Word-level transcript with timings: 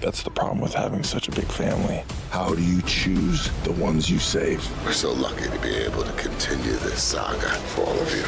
That's 0.00 0.22
the 0.22 0.30
problem 0.30 0.60
with 0.60 0.72
having 0.72 1.04
such 1.04 1.28
a 1.28 1.32
big 1.32 1.50
family. 1.62 2.02
How 2.30 2.54
do 2.54 2.62
you 2.62 2.80
choose 2.82 3.50
the 3.64 3.72
ones 3.72 4.08
you 4.08 4.18
save? 4.18 4.60
We're 4.84 4.92
so 4.92 5.12
lucky 5.12 5.44
to 5.44 5.58
be 5.60 5.74
able 5.88 6.02
to 6.04 6.12
continue 6.12 6.76
this 6.86 7.02
saga 7.02 7.50
for 7.72 7.82
all 7.82 8.00
of 8.00 8.14
you. 8.14 8.24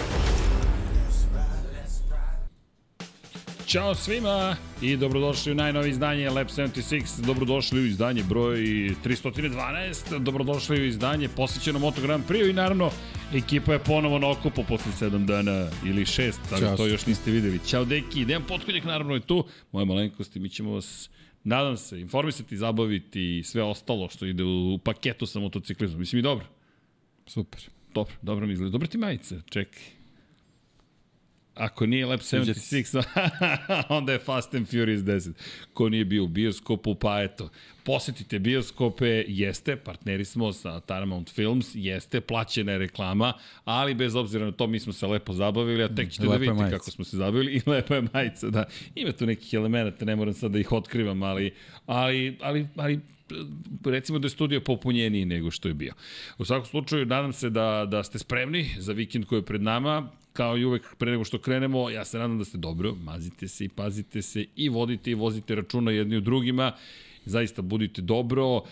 Ćao 3.67 3.95
svima 3.95 4.57
i 4.83 4.97
dobrodošli 4.97 5.53
u 5.53 5.55
najnovi 5.55 5.91
izdanje 5.91 6.31
Lab 6.31 6.47
76, 6.47 7.21
dobrodošli 7.21 7.81
u 7.81 7.87
izdanje 7.87 8.23
broj 8.23 8.57
312, 9.05 10.19
dobrodošli 10.19 10.81
u 10.81 10.85
izdanje 10.85 11.29
posvećeno 11.29 11.79
Moto 11.79 12.01
Grand 12.01 12.25
Prix 12.29 12.51
i 12.51 12.53
naravno 12.53 12.91
ekipa 13.35 13.73
je 13.73 13.79
ponovo 13.79 14.19
na 14.19 14.31
okupu 14.31 14.65
posle 14.69 14.93
7 15.01 15.27
dana 15.27 15.69
ili 15.85 16.05
6, 16.05 16.33
tako 16.51 16.77
to 16.77 16.87
još 16.87 17.07
niste 17.07 17.31
videli. 17.31 17.61
Ćao 17.67 17.85
deki, 17.85 18.25
Dejan 18.25 18.43
Potkonjak 18.49 18.85
naravno 18.85 19.15
je 19.15 19.21
tu, 19.21 19.45
moje 19.73 19.87
malenkosti, 19.87 20.41
mi 20.41 20.49
ćemo 20.49 20.71
vas 20.73 21.11
nadam 21.45 21.77
se, 21.77 22.01
informisati, 22.01 22.57
zabaviti 22.57 23.39
i 23.39 23.43
sve 23.43 23.63
ostalo 23.63 24.09
što 24.09 24.27
ide 24.27 24.45
u 24.45 24.79
paketu 24.85 25.27
sa 25.27 25.41
motociklizmom. 25.41 26.01
Mislim 26.01 26.19
i 26.19 26.23
dobro. 26.23 26.47
Super. 27.27 27.61
Dobro, 27.95 28.15
dobro 28.23 28.47
mi 28.47 28.53
izgleda. 28.53 28.71
Dobro 28.71 28.89
ti 28.89 28.99
majice, 28.99 29.41
čekaj. 29.51 29.83
Ako 31.55 31.87
nije 31.87 32.07
Lab 32.07 32.21
76, 32.31 33.03
onda 33.89 34.13
je 34.13 34.19
Fast 34.19 34.55
and 34.55 34.69
Furious 34.69 35.01
10. 35.01 35.33
Ko 35.75 35.89
nije 35.89 36.05
bio 36.05 36.25
u 36.25 36.29
bioskopu, 36.29 36.95
pa 36.95 37.23
eto. 37.23 37.49
Posetite 37.85 38.39
bioskope, 38.39 39.25
jeste, 39.29 39.77
partneri 39.77 40.25
smo 40.25 40.53
sa 40.53 40.81
Paramount 40.81 41.31
Films, 41.31 41.71
jeste, 41.75 42.21
plaćena 42.21 42.73
je 42.73 42.79
reklama, 42.79 43.33
ali 43.65 43.95
bez 43.95 44.15
obzira 44.15 44.45
na 44.45 44.53
to 44.53 44.67
mi 44.67 44.81
smo 44.81 44.93
se 44.93 45.07
lepo 45.07 45.33
zabavili, 45.33 45.85
a 45.85 45.95
tek 45.95 46.11
ćete 46.11 46.27
da 46.27 46.37
vidite 46.37 46.53
majica. 46.53 46.77
kako 46.77 46.91
smo 46.91 47.05
se 47.05 47.17
zabavili 47.17 47.53
i 47.53 47.71
lepa 47.71 47.95
je 47.95 48.09
majica, 48.15 48.51
da. 48.51 48.65
Ima 48.95 49.13
tu 49.13 49.27
nekih 49.27 49.55
elemenata, 49.55 50.05
ne 50.05 50.17
moram 50.17 50.35
sad 50.35 50.51
da 50.51 50.59
ih 50.59 50.73
otkrivam, 50.73 51.23
ali, 51.23 51.55
ali, 51.87 52.39
ali, 52.41 52.69
ali 52.77 53.01
recimo 53.85 54.19
da 54.19 54.27
je 54.27 54.31
studio 54.31 54.61
popunjeniji 54.61 55.25
nego 55.25 55.51
što 55.51 55.69
je 55.69 55.75
bio. 55.75 55.93
U 56.39 56.45
svakom 56.45 56.67
slučaju, 56.67 57.07
nadam 57.07 57.33
se 57.33 57.51
da, 57.51 57.87
da 57.91 58.05
ste 58.05 58.19
spremni 58.19 58.71
za 58.79 58.93
vikend 58.93 59.25
koji 59.25 59.39
je 59.39 59.45
pred 59.45 59.63
nama 59.63 60.09
kao 60.33 60.59
i 60.59 60.65
uvek 60.65 60.97
pre 60.99 61.11
nego 61.11 61.25
što 61.25 61.39
krenemo, 61.39 61.91
ja 61.91 62.05
se 62.05 62.19
nadam 62.19 62.39
da 62.39 62.45
ste 62.45 62.59
dobro, 62.59 62.95
mazite 62.95 63.49
se 63.49 63.65
i 63.65 63.69
pazite 63.69 64.23
se 64.23 64.47
i 64.57 64.69
vodite 64.69 65.11
i 65.11 65.15
vozite 65.15 65.55
računa 65.55 65.91
jedni 65.91 66.17
u 66.17 66.21
drugima, 66.21 66.73
zaista 67.25 67.63
budite 67.63 68.03
dobro, 68.03 68.63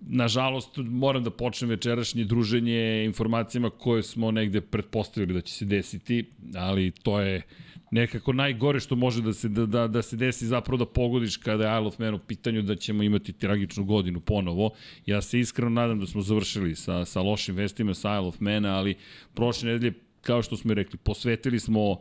nažalost, 0.00 0.70
moram 0.76 1.24
da 1.24 1.30
počnem 1.30 1.70
večerašnje 1.70 2.24
druženje 2.24 3.04
informacijama 3.04 3.70
koje 3.70 4.02
smo 4.02 4.30
negde 4.30 4.60
pretpostavili 4.60 5.34
da 5.34 5.40
će 5.40 5.54
se 5.54 5.64
desiti, 5.64 6.24
ali 6.54 6.90
to 6.90 7.20
je 7.20 7.42
nekako 7.90 8.32
najgore 8.32 8.80
što 8.80 8.96
može 8.96 9.22
da 9.22 9.32
se, 9.32 9.48
da, 9.48 9.66
da, 9.66 9.86
da 9.88 10.02
se 10.02 10.16
desi 10.16 10.46
zapravo 10.46 10.78
da 10.78 10.86
pogodiš 10.86 11.36
kada 11.36 11.64
je 11.64 11.78
Isle 11.78 11.88
of 11.88 11.98
Man 11.98 12.14
u 12.14 12.18
pitanju 12.18 12.62
da 12.62 12.76
ćemo 12.76 13.02
imati 13.02 13.32
tragičnu 13.32 13.84
godinu 13.84 14.20
ponovo. 14.20 14.70
Ja 15.06 15.22
se 15.22 15.40
iskreno 15.40 15.70
nadam 15.70 16.00
da 16.00 16.06
smo 16.06 16.22
završili 16.22 16.74
sa, 16.76 17.04
sa 17.04 17.22
lošim 17.22 17.54
vestima 17.54 17.94
sa 17.94 18.16
Isle 18.18 18.28
of 18.28 18.40
Man, 18.40 18.66
ali 18.66 18.94
prošle 19.34 19.72
nedelje 19.72 19.92
kao 20.22 20.42
što 20.42 20.56
smo 20.56 20.74
rekli, 20.74 20.98
posvetili 20.98 21.60
smo 21.60 22.00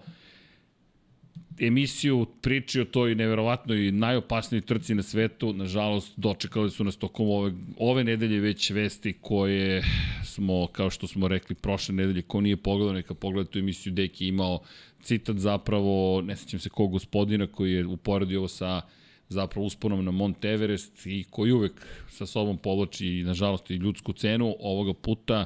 emisiju 1.60 2.26
priči 2.42 2.82
o 2.82 2.86
toj 2.86 3.16
neverovatnoj 3.16 3.92
najopasnijoj 3.92 4.62
trci 4.62 4.96
na 4.96 5.04
svetu. 5.04 5.54
Nažalost, 5.54 6.14
dočekali 6.18 6.72
su 6.72 6.84
nas 6.84 6.96
tokom 6.96 7.30
ove, 7.30 7.52
ove 7.78 8.04
nedelje 8.04 8.40
već 8.40 8.70
vesti 8.72 9.14
koje 9.22 9.84
smo, 10.26 10.68
kao 10.68 10.90
što 10.90 11.08
smo 11.08 11.28
rekli, 11.28 11.56
prošle 11.56 11.96
nedelje, 11.96 12.22
ko 12.22 12.42
nije 12.42 12.58
pogledao, 12.58 12.94
neka 12.94 13.14
pogleda 13.14 13.50
tu 13.50 13.60
emisiju, 13.60 13.94
Deki 13.94 14.28
imao 14.28 14.60
citat 15.04 15.38
zapravo, 15.38 16.22
ne 16.22 16.36
sećam 16.36 16.60
se 16.60 16.70
kog 16.70 16.92
gospodina 16.92 17.48
koji 17.48 17.74
je 17.74 17.86
uporedio 17.86 18.40
ovo 18.40 18.48
sa 18.48 18.82
zapravo 19.30 19.66
usponom 19.66 20.06
na 20.06 20.12
Mont 20.12 20.46
Everest 20.46 21.06
i 21.06 21.26
koji 21.30 21.52
uvek 21.52 21.88
sa 22.10 22.26
sobom 22.26 22.58
povlači, 22.58 23.24
nažalost, 23.24 23.72
i 23.72 23.76
ljudsku 23.76 24.14
cenu 24.14 24.56
ovoga 24.60 24.94
puta 24.94 25.46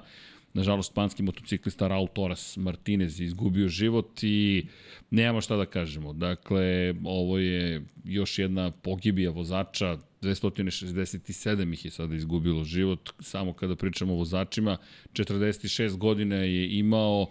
Nažalost, 0.58 0.92
španski 0.92 1.24
motociklista 1.24 1.88
Raul 1.88 2.08
Torres 2.08 2.58
Martinez 2.58 3.20
izgubio 3.20 3.68
život 3.68 4.24
i 4.24 4.66
nemamo 5.10 5.42
šta 5.42 5.56
da 5.56 5.66
kažemo. 5.66 6.14
Dakle, 6.14 6.94
ovo 7.04 7.38
je 7.38 7.86
još 8.04 8.40
jedna 8.40 8.72
pogibija 8.72 9.32
vozača, 9.32 9.98
267 10.22 11.74
ih 11.74 11.86
je 11.86 11.92
sada 11.92 12.16
izgubilo 12.16 12.64
život, 12.64 13.10
samo 13.20 13.54
kada 13.54 13.76
pričamo 13.76 14.14
o 14.14 14.18
vozačima, 14.18 14.78
46 15.14 15.98
godina 15.98 16.36
je 16.36 16.78
imao, 16.78 17.30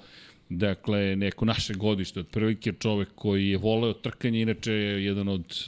dakle, 0.48 1.16
neko 1.16 1.44
naše 1.44 1.74
godište, 1.74 2.20
otprilike 2.20 2.72
čovek 2.72 3.08
koji 3.14 3.48
je 3.48 3.58
voleo 3.58 3.92
trkanje, 3.92 4.40
inače 4.40 4.72
je 4.72 5.04
jedan 5.04 5.28
od 5.28 5.64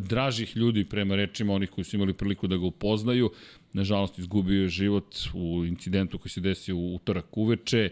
dražih 0.00 0.56
ljudi 0.56 0.84
prema 0.84 1.16
rečima 1.16 1.52
onih 1.52 1.70
koji 1.70 1.84
su 1.84 1.96
imali 1.96 2.12
priliku 2.12 2.46
da 2.46 2.56
ga 2.56 2.66
upoznaju, 2.66 3.30
nažalost 3.72 4.18
izgubio 4.18 4.62
je 4.62 4.68
život 4.68 5.16
u 5.34 5.64
incidentu 5.64 6.18
koji 6.18 6.30
se 6.30 6.40
desio 6.40 6.76
u 6.76 6.94
utorak 6.94 7.36
uveče. 7.36 7.90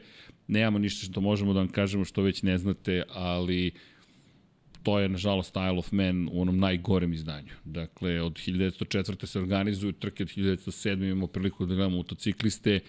Nemamo 0.49 0.79
ništa 0.79 1.07
što 1.07 1.21
možemo 1.21 1.53
da 1.53 1.59
vam 1.59 1.69
kažemo 1.69 2.05
što 2.05 2.23
već 2.23 2.43
ne 2.43 2.59
znate, 2.59 3.03
ali 3.09 3.71
to 4.83 4.99
je 4.99 5.09
nažalost 5.09 5.51
Isle 5.51 5.79
of 5.79 5.93
Man 5.93 6.29
u 6.33 6.41
onom 6.41 6.59
najgorem 6.59 7.13
izdanju. 7.13 7.53
Dakle, 7.65 8.23
od 8.23 8.33
1904. 8.33 9.27
se 9.27 9.39
organizuju 9.39 9.93
trke, 9.93 10.23
od 10.23 10.29
1907. 10.29 11.05
imamo 11.05 11.27
priliku 11.27 11.67
da 11.67 11.75
gledamo 11.75 11.97
motocikliste 11.97 12.81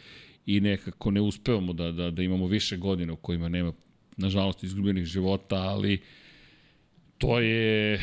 i 0.46 0.60
nekako 0.62 1.12
ne 1.12 1.22
uspevamo 1.22 1.74
da, 1.74 1.92
da, 1.92 2.12
da 2.12 2.24
imamo 2.24 2.48
više 2.48 2.78
godina 2.78 3.14
u 3.14 3.16
kojima 3.16 3.50
nema 3.50 3.74
nažalost 4.18 4.64
izgubljenih 4.64 5.06
života, 5.06 5.56
ali 5.56 6.02
to 7.18 7.40
je 7.40 8.00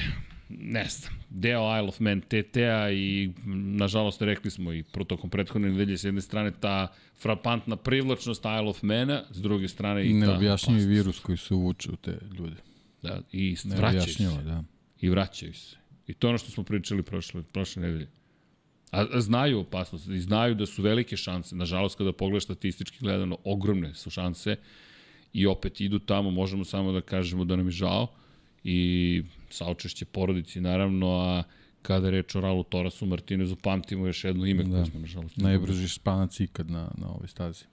ne 0.49 0.85
znam, 0.89 1.13
deo 1.31 1.77
Isle 1.77 1.89
of 1.89 2.01
Man 2.01 2.21
TT-a 2.21 2.91
i 2.91 3.33
nažalost 3.55 4.23
rekli 4.23 4.51
smo 4.51 4.73
i 4.73 4.83
protokom 4.83 5.31
prethodne 5.31 5.71
nedelje 5.71 5.99
s 5.99 6.05
jedne 6.05 6.21
strane 6.21 6.53
ta 6.61 6.93
frapantna 7.19 7.77
privlačnost 7.77 8.41
Isle 8.41 8.69
of 8.69 8.83
Man-a, 8.83 9.23
s 9.31 9.43
druge 9.43 9.69
strane 9.69 10.07
i 10.07 10.21
ta 10.21 10.27
Neobjašnjivi 10.27 10.87
virus 10.87 11.19
koji 11.19 11.39
se 11.39 11.55
uvuče 11.55 11.91
u 11.91 11.97
te 11.97 12.19
ljude. 12.39 12.57
Da, 13.03 13.21
i 13.33 13.57
vraćaju 13.65 14.31
se. 14.31 14.43
Da. 14.45 14.65
I 15.01 15.09
vraćaju 15.09 15.55
se. 15.55 15.77
I 16.07 16.15
to 16.15 16.29
ono 16.29 16.39
što 16.39 16.51
smo 16.51 16.65
pričali 16.65 17.03
prošle, 17.03 17.43
prošle 17.43 17.83
nedelje. 17.83 18.09
A, 18.91 19.07
a 19.13 19.21
znaju 19.21 19.61
opasnost 19.61 20.09
i 20.09 20.21
znaju 20.21 20.55
da 20.55 20.67
su 20.67 20.83
velike 20.83 21.17
šanse. 21.17 21.57
Nažalost, 21.57 21.99
kada 21.99 22.13
pogledaš 22.13 22.45
statistički 22.45 22.99
gledano, 23.01 23.39
ogromne 23.45 23.95
su 23.95 24.11
šanse 24.11 24.57
i 25.33 25.47
opet 25.47 25.81
idu 25.81 25.99
tamo, 25.99 26.31
možemo 26.31 26.65
samo 26.65 26.93
da 26.93 27.01
kažemo 27.01 27.45
da 27.45 27.57
nam 27.57 27.67
je 27.67 27.71
žao 27.71 28.07
i 28.65 29.23
saučešće 29.51 30.05
porodici 30.05 30.61
naravno, 30.61 31.21
a 31.21 31.43
kada 31.83 32.07
je 32.07 32.11
reč 32.11 32.35
o 32.35 32.41
Ralu 32.41 32.65
Torasu 32.65 33.07
Martinezu, 33.07 33.57
pamtimo 33.57 34.07
još 34.07 34.25
jedno 34.25 34.47
ime 34.47 34.63
da. 34.63 34.71
koje 34.71 34.87
smo 34.87 35.01
nažalost. 35.01 35.37
Najbrži 35.37 35.89
španac 35.89 36.41
ikad 36.41 36.71
na, 36.71 36.91
na 36.99 37.09
ovoj 37.09 37.29
stazi. 37.29 37.65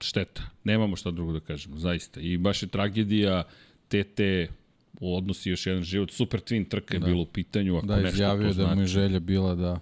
Šteta. 0.00 0.42
Nemamo 0.64 0.96
šta 0.96 1.10
drugo 1.10 1.32
da 1.32 1.40
kažemo, 1.40 1.76
zaista. 1.76 2.20
I 2.20 2.36
baš 2.36 2.62
je 2.62 2.68
tragedija 2.68 3.42
TT 3.88 4.20
u 5.00 5.16
odnosi 5.16 5.50
još 5.50 5.66
jedan 5.66 5.82
život. 5.82 6.10
Super 6.10 6.40
Twin 6.40 6.68
trka 6.68 6.94
je 6.94 7.00
da. 7.00 7.06
bilo 7.06 7.22
u 7.22 7.26
pitanju. 7.26 7.76
Ako 7.76 7.86
da, 7.86 8.08
izjavio 8.08 8.46
da 8.46 8.52
znači. 8.52 8.74
mu 8.74 8.80
je 8.80 8.86
želja 8.86 9.20
bila 9.20 9.54
da 9.54 9.80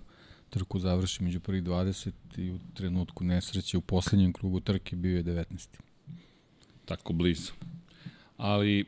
trku 0.51 0.79
završi 0.79 1.23
među 1.23 1.41
prvih 1.41 1.63
20 1.63 2.11
i 2.37 2.51
u 2.51 2.59
trenutku 2.75 3.25
nesreće 3.25 3.79
u 3.79 3.81
poslednjem 3.81 4.33
krugu 4.33 4.61
trke 4.61 4.97
bio 4.97 5.17
je 5.17 5.25
19. 5.25 5.69
Tako 6.85 7.13
blizu. 7.13 7.53
Ali 8.37 8.85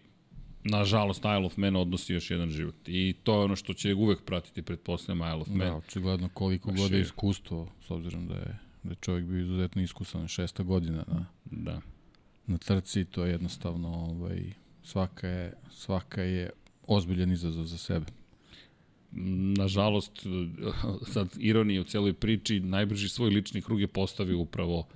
nažalost 0.65 1.19
Isle 1.19 1.47
of 1.47 1.57
Man 1.57 1.77
odnosi 1.77 2.13
još 2.13 2.31
jedan 2.31 2.51
život. 2.51 2.75
I 2.87 3.15
to 3.23 3.35
je 3.35 3.45
ono 3.45 3.57
što 3.57 3.75
će 3.75 3.95
uvek 3.95 4.23
pratiti, 4.25 4.63
pretpostavljam, 4.63 5.29
Isle 5.29 5.41
of 5.41 5.49
Man. 5.49 5.59
Da, 5.59 5.77
očigledno 5.77 6.29
koliko 6.35 6.73
god 6.73 6.93
je 6.93 7.01
iskustvo, 7.01 7.69
s 7.87 7.91
obzirom 7.91 8.27
da 8.27 8.35
je, 8.35 8.59
da 8.83 8.91
je 8.91 8.97
čovjek 9.01 9.27
bio 9.27 9.41
izuzetno 9.41 9.83
iskusan, 9.83 10.29
šesta 10.29 10.63
godina 10.63 11.05
na, 11.07 11.27
da. 11.45 11.81
na 12.47 12.59
trci, 12.59 13.05
to 13.05 13.25
je 13.25 13.31
jednostavno 13.31 13.89
ovaj, 13.89 14.53
svaka 14.83 15.29
je, 15.29 15.53
svaka 15.71 16.23
je 16.23 16.51
ozbiljan 16.87 17.33
izazov 17.33 17.65
za 17.65 17.79
sebe. 17.79 18.07
Nažalost, 19.59 20.13
sad 21.13 21.29
ironija 21.39 21.81
u 21.81 21.85
celoj 21.85 22.13
priči, 22.13 22.61
najbrži 22.61 23.09
svoj 23.09 23.31
lični 23.31 23.63
krug 23.63 23.81
je 23.81 23.87
postavio 23.87 24.39
upravo 24.39 24.87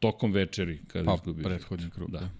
tokom 0.00 0.32
večeri 0.32 0.80
kada 0.86 1.04
pa, 1.04 1.14
izgubio. 1.14 1.44
prethodni 1.44 1.90
krug, 1.90 2.10
da. 2.10 2.18
da. 2.18 2.30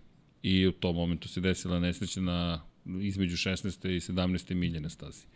I 0.43 0.67
u 0.67 0.73
tom 0.73 0.97
momentu 0.97 1.29
se 1.29 1.41
desila 1.41 1.81
nesreća 1.81 2.21
na 2.21 2.61
između 3.01 3.37
16. 3.37 3.89
i 3.89 4.01
17. 4.01 4.55
milje 4.55 4.81
na 4.81 4.89
stazi. 4.89 5.27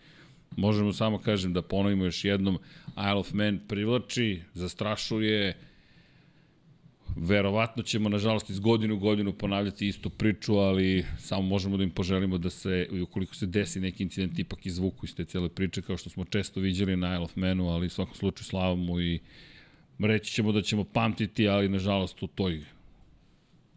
Možemo 0.57 0.93
samo 0.93 1.19
kažem 1.19 1.53
da 1.53 1.63
ponovimo 1.63 2.05
još 2.05 2.25
jednom, 2.25 2.59
Isle 2.87 3.15
of 3.15 3.33
Man 3.33 3.61
privlači, 3.69 4.43
zastrašuje, 4.55 5.57
Verovatno 7.17 7.83
ćemo, 7.83 8.09
nažalost, 8.09 8.51
iz 8.51 8.59
godinu 8.61 8.95
u 8.95 8.99
godinu 8.99 9.33
ponavljati 9.33 9.89
istu 9.89 10.11
priču, 10.11 10.55
ali 10.55 11.05
samo 11.19 11.43
možemo 11.43 11.77
da 11.77 11.83
im 11.83 11.91
poželimo 11.91 12.39
da 12.39 12.51
se, 12.51 12.89
ukoliko 13.03 13.35
se 13.35 13.47
desi 13.47 13.81
neki 13.81 14.03
incident, 14.03 14.39
ipak 14.39 14.67
izvuku 14.67 15.07
iz 15.07 15.15
te 15.15 15.25
cele 15.25 15.49
priče, 15.49 15.83
kao 15.83 15.97
što 15.97 16.11
smo 16.11 16.25
često 16.25 16.61
viđali 16.61 16.97
na 16.97 17.15
Isle 17.15 17.25
of 17.25 17.37
Manu, 17.37 17.69
ali 17.69 17.87
u 17.87 17.91
svakom 17.91 18.15
slučaju 18.15 18.45
slavamo 18.45 19.01
i 19.01 19.21
reći 19.99 20.33
ćemo 20.33 20.53
da 20.53 20.63
ćemo 20.63 20.85
pamtiti, 20.85 21.49
ali 21.49 21.69
nažalost 21.69 22.23
u 22.23 22.27
toj 22.27 22.65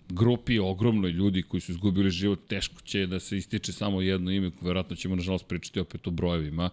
grupi 0.10 0.60
ogromnoj 0.60 1.12
ljudi 1.12 1.42
koji 1.42 1.62
su 1.62 1.72
izgubili 1.72 2.12
život, 2.12 2.40
teško 2.48 2.82
će 2.82 3.08
da 3.08 3.20
se 3.20 3.38
ističe 3.38 3.72
samo 3.72 4.02
jedno 4.02 4.32
ime, 4.32 4.52
verovatno 4.62 4.96
ćemo 4.96 5.16
nažalost 5.16 5.48
pričati 5.48 5.80
opet 5.80 6.08
o 6.08 6.12
brojevima, 6.12 6.70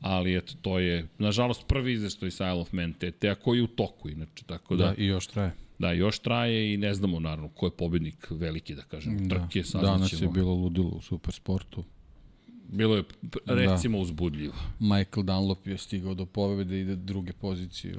ali 0.00 0.36
eto, 0.36 0.52
to 0.62 0.78
je, 0.78 1.08
nažalost, 1.18 1.66
prvi 1.66 1.92
izveštaj 1.92 2.30
sa 2.30 2.48
Isle 2.48 2.60
of 2.60 2.72
Man, 2.72 2.92
te, 2.92 3.10
te 3.10 3.30
a 3.30 3.34
koji 3.34 3.60
u 3.60 3.66
toku, 3.66 4.08
inače, 4.08 4.44
tako 4.46 4.76
da... 4.76 4.86
Da, 4.86 4.94
i 4.98 5.06
još 5.06 5.26
traje. 5.26 5.52
Da, 5.82 5.92
još 5.92 6.18
traje 6.18 6.74
i 6.74 6.76
ne 6.76 6.94
znamo 6.94 7.20
naravno 7.20 7.48
ko 7.48 7.66
je 7.66 7.70
pobednik 7.70 8.26
veliki, 8.30 8.74
da 8.74 8.82
kažem, 8.82 9.28
da. 9.28 9.28
trke, 9.28 9.64
saznaćemo. 9.64 9.96
Danas 9.96 10.22
je 10.22 10.28
bilo 10.28 10.54
ludilo 10.54 10.88
u 10.88 11.00
supersportu. 11.00 11.84
Bilo 12.68 12.96
je, 12.96 13.04
recimo, 13.46 13.98
da. 13.98 14.02
uzbudljivo. 14.02 14.54
Michael 14.80 15.24
Dunlop 15.24 15.66
je 15.66 15.78
stigao 15.78 16.14
do 16.14 16.26
pobede 16.26 16.80
i 16.80 16.84
do 16.84 16.96
druge 16.96 17.32
pozicije 17.32 17.96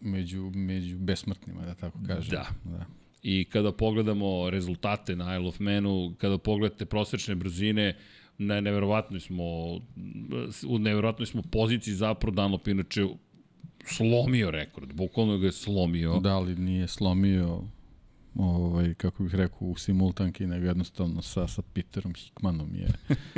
među, 0.00 0.50
među 0.54 0.98
besmrtnima, 0.98 1.64
da 1.64 1.74
tako 1.74 1.98
kažem. 2.06 2.30
Da. 2.30 2.46
da. 2.64 2.86
I 3.22 3.44
kada 3.44 3.72
pogledamo 3.72 4.50
rezultate 4.50 5.16
na 5.16 5.36
Isle 5.36 5.48
of 5.48 5.60
Manu, 5.60 6.14
kada 6.18 6.38
pogledate 6.38 6.84
prosečne 6.84 7.34
brzine, 7.34 7.96
ne, 8.38 8.62
neverovatno 8.62 9.20
smo 9.20 9.44
u 10.68 10.78
neverovatnoj 10.78 11.26
smo 11.26 11.42
poziciji 11.42 11.94
zapravo 11.94 12.34
Dunlop 12.34 12.68
inače 12.68 13.06
slomio 13.84 14.50
rekord, 14.50 14.92
bukvalno 14.92 15.38
ga 15.38 15.46
je 15.46 15.52
slomio. 15.52 16.18
Da 16.18 16.38
li 16.38 16.56
nije 16.56 16.88
slomio 16.88 17.62
ovaj, 18.34 18.94
kako 18.94 19.22
bih 19.22 19.34
rekao, 19.34 19.68
u 19.68 19.76
simultanki, 19.76 20.46
nego 20.46 20.66
jednostavno 20.66 21.22
sa, 21.22 21.48
sa 21.48 21.62
Peterom 21.74 22.14
Hickmanom 22.14 22.74
je 22.74 22.88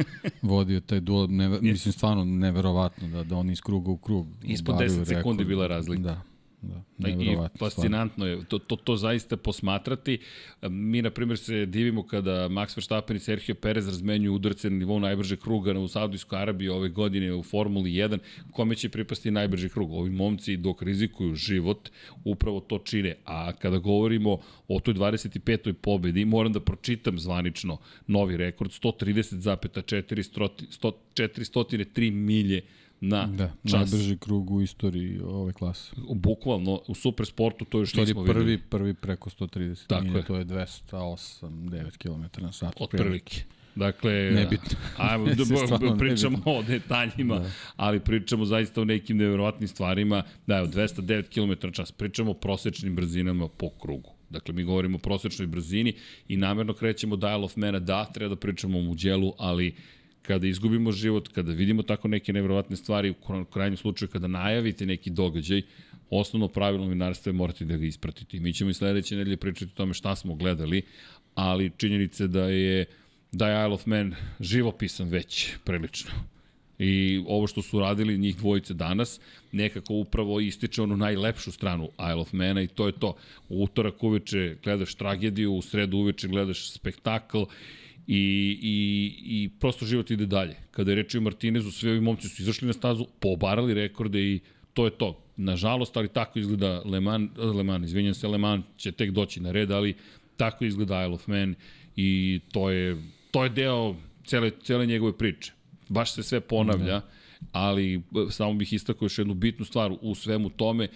vodio 0.43 0.81
taj 0.81 1.01
duel, 1.01 1.27
ne, 1.31 1.49
mislim 1.49 1.93
stvarno 1.93 2.25
neverovatno 2.25 3.09
da, 3.09 3.25
da 3.25 3.37
on 3.37 3.51
iz 3.51 3.61
kruga 3.61 3.91
u 3.91 3.97
krug 3.97 4.27
Ispod 4.43 4.75
10 4.75 5.05
sekundi 5.05 5.45
bila 5.45 5.67
razlika. 5.67 6.03
Da, 6.03 6.23
Da, 6.63 7.09
I 7.09 7.37
fascinantno 7.59 8.27
je 8.27 8.45
to, 8.45 8.59
to, 8.59 8.77
to 8.77 8.97
zaista 8.97 9.37
posmatrati. 9.37 10.19
Mi, 10.63 11.03
na 11.03 11.11
primjer, 11.11 11.39
se 11.39 11.67
divimo 11.67 12.07
kada 12.07 12.49
Max 12.49 12.77
Verstappen 12.77 13.17
i 13.17 13.21
Sergio 13.21 13.55
Perez 13.55 13.89
razmenjuju 13.89 14.35
udarce 14.35 14.71
na 14.71 14.77
nivou 14.77 15.01
najbrže 15.01 15.37
kruga 15.37 15.79
u 15.79 15.89
Saudijskoj 15.89 16.39
Arabiji 16.39 16.69
ove 16.69 16.89
godine 16.89 17.35
u 17.35 17.43
Formuli 17.43 17.91
1. 17.91 18.19
Kome 18.53 18.75
će 18.75 18.89
pripasti 18.89 19.31
najbrži 19.31 19.69
krug? 19.69 19.93
Ovi 19.93 20.11
momci 20.11 20.57
dok 20.57 20.83
rizikuju 20.83 21.35
život 21.35 21.89
upravo 22.25 22.61
to 22.61 22.79
čine. 22.79 23.15
A 23.25 23.53
kada 23.53 23.79
govorimo 23.79 24.39
o 24.69 24.81
toj 24.81 24.95
25. 24.95 25.73
pobedi, 25.73 26.25
moram 26.25 26.53
da 26.53 26.61
pročitam 26.61 27.19
zvanično 27.19 27.79
novi 28.07 28.37
rekord, 28.37 28.71
130,4 28.71 30.93
403 31.15 32.11
milje 32.11 32.63
na 33.05 33.27
da, 33.27 33.51
čas. 33.71 33.73
Najbrži 33.73 34.17
krug 34.19 34.51
u 34.51 34.63
istoriji 34.63 35.21
ove 35.25 35.53
klase. 35.53 35.93
Bukvalno, 36.15 36.81
u 36.89 36.95
supersportu 36.95 37.65
to 37.65 37.79
još 37.79 37.95
nismo 37.95 38.25
prvi, 38.25 38.39
videli. 38.39 38.63
Prvi 38.69 38.95
preko 38.95 39.31
130 39.31 39.87
Tako 39.87 40.05
milje, 40.05 40.19
je. 40.19 40.25
to 40.25 40.37
je 40.37 40.45
208, 40.45 41.49
9 41.71 41.97
km 41.97 42.43
na 42.43 42.53
sat. 42.53 42.81
Otprilike. 42.81 43.43
Dakle, 43.75 44.13
nebitno. 44.13 44.79
Ajmo, 44.97 45.27
da 45.89 45.97
pričamo 45.99 46.37
nebitno. 46.37 46.53
o 46.53 46.63
detaljima, 46.63 47.39
da. 47.39 47.51
ali 47.77 48.01
pričamo 48.01 48.45
zaista 48.45 48.81
o 48.81 48.85
nekim 48.85 49.17
nevjerovatnim 49.17 49.69
stvarima. 49.69 50.23
Da, 50.47 50.57
je 50.57 50.67
209 50.67 51.29
km 51.29 51.67
na 51.67 51.73
čas. 51.73 51.93
Pričamo 51.93 52.31
o 52.31 52.35
prosečnim 52.35 52.97
brzinama 52.97 53.49
po 53.49 53.71
krugu. 53.71 54.11
Dakle, 54.31 54.55
mi 54.55 54.65
govorimo 54.65 54.97
o 54.97 55.01
prosečnoj 55.01 55.47
brzini 55.47 55.95
i 56.29 56.37
namerno 56.37 56.73
krećemo 56.75 57.17
Dial 57.17 57.45
of 57.45 57.57
Mana, 57.57 57.79
da, 57.79 58.05
treba 58.05 58.35
da 58.35 58.41
pričamo 58.41 58.79
o 58.79 58.83
muđelu, 58.83 59.33
ali 59.39 59.75
kada 60.23 60.47
izgubimo 60.47 60.93
život, 60.93 61.29
kada 61.29 61.53
vidimo 61.53 61.83
tako 61.83 62.09
neke 62.09 62.33
nevjerovatne 62.33 62.77
stvari, 62.77 63.11
u 63.11 63.45
krajnjem 63.45 63.77
slučaju 63.77 64.09
kada 64.09 64.27
najavite 64.27 64.87
neki 64.87 65.11
događaj, 65.11 65.63
osnovno 66.11 66.49
pravilo 66.49 66.85
novinarstva 66.85 67.31
je 67.31 67.35
morate 67.35 67.65
da 67.65 67.77
ga 67.77 67.87
ispratite. 67.87 68.41
Mi 68.41 68.53
ćemo 68.53 68.71
i 68.71 68.75
sledeće 68.75 69.17
nedelje 69.17 69.37
pričati 69.37 69.73
o 69.73 69.77
tome 69.77 69.95
šta 69.95 70.17
smo 70.17 70.35
gledali, 70.35 70.83
ali 71.35 71.73
činjenica 71.77 72.27
da 72.27 72.45
je 72.49 72.85
da 73.33 73.49
je 73.49 73.65
Isle 73.65 73.75
of 73.75 73.87
Man 73.87 74.15
živopisan 74.41 75.09
već 75.09 75.51
prilično. 75.65 76.11
I 76.79 77.23
ovo 77.27 77.47
što 77.47 77.63
su 77.63 77.81
radili 77.81 78.19
njih 78.19 78.37
dvojice 78.37 78.75
danas, 78.75 79.21
nekako 79.53 79.95
upravo 79.95 80.41
ističe 80.41 80.83
onu 80.83 80.97
najlepšu 80.97 81.53
stranu 81.53 81.89
Isle 81.99 82.15
of 82.15 82.33
Mana 82.33 82.63
i 82.63 82.67
to 82.67 82.87
je 82.87 82.93
to. 82.93 83.17
U 83.49 83.63
utorak 83.63 84.03
uveče 84.03 84.57
gledaš 84.65 84.95
tragediju, 84.95 85.55
u 85.55 85.63
sredu 85.63 85.97
uveče 85.97 86.29
gledaš 86.29 86.71
spektakl 86.71 87.43
I, 88.07 88.59
i, 88.63 88.75
i 89.25 89.51
prosto 89.61 89.87
život 89.87 90.11
ide 90.11 90.27
dalje. 90.27 90.57
Kada 90.71 90.91
je 90.91 90.95
reč 90.95 91.15
o 91.15 91.21
Martinezu, 91.21 91.71
svi 91.71 91.91
ovi 91.91 92.01
momci 92.01 92.29
su 92.29 92.43
izašli 92.43 92.67
na 92.67 92.73
stazu, 92.73 93.07
pobarali 93.21 93.75
rekorde 93.75 94.21
i 94.21 94.41
to 94.73 94.85
je 94.85 94.91
to. 94.91 95.19
Nažalost, 95.37 95.97
ali 95.97 96.09
tako 96.09 96.39
izgleda 96.39 96.83
Le 96.85 97.01
Mans, 97.01 97.31
Le 97.37 97.63
Mans 97.63 97.87
izvinjam 97.87 98.15
se, 98.15 98.29
Le 98.29 98.39
Mans 98.39 98.65
će 98.77 98.93
tek 98.93 99.11
doći 99.11 99.41
na 99.41 99.53
red, 99.53 99.71
ali 99.71 99.95
tako 100.37 100.65
izgleda 100.65 101.05
Isle 101.05 101.15
of 101.15 101.27
Man 101.27 101.55
i 101.97 102.41
to 102.53 102.71
je, 102.71 102.97
to 103.31 103.45
je 103.45 103.51
deo 103.51 103.97
cele, 104.25 104.51
cele 104.63 104.87
njegove 104.87 105.19
priče. 105.19 105.53
Baš 105.89 106.15
se 106.15 106.23
sve 106.23 106.41
ponavlja, 106.41 107.01
da. 107.01 107.09
ali 107.53 108.03
samo 108.31 108.55
bih 108.55 108.73
istakao 108.73 109.07
još 109.07 109.19
jednu 109.19 109.35
bitnu 109.35 109.65
stvar 109.65 109.93
u 110.01 110.15
svemu 110.15 110.51
tome, 110.51 110.89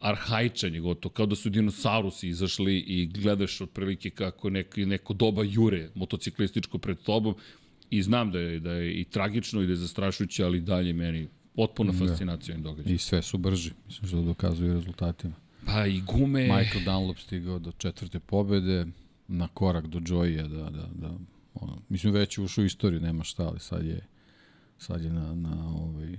arhaičan 0.00 0.74
je 0.74 0.80
gotovo, 0.80 1.12
kao 1.12 1.26
da 1.26 1.36
su 1.36 1.50
dinosaurusi 1.50 2.28
izašli 2.28 2.78
i 2.78 3.06
gledaš 3.06 3.60
otprilike 3.60 4.10
kako 4.10 4.50
neko, 4.50 4.80
neko 4.80 5.14
doba 5.14 5.44
jure 5.44 5.90
motociklističko 5.94 6.78
pred 6.78 6.98
tobom 6.98 7.34
i 7.90 8.02
znam 8.02 8.30
da 8.30 8.38
je, 8.38 8.60
da 8.60 8.72
je 8.72 9.00
i 9.00 9.04
tragično 9.04 9.62
i 9.62 9.66
da 9.66 9.72
je 9.72 9.76
zastrašujuće, 9.76 10.44
ali 10.44 10.60
dalje 10.60 10.92
meni 10.92 11.28
potpuna 11.54 11.92
da. 11.92 11.98
fascinacija 11.98 12.54
im 12.54 12.62
događa. 12.62 12.90
I 12.90 12.98
sve 12.98 13.22
su 13.22 13.38
brži, 13.38 13.70
mislim 13.86 14.08
što 14.08 14.22
dokazuje 14.22 14.72
rezultatima. 14.72 15.34
Pa 15.66 15.86
i 15.86 16.00
gume... 16.00 16.42
Michael 16.42 16.84
Dunlop 16.84 17.18
stigao 17.18 17.58
do 17.58 17.72
četvrte 17.72 18.20
pobede, 18.20 18.86
na 19.28 19.48
korak 19.48 19.86
do 19.86 19.98
Joya, 20.00 20.48
da, 20.48 20.70
da, 20.70 20.88
da, 20.94 21.14
ono, 21.54 21.82
mislim 21.88 22.12
već 22.12 22.38
je 22.38 22.44
ušao 22.44 22.62
u 22.62 22.66
istoriju, 22.66 23.00
nema 23.00 23.24
šta, 23.24 23.46
ali 23.46 23.60
sad 23.60 23.86
je, 23.86 24.06
sad 24.78 25.04
je 25.04 25.12
na, 25.12 25.34
na 25.34 25.68
ovaj, 25.68 26.16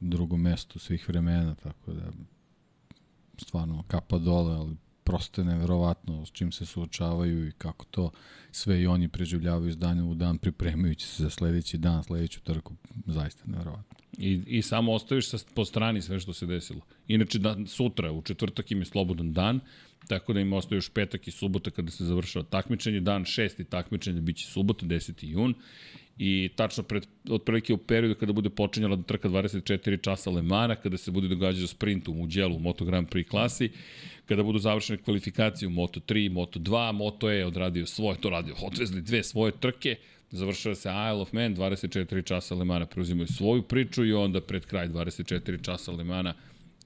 drugom 0.00 0.40
mestu 0.40 0.78
svih 0.78 1.08
vremena, 1.08 1.54
tako 1.54 1.92
da 1.92 2.10
stvarno 3.38 3.84
kapa 3.88 4.18
dole, 4.18 4.54
ali 4.54 4.76
prosto 5.04 5.40
je 5.40 5.44
neverovatno 5.44 6.26
s 6.26 6.30
čim 6.32 6.52
se 6.52 6.66
suočavaju 6.66 7.48
i 7.48 7.52
kako 7.52 7.84
to 7.84 8.10
sve 8.50 8.82
i 8.82 8.86
oni 8.86 9.08
preživljavaju 9.08 9.68
iz 9.68 9.76
dana 9.76 10.04
u 10.04 10.14
dan 10.14 10.38
pripremajući 10.38 11.06
se 11.06 11.22
za 11.22 11.30
sledeći 11.30 11.78
dan, 11.78 12.04
sledeću 12.04 12.40
trku, 12.40 12.74
zaista 13.06 13.42
neverovatno. 13.46 13.96
I, 14.18 14.42
I 14.46 14.62
samo 14.62 14.92
ostaviš 14.92 15.28
sa, 15.28 15.38
po 15.54 15.64
strani 15.64 16.02
sve 16.02 16.20
što 16.20 16.32
se 16.32 16.46
desilo. 16.46 16.80
Inače, 17.08 17.38
da, 17.38 17.56
sutra, 17.66 18.12
u 18.12 18.22
četvrtak 18.22 18.70
im 18.70 18.78
je 18.78 18.84
slobodan 18.84 19.32
dan, 19.32 19.60
tako 20.08 20.32
da 20.32 20.40
im 20.40 20.52
ostaje 20.52 20.76
još 20.76 20.88
petak 20.88 21.28
i 21.28 21.30
subota 21.30 21.70
kada 21.70 21.90
se 21.90 22.04
završava 22.04 22.44
takmičenje. 22.44 23.00
Dan 23.00 23.24
šesti 23.24 23.64
takmičenje 23.64 24.20
biće 24.20 24.46
subota, 24.46 24.86
10. 24.86 25.12
jun 25.20 25.54
i 26.18 26.50
tačno 26.56 26.82
pred, 26.82 27.06
otprilike 27.30 27.74
u 27.74 27.78
periodu 27.78 28.14
kada 28.14 28.32
bude 28.32 28.50
počinjala 28.50 28.96
trka 28.96 29.28
24 29.28 30.00
časa 30.02 30.30
Lemana, 30.30 30.76
kada 30.76 30.96
se 30.96 31.10
bude 31.10 31.28
događao 31.28 31.66
sprint 31.66 32.08
u 32.08 32.14
Muđelu 32.14 32.56
u 32.56 32.58
Moto 32.58 32.84
Grand 32.84 33.08
Prix 33.08 33.28
klasi, 33.28 33.70
kada 34.26 34.42
budu 34.42 34.58
završene 34.58 35.02
kvalifikacije 35.02 35.68
u 35.68 35.70
Moto 35.70 36.00
3, 36.00 36.30
Moto 36.30 36.58
2, 36.58 36.92
Moto 36.92 37.30
E 37.30 37.46
odradio 37.46 37.86
svoje, 37.86 38.20
to 38.20 38.30
radio, 38.30 38.54
odvezli 38.62 39.02
dve 39.02 39.22
svoje 39.22 39.52
trke, 39.52 39.96
završava 40.30 40.74
se 40.74 40.88
Isle 40.88 41.22
of 41.22 41.32
Man, 41.32 41.56
24 41.56 42.24
časa 42.24 42.54
Lemana 42.54 42.86
preuzimaju 42.86 43.26
svoju 43.26 43.62
priču 43.62 44.04
i 44.04 44.12
onda 44.12 44.40
pred 44.40 44.66
kraj 44.66 44.88
24 44.88 45.64
časa 45.64 45.92
Lemana 45.92 46.34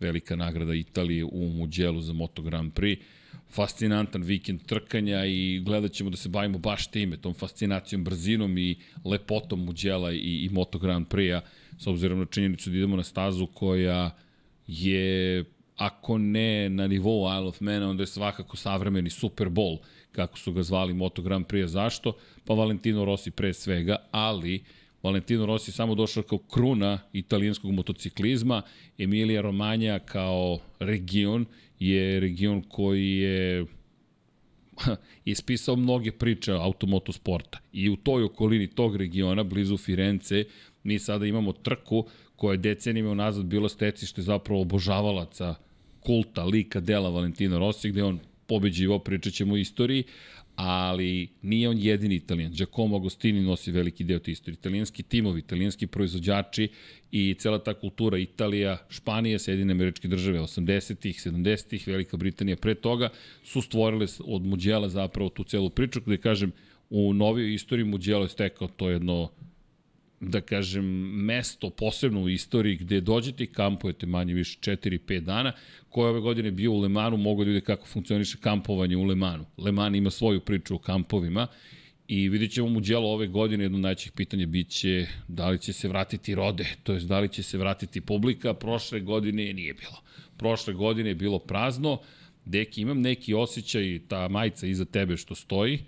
velika 0.00 0.36
nagrada 0.36 0.74
Italije 0.74 1.24
u 1.24 1.48
Muđelu 1.48 2.00
za 2.00 2.12
Moto 2.12 2.42
Grand 2.42 2.72
Prix 2.72 2.98
fascinantan 3.50 4.22
vikend 4.22 4.60
trkanja 4.66 5.24
i 5.24 5.60
gledat 5.64 5.92
ćemo 5.92 6.10
da 6.10 6.16
se 6.16 6.28
bavimo 6.28 6.58
baš 6.58 6.86
time, 6.86 7.16
tom 7.16 7.34
fascinacijom, 7.34 8.04
brzinom 8.04 8.58
i 8.58 8.76
lepotom 9.04 9.64
Muđela 9.64 10.12
i, 10.12 10.18
i 10.18 10.48
Moto 10.52 10.78
Grand 10.78 11.06
Prix-a, 11.08 11.40
s 11.78 11.86
obzirom 11.86 12.18
na 12.18 12.24
činjenicu 12.24 12.70
da 12.70 12.76
idemo 12.76 12.96
na 12.96 13.02
stazu 13.02 13.46
koja 13.46 14.10
je, 14.66 15.44
ako 15.76 16.18
ne 16.18 16.70
na 16.70 16.86
nivou 16.86 17.26
Isle 17.36 17.48
of 17.48 17.60
Man, 17.60 17.82
onda 17.82 18.02
je 18.02 18.06
svakako 18.06 18.56
savremeni 18.56 19.10
Super 19.10 19.48
Bowl 19.48 19.78
kako 20.12 20.38
su 20.38 20.52
ga 20.52 20.62
zvali 20.62 20.94
Moto 20.94 21.22
Grand 21.22 21.46
Prix. 21.46 21.66
Zašto? 21.66 22.16
Pa 22.44 22.54
Valentino 22.54 23.04
Rossi 23.04 23.30
pre 23.30 23.54
svega, 23.54 23.96
ali 24.10 24.64
Valentino 25.02 25.46
Rossi 25.46 25.72
samo 25.72 25.94
došao 25.94 26.22
kao 26.22 26.38
kruna 26.38 26.98
italijanskog 27.12 27.72
motociklizma. 27.72 28.62
Emilija 28.98 29.40
Romagna 29.40 29.98
kao 29.98 30.58
region 30.78 31.46
je 31.80 32.20
region 32.20 32.62
koji 32.62 33.16
je 33.16 33.66
ispisao 35.24 35.76
mnoge 35.76 36.12
priče 36.12 36.52
automotosporta. 36.52 37.58
I 37.72 37.90
u 37.90 37.96
toj 37.96 38.24
okolini 38.24 38.66
tog 38.66 38.96
regiona, 38.96 39.42
blizu 39.42 39.76
Firence, 39.76 40.44
mi 40.82 40.98
sada 40.98 41.26
imamo 41.26 41.52
trku 41.52 42.06
koja 42.36 42.52
je 42.52 42.58
decenijima 42.58 43.10
unazad 43.10 43.44
bilo 43.44 43.68
stecište 43.68 44.22
zapravo 44.22 44.60
obožavalaca 44.60 45.54
kulta, 46.00 46.44
lika, 46.44 46.80
dela 46.80 47.10
Valentina 47.10 47.58
Rossi, 47.58 47.90
gde 47.90 48.02
on 48.02 48.18
pobeđivo, 48.46 48.98
pričat 48.98 49.32
ćemo 49.32 49.54
o 49.54 49.56
istoriji, 49.56 50.04
ali 50.62 51.28
nije 51.42 51.68
on 51.68 51.78
jedini 51.78 52.14
italijan. 52.14 52.52
Giacomo 52.52 52.96
Agostini 52.96 53.40
nosi 53.40 53.72
veliki 53.72 54.04
deo 54.04 54.18
te 54.18 54.32
istorije. 54.32 54.58
Italijanski 54.58 55.02
timovi, 55.02 55.38
italijanski 55.38 55.86
proizvođači 55.86 56.68
i 57.12 57.34
cela 57.34 57.58
ta 57.58 57.74
kultura 57.74 58.18
Italija, 58.18 58.78
Španija, 58.88 59.38
Sjedine 59.38 59.72
američke 59.72 60.08
države 60.08 60.38
80-ih, 60.38 61.16
70-ih, 61.16 61.86
Velika 61.86 62.16
Britanija 62.16 62.56
pre 62.56 62.74
toga 62.74 63.08
su 63.44 63.62
stvorile 63.62 64.06
od 64.24 64.42
Muđela 64.42 64.88
zapravo 64.88 65.28
tu 65.30 65.44
celu 65.44 65.70
priču, 65.70 66.00
gde 66.06 66.16
kažem, 66.16 66.52
u 66.90 67.14
novijoj 67.14 67.54
istoriji 67.54 67.84
Muđelo 67.84 68.22
je 68.22 68.28
stekao 68.28 68.68
to 68.68 68.90
jedno 68.90 69.30
da 70.20 70.40
kažem, 70.40 70.84
mesto 71.24 71.70
posebno 71.70 72.22
u 72.22 72.28
istoriji 72.28 72.76
gde 72.76 73.00
dođete 73.00 73.44
i 73.44 73.52
kampujete 73.52 74.06
manje 74.06 74.34
više 74.34 74.58
4-5 74.60 75.20
dana, 75.20 75.52
koje 75.88 76.10
ove 76.10 76.20
godine 76.20 76.50
bio 76.50 76.72
u 76.72 76.80
Lemanu, 76.80 77.16
mogu 77.16 77.44
da 77.44 77.48
vide 77.48 77.60
kako 77.60 77.86
funkcioniše 77.86 78.38
kampovanje 78.40 78.96
u 78.96 79.04
Lemanu. 79.04 79.46
Leman 79.56 79.94
ima 79.94 80.10
svoju 80.10 80.40
priču 80.40 80.74
o 80.74 80.78
kampovima 80.78 81.46
i 82.08 82.28
vidjet 82.28 82.52
ćemo 82.52 82.68
mu 82.68 82.80
djelo 82.80 83.08
ove 83.08 83.26
godine, 83.26 83.64
jedno 83.64 83.78
od 83.78 83.82
najčih 83.82 84.12
pitanja 84.12 84.46
biće 84.46 85.06
da 85.28 85.48
li 85.48 85.58
će 85.58 85.72
se 85.72 85.88
vratiti 85.88 86.34
rode, 86.34 86.66
to 86.82 86.92
je 86.92 87.00
da 87.00 87.20
li 87.20 87.28
će 87.28 87.42
se 87.42 87.58
vratiti 87.58 88.00
publika, 88.00 88.54
prošle 88.54 89.00
godine 89.00 89.52
nije 89.52 89.74
bilo. 89.74 90.02
Prošle 90.36 90.74
godine 90.74 91.10
je 91.10 91.14
bilo 91.14 91.38
prazno, 91.38 92.00
deki, 92.44 92.80
imam 92.80 93.00
neki 93.00 93.34
osjećaj, 93.34 94.00
ta 94.08 94.28
majica 94.28 94.66
iza 94.66 94.84
tebe 94.84 95.16
što 95.16 95.34
stoji, 95.34 95.78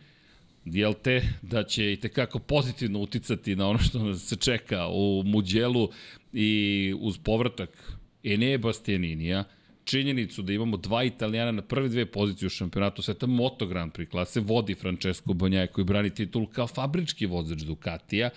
jel 0.65 0.95
te, 1.03 1.23
da 1.43 1.65
će 1.65 1.93
i 1.93 1.97
tekako 1.97 2.39
pozitivno 2.39 3.01
uticati 3.01 3.57
na 3.57 3.69
ono 3.69 3.79
što 3.79 4.15
se 4.15 4.37
čeka 4.37 4.89
u 4.89 5.23
Muđelu 5.27 5.89
i 6.33 6.95
uz 7.01 7.19
povratak 7.19 7.93
Enea 8.25 8.59
Bastianinija, 8.59 9.45
činjenicu 9.85 10.43
da 10.43 10.53
imamo 10.53 10.77
dva 10.77 11.05
Italijana 11.05 11.53
na 11.53 11.63
prve 11.63 11.89
dve 11.89 12.07
pozicije 12.07 12.47
u 12.47 12.51
šampionatu 12.51 13.03
sveta 13.03 13.27
Moto 13.27 13.67
Grand 13.67 13.93
Prix 13.93 14.11
klase, 14.11 14.41
vodi 14.41 14.75
Francesco 14.75 15.33
Bonjaje 15.33 15.67
koji 15.67 15.85
brani 15.85 16.11
titul 16.11 16.47
kao 16.47 16.67
fabrički 16.67 17.27
vozač 17.27 17.59
Ducatija, 17.63 18.31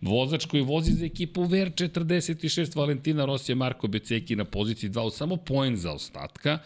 vozač 0.00 0.46
koji 0.46 0.62
vozi 0.62 0.92
za 0.92 1.06
ekipu 1.06 1.42
VR46 1.42 2.76
Valentina 2.76 3.24
Rosija 3.24 3.56
Marko 3.56 3.88
Beceki 3.88 4.36
na 4.36 4.44
poziciji 4.44 4.90
2 4.90 5.06
u 5.06 5.10
samo 5.10 5.36
poen 5.36 5.76
za 5.76 5.92
ostatka, 5.92 6.58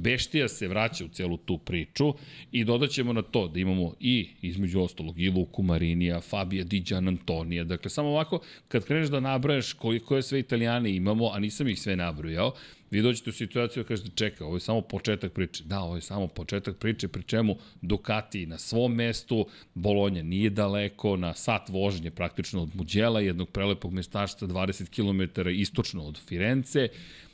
Beštija 0.00 0.48
se 0.48 0.68
vraća 0.68 1.04
u 1.04 1.08
celu 1.08 1.36
tu 1.36 1.58
priču 1.58 2.14
i 2.52 2.64
dodaćemo 2.64 3.12
na 3.12 3.22
to 3.22 3.48
da 3.48 3.60
imamo 3.60 3.94
i 4.00 4.28
između 4.42 4.80
ostalog 4.80 5.20
i 5.20 5.30
Luku 5.30 5.62
Marinija, 5.62 6.20
Fabija 6.20 6.64
Di 6.64 6.80
Gian 6.80 7.08
Antonija. 7.08 7.64
Dakle, 7.64 7.90
samo 7.90 8.08
ovako, 8.08 8.40
kad 8.68 8.84
kreneš 8.84 9.08
da 9.08 9.20
nabrajaš 9.20 9.72
koji, 9.72 10.00
koje 10.00 10.22
sve 10.22 10.40
italijane 10.40 10.96
imamo, 10.96 11.30
a 11.32 11.38
nisam 11.38 11.68
ih 11.68 11.80
sve 11.80 11.96
nabrojao, 11.96 12.52
vi 12.90 13.02
dođete 13.02 13.30
u 13.30 13.32
situaciju 13.32 13.82
da 13.82 13.88
kažete 13.88 14.10
čeka, 14.14 14.44
ovo 14.44 14.56
je 14.56 14.60
samo 14.60 14.80
početak 14.80 15.32
priče. 15.32 15.64
Da, 15.64 15.80
ovo 15.80 15.94
je 15.96 16.02
samo 16.02 16.26
početak 16.26 16.76
priče, 16.76 17.08
pri 17.08 17.22
čemu 17.22 17.56
Ducati 17.82 18.46
na 18.46 18.58
svom 18.58 18.94
mestu, 18.94 19.46
Bolonja 19.74 20.22
nije 20.22 20.50
daleko, 20.50 21.16
na 21.16 21.34
sat 21.34 21.68
vožnje 21.68 22.10
praktično 22.10 22.62
od 22.62 22.76
Muđela, 22.76 23.20
jednog 23.20 23.48
prelepog 23.50 23.92
mestašca 23.92 24.46
20 24.46 24.88
km 24.90 25.48
istočno 25.48 26.04
od 26.04 26.18
Firence, 26.26 26.88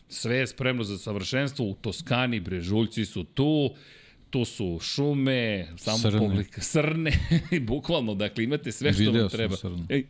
Sve 0.09 0.37
je 0.37 0.47
spremno 0.47 0.85
za 0.85 0.99
savršenstvo, 0.99 1.67
u 1.67 1.75
Toskani 1.75 2.41
brežuljci 2.41 3.05
su 3.05 3.25
tu, 3.25 3.75
tu 4.31 4.45
su 4.45 4.79
šume, 4.83 5.67
samo 5.77 5.99
srne. 5.99 6.19
publika, 6.19 6.61
srne, 6.61 7.13
bukvalno, 7.69 8.15
dakle 8.15 8.45
imate 8.45 8.73
sve 8.73 8.93
što 8.93 9.01
Video 9.03 9.21
vam 9.21 9.31
treba. 9.31 9.57
Srne. 9.57 9.85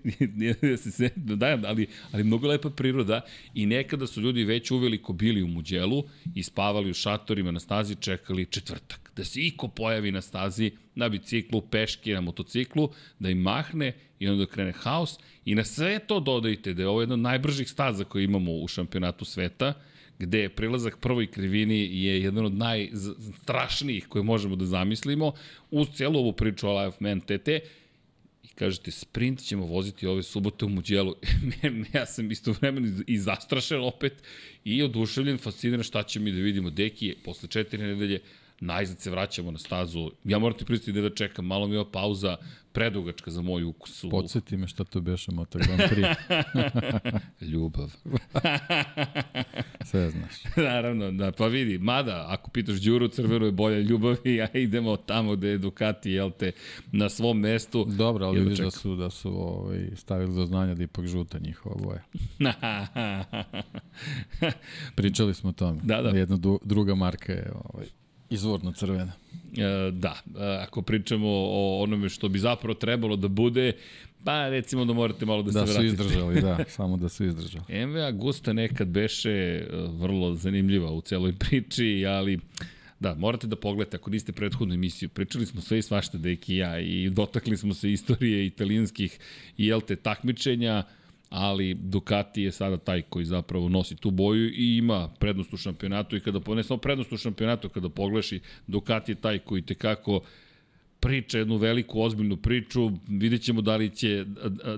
E, 0.73 0.76
se, 0.76 1.11
da, 1.17 1.59
ali, 1.67 1.87
ali 2.12 2.25
mnogo 2.25 2.49
lepa 2.49 2.71
priroda 2.71 3.21
i 3.55 3.67
nekada 3.67 4.07
su 4.07 4.21
ljudi 4.21 4.45
već 4.45 4.71
uveliko 4.71 5.12
bili 5.12 5.43
u 5.43 5.47
Muđelu 5.49 6.05
i 6.35 6.43
spavali 6.43 6.91
u 6.91 6.95
šatorima 6.95 7.50
na 7.50 7.61
stazi, 7.61 7.95
čekali 7.95 8.47
četvrtak. 8.47 9.06
Da 9.17 9.25
se 9.25 9.41
iko 9.41 9.69
pojavi 9.69 10.13
na 10.13 10.21
stazi, 10.21 10.71
na 10.95 11.09
biciklu, 11.09 11.61
peške, 11.61 12.15
na 12.15 12.21
motociklu, 12.21 12.91
da 13.19 13.31
im 13.31 13.39
mahne 13.39 13.93
i 14.19 14.29
onda 14.29 14.45
da 14.45 14.51
krene 14.51 14.73
haos 14.73 15.19
i 15.45 15.55
na 15.55 15.65
sve 15.65 15.99
to 15.99 16.21
dodajte 16.21 16.75
da 16.75 16.83
je 16.83 16.89
ovo 16.89 17.01
jedna 17.01 17.15
od 17.15 17.21
najbržih 17.21 17.71
staza 17.71 18.05
koje 18.05 18.25
imamo 18.25 18.53
u 18.53 18.69
šampionatu 18.69 19.25
sveta, 19.25 19.75
gde 20.19 20.49
prilazak 20.49 20.99
prvoj 21.01 21.27
krivini 21.31 22.03
je 22.05 22.23
jedan 22.23 22.45
od 22.45 22.55
najstrašnijih 22.55 24.07
koje 24.09 24.23
možemo 24.23 24.57
da 24.57 24.65
zamislimo, 24.65 25.33
uz 25.71 25.89
celu 25.95 26.19
ovu 26.19 26.33
priču 26.33 26.69
o 26.69 26.85
Life 26.85 26.97
Man 27.01 27.21
TT, 27.21 27.49
i 28.45 28.49
kažete 28.55 28.91
sprint 28.91 29.41
ćemo 29.41 29.67
voziti 29.67 30.07
ove 30.07 30.23
subote 30.23 30.65
u 30.65 30.69
Muđelu. 30.69 31.15
ja 31.95 32.07
sam 32.07 32.31
isto 32.31 32.53
vremeno 32.53 33.03
i 33.07 33.19
zastrašen 33.19 33.81
opet 33.81 34.13
i 34.65 34.83
oduševljen, 34.83 35.39
fasciniran 35.39 35.83
šta 35.83 36.03
će 36.03 36.21
mi 36.21 36.33
da 36.33 36.39
vidimo. 36.39 36.71
Deki 36.71 37.07
je 37.07 37.17
posle 37.25 37.49
četiri 37.49 37.83
nedelje 37.83 38.21
najzad 38.61 39.01
se 39.01 39.11
vraćamo 39.11 39.51
na 39.51 39.59
stazu. 39.59 40.11
Ja 40.25 40.39
moram 40.39 40.59
ti 40.59 40.65
pristiti 40.65 40.93
da, 40.93 41.09
da 41.09 41.15
čekam, 41.15 41.47
malo 41.47 41.67
mi 41.67 41.75
je 41.75 41.81
ova 41.81 41.91
pauza 41.91 42.37
predugačka 42.77 43.31
za 43.31 43.43
moj 43.43 43.65
ukus. 43.65 44.05
Podsjeti 44.11 44.57
me 44.57 44.67
šta 44.67 44.85
to 44.85 45.01
beše 45.01 45.33
Moto 45.33 45.59
Grand 45.59 45.81
Prix. 45.81 46.17
Ljubav. 47.53 47.93
Sve 49.91 50.11
znaš. 50.11 50.45
Naravno, 50.69 51.11
da, 51.11 51.33
pa 51.33 51.47
vidi, 51.47 51.79
mada, 51.79 52.25
ako 52.29 52.51
pitaš 52.51 52.77
Đuru, 52.77 53.09
crveno 53.09 53.47
je 53.47 53.53
bolja 53.53 53.79
ljubav 53.79 54.17
i 54.25 54.35
ja 54.35 54.49
idemo 54.55 54.97
tamo 54.97 55.37
gde 55.37 55.49
je 55.49 55.59
Ducati, 55.59 56.11
jel 56.11 56.31
te, 56.31 56.53
na 56.93 57.09
svom 57.09 57.39
mestu. 57.39 57.85
Dobro, 57.85 58.27
ali 58.27 58.41
vidiš 58.41 58.59
da 58.59 58.71
su, 58.71 58.97
da 58.97 59.11
su 59.11 59.29
ovaj, 59.29 59.91
stavili 59.95 60.35
do 60.35 60.47
znanja 60.47 60.75
da 60.75 60.83
ipak 60.83 61.07
žuta 61.07 61.39
njihova 61.39 61.77
boja. 61.77 62.03
Pričali 64.97 65.35
smo 65.35 65.51
o 65.51 65.53
tome. 65.53 65.81
Da, 65.83 66.03
da. 66.03 66.09
Jedna 66.09 66.39
druga 66.65 66.95
marka 66.95 67.33
je 67.33 67.53
ovaj, 67.65 67.87
Izvorno 68.30 68.73
crvena. 68.73 69.12
E, 69.56 69.90
da, 69.90 70.16
e, 70.26 70.62
ako 70.62 70.83
pričamo 70.83 71.28
o 71.28 71.83
onome 71.83 72.09
što 72.09 72.28
bi 72.28 72.38
zapravo 72.38 72.75
trebalo 72.75 73.16
da 73.16 73.28
bude, 73.28 73.73
pa 74.25 74.49
recimo 74.49 74.85
da 74.85 74.92
morate 74.92 75.26
malo 75.26 75.42
da, 75.42 75.50
da 75.50 75.66
se 75.66 75.73
vratite. 75.73 75.97
Da 75.97 76.02
su 76.02 76.09
izdržali, 76.09 76.40
da, 76.40 76.64
samo 76.68 76.97
da 76.97 77.09
su 77.09 77.25
izdržali. 77.25 77.87
MV 77.87 77.97
Augusta 77.97 78.52
nekad 78.52 78.88
beše 78.88 79.30
e, 79.30 79.66
vrlo 79.99 80.35
zanimljiva 80.35 80.90
u 80.90 81.00
celoj 81.00 81.33
priči, 81.33 82.04
ali 82.09 82.40
Da, 83.00 83.14
morate 83.14 83.47
da 83.47 83.56
pogledate 83.56 83.97
ako 83.97 84.11
niste 84.11 84.33
prethodnu 84.33 84.75
emisiju. 84.75 85.09
Pričali 85.09 85.47
smo 85.47 85.61
sve 85.61 85.78
i 85.78 85.83
svašta, 85.83 86.18
deki 86.18 86.54
i 86.54 86.56
ja, 86.56 86.80
i 86.80 87.11
dotakli 87.11 87.56
smo 87.56 87.75
se 87.75 87.92
istorije 87.92 88.47
italijanskih 88.47 89.18
i 89.59 89.73
te 89.87 89.97
takmičenja. 89.97 90.83
Ali 91.30 91.75
Ducati 91.75 92.42
je 92.42 92.52
sada 92.52 92.76
taj 92.76 93.02
koji 93.02 93.25
zapravo 93.25 93.68
nosi 93.68 93.97
tu 93.97 94.11
boju 94.11 94.49
i 94.49 94.76
ima 94.76 95.09
prednost 95.09 95.52
u 95.52 95.56
šampionatu. 95.56 96.16
I 96.16 96.21
kada, 96.21 96.54
ne 96.54 96.62
samo 96.62 96.78
prednost 96.78 97.12
u 97.12 97.16
šampionatu, 97.16 97.68
kada 97.68 97.88
pogledaš 97.88 98.33
i 98.33 98.40
Ducati 98.66 99.12
je 99.12 99.16
taj 99.16 99.38
koji 99.38 99.62
tekako 99.62 100.21
priča 101.00 101.38
jednu 101.38 101.56
veliku, 101.56 102.00
ozbiljnu 102.00 102.37
priču, 102.37 102.90
vidjet 103.09 103.42
ćemo 103.42 103.61
da 103.61 103.76
li 103.76 103.90
će, 103.90 104.25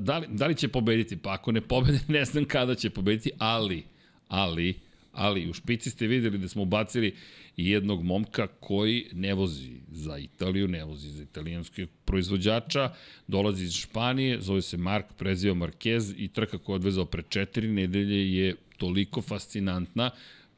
da 0.00 0.18
li, 0.18 0.26
da 0.30 0.46
li 0.46 0.54
će 0.54 0.68
pobediti, 0.68 1.16
pa 1.16 1.32
ako 1.32 1.52
ne 1.52 1.60
pobede, 1.60 2.00
ne 2.18 2.24
znam 2.24 2.44
kada 2.44 2.74
će 2.74 2.90
pobediti, 2.90 3.30
ali, 3.38 3.82
ali, 4.28 4.74
ali 5.12 5.50
u 5.50 5.52
špici 5.52 5.90
ste 5.90 6.06
videli 6.06 6.38
da 6.38 6.48
smo 6.48 6.62
ubacili 6.62 7.14
jednog 7.58 8.02
momka 8.02 8.46
koji 8.46 9.06
ne 9.12 9.34
vozi 9.34 9.70
za 9.90 10.18
Italiju, 10.18 10.68
ne 10.68 10.84
vozi 10.84 11.10
za 11.10 11.22
italijanskog 11.22 11.88
proizvođača, 12.04 12.92
dolazi 13.26 13.64
iz 13.64 13.72
Španije, 13.72 14.40
zove 14.40 14.62
se 14.62 14.76
Mark, 14.76 15.06
preziva 15.18 15.54
Marquez 15.54 16.14
i 16.16 16.28
trka 16.28 16.58
koja 16.58 16.74
je 16.74 16.76
odvezao 16.76 17.04
pre 17.04 17.22
četiri 17.28 17.68
nedelje 17.68 18.34
je 18.34 18.54
toliko 18.76 19.22
fascinantna 19.22 20.10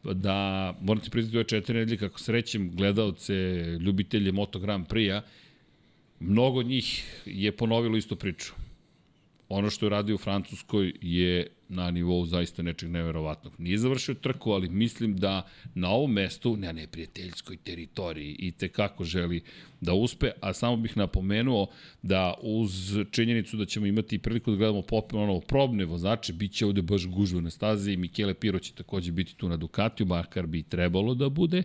da, 0.03 0.75
moram 0.81 1.03
ti 1.03 1.11
priznati 1.11 1.37
ove 1.37 1.45
četiri 1.45 1.79
nedelje, 1.79 1.99
kako 1.99 2.21
srećem 2.21 2.71
gledalce, 2.77 3.35
ljubitelje 3.81 4.33
Moto 4.33 4.59
Grand 4.59 4.87
Prix-a, 4.87 5.23
mnogo 6.21 6.63
njih 6.63 7.23
je 7.27 7.53
ponovilo 7.53 7.97
istu 7.97 8.17
priču. 8.17 8.53
Ono 9.49 9.71
što 9.71 9.87
je 9.87 9.91
radio 9.91 10.15
u 10.15 10.19
Francuskoj 10.19 10.93
je 11.01 11.47
na 11.71 11.91
nivou 11.91 12.27
zaista 12.27 12.63
nečeg 12.63 12.91
neverovatnog. 12.91 13.53
Nije 13.59 13.79
završio 13.79 14.15
trku, 14.15 14.53
ali 14.53 14.69
mislim 14.69 15.17
da 15.17 15.47
na 15.75 15.91
ovom 15.91 16.13
mestu, 16.13 16.57
na 16.57 16.73
neprijateljskoj 16.73 17.57
teritoriji, 17.57 18.37
i 18.39 18.53
te 18.53 18.69
kako 18.69 19.05
želi 19.05 19.43
da 19.81 19.93
uspe, 19.93 20.31
a 20.41 20.53
samo 20.53 20.77
bih 20.77 20.97
napomenuo 20.97 21.67
da 22.03 22.35
uz 22.43 22.99
činjenicu 23.11 23.57
da 23.57 23.65
ćemo 23.65 23.87
imati 23.87 24.19
priliku 24.19 24.51
da 24.51 24.57
gledamo 24.57 24.83
popimo 24.83 25.23
ono, 25.23 25.41
probne 25.41 25.85
vozače, 25.85 26.33
bit 26.33 26.53
će 26.53 26.67
ovde 26.67 26.83
baš 26.83 27.07
gužva 27.07 27.41
na 27.41 27.51
stazi 27.51 27.93
i 27.93 27.97
Michele 27.97 28.35
Piro 28.35 28.59
će 28.59 28.73
takođe 28.73 29.13
biti 29.13 29.35
tu 29.37 29.49
na 29.49 29.57
Ducatiju, 29.57 30.07
makar 30.07 30.47
bi 30.47 30.63
trebalo 30.63 31.15
da 31.15 31.29
bude, 31.29 31.63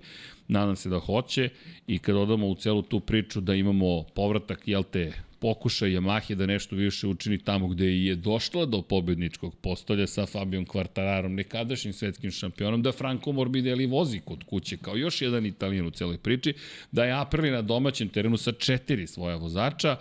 nadam 0.47 0.75
se 0.75 0.89
da 0.89 0.99
hoće. 0.99 1.49
I 1.87 1.99
kad 1.99 2.15
odamo 2.15 2.47
u 2.47 2.55
celu 2.55 2.81
tu 2.81 2.99
priču 2.99 3.41
da 3.41 3.55
imamo 3.55 4.03
povratak, 4.03 4.67
jel 4.67 4.83
te, 4.83 5.13
pokušaj 5.39 5.89
Yamahe 5.89 6.35
da 6.35 6.45
nešto 6.45 6.75
više 6.75 7.07
učini 7.07 7.37
tamo 7.37 7.67
gde 7.67 7.85
je 7.85 8.15
došla 8.15 8.65
do 8.65 8.81
pobedničkog 8.81 9.55
postolja 9.55 10.07
sa 10.07 10.25
Fabijom 10.25 10.65
Kvartararom, 10.65 11.35
nekadašnjim 11.35 11.93
svetskim 11.93 12.31
šampionom, 12.31 12.81
da 12.81 12.91
Franco 12.91 13.31
Morbidelli 13.31 13.85
vozi 13.85 14.19
kod 14.25 14.43
kuće 14.43 14.77
kao 14.77 14.95
još 14.97 15.21
jedan 15.21 15.45
italijan 15.45 15.87
u 15.87 15.91
celoj 15.91 16.17
priči, 16.17 16.53
da 16.91 17.05
je 17.05 17.13
Aprili 17.13 17.51
na 17.51 17.61
domaćem 17.61 18.09
terenu 18.09 18.37
sa 18.37 18.51
četiri 18.51 19.07
svoja 19.07 19.35
vozača, 19.35 19.97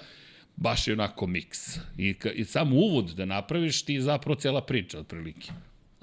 baš 0.57 0.89
je 0.89 0.93
onako 0.95 1.27
miks. 1.27 1.77
I, 1.99 2.15
I 2.35 2.45
sam 2.45 2.73
uvod 2.73 3.11
da 3.11 3.25
napraviš 3.25 3.83
ti 3.83 3.95
je 3.95 4.01
zapravo 4.01 4.35
cela 4.41 4.61
priča 4.61 4.99
otprilike 4.99 5.53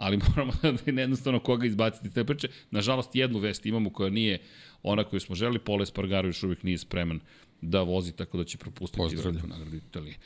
ali 0.02 0.20
moramo 0.28 0.52
da 0.62 1.02
jednostavno 1.02 1.40
koga 1.40 1.66
izbaciti 1.66 2.10
te 2.12 2.24
priče. 2.24 2.48
Nažalost, 2.72 3.16
jednu 3.16 3.40
vest 3.40 3.66
imamo 3.66 3.90
koja 3.90 4.10
nije 4.10 4.40
ona 4.84 5.04
koju 5.04 5.20
smo 5.20 5.36
želi, 5.36 5.60
Pole 5.60 5.86
Spargaro 5.86 6.28
još 6.28 6.44
uvijek 6.44 6.64
nije 6.64 6.78
spreman 6.78 7.20
da 7.62 7.82
vozi, 7.82 8.12
tako 8.12 8.38
da 8.38 8.44
će 8.44 8.58
propustiti 8.58 9.16
veliku 9.16 9.48
nagradu 9.48 9.76
Italije. 9.76 10.18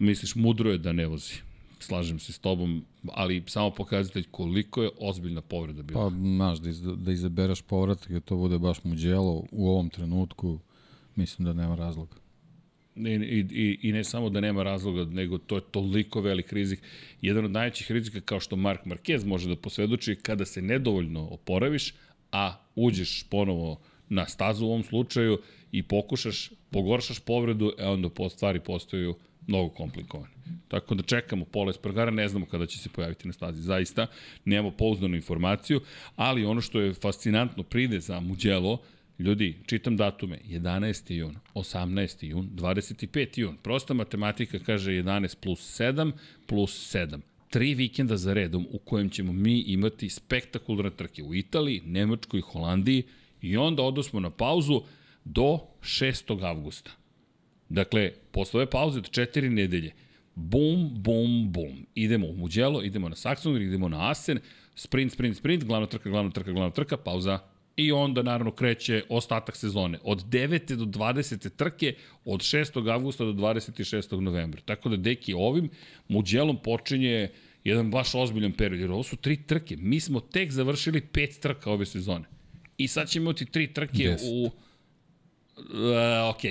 Misliš, 0.00 0.34
mudro 0.34 0.70
je 0.70 0.78
da 0.78 0.92
ne 0.92 1.06
vozi. 1.06 1.34
Slažem 1.80 2.18
se 2.18 2.32
s 2.32 2.38
tobom, 2.38 2.84
ali 3.12 3.42
samo 3.46 3.70
pokazatelj 3.70 4.24
koliko 4.30 4.82
je 4.82 4.90
ozbiljna 5.00 5.40
povreda 5.40 5.82
bila. 5.82 6.10
Pa, 6.10 6.16
znaš, 6.16 6.58
da, 6.58 6.68
iz, 6.68 6.82
da 6.82 7.12
izabereš 7.12 7.62
povratak 7.62 8.10
i 8.10 8.20
to 8.20 8.36
bude 8.36 8.58
baš 8.58 8.84
muđelo 8.84 9.44
u 9.50 9.68
ovom 9.68 9.90
trenutku, 9.90 10.58
mislim 11.16 11.46
da 11.46 11.52
nema 11.52 11.74
razloga. 11.74 12.16
I, 13.06 13.46
i, 13.50 13.78
I 13.82 13.92
ne 13.92 14.04
samo 14.04 14.30
da 14.30 14.40
nema 14.40 14.62
razloga, 14.62 15.04
nego 15.04 15.38
to 15.38 15.54
je 15.54 15.62
toliko 15.70 16.20
velik 16.20 16.52
rizik. 16.52 16.82
Jedan 17.22 17.44
od 17.44 17.50
najvećih 17.50 17.90
rizika, 17.90 18.20
kao 18.20 18.40
što 18.40 18.56
Mark 18.56 18.84
Marquez 18.84 19.26
može 19.26 19.48
da 19.48 19.56
posvedoči, 19.56 20.16
kada 20.16 20.44
se 20.44 20.62
nedovoljno 20.62 21.28
oporaviš, 21.30 21.94
a 22.32 22.56
uđeš 22.74 23.24
ponovo 23.30 23.80
na 24.08 24.26
stazu 24.26 24.66
u 24.66 24.68
ovom 24.68 24.82
slučaju 24.82 25.38
i 25.72 25.82
pokušaš, 25.82 26.50
pogoršaš 26.70 27.20
povredu, 27.20 27.72
e 27.78 27.86
onda 27.86 28.08
po 28.08 28.28
stvari 28.28 28.60
postaju 28.60 29.14
mnogo 29.46 29.68
komplikovane. 29.68 30.32
Tako 30.68 30.94
da 30.94 31.02
čekamo 31.02 31.44
Pola 31.44 31.70
Espargara, 31.70 32.10
ne 32.10 32.28
znamo 32.28 32.46
kada 32.46 32.66
će 32.66 32.78
se 32.78 32.88
pojaviti 32.88 33.26
na 33.26 33.32
stazi. 33.32 33.62
Zaista, 33.62 34.06
nemamo 34.44 34.70
pouzdanu 34.70 35.16
informaciju, 35.16 35.80
ali 36.16 36.44
ono 36.44 36.60
što 36.60 36.80
je 36.80 36.94
fascinantno 36.94 37.62
pride 37.62 38.00
za 38.00 38.20
Mugello, 38.20 38.78
Ljudi, 39.18 39.56
čitam 39.66 39.96
datume, 39.96 40.38
11. 40.48 41.12
jun, 41.12 41.36
18. 41.54 42.26
jun, 42.26 42.50
25. 42.54 43.40
jun. 43.40 43.56
Prosta 43.62 43.94
matematika 43.94 44.58
kaže 44.58 44.92
11 44.92 45.36
plus 45.40 45.80
7 45.80 46.12
plus 46.46 46.94
7 46.94 47.20
tri 47.50 47.74
vikenda 47.74 48.16
za 48.16 48.32
redom 48.32 48.66
u 48.70 48.78
kojem 48.78 49.10
ćemo 49.10 49.32
mi 49.32 49.60
imati 49.60 50.08
spektakularne 50.08 50.90
trke 50.90 51.22
u 51.22 51.34
Italiji, 51.34 51.82
Nemačkoj, 51.84 52.40
Holandiji 52.40 53.02
i 53.42 53.56
onda 53.56 53.82
odosmo 53.82 54.20
na 54.20 54.30
pauzu 54.30 54.82
do 55.24 55.58
6. 55.80 56.44
avgusta. 56.44 56.90
Dakle, 57.68 58.12
posle 58.30 58.60
ove 58.60 58.70
pauze 58.70 58.98
od 58.98 59.10
četiri 59.10 59.50
nedelje, 59.50 59.92
bum, 60.34 60.90
bum, 60.92 61.52
bum. 61.52 61.86
Idemo 61.94 62.26
u 62.26 62.36
Mugello, 62.36 62.82
idemo 62.82 63.08
na 63.08 63.16
Saxon, 63.16 63.62
idemo 63.62 63.88
na 63.88 64.10
Asen, 64.10 64.38
sprint, 64.74 65.12
sprint, 65.12 65.36
sprint, 65.36 65.64
glavna 65.64 65.86
trka, 65.86 66.10
glavna 66.10 66.30
trka, 66.30 66.52
glavna 66.52 66.70
trka, 66.70 66.96
pauza 66.96 67.38
i 67.78 67.92
onda 67.92 68.22
naravno 68.22 68.50
kreće 68.50 69.02
ostatak 69.08 69.56
sezone. 69.56 69.98
Od 70.02 70.24
9. 70.24 70.74
do 70.74 70.84
20. 70.84 71.50
trke, 71.56 71.94
od 72.24 72.40
6. 72.40 72.92
avgusta 72.92 73.24
do 73.24 73.32
26. 73.32 74.20
novembra. 74.20 74.60
Tako 74.64 74.88
da, 74.88 74.96
deki, 74.96 75.34
ovim 75.34 75.70
Muđelom 76.08 76.58
počinje 76.62 77.28
jedan 77.64 77.90
baš 77.90 78.14
ozbiljan 78.14 78.52
period, 78.52 78.80
jer 78.80 78.90
ovo 78.90 79.02
su 79.02 79.16
tri 79.16 79.36
trke. 79.46 79.76
Mi 79.76 80.00
smo 80.00 80.20
tek 80.20 80.50
završili 80.50 81.00
pet 81.00 81.40
trka 81.40 81.70
ove 81.70 81.86
sezone. 81.86 82.24
I 82.78 82.88
sad 82.88 83.08
ćemo 83.08 83.24
imati 83.24 83.46
tri 83.46 83.66
trke 83.66 84.04
Deset. 84.04 84.28
u 84.32 84.50
Uh, 85.58 86.34
ok, 86.34 86.42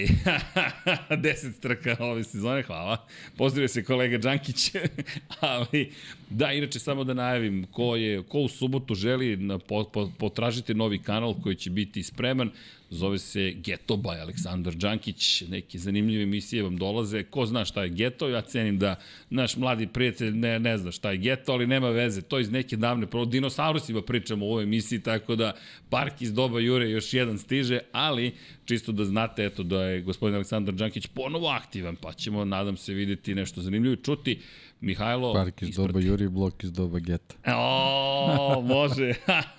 10 1.09 1.59
trka 1.59 1.95
ove 1.99 2.23
sezone, 2.23 2.63
hvala. 2.63 3.07
Pozdravio 3.37 3.67
se 3.67 3.83
kolega 3.83 4.17
Đankić, 4.17 4.71
ali 5.39 5.91
da, 6.29 6.51
inače 6.51 6.79
samo 6.79 7.03
da 7.03 7.13
najavim 7.13 7.65
ko, 7.71 7.95
je, 7.95 8.23
ko 8.23 8.39
u 8.39 8.47
subotu 8.47 8.95
želi 8.95 9.37
na, 9.37 9.59
po, 9.59 9.83
po, 9.83 10.31
novi 10.75 10.99
kanal 10.99 11.33
koji 11.41 11.55
će 11.55 11.69
biti 11.69 12.03
spreman, 12.03 12.51
zove 12.89 13.19
se 13.19 13.51
Geto 13.51 13.95
by 13.95 14.21
Aleksandar 14.21 14.75
Đankić, 14.75 15.43
neke 15.49 15.77
zanimljive 15.77 16.23
emisije 16.23 16.63
vam 16.63 16.77
dolaze, 16.77 17.23
ko 17.23 17.45
zna 17.45 17.65
šta 17.65 17.83
je 17.83 17.89
Geto, 17.89 18.29
ja 18.29 18.41
cenim 18.41 18.79
da 18.79 18.95
naš 19.29 19.55
mladi 19.55 19.87
prijatelj 19.87 20.31
ne, 20.31 20.59
ne 20.59 20.77
zna 20.77 20.91
šta 20.91 21.11
je 21.11 21.17
Geto, 21.17 21.51
ali 21.51 21.67
nema 21.67 21.89
veze, 21.89 22.21
to 22.21 22.39
iz 22.39 22.51
neke 22.51 22.77
davne, 22.77 23.07
pro 23.07 23.25
dinosaurusima 23.25 24.01
pričamo 24.01 24.45
u 24.45 24.49
ovoj 24.49 24.63
emisiji, 24.63 24.99
tako 24.99 25.35
da 25.35 25.53
Park 25.89 26.21
iz 26.21 26.33
doba 26.33 26.59
Jure 26.59 26.89
još 26.89 27.13
jedan 27.13 27.37
stiže, 27.37 27.79
ali 27.91 28.35
čisto 28.65 28.91
da 28.91 29.05
znate 29.05 29.45
eto 29.45 29.63
da 29.63 29.83
je 29.83 30.01
gospodin 30.01 30.35
Aleksandar 30.35 30.75
Đankić 30.75 31.07
ponovo 31.07 31.47
aktivan, 31.47 31.95
pa 31.95 32.13
ćemo 32.13 32.45
nadam 32.45 32.77
se 32.77 32.93
videti 32.93 33.35
nešto 33.35 33.61
zanimljivo 33.61 33.93
i 33.93 34.03
čuti. 34.03 34.39
Mihajlo... 34.81 35.33
Park 35.33 35.61
iz 35.61 35.69
isprati. 35.69 35.93
doba 35.93 36.05
Juri, 36.05 36.29
blok 36.29 36.63
iz 36.63 36.71
doba 36.71 36.99
Geta. 36.99 37.35
O, 37.57 38.61
može. 38.61 39.13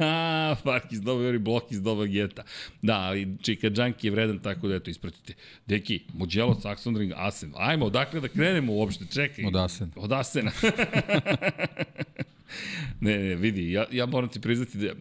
Park 0.64 0.92
iz 0.92 1.00
doba 1.00 1.22
Juri, 1.22 1.38
blok 1.38 1.72
iz 1.72 1.83
doba 1.83 2.07
Geta. 2.07 2.42
Da, 2.83 3.00
ali 3.00 3.37
Čika 3.42 3.70
Džanki 3.70 4.07
je 4.07 4.11
vredan 4.11 4.38
tako 4.38 4.68
da 4.68 4.74
eto, 4.74 4.90
ispratite. 4.90 5.35
Deki, 5.66 6.00
Mugello, 6.14 6.54
Saxonring, 6.54 7.12
Asen. 7.16 7.52
Ajmo, 7.57 7.87
odakle 7.87 8.20
da 8.20 8.28
krenemo 8.28 8.72
uopšte, 8.72 9.04
čekaj. 9.12 9.44
Od 9.44 9.57
Asena. 9.57 9.92
Od 9.96 10.12
Asena. 10.12 10.50
ne, 13.00 13.18
ne, 13.18 13.34
vidi, 13.34 13.72
ja, 13.72 13.87
ja 13.92 14.06
moram 14.06 14.28
ti 14.28 14.40
priznati 14.40 14.78
da, 14.78 14.92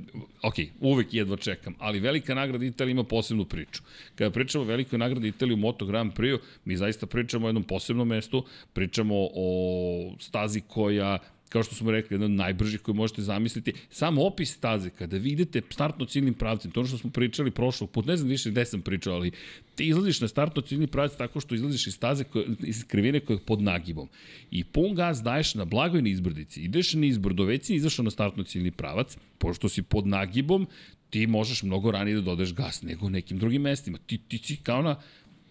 ok, 0.43 0.55
uvek 0.79 1.13
jedva 1.13 1.38
čekam, 1.38 1.75
ali 1.79 1.99
velika 1.99 2.36
nagrada 2.36 2.65
Italije 2.65 2.91
ima 2.91 3.03
posebnu 3.03 3.45
priču. 3.45 3.83
Kada 4.15 4.31
pričamo 4.31 4.63
o 4.63 4.67
velikoj 4.67 4.99
nagradi 4.99 5.27
Italije 5.27 5.53
u 5.53 5.57
Moto 5.57 5.86
Grand 5.86 6.13
Prix, 6.13 6.39
mi 6.65 6.77
zaista 6.77 7.05
pričamo 7.05 7.45
o 7.45 7.49
jednom 7.49 7.63
posebnom 7.63 8.07
mestu, 8.07 8.45
pričamo 8.73 9.15
o 9.33 10.15
stazi 10.19 10.62
koja 10.62 11.19
kao 11.49 11.63
što 11.63 11.75
smo 11.75 11.91
rekli, 11.91 12.15
jedan 12.15 12.31
od 12.31 12.38
najbržih 12.38 12.81
koji 12.81 12.95
možete 12.95 13.21
zamisliti. 13.21 13.73
Sam 13.89 14.17
opis 14.17 14.53
staze, 14.53 14.89
kada 14.89 15.17
vi 15.17 15.29
idete 15.29 15.62
startno 15.69 16.05
ciljnim 16.05 16.33
pravcem, 16.33 16.71
to 16.71 16.86
što 16.86 16.97
smo 16.97 17.10
pričali 17.10 17.51
prošlog 17.51 17.91
put, 17.91 18.05
ne 18.05 18.17
znam 18.17 18.29
više 18.29 18.51
gde 18.51 18.65
sam 18.65 18.81
pričao, 18.81 19.13
ali 19.13 19.31
ti 19.75 19.88
izlaziš 19.88 20.21
na 20.21 20.27
startno 20.27 20.62
ciljni 20.62 20.88
pravac 20.88 21.12
tako 21.17 21.39
što 21.39 21.55
izlaziš 21.55 21.88
iz 21.88 21.93
staze, 21.93 22.23
koje, 22.23 22.45
iz 22.63 22.83
krivine 22.88 23.19
koja 23.19 23.36
je 23.36 23.45
pod 23.45 23.62
nagibom. 23.62 24.10
I 24.51 24.63
pun 24.63 24.95
gaz 24.95 25.21
daješ 25.21 25.55
na 25.55 25.65
blagoj 25.65 26.01
nizbrdici. 26.01 26.62
Ideš 26.62 26.93
na 26.93 27.05
izbrdo, 27.05 27.43
već 27.43 27.65
si 27.65 27.75
izašao 27.75 28.03
na 28.03 28.12
startno 28.12 28.43
ciljni 28.43 28.71
pravac, 28.71 29.17
pošto 29.38 29.69
si 29.69 29.81
pod 29.81 30.07
nagibom, 30.07 30.67
ti 31.10 31.27
možeš 31.27 31.63
mnogo 31.63 31.91
ranije 31.91 32.15
da 32.15 32.21
dodeš 32.21 32.53
gas 32.53 32.81
nego 32.81 33.10
nekim 33.10 33.39
drugim 33.39 33.62
mestima. 33.62 33.97
Ti, 33.97 34.17
ti 34.17 34.38
si 34.38 34.55
kao 34.55 34.81
na 34.81 34.99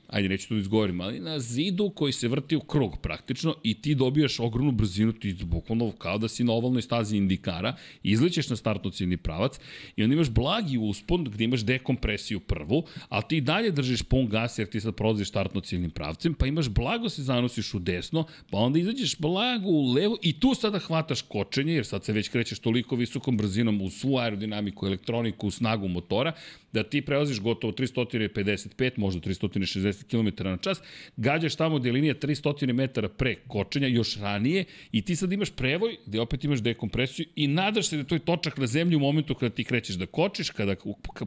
ajde 0.09 0.29
neću 0.29 0.49
to 0.49 0.55
da 0.55 0.61
izgovorim, 0.61 1.01
ali 1.01 1.21
na 1.21 1.39
zidu 1.39 1.91
koji 1.91 2.13
se 2.13 2.29
vrti 2.29 2.57
u 2.57 2.61
krug 2.61 2.99
praktično 3.03 3.55
i 3.63 3.75
ti 3.75 3.95
dobijaš 3.95 4.41
ogromnu 4.41 4.73
brzinu, 4.73 5.13
ti 5.13 5.37
bukvalno 5.45 5.93
kao 5.93 6.19
da 6.19 6.29
si 6.29 6.45
na 6.45 6.53
ovalnoj 6.53 6.83
stazi 6.83 7.17
indikara, 7.17 7.77
izlećeš 8.03 8.51
na 8.51 8.57
startno 8.57 8.91
ciljni 8.91 9.17
pravac 9.17 9.59
i 9.97 10.03
onda 10.03 10.15
imaš 10.15 10.31
blagi 10.31 10.79
uspon 10.79 11.25
gde 11.25 11.45
imaš 11.45 11.61
dekompresiju 11.61 12.41
prvu, 12.41 12.85
ali 13.09 13.23
ti 13.29 13.41
dalje 13.41 13.71
držiš 13.71 14.03
pun 14.03 14.29
gas 14.29 14.59
jer 14.59 14.69
ti 14.69 14.81
sad 14.81 14.95
prolaziš 14.95 15.29
startno 15.29 15.61
ciljnim 15.61 15.91
pravcem, 15.91 16.35
pa 16.35 16.47
imaš 16.47 16.69
blago 16.69 17.09
se 17.09 17.23
zanosiš 17.23 17.75
u 17.75 17.79
desno, 17.79 18.27
pa 18.51 18.59
onda 18.59 18.79
izađeš 18.79 19.19
blago 19.19 19.69
u 19.69 19.93
levo 19.93 20.17
i 20.23 20.41
tu 20.41 20.55
sada 20.55 20.79
hvataš 20.79 21.23
kočenje, 21.23 21.73
jer 21.73 21.87
sad 21.87 22.05
se 22.05 22.13
već 22.13 22.29
krećeš 22.29 22.59
toliko 22.59 22.97
visokom 22.97 23.37
brzinom 23.37 23.83
u 23.83 23.91
svu 23.91 24.19
aerodinamiku, 24.19 24.87
elektroniku, 24.87 25.51
snagu 25.51 25.89
motora, 25.89 26.33
da 26.73 26.83
ti 26.83 27.03
prelaziš 27.03 27.41
gotovo 27.41 27.73
355, 27.73 28.91
možda 28.97 29.21
360 29.21 29.96
km 30.05 30.45
na 30.45 30.57
čas, 30.57 30.83
gađaš 31.17 31.55
tamo 31.57 31.79
gde 31.79 31.89
je 31.89 31.93
linija 31.93 32.15
300 32.15 32.73
metara 32.73 33.09
pre 33.09 33.35
kočenja, 33.35 33.89
još 33.89 34.17
ranije, 34.17 34.65
i 34.93 35.03
ti 35.03 35.17
sad 35.17 35.33
imaš 35.33 35.51
prevoj 35.51 35.97
gde 36.07 36.21
opet 36.21 36.45
imaš 36.45 36.63
dekompresiju 36.63 37.27
i 37.37 37.47
nadaš 37.47 37.89
se 37.89 37.97
da 37.97 38.05
to 38.05 38.15
je 38.15 38.19
točak 38.19 38.59
na 38.59 38.67
zemlji 38.67 38.97
u 38.97 39.01
momentu 39.01 39.35
kada 39.35 39.55
ti 39.55 39.65
krećeš 39.65 39.97
da 39.97 40.07
kočiš, 40.07 40.51
kada 40.51 40.77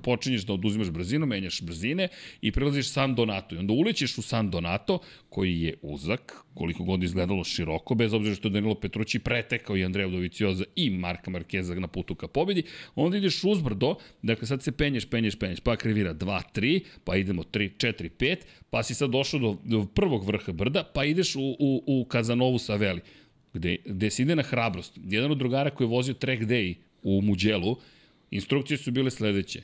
počinješ 0.04 0.42
da 0.42 0.54
oduzimaš 0.54 0.90
brzinu, 0.90 1.26
menjaš 1.26 1.62
brzine 1.62 2.08
i 2.42 2.52
prelaziš 2.52 2.90
San 2.90 3.16
Donato. 3.16 3.56
I 3.56 3.58
onda 3.58 3.74
ulećeš 3.74 4.18
u 4.18 4.22
San 4.22 4.50
Donato, 4.50 5.00
koji 5.30 5.62
je 5.62 5.74
uzak, 5.82 6.34
koliko 6.54 6.84
god 6.84 7.04
izgledalo 7.04 7.44
široko, 7.44 7.96
bez 7.96 8.14
obzira 8.14 8.36
što 8.36 8.48
je 8.48 8.52
Danilo 8.52 8.76
Petrući 8.76 9.20
pretekao 9.20 9.78
i 9.78 9.84
Andreja 9.86 10.08
Dovicioza 10.08 10.64
i 10.76 10.90
Marka 10.90 11.32
Markeza 11.32 11.76
na 11.76 11.88
putu 11.88 12.16
ka 12.16 12.28
pobedi, 12.28 12.64
onda 12.96 13.18
ideš 13.18 13.44
uzbrdo, 13.44 13.96
dakle 14.22 14.48
sad 14.48 14.64
se 14.64 14.72
penješ, 14.72 15.06
penješ, 15.06 15.40
penješ, 15.40 15.60
pa 15.60 15.76
krivira 15.76 16.14
2, 16.14 16.42
3, 16.56 16.82
pa 17.04 17.16
idemo 17.16 17.44
3, 17.44 17.70
4, 17.78 18.10
5, 18.20 18.38
pa 18.70 18.84
si 18.84 18.94
sad 18.94 19.10
došao 19.10 19.40
do, 19.40 19.58
do 19.64 19.86
prvog 19.86 20.26
vrha 20.26 20.52
brda, 20.52 20.84
pa 20.94 21.06
ideš 21.06 21.36
u, 21.36 21.56
u, 21.60 21.84
u 21.88 22.06
Kazanovu 22.06 22.60
sa 22.60 22.76
Veli. 22.76 23.02
gde, 23.54 23.78
gde 23.86 24.10
se 24.10 24.22
ide 24.22 24.36
na 24.36 24.44
hrabrost. 24.44 25.00
Jedan 25.04 25.32
od 25.32 25.38
drugara 25.38 25.70
koji 25.70 25.86
je 25.86 25.90
vozio 25.90 26.14
track 26.14 26.42
day 26.42 26.76
u 27.04 27.22
Muđelu, 27.22 27.78
instrukcije 28.32 28.78
su 28.78 28.92
bile 28.92 29.12
sledeće. 29.12 29.64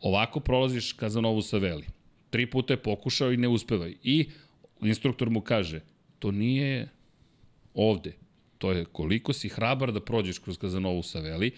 Ovako 0.00 0.40
prolaziš 0.40 0.92
Kazanovu 0.92 1.42
sa 1.42 1.58
Veli. 1.58 1.84
Tri 2.30 2.50
puta 2.50 2.72
je 2.72 2.82
pokušao 2.82 3.32
i 3.32 3.36
ne 3.36 3.48
uspevaj. 3.48 3.94
I 4.02 4.28
instruktor 4.82 5.30
mu 5.30 5.40
kaže, 5.40 5.80
to 6.18 6.30
nije 6.30 6.88
ovde. 7.74 8.12
To 8.58 8.72
je 8.72 8.84
koliko 8.84 9.32
si 9.32 9.48
hrabar 9.48 9.92
da 9.92 10.00
prođeš 10.00 10.38
kroz 10.38 10.58
Kazanovu 10.58 11.02
sa 11.02 11.20
Veli. 11.20 11.50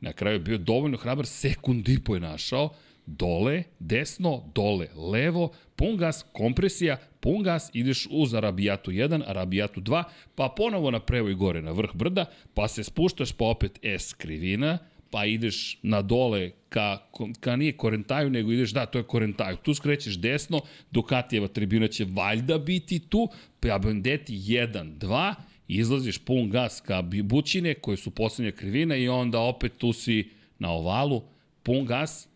Na 0.00 0.12
kraju 0.12 0.34
je 0.34 0.40
bio 0.40 0.58
dovoljno 0.58 0.96
hrabar, 0.96 1.26
sekund 1.26 1.88
i 1.88 2.00
po 2.04 2.14
je 2.14 2.20
našao, 2.20 2.74
dole, 3.06 3.62
desno, 3.78 4.42
dole, 4.54 4.88
levo, 5.12 5.52
pun 5.76 5.96
gas, 5.96 6.24
kompresija, 6.32 6.96
pun 7.20 7.42
gas, 7.42 7.70
ideš 7.74 8.06
uz 8.10 8.34
Arabijatu 8.34 8.90
1, 8.90 9.22
Arabijatu 9.26 9.80
2, 9.80 10.02
pa 10.34 10.48
ponovo 10.56 10.90
na 10.90 11.00
prevoj 11.00 11.34
gore 11.34 11.62
na 11.62 11.70
vrh 11.70 11.94
brda, 11.94 12.24
pa 12.54 12.68
se 12.68 12.84
spuštaš 12.84 13.32
pa 13.32 13.44
opet 13.44 13.78
S 13.82 14.14
krivina, 14.14 14.78
pa 15.10 15.24
ideš 15.26 15.78
na 15.82 16.02
dole 16.02 16.50
ka, 16.68 16.98
ka 17.40 17.56
nije 17.56 17.76
Korentaju, 17.76 18.30
nego 18.30 18.52
ideš, 18.52 18.70
da, 18.70 18.86
to 18.86 18.98
je 18.98 19.04
Korentaju. 19.04 19.56
Tu 19.56 19.74
skrećeš 19.74 20.18
desno, 20.18 20.60
Dukatijeva 20.90 21.48
tribuna 21.48 21.88
će 21.88 22.06
valjda 22.08 22.58
biti 22.58 22.98
tu, 22.98 23.28
pa 23.60 23.78
Bandeti 23.78 24.32
1, 24.32 24.98
2, 24.98 25.34
izlaziš 25.68 26.18
pun 26.18 26.50
gas 26.50 26.80
ka 26.80 27.02
Bućine, 27.22 27.74
koje 27.74 27.96
su 27.96 28.10
poslednja 28.10 28.52
krivina 28.52 28.96
i 28.96 29.08
onda 29.08 29.40
opet 29.40 29.72
tu 29.78 29.92
si 29.92 30.30
na 30.58 30.70
ovalu, 30.70 31.22
pun 31.62 31.84
gas 31.86 32.28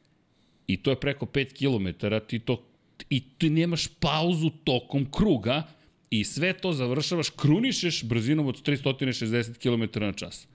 i 0.73 0.77
to 0.77 0.91
je 0.91 1.01
preko 1.01 1.27
5 1.27 1.53
km, 1.59 2.07
ti 2.27 2.39
to 2.39 2.63
i 3.11 3.21
ti 3.39 3.51
nemaš 3.51 3.87
pauzu 4.01 4.51
tokom 4.65 5.07
kruga 5.11 5.63
i 6.11 6.25
sve 6.25 6.53
to 6.53 6.73
završavaš, 6.73 7.31
krunišeš 7.31 8.05
brzinom 8.05 8.47
od 8.47 8.63
360 8.63 9.59
km 9.59 10.01
na 10.01 10.13
čas. 10.13 10.47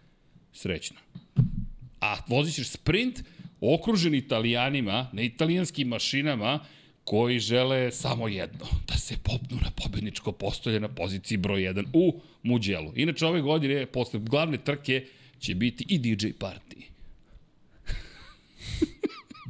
Srećno. 0.53 0.97
A 2.01 2.17
voziš 2.27 2.69
sprint 2.69 3.23
okružen 3.61 4.15
italijanima, 4.15 5.09
na 5.13 5.21
italijanskim 5.21 5.87
mašinama, 5.87 6.59
koji 7.03 7.39
žele 7.39 7.91
samo 7.91 8.27
jedno, 8.27 8.65
da 8.87 8.97
se 8.97 9.15
popnu 9.23 9.57
na 9.61 9.71
pobedničko 9.83 10.31
postolje 10.31 10.79
na 10.79 10.87
poziciji 10.87 11.37
broj 11.37 11.61
1 11.61 11.85
u 11.93 12.21
Muđelu. 12.43 12.91
Inače, 12.95 13.25
ove 13.25 13.41
godine, 13.41 13.85
posle 13.85 14.19
glavne 14.19 14.57
trke, 14.57 15.05
će 15.39 15.55
biti 15.55 15.85
i 15.87 15.99
DJ 15.99 16.27
party. 16.39 16.94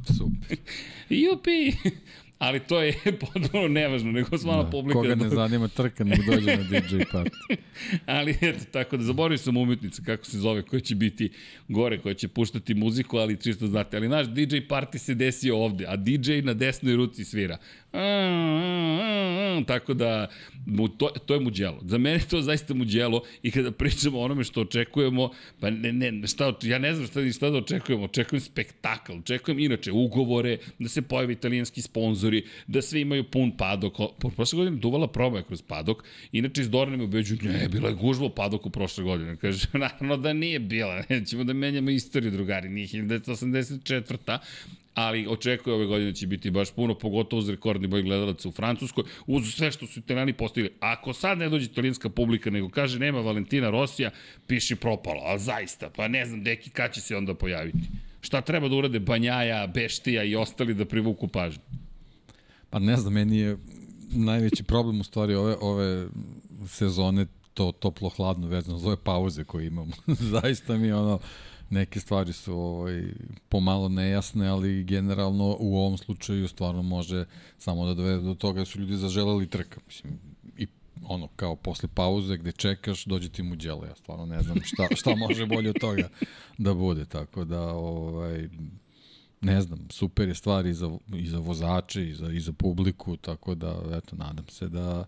Super. 0.06 0.58
Jupi! 1.22 1.72
Ali 2.38 2.60
to 2.60 2.82
je 2.82 2.94
potpuno 3.20 3.68
nevažno, 3.68 4.12
nego 4.12 4.38
sva 4.38 4.62
da, 4.62 4.70
publika... 4.70 4.98
Koga 4.98 5.14
ne 5.14 5.28
zanima 5.28 5.68
trka, 5.68 6.04
nek 6.04 6.18
dođe 6.26 6.56
na 6.56 6.62
DJ 6.62 6.96
party. 7.12 7.56
ali 8.06 8.38
eto, 8.40 8.64
tako 8.72 8.96
da 8.96 9.04
zaboravio 9.04 9.38
sam 9.38 9.56
umetnice, 9.56 10.02
kako 10.04 10.24
se 10.24 10.38
zove, 10.38 10.62
koja 10.62 10.80
će 10.80 10.94
biti 10.94 11.30
gore, 11.68 11.98
koja 11.98 12.14
će 12.14 12.28
puštati 12.28 12.74
muziku, 12.74 13.16
ali 13.16 13.40
čisto 13.40 13.66
znate. 13.66 13.96
Ali 13.96 14.08
naš 14.08 14.26
DJ 14.26 14.56
party 14.56 14.98
se 14.98 15.14
desio 15.14 15.56
ovde, 15.56 15.86
a 15.88 15.96
DJ 15.96 16.32
na 16.42 16.54
desnoj 16.54 16.96
ruci 16.96 17.24
svira. 17.24 17.58
Tako 19.66 19.94
da, 19.94 20.28
to, 20.98 21.08
to 21.26 21.34
je 21.34 21.40
muđelo. 21.40 21.78
Za 21.82 21.98
mene 21.98 22.18
to 22.30 22.42
zaista 22.42 22.74
muđelo 22.74 23.22
i 23.42 23.50
kada 23.50 23.70
pričamo 23.70 24.18
o 24.18 24.24
onome 24.24 24.44
što 24.44 24.60
očekujemo, 24.60 25.30
pa 25.60 25.70
ne, 25.70 25.92
ne, 25.92 26.26
šta, 26.26 26.52
ja 26.62 26.78
ne 26.78 26.94
znam 26.94 27.06
šta, 27.06 27.32
šta 27.32 27.50
da 27.50 27.58
očekujemo. 27.58 28.04
Očekujem 28.04 28.40
spektakl, 28.40 29.12
očekujem 29.12 29.58
inače 29.58 29.92
ugovore, 29.92 30.58
da 30.78 30.88
se 30.88 31.02
pojavi 31.02 31.32
italijanski 31.32 31.82
sponsori, 31.82 32.44
da 32.66 32.82
svi 32.82 33.00
imaju 33.00 33.24
pun 33.24 33.56
padok. 33.56 33.94
Prošle 34.36 34.56
godine 34.56 34.76
duvala 34.76 35.08
proba 35.08 35.42
kroz 35.42 35.62
padok, 35.62 36.04
inače 36.32 36.60
iz 36.60 36.70
Dorne 36.70 36.96
me 36.96 37.04
ubeđu, 37.04 37.36
ne, 37.42 37.68
bila 37.68 37.88
je 37.88 37.94
gužba 37.94 38.26
u 38.26 38.34
padoku 38.34 38.70
prošle 38.70 39.04
godine. 39.04 39.36
Kaže, 39.36 39.66
naravno 39.78 40.16
da 40.16 40.32
nije 40.32 40.58
bila, 40.58 41.02
nećemo 41.08 41.44
da 41.44 41.52
menjamo 41.52 41.90
istoriju, 41.90 42.30
drugari, 42.30 42.68
nije 42.68 42.86
1984 42.88 44.38
ali 44.96 45.26
očekuje 45.28 45.74
ove 45.74 45.86
godine 45.86 46.14
će 46.14 46.26
biti 46.26 46.50
baš 46.50 46.70
puno, 46.70 46.94
pogotovo 46.94 47.40
uz 47.40 47.48
rekordni 47.48 47.86
boj 47.86 48.02
gledalaca 48.02 48.48
u 48.48 48.52
Francuskoj, 48.52 49.04
uz 49.26 49.54
sve 49.54 49.70
što 49.72 49.86
su 49.86 49.98
italijani 50.00 50.32
postavili. 50.32 50.72
Ako 50.80 51.12
sad 51.12 51.38
ne 51.38 51.48
dođe 51.48 51.64
italijanska 51.64 52.08
publika, 52.08 52.50
nego 52.50 52.68
kaže 52.68 52.98
nema 52.98 53.20
Valentina 53.20 53.70
Rosija, 53.70 54.10
piši 54.46 54.76
propalo, 54.76 55.20
ali 55.24 55.40
zaista, 55.40 55.90
pa 55.96 56.08
ne 56.08 56.26
znam, 56.26 56.44
deki, 56.44 56.70
kad 56.70 56.94
će 56.94 57.00
se 57.00 57.16
onda 57.16 57.34
pojaviti? 57.34 57.78
Šta 58.20 58.40
treba 58.40 58.68
da 58.68 58.76
urade 58.76 59.00
Banjaja, 59.00 59.66
Beštija 59.66 60.24
i 60.24 60.36
ostali 60.36 60.74
da 60.74 60.84
privuku 60.84 61.28
pažnju? 61.28 61.62
Pa 62.70 62.78
ne 62.78 62.96
znam, 62.96 63.12
meni 63.12 63.38
je 63.38 63.56
najveći 64.10 64.64
problem 64.64 65.00
u 65.00 65.04
stvari 65.04 65.34
ove, 65.34 65.56
ove 65.60 66.08
sezone 66.66 67.26
to 67.54 67.72
toplo-hladno 67.72 68.48
vezano 68.48 68.78
za 68.78 68.86
ove 68.88 68.96
pauze 69.04 69.44
koje 69.44 69.66
imamo. 69.66 69.92
Zaista 70.32 70.76
mi 70.76 70.86
je 70.86 70.94
ono, 70.94 71.18
neke 71.70 72.00
stvari 72.00 72.32
su 72.32 72.54
ovaj, 72.54 73.02
pomalo 73.48 73.88
nejasne, 73.88 74.48
ali 74.48 74.84
generalno 74.84 75.56
u 75.60 75.76
ovom 75.76 75.98
slučaju 75.98 76.48
stvarno 76.48 76.82
može 76.82 77.24
samo 77.58 77.86
da 77.86 77.94
dovede 77.94 78.22
do 78.22 78.34
toga 78.34 78.60
da 78.60 78.64
su 78.64 78.80
ljudi 78.80 78.96
zaželeli 78.96 79.46
trka. 79.46 79.80
Mislim, 79.86 80.18
i 80.56 80.66
ono, 81.04 81.28
kao 81.36 81.56
posle 81.56 81.88
pauze 81.94 82.36
gde 82.36 82.52
čekaš, 82.52 83.04
dođe 83.04 83.28
ti 83.28 83.42
mu 83.42 83.56
djelo. 83.56 83.84
Ja 83.84 83.94
stvarno 83.94 84.26
ne 84.26 84.42
znam 84.42 84.56
šta, 84.64 84.86
šta 85.00 85.16
može 85.16 85.46
bolje 85.46 85.70
od 85.70 85.80
toga 85.80 86.08
da 86.58 86.74
bude. 86.74 87.04
Tako 87.04 87.44
da, 87.44 87.62
ovaj, 87.62 88.48
ne 89.40 89.60
znam, 89.60 89.78
super 89.90 90.28
je 90.28 90.34
stvar 90.34 90.66
i 90.66 90.74
za, 90.74 90.98
i 91.14 91.26
za 91.26 91.38
vozače 91.38 92.08
i 92.08 92.14
za, 92.14 92.32
i 92.32 92.40
za 92.40 92.52
publiku, 92.52 93.16
tako 93.16 93.54
da, 93.54 93.82
eto, 93.92 94.16
nadam 94.16 94.48
se 94.48 94.68
da, 94.68 95.04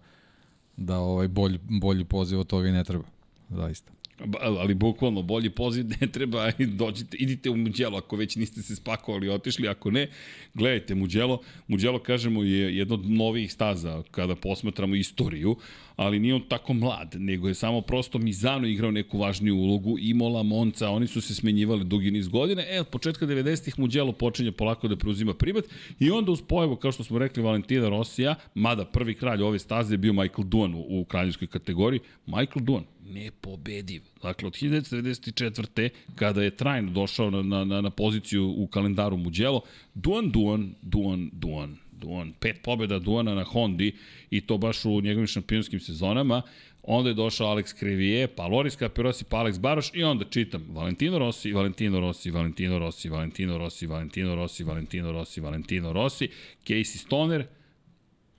da 0.77 0.99
ovaj 0.99 1.29
bolji, 1.29 1.59
bolji 1.62 2.05
poziv 2.05 2.40
od 2.40 2.47
toga 2.47 2.68
i 2.68 2.73
ne 2.73 2.85
treba. 2.85 3.05
Zaista 3.51 3.92
ali 4.40 4.74
bukvalno 4.74 5.22
bolji 5.22 5.50
poziv 5.50 5.87
ne 6.00 6.07
treba 6.07 6.50
i 6.59 6.66
dođite, 6.66 7.16
idite 7.16 7.50
u 7.50 7.57
Muđelo 7.57 7.98
ako 7.98 8.16
već 8.16 8.37
niste 8.37 8.62
se 8.62 8.76
spakovali 8.76 9.28
otišli, 9.28 9.68
ako 9.68 9.90
ne, 9.90 10.09
gledajte 10.54 10.94
Muđelo. 10.94 11.40
Muđelo, 11.68 11.98
kažemo, 11.98 12.42
je 12.42 12.76
jedno 12.76 12.94
od 12.94 13.11
novih 13.11 13.52
staza 13.52 14.02
kada 14.11 14.37
posmatramo 14.37 14.94
istoriju, 14.94 15.57
ali 15.96 16.18
nije 16.18 16.35
on 16.35 16.42
tako 16.48 16.72
mlad, 16.74 17.14
nego 17.18 17.48
je 17.48 17.54
samo 17.54 17.81
prosto 17.81 18.18
Mizano 18.18 18.66
igrao 18.66 18.90
neku 18.90 19.18
važniju 19.18 19.57
ulogu, 19.57 19.98
Imola, 19.98 20.42
Monca, 20.42 20.90
oni 20.90 21.07
su 21.07 21.20
se 21.20 21.35
smenjivali 21.35 21.85
dugi 21.85 22.11
niz 22.11 22.28
godine, 22.28 22.66
e, 22.70 22.81
od 22.81 22.88
početka 22.88 23.26
90-ih 23.26 23.78
Muđelo 23.78 24.12
počinje 24.12 24.52
polako 24.52 24.88
da 24.88 24.96
preuzima 24.96 25.35
primat 25.35 25.64
i 25.98 26.11
onda 26.11 26.33
uz 26.33 26.42
pojavu, 26.42 26.76
kao 26.76 26.92
što 26.92 27.04
smo 27.04 27.18
rekli, 27.18 27.42
Valentina 27.42 27.88
Rosija, 27.88 28.35
mada 28.54 28.85
prvi 28.85 29.14
kralj 29.14 29.42
ove 29.42 29.59
staze 29.59 29.94
je 29.94 29.98
bio 29.98 30.12
Michael 30.12 30.44
Duan 30.44 30.74
u, 30.74 31.00
u 31.00 31.04
kraljevskoj 31.04 31.48
kategoriji, 31.48 32.00
Michael 32.26 32.64
Duan, 32.64 32.85
nepobediv. 33.09 34.03
Dakle, 34.23 34.47
od 34.47 34.53
1994. 34.55 35.88
kada 36.14 36.42
je 36.42 36.51
trajno 36.51 36.90
došao 36.90 37.31
na, 37.31 37.64
na, 37.64 37.81
na, 37.81 37.90
poziciju 37.90 38.55
u 38.57 38.66
kalendaru 38.66 39.16
Mugello, 39.16 39.61
Duan, 39.94 40.31
Duan, 40.31 40.75
Duan, 40.83 41.31
Duan, 41.33 41.77
Duan. 41.92 42.33
Pet 42.40 42.57
pobjeda 42.62 42.99
Duana 42.99 43.35
na 43.35 43.44
Hondi 43.44 43.92
i 44.31 44.40
to 44.40 44.59
baš 44.59 44.85
u 44.85 45.01
njegovim 45.01 45.27
šampionskim 45.27 45.81
sezonama. 45.81 46.42
Onda 46.83 47.11
je 47.11 47.14
došao 47.14 47.49
Alex 47.49 47.79
Krivije, 47.79 48.27
pa 48.27 48.47
Loris 48.47 48.77
Capirosi, 48.77 49.25
pa 49.25 49.37
Alex 49.37 49.61
Baroš 49.61 49.90
i 49.94 50.03
onda 50.03 50.25
čitam 50.25 50.64
Valentino 50.68 51.18
Rossi, 51.18 51.53
Valentino 51.53 52.01
Rossi, 52.01 52.31
Valentino 52.31 52.79
Rossi, 52.79 53.09
Valentino 53.09 53.59
Rossi, 53.59 53.87
Valentino 53.87 54.35
Rossi, 54.35 54.64
Valentino 54.64 55.12
Rossi, 55.12 55.40
Valentino 55.40 55.92
Rossi, 55.92 56.29
Casey 56.66 56.99
Stoner, 56.99 57.47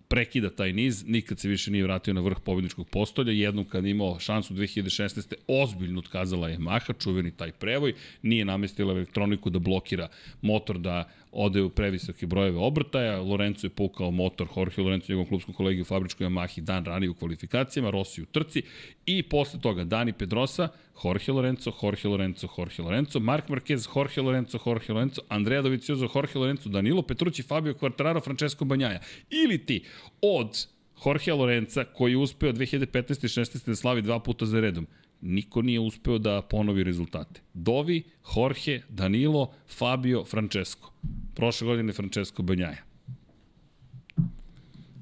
prekida 0.10 0.50
taj 0.50 0.74
niz, 0.74 1.04
nikad 1.08 1.40
se 1.40 1.48
više 1.48 1.72
nije 1.72 1.84
vratio 1.84 2.14
na 2.14 2.22
vrh 2.22 2.38
pobjedničkog 2.46 2.88
postolja, 2.90 3.32
jednom 3.32 3.66
kad 3.66 3.86
imao 3.86 4.20
šansu 4.20 4.54
2016. 4.54 5.34
ozbiljno 5.48 6.00
otkazala 6.00 6.50
je 6.50 6.58
Maha, 6.60 6.94
čuveni 6.94 7.32
taj 7.32 7.52
prevoj, 7.52 7.94
nije 8.22 8.46
namestila 8.46 8.94
elektroniku 8.94 9.50
da 9.50 9.60
blokira 9.60 10.08
motor 10.42 10.80
da 10.80 11.10
ode 11.32 11.62
u 11.62 11.70
previsoke 11.70 12.28
brojeve 12.28 12.58
obrtaja, 12.58 13.22
Lorenzo 13.22 13.68
je 13.68 13.70
pukao 13.70 14.12
motor, 14.12 14.48
Jorge 14.56 14.82
Lorenzo, 14.82 15.06
njegovom 15.10 15.28
klubskom 15.28 15.54
kolegi 15.54 15.82
u 15.82 15.86
fabričkoj 15.86 16.28
Yamahi 16.28 16.62
dan 16.62 16.86
ranije 16.86 17.10
u 17.10 17.14
kvalifikacijama, 17.14 17.90
Rossi 17.90 18.22
u 18.22 18.26
trci 18.26 18.62
i 19.06 19.24
posle 19.24 19.60
toga 19.62 19.84
Dani 19.84 20.14
Pedrosa, 20.14 20.70
Jorge 21.04 21.32
Lorenzo, 21.32 21.72
Jorge 21.84 22.08
Lorenzo, 22.08 22.48
Jorge 22.58 22.84
Lorenzo, 22.84 23.20
Mark 23.20 23.48
Marquez, 23.48 23.88
Jorge 23.96 24.22
Lorenzo, 24.22 24.60
Jorge 24.66 24.94
Lorenzo, 24.94 25.22
Andrea 25.30 25.62
Dovizioso, 25.62 26.10
Jorge 26.16 26.40
Lorenzo, 26.40 26.70
Danilo 26.70 27.02
Petrucci, 27.02 27.44
Fabio 27.44 27.74
Quartararo, 27.74 28.24
Francesco 28.24 28.66
Banjaja. 28.66 29.00
Ili 29.30 29.58
ti 29.66 29.84
od 30.22 30.68
Jorge 31.06 31.34
Lorenza, 31.34 31.84
koji 31.84 32.12
je 32.12 32.18
uspeo 32.18 32.52
2015. 32.54 33.26
i 33.26 33.28
16. 33.28 33.66
da 33.66 33.76
slavi 33.76 34.02
dva 34.02 34.20
puta 34.20 34.46
za 34.46 34.60
redom, 34.60 34.88
niko 35.22 35.62
nije 35.62 35.80
uspeo 35.80 36.18
da 36.18 36.42
ponovi 36.42 36.84
rezultate. 36.84 37.42
Dovi, 37.54 38.04
Jorge, 38.36 38.82
Danilo, 38.90 39.52
Fabio, 39.78 40.26
Francesco. 40.26 40.92
Prošle 41.36 41.68
godine 41.68 41.94
Francesco 41.94 42.44
Banjaja. 42.44 42.84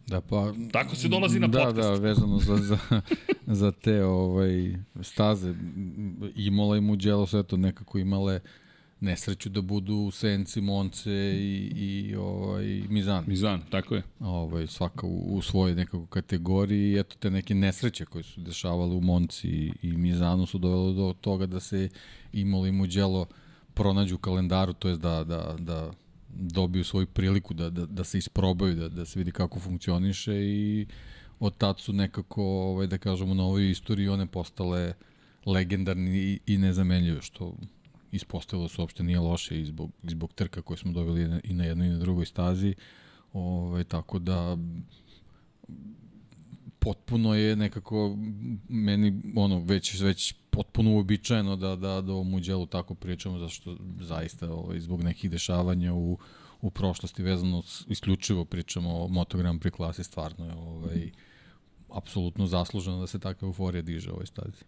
Da, 0.08 0.22
pa... 0.22 0.54
Tako 0.72 0.96
se 0.96 1.08
dolazi 1.08 1.40
na 1.40 1.48
da, 1.48 1.60
podcast. 1.60 1.90
Da, 1.90 1.96
da, 1.96 2.02
vezano 2.02 2.40
za, 2.40 2.56
za, 2.56 2.78
za 3.48 3.72
te 3.72 4.04
ovaj, 4.04 4.76
staze. 5.02 5.54
Imola 6.36 6.78
i 6.78 6.82
Mugello 6.82 7.26
su 7.26 7.40
eto 7.40 7.58
nekako 7.58 7.98
imale 8.00 8.40
nesreću 9.00 9.50
da 9.50 9.62
budu 9.62 9.96
u 9.96 10.12
Senci, 10.12 10.62
Monce 10.62 11.12
i, 11.40 11.72
i 11.76 12.16
ovaj, 12.16 12.66
Mizan. 12.90 13.24
Mizan, 13.28 13.62
tako 13.70 13.96
je. 13.96 14.04
Ovaj, 14.20 14.68
svaka 14.68 15.08
u, 15.08 15.36
u 15.36 15.42
svojoj 15.42 15.76
nekako 15.76 16.06
kategoriji 16.06 16.92
i 16.92 17.00
eto 17.00 17.16
te 17.20 17.32
neke 17.32 17.56
nesreće 17.56 18.06
koje 18.06 18.24
su 18.24 18.42
dešavale 18.42 18.96
u 18.96 19.02
Monci 19.02 19.48
i, 19.48 19.74
i 19.82 19.92
Mizanu 19.92 20.46
su 20.46 20.58
dovelo 20.58 20.94
do 20.94 21.16
toga 21.22 21.46
da 21.46 21.60
se 21.60 21.90
Imoli 22.34 22.70
i 22.70 22.72
Muđelo 22.72 23.26
pronađu 23.74 24.16
u 24.16 24.20
kalendaru, 24.20 24.74
to 24.74 24.90
jest 24.90 25.02
da, 25.02 25.24
da, 25.24 25.56
da 25.60 25.92
dobiju 26.30 26.84
svoju 26.84 27.08
priliku 27.08 27.54
da, 27.54 27.70
da, 27.70 27.86
da 27.86 28.04
se 28.04 28.18
isprobaju, 28.18 28.76
da, 28.76 28.90
da 28.90 29.06
se 29.06 29.20
vidi 29.20 29.32
kako 29.32 29.60
funkcioniše 29.60 30.36
i 30.36 30.88
od 31.40 31.58
tad 31.58 31.80
su 31.80 31.94
nekako, 31.94 32.44
ovaj, 32.44 32.88
da 32.88 32.98
kažemo, 32.98 33.34
na 33.34 33.44
ovoj 33.44 33.70
istoriji 33.70 34.10
one 34.10 34.26
postale 34.26 34.94
legendarni 35.46 36.18
i, 36.18 36.40
i 36.46 36.58
nezamenljive, 36.58 37.22
što 37.22 37.54
ispostavilo 38.12 38.70
se 38.70 38.82
uopšte 38.82 39.04
nije 39.04 39.20
loše 39.20 39.62
i 39.62 39.65
zbog, 39.65 39.91
zbog 40.04 40.34
trka 40.34 40.62
koje 40.62 40.78
smo 40.78 40.91
dobili 40.91 41.41
i 41.43 41.54
na 41.54 41.63
jednoj 41.63 41.88
i 41.88 41.91
na 41.91 41.98
drugoj 41.98 42.26
stazi. 42.26 42.76
Ovaj, 43.34 43.84
tako 43.84 44.20
da 44.20 44.58
potpuno 46.80 47.36
je 47.36 47.56
nekako 47.56 48.17
meni 48.70 49.22
ono 49.36 49.60
već 49.60 50.02
već 50.02 50.34
potpuno 50.50 50.93
uobičajeno 50.93 51.56
da 51.56 51.76
da 51.76 52.02
da 52.02 52.13
o 52.13 52.24
Muđelu 52.24 52.65
tako 52.65 52.96
pričamo 52.96 53.39
zašto 53.39 53.78
zaista 54.00 54.54
ovaj 54.54 54.80
zbog 54.80 55.04
nekih 55.04 55.32
dešavanja 55.32 55.93
u 55.93 56.17
u 56.62 56.72
prošlosti 56.72 57.24
vezano 57.24 57.63
isključivo 57.88 58.46
pričamo 58.46 59.04
o 59.04 59.08
Moto 59.08 59.38
Grand 59.38 59.62
Prix 59.62 59.72
klasi 59.72 60.04
stvarno 60.04 60.46
je 60.46 60.54
ovaj 60.54 61.12
apsolutno 61.89 62.48
zasluženo 62.48 63.00
da 63.00 63.08
se 63.08 63.20
takva 63.20 63.48
euforija 63.48 63.82
diže 63.82 64.12
u 64.12 64.13
ovoj 64.13 64.26
stazi 64.26 64.63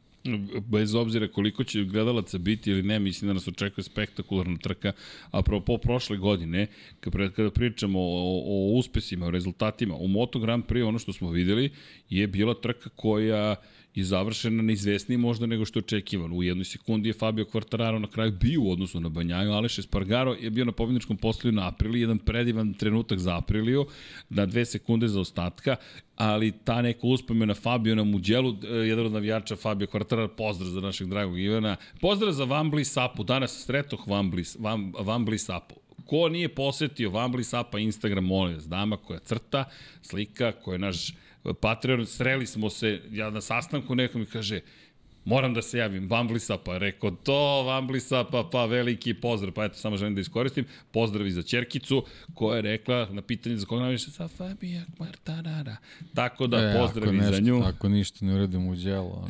bez 0.67 0.95
obzira 0.95 1.27
koliko 1.27 1.63
će 1.63 1.84
gledalaca 1.84 2.38
biti 2.38 2.71
ili 2.71 2.84
ne, 2.84 2.99
mislim 2.99 3.27
da 3.27 3.34
nas 3.34 3.47
očekuje 3.47 3.84
spektakularna 3.84 4.58
trka, 4.58 4.91
a 5.32 5.41
po 5.41 5.77
prošle 5.77 6.17
godine, 6.17 6.67
kada 7.36 7.51
pričamo 7.51 7.99
o, 7.99 8.43
o 8.45 8.77
uspesima, 8.77 9.25
o 9.25 9.32
rezultatima, 9.32 9.95
u 9.95 10.08
Moto 10.08 10.39
Grand 10.39 10.63
Prix 10.65 10.88
ono 10.88 10.99
što 10.99 11.13
smo 11.13 11.32
videli 11.32 11.71
je 12.10 12.27
bila 12.27 12.53
trka 12.53 12.89
koja 12.89 13.55
je 13.95 14.04
završena 14.04 14.63
neizvesniji 14.63 15.17
možda 15.17 15.45
nego 15.45 15.65
što 15.65 15.80
je 15.80 15.84
očekivano. 15.84 16.36
U 16.36 16.43
jednoj 16.43 16.65
sekundi 16.65 17.10
je 17.10 17.13
Fabio 17.13 17.45
Quartararo 17.45 17.99
na 17.99 18.08
kraju 18.08 18.32
bio 18.32 18.62
u 18.62 18.71
odnosu 18.71 18.99
na 18.99 19.10
Banjaju, 19.10 19.52
Aleš 19.52 19.80
Espargaro 19.80 20.34
je 20.34 20.49
bio 20.49 20.65
na 20.65 20.71
pobjedničkom 20.71 21.17
postolju 21.17 21.52
na 21.52 21.67
Apriliju, 21.67 22.02
jedan 22.02 22.17
predivan 22.17 22.73
trenutak 22.73 23.19
za 23.19 23.38
Apriliju, 23.38 23.86
na 24.30 24.45
dve 24.45 24.65
sekunde 24.65 25.08
za 25.08 25.19
ostatka, 25.19 25.75
ali 26.15 26.52
ta 26.52 26.82
neka 26.82 27.08
uspomena 27.08 27.54
Fabio 27.54 27.95
na 27.95 28.04
Muđelu, 28.04 28.56
e, 28.63 28.67
jedan 28.67 29.06
od 29.06 29.12
navijača 29.12 29.56
Fabio 29.56 29.88
Quartararo, 29.88 30.28
pozdrav 30.28 30.69
za 30.69 30.82
našeg 30.82 31.08
dragog 31.08 31.39
Ivana, 31.39 31.75
pozdrav 32.02 32.32
za 32.32 32.43
Vambli 32.43 32.86
Sapu, 32.86 33.23
danas 33.23 33.65
sretoh 33.65 34.08
Vambli, 34.08 34.43
Vam, 34.60 34.93
Vambli 34.99 35.38
Sapu. 35.38 35.75
Ko 36.06 36.30
nije 36.30 36.56
posetio 36.56 37.10
Vambli 37.10 37.43
Sapa 37.43 37.80
Instagram, 37.80 38.25
molim 38.25 38.56
vas, 38.56 38.67
dama 38.67 38.97
koja 38.97 39.19
crta, 39.19 39.65
slika, 40.02 40.52
koja 40.52 40.75
je 40.75 40.80
naš 40.80 41.13
Patreon, 41.62 42.06
sreli 42.06 42.47
smo 42.47 42.69
se, 42.69 43.02
ja 43.12 43.30
na 43.30 43.41
sastanku 43.41 43.95
nekom 43.95 44.21
mi 44.21 44.28
kaže, 44.28 44.62
moram 45.25 45.54
da 45.54 45.62
se 45.62 45.78
javim, 45.78 46.08
Vamblisa, 46.10 46.58
pa 46.58 46.78
rekao 46.78 47.12
to, 47.12 47.63
Vamblisa, 47.63 48.23
pa, 48.23 48.43
pa 48.52 48.65
veliki 48.65 49.13
pozdrav, 49.13 49.54
pa 49.54 49.65
eto, 49.65 49.75
samo 49.75 49.97
želim 49.97 50.15
da 50.15 50.21
iskoristim, 50.21 50.65
pozdrav 50.91 51.28
i 51.28 51.32
za 51.32 51.43
Čerkicu, 51.43 52.04
koja 52.34 52.56
je 52.56 52.62
rekla 52.62 53.08
na 53.12 53.21
pitanje 53.21 53.58
za 53.58 53.65
koga 53.65 53.82
naviše, 53.82 54.12
sa 54.12 54.28
Fabija 54.28 54.82
Kvartarara. 54.97 55.78
Tako 56.13 56.47
da, 56.47 56.58
e, 56.58 56.78
pozdrav 56.80 57.15
i 57.15 57.21
za 57.21 57.39
nju. 57.39 57.62
Ako 57.65 57.89
ništa 57.89 58.25
ne 58.25 58.36
uradim 58.36 58.67
u 58.67 58.75
djelo, 58.75 59.28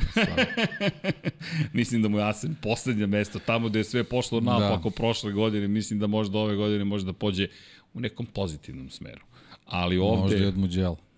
mislim 1.72 2.02
da 2.02 2.08
mu 2.08 2.18
je 2.18 2.24
Asen 2.24 2.56
poslednje 2.62 3.06
mesto, 3.06 3.38
tamo 3.38 3.68
gde 3.68 3.78
je 3.78 3.84
sve 3.84 4.04
pošlo 4.04 4.40
napako 4.40 4.90
da. 4.90 4.94
prošle 4.94 5.32
godine, 5.32 5.68
mislim 5.68 5.98
da 5.98 6.06
možda 6.06 6.38
ove 6.38 6.56
godine 6.56 6.84
može 6.84 7.04
da 7.04 7.12
pođe 7.12 7.48
u 7.94 8.00
nekom 8.00 8.26
pozitivnom 8.26 8.90
smeru. 8.90 9.24
Ali 9.66 9.98
ovde... 9.98 10.22
Možda 10.22 10.44
i 10.44 10.46
od 10.46 10.58
Muđela. 10.58 11.09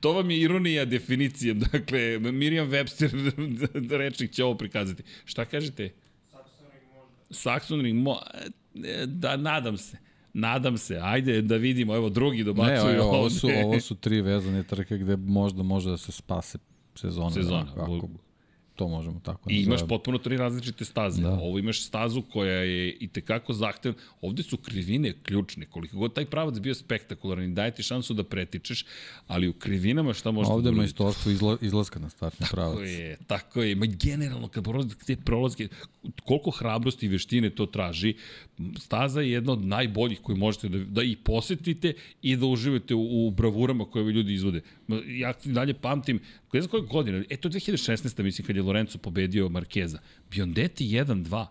To 0.00 0.12
vam 0.12 0.30
je 0.30 0.40
ironija 0.40 0.84
definicije. 0.84 1.54
Dakle, 1.54 2.18
Miriam 2.18 2.70
Webster 2.70 3.32
rečnik 3.98 4.30
će 4.30 4.44
ovo 4.44 4.54
prikazati. 4.54 5.02
Šta 5.24 5.44
kažete? 5.44 5.92
Saxon 7.30 7.82
Ring 7.82 8.02
mo... 8.02 8.18
Da, 9.06 9.36
nadam 9.36 9.76
se. 9.76 9.96
Nadam 10.32 10.78
se. 10.78 10.98
Ajde 11.02 11.42
da 11.42 11.56
vidimo. 11.56 11.96
Evo, 11.96 12.08
drugi 12.08 12.44
dobacuju 12.44 12.92
ne, 12.92 13.00
ovo, 13.00 13.18
ovo, 13.18 13.30
su, 13.30 13.48
ovo 13.64 13.80
su 13.80 13.94
tri 13.94 14.20
vezane 14.20 14.62
trke 14.62 14.98
gde 14.98 15.16
možda 15.16 15.62
može 15.62 15.90
da 15.90 15.96
se 15.96 16.12
spase 16.12 16.58
sezona. 16.94 17.30
Sezona. 17.30 17.72
Ako, 17.76 18.08
to 18.74 18.88
možemo 18.88 19.20
tako 19.24 19.50
I 19.50 19.62
imaš 19.62 19.80
potpuno 19.88 20.18
tri 20.18 20.36
različite 20.36 20.84
staze. 20.84 21.22
Da. 21.22 21.30
Ovo 21.30 21.58
imaš 21.58 21.82
stazu 21.82 22.22
koja 22.22 22.58
je 22.58 22.92
i 23.00 23.08
tekako 23.08 23.52
zahtevna. 23.52 23.98
Ovde 24.20 24.42
su 24.42 24.56
krivine 24.56 25.14
ključne. 25.22 25.66
Koliko 25.66 25.96
god 25.96 26.14
taj 26.14 26.24
pravac 26.24 26.58
bio 26.58 26.74
spektakularan 26.74 27.54
daje 27.54 27.74
ti 27.74 27.82
šansu 27.82 28.14
da 28.14 28.24
pretičeš, 28.24 28.84
ali 29.26 29.48
u 29.48 29.52
krivinama 29.52 30.12
šta 30.12 30.30
možeš 30.30 30.50
Ovde 30.50 30.64
da 30.64 30.68
Ovde 30.68 30.78
majstorstvo 30.78 31.32
izla, 31.32 31.56
izlaska 31.60 32.00
na 32.00 32.10
startni 32.10 32.40
tako 32.40 32.54
pravac. 32.56 32.74
Tako 32.74 32.84
je, 32.84 33.16
tako 33.26 33.62
je. 33.62 33.74
Ma 33.74 33.86
generalno, 33.86 34.48
kad 34.48 34.64
prolazi 34.64 34.96
te 35.06 35.16
prolazke, 35.16 35.68
koliko 36.24 36.50
hrabrosti 36.50 37.06
i 37.06 37.08
veštine 37.08 37.50
to 37.50 37.66
traži, 37.66 38.14
staza 38.78 39.20
je 39.20 39.30
jedna 39.30 39.52
od 39.52 39.64
najboljih 39.64 40.20
koje 40.22 40.36
možete 40.36 40.68
da, 40.68 40.78
da 40.78 41.02
i 41.02 41.16
posetite 41.16 41.92
i 42.22 42.36
da 42.36 42.46
uživate 42.46 42.94
u, 42.94 43.26
u 43.26 43.30
bravurama 43.30 43.84
koje 43.84 44.12
ljudi 44.12 44.34
izvode. 44.34 44.60
Ja 45.06 45.34
dalje 45.44 45.74
pamtim, 45.74 46.20
ne 46.52 46.60
znam 46.60 46.70
koje 46.70 46.82
godine, 46.82 47.24
e 47.30 47.36
to 47.36 47.48
2016. 47.48 48.22
mislim 48.22 48.46
kad 48.46 48.56
je 48.56 48.62
Lorenzo 48.62 48.98
pobedio 48.98 49.48
Markeza. 49.48 49.98
Biondetti 50.30 50.84
1-2, 50.84 51.46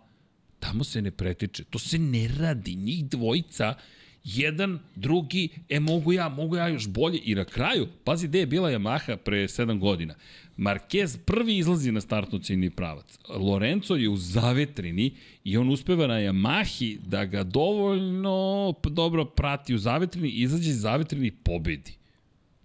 tamo 0.59 0.83
se 0.83 1.01
ne 1.01 1.11
pretiče, 1.11 1.63
to 1.63 1.79
se 1.79 1.99
ne 1.99 2.27
radi, 2.27 2.75
njih 2.75 3.05
dvojica, 3.05 3.75
jedan, 4.23 4.79
drugi, 4.95 5.49
e 5.69 5.79
mogu 5.79 6.13
ja, 6.13 6.29
mogu 6.29 6.55
ja 6.55 6.67
još 6.67 6.87
bolje 6.87 7.19
i 7.23 7.35
na 7.35 7.45
kraju, 7.45 7.87
pazi 8.03 8.27
gde 8.27 8.39
je 8.39 8.45
bila 8.45 8.71
Yamaha 8.71 9.17
pre 9.17 9.47
7 9.47 9.79
godina, 9.79 10.15
Marquez 10.57 11.17
prvi 11.25 11.57
izlazi 11.57 11.91
na 11.91 12.01
startnu 12.01 12.39
ciljni 12.39 12.69
pravac. 12.69 13.19
Lorenzo 13.29 13.95
je 13.95 14.09
u 14.09 14.17
zavetrini 14.17 15.11
i 15.43 15.57
on 15.57 15.69
uspeva 15.69 16.07
na 16.07 16.13
Yamahi 16.13 16.97
da 17.05 17.25
ga 17.25 17.43
dovoljno 17.43 18.73
dobro 18.83 19.25
prati 19.25 19.75
u 19.75 19.77
zavetrini, 19.77 20.29
izađe 20.29 20.69
iz 20.69 20.81
zavetrini 20.81 21.27
i 21.27 21.31
pobedi. 21.31 22.02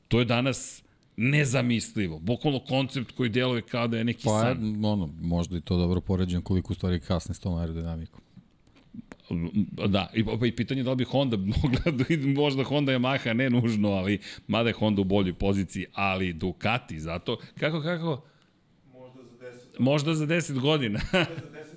To 0.08 0.18
je 0.18 0.24
danas 0.24 0.82
nezamislivo. 1.16 2.18
Bukvalno 2.18 2.60
koncept 2.60 3.12
koji 3.12 3.28
deluje 3.28 3.62
kao 3.62 3.88
da 3.88 3.98
je 3.98 4.04
neki 4.04 4.24
pa, 4.24 4.40
san. 4.40 4.84
ono, 4.84 5.10
možda 5.20 5.56
i 5.56 5.60
to 5.60 5.76
dobro 5.76 6.00
poređen 6.00 6.42
koliko 6.42 6.72
u 6.72 6.76
stvari 6.76 7.00
kasne 7.00 7.34
s 7.34 7.40
tom 7.40 7.54
aerodinamikom. 7.54 8.20
Da, 9.86 10.10
i, 10.14 10.24
pa 10.24 10.46
i 10.46 10.52
pitanje 10.52 10.82
da 10.82 10.90
li 10.90 10.96
bi 10.96 11.04
Honda 11.04 11.36
mogla 11.62 11.92
da 11.92 12.04
možda 12.40 12.64
Honda 12.64 12.92
Yamaha, 12.92 13.32
ne 13.32 13.50
nužno, 13.50 13.88
ali 13.88 14.18
mada 14.46 14.68
je 14.68 14.72
Honda 14.72 15.00
u 15.00 15.04
boljoj 15.04 15.34
poziciji, 15.34 15.86
ali 15.92 16.32
Ducati, 16.32 17.00
zato, 17.00 17.38
kako, 17.60 17.82
kako? 17.82 18.22
Možda 18.92 19.22
za 19.22 19.36
10. 19.36 19.78
Možda 19.78 20.14
za 20.14 20.26
10 20.26 20.60
godina. 20.60 21.00
za 21.12 21.67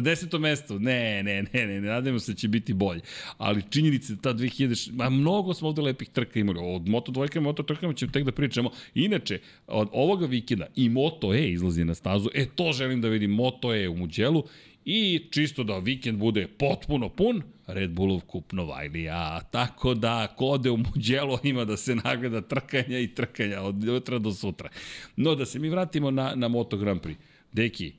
deseto 0.00 0.38
mesto. 0.38 0.78
Ne, 0.78 1.22
ne, 1.22 1.42
ne, 1.42 1.66
ne, 1.66 1.80
ne, 1.80 1.80
nadajmo 1.80 2.18
se 2.18 2.32
da 2.32 2.36
će 2.36 2.48
biti 2.48 2.74
bolje. 2.74 3.00
Ali 3.38 3.62
činjenica 3.70 4.14
da 4.14 4.20
ta 4.20 4.34
2000, 4.34 4.92
ma 4.92 5.10
mnogo 5.10 5.54
smo 5.54 5.68
ovde 5.68 5.82
lepih 5.82 6.08
trka 6.08 6.40
imali. 6.40 6.58
Od 6.62 6.88
Moto 6.88 7.12
dvojka 7.12 7.38
i 7.38 7.42
Moto 7.42 7.62
trkama 7.62 7.94
ćemo 7.94 8.12
tek 8.12 8.24
da 8.24 8.32
pričamo. 8.32 8.70
Inače, 8.94 9.38
od 9.66 9.88
ovoga 9.92 10.26
vikenda 10.26 10.66
i 10.76 10.88
Moto 10.88 11.34
E 11.34 11.50
izlazi 11.50 11.84
na 11.84 11.94
stazu. 11.94 12.30
E, 12.34 12.46
to 12.54 12.72
želim 12.72 13.00
da 13.00 13.08
vidim. 13.08 13.30
Moto 13.30 13.74
E 13.74 13.88
u 13.88 13.96
Muđelu. 13.96 14.44
I 14.84 15.20
čisto 15.30 15.64
da 15.64 15.78
vikend 15.78 16.18
bude 16.18 16.48
potpuno 16.48 17.08
pun, 17.08 17.42
Red 17.66 17.90
Bullov 17.90 18.20
kup 18.20 18.52
Novajlija. 18.52 19.40
Tako 19.50 19.94
da, 19.94 20.26
ko 20.36 20.46
ode 20.46 20.70
u 20.70 20.76
Muđelo 20.76 21.38
ima 21.42 21.64
da 21.64 21.76
se 21.76 21.94
nagleda 21.94 22.40
trkanja 22.40 22.98
i 22.98 23.08
trkanja 23.08 23.60
od 23.60 23.84
jutra 23.84 24.18
do 24.18 24.32
sutra. 24.32 24.68
No, 25.16 25.34
da 25.34 25.46
se 25.46 25.58
mi 25.58 25.68
vratimo 25.68 26.10
na, 26.10 26.34
na 26.34 26.48
Moto 26.48 26.76
Grand 26.76 27.00
Prix. 27.00 27.16
Deki, 27.52 27.92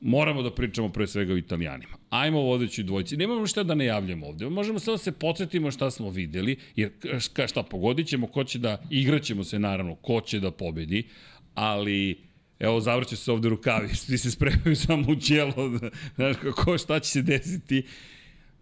moramo 0.00 0.42
da 0.42 0.54
pričamo 0.54 0.88
pre 0.88 1.06
svega 1.06 1.32
o 1.32 1.36
italijanima. 1.36 1.96
Ajmo 2.10 2.40
vodeći 2.40 2.82
dvojci. 2.82 3.16
Nemamo 3.16 3.46
šta 3.46 3.62
da 3.62 3.74
najavljamo 3.74 4.26
ovde. 4.26 4.48
Možemo 4.48 4.78
samo 4.78 4.96
da 4.96 5.02
se 5.02 5.12
podsjetimo 5.12 5.70
šta 5.70 5.90
smo 5.90 6.10
videli, 6.10 6.56
jer 6.76 6.90
ka 7.32 7.46
šta 7.46 7.62
pogodit 7.62 8.06
ćemo, 8.06 8.26
ko 8.26 8.44
će 8.44 8.58
da, 8.58 8.82
igraćemo 8.90 9.44
se 9.44 9.58
naravno, 9.58 9.94
ko 9.94 10.20
će 10.20 10.40
da 10.40 10.50
pobedi, 10.50 11.08
ali 11.54 12.28
evo 12.58 12.80
zavrće 12.80 13.16
se 13.16 13.32
ovde 13.32 13.48
rukavi, 13.48 13.94
svi 14.04 14.18
se 14.18 14.30
spremaju 14.30 14.76
samo 14.76 15.12
u 15.12 15.16
ćelo, 15.16 15.78
znaš 16.16 16.36
kako, 16.42 16.78
šta 16.78 17.00
će 17.00 17.10
se 17.10 17.22
desiti. 17.22 17.82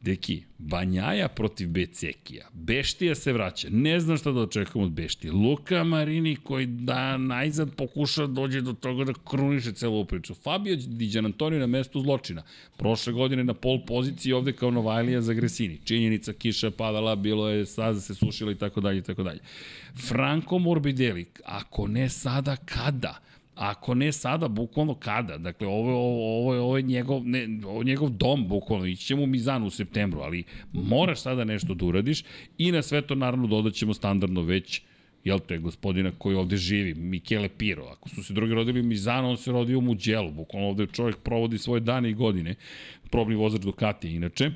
Deki, 0.06 0.42
Banjaja 0.58 1.28
protiv 1.28 1.68
Becekija. 1.68 2.46
Beštija 2.52 3.14
se 3.14 3.32
vraća. 3.32 3.68
Ne 3.70 4.00
znam 4.00 4.16
šta 4.16 4.32
da 4.32 4.40
očekujem 4.40 4.86
od 4.86 4.92
Beštije. 4.92 5.32
Luka 5.32 5.84
Marini 5.84 6.36
koji 6.36 6.66
da 6.66 7.16
najzad 7.16 7.74
pokuša 7.74 8.26
da 8.26 8.32
dođe 8.32 8.60
do 8.60 8.72
toga 8.72 9.04
da 9.04 9.12
kruniše 9.30 9.72
celu 9.72 10.04
priču. 10.04 10.34
Fabio 10.34 10.76
Diđan 10.76 11.26
Antonio 11.26 11.58
na 11.58 11.66
mestu 11.66 12.00
zločina. 12.00 12.42
Prošle 12.76 13.12
godine 13.12 13.44
na 13.44 13.54
pol 13.54 13.80
poziciji 13.86 14.32
ovde 14.32 14.52
kao 14.52 14.70
Novajlija 14.70 15.20
za 15.20 15.34
Gresini. 15.34 15.80
Činjenica, 15.84 16.32
kiša 16.32 16.70
padala, 16.70 17.16
bilo 17.16 17.48
je 17.48 17.66
staza 17.66 18.00
se 18.00 18.14
sušila 18.14 18.52
i 18.52 18.58
tako 18.58 18.80
dalje 18.80 18.98
i 18.98 19.02
tako 19.02 19.22
dalje. 19.22 19.40
Franco 20.08 20.58
Morbidelli, 20.58 21.26
ako 21.44 21.86
ne 21.86 22.08
sada, 22.08 22.56
kada? 22.56 23.20
Ako 23.56 23.94
ne 23.94 24.12
sada, 24.12 24.48
bukvalno 24.48 24.94
kada? 24.94 25.38
Dakle, 25.38 25.66
ovo, 25.66 25.94
ovo, 25.94 26.38
ovo, 26.38 26.62
ovo 26.62 26.76
je 26.76 26.82
njegov, 26.82 27.26
ne, 27.26 27.48
ovo 27.66 27.80
je 27.80 27.84
njegov 27.84 28.10
dom, 28.10 28.48
bukvalno. 28.48 28.86
Ići 28.86 29.06
ćemo 29.06 29.22
u 29.22 29.26
Mizanu 29.26 29.66
u 29.66 29.70
septembru, 29.70 30.20
ali 30.20 30.44
moraš 30.72 31.20
sada 31.20 31.44
nešto 31.44 31.74
da 31.74 31.84
uradiš 31.84 32.24
i 32.58 32.72
na 32.72 32.82
sve 32.82 33.02
to 33.02 33.14
naravno 33.14 33.46
dodat 33.46 33.74
ćemo 33.74 33.94
standardno 33.94 34.42
već 34.42 34.82
jel 35.24 35.38
te, 35.38 35.58
gospodina 35.58 36.12
koji 36.18 36.36
ovde 36.36 36.56
živi, 36.56 36.94
Michele 36.94 37.48
Piro. 37.48 37.84
Ako 37.84 38.08
su 38.08 38.22
se 38.22 38.32
drugi 38.32 38.54
rodili 38.54 38.80
u 38.80 38.84
Mizanu, 38.84 39.30
on 39.30 39.36
se 39.36 39.52
rodio 39.52 39.78
u 39.78 39.80
Mugello. 39.80 40.30
Bukvalno 40.30 40.68
ovde 40.68 40.86
čovjek 40.86 41.16
provodi 41.16 41.58
svoje 41.58 41.80
dane 41.80 42.10
i 42.10 42.14
godine. 42.14 42.54
Probni 43.10 43.34
vozač 43.34 43.60
Ducati, 43.60 44.10
inače. 44.10 44.50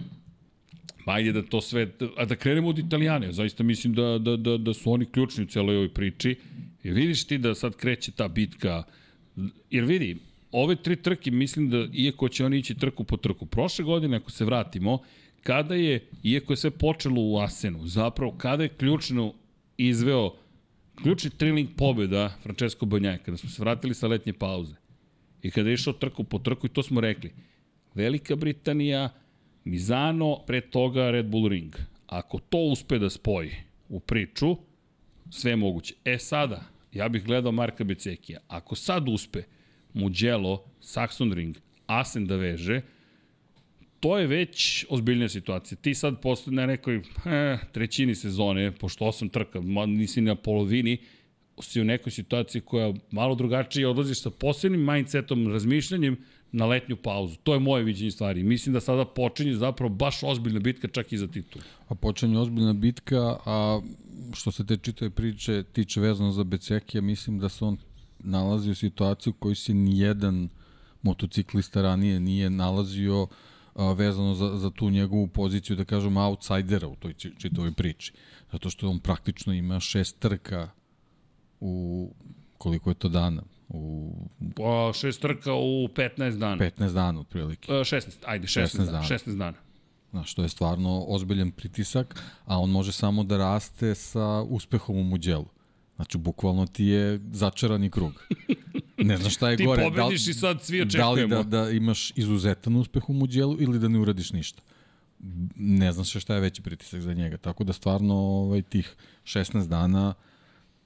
Ajde 1.04 1.32
da 1.32 1.42
to 1.42 1.60
sve, 1.60 1.88
a 2.16 2.24
da 2.24 2.36
krenemo 2.36 2.68
od 2.68 2.78
Italijane, 2.78 3.32
zaista 3.32 3.62
mislim 3.62 3.94
da, 3.94 4.18
da, 4.18 4.36
da, 4.36 4.56
da 4.56 4.74
su 4.74 4.92
oni 4.92 5.06
ključni 5.06 5.44
u 5.44 5.46
celoj 5.46 5.76
ovoj 5.76 5.94
priči. 5.94 6.36
Jer 6.82 6.94
vidiš 6.94 7.24
ti 7.24 7.38
da 7.38 7.54
sad 7.54 7.76
kreće 7.76 8.12
ta 8.12 8.28
bitka, 8.28 8.82
jer 9.70 9.84
vidi, 9.84 10.16
ove 10.52 10.76
tri 10.76 10.96
trke 10.96 11.30
mislim 11.30 11.70
da, 11.70 11.86
iako 11.92 12.28
će 12.28 12.44
oni 12.44 12.58
ići 12.58 12.74
trku 12.74 13.04
po 13.04 13.16
trku, 13.16 13.46
prošle 13.46 13.84
godine 13.84 14.16
ako 14.16 14.30
se 14.30 14.44
vratimo, 14.44 14.98
kada 15.42 15.74
je, 15.74 16.08
iako 16.22 16.52
je 16.52 16.56
sve 16.56 16.70
počelo 16.70 17.22
u 17.22 17.38
Asenu, 17.38 17.86
zapravo 17.86 18.32
kada 18.38 18.62
je 18.62 18.68
ključno 18.68 19.34
izveo 19.76 20.34
ključni 21.02 21.30
triling 21.30 21.68
pobjeda 21.76 22.36
Francesco 22.42 22.86
Banjaja, 22.86 23.18
kada 23.18 23.36
smo 23.36 23.50
se 23.50 23.62
vratili 23.62 23.94
sa 23.94 24.06
letnje 24.06 24.32
pauze. 24.32 24.74
I 25.42 25.50
kada 25.50 25.68
je 25.68 25.74
išao 25.74 25.92
trku 25.92 26.24
po 26.24 26.38
trku 26.38 26.66
i 26.66 26.70
to 26.70 26.82
smo 26.82 27.00
rekli, 27.00 27.32
Velika 27.94 28.36
Britanija, 28.36 29.10
Mizano, 29.64 30.44
pre 30.46 30.60
toga 30.60 31.10
Red 31.10 31.26
Bull 31.26 31.48
Ring. 31.48 31.76
Ako 32.06 32.38
to 32.38 32.58
uspe 32.58 32.98
da 32.98 33.10
spoji 33.10 33.50
u 33.88 34.00
priču, 34.00 34.56
sve 35.30 35.56
moguće. 35.56 35.94
E 36.04 36.18
sada, 36.18 36.62
ja 36.92 37.08
bih 37.08 37.24
gledao 37.24 37.52
Marka 37.52 37.84
Becekija. 37.84 38.40
Ako 38.48 38.74
sad 38.74 39.08
uspe 39.08 39.42
Mugello, 39.94 40.64
Saxon 40.80 41.34
Ring, 41.34 41.56
Asen 41.86 42.26
da 42.26 42.36
veže, 42.36 42.80
to 44.00 44.18
je 44.18 44.26
već 44.26 44.86
ozbiljnija 44.88 45.28
situacija. 45.28 45.78
Ti 45.78 45.94
sad 45.94 46.20
posle 46.20 46.52
na 46.52 46.66
nekoj 46.66 46.96
eh, 46.96 47.58
trećini 47.72 48.14
sezone, 48.14 48.72
pošto 48.72 49.04
osam 49.04 49.28
trka, 49.28 49.60
nisi 49.86 50.20
na 50.20 50.34
polovini, 50.34 50.98
si 51.62 51.80
u 51.80 51.84
nekoj 51.84 52.12
situaciji 52.12 52.62
koja 52.62 52.94
malo 53.10 53.34
drugačije 53.34 53.88
odlaziš 53.88 54.22
sa 54.22 54.30
posebnim 54.30 54.92
mindsetom, 54.92 55.52
razmišljanjem 55.52 56.16
na 56.52 56.66
letnju 56.66 56.96
pauzu. 56.96 57.36
To 57.42 57.54
je 57.54 57.60
moje 57.60 57.84
viđenje 57.84 58.10
stvari. 58.10 58.42
Mislim 58.42 58.72
da 58.72 58.80
sada 58.80 59.04
počinje 59.04 59.54
zapravo 59.54 59.94
baš 59.94 60.22
ozbiljna 60.22 60.60
bitka 60.60 60.88
čak 60.88 61.12
i 61.12 61.18
za 61.18 61.26
titul. 61.26 61.62
A 61.88 61.94
počinje 61.94 62.38
ozbiljna 62.38 62.72
bitka, 62.72 63.36
a 63.46 63.80
što 64.32 64.50
se 64.52 64.66
te 64.66 64.76
čitave 64.76 65.10
priče 65.10 65.62
tiče 65.72 66.00
vezano 66.00 66.32
za 66.32 66.44
Becekija, 66.44 67.00
mislim 67.00 67.38
da 67.38 67.48
se 67.48 67.64
on 67.64 67.76
nalazi 68.18 68.70
u 68.70 68.74
situaciju 68.74 69.30
u 69.30 69.40
kojoj 69.40 69.54
se 69.54 69.74
nijedan 69.74 70.48
motociklista 71.02 71.82
ranije 71.82 72.20
nije 72.20 72.50
nalazio 72.50 73.26
a, 73.74 73.92
vezano 73.92 74.34
za, 74.34 74.56
za 74.56 74.70
tu 74.70 74.90
njegovu 74.90 75.26
poziciju, 75.26 75.76
da 75.76 75.84
kažem, 75.84 76.16
outsidera 76.16 76.88
u 76.88 76.96
toj 76.96 77.14
či- 77.14 77.32
čitavoj 77.38 77.72
priči. 77.72 78.12
Zato 78.52 78.70
što 78.70 78.88
on 78.90 78.98
praktično 78.98 79.52
ima 79.54 79.80
šest 79.80 80.18
trka 80.18 80.70
u 81.60 82.10
koliko 82.58 82.90
je 82.90 82.94
to 82.94 83.08
dana? 83.08 83.42
U 83.70 84.12
Pa, 84.56 84.92
šest 84.94 85.20
trka 85.20 85.52
u 85.54 85.88
15 85.88 86.38
dana. 86.38 86.56
15 86.56 86.92
dana 86.92 87.20
otprilike. 87.20 87.72
E, 87.72 87.76
16, 87.76 88.10
ajde, 88.24 88.46
16, 88.46 88.60
16 88.62 88.86
dana. 88.86 89.02
16 89.02 89.36
dana. 89.36 89.56
Znaš, 90.10 90.34
to 90.34 90.42
je 90.42 90.48
stvarno 90.48 91.04
ozbiljan 91.08 91.50
pritisak, 91.50 92.22
a 92.44 92.58
on 92.58 92.70
može 92.70 92.92
samo 92.92 93.24
da 93.24 93.36
raste 93.36 93.94
sa 93.94 94.22
uspehom 94.42 94.96
u 94.96 95.04
Muđelu. 95.04 95.46
Znači, 95.96 96.18
bukvalno 96.18 96.66
ti 96.66 96.84
je 96.84 97.20
začarani 97.32 97.90
krug. 97.90 98.24
Ne 98.98 99.16
znaš 99.16 99.34
šta 99.34 99.50
je 99.50 99.56
Ti 99.56 99.64
gore. 99.64 99.82
pobediš 99.82 100.26
i 100.28 100.34
sad 100.34 100.62
svi 100.62 100.84
Da 100.84 101.10
li 101.10 101.20
da, 101.20 101.24
očekujemo. 101.26 101.42
da 101.44 101.70
imaš 101.70 102.12
izuzetan 102.16 102.76
uspeh 102.76 103.08
u 103.10 103.12
Muđelu 103.12 103.56
ili 103.60 103.78
da 103.78 103.88
ne 103.88 103.98
uradiš 103.98 104.32
ništa. 104.32 104.62
Ne 105.56 105.92
znaš 105.92 106.10
šta 106.12 106.34
je 106.34 106.40
veći 106.40 106.62
pritisak 106.62 107.00
za 107.00 107.14
njega. 107.14 107.36
Tako 107.36 107.64
da 107.64 107.72
stvarno 107.72 108.14
ovaj, 108.14 108.62
tih 108.62 108.96
16 109.24 109.68
dana 109.68 110.14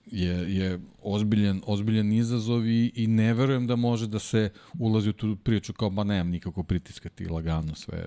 je, 0.07 0.57
je 0.57 0.81
ozbiljan, 1.03 1.63
ozbiljan 1.67 2.13
izazov 2.13 2.67
i, 2.67 2.93
i 2.95 3.07
ne 3.07 3.35
verujem 3.35 3.67
da 3.67 3.77
može 3.77 4.07
da 4.07 4.19
se 4.19 4.51
ulazi 4.79 5.09
u 5.09 5.13
tu 5.13 5.37
priču 5.37 5.73
kao, 5.73 5.91
ba 5.91 6.05
nemam 6.05 6.29
nikako 6.29 6.63
pritiska 6.63 7.09
ti 7.09 7.27
lagano 7.27 7.75
sve. 7.75 8.07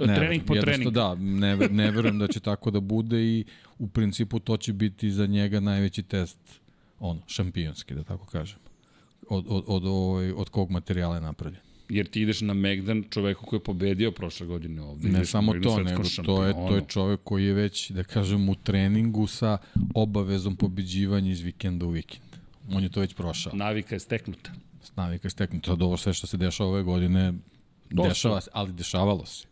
Ne, 0.00 0.14
Trening 0.16 0.44
po 0.44 0.54
trening. 0.54 0.92
Da, 0.92 1.14
ne, 1.14 1.56
ne 1.56 1.90
verujem 1.90 2.18
da 2.18 2.28
će 2.28 2.40
tako 2.40 2.70
da 2.70 2.80
bude 2.80 3.22
i 3.22 3.44
u 3.78 3.88
principu 3.88 4.38
to 4.38 4.56
će 4.56 4.72
biti 4.72 5.10
za 5.10 5.26
njega 5.26 5.60
najveći 5.60 6.02
test 6.02 6.38
ono, 6.98 7.20
šampionski, 7.26 7.94
da 7.94 8.04
tako 8.04 8.26
kažem. 8.26 8.58
Od, 9.28 9.44
od, 9.48 9.64
od, 9.66 9.84
od, 9.86 10.32
od 10.36 10.48
kog 10.48 10.70
materijala 10.70 11.14
je 11.14 11.20
napravljen. 11.20 11.67
Jer 11.88 12.06
ti 12.06 12.22
ideš 12.22 12.40
na 12.40 12.54
Megdan, 12.54 13.04
čoveku 13.10 13.46
koji 13.46 13.58
je 13.58 13.64
pobedio 13.64 14.10
prošle 14.10 14.46
godine 14.46 14.82
ovde. 14.82 15.08
Ne 15.08 15.18
Ideš 15.18 15.30
samo 15.30 15.52
to, 15.62 15.82
nego 15.82 16.02
to 16.24 16.44
je, 16.44 16.52
to 16.52 16.74
je 16.74 16.82
čovek 16.88 17.20
koji 17.24 17.44
je 17.44 17.52
već, 17.52 17.90
da 17.90 18.04
kažem, 18.04 18.48
u 18.48 18.54
treningu 18.54 19.26
sa 19.26 19.58
obavezom 19.94 20.56
pobeđivanja 20.56 21.30
iz 21.30 21.40
vikenda 21.40 21.86
u 21.86 21.90
vikend. 21.90 22.24
On 22.72 22.82
je 22.82 22.88
to 22.88 23.00
već 23.00 23.14
prošao. 23.14 23.52
Navika 23.56 23.94
je 23.94 23.98
steknuta. 23.98 24.50
Navika 24.96 25.26
je 25.26 25.30
steknuta. 25.30 25.70
Sad 25.70 25.82
ovo 25.82 25.96
sve 25.96 26.12
što 26.12 26.26
se 26.26 26.36
dešava 26.36 26.70
ove 26.70 26.82
godine, 26.82 27.32
To 27.96 28.08
dešava 28.08 28.40
se, 28.40 28.50
ali 28.52 28.72
dešavalo 28.72 29.26
se. 29.26 29.46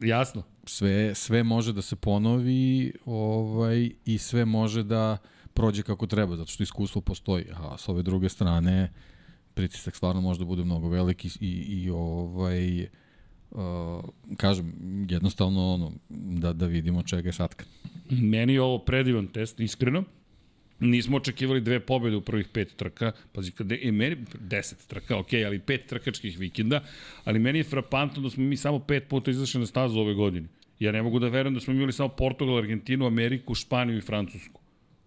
Jasno. 0.00 0.42
Sve, 0.66 1.14
sve 1.14 1.42
može 1.42 1.72
da 1.72 1.82
se 1.82 1.96
ponovi 1.96 2.92
ovaj, 3.04 3.90
i 4.04 4.18
sve 4.18 4.44
može 4.44 4.82
da 4.82 5.18
prođe 5.54 5.82
kako 5.82 6.06
treba, 6.06 6.36
zato 6.36 6.50
što 6.50 6.62
iskustvo 6.62 7.00
postoji. 7.00 7.44
A 7.56 7.78
s 7.78 7.88
ove 7.88 8.02
druge 8.02 8.28
strane, 8.28 8.92
pritisak 9.54 9.96
stvarno 9.96 10.20
može 10.20 10.38
da 10.38 10.44
bude 10.44 10.64
mnogo 10.64 10.88
veliki 10.88 11.28
i, 11.40 11.50
i 11.50 11.90
ovaj, 11.90 12.82
uh, 13.50 14.04
kažem, 14.36 14.72
jednostavno 15.10 15.74
ono, 15.74 15.92
da, 16.08 16.52
da 16.52 16.66
vidimo 16.66 17.02
čega 17.02 17.28
je 17.28 17.32
satkan. 17.32 17.66
Meni 18.10 18.52
je 18.52 18.62
ovo 18.62 18.78
predivan 18.78 19.26
test, 19.26 19.60
iskreno. 19.60 20.04
Nismo 20.80 21.16
očekivali 21.16 21.60
dve 21.60 21.80
pobede 21.80 22.16
u 22.16 22.20
prvih 22.20 22.48
pet 22.48 22.76
trka, 22.76 23.12
pazi, 23.32 23.52
kada 23.52 23.74
je 23.74 23.92
meni 23.92 24.16
deset 24.40 24.86
trka, 24.86 25.16
ok, 25.16 25.32
ali 25.46 25.58
pet 25.58 25.86
trkačkih 25.86 26.38
vikenda, 26.38 26.80
ali 27.24 27.38
meni 27.38 27.58
je 27.58 27.64
frapantno 27.64 28.22
da 28.22 28.30
smo 28.30 28.44
mi 28.44 28.56
samo 28.56 28.78
pet 28.78 29.08
puta 29.08 29.30
izašli 29.30 29.60
na 29.60 29.66
stazu 29.66 30.00
ove 30.00 30.14
godine. 30.14 30.48
Ja 30.78 30.92
ne 30.92 31.02
mogu 31.02 31.18
da 31.18 31.28
verujem 31.28 31.54
da 31.54 31.60
smo 31.60 31.74
imali 31.74 31.92
samo 31.92 32.08
Portugal, 32.08 32.58
Argentinu, 32.58 33.06
Ameriku, 33.06 33.54
Španiju 33.54 33.98
i 33.98 34.00
Francusku. 34.00 34.60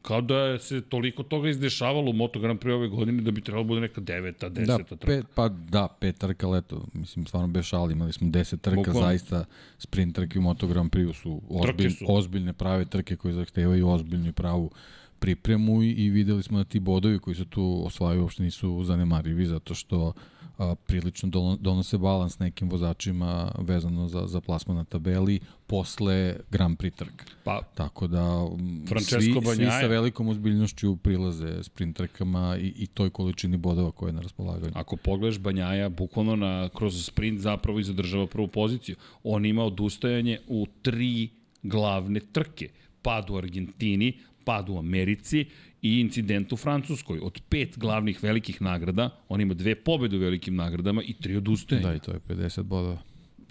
Kao 0.07 0.21
da 0.21 0.59
se 0.59 0.81
toliko 0.81 1.23
toga 1.23 1.49
izdešavalo 1.49 2.09
u 2.09 2.13
Moto 2.13 2.39
Grand 2.39 2.59
Prix 2.59 2.73
ove 2.73 2.87
godine 2.87 3.21
da 3.21 3.31
bi 3.31 3.41
trebalo 3.41 3.63
da 3.63 3.67
bude 3.67 3.81
neka 3.81 4.01
deveta, 4.01 4.49
Da, 4.49 4.55
deseta 4.55 4.83
trka. 4.95 5.05
pet, 5.07 5.25
pa 5.35 5.49
da, 5.49 5.87
pet 5.99 6.17
trka 6.17 6.47
leto, 6.47 6.85
mislim, 6.93 7.25
stvarno 7.25 7.47
bez 7.47 7.65
šali, 7.65 7.93
imali 7.93 8.13
smo 8.13 8.29
deset 8.29 8.61
trka, 8.61 8.75
Bukvalno. 8.75 9.01
zaista 9.01 9.45
sprint 9.77 10.15
trke 10.15 10.39
u 10.39 10.41
Moto 10.41 10.67
Grand 10.67 10.91
Prix 10.91 11.13
su, 11.13 11.41
ozbilj, 11.49 11.89
su. 11.89 12.05
ozbiljne 12.07 12.53
prave 12.53 12.85
trke 12.85 13.15
koje 13.15 13.33
zahtevaju 13.33 13.89
ozbiljnu 13.89 14.27
i 14.27 14.33
pravu 14.33 14.71
pripremu 15.19 15.83
i, 15.83 16.09
videli 16.09 16.43
smo 16.43 16.57
da 16.57 16.63
ti 16.63 16.79
bodovi 16.79 17.19
koji 17.19 17.35
se 17.35 17.45
tu 17.45 17.81
osvajaju 17.85 18.21
uopšte 18.21 18.43
nisu 18.43 18.83
zanemarivi 18.83 19.45
zato 19.45 19.73
što 19.73 20.13
a, 20.57 20.75
prilično 20.75 21.29
dono- 21.29 21.57
donose 21.61 21.97
balans 21.97 22.39
nekim 22.39 22.69
vozačima 22.69 23.51
vezano 23.59 24.07
za, 24.07 24.27
za 24.27 24.41
plasman 24.41 24.77
na 24.77 24.83
tabeli 24.83 25.39
posle 25.67 26.35
Grand 26.51 26.77
Prix 26.77 26.95
trka. 26.95 27.25
Pa, 27.43 27.61
Tako 27.75 28.07
da 28.07 28.45
Francesco 28.87 29.41
svi, 29.41 29.55
svi 29.55 29.65
sa 29.65 29.87
velikom 29.87 30.27
ozbiljnošću 30.27 30.95
prilaze 30.95 31.63
sprint 31.63 31.97
trkama 31.97 32.57
i, 32.57 32.73
i 32.77 32.87
toj 32.87 33.09
količini 33.09 33.57
bodova 33.57 33.91
koje 33.91 34.09
je 34.09 34.13
na 34.13 34.21
raspolaganju. 34.21 34.71
Ako 34.75 34.95
pogledaš 34.95 35.39
Banjaja, 35.39 35.89
bukvalno 35.89 36.35
na, 36.35 36.69
kroz 36.69 37.05
sprint 37.05 37.39
zapravo 37.39 37.79
i 37.79 37.83
zadržava 37.83 38.27
prvu 38.27 38.47
poziciju. 38.47 38.95
On 39.23 39.45
ima 39.45 39.63
odustajanje 39.63 40.39
u 40.47 40.67
tri 40.81 41.29
glavne 41.63 42.19
trke. 42.19 42.69
Pad 43.01 43.29
u 43.29 43.37
Argentini, 43.37 44.19
pad 44.47 44.69
u 44.69 44.77
Americi 44.77 45.45
i 45.81 45.99
incident 45.99 46.53
u 46.53 46.57
Francuskoj. 46.57 47.19
Od 47.19 47.41
pet 47.49 47.77
glavnih 47.77 48.23
velikih 48.23 48.61
nagrada, 48.61 49.09
on 49.29 49.41
ima 49.41 49.53
dve 49.53 49.75
pobede 49.75 50.17
u 50.17 50.19
velikim 50.19 50.55
nagradama 50.55 51.03
i 51.03 51.13
tri 51.13 51.35
odustajanja. 51.35 51.87
Da, 51.87 51.95
i 51.95 51.99
to 51.99 52.11
je 52.11 52.19
50 52.19 52.63
bodova. 52.63 53.01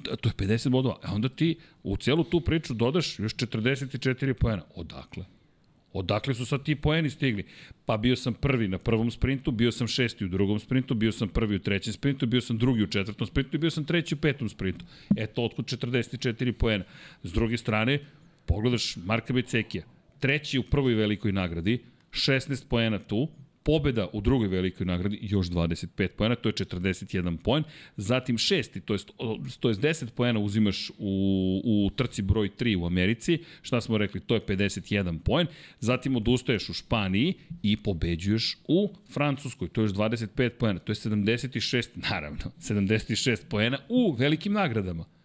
Da, 0.05 0.17
to 0.17 0.29
je 0.29 0.33
50 0.33 0.69
bodova. 0.69 0.97
A 1.03 1.15
onda 1.15 1.29
ti 1.29 1.57
u 1.83 1.97
celu 1.97 2.25
tu 2.25 2.41
priču 2.41 2.75
dodaš 2.75 3.19
još 3.19 3.35
44 3.37 4.33
poena. 4.33 4.63
Odakle? 4.75 5.25
Odakle 5.93 6.35
su 6.35 6.47
sad 6.47 6.65
ti 6.65 6.75
poeni 6.75 7.11
stigli? 7.11 7.45
Pa 7.87 7.97
bio 7.97 8.17
sam 8.17 8.35
prvi 8.35 8.69
na 8.69 8.79
prvom 8.79 9.11
sprintu, 9.11 9.51
bio 9.51 9.73
sam 9.73 9.89
šesti 9.89 10.25
u 10.25 10.29
drugom 10.29 10.59
sprintu, 10.61 10.95
bio 10.95 11.13
sam 11.13 11.29
prvi 11.29 11.57
u 11.57 11.59
trećem 11.59 11.93
sprintu, 11.93 12.27
bio 12.27 12.41
sam 12.41 12.59
drugi 12.59 12.83
u 12.83 12.87
četvrtom 12.87 13.27
sprintu 13.27 13.57
i 13.57 13.59
bio 13.59 13.71
sam 13.71 13.85
treći 13.85 14.15
u 14.15 14.19
petom 14.19 14.49
sprintu. 14.49 14.85
Eto, 15.17 15.45
otkud 15.45 15.65
44 15.65 16.53
poena. 16.53 16.85
S 17.23 17.33
druge 17.33 17.57
strane, 17.57 17.99
pogledaš 18.47 18.97
Marka 18.97 19.33
Becekija, 19.33 19.85
treći 20.21 20.59
u 20.59 20.63
prvoj 20.63 20.95
velikoj 20.95 21.33
nagradi, 21.33 21.85
16 22.11 22.69
poena 22.69 22.99
tu, 22.99 23.29
Pobeda 23.67 24.07
u 24.13 24.21
drugoj 24.21 24.49
velikoj 24.49 24.87
nagradi 24.87 25.19
još 25.23 25.47
25 25.47 26.09
poena, 26.09 26.35
to 26.35 26.49
je 26.49 26.53
41 26.53 27.37
poen. 27.37 27.65
Zatim 27.97 28.39
šesti, 28.39 28.81
to 28.81 28.95
je, 28.95 28.99
to 29.61 29.69
je 29.69 29.75
10 29.75 30.11
poena 30.11 30.41
uzimaš 30.41 30.91
u, 30.99 31.63
u 31.65 31.91
trci 31.97 32.23
broj 32.23 32.51
3 32.59 32.77
u 32.77 32.87
Americi. 32.87 33.39
Šta 33.63 33.81
smo 33.81 33.99
rekli, 33.99 34.21
to 34.21 34.35
je 34.35 34.41
51 34.41 35.19
poen. 35.19 35.47
Zatim 35.81 36.17
odustaješ 36.17 36.69
u 36.69 36.73
Španiji 36.73 37.35
i 37.63 37.77
pobeđuješ 37.77 38.59
u 38.69 38.95
Francuskoj, 39.13 39.69
to 39.69 39.81
je 39.81 39.85
još 39.85 39.93
25 39.93 40.49
poena. 40.49 40.79
To 40.79 40.93
je 40.93 40.97
76, 40.97 41.89
naravno, 42.11 42.39
76 42.59 43.39
poena 43.49 43.79
u 43.89 44.13
velikim 44.13 44.53
nagradama 44.53 45.16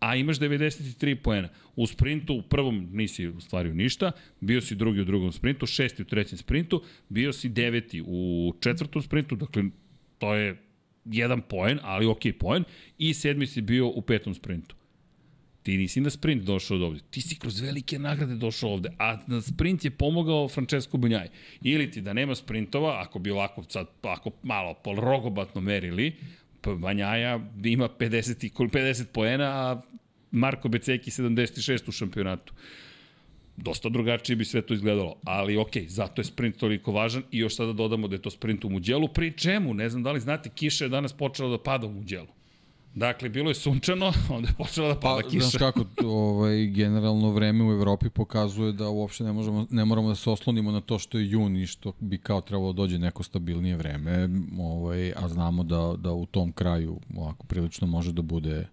a 0.00 0.16
imaš 0.16 0.38
93 0.38 1.14
poena. 1.14 1.48
U 1.76 1.86
sprintu 1.86 2.34
u 2.34 2.42
prvom 2.42 2.88
nisi 2.92 3.26
ostvario 3.26 3.74
ništa, 3.74 4.12
bio 4.40 4.60
si 4.60 4.74
drugi 4.74 5.00
u 5.00 5.04
drugom 5.04 5.32
sprintu, 5.32 5.66
šesti 5.66 6.02
u 6.02 6.04
trećem 6.04 6.38
sprintu, 6.38 6.82
bio 7.08 7.32
si 7.32 7.48
deveti 7.48 8.02
u 8.06 8.52
četvrtom 8.60 9.02
sprintu, 9.02 9.36
dakle 9.36 9.62
to 10.18 10.34
je 10.34 10.56
jedan 11.04 11.40
poen, 11.40 11.78
ali 11.82 12.06
ok 12.06 12.22
poen, 12.38 12.64
i 12.98 13.14
sedmi 13.14 13.46
si 13.46 13.60
bio 13.60 13.88
u 13.88 14.02
petom 14.02 14.34
sprintu. 14.34 14.76
Ti 15.62 15.76
nisi 15.76 16.00
na 16.00 16.10
sprint 16.10 16.42
došao 16.42 16.76
od 16.76 16.82
ovde. 16.82 17.00
Ti 17.10 17.20
si 17.20 17.38
kroz 17.38 17.60
velike 17.60 17.98
nagrade 17.98 18.34
došao 18.34 18.70
ovde. 18.70 18.88
A 18.98 19.18
na 19.26 19.40
sprint 19.40 19.84
je 19.84 19.90
pomogao 19.90 20.48
Francesco 20.48 20.96
Bunjaj. 20.96 21.28
Ili 21.62 21.90
ti 21.90 22.00
da 22.00 22.12
nema 22.12 22.34
sprintova, 22.34 23.00
ako 23.00 23.18
bi 23.18 23.30
ovako 23.30 23.64
sad, 23.68 23.86
ako 24.02 24.30
malo 24.42 24.74
pol 24.74 24.96
rogobatno 24.96 25.60
merili, 25.60 26.16
Banjaja 26.66 27.40
ima 27.64 27.88
50, 27.88 28.50
50 28.52 29.04
poena, 29.12 29.44
a 29.44 29.80
Marko 30.30 30.68
Beceki 30.68 31.10
76 31.10 31.88
u 31.88 31.92
šampionatu. 31.92 32.54
Dosta 33.56 33.88
drugačije 33.88 34.36
bi 34.36 34.44
sve 34.44 34.62
to 34.62 34.74
izgledalo, 34.74 35.16
ali 35.24 35.56
ok, 35.56 35.76
zato 35.86 36.20
je 36.20 36.24
sprint 36.24 36.56
toliko 36.56 36.92
važan 36.92 37.22
i 37.30 37.38
još 37.38 37.56
sada 37.56 37.72
dodamo 37.72 38.08
da 38.08 38.14
je 38.14 38.22
to 38.22 38.30
sprint 38.30 38.64
u 38.64 38.70
Muđelu, 38.70 39.08
pri 39.08 39.32
čemu, 39.32 39.74
ne 39.74 39.88
znam 39.88 40.02
da 40.02 40.12
li 40.12 40.20
znate, 40.20 40.50
kiša 40.54 40.84
je 40.84 40.88
danas 40.88 41.12
počela 41.12 41.50
da 41.50 41.62
pada 41.62 41.86
u 41.86 41.92
Muđelu. 41.92 42.39
Dakle, 42.94 43.28
bilo 43.28 43.50
je 43.50 43.54
sunčano, 43.54 44.12
onda 44.34 44.48
je 44.48 44.54
počela 44.54 44.88
da 44.88 45.00
pada 45.00 45.22
pa, 45.22 45.28
kiša. 45.28 45.46
Znaš 45.46 45.58
kako, 45.58 45.84
ovaj, 46.04 46.66
generalno 46.66 47.30
vreme 47.30 47.64
u 47.64 47.72
Evropi 47.72 48.10
pokazuje 48.10 48.72
da 48.72 48.88
uopšte 48.88 49.24
ne, 49.24 49.32
možemo, 49.32 49.66
ne 49.70 49.84
moramo 49.84 50.08
da 50.08 50.14
se 50.14 50.30
oslonimo 50.30 50.72
na 50.72 50.80
to 50.80 50.98
što 50.98 51.18
je 51.18 51.30
jun 51.30 51.56
i 51.56 51.66
što 51.66 51.92
bi 52.00 52.18
kao 52.18 52.40
trebalo 52.40 52.72
da 52.72 52.76
dođe 52.76 52.98
neko 52.98 53.22
stabilnije 53.22 53.76
vreme, 53.76 54.28
ovaj, 54.60 55.12
a 55.16 55.28
znamo 55.28 55.64
da, 55.64 55.94
da 55.98 56.12
u 56.12 56.26
tom 56.26 56.52
kraju 56.52 57.00
ovako 57.16 57.46
prilično 57.46 57.86
može 57.86 58.12
da 58.12 58.22
bude 58.22 58.66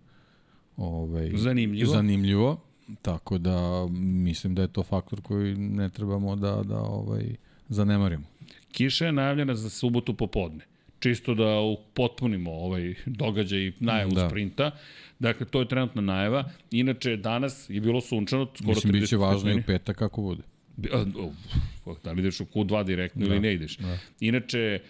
ovaj, 0.78 1.32
zanimljivo. 1.36 1.92
zanimljivo. 1.92 2.62
Tako 3.02 3.38
da 3.38 3.88
mislim 3.92 4.56
da 4.56 4.62
je 4.62 4.68
to 4.68 4.84
faktor 4.84 5.22
koji 5.22 5.56
ne 5.56 5.90
trebamo 5.90 6.36
da, 6.36 6.64
da 6.64 6.80
ovaj, 6.82 7.36
zanemarimo. 7.70 8.24
Kiša 8.72 9.06
je 9.06 9.12
najavljena 9.12 9.56
za 9.56 9.70
subotu 9.70 10.14
popodne 10.14 10.77
čisto 11.00 11.34
da 11.34 11.56
potpunimo 11.94 12.52
ovaj 12.52 12.94
događaj 13.06 13.72
najavu 13.80 14.12
da. 14.12 14.30
sprinta. 14.30 14.72
Dakle, 15.20 15.46
to 15.46 15.60
je 15.60 15.68
trenutna 15.68 16.02
najava. 16.02 16.50
Inače, 16.72 17.18
danas 17.18 17.70
je 17.70 17.82
bilo 17.82 18.02
sunčano, 18.02 18.48
skoro 18.56 18.70
Mislim, 18.70 18.92
bit 18.92 19.10
će 19.10 19.18
važno 19.18 19.52
i 19.52 19.60
u 19.60 19.64
petak 19.68 19.98
kako 19.98 20.22
bude. 20.22 20.44
Da 22.04 22.12
li 22.12 22.20
ideš 22.20 22.40
u 22.40 22.46
Q2 22.46 22.84
direktno 22.84 23.28
da. 23.28 23.34
ili 23.34 23.40
ne 23.40 23.54
ideš. 23.54 23.78
Da. 23.78 23.98
Inače, 24.20 24.60
e, 24.60 24.82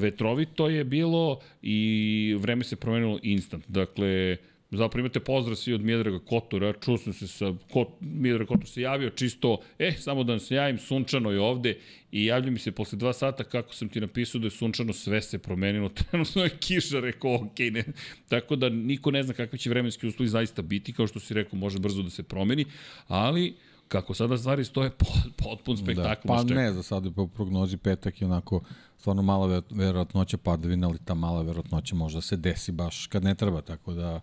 vetrovito 0.00 0.68
je 0.68 0.84
bilo 0.84 1.40
i 1.62 2.36
vreme 2.38 2.64
se 2.64 2.76
promenilo 2.76 3.18
instant. 3.22 3.64
Dakle, 3.68 4.36
Zapravo 4.70 5.00
imate 5.00 5.20
pozdrav 5.20 5.56
svi 5.56 5.74
od 5.74 5.80
Mjedraga 5.80 6.18
Kotora, 6.18 6.72
čuo 6.72 6.98
sam 6.98 7.12
se 7.12 7.28
sa, 7.28 7.54
Kot, 7.72 7.88
Mjedraga 8.00 8.46
Kotor 8.46 8.68
se 8.68 8.80
javio 8.80 9.10
čisto, 9.10 9.58
e, 9.78 9.92
samo 9.92 10.24
da 10.24 10.38
se 10.38 10.54
javim, 10.54 10.78
sunčano 10.78 11.30
je 11.30 11.40
ovde 11.40 11.78
i 12.12 12.24
javlja 12.24 12.50
mi 12.50 12.58
se 12.58 12.72
posle 12.72 12.98
dva 12.98 13.12
sata 13.12 13.44
kako 13.44 13.74
sam 13.74 13.88
ti 13.88 14.00
napisao 14.00 14.38
da 14.38 14.46
je 14.46 14.50
sunčano, 14.50 14.92
sve 14.92 15.22
se 15.22 15.38
promenilo, 15.38 15.88
trenutno 16.10 16.42
je 16.42 16.50
kiša, 16.50 17.00
rekao, 17.00 17.34
ok, 17.34 17.58
ne. 17.72 17.84
Tako 18.28 18.56
da 18.56 18.68
niko 18.68 19.10
ne 19.10 19.22
zna 19.22 19.34
kakvi 19.34 19.58
će 19.58 19.70
vremenski 19.70 20.06
uslovi 20.06 20.28
zaista 20.28 20.62
biti, 20.62 20.92
kao 20.92 21.06
što 21.06 21.20
si 21.20 21.34
rekao, 21.34 21.58
može 21.58 21.78
brzo 21.78 22.02
da 22.02 22.10
se 22.10 22.22
promeni, 22.22 22.64
ali 23.08 23.54
kako 23.88 24.14
sada 24.14 24.38
stvari 24.38 24.64
stoje, 24.64 24.90
potpun 25.36 25.76
spektakl. 25.76 26.28
Da, 26.28 26.34
pa 26.34 26.42
ne, 26.42 26.72
za 26.72 26.82
sada 26.82 27.10
po 27.10 27.26
prognozi 27.26 27.76
petak 27.76 28.20
je 28.20 28.26
onako 28.26 28.60
stvarno 28.98 29.22
mala 29.22 29.62
verovatnoća 29.70 30.36
padavina, 30.36 30.88
ali 30.88 30.98
ta 31.04 31.14
mala 31.14 31.42
verovatnoća 31.42 31.94
možda 31.94 32.20
se 32.20 32.36
desi 32.36 32.72
baš 32.72 33.06
kad 33.06 33.24
ne 33.24 33.34
treba, 33.34 33.62
tako 33.62 33.92
da 33.92 34.20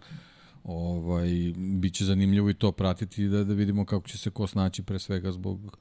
ovaj, 0.67 1.29
bit 1.55 1.93
će 1.93 2.05
zanimljivo 2.05 2.49
i 2.49 2.53
to 2.53 2.71
pratiti 2.71 3.27
da, 3.27 3.43
da 3.43 3.53
vidimo 3.53 3.85
kako 3.85 4.07
će 4.07 4.17
se 4.17 4.29
ko 4.29 4.47
snaći 4.47 4.83
pre 4.83 4.99
svega 4.99 5.31
zbog 5.31 5.77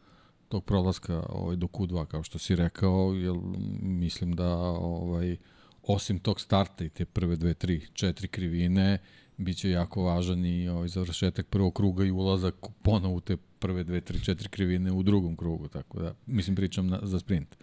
tog 0.48 0.64
prolaska 0.64 1.22
ovaj, 1.28 1.56
do 1.56 1.66
Q2, 1.66 2.06
kao 2.06 2.22
što 2.22 2.38
si 2.38 2.56
rekao, 2.56 3.12
jer 3.14 3.34
mislim 3.82 4.32
da 4.32 4.56
ovaj, 4.68 5.36
osim 5.82 6.18
tog 6.18 6.40
starta 6.40 6.84
i 6.84 6.88
te 6.88 7.04
prve 7.04 7.36
dve, 7.36 7.54
tri, 7.54 7.86
četiri 7.92 8.28
krivine, 8.28 8.98
bit 9.36 9.56
će 9.56 9.70
jako 9.70 10.02
važan 10.02 10.44
i 10.44 10.68
ovaj, 10.68 10.88
završetak 10.88 11.46
prvog 11.46 11.74
kruga 11.74 12.04
i 12.04 12.10
ulazak 12.10 12.54
ponovo 12.82 13.14
u 13.14 13.20
te 13.20 13.36
prve 13.58 13.84
dve, 13.84 14.00
tri, 14.00 14.20
četiri 14.20 14.48
krivine 14.48 14.92
u 14.92 15.02
drugom 15.02 15.36
krugu, 15.36 15.68
tako 15.68 16.00
da, 16.00 16.14
mislim, 16.26 16.56
pričam 16.56 16.86
na, 16.86 17.00
za 17.02 17.18
sprint. 17.18 17.56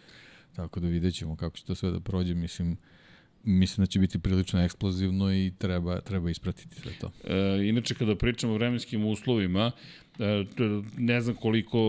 Tako 0.55 0.79
da 0.79 0.87
vidjet 0.87 1.13
ćemo 1.13 1.35
kako 1.35 1.57
će 1.57 1.65
to 1.65 1.75
sve 1.75 1.91
da 1.91 1.99
prođe, 1.99 2.35
mislim, 2.35 2.77
mislim 3.43 3.83
da 3.83 3.89
će 3.89 3.99
biti 3.99 4.19
prilično 4.19 4.63
eksplozivno 4.63 5.33
i 5.33 5.51
treba, 5.57 6.01
treba 6.01 6.29
ispratiti 6.29 6.75
sve 6.75 6.91
to. 7.01 7.11
E, 7.23 7.67
inače, 7.67 7.95
kada 7.95 8.15
pričamo 8.15 8.53
o 8.53 8.55
vremenskim 8.55 9.05
uslovima, 9.05 9.71
e, 10.19 10.45
ne 10.97 11.21
znam 11.21 11.35
koliko 11.35 11.79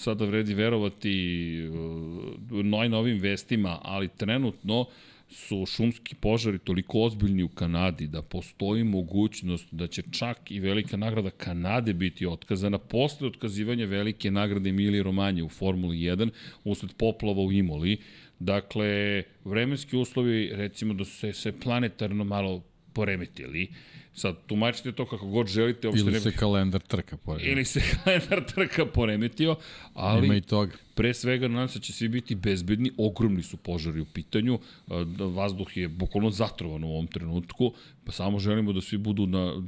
sada 0.00 0.24
vredi 0.24 0.54
verovati 0.54 1.10
e, 1.58 2.62
najnovim 2.62 3.18
vestima, 3.18 3.78
ali 3.82 4.08
trenutno 4.08 4.86
su 5.32 5.66
šumski 5.66 6.14
požari 6.14 6.58
toliko 6.58 7.00
ozbiljni 7.00 7.42
u 7.42 7.48
Kanadi 7.48 8.06
da 8.06 8.22
postoji 8.22 8.84
mogućnost 8.84 9.66
da 9.70 9.86
će 9.86 10.02
čak 10.10 10.50
i 10.50 10.60
velika 10.60 10.96
nagrada 10.96 11.30
Kanade 11.30 11.94
biti 11.94 12.26
otkazana 12.26 12.78
posle 12.78 13.26
otkazivanja 13.26 13.86
velike 13.86 14.30
nagrade 14.30 14.70
Emilije 14.70 15.02
Romanje 15.02 15.42
u 15.42 15.48
Formuli 15.48 15.96
1 15.96 16.30
usled 16.64 16.92
poplava 16.92 17.42
u 17.42 17.52
Imoli. 17.52 17.98
Dakle, 18.44 19.22
vremenski 19.44 19.96
uslovi, 19.96 20.50
recimo 20.54 20.94
da 20.94 21.04
su 21.04 21.10
se, 21.10 21.32
se 21.32 21.52
planetarno 21.60 22.24
malo 22.24 22.62
poremetili. 22.92 23.68
Sad, 24.14 24.36
tumačite 24.46 24.92
to 24.92 25.06
kako 25.06 25.26
god 25.26 25.46
želite. 25.46 25.88
Ili 25.88 26.20
se 26.20 26.28
ne... 26.28 26.36
kalendar 26.36 26.80
trka 26.80 27.16
poremetio. 27.16 27.52
Ili 27.52 27.64
se 27.64 27.80
kalendar 28.04 28.44
trka 28.54 28.86
poremetio, 28.86 29.56
ali... 29.94 30.26
Ima 30.26 30.36
i 30.36 30.40
toga. 30.40 30.72
Pre 30.94 31.14
svega, 31.14 31.48
nadam 31.48 31.68
se 31.68 31.78
da 31.78 31.82
će 31.82 31.92
svi 31.92 32.08
biti 32.08 32.34
bezbedni, 32.34 32.90
ogromni 32.96 33.42
su 33.42 33.56
požari 33.56 34.00
u 34.00 34.04
pitanju, 34.04 34.58
da 34.88 35.24
vazduh 35.24 35.76
je 35.76 35.88
bukvalno 35.88 36.30
zatrovan 36.30 36.84
u 36.84 36.90
ovom 36.90 37.06
trenutku, 37.06 37.72
pa 38.04 38.12
samo 38.12 38.38
želimo 38.38 38.72
da 38.72 38.80
svi 38.80 38.98
budu 38.98 39.26
na 39.26 39.62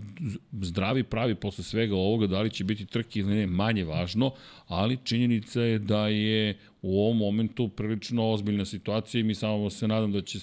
zdravi, 0.60 1.02
pravi 1.02 1.34
posle 1.34 1.64
svega 1.64 1.94
ovoga, 1.96 2.26
da 2.26 2.42
li 2.42 2.50
će 2.50 2.64
biti 2.64 2.86
trke 2.86 3.20
ili 3.20 3.34
ne, 3.34 3.46
manje 3.46 3.84
važno, 3.84 4.32
ali 4.66 4.98
činjenica 5.04 5.60
je 5.60 5.78
da 5.78 6.08
je 6.08 6.58
u 6.82 7.00
ovom 7.00 7.16
momentu 7.16 7.68
prilično 7.68 8.30
ozbiljna 8.30 8.64
situacija 8.64 9.20
i 9.20 9.24
mi 9.24 9.34
samo 9.34 9.70
se 9.70 9.88
nadam 9.88 10.12
da 10.12 10.20
će, 10.22 10.38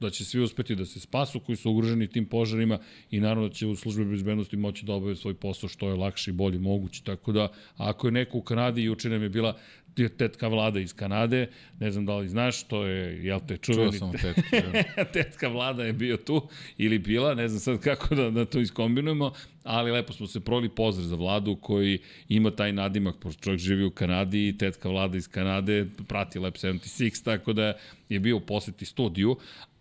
da 0.00 0.10
će 0.10 0.24
svi 0.24 0.40
uspeti 0.40 0.74
da 0.74 0.84
se 0.84 1.00
spasu 1.00 1.40
koji 1.40 1.56
su 1.56 1.70
ugroženi 1.70 2.08
tim 2.08 2.26
požarima 2.26 2.78
i 3.10 3.20
naravno 3.20 3.48
da 3.48 3.54
će 3.54 3.66
u 3.66 3.76
službi 3.76 4.04
bezbednosti 4.04 4.56
moći 4.56 4.86
da 4.86 4.94
obave 4.94 5.16
svoj 5.16 5.34
posao 5.34 5.68
što 5.68 5.88
je 5.88 5.94
lakše 5.94 6.30
i 6.30 6.34
bolje 6.34 6.58
moguće. 6.58 7.02
Tako 7.04 7.32
da, 7.32 7.48
ako 7.76 8.06
je 8.06 8.12
neko 8.12 8.38
u 8.38 8.42
Kanadi, 8.42 8.82
juče 8.82 9.08
nam 9.08 9.22
je 9.22 9.28
bila 9.28 9.56
tetka 10.18 10.48
vlada 10.48 10.80
iz 10.80 10.94
Kanade, 10.94 11.48
ne 11.80 11.90
znam 11.90 12.06
da 12.06 12.16
li 12.16 12.28
znaš, 12.28 12.62
to 12.62 12.86
je, 12.86 13.24
jel 13.24 13.40
te, 13.48 13.56
čuveni... 13.56 13.98
Čuo 13.98 13.98
sam 13.98 14.12
tetka. 14.12 14.60
Da. 14.96 15.04
tetka 15.22 15.48
vlada 15.48 15.84
je 15.84 15.92
bio 15.92 16.16
tu 16.16 16.48
ili 16.78 16.98
bila, 16.98 17.34
ne 17.34 17.48
znam 17.48 17.60
sad 17.60 17.80
kako 17.80 18.14
da, 18.14 18.30
da 18.30 18.44
to 18.44 18.60
iskombinujemo, 18.60 19.32
ali 19.64 19.90
lepo 19.90 20.12
smo 20.12 20.26
se 20.26 20.40
proli 20.40 20.68
pozdrav 20.68 21.06
za 21.06 21.16
vladu 21.16 21.56
koji 21.56 21.98
ima 22.28 22.50
taj 22.50 22.72
nadimak, 22.72 23.16
pošto 23.20 23.42
čovjek 23.42 23.60
živi 23.60 23.84
u 23.84 23.90
Kanadi 23.90 24.48
i 24.48 24.58
tetka 24.58 24.88
vlada 24.88 25.18
iz 25.18 25.28
Kanade 25.28 25.86
prati 26.08 26.38
Lab 26.38 26.54
76, 26.54 27.24
tako 27.24 27.52
da 27.52 27.72
je 28.08 28.20
bio 28.20 28.36
u 28.36 28.40
poseti 28.40 28.84
studiju, 28.84 29.36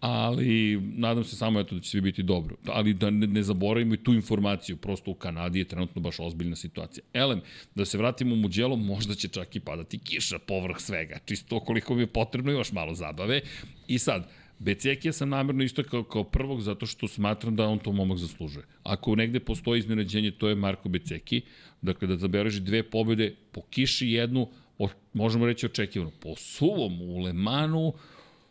ali 0.08 0.82
nadam 0.96 1.24
se 1.24 1.36
samo 1.36 1.60
eto 1.60 1.76
da 1.76 1.82
će 1.82 1.90
svi 1.90 2.02
biti 2.02 2.24
dobro. 2.24 2.56
Ali 2.68 2.94
da 2.94 3.10
ne, 3.10 3.28
ne 3.28 3.44
zaboravimo 3.44 3.94
i 3.94 4.04
tu 4.04 4.14
informaciju, 4.14 4.78
prosto 4.78 5.12
u 5.12 5.14
Kanadi 5.14 5.60
je 5.60 5.66
trenutno 5.66 6.02
baš 6.02 6.20
ozbiljna 6.20 6.56
situacija. 6.56 7.04
Elem, 7.14 7.42
da 7.76 7.86
se 7.86 7.98
vratimo 7.98 8.34
u 8.34 8.38
Muđelo, 8.38 8.76
možda 8.76 9.16
će 9.16 9.28
čak 9.28 9.56
i 9.56 9.60
padati 9.60 10.00
kiša 10.00 10.40
povrh 10.40 10.78
svega, 10.80 11.20
čisto 11.26 11.60
koliko 11.60 11.96
mi 11.96 12.02
je 12.02 12.08
potrebno 12.08 12.52
još 12.52 12.72
malo 12.72 12.94
zabave. 12.94 13.42
I 13.88 13.98
sad, 13.98 14.30
Becekija 14.60 15.14
sam 15.14 15.30
namjerno 15.30 15.64
isto 15.64 15.84
kao, 15.84 16.04
kao 16.04 16.24
prvog 16.24 16.62
zato 16.62 16.86
što 16.86 17.08
smatram 17.08 17.56
da 17.56 17.68
on 17.68 17.80
to 17.80 17.92
momak 17.92 18.18
zaslužuje. 18.18 18.66
Ako 18.84 19.16
negde 19.16 19.40
postoji 19.40 19.80
iznenađenje, 19.80 20.32
to 20.32 20.50
je 20.50 20.56
Marko 20.56 20.90
Beceki. 20.90 21.42
Dakle, 21.82 22.08
da 22.08 22.18
zabeleži 22.18 22.60
dve 22.62 22.84
pobjede, 22.84 23.36
po 23.52 23.62
kiši 23.62 24.10
jednu, 24.10 24.50
o, 24.78 24.90
možemo 25.14 25.46
reći 25.46 25.66
očekivano. 25.66 26.12
Po 26.20 26.36
suvom 26.36 27.02
u 27.02 27.20
Lemanu, 27.20 27.94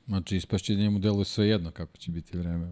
Znači, 0.07 0.36
ispašće 0.36 0.74
njemu 0.74 0.98
deluje 0.98 1.24
sve 1.24 1.48
jedno 1.48 1.70
kako 1.70 1.96
će 1.96 2.11
biti 2.11 2.38
vreme 2.38 2.66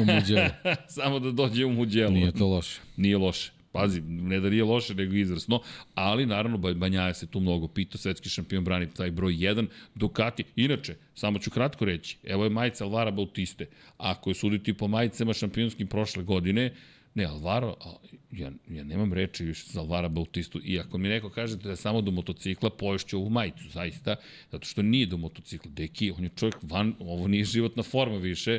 u, 0.00 0.04
Muđelu. 0.04 0.48
Samo 0.96 1.18
da 1.18 1.30
dođe 1.30 1.64
u 1.64 1.72
Muđelu. 1.72 2.12
Nije 2.12 2.32
to 2.32 2.46
loše. 2.46 2.80
Nije 2.96 3.18
loše. 3.18 3.52
pazi, 3.72 4.00
ne 4.00 4.40
da 4.40 4.50
nije 4.50 4.64
loše, 4.64 4.94
nego 4.94 5.14
izvrsno, 5.14 5.60
ali 5.94 6.26
naravno 6.26 6.58
Banjaja 6.58 7.14
se 7.14 7.26
tu 7.26 7.40
mnogo 7.40 7.68
pita, 7.68 7.98
svetski 7.98 8.28
šampion 8.28 8.64
brani 8.64 8.86
taj 8.94 9.10
broj 9.10 9.32
1, 9.32 9.66
Ducati, 9.94 10.44
inače, 10.56 10.94
samo 11.14 11.38
ću 11.38 11.50
kratko 11.50 11.84
reći, 11.84 12.16
evo 12.24 12.44
je 12.44 12.50
majica 12.50 12.84
Alvara 12.84 13.10
Bautiste, 13.10 13.66
ako 13.98 14.30
je 14.30 14.34
suditi 14.34 14.74
po 14.74 14.88
majicama 14.88 15.32
šampionskim 15.32 15.86
prošle 15.86 16.22
godine, 16.22 16.72
Ne, 17.16 17.24
Alvaro, 17.24 17.76
ja, 18.30 18.50
ja 18.68 18.84
nemam 18.84 19.12
reči 19.12 19.44
više 19.44 19.64
za 19.66 19.80
Alvara 19.80 20.08
Bautistu 20.08 20.60
i 20.64 20.80
ako 20.80 20.98
mi 20.98 21.08
neko 21.08 21.30
kaže 21.30 21.56
da 21.56 21.70
je 21.70 21.76
samo 21.76 22.00
do 22.00 22.10
motocikla, 22.10 22.70
poješću 22.70 23.18
ovu 23.18 23.30
majicu, 23.30 23.68
zaista, 23.68 24.16
zato 24.52 24.66
što 24.66 24.82
nije 24.82 25.06
do 25.06 25.16
motocikla. 25.16 25.70
Deki, 25.70 26.10
on 26.10 26.24
je 26.24 26.30
čovjek 26.36 26.56
van, 26.62 26.94
ovo 26.98 27.28
nije 27.28 27.44
životna 27.44 27.82
forma 27.82 28.16
više, 28.16 28.58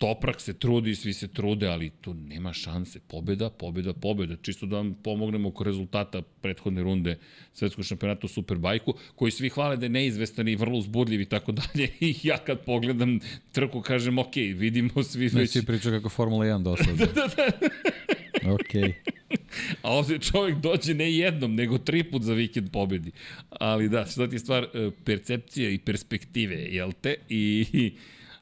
Toprak 0.00 0.40
se 0.40 0.52
trudi, 0.52 0.94
svi 0.96 1.12
se 1.12 1.28
trude, 1.28 1.66
ali 1.68 1.90
tu 2.00 2.14
nema 2.14 2.52
šanse. 2.52 3.00
Pobeda, 3.08 3.50
pobeda, 3.50 3.92
pobeda. 3.92 4.36
Čisto 4.42 4.66
da 4.66 4.76
vam 4.76 4.94
pomognemo 4.94 5.48
oko 5.48 5.64
rezultata 5.64 6.22
prethodne 6.22 6.82
runde 6.82 7.18
svetskog 7.52 7.84
šampionata 7.84 8.24
u 8.24 8.28
Superbajku, 8.28 8.94
koji 9.14 9.32
svi 9.32 9.48
hvale 9.48 9.76
da 9.76 9.84
je 9.84 9.90
neizvestan 9.90 10.48
i 10.48 10.56
vrlo 10.56 10.78
uzbudljiv 10.78 11.20
i 11.20 11.28
tako 11.28 11.52
dalje. 11.52 11.90
I 12.00 12.14
ja 12.22 12.38
kad 12.38 12.64
pogledam 12.64 13.18
trku 13.52 13.82
kažem, 13.82 14.18
ok, 14.18 14.36
vidimo 14.36 15.02
svi 15.02 15.28
ne, 15.32 15.40
već... 15.40 15.54
Ne, 15.54 15.62
priča 15.62 15.90
kako 15.90 16.08
Formula 16.08 16.44
1 16.44 16.62
dosad. 16.62 16.96
da, 16.98 17.06
da, 17.06 17.28
da. 17.36 18.52
ok. 18.52 18.94
A 19.82 19.92
ovde 19.92 20.18
čovjek 20.18 20.58
dođe 20.58 20.94
ne 20.94 21.12
jednom, 21.12 21.54
nego 21.54 21.78
tri 21.78 22.04
put 22.04 22.22
za 22.22 22.34
vikend 22.34 22.70
pobedi. 22.72 23.10
Ali 23.50 23.88
da, 23.88 24.06
šta 24.06 24.28
ti 24.28 24.34
je 24.34 24.38
stvar 24.38 24.64
e, 24.64 24.90
percepcije 25.04 25.74
i 25.74 25.78
perspektive, 25.78 26.54
jel 26.54 26.92
te? 27.00 27.16
I, 27.28 27.92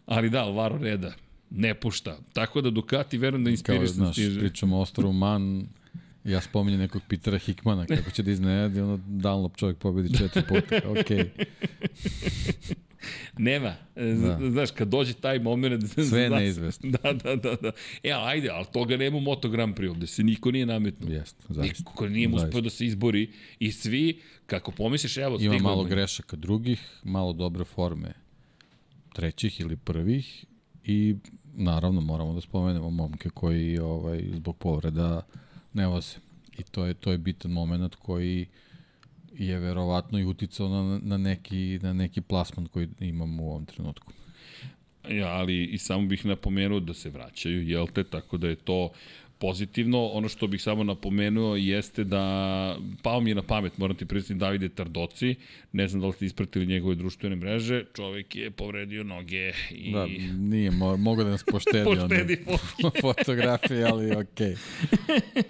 ali 0.07 0.31
da, 0.31 0.43
Alvaro 0.45 0.79
Reda, 0.79 1.15
ne 1.51 1.75
pušta. 1.75 2.19
Tako 2.33 2.61
da 2.61 2.71
Ducati 2.71 3.19
verujem 3.19 3.45
da 3.45 3.51
inspiriš 3.51 3.79
Kao, 3.79 3.87
znaš, 3.87 4.15
stiže. 4.15 4.41
pričamo 4.41 4.77
o 4.77 4.81
Ostaru 4.81 5.13
Man, 5.13 5.67
ja 6.25 6.41
spominjem 6.41 6.81
nekog 6.81 7.03
Petera 7.09 7.39
Hickmana, 7.39 7.87
kako 7.87 8.11
će 8.11 8.23
da 8.23 8.31
iznenadi, 8.31 8.81
ono 8.81 8.97
Dunlop 9.07 9.57
čovjek 9.57 9.79
pobedi 9.79 10.19
četiri 10.19 10.43
puta, 10.49 10.81
okej. 10.91 11.19
Okay. 11.19 11.45
Nema. 13.39 13.75
Da. 13.95 14.51
Znaš, 14.51 14.71
kad 14.71 14.89
dođe 14.89 15.15
taj 15.15 15.39
moment... 15.39 15.85
Sve 16.09 16.21
je 16.21 16.31
neizvestno. 16.41 16.91
Da, 16.91 17.13
da, 17.13 17.37
da, 17.37 17.57
da. 17.63 17.73
E, 18.03 18.11
ajde, 18.13 18.49
ali 18.51 18.67
toga 18.73 18.97
nema 18.97 19.17
u 19.17 19.21
Moto 19.21 19.49
Grand 19.49 19.77
Prix 19.77 19.91
ovde, 19.91 20.07
se 20.07 20.23
niko 20.23 20.51
nije 20.51 20.67
nametnuo. 20.67 21.11
Jeste, 21.11 21.45
zaista. 21.49 21.91
Niko 21.91 22.09
nije 22.09 22.29
uspeo 22.29 22.61
da 22.61 22.71
se 22.71 22.87
izbori 22.87 23.31
i 23.59 23.73
svi, 23.73 24.21
kako 24.47 24.71
pomisliš, 24.71 25.17
evo... 25.17 25.39
Ima 25.41 25.59
malo 25.59 25.85
grešaka 25.85 26.37
drugih, 26.37 26.81
malo 27.03 27.33
dobre 27.33 27.65
forme 27.65 28.13
trećih 29.13 29.61
ili 29.61 29.77
prvih 29.77 30.45
i 30.89 31.17
naravno 31.55 32.01
moramo 32.01 32.35
da 32.35 32.41
spomenemo 32.41 32.91
momke 32.91 33.31
koji 33.31 33.79
ovaj 33.79 34.25
zbog 34.35 34.57
povreda 34.57 35.23
ne 35.73 35.87
voze. 35.87 36.17
I 36.59 36.63
to 36.63 36.87
je 36.87 36.95
to 36.95 37.13
je 37.13 37.19
bitan 37.19 37.51
momenat 37.51 37.95
koji 37.95 38.47
je 39.39 39.59
verovatno 39.59 40.19
i 40.19 40.25
uticao 40.25 40.69
na, 40.69 41.01
na, 41.03 41.17
neki, 41.17 41.79
na 41.83 41.93
neki 41.93 42.21
plasman 42.21 42.67
koji 42.67 42.89
imamo 43.01 43.43
u 43.43 43.51
ovom 43.51 43.67
trenutku. 43.67 44.13
Ja, 45.09 45.29
ali 45.29 45.65
i 45.65 45.79
samo 45.79 46.07
bih 46.07 46.27
napomenuo 46.27 46.81
da 46.81 46.95
se 46.95 47.11
vraćaju, 47.11 47.69
jel 47.69 47.87
te, 47.87 48.05
tako 48.05 48.37
da 48.37 48.49
je 48.49 48.57
to 48.57 48.91
pozitivno. 49.39 50.07
Ono 50.07 50.29
što 50.29 50.47
bih 50.47 50.63
samo 50.63 50.85
napomenuo 50.85 51.57
jeste 51.57 52.05
da 52.05 52.77
pao 53.03 53.21
mi 53.21 53.31
je 53.31 53.35
na 53.35 53.43
pamet, 53.43 53.79
moram 53.79 53.97
ti 53.97 54.07
predstaviti 54.07 54.41
Davide 54.41 54.69
Tardoci, 54.69 55.35
ne 55.73 55.89
znam 55.89 56.01
da 56.01 56.07
li 56.07 56.13
ste 56.13 56.27
ispratili 56.27 56.67
njegove 56.67 56.95
društvene 56.95 57.37
mreže, 57.37 57.85
čovek 57.97 58.37
je 58.37 58.51
povredio 58.51 59.05
noge 59.05 59.53
i... 59.71 59.93
Da, 59.93 60.07
nije, 60.39 60.71
mo 60.71 60.97
mogu 60.97 61.25
da 61.25 61.31
nas 61.31 61.45
poštedi, 61.45 61.85
poštedi 61.91 62.39
fotografije, 63.03 63.85
ali 63.85 64.13
okej. 64.13 64.55
Okay. 64.55 65.43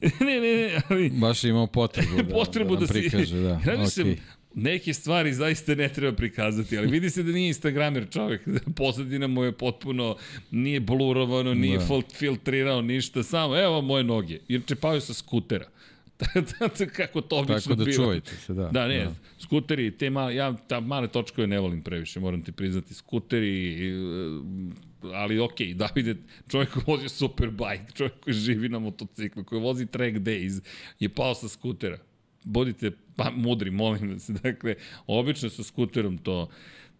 ne, 0.26 0.40
ne, 0.40 0.56
ne, 0.56 0.80
ali... 0.88 1.10
Baš 1.10 1.44
je 1.44 1.50
imao 1.50 1.66
potrebu 1.66 2.16
da, 2.16 2.34
potrebu 2.34 2.76
da, 2.76 2.80
da 2.80 2.86
prikaže, 2.86 3.26
si... 3.26 3.34
da. 3.34 3.48
Ja 3.48 3.58
okay 3.58 4.16
neke 4.54 4.94
stvari 4.94 5.32
zaista 5.32 5.74
ne 5.74 5.88
treba 5.88 6.16
prikazati, 6.16 6.78
ali 6.78 6.86
vidi 6.86 7.10
se 7.10 7.22
da 7.22 7.32
nije 7.32 7.48
Instagramer 7.48 8.06
čovek, 8.10 8.48
pozadina 8.76 9.26
mu 9.26 9.44
je 9.44 9.52
potpuno, 9.52 10.16
nije 10.50 10.80
blurovano, 10.80 11.54
nije 11.54 11.78
da. 11.78 12.00
filtrirao 12.18 12.82
ništa, 12.82 13.22
samo 13.22 13.58
evo 13.58 13.80
moje 13.80 14.04
noge, 14.04 14.38
jer 14.48 14.64
čepaju 14.66 15.00
sa 15.00 15.14
skutera. 15.14 15.66
kako 16.96 17.20
to 17.20 17.36
obično 17.36 17.60
Tako 17.60 17.74
da 17.74 17.84
bilo. 17.84 17.96
čuvajte 17.96 18.36
se, 18.36 18.54
da. 18.54 18.68
Da, 18.68 18.88
ne, 18.88 19.04
da. 19.04 19.14
skuteri, 19.38 19.90
te 19.90 20.10
male, 20.10 20.34
ja 20.34 20.56
ta 20.68 20.80
male 20.80 21.08
točkove 21.08 21.46
ne 21.46 21.60
volim 21.60 21.82
previše, 21.82 22.20
moram 22.20 22.42
ti 22.42 22.52
priznati, 22.52 22.94
skuteri, 22.94 23.92
ali 25.02 25.38
ok, 25.38 25.60
Davide, 25.74 26.16
čovjek 26.48 26.70
koji 26.70 26.84
vozi 26.86 27.08
superbike, 27.08 27.92
čovjek 27.94 28.20
koji 28.20 28.34
živi 28.34 28.68
na 28.68 28.78
motociklu, 28.78 29.44
koji 29.44 29.60
vozi 29.60 29.86
track 29.86 30.16
days, 30.16 30.62
je 31.00 31.08
pao 31.08 31.34
sa 31.34 31.48
skutera 31.48 31.98
budite 32.44 32.90
pa, 33.16 33.30
mudri, 33.30 33.70
molim 33.70 34.12
vas. 34.12 34.30
Dakle, 34.42 34.74
obično 35.06 35.50
sa 35.50 35.62
skuterom 35.62 36.18
to, 36.18 36.48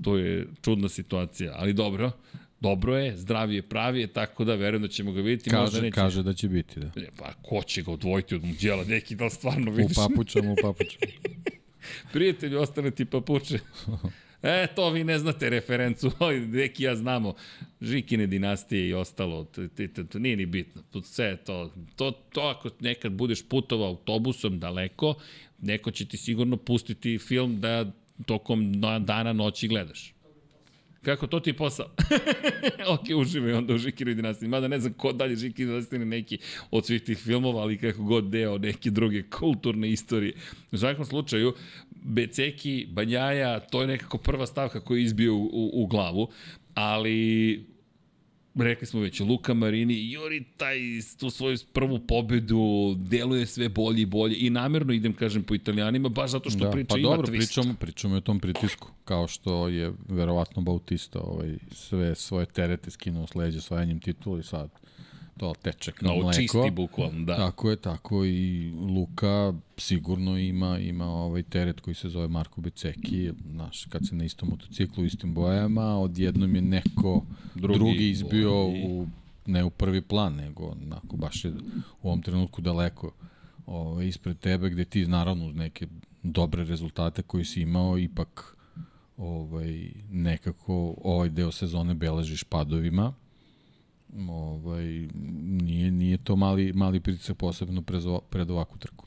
to 0.03 0.17
je 0.17 0.47
čudna 0.63 0.89
situacija, 0.89 1.53
ali 1.57 1.73
dobro, 1.73 2.11
dobro 2.61 2.97
je, 2.97 3.17
zdravi 3.17 3.55
je, 3.55 3.63
pravi 3.63 4.01
je, 4.01 4.07
tako 4.07 4.45
da 4.45 4.55
verujem 4.55 4.83
da 4.83 4.89
ćemo 4.89 5.13
ga 5.13 5.21
vidjeti. 5.21 5.51
Kaže, 5.51 5.63
možda 5.63 5.81
neće... 5.81 5.95
kaže 5.95 6.23
da 6.23 6.33
će 6.33 6.49
biti, 6.49 6.81
da. 6.81 6.87
E, 6.87 7.09
pa 7.19 7.33
ko 7.43 7.63
će 7.63 7.83
ga 7.83 7.93
odvojiti 7.93 8.35
od 8.35 8.45
muđela, 8.45 8.85
neki 8.85 9.15
da 9.15 9.31
stvarno 9.31 9.71
vidiš. 9.71 9.97
U 9.97 10.09
papučama, 10.09 10.53
u 10.53 10.57
papučama. 10.63 11.13
Prijatelji, 12.13 12.57
ostane 12.57 12.91
ti 12.91 13.05
papuče. 13.05 13.59
E, 14.45 14.67
to 14.75 14.91
vi 14.91 15.05
ne 15.05 15.19
znate 15.19 15.51
referencu, 15.51 16.13
neki 16.53 16.83
ja 16.83 16.97
znamo, 16.97 17.35
Žikine 17.81 18.27
dinastije 18.27 18.89
i 18.89 18.95
ostalo, 18.95 19.45
to, 20.11 20.19
nije 20.19 20.37
ni 20.37 20.47
bitno, 20.47 20.83
sve 21.03 21.37
to, 21.37 21.71
to, 21.97 22.11
to 22.11 22.41
ako 22.41 22.71
nekad 22.81 23.13
budeš 23.13 23.49
putovao 23.49 23.89
autobusom 23.89 24.59
daleko, 24.59 25.15
neko 25.61 25.91
će 25.91 26.05
ti 26.05 26.17
sigurno 26.17 26.57
pustiti 26.57 27.19
film 27.19 27.61
da 27.61 27.93
tokom 28.27 28.81
dana 29.01 29.33
noći 29.33 29.69
gledaš. 29.69 30.15
Kako 31.03 31.27
to 31.27 31.41
ti 31.41 31.51
je 31.51 31.55
posao? 31.55 31.87
ok, 32.95 33.17
uživaj 33.17 33.53
onda 33.53 33.75
u 33.75 33.79
Žikiri 33.79 34.15
dinastiji. 34.15 34.49
Mada 34.49 34.69
ne 34.69 34.81
znam 34.81 34.93
ko 34.93 35.13
dalje 35.13 35.37
Žikiri 35.37 35.67
dinastiji 35.69 35.99
neki 35.99 36.39
od 36.71 36.87
svih 36.87 37.03
tih 37.03 37.19
filmova, 37.19 37.63
ali 37.63 37.79
kako 37.79 38.03
god 38.03 38.25
deo 38.25 38.59
neke 38.59 38.91
druge 38.91 39.23
kulturne 39.23 39.91
istorije. 39.91 40.35
U 40.73 40.79
svakom 40.79 41.05
slučaju, 41.05 41.55
Beceki, 42.05 42.87
Banjaja, 42.91 43.61
to 43.61 43.81
je 43.81 43.87
nekako 43.87 44.19
prva 44.19 44.47
stavka 44.47 44.81
koja 44.81 44.99
je 44.99 45.05
izbio 45.05 45.35
u, 45.35 45.45
u, 45.45 45.71
u 45.83 45.87
glavu, 45.87 46.29
ali 46.75 47.65
rekli 48.55 48.87
smo 48.87 49.01
već, 49.01 49.21
Luka 49.21 49.55
Marini 49.55 50.13
juri 50.13 50.45
taj, 50.57 50.79
tu 51.19 51.31
svoju 51.31 51.59
prvu 51.73 51.99
pobedu, 51.99 52.95
deluje 52.99 53.47
sve 53.47 53.69
bolje 53.69 54.03
i 54.03 54.07
bolje 54.07 54.37
i 54.39 54.51
namerno 54.51 54.93
idem, 54.93 55.13
kažem, 55.13 55.43
po 55.43 55.55
italijanima, 55.55 56.09
baš 56.09 56.31
zato 56.31 56.51
što 56.51 56.59
da, 56.59 56.71
priča 56.71 56.89
pa 56.89 56.99
ima 56.99 57.09
dobro, 57.09 57.27
twist. 57.27 57.37
Pričamo, 57.37 57.75
pričamo 57.75 58.17
o 58.17 58.21
tom 58.21 58.41
pritisku, 58.41 58.89
kao 59.05 59.29
što 59.29 59.69
je 59.69 59.93
verovatno 60.09 60.63
Bautista 60.63 61.21
ovaj, 61.21 61.59
sve 61.73 62.15
svoje 62.15 62.47
terete 62.47 62.91
skinuo 62.91 63.27
s 63.27 63.35
leđa 63.35 63.61
svojanjem 63.61 64.01
titula 64.01 64.39
i 64.39 64.43
sad 64.43 64.71
to 65.37 65.55
teče 65.62 65.93
kao 65.93 66.09
no, 66.09 66.22
mleko. 66.22 66.32
čisti 66.32 66.70
bukvalno, 66.72 67.24
da. 67.24 67.37
Tako 67.37 67.70
je, 67.70 67.76
tako 67.76 68.24
i 68.24 68.70
Luka 68.70 69.55
sigurno 69.76 70.39
ima 70.39 70.78
ima 70.78 71.07
ovaj 71.07 71.43
teret 71.43 71.80
koji 71.80 71.95
se 71.95 72.09
zove 72.09 72.28
Marko 72.28 72.61
Beceki, 72.61 73.32
znaš, 73.51 73.85
kad 73.85 74.09
se 74.09 74.14
na 74.14 74.24
istom 74.24 74.49
motociklu 74.49 75.03
u 75.03 75.07
istim 75.07 75.35
bojama, 75.35 75.99
odjednom 75.99 76.55
je 76.55 76.62
neko 76.62 77.24
drugi, 77.55 77.78
drugi 77.78 78.11
izbio 78.11 78.55
ovaj... 78.55 78.85
u 78.89 79.07
ne 79.47 79.64
u 79.64 79.70
prvi 79.70 80.01
plan, 80.01 80.35
nego 80.35 80.66
onako 80.66 81.16
baš 81.16 81.45
je 81.45 81.51
u 82.03 82.09
ovom 82.09 82.22
trenutku 82.22 82.61
daleko 82.61 83.12
ovaj, 83.66 84.07
ispred 84.07 84.39
tebe, 84.39 84.70
gde 84.70 84.85
ti 84.85 85.07
naravno 85.07 85.47
uz 85.47 85.55
neke 85.55 85.87
dobre 86.22 86.64
rezultate 86.64 87.22
koji 87.22 87.45
si 87.45 87.61
imao, 87.61 87.99
ipak 87.99 88.57
ovaj, 89.16 89.91
nekako 90.11 90.95
ovaj 91.05 91.28
deo 91.28 91.53
sezone 91.53 91.95
beležiš 91.95 92.45
padovima, 92.45 93.14
ovaj, 94.29 95.09
nije, 95.62 95.91
nije 95.91 96.19
to 96.19 96.37
mali, 96.37 96.73
mali 96.73 97.01
pritisak 97.01 97.37
posebno 97.37 97.83
pred, 97.83 98.03
pred 98.31 98.51
ovakvu 98.51 98.79
trku. 98.79 99.07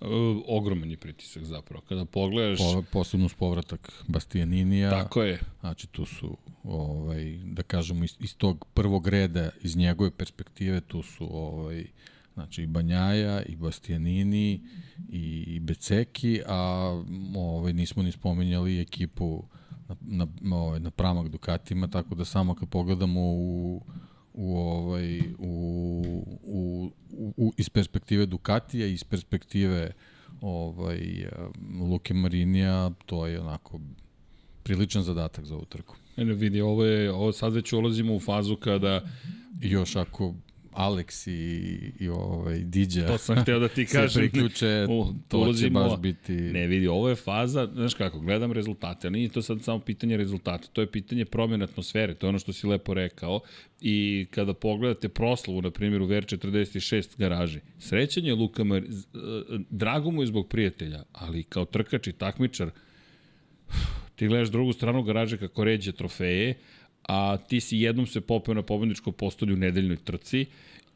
E, 0.00 0.06
ogroman 0.46 0.90
je 0.90 0.96
pritisak 0.96 1.44
zapravo. 1.44 1.82
Kada 1.88 2.04
pogledaš... 2.04 2.58
Po, 2.58 2.82
posebno 2.92 3.28
s 3.28 3.34
povratak 3.34 3.92
Bastianinija. 4.08 4.90
Tako 4.90 5.22
je. 5.22 5.40
Znači 5.60 5.86
tu 5.86 6.04
su, 6.04 6.36
ovaj, 6.64 7.38
da 7.44 7.62
kažemo, 7.62 8.04
iz, 8.04 8.16
iz 8.20 8.36
tog 8.36 8.66
prvog 8.74 9.08
reda, 9.08 9.50
iz 9.62 9.76
njegove 9.76 10.10
perspektive, 10.10 10.80
tu 10.80 11.02
su 11.02 11.28
ovaj, 11.36 11.86
znači 12.34 12.62
i 12.62 12.66
Banjaja, 12.66 13.42
i 13.42 13.56
Bastianini, 13.56 14.60
i, 15.08 15.44
i 15.46 15.60
Beceki, 15.60 16.42
a 16.46 16.90
ovaj, 17.36 17.72
nismo 17.72 18.02
ni 18.02 18.12
spomenjali 18.12 18.80
ekipu 18.80 19.44
na, 19.88 20.26
na, 20.40 20.56
ovaj, 20.56 20.80
na 20.80 20.90
pramak 20.90 21.28
Dukatima, 21.28 21.88
tako 21.88 22.14
da 22.14 22.24
samo 22.24 22.54
kad 22.54 22.68
pogledamo 22.68 23.20
u 23.20 23.82
u 24.36 24.58
ovaj 24.58 25.20
u, 25.38 26.24
u, 26.42 26.90
u 27.36 27.52
iz 27.56 27.68
perspektive 27.68 28.26
Ducatija 28.26 28.86
iz 28.86 29.04
perspektive 29.04 29.92
ovaj 30.40 31.28
Luke 31.90 32.14
Marinija 32.14 32.90
to 33.06 33.26
je 33.26 33.40
onako 33.40 33.80
priličan 34.62 35.02
zadatak 35.02 35.44
za 35.44 35.54
ovu 35.54 35.64
trku. 35.64 35.96
Ne, 36.16 36.24
vidi, 36.24 36.60
ovo 36.60 36.84
je 36.84 37.12
ovo 37.12 37.32
sad 37.32 37.52
već 37.52 37.72
ulazimo 37.72 38.14
u 38.14 38.20
fazu 38.20 38.56
kada 38.56 39.00
još 39.60 39.96
ako 39.96 40.34
Alex 40.76 41.28
i, 41.28 41.34
i 42.00 42.08
ovaj, 42.08 42.58
Diđa 42.58 43.06
To 43.06 43.18
sam 43.18 43.36
hteo 43.36 43.58
da 43.58 43.68
ti 43.68 43.86
kažem. 43.96 44.08
se 44.10 44.18
priključe, 44.20 44.86
U, 44.88 45.06
to 45.28 45.52
će 45.52 45.70
baš 45.70 45.98
biti... 45.98 46.32
Ne 46.32 46.66
vidi, 46.66 46.88
ovo 46.88 47.08
je 47.08 47.14
faza, 47.16 47.68
znaš 47.74 47.94
kako, 47.94 48.20
gledam 48.20 48.52
rezultate, 48.52 49.08
ali 49.08 49.18
nije 49.18 49.28
to 49.28 49.42
sad 49.42 49.62
samo 49.62 49.78
pitanje 49.80 50.16
rezultata, 50.16 50.68
to 50.68 50.80
je 50.80 50.90
pitanje 50.90 51.24
promjene 51.24 51.64
atmosfere, 51.64 52.14
to 52.14 52.26
je 52.26 52.28
ono 52.28 52.38
što 52.38 52.52
si 52.52 52.66
lepo 52.66 52.94
rekao. 52.94 53.40
I 53.80 54.26
kada 54.30 54.54
pogledate 54.54 55.08
proslavu, 55.08 55.62
na 55.62 55.70
primjer, 55.70 56.02
u 56.02 56.06
VR46 56.06 57.18
garaži, 57.18 57.60
srećan 57.78 58.24
je 58.24 58.34
Luka 58.34 58.64
Mar... 58.64 58.82
z- 58.88 59.06
e, 59.06 59.18
Drago 59.70 60.10
mu 60.10 60.22
je 60.22 60.26
zbog 60.26 60.48
prijatelja, 60.48 61.02
ali 61.12 61.42
kao 61.42 61.64
trkač 61.64 62.06
i 62.06 62.12
takmičar, 62.12 62.70
ti 64.16 64.26
gledaš 64.26 64.48
drugu 64.48 64.72
stranu 64.72 65.02
garaže 65.02 65.36
kako 65.38 65.64
ređe 65.64 65.92
trofeje, 65.92 66.54
a 67.08 67.36
ti 67.36 67.60
si 67.60 67.78
jednom 67.78 68.06
se 68.06 68.20
popeo 68.20 68.54
na 68.54 68.62
pobedničko 68.62 69.12
postolju 69.12 69.54
u 69.54 69.58
nedeljnoj 69.58 69.96
trci 69.96 70.46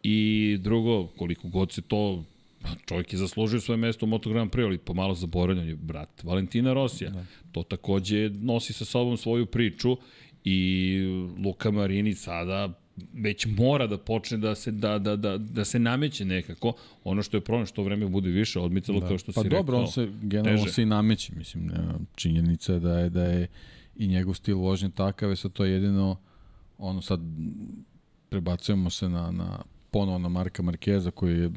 i 0.02 0.58
drugo, 0.61 1.06
koliko 1.06 1.48
god 1.48 1.72
se 1.72 1.82
to 1.82 2.24
pa 2.62 2.68
čovjek 2.86 3.12
je 3.12 3.18
zaslužio 3.18 3.61
svoje 3.61 3.76
mesto 3.76 4.06
u 4.06 4.08
Moto 4.08 4.30
Grand 4.30 4.50
Prix, 4.50 4.64
ali 4.64 4.78
pomalo 4.78 5.14
zaboravljan 5.14 5.68
je 5.68 5.74
brat 5.74 6.22
Valentina 6.22 6.72
Rosija. 6.72 7.11
Da. 7.11 7.24
To 7.52 7.62
takođe 7.62 8.30
nosi 8.30 8.72
sa 8.72 8.84
sobom 8.84 9.16
svoju 9.16 9.46
priču 9.46 9.96
i 10.44 11.00
Luka 11.44 11.70
Marini 11.70 12.14
sada 12.14 12.72
već 13.14 13.46
mora 13.46 13.86
da 13.86 13.98
počne 13.98 14.38
da 14.38 14.54
se 14.54 14.70
da 14.70 14.98
da 14.98 15.16
da 15.16 15.38
da 15.38 15.64
se 15.64 15.78
nameće 15.78 16.24
nekako 16.24 16.72
ono 17.04 17.22
što 17.22 17.36
je 17.36 17.40
problem 17.40 17.66
što 17.66 17.82
vreme 17.82 18.06
bude 18.06 18.30
više 18.30 18.61
odmicalo 18.61 19.00
da. 19.00 19.08
kao 19.08 19.18
što 19.18 19.32
pa 19.32 19.42
si 19.42 19.48
dobro, 19.48 19.72
rekao. 19.72 19.80
on 19.80 19.92
se 19.92 20.08
generalno 20.22 20.62
teže. 20.64 20.74
se 20.74 20.82
i 20.82 20.86
nameće, 20.86 21.32
mislim, 21.36 21.70
činjenica 22.14 22.72
je 22.72 22.80
da 22.80 22.98
je 22.98 23.11
da 23.11 23.24
je 23.24 23.48
i 24.01 24.07
njegov 24.07 24.34
stil 24.34 24.59
vožnje 24.59 24.90
takav, 24.90 25.30
je 25.30 25.36
sad 25.36 25.53
to 25.53 25.64
jedino 25.64 26.16
ono 26.78 27.03
sad 27.03 27.20
prebacujemo 28.28 28.90
se 28.90 29.09
na, 29.09 29.30
na 29.30 29.62
ponovo 29.90 30.18
na 30.18 30.28
Marka 30.28 30.62
Markeza 30.62 31.11
koji 31.11 31.38
je 31.38 31.51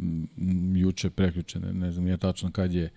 juče 0.76 1.10
preključen, 1.10 1.62
ne, 1.74 1.92
znam 1.92 2.06
nije 2.06 2.18
tačno 2.18 2.52
kad 2.52 2.74
je 2.74 2.90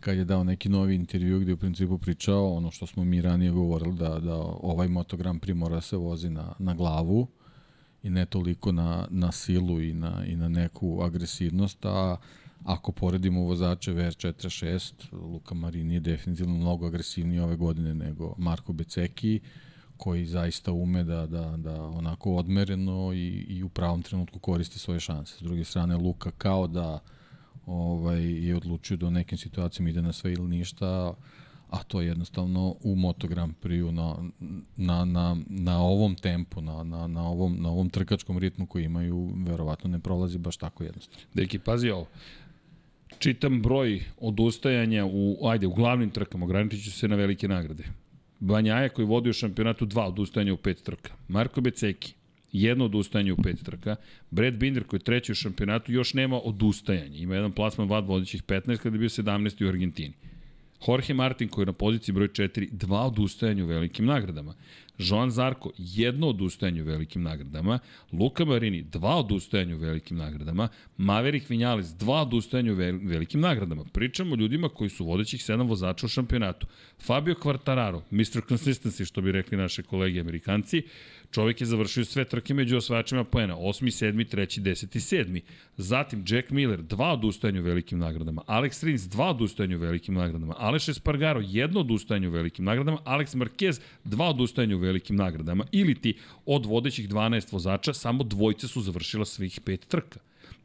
kad 0.00 0.16
je 0.16 0.24
dao 0.24 0.44
neki 0.44 0.68
novi 0.68 0.94
intervju 0.94 1.40
gde 1.40 1.50
je 1.50 1.54
u 1.54 1.56
principu 1.56 1.98
pričao 1.98 2.52
ono 2.52 2.70
što 2.70 2.86
smo 2.86 3.04
mi 3.04 3.20
ranije 3.20 3.50
govorili 3.50 3.96
da, 3.96 4.18
da 4.18 4.34
ovaj 4.62 4.88
Moto 4.88 5.16
Grand 5.16 5.40
Prix 5.40 5.54
mora 5.54 5.74
da 5.74 5.80
se 5.80 5.96
vozi 5.96 6.30
na, 6.30 6.52
na 6.58 6.74
glavu 6.74 7.28
i 8.02 8.10
ne 8.10 8.26
toliko 8.26 8.72
na, 8.72 9.06
na 9.10 9.32
silu 9.32 9.80
i 9.80 9.94
na, 9.94 10.24
i 10.26 10.36
na 10.36 10.48
neku 10.48 11.00
agresivnost, 11.02 11.84
a 11.84 12.16
ako 12.64 12.92
poredimo 12.92 13.40
vozače 13.40 13.92
VR46, 13.92 14.92
Luka 15.12 15.54
Marini 15.54 15.94
je 15.94 16.00
definitivno 16.00 16.54
mnogo 16.54 16.86
agresivniji 16.86 17.40
ove 17.40 17.56
godine 17.56 17.94
nego 17.94 18.34
Marko 18.38 18.72
Beceki, 18.72 19.40
koji 19.96 20.26
zaista 20.26 20.72
ume 20.72 21.04
da, 21.04 21.26
da, 21.26 21.56
da 21.56 21.82
onako 21.82 22.34
odmereno 22.34 23.12
i, 23.12 23.28
i 23.48 23.62
u 23.62 23.68
pravom 23.68 24.02
trenutku 24.02 24.38
koristi 24.38 24.78
svoje 24.78 25.00
šanse. 25.00 25.36
S 25.38 25.42
druge 25.42 25.64
strane, 25.64 25.96
Luka 25.96 26.30
kao 26.30 26.66
da 26.66 26.98
ovaj, 27.66 28.46
je 28.46 28.56
odlučio 28.56 28.96
da 28.96 29.06
u 29.06 29.10
nekim 29.10 29.38
situacijama 29.38 29.90
ide 29.90 30.02
na 30.02 30.12
sve 30.12 30.32
ili 30.32 30.48
ništa, 30.48 31.14
a 31.70 31.82
to 31.82 32.00
je 32.00 32.06
jednostavno 32.06 32.76
u 32.82 32.96
Moto 32.96 33.28
Grand 33.28 33.54
Prix 33.62 33.90
na, 33.90 34.16
na, 34.76 35.04
na, 35.04 35.36
na 35.46 35.82
ovom 35.82 36.14
tempu, 36.14 36.60
na, 36.60 36.84
na, 36.84 37.06
na, 37.06 37.28
ovom, 37.28 37.56
na 37.60 37.68
ovom 37.70 37.90
trkačkom 37.90 38.38
ritmu 38.38 38.66
koji 38.66 38.84
imaju, 38.84 39.32
verovatno 39.36 39.90
ne 39.90 39.98
prolazi 39.98 40.38
baš 40.38 40.56
tako 40.56 40.84
jednostavno. 40.84 41.26
Deki, 41.34 41.58
pazi 41.58 41.90
ovo. 41.90 42.06
Čitam 43.18 43.62
broj 43.62 44.00
odustajanja 44.18 45.06
u, 45.06 45.46
ajde, 45.48 45.66
u 45.66 45.74
glavnim 45.74 46.10
trkama, 46.10 46.44
ograničit 46.44 46.84
ću 46.84 46.90
se 46.90 47.08
na 47.08 47.16
velike 47.16 47.48
nagrade. 47.48 47.84
Banjaja 48.40 48.88
koji 48.88 49.06
vodi 49.06 49.30
u 49.30 49.32
šampionatu 49.32 49.86
dva 49.86 50.06
odustajanja 50.06 50.54
u 50.54 50.56
pet 50.56 50.82
trka. 50.82 51.12
Marko 51.28 51.60
Beceki, 51.60 52.14
jedno 52.52 52.84
odustajanje 52.84 53.32
u 53.32 53.36
pet 53.36 53.64
trka. 53.64 53.96
Brad 54.30 54.54
Binder 54.54 54.84
koji 54.84 54.98
je 54.98 55.04
treći 55.04 55.32
u 55.32 55.34
šampionatu 55.34 55.92
još 55.92 56.14
nema 56.14 56.40
odustajanje. 56.44 57.18
Ima 57.18 57.34
jedan 57.34 57.52
plasman 57.52 57.88
vad 57.88 58.06
vodećih 58.06 58.42
15 58.42 58.76
kada 58.76 58.96
je 58.96 58.98
bio 58.98 59.08
17. 59.08 59.64
u 59.64 59.68
Argentini. 59.68 60.14
Jorge 60.88 61.14
Martin 61.14 61.48
koji 61.48 61.62
je 61.62 61.66
na 61.66 61.72
poziciji 61.72 62.14
broj 62.14 62.28
4, 62.28 62.68
dva 62.72 63.06
odustajanja 63.06 63.64
u 63.64 63.66
velikim 63.66 64.04
nagradama. 64.04 64.54
Joan 65.08 65.30
Zarko, 65.30 65.70
jedno 65.78 66.28
odustajanje 66.28 66.82
u 66.82 66.84
velikim 66.84 67.22
nagradama. 67.22 67.78
Luka 68.12 68.44
Marini, 68.44 68.82
dva 68.82 69.16
odustajanja 69.16 69.76
u 69.76 69.78
velikim 69.78 70.16
nagradama. 70.16 70.68
Maverick 70.96 71.50
Vinales, 71.50 71.86
dva 71.86 72.22
odustajanja 72.22 72.72
u 72.72 72.76
vel- 72.76 73.08
velikim 73.08 73.40
nagradama. 73.40 73.84
Pričamo 73.92 74.34
o 74.34 74.36
ljudima 74.36 74.68
koji 74.68 74.90
su 74.90 75.04
vodećih 75.04 75.44
sedam 75.44 75.68
vozača 75.68 76.06
u 76.06 76.08
šampionatu. 76.08 76.66
Fabio 77.06 77.34
Quartararo, 77.34 78.00
Mr. 78.10 78.42
Consistency, 78.48 79.04
što 79.06 79.20
bi 79.20 79.32
rekli 79.32 79.58
naše 79.58 79.82
kolege 79.82 80.20
amerikanci, 80.20 80.82
Čovjek 81.30 81.60
je 81.60 81.66
završio 81.66 82.04
sve 82.04 82.24
trke 82.24 82.54
među 82.54 82.76
osvajačima 82.76 83.24
poena. 83.24 83.56
8. 83.56 83.84
7. 83.84 84.36
3. 84.36 84.60
10. 84.60 85.24
7. 85.26 85.40
Zatim 85.76 86.24
Jack 86.28 86.50
Miller, 86.50 86.82
dva 86.82 87.12
odustajanja 87.12 87.60
u 87.60 87.64
velikim 87.64 87.98
nagradama. 87.98 88.42
Alex 88.46 88.84
Rins, 88.84 89.02
dva 89.02 89.30
odustajanja 89.30 89.76
u 89.76 89.80
velikim 89.80 90.14
nagradama. 90.14 90.54
Aleš 90.58 90.88
Espargaro, 90.88 91.40
jedno 91.44 91.80
odustajanje 91.80 92.28
u 92.28 92.30
velikim 92.30 92.64
nagradama. 92.64 92.98
Alex 93.04 93.36
Marquez, 93.36 93.80
dva 94.04 94.28
odustajanja 94.28 94.76
u 94.76 94.78
velikim 94.78 95.16
nagradama. 95.16 95.64
Ili 95.72 95.94
ti 95.94 96.14
od 96.46 96.66
vodećih 96.66 97.08
12 97.08 97.52
vozača, 97.52 97.94
samo 97.94 98.24
dvojce 98.24 98.68
su 98.68 98.80
završila 98.80 99.24
svih 99.24 99.60
pet 99.64 99.86
trka. 99.88 100.18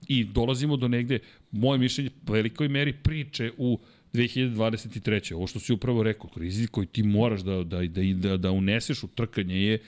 I 0.07 0.24
dolazimo 0.24 0.78
do 0.78 0.88
negde, 0.88 1.20
moje 1.51 1.80
mišljenje, 1.80 2.09
velikoj 2.28 2.68
meri 2.68 2.93
priče 2.93 3.51
u 3.57 3.80
2023. 4.13 5.34
Ovo 5.36 5.47
što 5.47 5.59
si 5.59 5.74
upravo 5.74 6.03
rekao, 6.03 6.30
rizik 6.36 6.72
koji 6.72 6.88
ti 6.88 7.03
moraš 7.03 7.41
da, 7.41 7.63
da, 7.63 7.82
da, 7.82 8.01
da, 8.13 8.38
da 8.38 8.51
uneseš 8.51 9.03
u 9.03 9.07
trkanje 9.07 9.55
je 9.55 9.80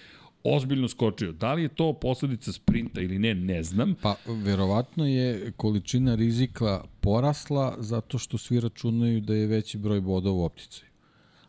ozbiljno 0.47 0.87
skočio. 0.87 1.31
Da 1.31 1.53
li 1.53 1.61
je 1.61 1.69
to 1.69 1.93
posledica 1.93 2.51
sprinta 2.51 3.01
ili 3.01 3.19
ne, 3.19 3.33
ne 3.33 3.63
znam. 3.63 3.95
Pa, 4.01 4.15
verovatno 4.27 5.07
je 5.07 5.51
količina 5.51 6.15
rizika 6.15 6.83
porasla 7.01 7.75
zato 7.79 8.17
što 8.17 8.37
svi 8.37 8.59
računaju 8.59 9.21
da 9.21 9.35
je 9.35 9.47
veći 9.47 9.77
broj 9.77 10.01
bodova 10.01 10.35
u 10.35 10.43
opticaju. 10.43 10.87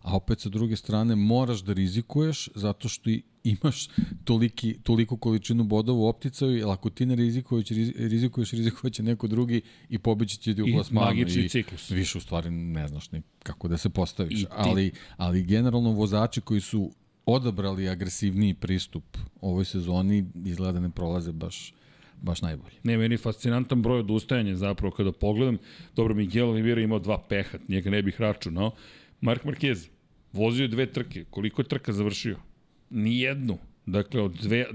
A 0.03 0.17
opet 0.17 0.41
sa 0.41 0.49
druge 0.49 0.77
strane 0.77 1.17
moraš 1.17 1.61
da 1.61 1.73
rizikuješ 1.73 2.49
zato 2.55 2.89
što 2.89 3.11
imaš 3.45 3.89
toliki, 4.25 4.77
toliku 4.83 5.17
količinu 5.17 5.65
bodova 5.65 5.99
u 5.99 6.07
opticaju, 6.07 6.57
jer 6.57 6.69
ako 6.69 6.91
ti 6.91 7.07
ne 7.07 7.15
rizikuješ, 7.15 7.69
rizikuješ, 7.97 8.51
rizikuješ 8.51 8.99
neko 8.99 9.27
drugi 9.27 9.61
i 9.89 9.99
pobići 9.99 10.39
će 10.39 10.55
ti 10.55 10.63
u 10.63 10.69
I 10.69 10.73
plasmanu. 10.73 11.07
magični 11.07 11.45
I 11.45 11.49
ciklus. 11.49 11.91
Više 11.91 12.19
u 12.19 12.21
stvari 12.21 12.51
ne 12.51 12.89
znaš 12.89 13.11
ni 13.13 13.23
kako 13.39 13.69
da 13.69 13.77
se 13.77 13.89
postaviš. 13.89 14.41
Ti- 14.41 14.47
Ali, 14.51 14.91
ali 15.17 15.43
generalno 15.43 15.93
vozači 15.93 16.41
koji 16.41 16.61
su 16.61 16.91
odabrali 17.29 17.89
agresivniji 17.89 18.55
pristup 18.55 19.17
ovoj 19.41 19.65
sezoni 19.65 20.25
izgleda 20.45 20.73
da 20.73 20.81
ne 20.81 20.91
prolaze 20.91 21.33
baš 21.33 21.75
baš 22.23 22.43
najbolje. 22.43 22.75
Ne, 22.83 22.97
meni 22.99 23.15
je 23.15 23.19
fascinantan 23.19 23.83
broj 23.83 24.01
odustajanja 24.01 24.55
zapravo 24.57 24.91
kada 24.91 25.13
pogledam. 25.13 25.59
Dobro, 25.97 26.15
Miguel 26.15 26.49
Oliveira 26.49 26.81
imao 26.81 26.99
dva 26.99 27.19
peha, 27.29 27.59
njega 27.69 27.91
ne 27.91 28.03
bih 28.03 28.21
računao. 28.21 28.71
Mark 29.21 29.45
Marquez 29.45 29.89
vozio 30.33 30.63
je 30.63 30.69
dve 30.69 30.87
trke. 30.87 31.25
Koliko 31.31 31.63
je 31.63 31.69
trka 31.69 31.93
završio? 31.93 32.39
Nijednu. 32.91 33.59
Dakle, 33.87 34.23
od 34.23 34.33
dve, 34.43 34.67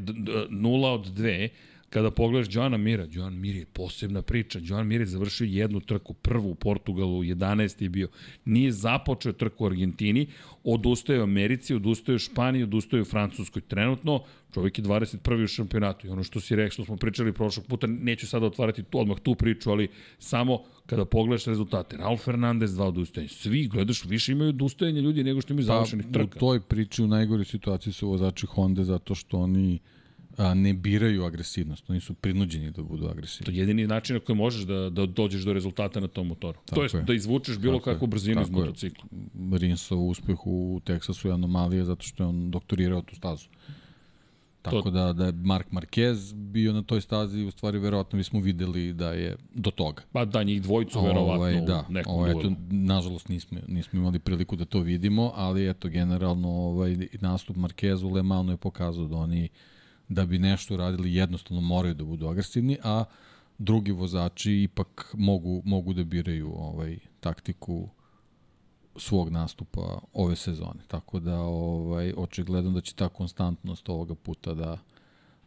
nula 0.50 0.94
od 0.94 1.08
dve. 1.08 1.50
Kada 1.94 2.12
pogledaš 2.12 2.56
Joana 2.56 2.78
Mira, 2.78 3.08
Joan 3.12 3.40
Mir 3.40 3.56
je 3.56 3.66
posebna 3.66 4.22
priča. 4.22 4.60
Joan 4.62 4.88
Mir 4.88 5.02
je 5.02 5.08
završio 5.08 5.46
jednu 5.46 5.80
trku, 5.80 6.14
prvu 6.14 6.52
u 6.52 6.56
Portugalu, 6.56 7.24
11. 7.24 7.84
je 7.84 7.90
bio. 7.90 8.08
Nije 8.46 8.72
započeo 8.72 9.34
trku 9.34 9.64
u 9.64 9.68
Argentini, 9.68 10.28
odustaje 10.64 11.20
u 11.20 11.24
Americi, 11.24 11.76
odustaje 11.76 12.16
u 12.16 12.20
Španiji, 12.20 12.64
odustaje 12.64 13.02
u 13.02 13.06
Francuskoj. 13.06 13.62
Trenutno 13.62 14.24
čovjek 14.54 14.80
je 14.80 14.84
21. 14.84 15.44
u 15.44 15.48
šampionatu. 15.48 16.08
I 16.08 16.10
ono 16.10 16.24
što 16.24 16.40
si 16.40 16.56
rekao, 16.56 16.72
što 16.72 16.86
smo 16.86 16.98
pričali 16.98 17.34
prošlog 17.34 17.66
puta, 17.66 17.88
neću 17.88 18.28
sada 18.28 18.46
otvarati 18.46 18.84
tu, 18.84 19.00
odmah 19.00 19.20
tu 19.20 19.36
priču, 19.36 19.72
ali 19.72 19.88
samo 20.20 20.64
kada 20.86 21.06
pogledaš 21.06 21.46
rezultate. 21.46 21.98
Raul 21.98 22.18
Fernandez 22.18 22.74
dva 22.76 22.88
odustajanja. 22.88 23.30
Svi, 23.30 23.68
gledaš, 23.68 24.06
više 24.06 24.32
imaju 24.32 24.50
odustajanja 24.50 25.02
ljudi 25.02 25.24
nego 25.24 25.42
što 25.42 25.54
imaju 25.54 25.66
završenih 25.66 26.06
pa, 26.06 26.14
trka. 26.14 26.38
U 26.38 26.40
toj 26.40 26.60
priči 26.60 27.04
u 27.04 27.08
najgoroj 27.08 27.46
situaciji 27.46 27.94
su 27.94 28.10
vozači 28.10 28.46
Honda 28.46 28.84
zato 28.84 29.16
što 29.16 29.38
oni 29.38 29.80
a, 30.38 30.54
ne 30.54 30.74
biraju 30.74 31.26
agresivnost, 31.26 31.90
oni 31.90 32.00
su 32.02 32.14
prinuđeni 32.14 32.72
da 32.72 32.84
budu 32.84 33.08
agresivni. 33.08 33.46
To 33.46 33.52
je 33.52 33.58
jedini 33.58 33.88
način 33.88 34.14
na 34.16 34.20
koji 34.20 34.36
možeš 34.36 34.62
da, 34.62 34.90
da 34.90 35.06
dođeš 35.06 35.42
do 35.42 35.54
rezultata 35.54 36.00
na 36.00 36.08
tom 36.08 36.28
motoru. 36.28 36.60
Tako 36.66 36.76
to 36.88 36.98
je, 36.98 37.02
je. 37.02 37.04
da 37.06 37.14
izvučeš 37.14 37.58
bilo 37.58 37.80
Tako 37.80 37.92
kakvu 37.92 38.08
brzinu 38.08 38.42
iz 38.42 38.48
Tako 38.48 38.60
je. 38.60 38.66
motocikla. 38.66 39.06
Rinsov 39.58 40.08
uspeh 40.08 40.38
u 40.48 40.82
Teksasu 40.84 41.28
je 41.28 41.34
anomalija 41.34 41.86
zato 41.86 42.04
što 42.06 42.24
je 42.24 42.28
on 42.28 42.52
doktorirao 42.52 43.02
tu 43.02 43.16
stazu. 43.16 43.46
Tako 44.62 44.82
To- 44.82 44.92
da, 44.92 45.14
da 45.14 45.26
je 45.26 45.32
Mark 45.32 45.68
Marquez 45.72 46.34
bio 46.34 46.74
na 46.74 46.82
toj 46.82 47.02
stazi, 47.02 47.44
u 47.44 47.52
stvari 47.52 47.80
verovatno 47.80 48.18
bismo 48.18 48.40
videli 48.40 48.94
da 48.94 49.12
je 49.12 49.36
do 49.56 49.72
toga. 49.72 50.02
Pa 50.12 50.26
da, 50.26 50.44
njih 50.44 50.62
dvojicu 50.62 51.02
verovatno 51.02 51.34
Ovaj, 51.34 51.62
u 51.62 51.66
da, 51.66 51.86
nekom 51.90 52.14
ovaj, 52.14 52.32
eto, 52.32 52.52
nažalost 52.72 53.30
nismo, 53.30 53.60
nismo 53.68 54.00
imali 54.00 54.20
priliku 54.20 54.56
da 54.56 54.66
to 54.66 54.80
vidimo, 54.80 55.32
ali 55.36 55.70
eto, 55.70 55.88
generalno 55.90 56.50
ovaj, 56.50 56.98
nastup 57.22 57.56
Marqueza 57.58 58.06
u 58.06 58.10
Le 58.14 58.24
Manu 58.24 58.52
je 58.54 58.58
pokazao 58.58 59.08
da 59.08 59.16
oni 59.16 59.50
da 60.10 60.26
bi 60.26 60.40
nešto 60.40 60.78
radili 60.78 61.16
jednostavno 61.16 61.62
moraju 61.62 61.94
da 61.94 62.04
budu 62.04 62.28
agresivni, 62.28 62.78
a 62.84 63.04
drugi 63.58 63.92
vozači 63.92 64.62
ipak 64.64 65.16
mogu, 65.18 65.62
mogu 65.66 65.94
da 65.94 66.04
biraju 66.04 66.54
ovaj 66.56 66.98
taktiku 67.20 67.90
svog 68.96 69.30
nastupa 69.30 70.00
ove 70.14 70.36
sezone. 70.36 70.84
Tako 70.88 71.20
da 71.20 71.40
ovaj 71.40 72.14
očigledno 72.18 72.72
da 72.72 72.82
će 72.82 72.94
ta 72.96 73.10
konstantnost 73.10 73.90
ovoga 73.90 74.16
puta 74.16 74.54
da 74.54 74.78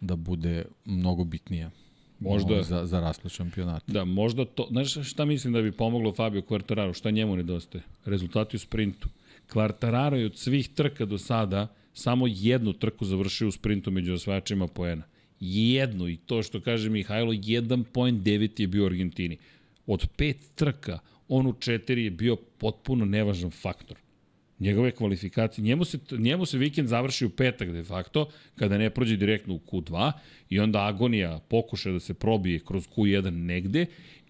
da 0.00 0.16
bude 0.16 0.64
mnogo 0.84 1.24
bitnija 1.24 1.70
Možda- 2.18 2.52
ovaj, 2.52 2.62
za, 2.64 2.86
za 2.86 3.00
rasplet 3.00 3.32
šampionata. 3.32 3.92
Da, 3.92 4.04
možda 4.04 4.44
to, 4.44 4.66
znaš 4.70 5.08
šta 5.10 5.24
mislim 5.24 5.52
da 5.52 5.62
bi 5.62 5.72
pomoglo 5.72 6.12
Fabio 6.12 6.42
Quartararo, 6.42 6.94
šta 6.94 7.10
njemu 7.10 7.36
nedostaje? 7.36 7.84
Rezultati 8.04 8.56
u 8.56 8.58
sprintu. 8.58 9.08
Quartararo 9.52 10.14
je 10.14 10.26
od 10.26 10.36
svih 10.36 10.68
trka 10.68 11.04
do 11.04 11.18
sada 11.18 11.66
samo 11.96 12.26
jednu 12.26 12.72
trku 12.72 13.04
završio 13.04 13.48
u 13.48 13.52
sprintu 13.52 13.90
među 13.90 14.14
osvajačima 14.14 14.66
poena. 14.66 15.02
Jednu, 15.40 16.08
i 16.08 16.16
to 16.16 16.42
što 16.42 16.60
kaže 16.60 16.90
Mihajlo, 16.90 17.32
1.9 17.32 18.60
je 18.60 18.66
bio 18.66 18.86
Argentini. 18.86 19.36
Od 19.86 20.08
pet 20.16 20.36
trka, 20.54 20.98
on 21.28 21.46
u 21.46 21.52
četiri 21.52 22.04
je 22.04 22.10
bio 22.10 22.36
potpuno 22.36 23.04
nevažan 23.04 23.50
faktor. 23.50 23.96
Njegove 24.58 24.90
kvalifikacije, 24.90 25.64
njemu 25.64 25.84
se, 25.84 25.98
njemu 26.18 26.46
se 26.46 26.58
vikend 26.58 26.88
završi 26.88 27.26
u 27.26 27.30
petak 27.30 27.72
de 27.72 27.84
facto, 27.84 28.28
kada 28.56 28.78
ne 28.78 28.90
prođe 28.90 29.16
direktno 29.16 29.54
u 29.54 29.58
Q2 29.58 30.12
i 30.50 30.60
onda 30.60 30.86
agonija 30.86 31.40
pokuša 31.48 31.90
da 31.90 32.00
se 32.00 32.14
probije 32.14 32.58
kroz 32.58 32.88
Q1 32.88 33.30
negde 33.30 33.86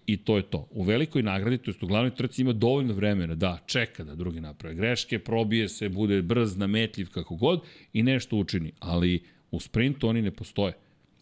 i 0.07 0.17
to 0.17 0.37
je 0.37 0.43
to. 0.43 0.67
U 0.71 0.83
velikoj 0.83 1.23
nagradi, 1.23 1.57
to 1.57 1.71
jest 1.71 1.83
u 1.83 1.87
glavnoj 1.87 2.15
trci 2.15 2.41
ima 2.41 2.53
dovoljno 2.53 2.93
vremena 2.93 3.35
da 3.35 3.63
čeka 3.65 4.03
da 4.03 4.15
drugi 4.15 4.41
naprave 4.41 4.75
greške, 4.75 5.19
probije 5.19 5.69
se, 5.69 5.89
bude 5.89 6.21
brz, 6.21 6.57
nametljiv 6.57 7.09
kako 7.09 7.35
god 7.35 7.61
i 7.93 8.03
nešto 8.03 8.35
učini, 8.37 8.71
ali 8.79 9.23
u 9.51 9.59
sprintu 9.59 10.07
oni 10.07 10.21
ne 10.21 10.31
postoje. 10.31 10.73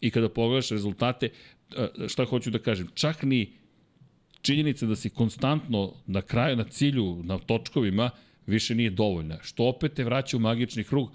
I 0.02 0.10
kada 0.12 0.30
pogledaš 0.30 0.70
rezultate, 0.70 1.30
šta 2.08 2.26
hoću 2.26 2.52
da 2.52 2.60
kažem, 2.60 2.88
čak 2.94 3.24
ni 3.24 3.54
činjenica 4.42 4.86
da 4.86 4.96
si 4.96 5.10
konstantno 5.10 5.94
na 6.08 6.22
kraju, 6.22 6.56
na 6.56 6.64
cilju, 6.64 7.24
na 7.24 7.40
točkovima, 7.40 8.10
više 8.48 8.76
nije 8.76 8.90
dovoljna. 8.90 9.38
Što 9.42 9.64
opet 9.64 9.94
te 9.94 10.04
vraća 10.04 10.38
u 10.38 10.40
magični 10.40 10.84
krug. 10.84 11.12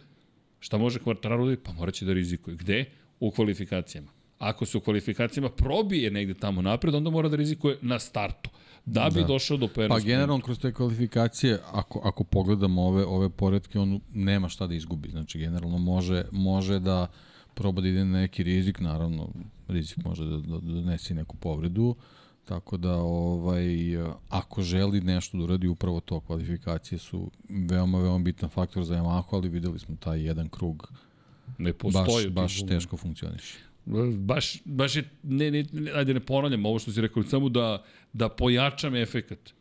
Šta 0.60 0.78
može 0.78 0.98
Kvartararo 0.98 1.46
da 1.46 1.56
Pa 1.56 1.72
morat 1.72 1.94
će 1.94 2.04
da 2.04 2.12
rizikuje. 2.12 2.56
Gde? 2.56 2.84
U 3.20 3.30
kvalifikacijama. 3.30 4.19
Ako 4.40 4.66
se 4.66 4.78
u 4.78 4.80
kvalifikacijama 4.80 5.48
probije 5.50 6.10
negde 6.10 6.34
tamo 6.34 6.62
napred, 6.62 6.94
onda 6.94 7.10
mora 7.10 7.28
da 7.28 7.36
rizikuje 7.36 7.78
na 7.82 7.98
startu. 7.98 8.50
Da 8.86 9.10
bi 9.14 9.20
da. 9.20 9.26
došao 9.26 9.56
do 9.56 9.68
poena. 9.68 9.94
Pa 9.94 10.00
generalno 10.00 10.40
kroz 10.40 10.58
te 10.58 10.72
kvalifikacije, 10.72 11.58
ako, 11.72 12.00
ako 12.04 12.24
pogledamo 12.24 12.82
ove, 12.82 13.04
ove 13.04 13.30
poredke, 13.30 13.78
on 13.78 14.00
nema 14.14 14.48
šta 14.48 14.66
da 14.66 14.74
izgubi. 14.74 15.10
Znači, 15.10 15.38
generalno 15.38 15.78
može, 15.78 16.24
može 16.32 16.78
da 16.78 17.06
proba 17.54 17.82
da 17.82 17.88
ide 17.88 18.04
na 18.04 18.20
neki 18.20 18.42
rizik, 18.42 18.80
naravno, 18.80 19.28
rizik 19.68 20.04
može 20.04 20.24
da, 20.24 20.36
da, 20.36 20.58
da 20.58 20.72
donesi 20.72 21.14
neku 21.14 21.36
povredu, 21.36 21.94
Tako 22.44 22.76
da, 22.76 22.94
ovaj, 22.96 23.66
ako 24.28 24.62
želi 24.62 25.00
nešto 25.00 25.38
da 25.38 25.44
uradi, 25.44 25.68
upravo 25.68 26.00
to, 26.00 26.20
kvalifikacije 26.20 26.98
su 26.98 27.30
veoma, 27.48 28.00
veoma 28.00 28.18
bitan 28.18 28.48
faktor 28.48 28.84
za 28.84 28.94
Yamaha, 28.94 29.36
ali 29.36 29.48
videli 29.48 29.78
smo 29.78 29.96
taj 29.96 30.26
jedan 30.26 30.48
krug 30.48 30.92
ne 31.58 31.72
postoji 31.72 32.30
baš, 32.30 32.62
baš 32.62 32.66
teško 32.66 32.96
funkcioniše. 32.96 33.58
Baš, 34.16 34.62
baš 34.64 34.96
je, 34.96 35.04
ne, 35.22 35.50
ne, 35.50 35.64
ne, 35.72 35.90
ajde 35.94 36.14
ne 36.14 36.20
ponavljam 36.20 36.66
ovo 36.66 36.78
što 36.78 36.92
si 36.92 37.00
rekao, 37.00 37.22
samo 37.22 37.48
da, 37.48 37.84
da 38.12 38.28
pojačam 38.28 38.96
efekat. 38.96 39.52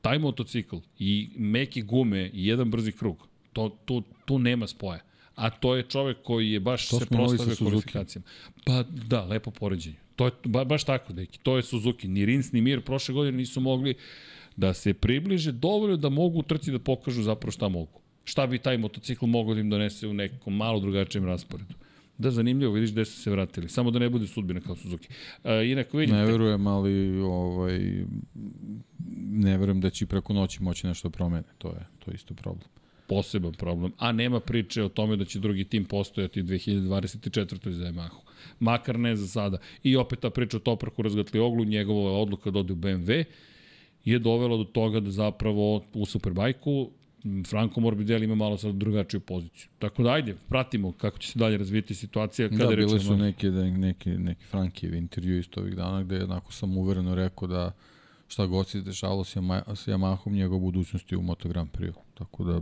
Taj 0.00 0.18
motocikl 0.18 0.76
i 0.98 1.30
meke 1.36 1.82
gume 1.82 2.30
i 2.32 2.46
jedan 2.46 2.70
brzi 2.70 2.92
krug, 2.92 3.28
to, 3.52 3.68
to, 3.84 4.02
tu 4.24 4.38
nema 4.38 4.66
spoja. 4.66 5.00
A 5.34 5.50
to 5.50 5.76
je 5.76 5.82
čovek 5.82 6.16
koji 6.22 6.50
je 6.50 6.60
baš 6.60 6.88
to 6.88 6.98
se 6.98 7.06
prostavio 7.06 7.56
kvalifikacijama. 7.56 8.26
Pa 8.64 8.82
da, 8.82 9.24
lepo 9.24 9.50
poređenje. 9.50 9.96
To 10.16 10.24
je 10.24 10.32
ba, 10.44 10.64
baš 10.64 10.84
tako, 10.84 11.12
neki. 11.12 11.38
To 11.38 11.56
je 11.56 11.62
Suzuki. 11.62 12.08
Ni 12.08 12.24
Rins, 12.26 12.52
ni 12.52 12.60
Mir 12.60 12.80
prošle 12.80 13.14
godine 13.14 13.38
nisu 13.38 13.60
mogli 13.60 13.94
da 14.56 14.74
se 14.74 14.94
približe 14.94 15.52
dovoljno 15.52 15.96
da 15.96 16.08
mogu 16.08 16.38
u 16.38 16.42
trci 16.42 16.72
da 16.72 16.78
pokažu 16.78 17.22
zapravo 17.22 17.52
šta 17.52 17.68
mogu. 17.68 18.00
Šta 18.24 18.46
bi 18.46 18.58
taj 18.58 18.78
motocikl 18.78 19.26
mogao 19.26 19.54
da 19.54 19.60
im 19.60 19.70
donese 19.70 20.08
u 20.08 20.14
nekom 20.14 20.56
malo 20.56 20.80
drugačijem 20.80 21.24
rasporedu. 21.24 21.74
Da, 22.18 22.30
zanimljivo, 22.30 22.72
vidiš 22.72 22.92
gde 22.92 23.04
su 23.04 23.22
se 23.22 23.30
vratili. 23.30 23.68
Samo 23.68 23.90
da 23.90 23.98
ne 23.98 24.10
bude 24.10 24.26
sudbina 24.26 24.60
kao 24.60 24.76
Suzuki. 24.76 25.08
Uh, 25.44 25.50
inako 25.64 25.98
vidite... 25.98 26.18
Ne 26.18 26.24
verujem, 26.24 26.66
ali 26.66 27.20
ovaj, 27.20 28.04
ne 29.18 29.58
verujem 29.58 29.80
da 29.80 29.90
će 29.90 30.06
preko 30.06 30.32
noći 30.32 30.62
moći 30.62 30.86
nešto 30.86 31.10
promene. 31.10 31.46
To 31.58 31.68
je, 31.68 31.86
to 31.98 32.10
je 32.10 32.14
isto 32.14 32.34
problem 32.34 32.68
poseban 33.06 33.52
problem, 33.52 33.92
a 33.98 34.12
nema 34.12 34.40
priče 34.40 34.82
o 34.82 34.88
tome 34.88 35.16
da 35.16 35.24
će 35.24 35.38
drugi 35.38 35.64
tim 35.64 35.84
postojati 35.84 36.42
2024. 36.42 37.70
za 37.70 37.84
Yamahu. 37.84 38.20
Makar 38.60 38.98
ne 38.98 39.16
za 39.16 39.26
sada. 39.26 39.58
I 39.82 39.96
opet 39.96 40.20
ta 40.20 40.30
priča 40.30 40.56
o 40.56 40.60
Topraku 40.60 41.02
razgatli 41.02 41.40
oglu, 41.40 41.64
njegova 41.64 42.12
odluka 42.12 42.50
da 42.50 42.58
ode 42.58 42.72
u 42.72 42.76
BMW 42.76 43.24
je 44.04 44.18
dovela 44.18 44.56
do 44.56 44.64
toga 44.64 45.00
da 45.00 45.10
zapravo 45.10 45.84
u 45.94 46.06
Superbajku 46.06 46.90
Franco 47.46 47.80
Morbidelli 47.80 48.24
ima 48.24 48.34
malo 48.34 48.58
sad 48.58 48.74
drugačiju 48.74 49.20
poziciju. 49.20 49.68
Tako 49.78 50.02
da 50.02 50.12
ajde, 50.12 50.36
pratimo 50.48 50.92
kako 50.92 51.18
će 51.18 51.32
se 51.32 51.38
dalje 51.38 51.58
razvijeti 51.58 51.94
situacija. 51.94 52.48
Kada 52.48 52.66
da, 52.66 52.76
bile 52.76 53.00
su 53.00 53.16
neke, 53.16 53.50
da, 53.50 53.64
neki, 53.64 54.10
neki 54.10 54.44
Frankijev 54.44 54.94
intervju 54.94 55.38
isto 55.38 55.60
ovih 55.60 55.76
dana 55.76 56.02
gde 56.02 56.16
jednako 56.16 56.52
sam 56.52 56.78
uvereno 56.78 57.14
rekao 57.14 57.48
da 57.48 57.72
šta 58.28 58.46
god 58.46 58.68
se 58.68 58.80
dešavalo 58.80 59.24
s, 59.24 59.36
Yamahom, 59.86 60.32
njegov 60.32 60.58
budućnosti 60.58 61.16
u 61.16 61.22
Moto 61.22 61.48
Grand 61.48 61.70
Prix. 61.70 61.94
Tako 62.14 62.44
da 62.44 62.60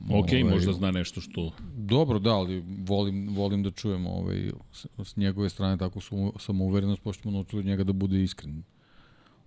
Ok, 0.00 0.28
ovaj, 0.32 0.44
možda 0.44 0.72
zna 0.72 0.90
nešto 0.90 1.20
što... 1.20 1.52
Dobro, 1.76 2.18
da, 2.18 2.34
ali 2.34 2.64
volim, 2.86 3.34
volim 3.34 3.62
da 3.62 3.70
čujem 3.70 4.06
ovaj, 4.06 4.50
s, 4.72 4.86
s 5.04 5.16
njegove 5.16 5.48
strane 5.48 5.76
tako 5.76 6.00
su, 6.00 6.32
samouverenost, 6.38 7.02
pošto 7.02 7.22
smo 7.22 7.30
naučili 7.30 7.64
njega 7.64 7.84
da 7.84 7.92
bude 7.92 8.22
iskren 8.22 8.62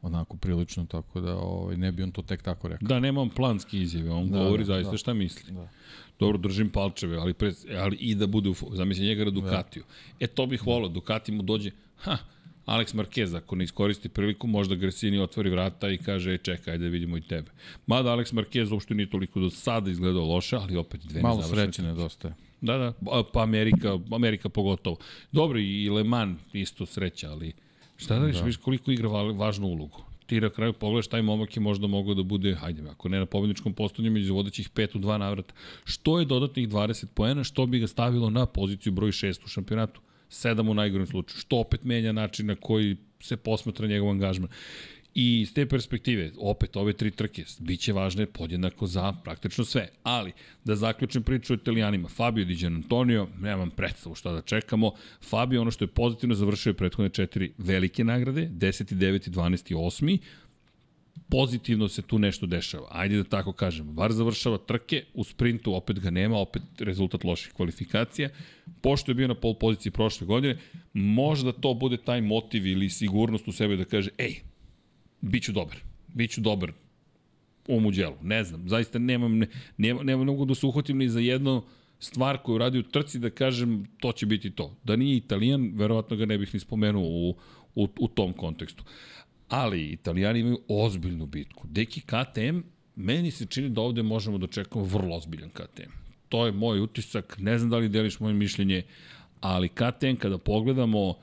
onako 0.01 0.37
prilično, 0.37 0.85
tako 0.85 1.21
da 1.21 1.35
ovaj, 1.35 1.77
ne 1.77 1.91
bi 1.91 2.03
on 2.03 2.11
to 2.11 2.21
tek 2.21 2.41
tako 2.41 2.67
rekao. 2.67 2.87
Da, 2.87 2.99
nema 2.99 3.21
on 3.21 3.29
planski 3.29 3.81
izjave, 3.81 4.11
on 4.11 4.29
da, 4.29 4.37
govori 4.37 4.63
da, 4.63 4.65
zaista 4.65 4.91
da. 4.91 4.97
šta 4.97 5.13
misli. 5.13 5.53
Da. 5.53 5.69
Dobro, 6.19 6.37
držim 6.37 6.69
palčeve, 6.69 7.17
ali, 7.17 7.33
pre, 7.33 7.51
ali 7.77 7.95
i 7.95 8.15
da 8.15 8.27
bude, 8.27 8.49
u, 8.49 8.55
zamisli 8.73 9.05
njega 9.05 9.25
na 9.25 9.31
Ducatiju. 9.31 9.83
Da. 10.19 10.25
E, 10.25 10.27
to 10.27 10.45
bih 10.45 10.67
volao, 10.67 10.89
Ducati 10.89 11.31
mu 11.31 11.43
dođe, 11.43 11.71
ha, 11.97 12.17
Alex 12.65 12.93
Marquez, 12.93 13.37
ako 13.37 13.55
ne 13.55 13.63
iskoristi 13.63 14.09
priliku, 14.09 14.47
možda 14.47 14.75
Gresini 14.75 15.19
otvori 15.19 15.49
vrata 15.49 15.89
i 15.89 15.97
kaže, 15.97 16.37
čekaj, 16.37 16.77
da 16.77 16.87
vidimo 16.87 17.17
i 17.17 17.21
tebe. 17.21 17.51
Mada 17.87 18.09
Alex 18.09 18.33
Marquez 18.33 18.73
uopšte 18.73 18.93
nije 18.95 19.09
toliko 19.09 19.39
do 19.39 19.49
sada 19.49 19.91
izgledao 19.91 20.25
loše, 20.25 20.55
ali 20.55 20.77
opet 20.77 21.01
dve 21.01 21.21
Malo 21.21 21.41
sreće 21.41 21.81
nedostaje. 21.81 22.33
Da, 22.61 22.77
da, 22.77 22.93
pa 23.33 23.43
Amerika, 23.43 23.99
Amerika 24.11 24.49
pogotovo. 24.49 24.97
Dobro, 25.31 25.59
i 25.59 25.89
Le 25.89 26.03
Mans 26.03 26.39
isto 26.53 26.85
sreća, 26.85 27.31
ali 27.31 27.53
šta 27.99 28.19
da 28.19 28.25
viš, 28.25 28.37
da. 28.37 28.43
viš 28.43 28.57
koliko 28.57 28.91
igra 28.91 29.09
važnu 29.09 29.67
ulogu. 29.67 30.01
Ti 30.25 30.41
na 30.41 30.49
kraju 30.49 30.73
pogledaš, 30.73 31.07
taj 31.07 31.21
momak 31.21 31.55
je 31.57 31.61
možda 31.61 31.87
mogao 31.87 32.13
da 32.13 32.23
bude, 32.23 32.55
hajde, 32.55 32.83
ako 32.89 33.09
ne 33.09 33.19
na 33.19 33.25
pobedničkom 33.25 33.73
postavljanju, 33.73 34.13
među 34.13 34.33
vodećih 34.33 34.69
5 34.69 34.95
u 34.97 34.99
2 34.99 35.17
navrata. 35.17 35.53
Što 35.83 36.19
je 36.19 36.25
dodatnih 36.25 36.69
20 36.69 37.05
poena, 37.13 37.43
što 37.43 37.65
bi 37.65 37.79
ga 37.79 37.87
stavilo 37.87 38.29
na 38.29 38.45
poziciju 38.45 38.93
broj 38.93 39.11
6 39.11 39.45
u 39.45 39.47
šampionatu? 39.47 40.01
7 40.29 40.69
u 40.69 40.73
najgorom 40.73 41.07
slučaju, 41.07 41.39
što 41.39 41.57
opet 41.57 41.83
menja 41.83 42.11
način 42.11 42.45
na 42.45 42.55
koji 42.55 42.97
se 43.19 43.37
posmatra 43.37 43.87
njegov 43.87 44.09
angažman. 44.09 44.49
I 45.21 45.45
s 45.45 45.53
te 45.53 45.65
perspektive, 45.65 46.31
opet 46.37 46.77
ove 46.77 46.93
tri 46.93 47.11
trke, 47.11 47.43
bit 47.59 47.79
će 47.79 47.93
važne 47.93 48.25
podjednako 48.25 48.87
za 48.87 49.13
praktično 49.23 49.65
sve. 49.65 49.89
Ali, 50.03 50.31
da 50.63 50.75
zaključim 50.75 51.23
priču 51.23 51.53
o 51.53 51.55
italijanima, 51.55 52.07
Fabio 52.07 52.45
Di 52.45 52.65
Antonio, 52.65 53.27
nemam 53.41 53.69
predstavu 53.69 54.15
šta 54.15 54.31
da 54.31 54.41
čekamo. 54.41 54.91
Fabio, 55.29 55.61
ono 55.61 55.71
što 55.71 55.83
je 55.83 55.87
pozitivno, 55.87 56.35
završio 56.35 56.69
je 56.69 56.73
prethodne 56.73 57.09
četiri 57.09 57.51
velike 57.57 58.03
nagrade, 58.03 58.49
10. 58.49 58.93
9. 58.93 59.29
12. 59.29 59.75
8 59.75 60.17
pozitivno 61.29 61.87
se 61.87 62.01
tu 62.01 62.19
nešto 62.19 62.45
dešava. 62.45 62.87
Ajde 62.91 63.17
da 63.17 63.23
tako 63.23 63.51
kažemo. 63.53 63.93
Var 63.93 64.11
završava 64.11 64.57
trke, 64.57 65.03
u 65.13 65.23
sprintu 65.23 65.75
opet 65.75 65.99
ga 65.99 66.09
nema, 66.09 66.37
opet 66.37 66.61
rezultat 66.79 67.23
loših 67.23 67.53
kvalifikacija. 67.53 68.29
Pošto 68.81 69.11
je 69.11 69.15
bio 69.15 69.27
na 69.27 69.35
pol 69.35 69.53
poziciji 69.53 69.91
prošle 69.91 70.27
godine, 70.27 70.57
možda 70.93 71.51
to 71.51 71.73
bude 71.73 71.97
taj 71.97 72.21
motiv 72.21 72.67
ili 72.67 72.89
sigurnost 72.89 73.47
u 73.47 73.51
sebe 73.51 73.75
da 73.75 73.85
kaže, 73.85 74.09
ej, 74.17 74.41
bit 75.21 75.43
ću 75.43 75.51
dobar, 75.51 75.77
bit 76.07 76.31
ću 76.31 76.41
dobar 76.41 76.71
u 77.67 77.79
muđelu. 77.79 78.15
Ne 78.21 78.43
znam, 78.43 78.69
zaista 78.69 78.99
nemam, 78.99 79.37
ne, 79.37 79.47
nemam, 79.77 80.05
nemam 80.05 80.25
mogu 80.25 80.45
da 80.45 80.55
se 80.55 80.65
uhvatim 80.65 80.97
ni 80.97 81.09
za 81.09 81.19
jednu 81.19 81.63
stvar 81.99 82.37
koju 82.37 82.57
radi 82.57 82.79
u 82.79 82.83
trci 82.83 83.19
da 83.19 83.29
kažem 83.29 83.85
to 83.99 84.11
će 84.11 84.25
biti 84.25 84.51
to. 84.51 84.75
Da 84.83 84.95
nije 84.95 85.17
italijan, 85.17 85.71
verovatno 85.75 86.17
ga 86.17 86.25
ne 86.25 86.37
bih 86.37 86.53
ni 86.53 86.59
spomenuo 86.59 87.03
u, 87.03 87.35
u, 87.75 87.87
u 87.99 88.07
tom 88.07 88.33
kontekstu. 88.33 88.83
Ali 89.49 89.87
italijani 89.87 90.39
imaju 90.39 90.59
ozbiljnu 90.67 91.25
bitku. 91.25 91.67
Deki 91.67 92.01
KTM, 92.01 92.59
meni 92.95 93.31
se 93.31 93.45
čini 93.45 93.69
da 93.69 93.81
ovde 93.81 94.03
možemo 94.03 94.37
da 94.37 94.45
očekamo 94.45 94.85
vrlo 94.85 95.15
ozbiljan 95.15 95.49
KTM. 95.49 95.91
To 96.29 96.45
je 96.45 96.51
moj 96.51 96.79
utisak, 96.79 97.35
ne 97.39 97.57
znam 97.57 97.69
da 97.69 97.77
li 97.77 97.89
deliš 97.89 98.19
moje 98.19 98.33
mišljenje, 98.33 98.83
ali 99.41 99.69
KTM 99.69 100.15
kada 100.19 100.37
pogledamo 100.37 101.15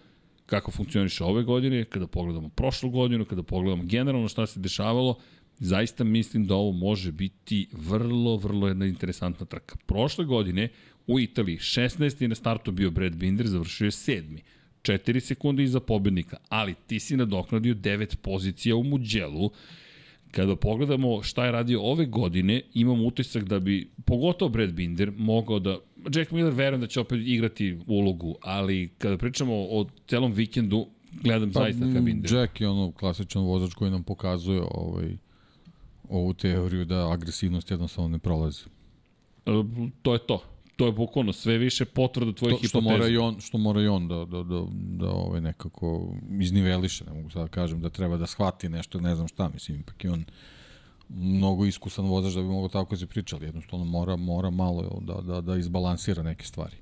kako 0.46 0.70
funkcioniše 0.70 1.24
ove 1.24 1.42
godine, 1.42 1.84
kada 1.84 2.06
pogledamo 2.06 2.48
prošlu 2.48 2.90
godinu, 2.90 3.24
kada 3.24 3.42
pogledamo 3.42 3.84
generalno 3.84 4.28
šta 4.28 4.46
se 4.46 4.60
dešavalo, 4.60 5.18
zaista 5.58 6.04
mislim 6.04 6.46
da 6.46 6.54
ovo 6.54 6.72
može 6.72 7.12
biti 7.12 7.68
vrlo, 7.72 8.36
vrlo 8.36 8.68
jedna 8.68 8.86
interesantna 8.86 9.46
trka. 9.46 9.76
Prošle 9.86 10.24
godine 10.24 10.68
u 11.06 11.20
Italiji 11.20 11.56
16. 11.56 12.22
je 12.22 12.28
na 12.28 12.34
startu 12.34 12.72
bio 12.72 12.90
Brad 12.90 13.16
Binder, 13.16 13.46
završio 13.46 13.84
je 13.84 13.90
sedmi. 13.90 14.42
4 14.82 15.20
sekunde 15.20 15.62
iza 15.62 15.80
pobednika, 15.80 16.36
ali 16.48 16.74
ti 16.86 17.00
si 17.00 17.16
nadoknadio 17.16 17.74
9 17.74 18.16
pozicija 18.16 18.76
u 18.76 18.82
Muđelu. 18.82 19.50
Kada 20.36 20.56
pogledamo 20.56 21.22
šta 21.22 21.44
je 21.44 21.52
radio 21.52 21.82
ove 21.82 22.06
godine, 22.06 22.62
imamo 22.74 23.04
utisak 23.04 23.44
da 23.44 23.60
bi, 23.60 23.90
pogotovo 24.04 24.48
Brad 24.48 24.72
Binder, 24.72 25.12
mogao 25.16 25.58
da 25.58 25.78
Jack 26.14 26.30
Miller 26.30 26.52
verujem 26.52 26.80
da 26.80 26.86
će 26.86 27.00
opet 27.00 27.20
igrati 27.24 27.78
ulogu, 27.86 28.34
ali 28.42 28.88
kada 28.98 29.16
pričamo 29.16 29.54
o 29.54 29.86
celom 30.08 30.32
vikendu, 30.32 30.86
gledam 31.22 31.52
pa, 31.52 31.60
zaista 31.60 31.86
Habinde. 31.86 32.28
Jack 32.36 32.60
je 32.60 32.68
ono 32.68 32.92
klasičan 32.92 33.42
vozač 33.42 33.74
koji 33.74 33.90
nam 33.90 34.02
pokazuje 34.02 34.62
ovaj, 34.70 35.16
ovu 36.08 36.34
teoriju 36.34 36.84
da 36.84 37.12
agresivnost 37.12 37.70
jednostavno 37.70 38.08
ne 38.08 38.18
prolazi. 38.18 38.64
E, 39.46 39.50
to 40.02 40.12
je 40.12 40.18
to. 40.18 40.55
To 40.76 40.86
je 40.86 40.92
bukvalno 40.92 41.32
sve 41.32 41.58
više 41.58 41.84
potvrda 41.84 42.32
tvojih 42.32 42.58
to, 42.60 42.68
što. 42.68 42.80
Mora 42.80 43.08
i 43.08 43.16
on, 43.16 43.40
što 43.40 43.58
mora 43.58 43.82
i 43.82 43.86
on 43.86 44.08
da, 44.08 44.24
da, 44.24 44.42
da, 44.42 44.64
da 44.72 45.10
ovaj 45.10 45.40
nekako 45.40 46.14
izniveliše, 46.40 47.04
ne 47.04 47.12
mogu 47.12 47.30
sad 47.30 47.42
da 47.42 47.48
kažem, 47.48 47.80
da 47.80 47.90
treba 47.90 48.16
da 48.16 48.26
shvati 48.26 48.68
nešto, 48.68 49.00
ne 49.00 49.14
znam 49.14 49.28
šta, 49.28 49.48
mislim, 49.48 49.80
ipak 49.80 50.04
i 50.04 50.08
on 50.08 50.24
mnogo 51.08 51.64
iskusan 51.64 52.04
vozač 52.04 52.34
da 52.34 52.42
bi 52.42 52.48
mogo 52.48 52.68
tako 52.68 52.94
da 52.94 52.98
se 52.98 53.06
pričali, 53.06 53.46
jednostavno 53.46 53.84
mora, 53.84 54.16
mora 54.16 54.50
malo 54.50 55.00
da, 55.02 55.14
da, 55.14 55.40
da 55.40 55.56
izbalansira 55.56 56.22
neke 56.22 56.44
stvari. 56.44 56.76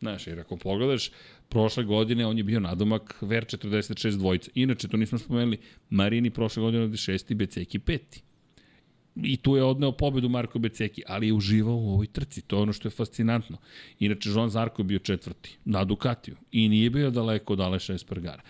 Znaš, 0.00 0.26
jer 0.26 0.40
ako 0.40 0.56
pogledaš, 0.56 1.10
prošle 1.48 1.84
godine 1.84 2.26
on 2.26 2.38
je 2.38 2.44
bio 2.44 2.60
nadomak 2.60 3.18
Ver 3.20 3.44
46 3.44 4.16
dvojica. 4.16 4.50
Inače, 4.54 4.88
to 4.88 4.96
nismo 4.96 5.18
spomenuli, 5.18 5.58
Marini 5.90 6.30
prošle 6.30 6.60
godine 6.60 6.84
od 6.84 6.96
šesti, 6.96 7.34
Beceki 7.34 7.78
peti. 7.78 8.22
I 9.22 9.36
tu 9.36 9.56
je 9.56 9.64
odneo 9.64 9.92
pobedu 9.92 10.28
Marko 10.28 10.58
Beceki, 10.58 11.02
ali 11.06 11.26
je 11.26 11.32
uživao 11.32 11.76
u 11.76 11.92
ovoj 11.92 12.06
trci. 12.06 12.42
To 12.42 12.56
je 12.56 12.62
ono 12.62 12.72
što 12.72 12.88
je 12.88 12.92
fascinantno. 12.92 13.56
Inače, 14.00 14.30
Jean 14.30 14.50
Zarko 14.50 14.82
je 14.82 14.86
bio 14.86 14.98
četvrti 14.98 15.56
na 15.64 15.84
Ducatiju 15.84 16.36
i 16.52 16.68
nije 16.68 16.90
bio 16.90 17.10
daleko 17.10 17.52
od 17.52 17.60
Aleša 17.60 17.94
Espargara. 17.94 18.42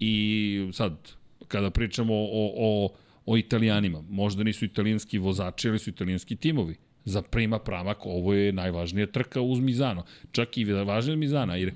I 0.00 0.70
sad, 0.72 1.12
kada 1.48 1.70
pričamo 1.70 2.14
o, 2.14 2.52
o, 2.56 2.88
o 3.26 3.36
italijanima, 3.36 4.02
možda 4.10 4.44
nisu 4.44 4.64
italijanski 4.64 5.18
vozači, 5.18 5.68
ali 5.68 5.78
su 5.78 5.90
italijanski 5.90 6.36
timovi 6.36 6.76
za 7.04 7.22
prima 7.22 7.58
pramak, 7.58 8.06
ovo 8.06 8.34
je 8.34 8.52
najvažnija 8.52 9.06
trka 9.06 9.40
uz 9.40 9.60
Mizano. 9.60 10.04
Čak 10.32 10.58
i 10.58 10.64
važnija 10.64 11.12
od 11.12 11.18
Mizana, 11.18 11.56
jer 11.56 11.74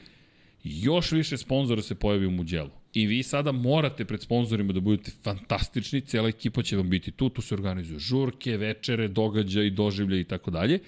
još 0.65 1.13
više 1.13 1.37
sponzora 1.37 1.83
se 1.83 1.95
pojavi 1.95 2.27
u 2.27 2.31
Muđelu. 2.31 2.80
I 2.93 3.07
vi 3.07 3.23
sada 3.23 3.53
morate 3.53 4.05
pred 4.05 4.23
sponsorima 4.23 4.73
da 4.73 4.81
budete 4.81 5.11
fantastični, 5.23 6.01
cijela 6.01 6.29
ekipa 6.29 6.63
će 6.63 6.77
vam 6.77 6.91
biti 6.91 7.11
tu, 7.11 7.29
tu 7.29 7.43
se 7.43 7.55
organizuju 7.55 7.99
žurke, 7.99 8.57
večere, 8.57 9.09
događaj, 9.09 9.71
doživlje 9.71 10.21
i 10.21 10.25
tako 10.25 10.51
dalje. 10.51 10.79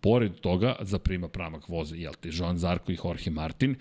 Pored 0.00 0.32
toga, 0.40 0.76
za 0.80 0.98
prima 0.98 1.28
pramak 1.28 1.68
voze, 1.68 1.96
jel 1.96 2.12
te, 2.20 2.30
Joan 2.32 2.58
Zarko 2.58 2.92
i 2.92 2.98
Jorge 3.04 3.30
Martin. 3.30 3.76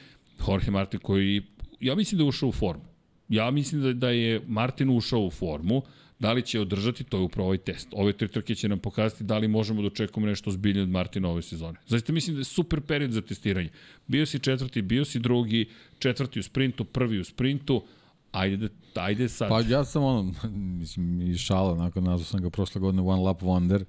Jorge 0.47 0.71
Martin 0.71 0.99
koji, 0.99 1.41
ja 1.79 1.95
mislim 1.95 2.17
da 2.17 2.23
je 2.23 2.27
ušao 2.27 2.49
u 2.49 2.51
formu. 2.51 2.83
Ja 3.29 3.51
mislim 3.51 3.81
da, 3.81 3.93
da 3.93 4.09
je 4.09 4.41
Martin 4.47 4.89
ušao 4.89 5.25
u 5.25 5.31
formu, 5.31 5.81
Da 6.23 6.33
li 6.33 6.41
će 6.41 6.59
održati, 6.59 7.03
to 7.03 7.17
je 7.17 7.23
upravo 7.23 7.47
ovaj 7.47 7.57
test. 7.57 7.87
Ove 7.91 8.13
tri 8.13 8.27
trke 8.27 8.55
će 8.55 8.69
nam 8.69 8.79
pokazati 8.79 9.23
da 9.23 9.37
li 9.37 9.47
možemo 9.47 9.81
da 9.81 9.87
očekujemo 9.87 10.29
nešto 10.29 10.51
zbiljnije 10.51 10.83
od 10.83 10.89
Martina 10.89 11.29
ove 11.29 11.41
sezone. 11.41 11.79
Zaista 11.87 12.13
mislim 12.13 12.35
da 12.35 12.39
je 12.39 12.45
super 12.45 12.81
period 12.81 13.11
za 13.11 13.21
testiranje. 13.21 13.69
Bio 14.07 14.25
si 14.25 14.39
četvrti, 14.39 14.81
bio 14.81 15.05
si 15.05 15.19
drugi, 15.19 15.65
četvrti 15.99 16.39
u 16.39 16.43
sprintu, 16.43 16.85
prvi 16.85 17.19
u 17.19 17.23
sprintu, 17.23 17.83
ajde, 18.31 18.69
da, 18.95 19.01
ajde 19.01 19.29
sad. 19.29 19.49
Pa 19.49 19.61
ja 19.61 19.83
sam 19.85 20.03
ono, 20.03 20.33
mislim, 20.79 21.21
i 21.21 21.37
šala, 21.37 21.75
nakon 21.75 22.03
nazvao 22.03 22.25
sam 22.25 22.41
ga 22.41 22.49
prošle 22.49 22.81
godine 22.81 23.01
One 23.01 23.21
Lap 23.21 23.41
Wonder, 23.41 23.83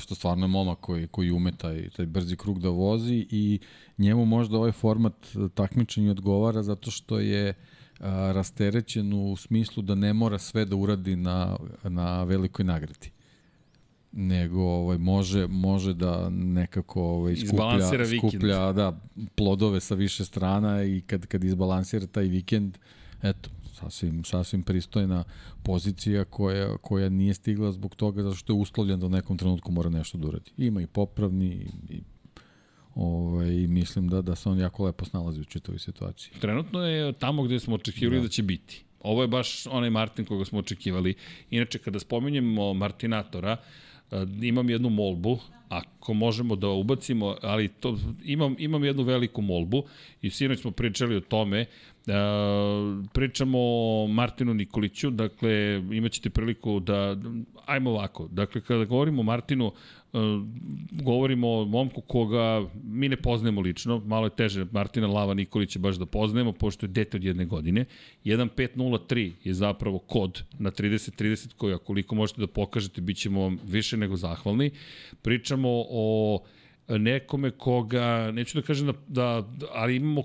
što 0.00 0.14
stvarno 0.14 0.44
je 0.44 0.48
momak 0.48 0.78
koji, 0.80 1.06
koji 1.06 1.30
ume 1.30 1.52
taj, 1.56 1.88
taj 1.90 2.06
brzi 2.06 2.36
krug 2.36 2.60
da 2.60 2.68
vozi 2.68 3.26
i 3.30 3.58
njemu 3.98 4.24
možda 4.24 4.56
ovaj 4.56 4.72
format 4.72 5.26
takmičenja 5.54 6.10
odgovara 6.10 6.62
zato 6.62 6.90
što 6.90 7.20
je 7.20 7.48
uh, 7.48 7.77
a, 8.00 8.32
rasterećen 8.34 9.12
u 9.12 9.36
smislu 9.36 9.82
da 9.82 9.94
ne 9.94 10.12
mora 10.12 10.38
sve 10.38 10.64
da 10.64 10.76
uradi 10.76 11.16
na, 11.16 11.56
na 11.84 12.24
velikoj 12.24 12.64
nagradi 12.64 13.10
nego 14.12 14.62
ovaj 14.62 14.98
može 14.98 15.46
može 15.46 15.94
da 15.94 16.28
nekako 16.30 17.02
ovaj 17.02 17.36
skuplja 17.36 18.18
skuplja 18.18 18.72
da 18.72 19.00
plodove 19.34 19.80
sa 19.80 19.94
više 19.94 20.24
strana 20.24 20.84
i 20.84 21.00
kad 21.00 21.26
kad 21.26 21.44
izbalansira 21.44 22.06
taj 22.06 22.24
vikend 22.24 22.78
eto 23.22 23.50
sasvim 23.74 24.24
sasvim 24.24 24.62
pristojna 24.62 25.24
pozicija 25.62 26.24
koja 26.24 26.76
koja 26.76 27.08
nije 27.08 27.34
stigla 27.34 27.72
zbog 27.72 27.94
toga 27.94 28.22
zato 28.22 28.34
što 28.36 28.52
je 28.52 28.58
uslovljen 28.58 29.00
da 29.00 29.06
u 29.06 29.08
nekom 29.08 29.38
trenutku 29.38 29.72
mora 29.72 29.90
nešto 29.90 30.18
da 30.18 30.28
uradi. 30.28 30.50
Ima 30.56 30.82
i 30.82 30.86
popravni 30.86 31.66
i 31.88 32.00
Ovaj, 32.98 33.50
mislim 33.50 34.08
da, 34.08 34.22
da 34.22 34.34
se 34.34 34.48
on 34.48 34.58
jako 34.58 34.84
lepo 34.84 35.04
snalazi 35.04 35.40
u 35.40 35.44
čitavoj 35.44 35.78
situaciji. 35.78 36.32
Trenutno 36.40 36.86
je 36.86 37.12
tamo 37.12 37.42
gde 37.42 37.60
smo 37.60 37.74
očekivali 37.74 38.16
da. 38.16 38.22
da 38.22 38.28
će 38.28 38.42
biti. 38.42 38.84
Ovo 39.00 39.22
je 39.22 39.28
baš 39.28 39.66
onaj 39.66 39.90
Martin 39.90 40.24
koga 40.24 40.44
smo 40.44 40.58
očekivali. 40.58 41.14
Inače, 41.50 41.78
kada 41.78 41.98
spominjemo 41.98 42.74
Martinatora, 42.74 43.56
eh, 44.10 44.26
imam 44.42 44.70
jednu 44.70 44.90
molbu, 44.90 45.38
ako 45.68 46.14
možemo 46.14 46.56
da 46.56 46.68
ubacimo, 46.68 47.36
ali 47.42 47.68
to, 47.68 47.98
imam, 48.24 48.56
imam 48.58 48.84
jednu 48.84 49.02
veliku 49.02 49.42
molbu 49.42 49.82
i 50.22 50.30
sinoć 50.30 50.60
smo 50.60 50.70
pričali 50.70 51.16
o 51.16 51.20
tome, 51.20 51.66
Uh, 52.08 52.14
pričamo 53.12 53.58
o 53.60 54.06
Martinu 54.10 54.54
Nikoliću, 54.54 55.10
dakle 55.10 55.82
imaćete 55.92 56.30
priliku 56.30 56.80
da, 56.80 57.16
ajmo 57.66 57.90
ovako, 57.90 58.28
dakle 58.32 58.60
kada 58.60 58.84
govorimo 58.84 59.20
o 59.20 59.24
Martinu, 59.24 59.72
E, 59.72 59.97
govorimo 60.90 61.48
o 61.48 61.64
momku 61.64 62.00
koga 62.00 62.66
mi 62.84 63.08
ne 63.08 63.16
poznajemo 63.16 63.60
lično, 63.60 63.98
malo 64.06 64.26
je 64.26 64.36
teže 64.36 64.66
Martina 64.72 65.06
Lava 65.06 65.34
Nikolića 65.34 65.78
baš 65.78 65.96
da 65.96 66.06
poznajemo, 66.06 66.52
pošto 66.52 66.86
je 66.86 66.90
dete 66.90 67.16
od 67.16 67.24
jedne 67.24 67.44
godine. 67.44 67.84
1503 68.24 69.32
je 69.44 69.54
zapravo 69.54 69.98
kod 69.98 70.42
na 70.58 70.70
30-30 70.70 71.54
koji, 71.56 71.78
koliko 71.78 72.14
možete 72.14 72.40
da 72.40 72.46
pokažete, 72.46 73.00
bit 73.00 73.16
ćemo 73.16 73.40
vam 73.40 73.58
više 73.64 73.96
nego 73.96 74.16
zahvalni. 74.16 74.70
Pričamo 75.22 75.68
o 75.90 76.38
nekome 76.88 77.50
koga, 77.50 78.30
neću 78.32 78.58
da 78.58 78.66
kažem 78.66 78.86
da, 78.86 78.94
da 79.08 79.44
ali 79.72 79.96
imamo, 79.96 80.22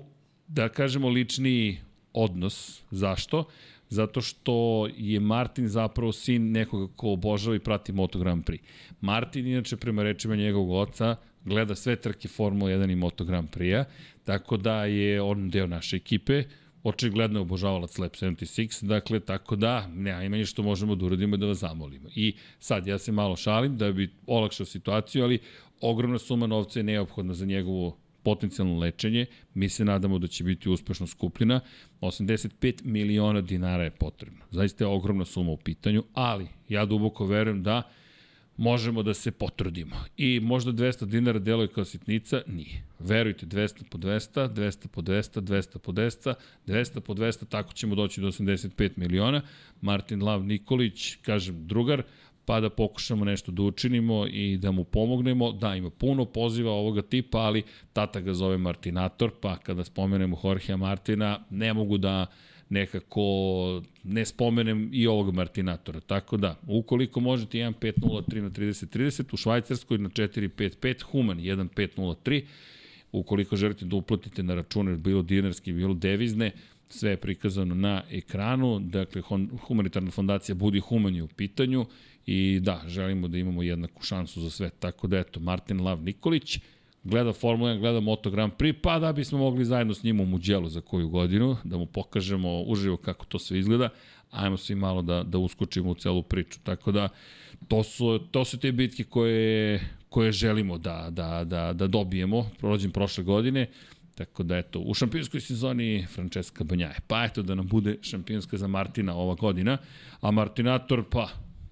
da 0.48 0.68
kažemo, 0.68 1.08
lični 1.08 1.80
odnos. 2.12 2.82
Zašto? 2.90 3.44
Zato 3.88 4.20
što 4.20 4.88
je 4.96 5.20
Martin 5.20 5.68
zapravo 5.68 6.12
sin 6.12 6.52
nekoga 6.52 6.92
ko 6.96 7.12
obožava 7.12 7.56
i 7.56 7.58
prati 7.58 7.92
Moto 7.92 8.18
Grand 8.18 8.44
Prix. 8.44 8.60
Martin, 9.00 9.46
inače, 9.46 9.76
prema 9.76 10.02
rečima 10.02 10.36
njegovog 10.36 10.70
oca, 10.70 11.16
gleda 11.44 11.74
sve 11.74 11.96
trke 11.96 12.28
Formula 12.28 12.70
1 12.70 12.92
i 12.92 12.96
Moto 12.96 13.24
Grand 13.24 13.48
Prix-a, 13.50 13.84
tako 14.24 14.56
da 14.56 14.84
je 14.84 15.22
on 15.22 15.50
deo 15.50 15.66
naše 15.66 15.96
ekipe, 15.96 16.44
očigledno 16.82 17.38
je 17.38 17.42
obožavalac 17.42 17.98
Lab 17.98 18.10
76, 18.10 18.84
dakle, 18.84 19.20
tako 19.20 19.56
da, 19.56 19.88
najmanje 19.88 20.46
što 20.46 20.62
možemo 20.62 20.94
da 20.94 21.06
uradimo 21.06 21.36
da 21.36 21.46
vas 21.46 21.58
zamolimo. 21.58 22.08
I 22.14 22.34
sad, 22.58 22.86
ja 22.86 22.98
se 22.98 23.12
malo 23.12 23.36
šalim 23.36 23.76
da 23.78 23.92
bi 23.92 24.10
olakšao 24.26 24.66
situaciju, 24.66 25.24
ali 25.24 25.38
ogromna 25.80 26.18
suma 26.18 26.46
novca 26.46 26.78
je 26.78 26.82
neophodna 26.82 27.34
za 27.34 27.46
njegovu 27.46 27.96
potencijalno 28.24 28.78
lečenje. 28.78 29.26
Mi 29.54 29.68
se 29.68 29.84
nadamo 29.84 30.18
da 30.18 30.26
će 30.26 30.44
biti 30.44 30.68
uspešno 30.68 31.06
skupljena. 31.06 31.60
85 32.00 32.84
miliona 32.84 33.40
dinara 33.40 33.84
je 33.84 33.90
potrebno. 33.90 34.44
Zaista 34.50 34.84
je 34.84 34.88
ogromna 34.88 35.24
suma 35.24 35.52
u 35.52 35.56
pitanju, 35.56 36.04
ali 36.14 36.46
ja 36.68 36.84
duboko 36.84 37.26
verujem 37.26 37.62
da 37.62 37.82
možemo 38.56 39.02
da 39.02 39.14
se 39.14 39.30
potrudimo. 39.30 39.96
I 40.16 40.40
možda 40.40 40.72
200 40.72 41.04
dinara 41.04 41.38
deluje 41.38 41.68
kao 41.68 41.84
sitnica, 41.84 42.42
nije. 42.46 42.84
Verujte, 42.98 43.46
200 43.46 43.84
po 43.90 43.98
200, 43.98 44.48
200 44.48 44.88
po 44.88 45.02
200, 45.02 45.40
200 45.40 45.78
po 45.78 45.92
200, 45.92 46.34
200 46.66 47.00
po 47.00 47.14
200, 47.14 47.48
tako 47.48 47.72
ćemo 47.72 47.94
doći 47.94 48.20
do 48.20 48.26
85 48.26 48.90
miliona. 48.96 49.42
Martin 49.80 50.22
Lav 50.22 50.44
Nikolić, 50.44 51.16
kažem, 51.22 51.66
drugar, 51.66 52.02
pa 52.46 52.60
da 52.60 52.70
pokušamo 52.70 53.24
nešto 53.24 53.52
da 53.52 53.62
učinimo 53.62 54.26
i 54.26 54.56
da 54.56 54.70
mu 54.70 54.84
pomognemo. 54.84 55.52
Da, 55.52 55.74
ima 55.76 55.90
puno 55.90 56.24
poziva 56.24 56.72
ovoga 56.72 57.02
tipa, 57.02 57.38
ali 57.38 57.62
tata 57.92 58.20
ga 58.20 58.34
zove 58.34 58.58
Martinator, 58.58 59.30
pa 59.40 59.56
kada 59.56 59.84
spomenemo 59.84 60.40
Jorgea 60.44 60.76
Martina, 60.76 61.44
ne 61.50 61.72
mogu 61.74 61.98
da 61.98 62.26
nekako 62.68 63.22
ne 64.04 64.24
spomenem 64.24 64.90
i 64.92 65.06
ovog 65.06 65.34
Martinatora. 65.34 66.00
Tako 66.00 66.36
da, 66.36 66.56
ukoliko 66.66 67.20
možete 67.20 67.58
1503 67.58 68.40
na 68.40 68.50
3030, 68.50 69.34
u 69.34 69.36
Švajcarskoj 69.36 69.98
na 69.98 70.08
455, 70.08 71.02
Human 71.02 71.38
1503, 71.38 72.44
ukoliko 73.12 73.56
želite 73.56 73.84
da 73.84 73.96
uplatite 73.96 74.42
na 74.42 74.54
račune, 74.54 74.96
bilo 74.96 75.22
dinarski, 75.22 75.72
bilo 75.72 75.94
devizne, 75.94 76.50
sve 76.88 77.10
je 77.10 77.16
prikazano 77.16 77.74
na 77.74 78.02
ekranu, 78.10 78.80
dakle, 78.80 79.22
humanitarna 79.66 80.10
fondacija 80.10 80.54
Budi 80.54 80.80
Human 80.80 81.14
je 81.14 81.22
u 81.22 81.28
pitanju 81.28 81.86
I 82.26 82.60
da, 82.62 82.82
želimo 82.86 83.28
da 83.28 83.38
imamo 83.38 83.62
jednaku 83.62 84.02
šansu 84.02 84.40
za 84.40 84.50
sve. 84.50 84.70
Tako 84.70 85.06
da 85.06 85.18
eto, 85.18 85.40
Martin 85.40 85.80
Lav 85.80 86.02
Nikolić 86.02 86.58
gleda 87.04 87.32
Formula 87.32 87.70
1, 87.70 87.78
gleda 87.78 88.00
Moto 88.00 88.30
Grand 88.30 88.52
Prix, 88.52 88.74
pa 88.82 88.98
da 88.98 89.12
bismo 89.12 89.38
mogli 89.38 89.64
zajedno 89.64 89.94
s 89.94 90.02
njim 90.02 90.20
u 90.20 90.26
Muđelu 90.26 90.68
za 90.68 90.80
koju 90.80 91.08
godinu, 91.08 91.56
da 91.64 91.76
mu 91.76 91.86
pokažemo 91.86 92.62
uživo 92.62 92.96
kako 92.96 93.26
to 93.26 93.38
sve 93.38 93.58
izgleda, 93.58 93.88
ajmo 94.30 94.56
svi 94.56 94.74
malo 94.74 95.02
da, 95.02 95.22
da 95.22 95.38
uskočimo 95.38 95.90
u 95.90 95.94
celu 95.94 96.22
priču. 96.22 96.58
Tako 96.62 96.92
da, 96.92 97.08
to 97.68 97.82
su, 97.82 98.20
to 98.30 98.44
su 98.44 98.58
te 98.58 98.72
bitke 98.72 99.04
koje, 99.04 99.80
koje 100.08 100.32
želimo 100.32 100.78
da, 100.78 101.08
da, 101.10 101.44
da, 101.44 101.72
da 101.72 101.86
dobijemo, 101.86 102.50
prođem 102.58 102.90
prošle 102.90 103.24
godine, 103.24 103.66
Tako 104.14 104.42
da 104.42 104.56
eto, 104.56 104.78
u 104.78 104.94
šampionskoj 104.94 105.40
sezoni 105.40 106.06
Francesca 106.06 106.64
Banjaje. 106.64 107.00
Pa 107.06 107.24
eto 107.24 107.42
da 107.42 107.54
nam 107.54 107.66
bude 107.66 107.96
šampionska 108.02 108.56
za 108.56 108.68
Martina 108.68 109.16
ova 109.16 109.34
godina, 109.34 109.78
a 110.20 110.30
Martinator, 110.30 111.02
pa 111.10 111.28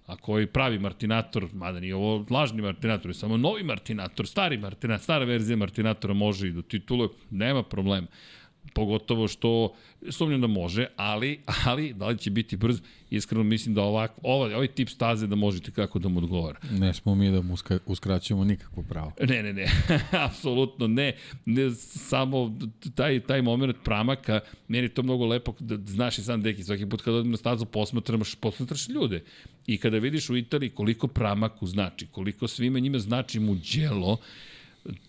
Ako 0.06 0.38
je 0.38 0.46
pravi 0.46 0.78
Martinator, 0.78 1.48
mada 1.52 1.80
nije 1.80 1.94
ovo 1.94 2.26
lažni 2.30 2.62
Martinator, 2.62 3.10
je 3.10 3.14
samo 3.14 3.36
novi 3.36 3.62
Martinator, 3.62 4.26
stari 4.26 4.58
Martinator, 4.58 5.02
stara 5.02 5.24
verzija 5.24 5.56
Martinatora 5.56 6.14
može 6.14 6.48
i 6.48 6.52
do 6.52 6.62
titule, 6.62 7.08
nema 7.30 7.62
problema 7.62 8.06
pogotovo 8.74 9.28
što 9.28 9.74
sumnjam 10.10 10.40
da 10.40 10.46
može, 10.46 10.86
ali, 10.96 11.40
ali 11.64 11.92
da 11.92 12.06
li 12.06 12.18
će 12.18 12.30
biti 12.30 12.56
brz, 12.56 12.80
iskreno 13.10 13.44
mislim 13.44 13.74
da 13.74 13.82
ovak, 13.82 14.12
ovaj, 14.22 14.54
ovaj 14.54 14.68
tip 14.68 14.88
staze 14.88 15.26
da 15.26 15.36
možete 15.36 15.70
kako 15.70 15.98
da 15.98 16.08
mu 16.08 16.18
odgovara. 16.18 16.60
Ne 16.70 16.94
smo 16.94 17.14
mi 17.14 17.30
da 17.30 17.42
mu 17.42 17.54
uska, 17.54 17.78
uskraćujemo 17.86 18.44
nikakvo 18.44 18.82
pravo. 18.82 19.12
Ne, 19.28 19.42
ne, 19.42 19.52
ne, 19.52 19.66
apsolutno 20.26 20.86
ne. 20.86 21.16
ne. 21.46 21.70
Samo 21.74 22.58
taj, 22.94 23.20
taj 23.20 23.42
moment 23.42 23.76
pramaka, 23.84 24.40
meni 24.68 24.84
je 24.84 24.94
to 24.94 25.02
mnogo 25.02 25.26
lepo, 25.26 25.54
da 25.58 25.92
znaš 25.92 26.18
i 26.18 26.22
sam 26.22 26.42
deki, 26.42 26.64
svaki 26.64 26.86
put 26.86 27.02
kada 27.02 27.16
odem 27.16 27.30
na 27.30 27.36
stazu 27.36 27.64
posmatraš, 27.64 28.34
posmatraš 28.34 28.88
ljude. 28.88 29.24
I 29.66 29.78
kada 29.78 29.98
vidiš 29.98 30.30
u 30.30 30.36
Italiji 30.36 30.70
koliko 30.70 31.06
pramaku 31.06 31.66
znači, 31.66 32.06
koliko 32.06 32.48
svima 32.48 32.78
njima 32.78 32.98
znači 32.98 33.40
mu 33.40 33.54
djelo, 33.54 34.18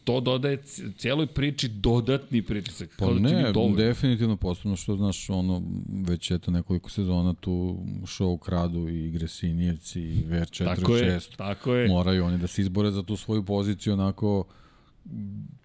to 0.03 0.19
dodaje 0.19 0.57
cijeloj 0.97 1.27
priči 1.27 1.67
dodatni 1.67 2.41
pritisak. 2.41 2.89
Pa 2.97 3.05
da 3.05 3.13
ne, 3.13 3.53
definitivno 3.77 4.37
posebno 4.37 4.75
što 4.75 4.95
znaš, 4.95 5.29
ono, 5.29 5.61
već 6.07 6.31
eto 6.31 6.51
nekoliko 6.51 6.89
sezona 6.89 7.33
tu 7.33 7.77
show 8.01 8.39
kradu 8.39 8.89
i 8.89 9.07
igre 9.07 9.27
Sinijevci 9.27 10.01
i 10.01 10.23
VR46. 10.29 10.65
Tako 10.65 10.95
je, 10.95 11.19
tako 11.37 11.73
je. 11.73 11.87
Moraju 11.87 12.25
oni 12.25 12.37
da 12.37 12.47
se 12.47 12.61
izbore 12.61 12.91
za 12.91 13.03
tu 13.03 13.17
svoju 13.17 13.43
poziciju 13.43 13.93
onako 13.93 14.45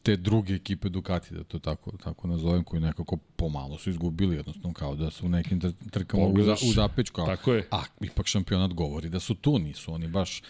te 0.02 0.16
druge 0.16 0.54
ekipe 0.54 0.88
Ducati, 0.88 1.34
da 1.34 1.44
to 1.44 1.58
tako, 1.58 1.92
tako 2.04 2.28
nazovem, 2.28 2.64
koji 2.64 2.82
nekako 2.82 3.16
pomalo 3.16 3.78
su 3.78 3.90
izgubili, 3.90 4.36
jednostavno 4.36 4.74
kao 4.74 4.94
da 4.96 5.10
su 5.10 5.26
u 5.26 5.28
nekim 5.28 5.60
trkama 5.90 6.24
u, 6.24 6.42
za, 6.42 6.52
u 6.52 6.72
zapečku. 6.72 7.22
Tako 7.26 7.52
je. 7.52 7.68
A 7.70 7.82
ipak 8.00 8.26
šampionat 8.26 8.72
govori 8.72 9.08
da 9.08 9.20
su 9.20 9.34
tu, 9.34 9.58
nisu 9.58 9.92
oni 9.92 10.08
baš 10.08 10.42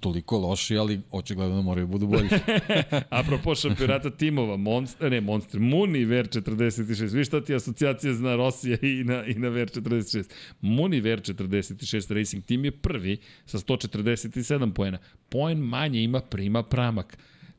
toliko 0.00 0.38
loši, 0.38 0.76
ali 0.76 1.00
očigledno 1.10 1.62
moraju 1.62 1.86
da 1.86 1.90
budu 1.90 2.06
bolji. 2.06 2.28
Apropo 3.10 3.54
šampionata 3.54 4.10
timova, 4.10 4.56
Monster, 4.56 5.10
ne 5.10 5.20
Monster, 5.20 5.60
Muni 5.60 6.04
Ver 6.04 6.28
46. 6.28 7.14
Vi 7.14 7.24
šta 7.24 7.44
ti 7.44 7.54
asocijacija 7.54 8.14
zna 8.14 8.36
Rosija 8.36 8.78
i 8.82 9.04
na, 9.04 9.24
i 9.24 9.34
na 9.34 9.48
Ver 9.48 9.68
46. 9.70 10.30
Muni 10.60 11.00
Ver 11.00 11.20
46 11.20 12.14
Racing 12.14 12.44
Team 12.44 12.64
je 12.64 12.70
prvi 12.70 13.16
sa 13.46 13.58
147 13.58 14.72
poena. 14.72 14.98
Poen 15.28 15.58
manje 15.58 16.02
ima 16.02 16.20
prima 16.20 16.62
pramak. 16.62 17.18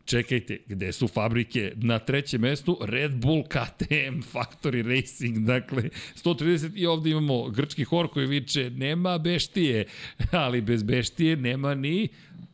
Čekajte, 0.10 0.58
gde 0.68 0.92
su 0.92 1.08
fabrike? 1.08 1.74
Na 1.76 2.00
trećem 2.00 2.42
mestu 2.42 2.78
Red 2.82 3.16
Bull 3.16 3.44
KTM 3.44 4.22
Factory 4.34 4.96
Racing, 4.96 5.38
dakle 5.38 5.84
130 6.16 6.72
i 6.76 6.86
ovde 6.86 7.10
imamo 7.10 7.50
grčki 7.50 7.84
hor 7.84 8.08
koji 8.08 8.28
viče 8.28 8.70
nema 8.70 9.18
beštije, 9.18 9.86
ali 10.32 10.62
bez 10.62 10.84
beštije 10.84 11.36
nema 11.36 11.76
ni 11.76 12.08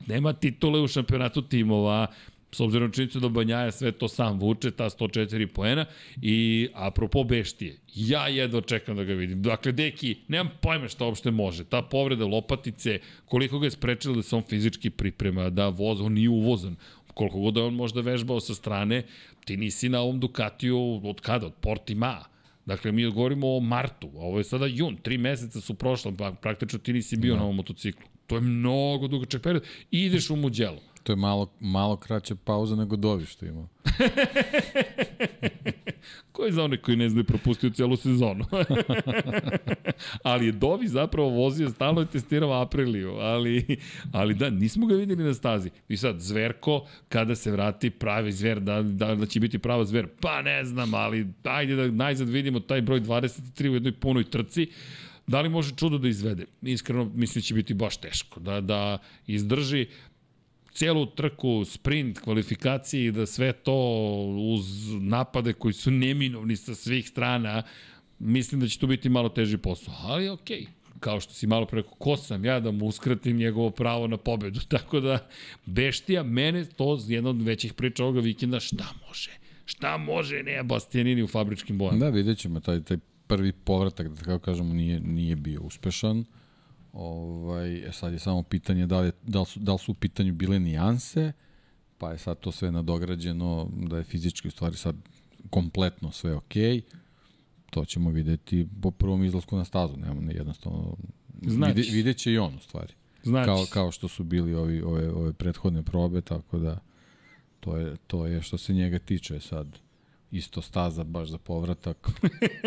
nema 0.07 0.33
titule 0.33 0.81
u 0.81 0.87
šampionatu 0.87 1.41
timova, 1.41 2.07
s 2.55 2.59
obzirom 2.59 2.91
činjenicu 2.91 3.19
da 3.19 3.29
Banjaja 3.29 3.71
sve 3.71 3.91
to 3.91 4.07
sam 4.07 4.39
vuče, 4.39 4.71
ta 4.71 4.89
104 4.89 5.47
poena 5.47 5.85
i 6.21 6.67
apropo 6.73 7.23
Beštije, 7.23 7.77
ja 7.95 8.27
jedno 8.27 8.61
čekam 8.61 8.95
da 8.95 9.03
ga 9.03 9.13
vidim. 9.13 9.41
Dakle, 9.41 9.71
Deki, 9.71 10.15
nemam 10.27 10.51
pojma 10.61 10.87
šta 10.87 11.05
uopšte 11.05 11.31
može. 11.31 11.63
Ta 11.63 11.81
povreda 11.81 12.25
lopatice, 12.25 12.99
koliko 13.25 13.59
ga 13.59 13.67
je 13.67 13.71
sprečilo 13.71 14.15
da 14.15 14.21
se 14.23 14.35
on 14.35 14.43
fizički 14.49 14.89
priprema, 14.89 15.49
da 15.49 15.67
voz, 15.67 16.01
on 16.01 16.13
nije 16.13 16.29
uvozan. 16.29 16.75
Koliko 17.13 17.39
god 17.39 17.53
da 17.53 17.63
on 17.63 17.73
možda 17.73 18.01
vežbao 18.01 18.39
sa 18.39 18.55
strane, 18.55 19.03
ti 19.45 19.57
nisi 19.57 19.89
na 19.89 20.01
ovom 20.01 20.19
Ducatiju 20.19 21.01
od 21.03 21.21
kada? 21.21 21.47
Od 21.47 21.53
Portima. 21.61 22.23
Dakle, 22.65 22.91
mi 22.91 23.05
govorimo 23.05 23.55
o 23.55 23.59
martu, 23.59 24.09
ovo 24.15 24.37
je 24.37 24.43
sada 24.43 24.65
jun, 24.65 24.97
tri 24.97 25.17
meseca 25.17 25.61
su 25.61 25.73
prošla, 25.73 26.11
pa 26.17 26.31
praktično 26.31 26.79
ti 26.79 26.93
nisi 26.93 27.17
bio 27.17 27.33
da. 27.33 27.39
na 27.39 27.43
ovom 27.43 27.55
motociklu. 27.55 28.14
To 28.27 28.35
je 28.35 28.41
mnogo 28.41 29.07
dugačak 29.07 29.41
period. 29.41 29.63
I 29.91 30.03
ideš 30.03 30.29
u 30.29 30.35
Muđelo. 30.35 30.81
To 31.03 31.11
je 31.11 31.15
malo, 31.15 31.51
malo 31.59 31.97
kraća 31.97 32.35
pauza 32.35 32.75
nego 32.75 32.95
Dovi 32.95 33.25
što 33.25 33.45
ima. 33.45 33.67
Ko 36.31 36.45
je 36.45 36.51
za 36.51 36.63
one 36.63 36.77
koji 36.77 36.97
ne 36.97 37.09
znaju 37.09 37.23
propustio 37.23 37.69
celu 37.69 37.95
sezonu? 37.95 38.45
ali 40.23 40.45
je 40.45 40.51
Dovi 40.51 40.87
zapravo 40.87 41.29
vozio, 41.29 41.69
stalno 41.69 42.01
je 42.01 42.07
testirao 42.07 42.61
Apriliju, 42.61 43.11
ali, 43.11 43.77
ali 44.11 44.33
da, 44.33 44.49
nismo 44.49 44.87
ga 44.87 44.95
videli 44.95 45.23
na 45.23 45.33
stazi. 45.33 45.69
I 45.87 45.97
sad, 45.97 46.19
Zverko, 46.19 46.87
kada 47.09 47.35
se 47.35 47.51
vrati 47.51 47.89
pravi 47.89 48.31
zver, 48.31 48.59
da, 48.59 48.81
da, 48.81 49.15
da 49.15 49.25
će 49.25 49.39
biti 49.39 49.59
prava 49.59 49.85
zver, 49.85 50.07
pa 50.21 50.41
ne 50.41 50.65
znam, 50.65 50.93
ali 50.93 51.27
ajde 51.43 51.75
da 51.75 51.91
najzad 51.91 52.29
vidimo 52.29 52.59
taj 52.59 52.81
broj 52.81 53.01
23 53.01 53.69
u 53.69 53.73
jednoj 53.73 53.99
punoj 53.99 54.23
trci. 54.23 54.67
Da 55.27 55.41
li 55.41 55.49
može 55.49 55.75
čudo 55.75 55.97
da 55.97 56.07
izvede? 56.07 56.45
Iskreno, 56.61 57.11
mislim 57.15 57.41
da 57.41 57.45
će 57.45 57.53
biti 57.53 57.73
baš 57.73 57.97
teško. 57.97 58.39
Da, 58.39 58.61
da 58.61 58.97
izdrži 59.27 59.87
celu 60.71 61.05
trku, 61.05 61.65
sprint, 61.65 62.19
kvalifikacije 62.19 63.05
i 63.05 63.11
da 63.11 63.25
sve 63.25 63.53
to 63.53 63.75
uz 64.53 64.93
napade 65.01 65.53
koji 65.53 65.73
su 65.73 65.91
neminovni 65.91 66.55
sa 66.55 66.75
svih 66.75 67.09
strana, 67.09 67.63
mislim 68.19 68.61
da 68.61 68.67
će 68.67 68.79
to 68.79 68.87
biti 68.87 69.09
malo 69.09 69.29
teži 69.29 69.57
posao. 69.57 69.93
Ali 70.03 70.29
okej, 70.29 70.61
okay 70.61 70.85
kao 70.99 71.19
što 71.19 71.33
si 71.33 71.47
malo 71.47 71.65
preko, 71.65 71.95
ko 71.95 72.17
sam 72.17 72.45
ja 72.45 72.59
da 72.59 72.71
mu 72.71 72.85
uskratim 72.85 73.37
njegovo 73.37 73.69
pravo 73.69 74.07
na 74.07 74.17
pobedu. 74.17 74.59
Tako 74.75 74.99
da, 74.99 75.27
Beštija, 75.65 76.23
mene 76.23 76.65
to 76.65 76.99
jedna 77.07 77.29
od 77.29 77.41
većih 77.41 77.73
priča 77.73 78.03
ovoga 78.03 78.19
vikenda, 78.19 78.59
šta 78.59 78.85
može? 79.07 79.31
Šta 79.65 79.97
može 79.97 80.43
ne 80.43 80.63
Bastianini 80.63 81.23
u 81.23 81.27
fabričkim 81.27 81.77
bojama? 81.77 81.99
Da, 81.99 82.09
vidjet 82.09 82.37
ćemo 82.37 82.59
taj, 82.59 82.81
taj 82.83 82.97
prvi 83.27 83.51
povratak, 83.51 84.07
da 84.07 84.15
tako 84.15 84.39
kažemo, 84.39 84.73
nije, 84.73 84.99
nije 84.99 85.35
bio 85.35 85.61
uspešan. 85.61 86.25
Ovaj, 86.93 87.89
e 87.89 87.91
sad 87.91 88.13
je 88.13 88.19
samo 88.19 88.43
pitanje 88.43 88.85
da 88.85 88.99
li, 88.99 89.11
da 89.23 89.39
li, 89.39 89.45
su, 89.45 89.59
da 89.59 89.73
li 89.73 89.79
su 89.79 89.91
u 89.91 89.95
pitanju 89.95 90.33
bile 90.33 90.59
nijanse, 90.59 91.31
pa 91.97 92.11
je 92.11 92.17
sad 92.17 92.39
to 92.39 92.51
sve 92.51 92.71
nadograđeno, 92.71 93.69
da 93.73 93.97
je 93.97 94.03
fizički 94.03 94.47
u 94.47 94.51
stvari 94.51 94.75
sad 94.75 94.95
kompletno 95.49 96.11
sve 96.11 96.35
okej. 96.35 96.63
Okay. 96.63 96.81
To 97.69 97.85
ćemo 97.85 98.09
videti 98.09 98.67
po 98.81 98.91
prvom 98.91 99.23
izlasku 99.23 99.57
na 99.57 99.65
stazu, 99.65 99.97
nema 99.97 100.21
ne 100.21 100.33
jednostavno 100.33 100.97
znači. 101.41 101.73
vide, 101.73 101.91
vidjet 101.91 102.17
će 102.17 102.31
i 102.31 102.37
on 102.37 102.55
u 102.55 102.59
stvari. 102.59 102.93
Znači. 103.23 103.45
Kao, 103.45 103.65
kao 103.69 103.91
što 103.91 104.07
su 104.07 104.23
bili 104.23 104.53
ovi, 104.53 104.81
ove, 104.81 105.11
ove 105.11 105.33
prethodne 105.33 105.83
probe, 105.83 106.21
tako 106.21 106.59
da 106.59 106.79
to 107.59 107.77
je, 107.77 107.95
to 108.07 108.25
je 108.25 108.41
što 108.41 108.57
se 108.57 108.73
njega 108.73 108.99
tiče 108.99 109.39
sad 109.39 109.67
isto 110.37 110.61
staza 110.61 111.03
baš 111.03 111.29
za 111.29 111.37
povratak. 111.37 112.09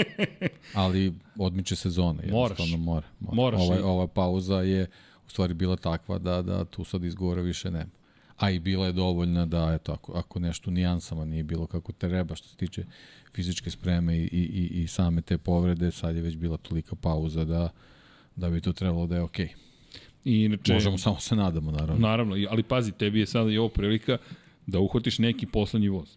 ali 0.74 1.14
odmiče 1.38 1.76
sezone, 1.76 2.22
jednostavno 2.24 2.76
mora. 2.76 3.06
mora. 3.20 3.36
Moraš 3.36 3.60
ova, 3.60 3.84
ova 3.84 4.06
pauza 4.06 4.56
je 4.56 4.86
u 5.26 5.30
stvari 5.30 5.54
bila 5.54 5.76
takva 5.76 6.18
da, 6.18 6.42
da 6.42 6.64
tu 6.64 6.84
sad 6.84 7.04
izgovora 7.04 7.42
više 7.42 7.70
nema. 7.70 7.90
A 8.36 8.50
i 8.50 8.58
bila 8.58 8.86
je 8.86 8.92
dovoljna 8.92 9.46
da, 9.46 9.72
eto, 9.74 9.92
ako, 9.92 10.12
ako 10.12 10.38
nešto 10.38 10.70
nijansama 10.70 11.24
nije 11.24 11.42
bilo 11.42 11.66
kako 11.66 11.92
treba 11.92 12.34
što 12.34 12.48
se 12.48 12.56
tiče 12.56 12.84
fizičke 13.34 13.70
spreme 13.70 14.16
i, 14.16 14.24
i, 14.32 14.82
i 14.82 14.86
same 14.86 15.20
te 15.20 15.38
povrede, 15.38 15.90
sad 15.90 16.16
je 16.16 16.22
već 16.22 16.36
bila 16.36 16.56
tolika 16.56 16.96
pauza 16.96 17.44
da, 17.44 17.70
da 18.36 18.50
bi 18.50 18.60
to 18.60 18.72
trebalo 18.72 19.06
da 19.06 19.16
je 19.16 19.22
okej. 19.22 19.46
Okay. 19.46 19.54
I 20.24 20.44
inače, 20.44 20.74
Možemo 20.74 20.98
samo 20.98 21.20
se 21.20 21.36
nadamo, 21.36 21.70
naravno. 21.70 22.08
Naravno, 22.08 22.36
ali 22.50 22.62
pazi, 22.62 22.92
tebi 22.92 23.20
je 23.20 23.26
sada 23.26 23.50
i 23.50 23.58
ovo 23.58 23.68
prilika 23.68 24.18
da 24.66 24.80
uhvatiš 24.80 25.18
neki 25.18 25.46
poslednji 25.46 25.88
voz 25.88 26.16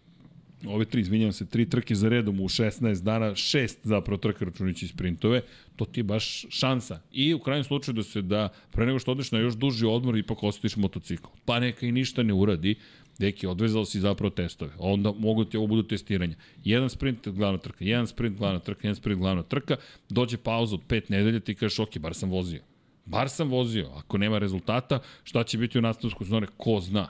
ove 0.68 0.86
tri, 0.86 1.02
izvinjam 1.02 1.32
se, 1.32 1.46
tri 1.46 1.70
trke 1.70 1.96
za 1.96 2.10
redom 2.10 2.40
u 2.40 2.50
16 2.50 3.04
dana, 3.04 3.36
šest 3.36 3.80
zapravo 3.84 4.18
trke 4.18 4.46
računići 4.46 4.88
sprintove, 4.88 5.42
to 5.76 5.86
ti 5.86 6.00
je 6.00 6.04
baš 6.04 6.46
šansa. 6.50 7.00
I 7.12 7.34
u 7.34 7.40
krajnjem 7.40 7.64
slučaju 7.64 7.96
da 7.96 8.04
se 8.04 8.22
da, 8.22 8.50
pre 8.72 8.86
nego 8.86 9.00
što 9.00 9.12
odeš 9.12 9.32
na 9.32 9.40
još 9.40 9.54
duži 9.54 9.86
odmor, 9.86 10.18
ipak 10.18 10.44
osjetiš 10.44 10.76
motocikl. 10.76 11.28
Pa 11.46 11.60
neka 11.60 11.86
i 11.86 11.92
ništa 11.92 12.24
ne 12.24 12.34
uradi, 12.34 12.76
Deki, 13.20 13.48
odvezao 13.48 13.86
si 13.86 14.00
zapravo 14.00 14.30
testove. 14.30 14.72
Onda 14.80 15.12
mogu 15.12 15.46
ti 15.46 15.58
ovo 15.58 15.68
budu 15.68 15.84
testiranja. 15.84 16.36
Jedan 16.64 16.90
sprint, 16.90 17.28
glavna 17.28 17.58
trka, 17.58 17.86
jedan 17.86 18.08
sprint, 18.08 18.38
glavna 18.38 18.60
trka, 18.60 18.88
jedan 18.88 18.96
sprint, 18.96 19.20
glavna 19.20 19.44
trka, 19.44 19.76
dođe 20.10 20.38
pauza 20.38 20.76
od 20.76 20.82
pet 20.88 21.10
nedelja, 21.10 21.40
ti 21.40 21.56
kažeš, 21.56 21.80
ok, 21.80 21.98
bar 22.00 22.16
sam 22.16 22.30
vozio. 22.30 22.62
Bar 23.06 23.30
sam 23.30 23.50
vozio. 23.50 23.90
Ako 23.96 24.18
nema 24.18 24.38
rezultata, 24.38 25.00
šta 25.24 25.44
će 25.44 25.58
biti 25.58 25.78
u 25.78 25.82
nastavsku 25.82 26.24
sezone, 26.24 26.48
ko 26.58 26.80
zna. 26.80 27.10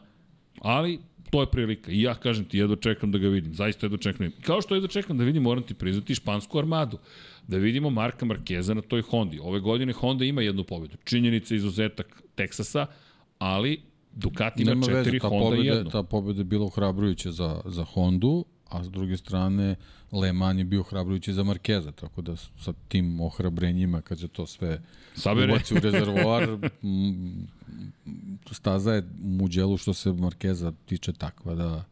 Ali 0.59 0.99
to 1.31 1.41
je 1.41 1.47
prilika. 1.47 1.91
I 1.91 2.01
ja 2.01 2.15
kažem 2.15 2.45
ti, 2.45 2.57
jedno 2.57 2.75
čekam 2.75 3.11
da 3.11 3.17
ga 3.17 3.27
vidim. 3.27 3.53
Zaista 3.53 3.85
jedno 3.85 3.97
čekam 3.97 4.29
da. 4.29 4.35
Kao 4.41 4.61
što 4.61 4.75
jedno 4.75 4.87
čekam 4.87 5.17
da 5.17 5.23
vidim, 5.23 5.43
moram 5.43 5.63
ti 5.63 5.73
priznati, 5.73 6.15
špansku 6.15 6.59
armadu. 6.59 6.97
Da 7.47 7.57
vidimo 7.57 7.89
Marka 7.89 8.25
Markeza 8.25 8.73
na 8.73 8.81
toj 8.81 9.01
Hondi. 9.01 9.39
Ove 9.39 9.59
godine 9.59 9.93
Honda 9.93 10.25
ima 10.25 10.41
jednu 10.41 10.63
pobedu. 10.63 10.97
Činjenica 11.03 11.55
izuzetak 11.55 12.21
Teksasa, 12.35 12.85
ali 13.37 13.81
Ducati 14.15 14.63
ima 14.63 14.85
četiri, 14.85 15.11
veze, 15.11 15.19
Honda 15.19 15.45
pobede, 15.45 15.67
jednu. 15.67 15.89
Ta 15.89 16.03
pobeda 16.03 16.39
je 16.39 16.43
bila 16.43 16.65
ohrabrujuća 16.65 17.31
za, 17.31 17.61
za 17.65 17.83
Hondu, 17.83 18.45
a 18.71 18.83
s 18.83 18.89
druge 18.89 19.17
strane 19.17 19.75
Le 20.11 20.33
Mans 20.33 20.59
je 20.59 20.63
bio 20.63 20.79
ohrabrujući 20.81 21.33
za 21.33 21.43
Markeza, 21.43 21.91
tako 21.91 22.21
da 22.21 22.35
sa 22.35 22.73
tim 22.87 23.21
ohrabrenjima 23.21 24.01
kad 24.01 24.19
se 24.19 24.27
to 24.27 24.45
sve 24.45 24.81
Sabere. 25.15 25.53
ubaci 25.53 25.73
u 25.73 25.79
rezervoar, 25.79 26.57
staza 28.51 28.93
je 28.93 29.03
Muđelu 29.23 29.77
što 29.77 29.93
se 29.93 30.11
Markeza 30.11 30.73
tiče 30.85 31.13
takva 31.13 31.55
da 31.55 31.85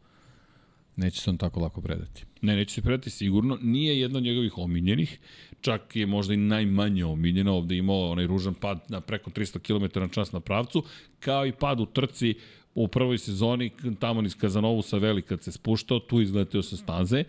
neće 0.96 1.20
se 1.20 1.30
on 1.30 1.38
tako 1.38 1.60
lako 1.60 1.80
predati. 1.80 2.24
Ne, 2.42 2.56
neće 2.56 2.74
se 2.74 2.82
predati 2.82 3.10
sigurno. 3.10 3.58
Nije 3.62 4.00
jedna 4.00 4.18
od 4.18 4.24
njegovih 4.24 4.58
omiljenih, 4.58 5.18
čak 5.60 5.96
je 5.96 6.06
možda 6.06 6.34
i 6.34 6.36
najmanje 6.36 7.04
omiljena. 7.04 7.52
Ovde 7.52 7.76
imao 7.76 8.10
onaj 8.10 8.26
ružan 8.26 8.54
pad 8.54 8.80
na 8.88 9.00
preko 9.00 9.30
300 9.30 9.58
km 9.58 10.00
na 10.00 10.08
čas 10.08 10.32
na 10.32 10.40
pravcu, 10.40 10.84
kao 11.20 11.46
i 11.46 11.52
pad 11.52 11.80
u 11.80 11.86
trci 11.86 12.34
u 12.74 12.88
prvoj 12.88 13.18
sezoni, 13.18 13.70
tamo 13.98 14.22
niz 14.22 14.34
Kazanovu 14.34 14.82
sa 14.82 14.98
veli 14.98 15.22
kad 15.22 15.42
se 15.42 15.52
spuštao, 15.52 15.98
tu 15.98 16.20
izleteo 16.20 16.62
sa 16.62 16.76
staze, 16.76 17.24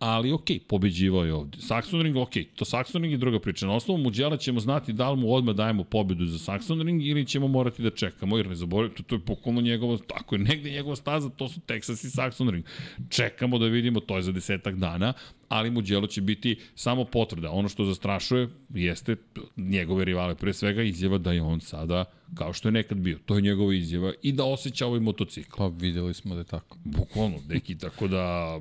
ali 0.00 0.32
ok, 0.32 0.44
pobeđivao 0.68 1.24
je 1.24 1.34
ovde. 1.34 1.58
Saxon 1.58 2.02
Ring, 2.02 2.16
ok, 2.16 2.32
to 2.54 2.64
Saxon 2.64 3.02
Ring 3.02 3.12
je 3.12 3.18
druga 3.18 3.40
priča. 3.40 3.66
Na 3.66 3.72
osnovu 3.72 4.00
Muđela 4.00 4.36
ćemo 4.36 4.60
znati 4.60 4.92
da 4.92 5.10
li 5.10 5.16
mu 5.16 5.34
odmah 5.34 5.54
dajemo 5.54 5.84
pobedu 5.84 6.26
za 6.26 6.38
Saxon 6.38 6.86
Ring 6.86 7.06
ili 7.06 7.26
ćemo 7.26 7.48
morati 7.48 7.82
da 7.82 7.90
čekamo, 7.90 8.36
jer 8.36 8.48
ne 8.48 8.54
zaboravite, 8.54 8.96
to, 8.96 9.02
to 9.02 9.14
je 9.14 9.18
pokolno 9.18 9.60
njegova, 9.60 9.98
tako 10.06 10.34
je 10.34 10.38
negde 10.38 10.70
njegova 10.70 10.96
staza, 10.96 11.28
to 11.28 11.48
su 11.48 11.60
Texas 11.60 12.06
i 12.06 12.10
Saxon 12.10 12.50
Ring. 12.50 12.64
Čekamo 13.08 13.58
da 13.58 13.66
vidimo, 13.66 14.00
to 14.00 14.16
je 14.16 14.22
za 14.22 14.32
desetak 14.32 14.74
dana, 14.74 15.12
ali 15.50 15.70
Muđelo 15.70 16.06
će 16.06 16.20
biti 16.20 16.56
samo 16.74 17.04
potvrda. 17.04 17.50
Ono 17.50 17.68
što 17.68 17.84
zastrašuje 17.84 18.48
jeste 18.74 19.16
njegove 19.56 20.04
rivale, 20.04 20.34
pre 20.34 20.52
svega 20.52 20.82
izjava 20.82 21.18
da 21.18 21.32
je 21.32 21.42
on 21.42 21.60
sada 21.60 22.04
kao 22.34 22.52
što 22.52 22.68
je 22.68 22.72
nekad 22.72 22.98
bio. 22.98 23.18
To 23.26 23.36
je 23.36 23.42
njegova 23.42 23.74
izjava 23.74 24.12
i 24.22 24.32
da 24.32 24.44
osjeća 24.44 24.86
ovaj 24.86 25.00
motocikl. 25.00 25.56
Pa 25.56 25.66
videli 25.66 26.14
smo 26.14 26.34
da 26.34 26.40
je 26.40 26.44
tako. 26.44 26.76
Bukvalno, 26.84 27.36
neki, 27.48 27.78
tako 27.78 28.08
da 28.08 28.54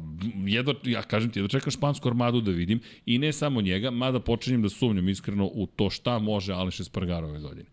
jedva, 0.46 0.74
ja 0.84 1.02
kažem 1.02 1.32
ti, 1.32 1.42
da 1.42 1.48
čekam 1.48 1.72
špansku 1.72 2.08
armadu 2.08 2.42
da 2.42 2.52
vidim 2.52 2.80
i 3.06 3.18
ne 3.18 3.34
samo 3.34 3.62
njega, 3.62 3.92
mada 3.92 4.20
počinjem 4.20 4.62
da 4.62 4.70
sumnjam 4.70 5.10
iskreno 5.10 5.46
u 5.54 5.68
to 5.68 5.90
šta 5.90 6.20
može 6.20 6.54
Aleš 6.54 6.80
Espargaro 6.80 7.28
ove 7.28 7.40
godine. 7.40 7.70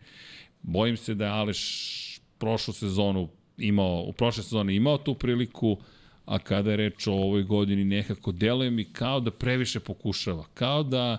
Bojim 0.62 0.96
se 0.96 1.14
da 1.14 1.24
je 1.24 1.30
Aleš 1.30 2.20
prošlu 2.38 2.74
sezonu 2.74 3.28
imao, 3.58 4.00
u 4.00 4.12
prošle 4.12 4.42
sezone 4.42 4.76
imao 4.76 4.98
tu 4.98 5.14
priliku, 5.14 5.78
a 6.26 6.38
kada 6.38 6.70
je 6.70 6.76
reč 6.76 7.06
o 7.06 7.12
ovoj 7.12 7.42
godini 7.42 7.84
nekako 7.84 8.32
deluje 8.32 8.70
mi 8.70 8.84
kao 8.84 9.20
da 9.20 9.30
previše 9.30 9.80
pokušava, 9.80 10.44
kao 10.54 10.82
da 10.82 11.18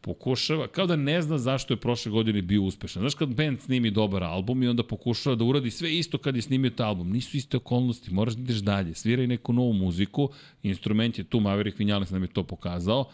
pokušava, 0.00 0.66
kao 0.68 0.86
da 0.86 0.96
ne 0.96 1.22
zna 1.22 1.38
zašto 1.38 1.74
je 1.74 1.80
prošle 1.80 2.12
godine 2.12 2.42
bio 2.42 2.62
uspešan. 2.62 3.00
Znaš 3.00 3.14
kad 3.14 3.28
band 3.28 3.60
snimi 3.60 3.90
dobar 3.90 4.24
album 4.24 4.62
i 4.62 4.68
onda 4.68 4.82
pokušava 4.82 5.36
da 5.36 5.44
uradi 5.44 5.70
sve 5.70 5.98
isto 5.98 6.18
kad 6.18 6.36
je 6.36 6.42
snimio 6.42 6.70
taj 6.70 6.86
album. 6.86 7.10
Nisu 7.10 7.36
iste 7.36 7.56
okolnosti, 7.56 8.14
moraš 8.14 8.34
da 8.34 8.42
ideš 8.42 8.56
dalje. 8.56 8.94
Sviraj 8.94 9.26
neku 9.26 9.52
novu 9.52 9.72
muziku, 9.72 10.30
instrument 10.62 11.18
je 11.18 11.24
tu, 11.24 11.40
Maverick 11.40 11.78
Vinales 11.78 12.10
nam 12.10 12.22
je 12.22 12.28
to 12.28 12.42
pokazao, 12.42 13.04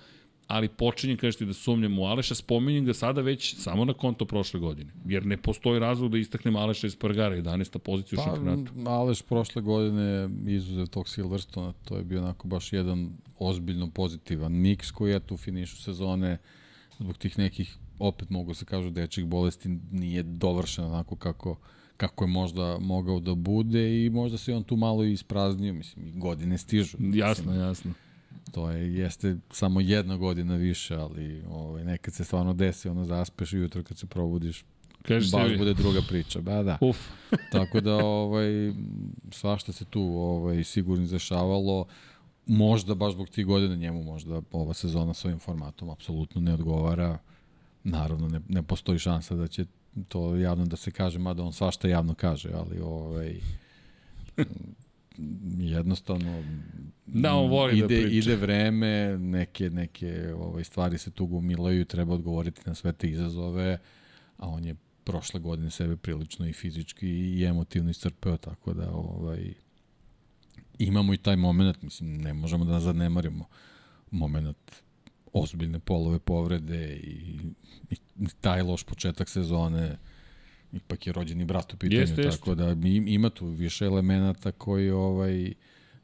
ali 0.48 0.68
počinjem, 0.68 1.16
kažeš 1.16 1.36
ti, 1.36 1.46
da 1.46 1.52
sumnjam 1.54 1.98
u 1.98 2.04
Aleša, 2.04 2.34
spominjem 2.34 2.84
ga 2.84 2.94
sada 2.94 3.20
već 3.20 3.56
samo 3.56 3.84
na 3.84 3.92
konto 3.92 4.24
prošle 4.24 4.60
godine. 4.60 4.92
Jer 5.06 5.26
ne 5.26 5.36
postoji 5.36 5.80
razlog 5.80 6.10
da 6.10 6.18
istaknem 6.18 6.56
Aleša 6.56 6.86
iz 6.86 6.96
Pargara, 6.96 7.36
11. 7.36 7.78
pozicija 7.78 8.22
pa, 8.24 8.32
u 8.32 8.34
šampionatu. 8.34 8.72
Aleš 8.86 9.22
prošle 9.22 9.62
godine 9.62 10.30
izuzev 10.46 10.86
tog 10.86 11.08
Silverstona, 11.08 11.72
to 11.72 11.96
je 11.96 12.04
bio 12.04 12.20
onako 12.20 12.48
baš 12.48 12.72
jedan 12.72 13.10
ozbiljno 13.38 13.90
pozitivan 13.90 14.52
miks 14.52 14.90
koji 14.90 15.12
je 15.12 15.20
tu 15.20 15.36
finišu 15.36 15.76
sezone 15.76 16.38
zbog 16.98 17.18
tih 17.18 17.38
nekih, 17.38 17.76
opet 17.98 18.30
mogu 18.30 18.54
se 18.54 18.64
kažu, 18.64 18.90
dečjih 18.90 19.26
bolesti 19.26 19.68
nije 19.92 20.22
dovršen 20.22 20.84
onako 20.84 21.16
kako, 21.16 21.56
kako 21.96 22.24
je 22.24 22.28
možda 22.28 22.78
mogao 22.80 23.20
da 23.20 23.34
bude 23.34 24.04
i 24.04 24.10
možda 24.10 24.38
se 24.38 24.54
on 24.54 24.64
tu 24.64 24.76
malo 24.76 25.04
i 25.04 25.12
ispraznio, 25.12 25.74
mislim, 25.74 26.20
godine 26.20 26.58
stižu. 26.58 26.96
Jasno, 27.00 27.44
mislim, 27.44 27.60
jasno. 27.60 27.92
To 28.52 28.70
je, 28.70 28.94
jeste 28.94 29.36
samo 29.50 29.80
jedna 29.80 30.16
godina 30.16 30.56
više, 30.56 30.94
ali 30.94 31.42
ovaj, 31.50 31.84
nekad 31.84 32.14
se 32.14 32.24
stvarno 32.24 32.52
desi, 32.52 32.88
ono 32.88 33.04
zaspeš 33.04 33.52
jutro 33.52 33.82
kad 33.82 33.98
se 33.98 34.06
probudiš, 34.06 34.64
Kažeš 35.02 35.32
baš 35.32 35.58
bude 35.58 35.74
druga 35.74 36.00
priča. 36.08 36.40
Ba 36.40 36.62
da. 36.62 36.78
Uf. 36.80 36.98
Tako 37.52 37.80
da 37.80 37.94
ovaj 38.04 38.72
svašta 39.30 39.72
se 39.72 39.84
tu 39.84 40.02
ovaj 40.02 40.64
sigurno 40.64 41.06
dešavalo. 41.06 41.86
Možda 42.46 42.94
baš 42.94 43.12
zbog 43.12 43.28
tih 43.28 43.46
godina 43.46 43.74
njemu 43.74 44.02
možda 44.02 44.42
ova 44.52 44.74
sezona 44.74 45.14
sa 45.14 45.28
ovim 45.28 45.38
formatom 45.38 45.90
apsolutno 45.90 46.40
ne 46.40 46.54
odgovara. 46.54 47.18
Naravno 47.84 48.28
ne, 48.28 48.40
ne 48.48 48.62
postoji 48.62 48.98
šansa 48.98 49.34
da 49.34 49.46
će 49.46 49.64
to 50.08 50.36
javno 50.36 50.66
da 50.66 50.76
se 50.76 50.90
kaže, 50.90 51.18
mada 51.18 51.42
on 51.42 51.52
svašta 51.52 51.88
javno 51.88 52.14
kaže, 52.14 52.50
ali 52.54 52.80
ovaj 52.80 53.40
jednostavno 55.58 56.42
Da, 57.06 57.34
on 57.34 57.50
voli 57.50 57.80
da 57.80 57.84
ide, 57.84 58.02
priča. 58.02 58.16
ide 58.30 58.36
vreme, 58.36 59.18
neke, 59.18 59.70
neke 59.70 60.34
ovaj, 60.34 60.64
stvari 60.64 60.98
se 60.98 61.10
tu 61.10 61.26
gomilaju, 61.26 61.84
treba 61.84 62.14
odgovoriti 62.14 62.60
na 62.66 62.74
sve 62.74 62.92
te 62.92 63.08
izazove, 63.08 63.78
a 64.36 64.48
on 64.48 64.64
je 64.64 64.74
prošle 65.04 65.40
godine 65.40 65.70
sebe 65.70 65.96
prilično 65.96 66.46
i 66.46 66.52
fizički 66.52 67.08
i 67.08 67.44
emotivno 67.44 67.90
iscrpeo, 67.90 68.36
tako 68.36 68.74
da 68.74 68.90
ovaj, 68.90 69.54
imamo 70.78 71.14
i 71.14 71.16
taj 71.16 71.36
moment, 71.36 71.82
mislim, 71.82 72.18
ne 72.18 72.34
možemo 72.34 72.64
da 72.64 72.80
zanemarimo 72.80 73.44
moment 74.10 74.82
ozbiljne 75.32 75.78
polove 75.78 76.18
povrede 76.18 76.96
i, 76.96 77.38
i, 77.90 77.96
i 78.20 78.26
taj 78.40 78.62
loš 78.62 78.84
početak 78.84 79.28
sezone, 79.28 79.98
ipak 80.72 81.06
je 81.06 81.12
rođeni 81.12 81.44
brat 81.44 81.72
u 81.72 81.76
pitanju, 81.76 82.00
Jeste, 82.00 82.22
jeste. 82.22 82.38
tako 82.38 82.54
da 82.54 82.76
ima 83.06 83.30
tu 83.30 83.46
više 83.46 83.84
elemenata 83.84 84.52
koji 84.52 84.90
ovaj 84.90 85.52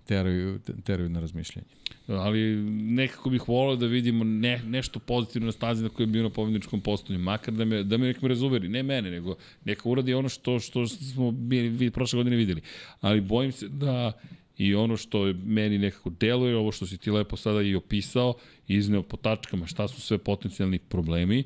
teraju, 0.04 0.60
teraju 0.84 1.08
na 1.08 1.20
razmišljanje. 1.20 1.66
ali 2.06 2.56
nekako 2.72 3.30
bih 3.30 3.48
volao 3.48 3.76
da 3.76 3.86
vidimo 3.86 4.24
ne, 4.24 4.62
nešto 4.66 4.98
pozitivno 4.98 5.46
na 5.46 5.52
stazi 5.52 5.82
na 5.82 5.88
kojem 5.88 6.10
je 6.10 6.12
bio 6.12 6.22
na 6.22 6.30
pobedničkom 6.30 6.80
postoju, 6.80 7.18
makar 7.18 7.54
da 7.54 7.64
me, 7.64 7.82
da 7.82 7.96
me 7.96 8.06
nekom 8.06 8.28
razuveri, 8.28 8.68
ne 8.68 8.82
mene, 8.82 9.10
nego 9.10 9.36
neka 9.64 9.88
uradi 9.88 10.14
ono 10.14 10.28
što, 10.28 10.60
što 10.60 10.86
smo 10.88 11.30
bili, 11.30 11.68
vid, 11.68 11.92
prošle 11.92 12.16
godine 12.16 12.36
videli. 12.36 12.60
Ali 13.00 13.20
bojim 13.20 13.52
se 13.52 13.68
da 13.68 14.12
i 14.58 14.74
ono 14.74 14.96
što 14.96 15.26
je 15.26 15.34
meni 15.34 15.78
nekako 15.78 16.10
deluje, 16.10 16.56
ovo 16.56 16.72
što 16.72 16.86
si 16.86 16.98
ti 16.98 17.10
lepo 17.10 17.36
sada 17.36 17.62
i 17.62 17.74
opisao, 17.74 18.34
izneo 18.68 19.02
po 19.02 19.16
tačkama 19.16 19.66
šta 19.66 19.88
su 19.88 20.00
sve 20.00 20.18
potencijalni 20.18 20.78
problemi, 20.78 21.44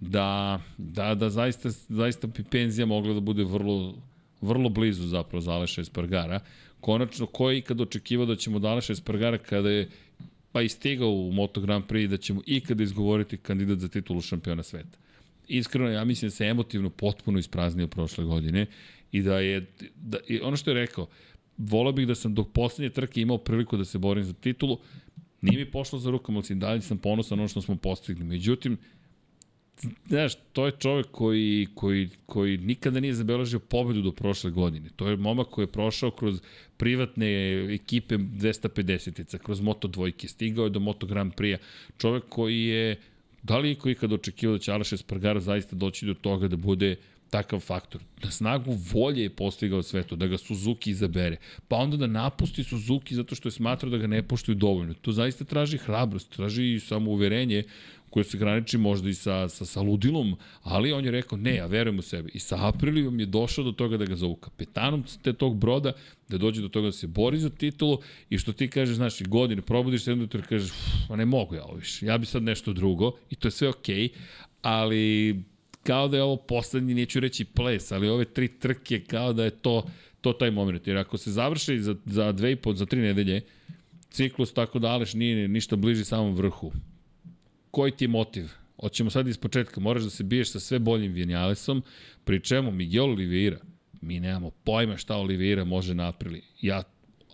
da, 0.00 0.60
da, 0.78 1.14
da 1.14 1.30
zaista, 1.30 1.70
zaista 1.70 2.26
bi 2.26 2.44
penzija 2.44 2.86
mogla 2.86 3.14
da 3.14 3.20
bude 3.20 3.44
vrlo, 3.44 3.94
vrlo 4.40 4.68
blizu 4.68 5.06
zapravo 5.06 5.40
za 5.40 5.52
Aleša 5.52 5.80
Espargara. 5.80 6.40
Konačno, 6.80 7.26
ko 7.26 7.50
je 7.50 7.58
ikad 7.58 7.80
očekivao 7.80 8.26
da 8.26 8.36
ćemo 8.36 8.56
od 8.56 8.64
Aleša 8.64 8.92
Espargara 8.92 9.38
kada 9.38 9.70
je 9.70 9.88
pa 10.52 10.62
i 10.62 10.68
stigao 10.68 11.10
u 11.10 11.32
Moto 11.32 11.60
Grand 11.60 11.84
Prix 11.84 12.06
da 12.06 12.16
ćemo 12.16 12.42
ikada 12.46 12.82
izgovoriti 12.82 13.36
kandidat 13.36 13.78
za 13.78 13.88
titulu 13.88 14.20
šampiona 14.20 14.62
sveta. 14.62 14.98
Iskreno, 15.48 15.90
ja 15.90 16.04
mislim 16.04 16.28
da 16.28 16.34
se 16.34 16.44
emotivno 16.44 16.90
potpuno 16.90 17.38
ispraznio 17.38 17.86
prošle 17.86 18.24
godine 18.24 18.66
i 19.12 19.22
da 19.22 19.38
je, 19.38 19.66
da, 19.96 20.18
i 20.28 20.40
ono 20.40 20.56
što 20.56 20.70
je 20.70 20.74
rekao, 20.74 21.06
volao 21.58 21.92
bih 21.92 22.06
da 22.06 22.14
sam 22.14 22.34
dok 22.34 22.48
poslednje 22.52 22.90
trke 22.90 23.20
imao 23.20 23.38
priliku 23.38 23.76
da 23.76 23.84
se 23.84 23.98
borim 23.98 24.24
za 24.24 24.32
titulu, 24.32 24.78
nije 25.40 25.58
mi 25.58 25.70
pošlo 25.70 25.98
za 25.98 26.10
rukom, 26.10 26.36
ali 26.36 26.54
dalje 26.54 26.80
sam 26.80 26.98
ponosan 26.98 27.38
ono 27.38 27.48
što 27.48 27.62
smo 27.62 27.76
postigli. 27.76 28.24
Međutim, 28.24 28.78
znaš, 30.08 30.32
to 30.52 30.66
je 30.66 30.72
čovek 30.78 31.06
koji, 31.10 31.68
koji, 31.74 32.08
koji 32.26 32.58
nikada 32.58 33.00
nije 33.00 33.14
zabeležio 33.14 33.58
pobedu 33.58 34.02
do 34.02 34.12
prošle 34.12 34.50
godine. 34.50 34.88
To 34.96 35.08
je 35.08 35.16
momak 35.16 35.48
koji 35.48 35.62
je 35.62 35.72
prošao 35.72 36.10
kroz 36.10 36.40
privatne 36.76 37.26
ekipe 37.74 38.16
250-ica, 38.16 39.38
kroz 39.38 39.60
Moto 39.60 39.88
dvojke, 39.88 40.28
stigao 40.28 40.64
je 40.64 40.70
do 40.70 40.80
Moto 40.80 41.06
Grand 41.06 41.32
Prix-a. 41.34 41.58
Čovek 41.98 42.24
koji 42.28 42.64
je, 42.64 42.96
da 43.42 43.58
li 43.58 43.68
je 43.68 43.74
koji 43.74 43.92
ikada 43.92 44.14
očekivao 44.14 44.56
da 44.56 44.62
će 44.62 44.72
Aleš 44.72 44.92
Espargaro 44.92 45.40
zaista 45.40 45.76
doći 45.76 46.06
do 46.06 46.14
toga 46.14 46.48
da 46.48 46.56
bude 46.56 46.96
takav 47.30 47.60
faktor. 47.60 48.00
Na 48.22 48.30
snagu 48.30 48.72
volje 48.92 49.22
je 49.22 49.30
postigao 49.30 49.82
sve 49.82 50.02
to, 50.02 50.16
da 50.16 50.26
ga 50.26 50.38
Suzuki 50.38 50.90
izabere. 50.90 51.36
Pa 51.68 51.76
onda 51.76 51.96
da 51.96 52.06
napusti 52.06 52.64
Suzuki 52.64 53.14
zato 53.14 53.34
što 53.34 53.48
je 53.48 53.52
smatrao 53.52 53.90
da 53.90 53.98
ga 53.98 54.06
ne 54.06 54.22
poštuju 54.22 54.54
dovoljno. 54.54 54.94
To 54.94 55.12
zaista 55.12 55.44
traži 55.44 55.78
hrabrost, 55.78 56.30
traži 56.30 56.80
samouverenje 56.80 57.64
koje 58.16 58.24
se 58.24 58.38
graniči 58.38 58.78
možda 58.78 59.08
i 59.08 59.14
sa, 59.14 59.48
sa, 59.48 59.66
sa 59.66 59.80
ludilom, 59.80 60.36
ali 60.62 60.92
on 60.92 61.04
je 61.04 61.10
rekao 61.10 61.38
ne, 61.38 61.54
ja 61.54 61.66
verujem 61.66 61.98
u 61.98 62.02
sebe. 62.02 62.30
I 62.34 62.38
sa 62.38 62.68
Aprilijom 62.68 63.20
je 63.20 63.26
došao 63.26 63.64
do 63.64 63.72
toga 63.72 63.96
da 63.96 64.04
ga 64.04 64.16
zovu 64.16 64.36
kapetanom 64.36 65.04
te 65.22 65.32
tog 65.32 65.58
broda, 65.58 65.92
da 66.28 66.38
dođe 66.38 66.62
do 66.62 66.68
toga 66.68 66.88
da 66.88 66.92
se 66.92 67.06
bori 67.06 67.38
za 67.38 67.50
titulu 67.50 67.98
i 68.30 68.38
što 68.38 68.52
ti 68.52 68.68
kažeš, 68.68 68.96
znaš, 68.96 69.22
godine, 69.22 69.62
probudiš 69.62 70.04
se 70.04 70.10
jedno 70.10 70.24
i 70.24 70.42
kažeš, 70.48 70.72
ma 71.10 71.16
ne 71.16 71.26
mogu 71.26 71.54
ja 71.54 71.64
ovo 71.64 71.76
više, 71.76 72.06
ja 72.06 72.18
bi 72.18 72.26
sad 72.26 72.42
nešto 72.42 72.72
drugo 72.72 73.12
i 73.30 73.36
to 73.36 73.48
je 73.48 73.52
sve 73.52 73.68
okej, 73.68 74.08
okay, 74.08 74.08
ali 74.62 75.36
kao 75.82 76.08
da 76.08 76.16
je 76.16 76.22
ovo 76.22 76.36
poslednji, 76.36 76.94
neću 76.94 77.20
reći 77.20 77.44
ples, 77.44 77.92
ali 77.92 78.08
ove 78.08 78.24
tri 78.24 78.48
trke 78.48 79.00
kao 79.00 79.32
da 79.32 79.44
je 79.44 79.50
to, 79.50 79.84
to 80.20 80.32
taj 80.32 80.50
moment. 80.50 80.86
Jer 80.86 80.96
ako 80.96 81.18
se 81.18 81.32
završi 81.32 81.80
za, 81.82 81.96
za 82.06 82.32
dve 82.32 82.52
i 82.52 82.56
po, 82.56 82.72
za 82.72 82.86
tri 82.86 83.00
nedelje, 83.00 83.40
ciklus 84.10 84.52
tako 84.52 84.78
da 84.78 84.88
Aleš 84.88 85.14
nije 85.14 85.48
ništa 85.48 85.76
bliži 85.76 86.04
samom 86.04 86.34
vrhu. 86.34 86.72
Koji 87.70 87.92
ti 87.92 88.04
je 88.04 88.08
motiv? 88.08 88.48
Hoćemo 88.80 89.10
sad 89.10 89.28
iz 89.28 89.38
početka, 89.38 89.80
moraš 89.80 90.02
da 90.02 90.10
se 90.10 90.24
biješ 90.24 90.52
sa 90.52 90.60
sve 90.60 90.78
boljim 90.78 91.12
Vinjalesom, 91.12 91.82
pri 92.24 92.40
čemu 92.40 92.70
Miguel 92.70 93.04
Oliveira, 93.04 93.58
mi 94.00 94.20
nemamo 94.20 94.50
pojma 94.50 94.96
šta 94.96 95.16
Oliveira 95.16 95.64
može 95.64 95.94
naprili. 95.94 96.42
Ja 96.60 96.82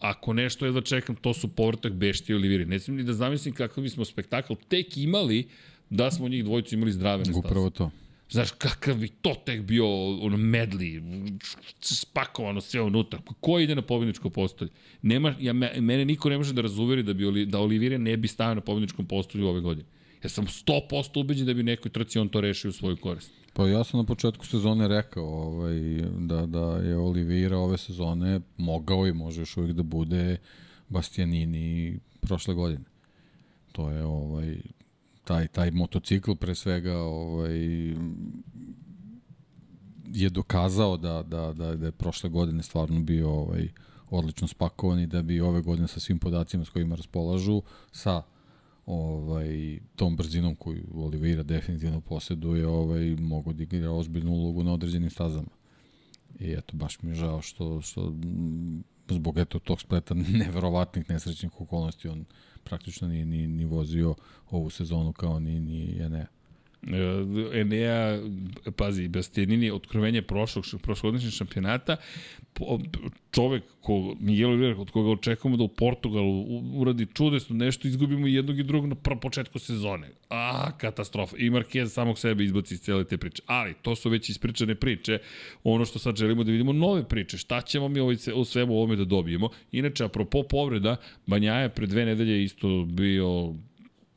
ako 0.03 0.33
nešto 0.33 0.67
je 0.67 0.73
da 0.73 0.81
čekam, 0.81 1.17
to 1.17 1.35
su 1.35 1.49
povrtak 1.49 1.93
Bešti 1.93 2.33
i 2.33 2.35
Oliviri. 2.35 2.67
Ne 2.67 2.79
smijem 2.79 2.97
ni 2.97 3.05
da 3.05 3.13
zamislim 3.13 3.55
kakav 3.55 3.83
bismo 3.85 4.05
spektakl 4.05 4.53
tek 4.69 4.97
imali 4.97 5.49
da 5.91 6.11
smo 6.11 6.29
njih 6.29 6.45
dvojicu 6.45 6.75
imali 6.75 6.93
zdrave 6.93 7.25
na. 7.25 7.39
Upravo 7.39 7.71
to. 7.71 7.91
Znaš, 8.31 8.51
kakav 8.51 8.97
bi 8.97 9.09
to 9.09 9.35
tek 9.45 9.63
bio 9.63 9.87
ono 10.21 10.37
medli, 10.37 11.03
spakovano 11.81 12.61
sve 12.61 12.83
unutra. 12.83 13.21
Ko 13.41 13.59
ide 13.59 13.75
na 13.75 13.83
pobjedničko 13.83 14.31
postolje? 14.31 14.71
Nema, 15.03 15.35
ja, 15.41 15.53
mene 15.53 16.05
niko 16.05 16.31
ne 16.31 16.39
može 16.39 16.53
da 16.53 16.63
razuveri 16.63 17.03
da, 17.03 17.13
bi, 17.13 17.47
da 17.47 17.59
Olivire 17.59 17.99
ne 17.99 18.17
bi 18.17 18.29
stavio 18.29 18.55
na 18.55 18.61
pobjedničkom 18.61 19.07
postolju 19.07 19.47
ove 19.47 19.61
godine. 19.61 19.89
Ja 20.23 20.29
sam 20.29 20.47
100% 20.47 21.21
ubeđen 21.21 21.47
da 21.47 21.55
bi 21.55 21.63
nekoj 21.63 21.93
trci 21.93 22.19
on 22.19 22.29
to 22.29 22.41
rešio 22.41 22.69
u 22.69 22.73
svoju 22.73 22.97
korist. 22.97 23.33
Pa 23.53 23.69
ja 23.69 23.85
sam 23.85 24.01
na 24.01 24.07
početku 24.07 24.47
sezone 24.47 24.89
rekao 24.89 25.25
ovaj, 25.25 25.75
da, 26.19 26.47
da 26.47 26.77
je 26.77 26.97
Oliveira 26.97 27.59
ove 27.59 27.79
sezone 27.79 28.41
mogao 28.57 29.07
i 29.07 29.13
može 29.13 29.41
još 29.41 29.57
uvijek 29.57 29.77
da 29.77 29.83
bude 29.83 30.37
Bastianini 30.89 31.99
prošle 32.21 32.55
godine. 32.55 32.85
To 33.73 33.91
je 33.91 34.05
ovaj, 34.05 34.57
taj, 35.25 35.49
taj 35.49 35.71
motocikl 35.71 36.35
pre 36.35 36.55
svega 36.55 36.99
ovaj, 36.99 37.59
je 40.15 40.31
dokazao 40.31 40.97
da, 40.97 41.23
da, 41.23 41.53
da, 41.53 41.77
da 41.77 41.87
je 41.87 41.93
prošle 41.93 42.31
godine 42.31 42.63
stvarno 42.63 43.01
bio 43.01 43.31
ovaj, 43.31 43.69
odlično 44.11 44.49
spakovan 44.49 45.01
i 45.01 45.07
da 45.07 45.23
bi 45.23 45.41
ove 45.41 45.61
godine 45.61 45.89
sa 45.89 46.01
svim 46.01 46.19
podacima 46.19 46.65
s 46.65 46.69
kojima 46.69 46.95
raspolažu, 46.95 47.63
sa 47.93 48.23
ovaj, 48.87 49.81
tom 49.97 50.17
brzinom 50.17 50.55
koju 50.55 50.85
Oliveira 50.95 51.43
definitivno 51.43 52.01
posjeduje, 52.01 52.67
ovaj, 52.67 53.17
mogu 53.17 53.53
da 53.53 53.63
igra 53.63 53.91
ozbiljnu 53.91 54.33
ulogu 54.33 54.65
na 54.65 54.73
određenim 54.73 55.11
stazama. 55.11 55.51
I 56.39 56.53
eto, 56.53 56.77
baš 56.77 57.03
mi 57.03 57.11
je 57.11 57.15
žao 57.15 57.43
što, 57.43 57.81
što 57.81 58.15
zbog 59.09 59.39
eto 59.39 59.59
tog 59.59 59.81
spleta 59.81 60.15
neverovatnih 60.45 61.11
nesrećnih 61.11 61.61
okolnosti 61.61 62.09
on 62.09 62.25
praktično 62.65 63.09
nije 63.09 63.25
ni, 63.25 63.47
ni 63.47 63.65
vozio 63.65 64.15
ovu 64.51 64.71
sezonu 64.71 65.13
kao 65.13 65.41
ni, 65.41 65.61
ni 65.61 65.99
Enea. 66.01 66.21
E, 66.21 66.42
Enea, 67.53 68.19
pazi, 68.77 69.09
Bastianini, 69.09 69.71
otkrovenje 69.71 70.23
prošlog, 70.23 70.65
prošlogodišnjeg 70.83 71.33
šampionata, 71.33 71.97
čovek 73.31 73.63
ko, 73.81 74.17
Miguel 74.21 74.51
Oliveira, 74.51 74.81
od 74.81 74.91
koga 74.91 75.11
očekujemo 75.11 75.57
da 75.57 75.65
u 75.65 75.69
Portugalu 75.69 76.45
uradi 76.75 77.07
čudesno 77.15 77.57
nešto, 77.57 77.89
izgubimo 77.89 78.27
jednog 78.27 78.59
i 78.59 78.63
drugog 78.63 78.89
na 78.89 78.95
prvom 78.95 79.21
početku 79.21 79.59
sezone. 79.59 80.11
A, 80.31 80.71
katastrofa. 80.79 81.37
I 81.39 81.51
Marquez 81.51 81.87
samog 81.87 82.19
sebe 82.19 82.45
izbaci 82.45 82.75
iz 82.75 82.81
cele 82.81 83.05
te 83.05 83.17
priče. 83.17 83.43
Ali, 83.47 83.75
to 83.83 83.97
su 83.97 84.11
već 84.11 84.29
ispričane 84.29 84.75
priče. 84.75 85.19
Ono 85.65 85.85
što 85.85 85.99
sad 85.99 86.17
želimo 86.17 86.45
da 86.45 86.53
vidimo 86.53 86.73
nove 86.73 87.09
priče. 87.09 87.39
Šta 87.39 87.61
ćemo 87.61 87.89
mi 87.89 88.01
ovaj, 88.01 88.17
u 88.35 88.45
svemu 88.45 88.75
ovome 88.75 88.97
da 88.97 89.05
dobijemo? 89.05 89.49
Inače, 89.73 90.05
apropo 90.05 90.43
povreda, 90.43 90.97
Banjaja 91.27 91.61
je 91.61 91.69
pre 91.69 91.87
dve 91.87 92.05
nedelje 92.05 92.45
isto 92.45 92.85
bio 92.85 93.55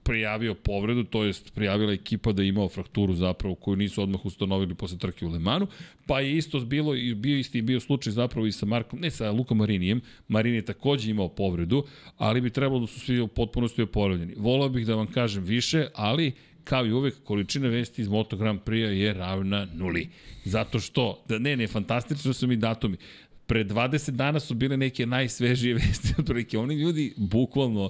prijavio 0.05 0.53
povredu, 0.53 1.03
to 1.03 1.23
jest 1.23 1.53
prijavila 1.53 1.93
ekipa 1.93 2.31
da 2.31 2.41
je 2.41 2.49
imao 2.49 2.69
frakturu 2.69 3.13
zapravo 3.13 3.55
koju 3.55 3.75
nisu 3.75 4.01
odmah 4.01 4.25
ustanovili 4.25 4.75
posle 4.75 4.97
trke 4.97 5.25
u 5.25 5.29
Lemanu, 5.29 5.67
pa 6.05 6.19
je 6.19 6.37
isto 6.37 6.59
bilo 6.59 6.95
i 6.95 7.15
bio 7.15 7.37
isti 7.37 7.61
bio 7.61 7.79
slučaj 7.79 8.13
zapravo 8.13 8.47
i 8.47 8.51
sa 8.51 8.65
Markom, 8.65 8.99
ne 8.99 9.11
sa 9.11 9.31
Lukom 9.31 9.57
Marinijem, 9.57 10.01
Marini 10.27 10.55
je 10.55 10.65
takođe 10.65 11.11
imao 11.11 11.29
povredu, 11.29 11.83
ali 12.17 12.41
bi 12.41 12.49
trebalo 12.49 12.79
da 12.79 12.87
su 12.87 12.99
svi 12.99 13.19
u 13.19 13.27
potpunosti 13.27 13.81
oporavljeni. 13.81 14.33
Volao 14.37 14.69
bih 14.69 14.85
da 14.85 14.95
vam 14.95 15.07
kažem 15.07 15.43
više, 15.43 15.87
ali 15.93 16.33
kao 16.65 16.85
i 16.85 16.91
uvek, 16.91 17.23
količina 17.23 17.67
vesti 17.67 18.01
iz 18.01 18.07
Moto 18.07 18.37
Grand 18.37 18.59
Prix 18.65 18.89
je 18.89 19.13
ravna 19.13 19.67
nuli. 19.73 20.09
Zato 20.45 20.79
što, 20.79 21.23
da 21.27 21.39
ne, 21.39 21.57
ne, 21.57 21.67
fantastično 21.67 22.33
su 22.33 22.47
mi 22.47 22.55
datumi. 22.55 22.97
Pre 23.47 23.65
20 23.65 24.11
dana 24.11 24.39
su 24.39 24.53
bile 24.53 24.77
neke 24.77 25.05
najsvežije 25.05 25.75
vesti 25.79 26.13
od 26.17 26.25
prilike. 26.25 26.57
Oni 26.57 26.75
ljudi, 26.75 27.13
bukvalno, 27.17 27.89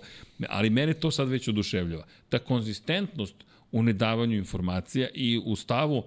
ali 0.50 0.70
mene 0.70 0.94
to 0.94 1.12
sad 1.12 1.30
već 1.30 1.48
oduševljava. 1.48 2.06
Ta 2.30 2.40
konzistentnost 2.40 3.36
u 3.72 3.84
nedavanju 3.84 4.38
informacija 4.38 5.08
i 5.14 5.42
u 5.46 5.56
stavu, 5.56 6.04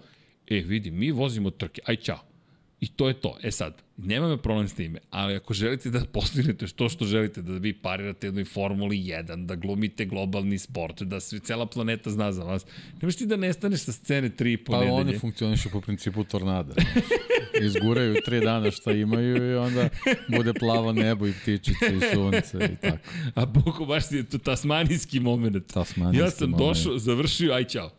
e, 0.49 0.55
vidi, 0.55 0.91
mi 0.91 1.11
vozimo 1.11 1.51
trke, 1.51 1.81
aj 1.85 1.97
čao. 1.97 2.28
I 2.81 2.89
to 2.89 3.09
je 3.09 3.15
to. 3.15 3.37
E 3.43 3.51
sad, 3.51 3.83
nema 3.97 4.29
me 4.29 4.37
problem 4.37 4.69
s 4.69 4.75
time, 4.75 4.99
ali 5.11 5.35
ako 5.35 5.55
želite 5.55 5.91
da 5.91 6.05
postignete 6.13 6.67
što 6.67 6.89
što 6.89 7.05
želite, 7.05 7.43
da 7.43 7.53
vi 7.53 7.73
parirate 7.73 8.27
jednoj 8.27 8.45
Formuli 8.45 8.97
1, 8.97 9.47
da 9.47 9.55
glumite 9.55 10.05
globalni 10.05 10.59
sport, 10.59 11.03
da 11.03 11.21
sve, 11.21 11.39
cela 11.39 11.67
planeta 11.67 12.11
zna 12.11 12.33
za 12.33 12.45
vas, 12.45 12.67
nemaš 13.03 13.17
ti 13.17 13.27
da 13.27 13.37
nestaneš 13.37 13.81
sa 13.81 13.93
scene 13.93 14.31
3 14.31 14.57
po 14.65 14.73
pa 14.73 14.79
nedelje. 14.79 14.95
Pa 14.95 15.01
oni 15.01 15.19
funkcionišu 15.19 15.71
po 15.71 15.81
principu 15.81 16.25
tornada. 16.25 16.75
Izguraju 17.63 18.17
tri 18.25 18.41
dana 18.41 18.71
šta 18.71 18.93
imaju 18.93 19.51
i 19.51 19.55
onda 19.55 19.89
bude 20.29 20.55
plavo 20.55 20.93
nebo 20.93 21.27
i 21.27 21.33
ptičice 21.33 21.97
i 21.97 22.15
sunce 22.15 22.59
i 22.73 22.77
tako. 22.77 22.99
A 23.35 23.47
Boko, 23.47 23.85
baš 23.85 24.13
je 24.13 24.23
to 24.23 24.39
tasmanijski 24.39 25.21
moment. 25.21 25.73
Tasmanijski 25.73 26.25
ja 26.25 26.31
sam 26.31 26.51
moment. 26.51 26.69
došao, 26.69 26.99
završio, 26.99 27.53
aj 27.53 27.65
čao. 27.65 27.91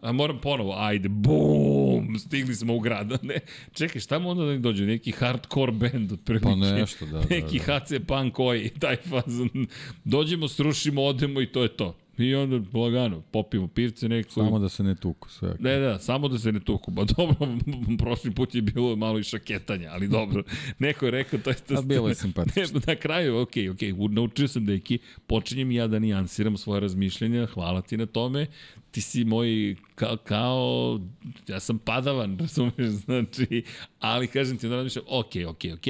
A 0.00 0.12
moram 0.12 0.38
ponovo, 0.40 0.74
ajde, 0.78 1.08
bum, 1.08 2.18
stigli 2.18 2.54
smo 2.54 2.74
u 2.74 2.80
grad. 2.80 3.18
Ne, 3.22 3.38
čekaj, 3.72 4.00
šta 4.00 4.18
mu 4.18 4.30
onda 4.30 4.44
da 4.44 4.58
dođe? 4.58 4.86
Neki 4.86 5.12
hardcore 5.12 5.72
band 5.72 6.12
od 6.12 6.20
prilike. 6.24 6.44
Pa 6.44 6.54
nešto, 6.54 7.06
da. 7.06 7.22
Neki 7.30 7.58
da, 7.58 7.64
da. 7.66 7.80
HC 7.80 8.06
Punk 8.06 8.34
koji, 8.34 8.68
taj 8.68 8.96
fazon. 8.96 9.66
Dođemo, 10.04 10.48
srušimo, 10.48 11.02
odemo 11.02 11.40
i 11.40 11.46
to 11.46 11.62
je 11.62 11.68
to. 11.68 11.96
I 12.18 12.34
onda 12.34 12.78
lagano, 12.78 13.20
popijemo 13.20 13.68
pivce 13.68 14.08
neko. 14.08 14.30
Samo 14.30 14.58
da 14.58 14.68
se 14.68 14.82
ne 14.82 14.94
tuku 14.94 15.30
sve. 15.30 15.56
Ne, 15.58 15.78
da, 15.78 15.98
samo 15.98 16.28
da 16.28 16.38
se 16.38 16.52
ne 16.52 16.60
tuku. 16.60 16.90
Ba 16.90 17.04
dobro, 17.04 17.36
prošli 17.98 18.30
put 18.30 18.54
je 18.54 18.62
bilo 18.62 18.96
malo 18.96 19.18
i 19.18 19.22
šaketanja, 19.22 19.90
ali 19.92 20.08
dobro. 20.08 20.42
Neko 20.78 21.04
je 21.04 21.10
rekao, 21.10 21.38
to 21.38 21.50
je... 21.50 21.56
To, 21.56 21.74
A 21.78 21.82
bilo 21.82 22.08
je 22.08 22.14
simpatično. 22.14 22.80
Na 22.86 22.94
kraju, 22.94 23.40
ok, 23.40 23.52
ok, 23.72 24.10
naučio 24.10 24.48
sam 24.48 24.66
deki, 24.66 24.98
počinjem 25.26 25.70
ja 25.70 25.86
da 25.86 25.98
nijansiram 25.98 26.56
svoje 26.56 26.80
razmišljenja, 26.80 27.46
hvala 27.46 27.82
ti 27.82 27.96
na 27.96 28.06
tome, 28.06 28.46
ti 28.94 29.00
si 29.00 29.24
moj 29.24 29.76
kao, 29.94 30.16
kao 30.16 31.00
ja 31.48 31.60
sam 31.60 31.78
padavan, 31.78 32.38
razumeš, 32.40 32.88
znači, 32.88 33.64
ali 34.00 34.26
kažem 34.26 34.58
ti 34.58 34.68
da 34.68 34.76
razmišljam, 34.76 35.04
ok, 35.08 35.32
ok, 35.48 35.64
ok, 35.74 35.86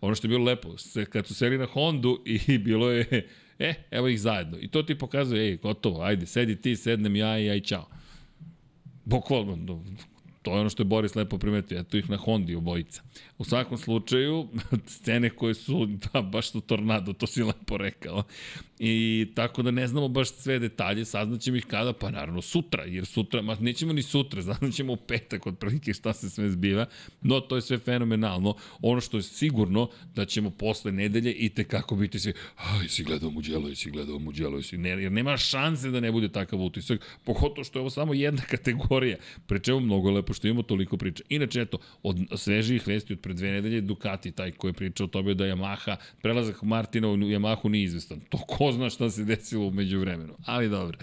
ono 0.00 0.14
što 0.14 0.26
je 0.26 0.28
bilo 0.28 0.44
lepo, 0.44 0.74
kad 1.10 1.26
su 1.26 1.34
seli 1.34 1.58
na 1.58 1.66
Hondu 1.66 2.22
i 2.24 2.58
bilo 2.68 2.90
je, 2.90 3.28
E, 3.58 3.74
evo 3.90 4.08
ih 4.08 4.20
zajedno. 4.20 4.58
I 4.60 4.68
to 4.68 4.82
ti 4.82 4.98
pokazuje, 4.98 5.48
ej, 5.48 5.56
gotovo, 5.56 6.02
ajde, 6.02 6.26
sedi 6.26 6.56
ti, 6.56 6.76
sednem 6.76 7.16
ja 7.16 7.38
i 7.38 7.50
aj 7.50 7.60
čao. 7.60 7.88
Bukvalno, 9.04 9.82
to 10.42 10.54
je 10.54 10.60
ono 10.60 10.70
što 10.70 10.82
je 10.82 10.84
Boris 10.84 11.14
lepo 11.14 11.38
primetio, 11.38 11.78
eto 11.78 11.96
ih 11.96 12.10
na 12.10 12.16
Hondi 12.16 12.54
obojica. 12.54 13.02
U 13.38 13.44
svakom 13.44 13.78
slučaju, 13.78 14.48
scene 14.94 15.30
koje 15.30 15.54
su, 15.54 15.86
da, 15.86 16.22
baš 16.22 16.50
su 16.50 16.60
tornado, 16.60 17.12
to 17.12 17.26
si 17.26 17.42
lepo 17.42 17.76
rekao. 17.76 18.22
I 18.78 19.26
tako 19.34 19.62
da 19.62 19.70
ne 19.70 19.86
znamo 19.86 20.08
baš 20.08 20.28
sve 20.30 20.58
detalje, 20.58 21.04
saznaćemo 21.04 21.56
ih 21.56 21.64
kada, 21.66 21.92
pa 21.92 22.10
naravno 22.10 22.42
sutra, 22.42 22.84
jer 22.84 23.06
sutra, 23.06 23.42
ma 23.42 23.56
nećemo 23.60 23.92
ni 23.92 24.02
sutra, 24.02 24.42
saznaćemo 24.52 24.92
u 24.92 24.96
petak 24.96 25.46
od 25.46 25.58
prilike 25.58 25.94
šta 25.94 26.12
se 26.12 26.30
sve 26.30 26.50
zbiva, 26.50 26.86
no 27.22 27.40
to 27.40 27.56
je 27.56 27.62
sve 27.62 27.78
fenomenalno. 27.78 28.54
Ono 28.82 29.00
što 29.00 29.16
je 29.16 29.22
sigurno 29.22 29.88
da 30.14 30.24
ćemo 30.24 30.50
posle 30.50 30.92
nedelje 30.92 31.32
i 31.32 31.48
te 31.48 31.64
kako 31.64 31.96
biti 31.96 32.18
svi, 32.18 32.32
aj, 32.56 32.88
si 32.88 33.04
gledao 33.04 33.30
Muđelo, 33.30 33.74
si 33.74 33.90
gledao 33.90 34.18
Muđelo, 34.18 34.62
si, 34.62 34.78
ne, 34.78 34.88
jer 34.88 35.12
nema 35.12 35.36
šanse 35.36 35.90
da 35.90 36.00
ne 36.00 36.12
bude 36.12 36.28
takav 36.28 36.60
utisak, 36.60 37.18
pogotovo 37.24 37.64
što 37.64 37.78
je 37.78 37.80
ovo 37.80 37.90
samo 37.90 38.14
jedna 38.14 38.42
kategorija, 38.50 39.16
pre 39.46 39.58
čemu 39.58 39.80
mnogo 39.80 40.10
lepo 40.10 40.32
što 40.32 40.46
imamo 40.46 40.62
toliko 40.62 40.96
priča. 40.96 41.24
Inače, 41.28 41.60
eto, 41.60 41.78
od 42.02 42.16
svežih 42.36 42.86
vesti 42.86 43.12
od 43.12 43.20
pre 43.20 43.34
dve 43.34 43.50
nedelje, 43.50 43.80
Ducati, 43.80 44.30
taj 44.30 44.50
koji 44.50 44.68
je 44.68 44.72
pričao 44.72 45.04
o 45.04 45.08
tome 45.08 45.34
da 45.34 45.44
Yamaha, 45.44 45.96
prelazak 46.22 46.62
Martina 46.62 47.08
u 47.08 47.16
Yamahu 47.16 47.68
nije 47.68 47.84
izvestan. 47.84 48.20
To 48.28 48.38
ko 48.38 48.67
zna 48.72 48.90
šta 48.90 49.10
se 49.10 49.24
desilo 49.24 49.66
umeđu 49.66 50.00
vremenu. 50.00 50.34
Ali 50.44 50.68
dobro. 50.68 50.98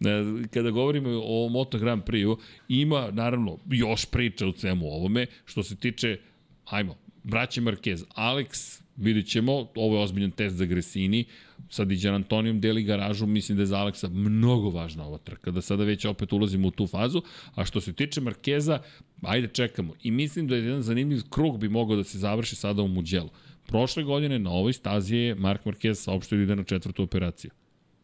E, 0.00 0.06
kada 0.50 0.70
govorimo 0.70 1.10
o 1.24 1.48
Moto 1.48 1.78
Grand 1.78 2.02
Prix-u, 2.02 2.38
ima, 2.68 3.10
naravno, 3.10 3.58
još 3.70 4.04
priča 4.04 4.46
u 4.46 4.52
svemu 4.52 4.86
ovome, 4.86 5.26
što 5.44 5.62
se 5.62 5.76
tiče, 5.76 6.18
ajmo, 6.64 6.96
braće 7.22 7.60
Marquez, 7.60 8.04
Alex, 8.14 8.80
vidit 8.96 9.26
ćemo, 9.26 9.68
ovo 9.74 9.96
je 9.96 10.02
ozbiljan 10.02 10.30
test 10.30 10.56
za 10.56 10.64
Gresini, 10.64 11.24
sa 11.70 11.84
Diđan 11.84 12.14
Antonijom 12.14 12.60
deli 12.60 12.82
garažu, 12.82 13.26
mislim 13.26 13.56
da 13.56 13.62
je 13.62 13.66
za 13.66 13.78
Aleksa 13.78 14.08
mnogo 14.08 14.70
važna 14.70 15.06
ova 15.06 15.18
trka, 15.18 15.50
da 15.50 15.62
sada 15.62 15.84
već 15.84 16.04
opet 16.04 16.32
ulazimo 16.32 16.68
u 16.68 16.70
tu 16.70 16.86
fazu, 16.86 17.22
a 17.54 17.64
što 17.64 17.80
se 17.80 17.92
tiče 17.92 18.20
Markeza, 18.20 18.78
ajde 19.22 19.48
čekamo. 19.48 19.94
I 20.02 20.10
mislim 20.10 20.48
da 20.48 20.56
je 20.56 20.64
jedan 20.64 20.82
zanimljiv 20.82 21.22
krug 21.30 21.58
bi 21.58 21.68
mogao 21.68 21.96
da 21.96 22.04
se 22.04 22.18
završi 22.18 22.56
sada 22.56 22.82
u 22.82 22.88
Muđelu. 22.88 23.30
Prošle 23.66 24.02
godine 24.02 24.38
na 24.38 24.50
ovoj 24.50 24.72
stazi 24.72 25.16
je 25.16 25.34
Mark 25.34 25.64
Marquez 25.64 25.94
saopštio 25.94 26.36
da 26.38 26.42
ide 26.42 26.56
na 26.56 26.64
četvrtu 26.64 27.02
operaciju. 27.02 27.50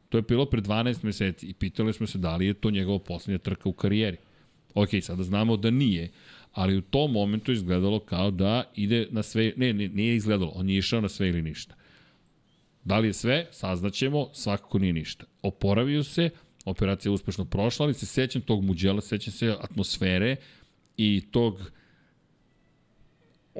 To 0.09 0.19
je 0.19 0.23
bilo 0.23 0.47
pre 0.47 0.61
12 0.61 1.05
meseci 1.05 1.47
i 1.47 1.55
pitali 1.55 1.93
smo 1.93 2.07
se 2.07 2.19
da 2.19 2.37
li 2.37 2.47
je 2.47 2.55
to 2.55 2.71
njegova 2.71 2.99
poslednja 2.99 3.39
trka 3.39 3.69
u 3.69 3.73
karijeri. 3.73 4.17
Ok, 4.75 4.89
sada 5.03 5.23
znamo 5.23 5.57
da 5.57 5.71
nije, 5.71 6.11
ali 6.53 6.77
u 6.77 6.83
tom 6.83 7.13
momentu 7.13 7.53
izgledalo 7.53 7.99
kao 7.99 8.31
da 8.31 8.65
ide 8.77 9.09
na 9.11 9.23
sve, 9.23 9.53
ne, 9.57 9.73
ne, 9.73 9.89
nije 9.89 10.17
izgledalo, 10.17 10.53
on 10.55 10.71
je 10.71 10.79
išao 10.79 11.01
na 11.01 11.09
sve 11.09 11.29
ili 11.29 11.43
ništa. 11.43 11.75
Da 12.85 12.99
li 12.99 13.09
je 13.09 13.13
sve? 13.13 13.47
Saznaćemo, 13.51 14.29
svakako 14.33 14.79
nije 14.79 14.93
ništa. 14.93 15.25
Oporavio 15.43 16.05
se, 16.05 16.31
operacija 16.65 17.11
je 17.11 17.15
uspešno 17.15 17.45
prošla, 17.45 17.85
ali 17.85 17.95
se 17.95 18.07
sećam 18.07 18.43
tog 18.43 18.65
muđela, 18.65 19.01
sećam 19.01 19.33
se 19.33 19.57
atmosfere 19.61 20.37
i 20.97 21.23
tog 21.31 21.73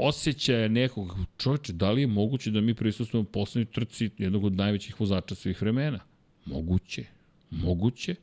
osjećaja 0.01 0.69
nekog, 0.69 1.17
čovječe, 1.39 1.73
da 1.73 1.91
li 1.91 2.01
je 2.01 2.07
moguće 2.07 2.51
da 2.51 2.61
mi 2.61 2.75
prisustujemo 2.75 3.29
poslednjoj 3.29 3.73
trci 3.73 4.11
jednog 4.19 4.45
od 4.45 4.57
najvećih 4.57 5.01
vozača 5.01 5.35
svih 5.35 5.63
vremena? 5.63 6.01
Moguće, 6.45 7.05
moguće, 7.51 8.15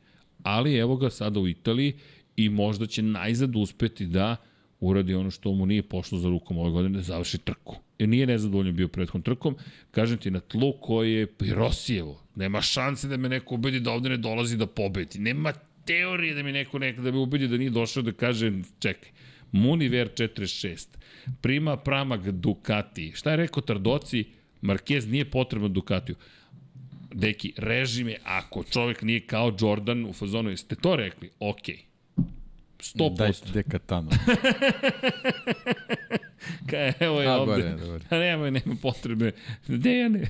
ali 0.43 0.75
evo 0.75 0.97
ga 0.97 1.09
sada 1.09 1.39
u 1.39 1.47
Italiji 1.47 1.93
i 2.35 2.49
možda 2.49 2.85
će 2.85 3.01
najzad 3.01 3.55
uspeti 3.55 4.05
da 4.05 4.35
uradi 4.79 5.15
ono 5.15 5.31
što 5.31 5.51
mu 5.53 5.65
nije 5.65 5.83
pošlo 5.83 6.19
za 6.19 6.29
rukom 6.29 6.57
ove 6.57 6.71
godine, 6.71 7.01
završi 7.01 7.37
trku. 7.37 7.75
Jer 7.99 8.09
nije 8.09 8.27
nezadovoljan 8.27 8.75
bio 8.75 8.87
prethodnom 8.87 9.23
trkom. 9.23 9.55
Kažem 9.91 10.17
ti, 10.17 10.31
na 10.31 10.39
tlu 10.39 10.73
koje 10.81 11.11
je 11.11 11.27
Pirosijevo, 11.27 12.23
nema 12.35 12.61
šanse 12.61 13.07
da 13.07 13.17
me 13.17 13.29
neko 13.29 13.55
ubedi 13.55 13.79
da 13.79 13.91
ovde 13.91 14.09
ne 14.09 14.17
dolazi 14.17 14.57
da 14.57 14.67
pobedi. 14.67 15.19
Nema 15.19 15.53
teorije 15.85 16.35
da 16.35 16.43
mi 16.43 16.51
neko 16.51 16.79
nekada 16.79 17.03
da 17.03 17.11
me 17.11 17.17
ubedi 17.17 17.47
da 17.47 17.57
nije 17.57 17.69
došao 17.69 18.03
da 18.03 18.11
kaže, 18.11 18.51
čekaj, 18.79 19.09
Muniver 19.51 20.09
46, 20.13 20.87
Prima 21.41 21.77
Pramag 21.77 22.31
Ducati. 22.31 23.11
Šta 23.15 23.31
je 23.31 23.37
rekao 23.37 23.61
Tardoci? 23.61 24.25
Marquez 24.61 25.09
nije 25.09 25.31
potrebno 25.31 25.67
Ducatiju. 25.67 26.15
Deki, 27.13 27.53
režime, 27.57 28.15
ako 28.23 28.63
čovek 28.63 29.01
nije 29.01 29.19
kao 29.19 29.55
Jordan 29.59 30.05
u 30.05 30.13
fazonu, 30.13 30.49
jeste 30.49 30.75
to 30.75 30.95
rekli? 30.95 31.29
Okej. 31.39 31.75
Okay. 31.75 31.87
100%. 32.79 33.17
Dajte 33.17 33.51
dekatano. 33.53 34.09
Kaj, 36.69 36.93
evo 36.99 37.21
je 37.21 37.27
A, 37.27 37.37
ovde. 37.37 37.53
gore, 37.53 37.75
dobro. 37.75 37.99
A 38.09 38.17
nema, 38.17 38.49
nema 38.49 38.75
potrebe. 38.81 39.31
Dejane. 39.67 40.19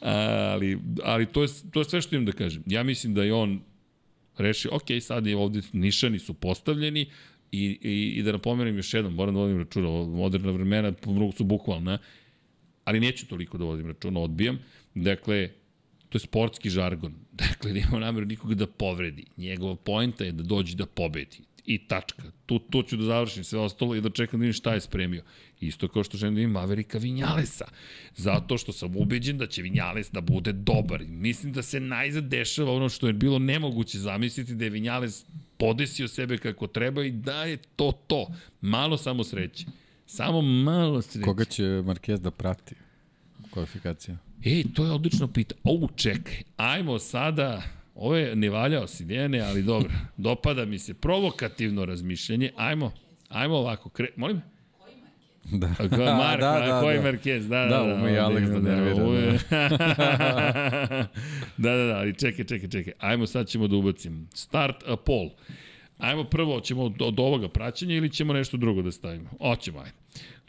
ali, 0.00 0.78
ali 1.02 1.26
to, 1.26 1.42
je, 1.42 1.48
to 1.72 1.80
je 1.80 1.84
sve 1.84 2.02
što 2.02 2.16
imam 2.16 2.26
da 2.26 2.32
kažem. 2.32 2.62
Ja 2.66 2.82
mislim 2.82 3.14
da 3.14 3.22
je 3.22 3.34
on 3.34 3.60
rešio, 4.38 4.70
ok, 4.74 4.84
sad 5.00 5.26
je 5.26 5.36
ovde 5.36 5.60
nišani 5.72 6.18
su 6.18 6.34
postavljeni 6.34 7.06
i, 7.52 7.78
i, 7.82 8.12
i 8.16 8.22
da 8.22 8.32
napomenem 8.32 8.76
još 8.76 8.94
jednom, 8.94 9.14
moram 9.14 9.34
da 9.34 9.40
vodim 9.40 9.58
računa, 9.58 9.88
moderna 10.04 10.52
vremena 10.52 10.92
su 11.36 11.44
bukvalna, 11.44 11.98
ali 12.84 13.00
neću 13.00 13.26
toliko 13.26 13.58
da 13.58 13.64
vodim 13.64 13.86
računa, 13.86 14.20
odbijam. 14.20 14.58
Dakle, 14.94 15.50
to 16.08 16.16
je 16.16 16.20
sportski 16.20 16.70
žargon. 16.70 17.14
Dakle, 17.48 17.72
nema 17.72 17.98
namjeru 17.98 18.26
nikoga 18.26 18.54
da 18.54 18.66
povredi. 18.66 19.24
Njegova 19.36 19.76
poenta 19.76 20.24
je 20.24 20.32
da 20.32 20.42
dođe 20.42 20.76
da 20.76 20.86
pobedi. 20.86 21.40
I 21.70 21.78
tačka. 21.78 22.22
Tu, 22.46 22.58
tu 22.58 22.82
ću 22.82 22.96
da 22.96 23.04
završim 23.04 23.44
sve 23.44 23.58
ostalo 23.58 23.94
i 23.94 24.00
da 24.00 24.10
čekam 24.10 24.40
da 24.40 24.42
vidim 24.42 24.52
šta 24.52 24.74
je 24.74 24.80
spremio. 24.80 25.22
Isto 25.60 25.88
kao 25.88 26.04
što 26.04 26.18
želim 26.18 26.34
da 26.34 26.38
vidim 26.38 26.50
Maverika 26.50 26.98
Vinjalesa. 26.98 27.64
Zato 28.16 28.58
što 28.58 28.72
sam 28.72 28.96
ubeđen 28.96 29.38
da 29.38 29.46
će 29.46 29.62
Vinjales 29.62 30.10
da 30.10 30.20
bude 30.20 30.52
dobar. 30.52 31.04
Mislim 31.08 31.52
da 31.52 31.62
se 31.62 31.80
najzad 31.80 32.24
dešava 32.24 32.72
ono 32.72 32.88
što 32.88 33.06
je 33.06 33.12
bilo 33.12 33.38
nemoguće 33.38 33.98
zamisliti 33.98 34.54
da 34.54 34.64
je 34.64 34.70
Vinjales 34.70 35.24
podesio 35.58 36.08
sebe 36.08 36.38
kako 36.38 36.66
treba 36.66 37.04
i 37.04 37.10
da 37.10 37.44
je 37.44 37.56
to 37.56 37.92
to. 38.06 38.26
Malo 38.60 38.96
samo 38.96 39.24
sreće. 39.24 39.66
Samo 40.06 40.42
malo 40.42 41.02
sreće. 41.02 41.24
Koga 41.24 41.44
će 41.44 41.62
Marquez 41.62 42.18
da 42.18 42.30
prati? 42.30 42.74
Kvalifikacija. 43.50 44.16
Ej, 44.44 44.64
to 44.74 44.84
je 44.84 44.90
odlično 44.90 45.28
pitanje. 45.28 45.60
O, 45.64 45.88
čekaj, 45.96 46.42
ajmo 46.56 46.98
sada, 46.98 47.62
ovo 48.00 48.16
je 48.16 48.36
ne 48.36 48.50
valjao 48.50 48.86
si, 48.86 49.04
Dijane, 49.04 49.40
ali 49.40 49.62
dobro, 49.62 49.90
dopada 50.16 50.64
mi 50.64 50.78
se 50.78 50.94
provokativno 50.94 51.84
razmišljanje, 51.84 52.50
ajmo, 52.56 52.92
ajmo 53.28 53.56
ovako, 53.56 53.88
kre, 53.88 54.08
molim? 54.16 54.40
Da. 55.44 55.74
Ko 55.76 55.82
je 55.94 56.14
Mark, 56.24 56.40
da, 56.40 56.60
da, 56.60 56.80
koji 56.80 56.98
da. 56.98 57.02
Marquez, 57.02 57.40
da, 57.40 57.58
da, 57.58 57.66
Da, 57.68 57.84
da. 57.84 57.94
ume 57.94 58.12
i 58.12 58.16
Alex 58.16 58.52
da 58.52 58.58
nervira, 58.60 59.04
ovo 59.04 59.14
je- 59.14 59.32
da, 61.56 61.70
da, 61.70 61.84
da, 61.84 61.96
ali 61.96 62.14
čekaj, 62.14 62.44
čekaj, 62.44 62.68
čekaj, 62.70 62.92
ajmo 63.00 63.26
sad 63.26 63.48
ćemo 63.48 63.68
da 63.68 63.76
ubacimo. 63.76 64.26
Start 64.34 64.76
a 64.86 64.96
poll. 64.96 65.30
Ajmo 65.98 66.24
prvo, 66.24 66.60
ćemo 66.60 66.82
od, 66.82 67.02
od 67.02 67.20
ovoga 67.20 67.48
praćenja 67.48 67.94
ili 67.94 68.10
ćemo 68.10 68.32
nešto 68.32 68.56
drugo 68.56 68.82
da 68.82 68.92
stavimo? 68.92 69.30
Oćemo, 69.40 69.78
ajde. 69.78 69.92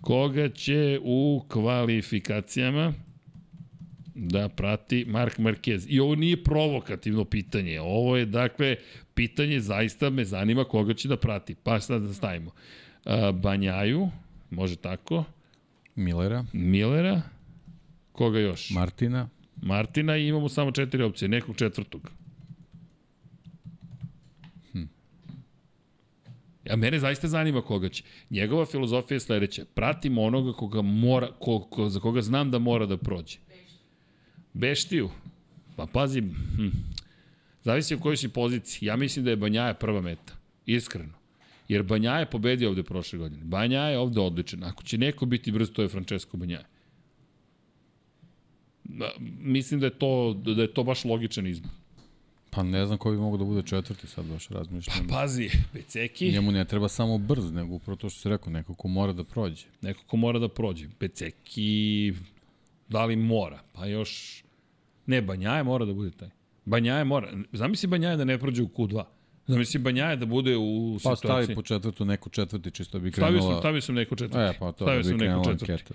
Koga 0.02 0.49
će 0.49 0.99
u 1.03 1.45
kvalifikacijama 1.48 2.94
da 4.22 4.49
prati 4.49 5.06
Mark 5.07 5.38
Marquez. 5.38 5.85
I 5.89 5.99
ovo 5.99 6.15
nije 6.15 6.43
provokativno 6.43 7.26
pitanje. 7.26 7.81
Ovo 7.81 8.18
je, 8.18 8.26
dakle, 8.26 8.76
pitanje 9.14 9.60
zaista 9.60 10.10
me 10.10 10.26
zanima 10.26 10.64
koga 10.64 10.93
će 10.93 11.07
da 11.07 11.18
prati. 11.18 11.56
Pa 11.56 11.80
sad 11.80 12.02
da 12.02 12.14
stavimo. 12.14 12.52
A, 13.06 13.31
Banjaju, 13.31 14.10
može 14.49 14.76
tako. 14.76 15.23
Millera, 15.95 16.45
Millera, 16.53 17.22
koga 18.11 18.39
još? 18.39 18.69
Martina, 18.69 19.30
Martina 19.56 20.18
i 20.18 20.27
imamo 20.27 20.49
samo 20.49 20.72
četiri 20.72 21.03
opcije, 21.03 21.30
nekog 21.30 21.56
četvrtog. 21.56 22.11
Hm. 24.72 24.84
Ja, 26.65 26.76
mene 26.76 26.99
zaista 26.99 27.27
zanima 27.27 27.61
koga 27.61 27.89
će. 27.89 28.03
Njegova 28.30 28.65
filozofija 28.65 29.15
je 29.15 29.19
sledeća. 29.19 29.65
Pratimo 29.73 30.22
onoga 30.22 30.53
koga 30.53 30.81
mora, 30.81 31.27
ko, 31.39 31.60
ko, 31.60 31.89
za 31.89 31.99
koga 31.99 32.22
znam 32.22 32.52
da 32.52 32.60
mora 32.60 32.85
da 32.85 32.98
prođe. 32.98 33.38
Beštiju. 34.53 35.10
Pa 35.76 35.86
pazi, 35.86 36.22
hm. 36.56 36.68
zavisi 37.64 37.95
u 37.95 37.99
kojoj 37.99 38.18
si 38.18 38.30
poziciji. 38.30 38.88
Ja 38.88 38.95
mislim 38.95 39.26
da 39.26 39.32
je 39.32 39.36
Banjaja 39.38 39.73
prva 39.73 40.02
meta. 40.02 40.34
Iskreno. 40.65 41.14
Jer 41.68 41.84
Banjaja 41.84 42.19
je 42.19 42.30
pobedio 42.30 42.69
ovde 42.69 42.84
prošle 42.84 43.19
godine. 43.19 43.44
Banjaja 43.44 43.90
je 43.90 43.98
ovde 43.98 44.19
odličan. 44.19 44.64
Ako 44.64 44.84
će 44.84 44.98
neko 44.98 45.26
biti 45.26 45.52
brz, 45.52 45.72
to 45.72 45.82
je 45.82 45.88
Francesco 45.90 46.38
Banjaja. 46.38 46.65
Mislim 49.40 49.80
da 49.80 49.86
je 49.86 49.99
to 49.99 50.34
da 50.34 50.61
je 50.61 50.73
to 50.73 50.84
baš 50.84 51.06
logičan 51.06 51.48
izbor. 51.48 51.72
pa 52.49 52.64
ne 52.64 52.86
znam 52.86 52.98
ko 52.98 53.11
bi 53.11 53.18
mogo 53.18 53.38
da 53.38 53.44
bude 53.44 53.61
četvrti 53.68 54.07
sad 54.07 54.26
baš 54.26 54.48
razmišljam. 54.48 55.07
Pazi, 55.07 55.49
Beceki, 55.73 56.32
Njemu 56.32 56.52
ne 56.52 56.65
treba 56.65 56.88
samo 56.88 57.18
brz, 57.18 57.52
nego 57.52 57.73
upravo 57.73 57.95
to 57.95 58.10
što 58.10 58.19
si 58.19 58.30
rekao, 58.30 58.53
neko 58.53 58.73
ko 58.73 58.88
mora 58.88 59.14
da 59.14 59.23
prođe. 59.23 59.65
neko 59.82 60.03
ko 60.07 60.18
mora 60.18 60.40
da 60.40 60.49
prođe. 60.49 60.88
Beceki, 60.99 62.14
da 62.91 63.05
li 63.05 63.15
mora? 63.15 63.59
Pa 63.73 63.85
još, 63.85 64.43
ne, 65.05 65.22
Banjaje 65.22 65.63
mora 65.63 65.85
da 65.85 65.93
bude 65.93 66.11
taj. 66.11 66.30
Banjaje 66.65 67.03
mora. 67.03 67.31
Zamisli 67.51 67.88
Banjaje 67.88 68.18
da 68.18 68.26
ne 68.26 68.38
prođe 68.38 68.63
u 68.63 68.68
Q2. 68.68 69.03
Zamisli 69.47 69.80
Banjaje 69.80 70.15
da 70.15 70.26
bude 70.26 70.57
u 70.57 70.93
Pa 71.03 71.15
situaciji. 71.15 71.43
stavi 71.45 71.55
po 71.55 71.61
četvrtu 71.61 72.05
neku 72.05 72.30
četvrti, 72.30 72.72
čisto 72.72 72.99
bi 72.99 73.11
Stavio 73.11 73.27
krenula... 73.39 73.53
sam, 73.53 73.61
stavio 73.61 73.81
sam 73.81 73.95
neko 73.95 74.15
četvrti. 74.15 74.55
E, 74.55 74.59
pa 74.59 74.72
to 74.72 74.85
stavio 74.85 74.97
bi 74.97 75.03
sam 75.03 75.19
četvrti. 75.19 75.72
anketa. 75.72 75.93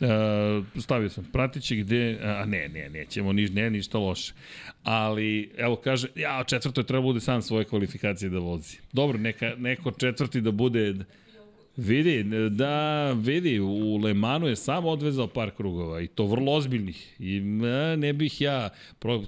E, 0.00 0.80
stavio 0.80 1.08
sam, 1.08 1.24
pratit 1.32 1.62
će 1.62 1.76
gde, 1.76 2.18
a 2.22 2.44
ne, 2.44 2.68
ne, 2.68 2.88
nećemo, 2.88 3.32
ni, 3.32 3.44
ne, 3.48 3.70
ništa 3.70 3.98
loše. 3.98 4.32
Ali, 4.82 5.50
evo 5.56 5.76
kaže, 5.76 6.08
ja, 6.16 6.44
četvrto 6.44 6.80
je 6.80 6.86
treba 6.86 7.02
bude 7.02 7.20
sam 7.20 7.42
svoje 7.42 7.64
kvalifikacije 7.64 8.30
da 8.30 8.38
vozi. 8.38 8.76
Dobro, 8.92 9.18
neka, 9.18 9.54
neko 9.58 9.90
četvrti 9.90 10.40
da 10.40 10.50
bude, 10.50 10.94
vidi, 11.76 12.24
da, 12.50 13.12
vidi, 13.12 13.60
u 13.60 13.96
Lemanu 13.96 14.46
je 14.46 14.56
sam 14.56 14.86
odvezao 14.86 15.26
par 15.26 15.50
krugova 15.50 16.00
i 16.00 16.06
to 16.06 16.26
vrlo 16.26 16.52
ozbiljnih. 16.52 17.16
I 17.18 17.40
ne, 17.40 17.96
ne 17.96 18.12
bih 18.12 18.40
ja, 18.40 18.68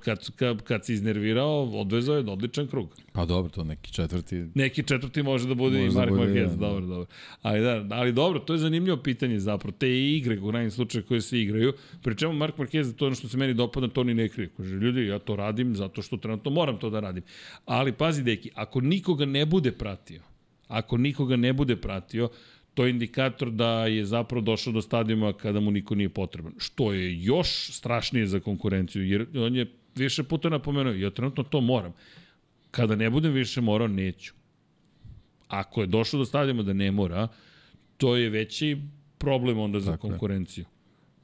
kad, 0.00 0.30
kad, 0.36 0.62
kad 0.62 0.86
se 0.86 0.92
iznervirao, 0.94 1.62
odvezao 1.62 2.16
je 2.16 2.24
odličan 2.30 2.66
krug. 2.66 2.96
Pa 3.12 3.24
dobro, 3.24 3.50
to 3.50 3.64
neki 3.64 3.92
četvrti... 3.92 4.44
Neki 4.54 4.82
četvrti 4.82 5.22
može 5.22 5.48
da 5.48 5.54
bude 5.54 5.78
Može 5.78 5.86
i 5.86 5.88
da 5.88 6.00
Mark 6.00 6.10
bude 6.10 6.26
Marquez, 6.26 6.48
da. 6.48 6.56
dobro, 6.56 6.86
dobro. 6.86 7.06
Ali 7.42 7.60
da, 7.60 7.86
ali 7.90 8.12
dobro, 8.12 8.38
to 8.38 8.52
je 8.52 8.58
zanimljivo 8.58 8.96
pitanje 8.96 9.40
zapravo. 9.40 9.76
Te 9.78 10.00
igre, 10.00 10.40
u 10.40 10.52
najim 10.52 10.70
slučaju 10.70 11.04
koje 11.04 11.20
se 11.20 11.40
igraju, 11.40 11.72
pri 12.02 12.16
čemu 12.16 12.32
Mark 12.32 12.56
Marquez, 12.56 12.96
to 12.96 13.04
je 13.04 13.06
ono 13.06 13.16
što 13.16 13.28
se 13.28 13.36
meni 13.36 13.54
dopada, 13.54 13.88
to 13.88 14.04
ni 14.04 14.14
ne 14.14 14.28
krije. 14.28 14.50
Kaže, 14.56 14.74
ljudi, 14.74 15.06
ja 15.06 15.18
to 15.18 15.36
radim 15.36 15.76
zato 15.76 16.02
što 16.02 16.16
trenutno 16.16 16.50
moram 16.50 16.78
to 16.78 16.90
da 16.90 17.00
radim. 17.00 17.22
Ali 17.64 17.92
pazi, 17.92 18.22
deki, 18.22 18.50
ako 18.54 18.80
nikoga 18.80 19.24
ne 19.24 19.46
bude 19.46 19.72
pratio, 19.72 20.33
ako 20.68 20.96
nikoga 20.96 21.36
ne 21.36 21.52
bude 21.52 21.76
pratio, 21.76 22.28
to 22.74 22.84
je 22.84 22.90
indikator 22.90 23.50
da 23.50 23.86
je 23.86 24.04
zapravo 24.04 24.42
došao 24.42 24.72
do 24.72 24.82
stadijuma 24.82 25.32
kada 25.32 25.60
mu 25.60 25.70
niko 25.70 25.94
nije 25.94 26.08
potreban. 26.08 26.52
Što 26.58 26.92
je 26.92 27.22
još 27.22 27.48
strašnije 27.70 28.26
za 28.26 28.40
konkurenciju, 28.40 29.04
jer 29.06 29.26
on 29.36 29.56
je 29.56 29.66
više 29.94 30.22
puta 30.22 30.48
napomenuo, 30.48 30.92
ja 30.92 31.10
trenutno 31.10 31.42
to 31.42 31.60
moram. 31.60 31.92
Kada 32.70 32.96
ne 32.96 33.10
budem 33.10 33.32
više 33.32 33.60
morao, 33.60 33.88
neću. 33.88 34.32
Ako 35.48 35.80
je 35.80 35.86
došlo 35.86 36.18
do 36.18 36.24
stadijuma 36.24 36.62
da 36.62 36.72
ne 36.72 36.90
mora, 36.90 37.28
to 37.96 38.16
je 38.16 38.30
veći 38.30 38.76
problem 39.18 39.58
onda 39.58 39.80
za 39.80 39.90
Tako 39.90 40.08
konkurenciju. 40.08 40.64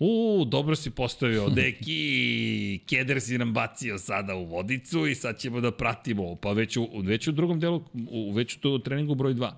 U, 0.03 0.45
dobro 0.45 0.77
si 0.77 0.91
postavio, 0.91 1.49
deki, 1.49 2.81
keder 2.87 3.21
si 3.21 3.39
nam 3.39 3.53
bacio 3.53 3.99
sada 3.99 4.35
u 4.35 4.45
vodicu 4.45 5.07
i 5.07 5.15
sad 5.15 5.39
ćemo 5.39 5.61
da 5.61 5.73
pratimo, 5.73 6.37
pa 6.37 6.53
već 6.53 6.77
u, 6.77 6.89
već 7.05 7.29
u 7.29 7.33
drugom 7.33 7.61
delu, 7.61 7.85
u, 8.11 8.33
već 8.33 8.59
u 8.65 8.79
treningu 8.79 9.15
broj 9.15 9.35
2. 9.35 9.51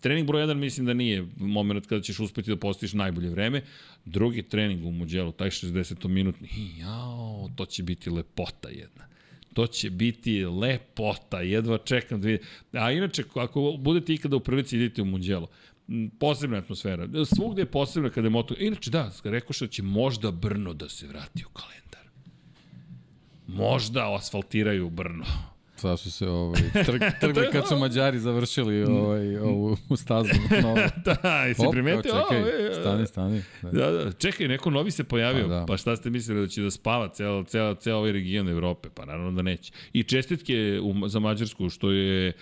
Trening 0.00 0.26
broj 0.26 0.42
1 0.42 0.54
mislim 0.54 0.86
da 0.86 0.94
nije 0.94 1.26
moment 1.36 1.86
kada 1.86 2.02
ćeš 2.02 2.20
uspeti 2.20 2.50
da 2.50 2.56
postiš 2.56 2.92
najbolje 2.92 3.30
vreme. 3.30 3.62
Drugi 4.04 4.42
trening 4.42 4.86
u 4.86 4.90
Muđelu, 4.90 5.32
taj 5.32 5.50
60-minutni, 5.50 6.48
jao, 6.78 7.50
to 7.56 7.66
će 7.66 7.82
biti 7.82 8.10
lepota 8.10 8.68
jedna. 8.68 9.10
To 9.54 9.66
će 9.66 9.90
biti 9.90 10.44
lepota, 10.44 11.40
jedva 11.40 11.78
čekam 11.78 12.20
da 12.20 12.28
vidim. 12.28 12.46
A 12.72 12.92
inače, 12.92 13.24
ako 13.34 13.76
budete 13.78 14.14
ikada 14.14 14.36
u 14.36 14.40
prilici, 14.40 14.76
idite 14.76 15.02
u 15.02 15.04
Muđelo. 15.04 15.48
Posebna 16.20 16.58
atmosfera. 16.58 17.08
Svugde 17.36 17.62
je 17.62 17.66
posebna 17.66 18.10
kada 18.10 18.26
je 18.26 18.30
moto... 18.30 18.54
Inače, 18.58 18.90
da, 18.90 19.10
rekao 19.24 19.52
što 19.52 19.66
će 19.66 19.82
možda 19.82 20.30
Brno 20.30 20.72
da 20.74 20.88
se 20.88 21.06
vrati 21.06 21.44
u 21.44 21.48
kalendar. 21.48 22.10
Možda 23.46 24.14
asfaltiraju 24.14 24.90
Brno. 24.90 25.24
Sad 25.80 26.00
su 26.00 26.10
se 26.10 26.28
ovaj, 26.28 26.60
trg, 26.86 27.00
trgli 27.20 27.46
kad 27.52 27.68
su 27.68 27.76
Mađari 27.76 28.18
završili 28.18 28.84
ovaj, 28.84 29.36
ovu 29.36 29.76
stazu. 29.96 30.30
Novu. 30.62 30.76
da, 31.22 31.28
jesi 31.44 31.64
Hop, 31.64 31.72
primetio? 31.72 32.02
čekaj, 32.02 32.42
O, 32.42 32.46
e, 32.46 32.70
e, 32.70 32.74
stani, 32.74 33.06
stani. 33.06 33.42
Da, 33.62 33.90
da, 33.90 34.12
čekaj, 34.12 34.48
neko 34.48 34.70
novi 34.70 34.90
se 34.90 35.04
pojavio. 35.04 35.42
Pa 35.42 35.48
Pa, 35.48 35.54
da. 35.54 35.66
pa 35.66 35.76
šta 35.76 35.96
ste 35.96 36.10
mislili 36.10 36.40
da 36.40 36.48
će 36.48 36.62
da 36.62 36.70
spava 36.70 37.08
ceo, 37.08 37.44
ceo, 37.44 37.74
ceo 37.74 37.96
ovaj 37.96 38.12
region 38.12 38.48
Evrope? 38.48 38.88
Pa 38.94 39.04
naravno 39.04 39.32
da 39.32 39.42
neće. 39.42 39.72
I 39.92 40.02
čestitke 40.02 40.80
u, 40.82 41.08
za 41.08 41.18
Mađarsku 41.18 41.68
što 41.68 41.90
je 41.90 42.32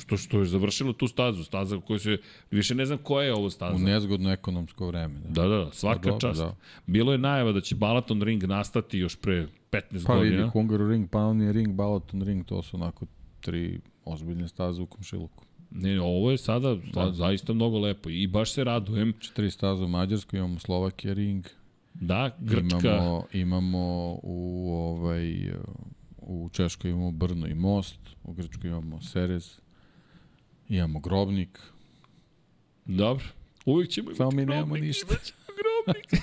što 0.00 0.16
što 0.16 0.38
je 0.38 0.44
završilo 0.44 0.92
tu 0.92 1.08
stazu, 1.08 1.44
staza 1.44 1.80
koju 1.80 1.98
se 1.98 2.18
više 2.50 2.74
ne 2.74 2.86
znam 2.86 2.98
koja 2.98 3.24
je 3.24 3.34
ovo 3.34 3.50
staza. 3.50 3.76
U 3.76 3.78
nezgodno 3.78 4.32
ekonomsko 4.32 4.86
vreme. 4.86 5.20
Da, 5.28 5.42
Da, 5.42 5.48
da, 5.48 5.64
da, 5.64 5.70
svaka 5.72 6.00
Pa 6.00 6.04
dobro, 6.04 6.20
čast. 6.20 6.40
da. 6.40 6.56
Bilo 6.86 7.12
je 7.12 7.18
najava 7.18 7.52
da 7.52 7.60
će 7.60 7.74
Balaton 7.74 8.22
Ring 8.22 8.44
nastati 8.44 8.98
još 8.98 9.16
pre 9.16 9.46
15 9.70 10.06
Pa 10.06 10.14
vidi, 10.14 10.30
godina. 10.30 10.50
Hungaru 10.50 10.90
Ring, 10.90 11.10
Pioneer 11.10 11.54
Ring, 11.54 11.74
Balaton 11.74 12.22
Ring, 12.22 12.46
to 12.46 12.62
su 12.62 12.76
onako 12.76 13.06
tri 13.40 13.80
ozbiljne 14.04 14.48
staze 14.48 14.82
u 14.82 14.86
komšiluku. 14.86 15.44
Ne, 15.70 16.00
ovo 16.00 16.30
je 16.30 16.38
sada 16.38 16.76
da. 16.94 17.12
zaista 17.12 17.52
mnogo 17.52 17.78
lepo 17.78 18.10
i 18.10 18.26
baš 18.26 18.52
se 18.52 18.64
radujem. 18.64 19.12
Četiri 19.20 19.50
staze 19.50 19.84
u 19.84 19.88
Mađarskoj, 19.88 20.38
imamo 20.38 20.58
Slovakija 20.58 21.14
Ring, 21.14 21.46
Da, 21.94 22.36
Grčka. 22.38 22.78
Imamo, 22.88 23.24
imamo 23.32 24.18
u, 24.22 24.70
ovaj, 24.74 25.52
u 26.18 26.48
Češkoj 26.52 26.90
imamo 26.90 27.10
Brno 27.10 27.46
i 27.46 27.54
Most, 27.54 27.98
u 28.24 28.32
Grčkoj 28.32 28.70
imamo 28.70 29.00
Serez, 29.00 29.58
imamo 30.72 31.00
Grobnik. 31.00 31.58
Dobro. 32.84 33.24
Uvijek 33.64 33.90
ćemo 33.90 34.04
imati 34.04 34.16
Samo 34.16 34.30
mi 34.30 34.36
nemamo 34.36 34.64
grobnik, 34.64 34.82
ništa. 34.82 35.06
imat 35.10 35.24
ćemo 35.24 35.38
grobnik. 35.56 36.22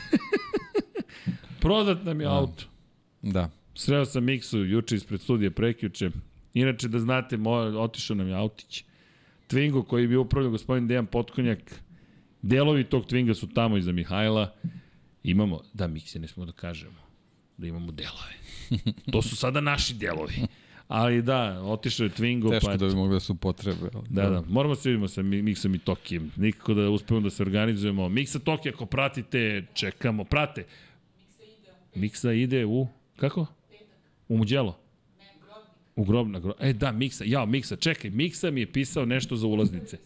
Prodat 1.62 2.04
nam 2.04 2.22
je 2.22 2.26
Da. 2.26 2.34
auto. 2.34 2.64
Da. 3.22 3.50
Sreo 3.76 4.06
sam 4.06 4.24
Miksu 4.24 4.66
juče 4.66 4.96
ispred 4.96 5.22
studija 5.22 5.52
prekjuče. 5.52 6.12
Inače, 6.54 6.88
da 6.88 7.00
znate, 7.00 7.38
moj, 7.38 7.78
otišao 7.78 8.16
nam 8.16 8.28
je 8.28 8.36
autić. 8.36 8.84
Twingo 9.50 9.86
koji 9.86 10.08
bi 10.08 10.16
upravljao 10.16 10.52
gospodin 10.52 10.88
Dejan 10.88 11.06
Potkonjak. 11.06 11.82
Delovi 12.42 12.84
tog 12.84 13.06
Twinga 13.06 13.34
su 13.34 13.48
tamo 13.48 13.78
iza 13.78 13.92
Mihajla. 13.92 14.56
Imamo, 15.24 15.62
da, 15.74 15.88
Mikse, 15.88 16.20
ne 16.20 16.28
smo 16.28 16.46
da 16.46 16.52
kažemo 16.52 17.00
da 17.58 17.68
imamo 17.68 17.92
delove. 17.92 18.34
To 19.12 19.22
su 19.22 19.36
sada 19.36 19.62
naši 19.62 19.94
delovi. 19.94 20.34
Ali 20.90 21.22
da, 21.22 21.62
otišao 21.64 22.04
je 22.04 22.10
Twingo. 22.10 22.50
Teško 22.50 22.66
pa 22.68 22.78
da 22.78 22.88
bi 22.88 22.96
mogli 22.96 23.14
da 23.14 23.20
su 23.20 23.36
potrebe. 23.36 23.90
Ali, 23.94 24.06
Da, 24.10 24.30
da, 24.30 24.42
moramo 24.42 24.76
se 24.76 24.90
vidimo 24.90 25.08
sa 25.08 25.22
Mi- 25.22 25.42
Miksom 25.42 25.76
i 25.76 25.80
Tokijem. 25.80 26.32
Nikako 26.38 26.74
da 26.74 26.90
uspemo 26.90 27.20
da 27.20 27.30
se 27.30 27.44
organizujemo. 27.44 28.10
Miksa 28.10 28.40
Tokija, 28.40 28.72
ako 28.74 28.86
pratite, 28.86 29.66
čekamo, 29.74 30.24
prate. 30.24 30.66
Miksa 31.96 32.32
ide 32.34 32.66
u, 32.66 32.88
kako? 33.16 33.46
U 34.28 34.38
Muđelo. 34.38 34.78
U 35.96 36.04
grob, 36.04 36.28
na 36.28 36.40
grob. 36.40 36.56
E, 36.60 36.74
da, 36.74 36.92
Miksa, 36.92 37.24
ja, 37.28 37.46
Miksa, 37.46 37.76
čekaj, 37.76 38.10
Miksa 38.12 38.52
mi 38.52 38.60
je 38.60 38.72
pisao 38.72 39.06
nešto 39.06 39.36
za 39.36 39.48
ulaznice. 39.48 39.98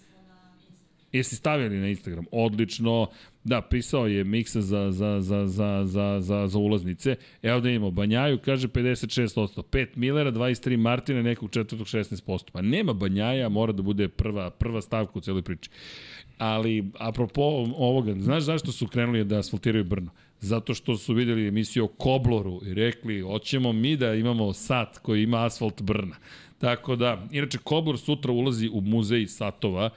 Jesi 1.13 1.35
stavili 1.35 1.77
na 1.77 1.87
Instagram? 1.87 2.25
Odlično. 2.31 3.07
Da, 3.43 3.61
pisao 3.61 4.07
je 4.07 4.23
Miksa 4.23 4.61
za, 4.61 4.91
za, 4.91 5.21
za, 5.21 5.47
za, 5.47 5.83
za, 5.85 6.19
za, 6.21 6.47
za 6.47 6.59
ulaznice. 6.59 7.15
Evo 7.41 7.59
da 7.59 7.69
imamo 7.69 7.91
Banjaju, 7.91 8.39
kaže 8.45 8.67
56%. 8.67 9.61
5 9.61 9.87
Millera, 9.95 10.31
23 10.31 10.77
Martina, 10.77 11.21
nekog 11.21 11.51
četvrtog 11.51 11.87
16%. 11.87 12.51
Pa 12.51 12.61
nema 12.61 12.93
Banjaja, 12.93 13.49
mora 13.49 13.73
da 13.73 13.81
bude 13.81 14.07
prva, 14.07 14.49
prva 14.49 14.81
stavka 14.81 15.11
u 15.15 15.21
celoj 15.21 15.41
priči. 15.41 15.69
Ali, 16.37 16.91
apropo 16.99 17.41
ovoga, 17.77 18.15
znaš 18.19 18.43
zašto 18.43 18.71
su 18.71 18.87
krenuli 18.87 19.23
da 19.23 19.39
asfaltiraju 19.39 19.83
Brno? 19.83 20.11
Zato 20.39 20.73
što 20.73 20.97
su 20.97 21.13
videli 21.13 21.47
emisiju 21.47 21.85
o 21.85 21.87
Kobloru 21.87 22.61
i 22.65 22.73
rekli, 22.73 23.21
hoćemo 23.21 23.73
mi 23.73 23.97
da 23.97 24.13
imamo 24.13 24.53
sat 24.53 24.97
koji 24.97 25.23
ima 25.23 25.45
asfalt 25.45 25.81
Brna. 25.81 26.15
Tako 26.57 26.95
da, 26.95 27.27
inače, 27.31 27.57
Koblor 27.57 27.99
sutra 27.99 28.31
ulazi 28.31 28.69
u 28.73 28.81
muzej 28.81 29.27
satova, 29.27 29.89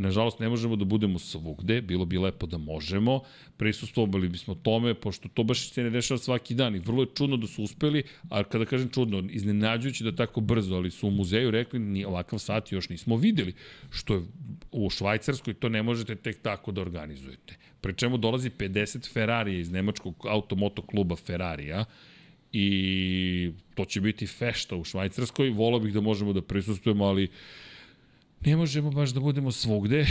Nažalost, 0.00 0.38
ne 0.40 0.48
možemo 0.48 0.76
da 0.76 0.84
budemo 0.84 1.18
svugde, 1.18 1.80
bilo 1.80 2.04
bi 2.04 2.18
lepo 2.18 2.46
da 2.46 2.58
možemo, 2.58 3.20
prisustovali 3.56 4.28
bismo 4.28 4.54
tome, 4.54 4.94
pošto 4.94 5.28
to 5.28 5.42
baš 5.44 5.68
se 5.70 5.82
ne 5.82 5.90
dešava 5.90 6.18
svaki 6.18 6.54
dan 6.54 6.76
i 6.76 6.78
vrlo 6.78 7.02
je 7.02 7.08
čudno 7.14 7.36
da 7.36 7.46
su 7.46 7.62
uspeli, 7.62 8.02
a 8.30 8.42
kada 8.44 8.64
kažem 8.64 8.88
čudno, 8.88 9.22
iznenađujući 9.30 10.04
da 10.04 10.16
tako 10.16 10.40
brzo, 10.40 10.74
ali 10.74 10.90
su 10.90 11.08
u 11.08 11.10
muzeju 11.10 11.50
rekli 11.50 11.78
ni 11.78 12.04
ovakav 12.04 12.38
sat 12.38 12.72
još 12.72 12.88
nismo 12.88 13.16
videli, 13.16 13.54
što 13.90 14.14
je 14.14 14.22
u 14.72 14.90
Švajcarskoj 14.90 15.54
to 15.54 15.68
ne 15.68 15.82
možete 15.82 16.16
tek 16.16 16.42
tako 16.42 16.72
da 16.72 16.80
organizujete. 16.80 17.56
Pri 17.80 17.94
čemu 17.94 18.16
dolazi 18.16 18.50
50 18.50 19.12
Ferrarija 19.12 19.60
iz 19.60 19.70
nemačkog 19.70 20.26
automoto 20.28 20.82
kluba 20.82 21.16
Ferrarija, 21.16 21.84
i 22.52 23.52
to 23.74 23.84
će 23.84 24.00
biti 24.00 24.26
fešta 24.26 24.76
u 24.76 24.84
Švajcarskoj. 24.84 25.50
Volao 25.50 25.80
bih 25.80 25.94
da 25.94 26.00
možemo 26.00 26.32
da 26.32 26.42
prisustujemo, 26.42 27.04
ali 27.04 27.28
ne 28.40 28.56
možemo 28.56 28.90
baš 28.90 29.10
da 29.10 29.20
budemo 29.20 29.52
svugde. 29.52 30.06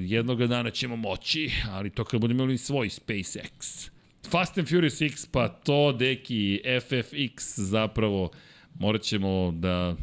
Jednoga 0.00 0.46
dana 0.46 0.70
ćemo 0.70 0.96
moći, 0.96 1.50
ali 1.70 1.90
to 1.90 2.04
kad 2.04 2.20
budemo 2.20 2.42
imali 2.42 2.58
svoj 2.58 2.88
SpaceX. 2.88 3.90
Fast 4.30 4.58
and 4.58 4.68
Furious 4.68 5.00
X, 5.00 5.26
pa 5.26 5.48
to, 5.48 5.92
deki, 5.92 6.60
FFX 6.64 7.60
zapravo, 7.60 8.30
morat 8.74 9.02
ćemo 9.02 9.52
da 9.52 9.96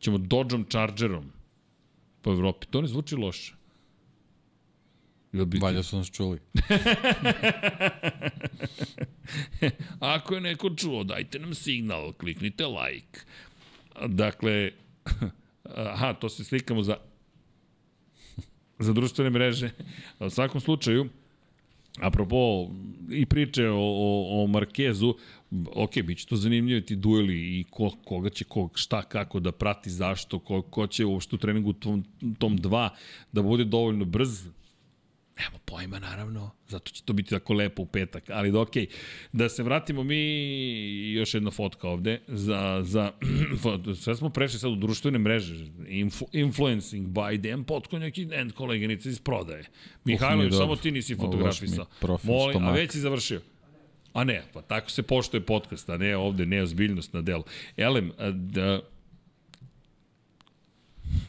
ćemo 0.00 0.18
Dodgeom 0.18 0.64
Chargerom 0.64 1.32
po 2.22 2.30
Evropi. 2.30 2.66
To 2.66 2.80
ne 2.80 2.88
zvuči 2.88 3.16
loše. 3.16 3.54
Jel 5.32 5.44
bi... 5.44 5.58
Valja 5.58 5.82
su 5.82 5.96
nas 5.96 6.10
čuli. 6.10 6.38
Ako 10.00 10.34
je 10.34 10.40
neko 10.40 10.70
čuo, 10.76 11.04
dajte 11.04 11.38
nam 11.38 11.54
signal, 11.54 12.12
kliknite 12.12 12.66
like. 12.66 13.20
Dakle, 14.06 14.70
aha, 15.94 16.12
to 16.12 16.28
se 16.28 16.44
slikamo 16.44 16.82
za 16.82 16.96
za 18.78 18.92
društvene 18.92 19.30
mreže. 19.30 19.70
U 20.20 20.30
svakom 20.30 20.60
slučaju, 20.60 21.08
apropo 22.00 22.68
i 23.10 23.26
priče 23.26 23.68
o, 23.68 23.78
o, 23.78 24.42
o 24.42 24.46
Markezu, 24.46 25.14
ok, 25.74 26.02
bit 26.04 26.18
će 26.18 26.26
to 26.26 26.36
zanimljivo 26.36 26.80
ti 26.80 26.96
dueli 26.96 27.60
i 27.60 27.64
ko, 27.70 27.90
koga 28.04 28.30
će 28.30 28.44
ko, 28.44 28.68
šta, 28.74 29.02
kako 29.02 29.40
da 29.40 29.52
prati, 29.52 29.90
zašto, 29.90 30.38
ko, 30.38 30.62
ko 30.62 30.86
će 30.86 31.04
uopšte 31.04 31.36
u 31.36 31.38
treningu 31.38 31.72
tom, 31.72 32.04
tom 32.38 32.58
2 32.58 32.88
da 33.32 33.42
bude 33.42 33.64
dovoljno 33.64 34.04
brz, 34.04 34.46
Nema 35.38 35.58
pojma, 35.64 35.98
naravno. 35.98 36.50
Zato 36.68 36.90
će 36.90 37.02
to 37.02 37.12
biti 37.12 37.30
tako 37.30 37.54
lepo 37.54 37.82
u 37.82 37.86
petak. 37.86 38.30
Ali 38.30 38.52
da, 38.52 38.60
okej. 38.60 38.86
Da 39.32 39.48
se 39.48 39.62
vratimo 39.62 40.04
mi, 40.04 41.12
još 41.12 41.34
jedna 41.34 41.50
fotka 41.50 41.88
ovde, 41.88 42.20
za, 42.26 42.80
za 42.82 43.12
sve 44.02 44.16
smo 44.16 44.30
prešli 44.30 44.58
sad 44.58 44.72
u 44.72 44.76
društvene 44.76 45.18
mreže. 45.18 45.66
Influ, 45.88 46.26
influencing 46.32 47.08
by 47.08 47.36
Dan 47.36 47.64
Potkonjak 47.64 48.18
i 48.18 48.24
Dan 48.24 48.50
koleginica 48.50 49.08
iz 49.08 49.20
prodaje. 49.20 49.64
Mihajlović, 50.04 50.52
dobro. 50.52 50.64
samo 50.64 50.76
ti 50.76 50.90
nisi 50.90 51.14
fotografisao. 51.14 51.86
Molim, 52.22 52.64
a 52.64 52.72
već 52.72 52.92
si 52.92 53.00
završio. 53.00 53.40
A 54.12 54.24
ne, 54.24 54.42
pa 54.52 54.62
tako 54.62 54.90
se 54.90 55.02
poštuje 55.02 55.40
podcast, 55.40 55.90
a 55.90 55.96
ne 55.96 56.16
ovde, 56.16 56.46
ne 56.46 56.62
ozbiljnost 56.62 57.12
na 57.12 57.22
delu. 57.22 57.42
Elem, 57.76 58.12
da, 58.32 58.80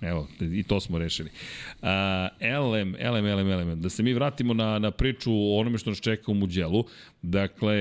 Evo, 0.02 0.28
i 0.40 0.64
to 0.64 0.80
smo 0.80 0.98
rešili. 1.00 1.30
Uh, 1.82 1.88
LM, 2.42 2.96
LM, 3.00 3.26
LM, 3.26 3.60
LM, 3.60 3.82
da 3.82 3.90
se 3.90 4.04
mi 4.04 4.14
vratimo 4.14 4.54
na, 4.54 4.80
na 4.80 4.92
priču 4.92 5.32
o 5.34 5.60
onome 5.60 5.78
što 5.78 5.90
nas 5.90 6.00
čeka 6.00 6.32
u 6.32 6.36
Muđelu. 6.36 6.86
Dakle, 7.22 7.76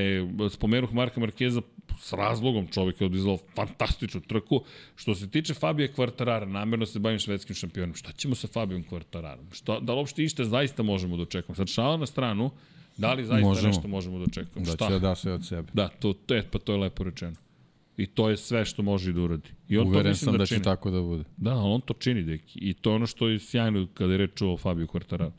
spomenuh 0.51 0.93
Marka 0.93 1.21
Markeza 1.21 1.61
s 2.01 2.13
razlogom 2.13 2.67
čovjek 2.67 3.01
je 3.01 3.07
odizvao 3.07 3.39
fantastičnu 3.55 4.21
trku. 4.21 4.65
Što 4.97 5.15
se 5.15 5.31
tiče 5.31 5.55
Fabija 5.55 5.93
Kvartarara, 5.93 6.47
namerno 6.47 6.87
se 6.87 6.99
bavim 6.99 7.19
švedskim 7.19 7.57
šampionom. 7.57 7.95
Šta 7.95 8.13
ćemo 8.13 8.35
sa 8.35 8.49
Fabijom 8.49 8.83
Kvartararom? 8.83 9.47
Šta, 9.53 9.81
da 9.81 9.93
li 9.93 9.99
uopšte 9.99 10.25
išta 10.25 10.45
zaista 10.45 10.83
možemo 10.83 11.17
da 11.17 11.23
očekujemo? 11.23 11.57
Sad 11.57 11.69
šala 11.69 11.97
na 11.97 12.07
stranu, 12.07 12.51
da 12.97 13.13
li 13.13 13.25
zaista 13.25 13.49
Možemo. 13.49 13.69
nešto 13.69 13.89
možemo 13.89 14.19
da 14.19 14.25
očekujemo? 14.25 14.71
Da 14.71 14.87
će 14.87 14.93
da 14.93 14.99
da 14.99 15.15
sve 15.15 15.33
od 15.33 15.47
sebe. 15.47 15.69
Da, 15.73 15.89
to, 15.89 16.13
to, 16.13 16.35
je, 16.35 16.43
pa 16.51 16.59
to 16.59 16.73
je 16.73 16.79
lepo 16.79 17.05
rečeno. 17.05 17.37
I 17.97 18.07
to 18.07 18.31
je 18.31 18.37
sve 18.37 18.65
što 18.65 18.83
može 18.83 19.13
da 19.13 19.21
uradi. 19.21 19.49
I 19.69 19.79
on 19.79 19.85
to 19.85 19.91
Uveren 19.91 20.11
mislim 20.11 20.25
sam 20.25 20.33
da, 20.33 20.39
da 20.39 20.47
će 20.47 20.55
čini. 20.55 20.65
tako 20.65 20.91
da 20.91 21.01
bude. 21.01 21.25
Da, 21.37 21.55
on 21.55 21.81
to 21.81 21.95
čini, 21.95 22.23
deki. 22.23 22.59
I 22.59 22.75
to 22.75 22.91
je 22.91 22.97
ono 22.97 23.07
što 23.07 23.29
je 23.29 23.39
sjajno 23.39 23.87
kada 23.95 24.13
je 24.13 24.19
reč 24.19 24.43
o 24.43 24.57
Fabio 24.57 24.87
Quartararo. 24.87 25.33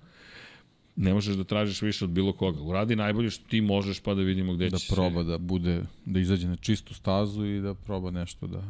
Ne 0.95 1.13
možeš 1.13 1.35
da 1.35 1.43
tražiš 1.43 1.81
više 1.81 2.05
od 2.05 2.11
bilo 2.11 2.33
koga. 2.33 2.61
Uradi 2.61 2.95
najbolje 2.95 3.29
što 3.29 3.47
ti 3.47 3.61
možeš 3.61 3.99
pa 3.99 4.13
da 4.13 4.21
vidimo 4.21 4.53
gde 4.53 4.69
Da 4.69 4.77
će 4.77 4.93
proba 4.93 5.23
da 5.23 5.37
bude, 5.37 5.83
da 6.05 6.19
izađe 6.19 6.47
na 6.47 6.55
čistu 6.55 6.93
stazu 6.93 7.45
i 7.45 7.59
da 7.61 7.73
proba 7.73 8.11
nešto 8.11 8.47
da... 8.47 8.63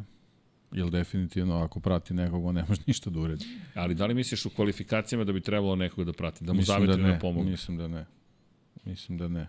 Jer 0.72 0.90
definitivno 0.90 1.54
ako 1.56 1.80
prati 1.80 2.14
nekog, 2.14 2.44
on 2.44 2.54
ne 2.54 2.64
može 2.68 2.80
ništa 2.86 3.10
da 3.10 3.20
uredi. 3.20 3.44
Ali 3.74 3.94
da 3.94 4.06
li 4.06 4.14
misliš 4.14 4.46
u 4.46 4.50
kvalifikacijama 4.50 5.24
da 5.24 5.32
bi 5.32 5.40
trebalo 5.40 5.76
nekoga 5.76 6.04
da 6.04 6.12
prati? 6.12 6.44
Da 6.44 6.52
mu 6.52 6.58
Mislim 6.58 6.74
zavetri 6.74 7.02
da 7.02 7.08
da, 7.08 7.14
ne, 7.14 7.20
pomogne? 7.20 7.50
Mislim 7.50 7.76
da 7.76 7.88
ne. 7.88 8.04
Mislim 8.84 9.18
da 9.18 9.28
ne. 9.28 9.48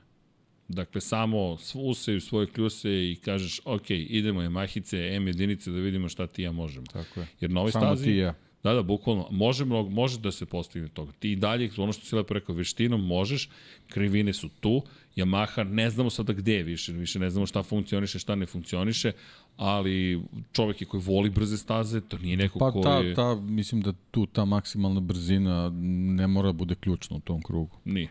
Dakle, 0.68 1.02
samo 1.02 1.58
usaju 1.74 2.22
svoje 2.22 2.48
kljuse 2.48 2.90
i 2.90 3.16
kažeš, 3.16 3.62
ok, 3.66 3.90
idemo 3.90 4.42
je 4.42 4.50
mahice, 4.50 4.98
M 4.98 5.28
jedinice 5.28 5.72
da 5.72 5.80
vidimo 5.80 6.10
šta 6.10 6.28
ti 6.28 6.44
ja 6.44 6.52
možemo. 6.52 6.86
Tako 6.86 7.20
je. 7.20 7.28
Jer 7.42 7.52
na 7.52 7.60
ovoj 7.60 7.72
Samo 7.72 7.86
stazi... 7.86 8.04
ti 8.04 8.12
ja. 8.12 8.34
Da, 8.64 8.74
da, 8.74 8.84
bukvalno. 8.84 9.28
Može, 9.32 9.66
mnogo, 9.66 9.90
može 9.90 10.20
da 10.20 10.32
se 10.32 10.46
postigne 10.46 10.88
toga. 10.88 11.12
Ti 11.20 11.32
i 11.32 11.36
dalje, 11.36 11.72
ono 11.78 11.94
što 11.94 12.06
si 12.06 12.16
lepo 12.16 12.34
rekao, 12.34 12.56
veštinom 12.56 13.06
možeš, 13.06 13.50
krivine 13.88 14.34
su 14.34 14.50
tu, 14.50 14.82
Yamaha, 15.16 15.64
ne 15.64 15.90
znamo 15.90 16.10
sada 16.10 16.34
gde 16.34 16.54
je 16.54 16.64
više, 16.64 16.92
više 16.92 17.20
ne 17.20 17.30
znamo 17.30 17.46
šta 17.46 17.64
funkcioniše, 17.64 18.20
šta 18.20 18.36
ne 18.36 18.46
funkcioniše, 18.46 19.12
ali 19.58 20.22
čovek 20.52 20.82
je 20.82 20.88
koji 20.88 21.04
voli 21.06 21.30
brze 21.30 21.58
staze, 21.58 22.02
to 22.02 22.18
nije 22.18 22.38
neko 22.38 22.60
pa, 22.60 22.72
ko 22.72 22.82
ta, 22.82 22.98
je... 22.98 23.14
ta, 23.14 23.36
mislim 23.36 23.82
da 23.82 23.94
tu 24.12 24.26
ta 24.26 24.46
maksimalna 24.46 25.00
brzina 25.00 25.70
ne 26.16 26.28
mora 26.28 26.52
bude 26.52 26.76
ključna 26.76 27.18
u 27.18 27.20
tom 27.20 27.42
krugu. 27.42 27.78
Nije. 27.86 28.10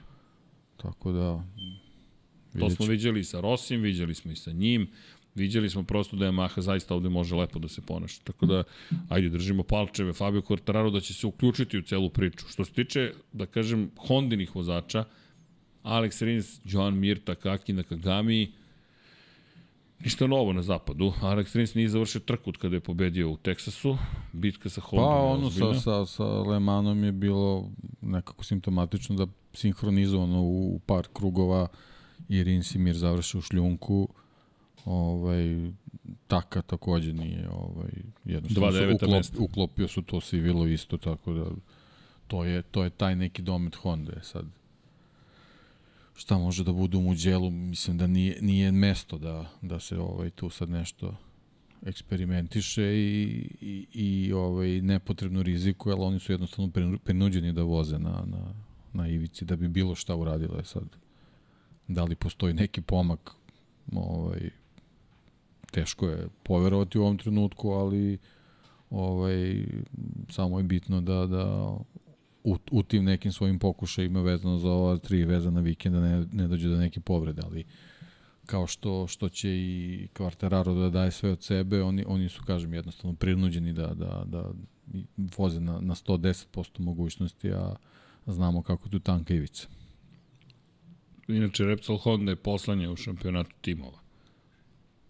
Tako 0.77 1.13
da... 1.13 1.45
To 2.61 2.71
smo 2.71 2.87
viđali 2.87 3.25
sa 3.25 3.41
Rosim, 3.41 3.81
viđali 3.81 4.15
smo 4.15 4.33
i 4.33 4.37
sa 4.37 4.53
njim, 4.53 4.89
viđali 5.35 5.71
smo 5.71 5.83
prosto 5.83 6.17
da 6.17 6.27
Yamaha 6.27 6.61
zaista 6.61 6.95
ovde 6.95 7.09
može 7.09 7.35
lepo 7.35 7.59
da 7.59 7.69
se 7.69 7.81
ponaša. 7.81 8.21
Tako 8.25 8.47
da, 8.47 8.63
ajde, 9.09 9.29
držimo 9.29 9.63
palčeve 9.63 10.13
Fabio 10.13 10.41
Quartararo 10.41 10.93
da 10.93 11.01
će 11.01 11.15
se 11.15 11.27
uključiti 11.27 11.79
u 11.79 11.83
celu 11.83 12.11
priču. 12.11 12.49
Što 12.49 12.65
se 12.65 12.73
tiče, 12.73 13.13
da 13.33 13.47
kažem, 13.47 13.91
Hondinih 13.97 14.57
vozača, 14.57 15.05
Alex 15.83 16.25
Rins, 16.25 16.61
Joan 16.65 16.99
Mir, 16.99 17.21
Takaki, 17.25 17.73
Nakagami, 17.73 18.53
Ništa 20.01 20.27
novo 20.27 20.53
na 20.53 20.63
zapadu. 20.63 21.13
Alex 21.23 21.57
Rins 21.57 21.75
nije 21.75 21.89
završio 21.89 22.21
trku 22.21 22.53
kada 22.59 22.77
je 22.77 22.81
pobedio 22.81 23.31
u 23.31 23.37
Teksasu. 23.37 23.97
Bitka 24.33 24.69
sa 24.69 24.81
Hondom 24.81 25.09
Pa 25.09 25.17
ono 25.17 25.51
sa, 25.51 25.81
sa, 25.81 26.07
sa 26.07 26.25
Le 26.25 26.61
Manom 26.61 27.05
je 27.05 27.13
bilo 27.13 27.71
nekako 28.01 28.45
simptomatično 28.45 29.17
da 29.17 29.27
sinhronizovano 29.53 30.43
u 30.43 30.81
par 30.87 31.09
krugova 31.13 31.61
Rins 31.61 31.96
i 32.29 32.79
Mir 32.79 32.97
završe 32.97 33.39
u 33.39 33.41
šljunku. 33.41 34.09
Ovaj, 34.85 35.71
Taka 36.29 36.63
takođe 36.63 37.13
nije 37.13 37.49
ovaj, 37.49 37.91
jednostavno 38.25 38.95
uklop, 38.95 39.25
uklopio 39.39 39.89
su 39.89 40.03
to 40.03 40.21
Sivilo 40.21 40.67
isto, 40.67 40.97
tako 40.97 41.33
da 41.33 41.45
to 42.27 42.45
je, 42.45 42.63
to 42.63 42.85
je 42.85 42.91
taj 42.91 43.17
neki 43.17 43.43
domet 43.43 43.75
Honda 43.75 44.23
sad 44.23 44.45
šta 46.17 46.39
može 46.39 46.65
da 46.65 46.73
bude 46.73 46.97
u 46.97 47.03
Muđelu, 47.03 47.51
mislim 47.51 47.99
da 47.99 48.07
nije, 48.07 48.39
nije 48.41 48.73
mesto 48.73 49.19
da, 49.19 49.51
da 49.63 49.81
se 49.81 49.99
ovaj, 49.99 50.31
tu 50.31 50.51
sad 50.51 50.71
nešto 50.71 51.17
eksperimentiše 51.87 52.83
i, 52.83 53.49
i, 53.61 53.87
i 53.93 54.33
ovaj, 54.33 54.81
nepotrebno 54.81 55.43
riziku, 55.43 55.91
jer 55.91 55.99
oni 56.01 56.19
su 56.19 56.33
jednostavno 56.33 56.71
prinuđeni 57.05 57.53
da 57.53 57.63
voze 57.63 57.99
na, 57.99 58.25
na, 58.27 58.55
na 58.93 59.09
ivici 59.09 59.45
da 59.45 59.57
bi 59.57 59.69
bilo 59.69 59.95
šta 59.95 60.17
uradile 60.17 60.65
sad. 60.65 60.85
Da 61.89 62.05
li 62.05 62.15
postoji 62.15 62.55
neki 62.55 62.81
pomak, 62.81 63.31
ovaj, 63.93 64.51
teško 65.71 66.09
je 66.09 66.29
poverovati 66.43 66.99
u 66.99 67.03
ovom 67.03 67.19
trenutku, 67.19 67.71
ali 67.71 68.19
ovaj, 68.91 69.67
samo 70.31 70.59
je 70.59 70.65
bitno 70.65 71.01
da, 71.01 71.27
da 71.27 71.77
u, 72.45 72.57
u 72.71 72.83
tim 72.83 73.05
nekim 73.05 73.33
svojim 73.33 73.59
pokušajima 73.59 74.23
vezano 74.23 74.59
za 74.59 74.71
ova 74.71 74.97
tri 74.97 75.25
vezana 75.25 75.61
vikenda 75.61 76.01
ne, 76.01 76.27
ne 76.33 76.49
dođe 76.49 76.69
do 76.69 76.77
neke 76.77 77.01
povrede, 77.01 77.43
ali 77.45 77.65
kao 78.47 78.67
što, 78.67 79.07
što 79.07 79.29
će 79.29 79.51
i 79.51 80.09
Kvartararo 80.13 80.75
da 80.75 80.91
daje 80.91 81.11
sve 81.11 81.31
od 81.31 81.43
sebe, 81.43 81.83
oni, 81.83 82.05
oni 82.07 82.29
su, 82.29 82.43
kažem, 82.47 82.75
jednostavno 82.75 83.17
prinuđeni 83.17 83.73
da, 83.73 83.87
da, 83.87 84.25
da 84.27 84.51
voze 85.37 85.61
na, 85.61 85.81
na 85.81 85.95
110% 85.95 86.81
mogućnosti, 86.81 87.53
a 87.53 87.77
znamo 88.27 88.63
kako 88.63 88.89
tu 88.89 89.01
tanka 89.01 89.35
ivica. 89.35 89.69
Inače, 91.29 91.65
Repsol 91.65 91.97
Honda 91.97 92.33
je 92.33 92.37
poslanje 92.37 92.89
u 92.89 92.97
šampionatu 92.97 93.51
timova. 93.61 93.99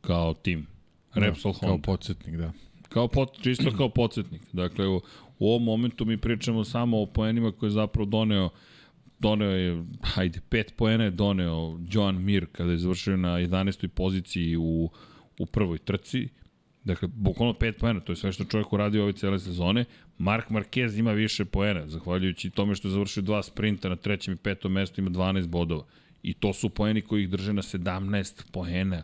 Kao 0.01 0.35
tim. 0.35 0.67
Repsol 1.15 1.53
da, 1.53 1.59
Honda. 1.59 1.83
Kao 1.83 1.83
podsjetnik, 1.83 2.37
da. 2.37 2.53
Kao 2.89 3.09
pot, 3.09 3.43
čisto 3.43 3.71
kao 3.77 3.89
podsjetnik. 3.89 4.43
Dakle, 4.53 4.89
u, 4.89 5.01
u 5.39 5.49
ovom 5.49 5.65
momentu 5.65 6.05
mi 6.05 6.19
pričamo 6.19 6.65
samo 6.65 7.03
o 7.03 7.07
poenima 7.07 7.53
koje 7.53 7.69
je 7.69 7.73
zapravo 7.73 8.07
doneo 8.07 8.51
doneo 9.19 9.51
je, 9.51 9.85
hajde, 10.03 10.41
pet 10.49 10.75
poena 10.77 11.05
je 11.05 11.11
doneo 11.11 11.79
Joan 11.91 12.25
Mir 12.25 12.47
kada 12.53 12.71
je 12.73 12.79
završio 12.79 13.17
na 13.17 13.29
11. 13.29 13.89
poziciji 13.89 14.57
u, 14.57 14.91
u 15.39 15.47
prvoj 15.47 15.79
trci. 15.79 16.29
Dakle, 16.85 17.09
bukvalno 17.09 17.55
pet 17.55 17.77
poena, 17.79 18.01
to 18.01 18.13
je 18.13 18.17
sve 18.17 18.33
što 18.33 18.45
čovjek 18.45 18.73
uradio 18.73 19.03
ove 19.03 19.13
cele 19.13 19.39
sezone. 19.39 19.85
Mark 20.19 20.51
Marquez 20.51 20.99
ima 20.99 21.13
više 21.13 21.45
poena, 21.45 21.89
zahvaljujući 21.89 22.51
tome 22.51 22.75
što 22.75 22.89
je 22.89 22.93
završio 22.93 23.23
dva 23.23 23.43
sprinta 23.43 23.89
na 23.89 23.97
trećem 23.97 24.35
i 24.35 24.37
petom 24.37 24.73
mestu, 24.73 25.01
ima 25.01 25.11
12 25.11 25.47
bodova. 25.47 25.85
I 26.27 26.35
to 26.35 26.53
su 26.53 26.69
poeni 26.69 27.01
koji 27.01 27.23
ih 27.23 27.31
drže 27.31 27.53
na 27.53 27.63
17 27.63 28.43
poena. 28.53 29.03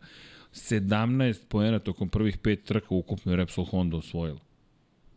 17 0.53 1.47
poena 1.49 1.79
tokom 1.79 2.09
prvih 2.09 2.39
pet 2.39 2.65
trka 2.65 2.95
ukupno 2.95 3.33
je 3.33 3.37
Repsol 3.37 3.65
Honda 3.65 3.97
osvojila. 3.97 4.41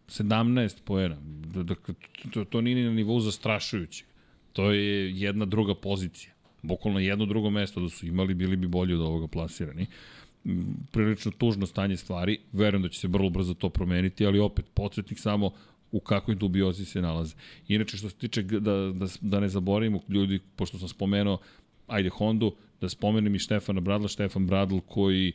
17 0.08 0.84
poena. 0.86 1.18
Dakle, 1.64 1.94
to, 2.34 2.44
to 2.46 2.62
nije 2.62 2.86
na 2.86 2.94
nivou 2.94 3.20
zastrašujućeg. 3.20 4.08
To 4.54 4.72
je 4.72 5.20
jedna 5.20 5.46
druga 5.46 5.76
pozicija. 5.76 6.34
Bukvalno 6.62 7.00
jedno 7.00 7.26
drugo 7.26 7.50
mesto 7.50 7.82
da 7.82 7.90
su 7.90 8.06
imali, 8.08 8.34
bili 8.34 8.56
bi 8.56 8.68
bolji 8.68 8.94
od 8.94 9.02
ovoga 9.02 9.28
plasirani. 9.28 9.88
Prilično 10.92 11.32
tužno 11.32 11.66
stanje 11.66 11.98
stvari. 11.98 12.38
Verujem 12.54 12.84
da 12.84 12.90
će 12.90 13.00
se 13.00 13.08
vrlo 13.08 13.30
brzo 13.30 13.54
to 13.54 13.70
promeniti, 13.70 14.26
ali 14.26 14.40
opet, 14.40 14.66
podsjetnik 14.74 15.20
samo 15.20 15.52
u 15.92 16.00
kakvoj 16.00 16.36
dubiozi 16.36 16.86
se 16.86 17.02
nalaze. 17.02 17.36
Inače, 17.68 17.98
što 17.98 18.10
se 18.10 18.16
tiče, 18.16 18.44
da, 18.44 18.92
da, 18.94 19.08
da 19.22 19.40
ne 19.40 19.50
zaboravimo 19.50 20.00
ljudi, 20.10 20.40
pošto 20.56 20.78
sam 20.78 20.88
spomenuo, 20.88 21.40
ajde 21.88 22.10
Hondu, 22.10 22.56
da 22.82 22.90
spomenem 22.90 23.36
i 23.36 23.40
Štefana 23.40 23.82
Bradla, 23.82 24.08
Štefan 24.08 24.48
Bradl 24.48 24.78
koji 24.88 25.34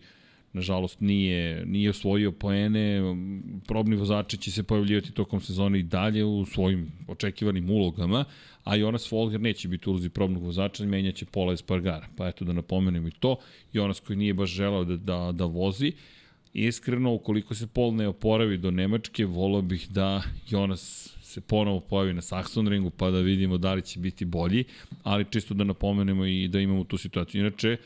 nažalost 0.53 1.01
nije, 1.01 1.67
nije 1.67 1.91
osvojio 1.91 2.33
poene, 2.33 3.01
probni 3.67 3.97
vozači 3.97 4.37
će 4.37 4.51
se 4.51 4.63
pojavljivati 4.63 5.13
tokom 5.13 5.41
sezone 5.41 5.79
i 5.79 5.83
dalje 5.83 6.25
u 6.25 6.47
svojim 6.47 6.93
očekivanim 7.09 7.71
ulogama, 7.71 8.25
a 8.65 8.77
Jonas 8.77 9.09
Folger 9.09 9.41
neće 9.41 9.69
biti 9.69 9.91
ulozi 9.91 10.09
probnog 10.09 10.43
vozača, 10.43 10.85
menjaće 10.85 11.27
Pola 11.27 11.53
Espargara. 11.53 12.07
Pa 12.17 12.29
eto 12.29 12.45
da 12.45 12.53
napomenem 12.53 13.07
i 13.07 13.11
to, 13.11 13.37
Jonas 13.73 14.01
koji 14.01 14.17
nije 14.17 14.35
baš 14.35 14.51
želao 14.51 14.85
da, 14.85 14.97
da, 14.97 15.33
da 15.33 15.45
vozi, 15.45 15.93
Iskreno, 16.53 17.15
ukoliko 17.15 17.55
se 17.55 17.67
Pol 17.67 17.95
ne 17.95 18.09
oporavi 18.09 18.59
do 18.59 18.71
Nemačke, 18.71 19.25
volao 19.25 19.63
bih 19.63 19.89
da 19.91 20.23
Jonas 20.49 21.15
se 21.31 21.41
ponovo 21.41 21.81
pojavi 21.81 22.15
na 22.15 22.21
Saxon 22.21 22.69
ringu 22.69 22.91
pa 22.91 23.11
da 23.11 23.21
vidimo 23.21 23.59
da 23.59 23.75
li 23.75 23.83
će 23.83 24.01
biti 24.01 24.25
bolji, 24.25 24.65
ali 25.03 25.27
čisto 25.31 25.55
da 25.55 25.65
napomenemo 25.65 26.27
i 26.27 26.49
da 26.49 26.61
imamo 26.61 26.85
tu 26.85 26.99
situaciju. 26.99 27.41
Inače, 27.41 27.77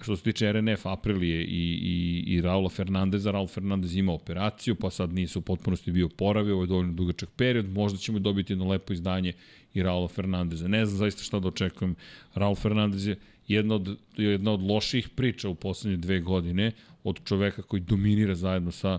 što 0.00 0.16
se 0.16 0.22
tiče 0.22 0.52
RNF 0.52 0.86
Aprilije 0.86 1.44
i, 1.44 1.78
i, 1.82 2.24
i 2.26 2.40
Raula 2.40 2.68
Fernandeza, 2.68 3.30
Raul 3.30 3.46
Fernandez 3.46 3.96
ima 3.96 4.12
operaciju, 4.12 4.74
pa 4.74 4.90
sad 4.90 5.12
nisu 5.12 5.38
u 5.38 5.42
potpunosti 5.42 5.92
bio 5.92 6.08
poravio, 6.08 6.54
ovo 6.54 6.62
je 6.62 6.66
dovoljno 6.66 6.92
dugačak 6.92 7.28
period, 7.36 7.68
možda 7.68 7.98
ćemo 7.98 8.18
dobiti 8.18 8.52
jedno 8.52 8.68
lepo 8.68 8.92
izdanje 8.92 9.32
i 9.74 9.82
Raula 9.82 10.08
Fernandeza. 10.08 10.68
Ne 10.68 10.86
znam 10.86 10.98
zaista 10.98 11.22
šta 11.22 11.40
da 11.40 11.48
očekujem. 11.48 11.94
Raul 12.34 12.54
Fernandez 12.54 13.06
je 13.06 13.16
jedna 13.48 13.74
od, 13.74 13.98
jedna 14.16 14.52
od 14.52 14.62
loših 14.62 15.08
priča 15.08 15.48
u 15.48 15.54
poslednje 15.54 15.96
dve 15.96 16.20
godine 16.20 16.72
od 17.04 17.20
čoveka 17.24 17.62
koji 17.62 17.80
dominira 17.80 18.34
zajedno 18.34 18.72
sa 18.72 18.98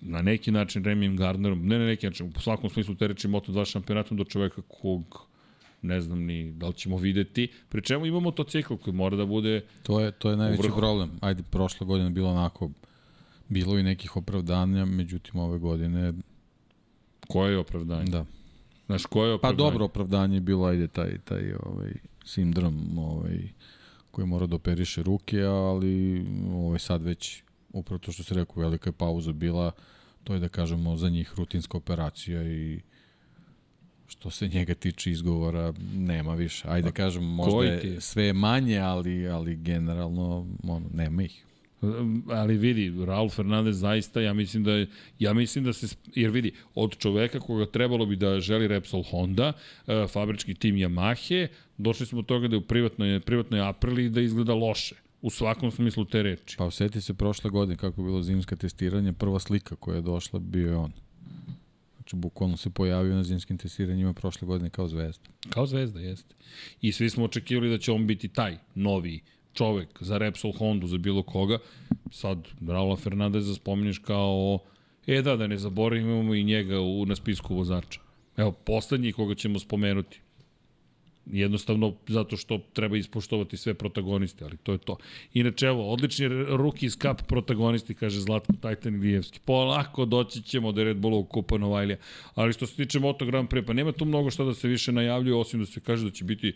na 0.00 0.22
neki 0.22 0.50
način 0.50 0.84
Remijem 0.84 1.16
Gardnerom, 1.16 1.66
ne 1.66 1.78
na 1.78 1.86
neki 1.86 2.06
način, 2.06 2.32
u 2.36 2.40
svakom 2.40 2.70
smislu 2.70 2.94
te 2.94 3.06
reči 3.08 3.28
Moto2 3.28 3.70
šampionatom 3.70 4.16
do 4.16 4.24
čoveka 4.24 4.62
kog 4.68 5.26
ne 5.82 6.00
znam 6.00 6.18
ni 6.18 6.52
da 6.52 6.66
li 6.66 6.74
ćemo 6.74 6.96
videti. 6.96 7.48
Pri 7.68 7.82
čemu 7.82 8.06
imamo 8.06 8.30
to 8.30 8.44
cikl 8.44 8.74
koji 8.74 8.94
mora 8.94 9.16
da 9.16 9.26
bude 9.26 9.60
To 9.82 10.00
je, 10.00 10.12
to 10.12 10.30
je 10.30 10.36
najveći 10.36 10.68
problem. 10.76 11.10
Ajde, 11.20 11.42
prošle 11.50 11.86
godine 11.86 12.10
bilo 12.10 12.30
onako, 12.30 12.70
bilo 13.48 13.78
i 13.78 13.82
nekih 13.82 14.16
opravdanja, 14.16 14.84
međutim 14.84 15.40
ove 15.40 15.58
godine... 15.58 16.12
Koje 17.28 17.52
je 17.52 17.58
opravdanje? 17.58 18.10
Da. 18.10 18.24
Znaš, 18.86 19.06
koje 19.06 19.28
je 19.28 19.32
pa 19.32 19.36
opravdanje? 19.36 19.56
Pa 19.56 19.62
dobro 19.62 19.84
opravdanje 19.84 20.36
je 20.36 20.40
bilo, 20.40 20.66
ajde, 20.66 20.88
taj, 20.88 21.18
taj 21.18 21.52
ovaj, 21.62 21.92
sindrom 22.24 22.98
ovaj, 22.98 23.38
koji 24.10 24.26
mora 24.26 24.46
da 24.46 24.56
operiše 24.56 25.02
ruke, 25.02 25.42
ali 25.42 26.26
ovaj, 26.52 26.78
sad 26.78 27.02
već, 27.02 27.42
upravo 27.78 27.98
to 27.98 28.12
što 28.12 28.22
se 28.22 28.34
rekao, 28.34 28.62
velika 28.62 28.90
je 28.90 28.94
pauza 28.94 29.32
bila, 29.32 29.72
to 30.24 30.34
je 30.34 30.40
da 30.40 30.48
kažemo 30.48 30.96
za 30.96 31.08
njih 31.08 31.32
rutinska 31.36 31.76
operacija 31.76 32.42
i 32.42 32.80
što 34.08 34.30
se 34.30 34.48
njega 34.48 34.74
tiče 34.74 35.10
izgovora 35.10 35.72
nema 35.94 36.34
više. 36.34 36.68
Ajde 36.68 36.88
da 36.88 36.92
kažem, 36.92 37.24
možda 37.24 37.64
je 37.64 38.00
sve 38.00 38.32
manje, 38.32 38.78
ali, 38.78 39.28
ali 39.28 39.56
generalno 39.56 40.46
ono, 40.62 40.86
nema 40.94 41.22
ih. 41.22 41.42
Ali 42.30 42.56
vidi, 42.56 43.04
Raul 43.04 43.28
Fernandez 43.28 43.78
zaista, 43.78 44.20
ja 44.20 44.32
mislim 44.32 44.64
da 44.64 44.72
je, 44.72 44.86
ja 45.18 45.32
mislim 45.32 45.64
da 45.64 45.72
se, 45.72 45.96
jer 46.14 46.30
vidi, 46.30 46.52
od 46.74 46.96
čoveka 46.98 47.40
koga 47.40 47.66
trebalo 47.66 48.06
bi 48.06 48.16
da 48.16 48.40
želi 48.40 48.68
Repsol 48.68 49.02
Honda, 49.02 49.52
uh, 49.52 50.10
fabrički 50.10 50.54
tim 50.54 50.74
Yamahe, 50.74 51.48
došli 51.78 52.06
smo 52.06 52.22
do 52.22 52.26
toga 52.26 52.48
da 52.48 52.56
je 52.56 52.58
u 52.58 52.66
privatnoj, 52.66 53.20
privatnoj 53.20 53.60
Aprili 53.60 54.10
da 54.10 54.20
izgleda 54.20 54.54
loše 54.54 55.05
u 55.22 55.30
svakom 55.30 55.70
smislu 55.70 56.04
te 56.04 56.22
reči. 56.22 56.56
Pa 56.56 56.64
osjeti 56.64 57.00
se 57.00 57.14
prošle 57.14 57.50
godine 57.50 57.76
kako 57.76 58.00
je 58.00 58.04
bilo 58.04 58.22
zimska 58.22 58.56
testiranje, 58.56 59.12
prva 59.12 59.38
slika 59.38 59.76
koja 59.76 59.96
je 59.96 60.02
došla 60.02 60.38
bio 60.38 60.68
je 60.68 60.76
on. 60.76 60.92
Znači, 61.96 62.16
bukvalno 62.16 62.56
se 62.56 62.70
pojavio 62.70 63.14
na 63.14 63.22
zimskim 63.22 63.58
testiranjima 63.58 64.12
prošle 64.12 64.46
godine 64.46 64.70
kao 64.70 64.88
zvezda. 64.88 65.28
Kao 65.50 65.66
zvezda, 65.66 66.00
jeste. 66.00 66.34
I 66.80 66.92
svi 66.92 67.10
smo 67.10 67.24
očekivali 67.24 67.70
da 67.70 67.78
će 67.78 67.92
on 67.92 68.06
biti 68.06 68.28
taj 68.28 68.58
novi 68.74 69.20
čovek 69.52 69.88
za 70.00 70.18
Repsol 70.18 70.52
Honda, 70.52 70.86
za 70.86 70.98
bilo 70.98 71.22
koga. 71.22 71.58
Sad, 72.10 72.48
Raula 72.68 72.96
Fernandeza 72.96 73.54
spominješ 73.54 73.98
kao 73.98 74.58
E 75.06 75.22
da, 75.22 75.36
da 75.36 75.46
ne 75.46 75.58
zaboravimo, 75.58 76.34
i 76.34 76.44
njega 76.44 76.80
u, 76.80 77.06
na 77.06 77.16
spisku 77.16 77.54
vozača. 77.54 78.00
Evo, 78.36 78.52
poslednji 78.52 79.12
koga 79.12 79.34
ćemo 79.34 79.58
spomenuti. 79.58 80.20
Jednostavno 81.32 81.94
zato 82.08 82.36
što 82.36 82.58
treba 82.72 82.96
ispoštovati 82.96 83.56
sve 83.56 83.74
protagoniste, 83.74 84.44
ali 84.44 84.56
to 84.56 84.72
je 84.72 84.78
to. 84.78 84.96
Inače, 85.34 85.66
evo, 85.66 85.92
odlični 85.92 86.28
iz 86.80 86.98
kap 86.98 87.22
protagonisti, 87.26 87.94
kaže 87.94 88.20
Zlatko 88.20 88.52
Tajtan 88.60 88.94
Ilijevski. 88.94 89.40
Polako 89.44 90.04
doći 90.04 90.42
ćemo 90.42 90.72
do 90.72 90.84
Red 90.84 90.96
Bullovog 90.96 91.28
kupa 91.28 91.58
Novajlija. 91.58 91.96
Ali 92.34 92.52
što 92.52 92.66
se 92.66 92.76
tiče 92.76 92.98
Moto 92.98 93.26
Grand 93.26 93.48
Prix, 93.48 93.66
pa 93.66 93.72
nema 93.72 93.92
tu 93.92 94.04
mnogo 94.04 94.30
što 94.30 94.44
da 94.44 94.54
se 94.54 94.68
više 94.68 94.92
najavljuje, 94.92 95.34
osim 95.34 95.60
da 95.60 95.66
se 95.66 95.80
kaže 95.80 96.04
da 96.04 96.10
će 96.10 96.24
biti 96.24 96.52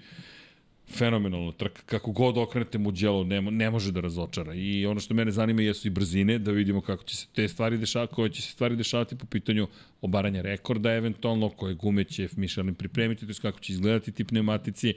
fenomenalna 0.93 1.53
trka. 1.53 1.83
Kako 1.87 2.12
god 2.12 2.39
okrenete 2.39 2.79
mu 2.79 2.91
djelo, 2.91 3.25
ne, 3.25 3.41
ne 3.41 3.71
može 3.71 3.93
da 3.93 4.01
razočara. 4.01 4.55
I 4.55 4.87
ono 4.87 5.01
što 5.01 5.15
mene 5.15 5.33
zanima 5.33 5.62
jesu 5.62 5.89
i 5.89 5.91
brzine, 5.91 6.39
da 6.39 6.51
vidimo 6.51 6.81
kako 6.81 7.05
će 7.05 7.17
se 7.17 7.27
te 7.35 7.49
stvari 7.49 7.79
dešavati, 7.79 8.15
koje 8.15 8.31
će 8.31 8.43
se 8.43 8.51
stvari 8.53 8.77
dešavati 8.77 9.17
po 9.17 9.27
pitanju 9.27 9.69
obaranja 10.01 10.43
rekorda 10.43 10.95
eventualno, 10.95 11.49
koje 11.49 11.75
gume 11.75 12.05
će 12.05 12.29
Michelin 12.37 12.75
pripremiti, 12.75 13.27
to 13.27 13.31
je 13.31 13.37
kako 13.43 13.61
će 13.61 13.73
izgledati 13.73 14.12
ti 14.12 14.25
pneumatici 14.25 14.95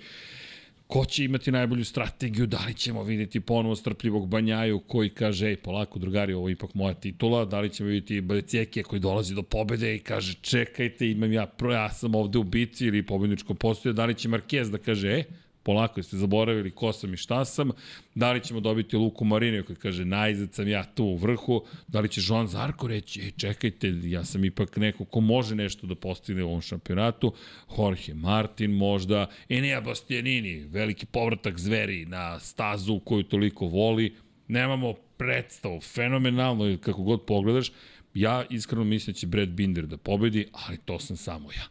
ko 0.87 1.05
će 1.05 1.25
imati 1.25 1.51
najbolju 1.51 1.85
strategiju, 1.85 2.45
da 2.47 2.65
li 2.67 2.73
ćemo 2.73 3.03
vidjeti 3.03 3.39
ponovo 3.39 3.75
strpljivog 3.75 4.27
Banjaju 4.27 4.79
koji 4.79 5.09
kaže, 5.09 5.47
ej, 5.47 5.55
polako, 5.55 5.99
drugari, 5.99 6.33
ovo 6.33 6.49
je 6.49 6.53
ipak 6.53 6.73
moja 6.73 6.93
titula, 6.93 7.45
da 7.45 7.59
li 7.59 7.69
ćemo 7.69 7.89
vidjeti 7.89 8.21
Balecekija 8.21 8.83
koji 8.83 8.99
dolazi 8.99 9.35
do 9.35 9.43
pobede 9.43 9.95
i 9.95 9.99
kaže, 9.99 10.33
čekajte, 10.41 11.09
imam 11.11 11.33
ja, 11.33 11.47
ja 11.71 11.89
sam 11.89 12.15
ovde 12.15 12.37
u 12.37 12.43
bici 12.43 12.85
ili 12.85 13.05
pobedničko 13.05 13.53
postoje, 13.53 13.93
da 13.93 14.05
li 14.05 14.15
će 14.15 14.29
Marquez 14.29 14.71
da 14.71 14.77
kaže, 14.77 15.09
e, 15.09 15.23
polako 15.63 15.99
jeste 15.99 16.17
zaboravili 16.17 16.71
ko 16.71 16.93
sam 16.93 17.13
i 17.13 17.17
šta 17.17 17.45
sam, 17.45 17.71
da 18.15 18.31
li 18.31 18.43
ćemo 18.43 18.59
dobiti 18.59 18.95
Luku 18.95 19.25
Marinio 19.25 19.63
koji 19.63 19.75
kaže 19.75 20.05
najzad 20.05 20.53
sam 20.53 20.67
ja 20.67 20.83
tu 20.83 21.03
u 21.03 21.15
vrhu, 21.15 21.65
da 21.87 21.99
li 21.99 22.09
će 22.09 22.21
Joan 22.27 22.47
Zarko 22.47 22.87
reći, 22.87 23.21
ej 23.21 23.31
čekajte, 23.31 23.93
ja 24.03 24.25
sam 24.25 24.45
ipak 24.45 24.77
neko 24.77 25.05
ko 25.05 25.21
može 25.21 25.55
nešto 25.55 25.87
da 25.87 25.95
postigne 25.95 26.43
u 26.43 26.47
ovom 26.47 26.61
šampionatu, 26.61 27.33
Jorge 27.77 28.13
Martin 28.13 28.71
možda, 28.71 29.27
Enea 29.49 29.81
Bastianini, 29.81 30.65
veliki 30.65 31.05
povratak 31.05 31.59
zveri 31.59 32.05
na 32.05 32.39
stazu 32.39 32.99
koju 32.99 33.23
toliko 33.23 33.65
voli, 33.65 34.15
nemamo 34.47 34.93
predstavu, 35.17 35.79
fenomenalno, 35.81 36.77
kako 36.81 37.03
god 37.03 37.25
pogledaš, 37.25 37.71
ja 38.13 38.45
iskreno 38.49 38.83
mislim 38.83 39.13
da 39.13 39.19
će 39.19 39.27
Brad 39.27 39.49
Binder 39.49 39.87
da 39.87 39.97
pobedi, 39.97 40.47
ali 40.51 40.77
to 40.85 40.99
sam 40.99 41.17
samo 41.17 41.51
ja. 41.51 41.63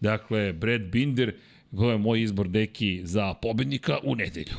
Dakle, 0.00 0.52
Brad 0.52 0.80
Binder 0.80 1.34
To 1.76 1.90
je 1.90 1.98
moj 1.98 2.22
izbor 2.22 2.48
deki 2.48 3.00
za 3.04 3.34
pobednika 3.34 3.98
u 4.04 4.14
nedelju. 4.14 4.56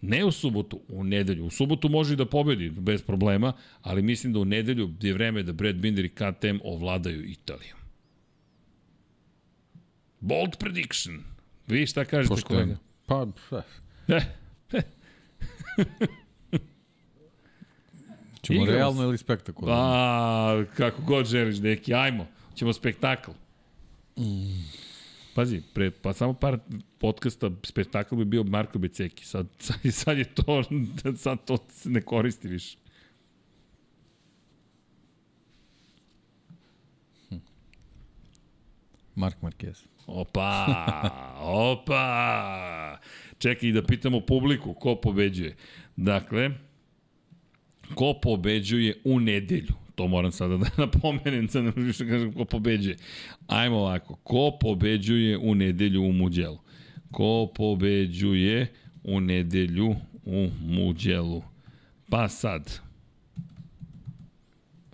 Ne 0.00 0.24
u 0.24 0.32
subotu, 0.32 0.80
u 0.88 1.04
nedelju. 1.04 1.46
U 1.46 1.50
subotu 1.50 1.88
može 1.88 2.14
i 2.14 2.16
da 2.16 2.26
pobedi 2.26 2.70
bez 2.70 3.02
problema, 3.02 3.52
ali 3.82 4.02
mislim 4.02 4.32
da 4.32 4.38
u 4.38 4.44
nedelju 4.44 4.90
je 5.00 5.12
vreme 5.12 5.42
da 5.42 5.52
Brad 5.52 5.76
Binder 5.76 6.04
i 6.04 6.08
KTM 6.08 6.58
ovladaju 6.64 7.24
Italijom. 7.24 7.78
Bold 10.20 10.56
prediction. 10.58 11.22
Vi 11.66 11.86
šta 11.86 12.04
kažete 12.04 12.34
Pošto 12.34 12.48
kolega? 12.48 12.76
Pa, 13.06 13.26
eh. 14.08 14.20
Ćemo 18.42 18.62
Igramo 18.62 18.78
realno 18.78 19.02
ili 19.02 19.18
spektakularno? 19.18 19.82
A, 19.84 20.64
kako 20.76 21.02
god 21.02 21.26
želiš, 21.26 21.58
neki, 21.58 21.94
ajmo. 21.94 22.26
Ćemo 22.54 22.72
spektakl. 22.72 23.30
Mm. 24.16 24.83
Pazi, 25.34 25.62
pre, 25.74 25.90
pa 25.90 26.12
samo 26.12 26.34
par 26.34 26.58
podcasta, 26.98 27.50
spektakl 27.66 28.16
bi 28.16 28.24
bio 28.24 28.44
Marko 28.44 28.78
Beceki. 28.78 29.24
Sad, 29.26 29.46
sad, 29.58 29.78
sad 29.90 30.18
je 30.18 30.24
to, 30.24 30.62
sad 31.24 31.44
to 31.44 31.56
se 31.68 31.90
ne 31.90 32.00
koristi 32.00 32.48
više. 32.48 32.76
Mark 39.14 39.36
Marquez. 39.42 39.86
Opa, 40.06 40.66
opa. 41.70 42.98
Čekaj, 43.38 43.72
da 43.72 43.82
pitamo 43.82 44.20
publiku, 44.20 44.74
ko 44.74 44.96
pobeđuje? 44.96 45.56
Dakle, 45.96 46.50
ko 47.94 48.14
pobeđuje 48.22 49.00
u 49.04 49.20
nedelju? 49.20 49.83
To 49.94 50.08
moram 50.08 50.32
sada 50.32 50.56
da 50.56 50.66
napomenem, 50.84 51.48
sad 51.48 51.64
ne 51.64 51.72
možeš 51.76 51.86
više 51.86 52.04
da 52.04 52.10
kažem 52.10 52.32
ko 52.32 52.44
pobeđuje. 52.44 52.96
Ajmo 53.46 53.76
ovako, 53.76 54.14
ko 54.14 54.56
pobeđuje 54.60 55.38
u 55.38 55.54
nedelju 55.54 56.02
u 56.02 56.12
Muđelu? 56.12 56.58
Ko 57.10 57.52
pobeđuje 57.54 58.72
u 59.04 59.20
nedelju 59.20 59.96
u 60.24 60.48
Muđelu? 60.60 61.42
Pa 62.10 62.28
sad, 62.28 62.80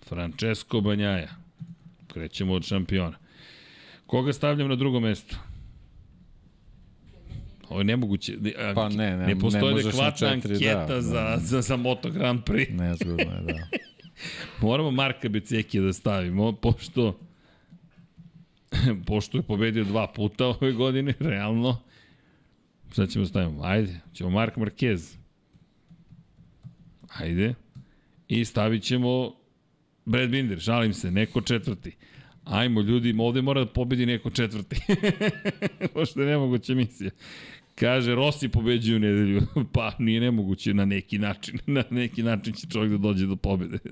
Francesco 0.03 0.81
Banjaja. 0.81 1.29
Krećemo 2.07 2.53
od 2.53 2.65
šampiona. 2.65 3.19
Koga 4.07 4.33
stavljam 4.33 4.69
na 4.69 4.77
drugo 4.77 5.01
mesto? 5.01 5.37
Ovo 7.69 7.81
je 7.81 7.85
nemoguće. 7.85 8.37
Pa 8.75 8.89
ne, 8.89 9.17
ne, 9.17 9.27
ne 9.27 9.39
postoji 9.39 9.75
ne 9.75 9.81
adekvatna 9.81 10.11
četiri, 10.11 10.55
anketa 10.55 10.95
da, 10.95 11.01
za, 11.01 11.23
da. 11.23 11.37
za, 11.39 11.61
za 11.61 11.77
Moto 11.77 12.11
Grand 12.11 12.41
Prix. 12.45 12.73
Nezgodno 12.73 13.35
je, 13.35 13.43
da. 13.43 13.79
Moramo 14.63 14.91
Marka 14.91 15.29
Becekija 15.29 15.83
da 15.83 15.93
stavimo, 15.93 16.53
pošto 16.53 17.19
pošto 19.07 19.39
je 19.39 19.43
pobedio 19.43 19.85
dva 19.85 20.07
puta 20.07 20.47
ove 20.47 20.73
godine, 20.73 21.15
realno. 21.21 21.81
Sad 22.93 23.11
ćemo 23.11 23.27
stavimo, 23.27 23.63
ajde, 23.63 24.01
ćemo 24.13 24.31
Mark 24.31 24.57
Marquez. 24.57 25.17
Ajde. 27.19 27.55
I 28.29 28.45
stavit 28.45 28.83
ćemo 28.83 29.33
Brad 30.05 30.31
Binder, 30.31 30.59
žalim 30.59 30.93
se, 30.95 31.11
neko 31.11 31.41
četvrti. 31.41 31.97
Ajmo 32.45 32.81
ljudi, 32.81 33.15
ovde 33.19 33.43
mora 33.43 33.65
da 33.65 33.73
pobedi 33.73 34.07
neko 34.07 34.31
četvrti. 34.31 34.77
Pošto 35.95 36.21
je 36.21 36.27
nemoguća 36.27 36.75
misija. 36.75 37.11
Kaže, 37.81 38.15
Rossi 38.15 38.49
pobeđuje 38.49 38.97
u 38.97 39.01
nedelju. 39.01 39.41
pa, 39.75 39.93
nije 39.99 40.21
nemoguće 40.21 40.75
na 40.75 40.85
neki 40.85 41.19
način. 41.19 41.59
na 41.77 41.85
neki 41.91 42.23
način 42.23 42.53
će 42.53 42.67
čovjek 42.67 42.93
da 42.93 42.99
dođe 42.99 43.27
do 43.27 43.37
pobede. 43.37 43.79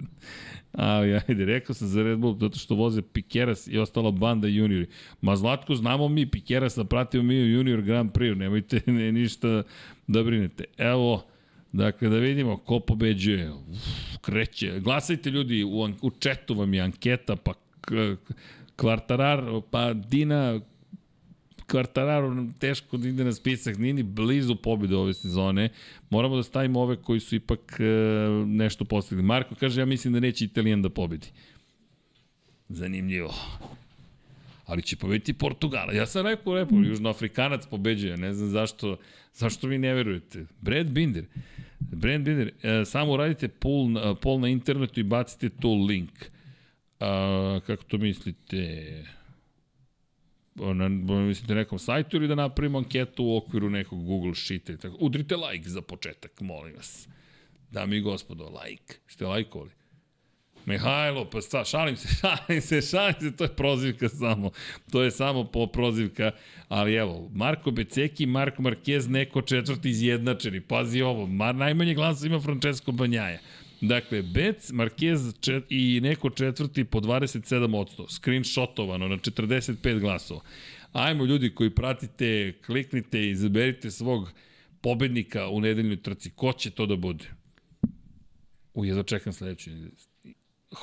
Ali, 0.73 1.15
ajde, 1.15 1.45
rekao 1.45 1.75
sam 1.75 1.89
za 1.89 2.03
Red 2.03 2.19
Bull, 2.19 2.39
zato 2.41 2.59
što 2.59 2.75
voze 2.75 3.03
Pikeras 3.03 3.67
i 3.67 3.79
ostala 3.79 4.11
banda 4.11 4.49
juniori. 4.49 4.87
Ma, 5.21 5.37
Zlatko, 5.37 5.75
znamo 5.75 6.09
mi 6.09 6.31
Pikerasa, 6.31 6.85
pratimo 6.85 7.23
mi 7.23 7.35
junior 7.35 7.83
Grand 7.83 8.13
Prix, 8.13 8.37
nemojte 8.37 8.81
ne, 8.87 9.13
ništa 9.13 9.63
da 10.07 10.23
brinete. 10.23 10.65
Evo, 10.79 11.25
Dakle, 11.73 12.09
da 12.09 12.17
vidimo 12.17 12.57
ko 12.57 12.81
pobeđuje. 12.81 13.53
Uf, 13.53 14.17
kreće. 14.21 14.81
Glasajte 14.81 15.31
ljudi, 15.31 15.65
u, 15.65 15.89
u 16.03 16.11
četu 16.11 16.55
vam 16.55 16.75
je 16.75 16.81
anketa, 16.81 17.37
pa 17.37 17.53
kvartarar, 18.77 19.45
pa 19.71 19.93
Dina 19.93 20.61
Kvartararu 21.71 22.47
teško 22.59 22.97
da 22.97 23.09
ide 23.09 23.25
na 23.25 23.33
spisak, 23.33 23.79
nije 23.79 23.95
ni 23.95 24.03
blizu 24.03 24.57
pobjede 24.57 24.97
ove 24.97 25.15
sezone. 25.15 25.69
Moramo 26.11 26.37
da 26.37 26.43
stavimo 26.43 26.81
ove 26.81 26.97
koji 26.97 27.21
su 27.21 27.37
ipak 27.37 27.81
e, 27.81 27.85
nešto 28.47 28.85
postigli. 28.85 29.23
Marko 29.23 29.55
kaže, 29.55 29.81
ja 29.81 29.87
mislim 29.87 30.15
da 30.15 30.21
neće 30.21 30.45
Italijan 30.45 30.83
da 30.83 30.89
pobedi. 30.89 31.27
Zanimljivo. 32.69 33.35
Ali 34.67 34.83
će 34.83 34.97
pobediti 34.97 35.33
Portugala. 35.33 35.93
Ja 35.93 36.07
sam 36.07 36.27
rekao, 36.27 36.55
rekao, 36.55 36.79
Južnoafrikanac 36.79 37.67
pobeđuje. 37.67 38.17
Ne 38.17 38.33
znam 38.33 38.49
zašto, 38.49 38.97
zašto 39.35 39.67
vi 39.67 39.79
ne 39.79 39.95
verujete. 39.95 40.47
Brad 40.61 40.91
Binder. 40.91 41.25
Brad 41.81 42.21
Binder, 42.21 42.53
e, 42.63 42.85
samo 42.85 43.13
uradite 43.13 43.49
poll, 43.49 44.17
poll 44.23 44.41
na 44.41 44.49
internetu 44.49 45.01
i 45.01 45.03
bacite 45.03 45.49
tu 45.49 45.75
link. 45.75 46.11
A, 47.01 47.61
kako 47.67 47.83
to 47.83 47.99
mislite? 47.99 49.18
Na, 50.75 50.89
mislite 50.89 51.55
nekom 51.55 51.79
sajtu 51.79 52.17
ili 52.17 52.29
da 52.29 52.35
napravimo 52.35 52.79
anketu 52.79 53.25
u 53.25 53.37
okviru 53.37 53.71
nekog 53.71 54.05
Google 54.05 54.35
Sheeta. 54.35 54.73
i 54.73 54.77
Tako. 54.77 54.97
Udrite 55.01 55.37
like 55.37 55.69
za 55.69 55.83
početak, 55.83 56.41
molim 56.41 56.75
vas. 56.75 57.09
Dami 57.71 57.97
i 57.97 58.01
gospodo, 58.01 58.45
like. 58.45 58.95
Ste 59.07 59.27
lajkovali? 59.27 59.71
Mihajlo, 60.67 61.25
pa 61.31 61.41
sta, 61.41 61.65
šalim 61.65 61.97
se, 61.97 62.09
šalim 62.21 62.61
se, 62.61 62.81
šalim 62.83 63.15
se, 63.21 63.37
to 63.37 63.45
je 63.45 63.57
prozivka 63.57 64.09
samo. 64.09 64.51
To 64.93 65.03
je 65.03 65.11
samo 65.11 65.45
po 65.45 65.67
prozivka, 65.67 66.31
ali 66.69 66.95
evo, 66.95 67.31
Marko 67.35 67.71
Beceki, 67.71 68.27
Marko 68.27 68.63
Marquez, 68.63 69.09
neko 69.09 69.43
četvrti 69.43 69.91
izjednačeni. 69.91 70.61
Pazi 70.61 71.03
ovo, 71.03 71.27
mar, 71.27 71.55
najmanje 71.55 71.95
glasa 71.95 72.27
ima 72.27 72.41
Francesco 72.41 72.93
Banjaja. 72.93 73.39
Dakle, 73.81 74.23
Bec, 74.23 74.71
Marquez 74.71 75.41
čet, 75.41 75.65
i 75.69 76.01
neko 76.03 76.31
četvrti 76.31 76.85
po 76.85 77.01
27%. 77.01 78.11
Screenshotovano 78.11 79.09
na 79.09 79.17
45 79.17 80.01
glasova. 80.01 80.41
Ajmo 80.93 81.25
ljudi 81.25 81.55
koji 81.55 81.71
pratite, 81.71 82.53
kliknite 82.67 83.21
i 83.21 83.31
izaberite 83.31 83.91
svog 83.91 84.33
pobednika 84.81 85.49
u 85.49 85.61
nedeljnoj 85.61 86.03
trci. 86.03 86.31
Ko 86.31 86.53
će 86.53 86.71
to 86.71 86.87
da 86.87 86.97
bude? 86.97 87.25
U, 88.75 88.85
jedno 88.85 89.03
čekam 89.03 89.33
sledeću. 89.33 89.71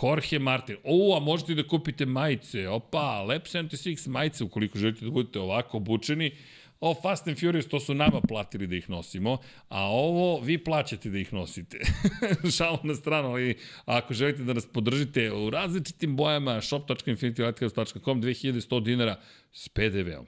Jorge 0.02 0.40
Martin. 0.40 0.76
O, 0.84 1.18
a 1.18 1.20
možete 1.20 1.56
da 1.56 1.68
kupite 1.68 2.06
majice. 2.06 2.68
Opa, 2.70 3.22
Lab 3.22 3.42
76 3.42 4.08
majice, 4.10 4.44
ukoliko 4.44 4.80
želite 4.80 5.06
da 5.06 5.12
budete 5.12 5.40
ovako 5.40 5.78
obučeni. 5.78 6.32
O 6.80 6.94
Fast 6.94 7.28
and 7.28 7.40
Furious, 7.40 7.68
to 7.68 7.80
su 7.80 7.94
nama 7.94 8.22
platili 8.22 8.68
da 8.68 8.76
ih 8.76 8.90
nosimo, 8.90 9.38
a 9.70 9.84
ovo 9.84 10.40
vi 10.40 10.64
plaćate 10.64 11.10
da 11.10 11.18
ih 11.18 11.34
nosite. 11.34 11.80
Šalo 12.58 12.80
na 12.84 12.96
stranu, 12.96 13.30
ali 13.30 13.58
ako 13.86 14.14
želite 14.14 14.44
da 14.44 14.54
nas 14.54 14.66
podržite 14.66 15.32
u 15.32 15.50
različitim 15.50 16.16
bojama, 16.16 16.62
shop.infinitylighthouse.com 16.62 18.22
2100 18.22 18.84
dinara 18.84 19.20
s 19.52 19.70
PDV-om 19.70 20.26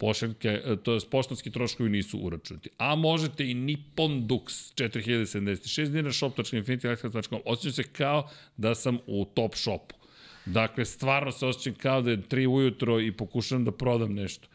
pošaljke, 0.00 0.60
to 0.82 0.92
je 0.92 1.00
poštanski 1.10 1.50
troškovi 1.50 1.90
nisu 1.90 2.18
uračunati. 2.18 2.70
A 2.78 2.94
možete 2.94 3.50
i 3.50 3.54
Nippon 3.54 4.28
Dux 4.28 4.72
4076 4.74 5.88
dinara 5.88 6.12
shop.infinitylighthouse.com. 6.12 7.40
Osjećam 7.44 7.72
se 7.72 7.82
kao 7.92 8.28
da 8.56 8.74
sam 8.74 8.98
u 9.06 9.24
top 9.24 9.54
shopu. 9.54 9.94
Dakle, 10.46 10.84
stvarno 10.84 11.32
se 11.32 11.46
osjećam 11.46 11.74
kao 11.74 12.02
da 12.02 12.10
je 12.10 12.22
3 12.22 12.46
ujutro 12.46 13.00
i 13.00 13.12
pokušam 13.12 13.64
da 13.64 13.72
prodam 13.72 14.14
nešto. 14.14 14.48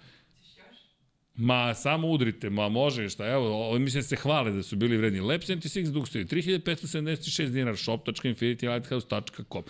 Ma, 1.38 1.74
samo 1.74 2.08
udrite, 2.08 2.50
ma 2.50 2.70
može 2.70 3.10
šta, 3.10 3.28
evo, 3.28 3.68
ovo 3.68 3.80
mislim 3.80 4.02
da 4.02 4.08
se 4.08 4.16
hvale 4.16 4.52
da 4.52 4.64
su 4.64 4.76
bili 4.76 4.98
vredni. 4.98 5.20
Lab 5.20 5.42
76 5.42 5.86
Duxovi, 5.86 6.26
3576 6.26 7.50
dinara, 7.50 7.78
shop.infinitylighthouse.com. 7.78 9.64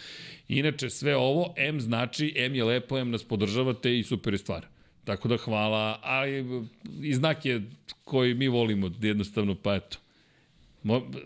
Inače, 0.48 0.90
sve 0.90 1.16
ovo, 1.16 1.54
M 1.58 1.82
znači, 1.82 2.34
M 2.36 2.56
je 2.56 2.64
lepo, 2.64 2.98
M 2.98 3.12
nas 3.12 3.24
podržavate 3.24 4.00
i 4.00 4.04
super 4.04 4.34
je 4.34 4.38
stvar. 4.38 4.66
Tako 5.04 5.28
da 5.28 5.38
hvala, 5.38 6.00
ali 6.04 6.46
i 7.02 7.14
znak 7.14 7.46
je 7.46 7.64
koji 8.04 8.34
mi 8.34 8.48
volimo, 8.48 8.92
jednostavno, 9.02 9.56
pa 9.56 9.76
eto. 9.76 9.98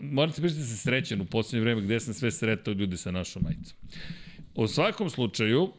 Morate 0.00 0.40
pričati 0.40 0.60
da 0.60 0.66
se 0.66 0.76
srećan 0.76 1.20
u 1.20 1.24
poslednje 1.24 1.64
vreme 1.64 1.82
gde 1.82 2.00
sam 2.00 2.14
sve 2.14 2.30
sretao 2.30 2.74
ljudi 2.74 2.96
sa 2.96 3.10
našom 3.10 3.42
majicom. 3.42 3.76
U 4.54 4.66
svakom 4.66 5.10
slučaju, 5.10 5.72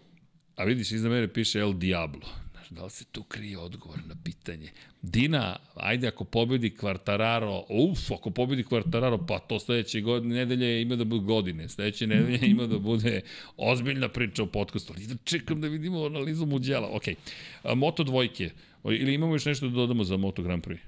a 0.56 0.64
vidiš, 0.64 0.92
iza 0.92 1.10
mene 1.10 1.28
piše 1.28 1.60
El 1.60 1.74
Diablo. 1.74 2.28
Da 2.72 2.84
li 2.84 2.90
se 2.90 3.06
tu 3.06 3.24
krije 3.24 3.58
odgovor 3.58 4.00
na 4.08 4.16
pitanje? 4.24 4.70
Dina, 5.02 5.56
ajde 5.76 6.08
ako 6.08 6.24
pobedi 6.24 6.70
Kvartararo, 6.76 7.64
uf, 7.70 8.12
ako 8.12 8.30
pobedi 8.30 8.64
Kvartararo, 8.64 9.26
pa 9.28 9.40
to 9.40 9.60
sledeće 9.60 10.02
godine, 10.02 10.36
nedelje 10.36 10.82
ima 10.82 10.96
da 10.96 11.04
bude 11.04 11.26
godine, 11.26 11.70
sledeće 11.70 12.08
nedelje 12.08 12.40
ima 12.52 12.68
da 12.68 12.80
bude 12.80 13.22
ozbiljna 13.58 14.10
priča 14.10 14.44
o 14.44 14.46
podcastu. 14.46 14.94
Ali 14.96 15.08
da 15.08 15.16
čekam 15.24 15.62
da 15.62 15.68
vidimo 15.68 16.06
analizu 16.06 16.46
muđela. 16.46 16.90
Ok, 16.92 17.04
Moto 17.76 18.04
dvojke, 18.04 18.50
ili 18.84 19.14
imamo 19.14 19.36
još 19.36 19.46
nešto 19.46 19.70
da 19.70 19.76
dodamo 19.76 20.04
za 20.04 20.18
Moto 20.18 20.44
Grand 20.44 20.64
Prix? 20.64 20.80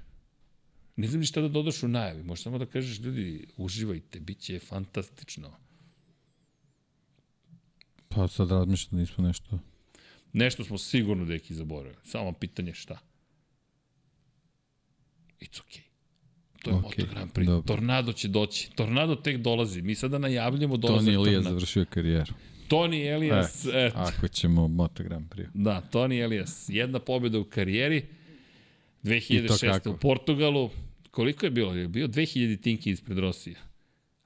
Ne 0.96 1.06
znam 1.06 1.20
ni 1.20 1.26
šta 1.26 1.40
da 1.40 1.48
dodaš 1.48 1.82
u 1.82 1.88
najavi, 1.88 2.22
možeš 2.22 2.42
samo 2.42 2.58
da 2.58 2.66
kažeš, 2.66 3.00
ljudi, 3.00 3.46
uživajte, 3.56 4.20
bit 4.20 4.38
će 4.38 4.58
fantastično. 4.58 5.52
Pa 8.08 8.28
sad 8.28 8.50
razmišljam 8.50 8.90
da 8.90 9.00
nismo 9.00 9.26
nešto... 9.26 9.58
Nešto 10.34 10.64
smo 10.64 10.78
sigurno 10.78 11.24
deki 11.24 11.54
zaboravili. 11.54 12.00
Samo 12.04 12.32
pitanje 12.32 12.74
šta. 12.74 12.98
It's 15.40 15.60
okay. 15.60 15.80
To 16.62 16.70
je 16.70 16.76
okay, 16.76 16.82
Moto 16.82 17.06
Grand 17.10 17.32
Prix. 17.32 17.46
Dobro. 17.46 17.74
Tornado 17.74 18.12
će 18.12 18.28
doći. 18.28 18.70
Tornado 18.74 19.14
tek 19.14 19.36
dolazi. 19.36 19.82
Mi 19.82 19.94
sada 19.94 20.18
najavljamo 20.18 20.76
dolazak 20.76 21.04
Toni 21.04 21.14
Elijas 21.14 21.44
završio 21.44 21.84
karijeru. 21.90 22.32
Toni 22.68 23.06
Elijas. 23.06 23.66
E, 23.66 23.70
eto. 23.74 23.98
Ako 23.98 24.28
ćemo 24.28 24.68
Moto 24.68 25.04
Grand 25.04 25.28
Prix. 25.28 25.46
Da, 25.54 25.80
Toni 25.80 26.18
Elijas. 26.18 26.68
Jedna 26.68 26.98
pobjeda 26.98 27.38
u 27.38 27.44
karijeri. 27.44 28.06
2006. 29.02 29.88
u 29.88 29.96
Portugalu. 29.96 30.70
Koliko 31.10 31.46
je 31.46 31.50
bilo? 31.50 31.74
Je 31.74 31.88
bio 31.88 32.06
2000 32.06 32.62
tinki 32.62 32.90
ispred 32.90 33.18
Rosija 33.18 33.73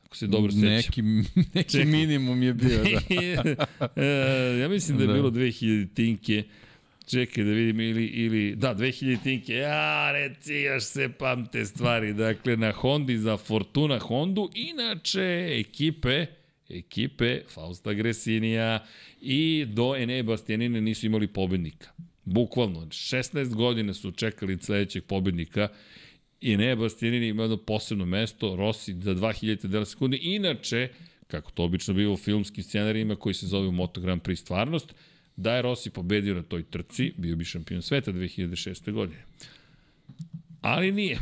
ako 0.08 0.16
se 0.16 0.26
dobro 0.26 0.52
sećam. 0.52 0.68
Neki, 0.70 1.02
neki 1.54 1.70
Čekaj. 1.70 1.84
minimum 1.84 2.42
je 2.42 2.54
bio, 2.54 2.78
da. 2.84 4.02
ja 4.62 4.68
mislim 4.68 4.96
da 4.96 5.02
je 5.02 5.06
da. 5.06 5.12
bilo 5.12 5.30
2000 5.30 5.94
tinke. 5.94 6.42
Čekaj 7.06 7.44
da 7.44 7.50
vidim, 7.50 7.80
ili, 7.80 8.06
ili 8.06 8.56
da, 8.56 8.74
2000 8.74 9.22
tinke, 9.22 9.54
ja, 9.54 10.12
reci, 10.12 10.54
još 10.54 10.84
se 10.84 11.08
pamte 11.08 11.64
stvari. 11.64 12.14
Dakle, 12.14 12.56
na 12.56 12.72
Hondi 12.72 13.18
za 13.18 13.36
Fortuna 13.36 13.98
Hondu, 13.98 14.50
inače, 14.54 15.46
ekipe, 15.60 16.26
ekipe 16.68 17.40
Fausta 17.54 17.92
Gresinija 17.92 18.86
i 19.20 19.66
do 19.68 19.96
Ene 19.96 20.22
Bastianine 20.22 20.80
nisu 20.80 21.06
imali 21.06 21.26
pobednika. 21.26 21.88
Bukvalno, 22.24 22.80
16 22.80 23.54
godina 23.54 23.94
su 23.94 24.10
čekali 24.10 24.58
sledećeg 24.60 25.04
pobednika 25.04 25.68
i 26.40 26.56
ne 26.56 26.76
Bastianini 26.76 27.28
ima 27.28 27.42
jedno 27.42 27.56
posebno 27.56 28.06
mesto, 28.06 28.56
Rossi 28.56 28.92
za 28.92 29.14
2000 29.14 29.66
dela 29.66 29.84
sekunde. 29.84 30.18
Inače, 30.20 30.88
kako 31.26 31.50
to 31.50 31.64
obično 31.64 31.94
biva 31.94 32.12
u 32.12 32.16
filmskim 32.16 32.64
scenarijima 32.64 33.16
koji 33.16 33.34
se 33.34 33.46
zove 33.46 33.70
Moto 33.70 34.00
Grand 34.00 34.22
Prix 34.22 34.36
stvarnost, 34.36 34.94
da 35.36 35.54
je 35.54 35.62
Rossi 35.62 35.90
pobedio 35.90 36.34
na 36.34 36.42
toj 36.42 36.62
trci, 36.62 37.12
bio 37.16 37.36
bi 37.36 37.44
šampion 37.44 37.82
sveta 37.82 38.12
2006. 38.12 38.92
godine. 38.92 39.24
Ali 40.60 40.92
nije. 40.92 41.18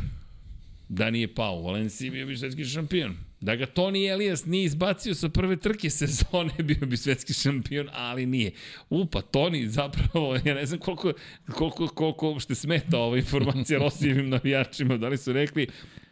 Da 0.89 1.09
nije 1.09 1.33
pao 1.33 1.59
u 1.59 1.63
Valenciji, 1.63 2.11
bio 2.11 2.27
bi 2.27 2.37
svetski 2.37 2.65
šampion. 2.65 3.17
Da 3.39 3.55
ga 3.55 3.65
Toni 3.65 4.05
Elias 4.05 4.45
nije 4.45 4.65
izbacio 4.65 5.15
sa 5.15 5.29
prve 5.29 5.57
trke 5.57 5.89
sezone, 5.89 6.53
bio 6.63 6.87
bi 6.87 6.97
svetski 6.97 7.33
šampion, 7.33 7.89
ali 7.93 8.25
nije. 8.25 8.51
Upa, 8.89 9.21
Toni 9.21 9.67
zapravo, 9.67 10.35
ja 10.45 10.53
ne 10.53 10.65
znam 10.65 10.79
koliko, 10.79 11.13
koliko, 11.53 11.87
koliko 11.87 12.29
uopšte 12.29 12.55
smeta 12.55 12.99
ova 12.99 13.17
informacija 13.17 13.79
Rosijevim 13.83 14.29
navijačima, 14.29 14.97
da 14.97 15.07
li 15.07 15.17
su 15.17 15.33
rekli, 15.33 15.67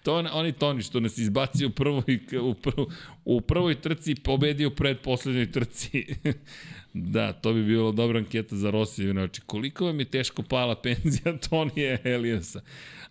to 0.05 0.15
oni 0.33 0.51
Toni 0.51 0.81
što 0.81 0.99
nas 0.99 1.17
izbacio 1.17 1.67
u 1.67 1.71
prvoj, 1.71 2.19
u, 2.41 2.53
prv, 2.53 2.83
u 3.25 3.41
prvoj 3.41 3.81
trci 3.81 4.15
pobedio 4.15 4.69
pred 4.69 4.99
poslednjoj 4.99 5.51
trci. 5.51 6.05
da, 6.93 7.33
to 7.33 7.53
bi 7.53 7.63
bilo 7.63 7.91
dobra 7.91 8.19
anketa 8.19 8.55
za 8.55 8.69
Rosijeve. 8.69 9.11
Znači, 9.11 9.41
koliko 9.41 9.85
vam 9.85 9.99
je 9.99 10.05
teško 10.05 10.43
pala 10.43 10.81
penzija 10.81 11.37
Tonija 11.49 11.97
Eliasa? 12.03 12.61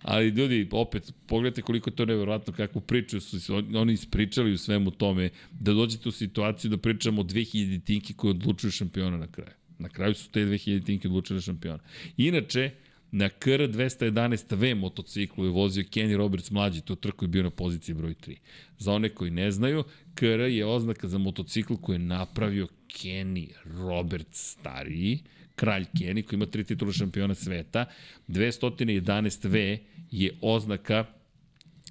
Ali 0.02 0.28
ljudi, 0.28 0.68
opet, 0.70 1.12
pogledajte 1.26 1.62
koliko 1.62 1.90
je 1.90 1.96
to 1.96 2.04
nevjerojatno, 2.04 2.52
kakvu 2.52 2.80
priču 2.80 3.20
su 3.20 3.54
oni 3.74 3.92
ispričali 3.92 4.52
u 4.52 4.58
svemu 4.58 4.90
tome, 4.90 5.30
da 5.52 5.72
dođete 5.72 6.08
u 6.08 6.12
situaciju 6.12 6.70
da 6.70 6.76
pričamo 6.76 7.20
o 7.20 7.24
2000 7.24 7.84
tinki 7.84 8.14
koji 8.14 8.30
odlučuju 8.30 8.70
šampiona 8.70 9.16
na 9.16 9.26
kraju. 9.26 9.56
Na 9.78 9.88
kraju 9.88 10.14
su 10.14 10.30
te 10.30 10.40
2000 10.40 10.84
tinke 10.84 11.08
odlučile 11.08 11.40
šampiona. 11.40 11.82
Inače, 12.16 12.70
na 13.14 13.28
KR 13.28 13.68
211V 13.70 14.74
motociklu 14.74 15.44
je 15.44 15.50
vozio 15.50 15.84
Kenny 15.84 16.16
Roberts 16.16 16.50
mlađi, 16.50 16.80
to 16.80 16.94
trko 16.94 17.24
je 17.24 17.28
bio 17.28 17.42
na 17.42 17.50
poziciji 17.50 17.94
broj 17.94 18.14
3. 18.14 18.36
Za 18.78 18.92
one 18.92 19.08
koji 19.08 19.30
ne 19.30 19.50
znaju, 19.50 19.84
KR 20.14 20.40
je 20.40 20.66
oznaka 20.66 21.08
za 21.08 21.18
motocikl 21.18 21.74
koji 21.74 21.94
je 21.94 21.98
napravio 21.98 22.68
Kenny 22.88 23.48
Roberts 23.64 24.50
stariji, 24.50 25.18
kralj 25.56 25.84
Kenny 25.94 26.22
koji 26.22 26.36
ima 26.36 26.46
tri 26.46 26.64
titula 26.64 26.92
šampiona 26.92 27.34
sveta. 27.34 27.86
211V 28.28 29.78
je 30.10 30.30
oznaka 30.40 31.04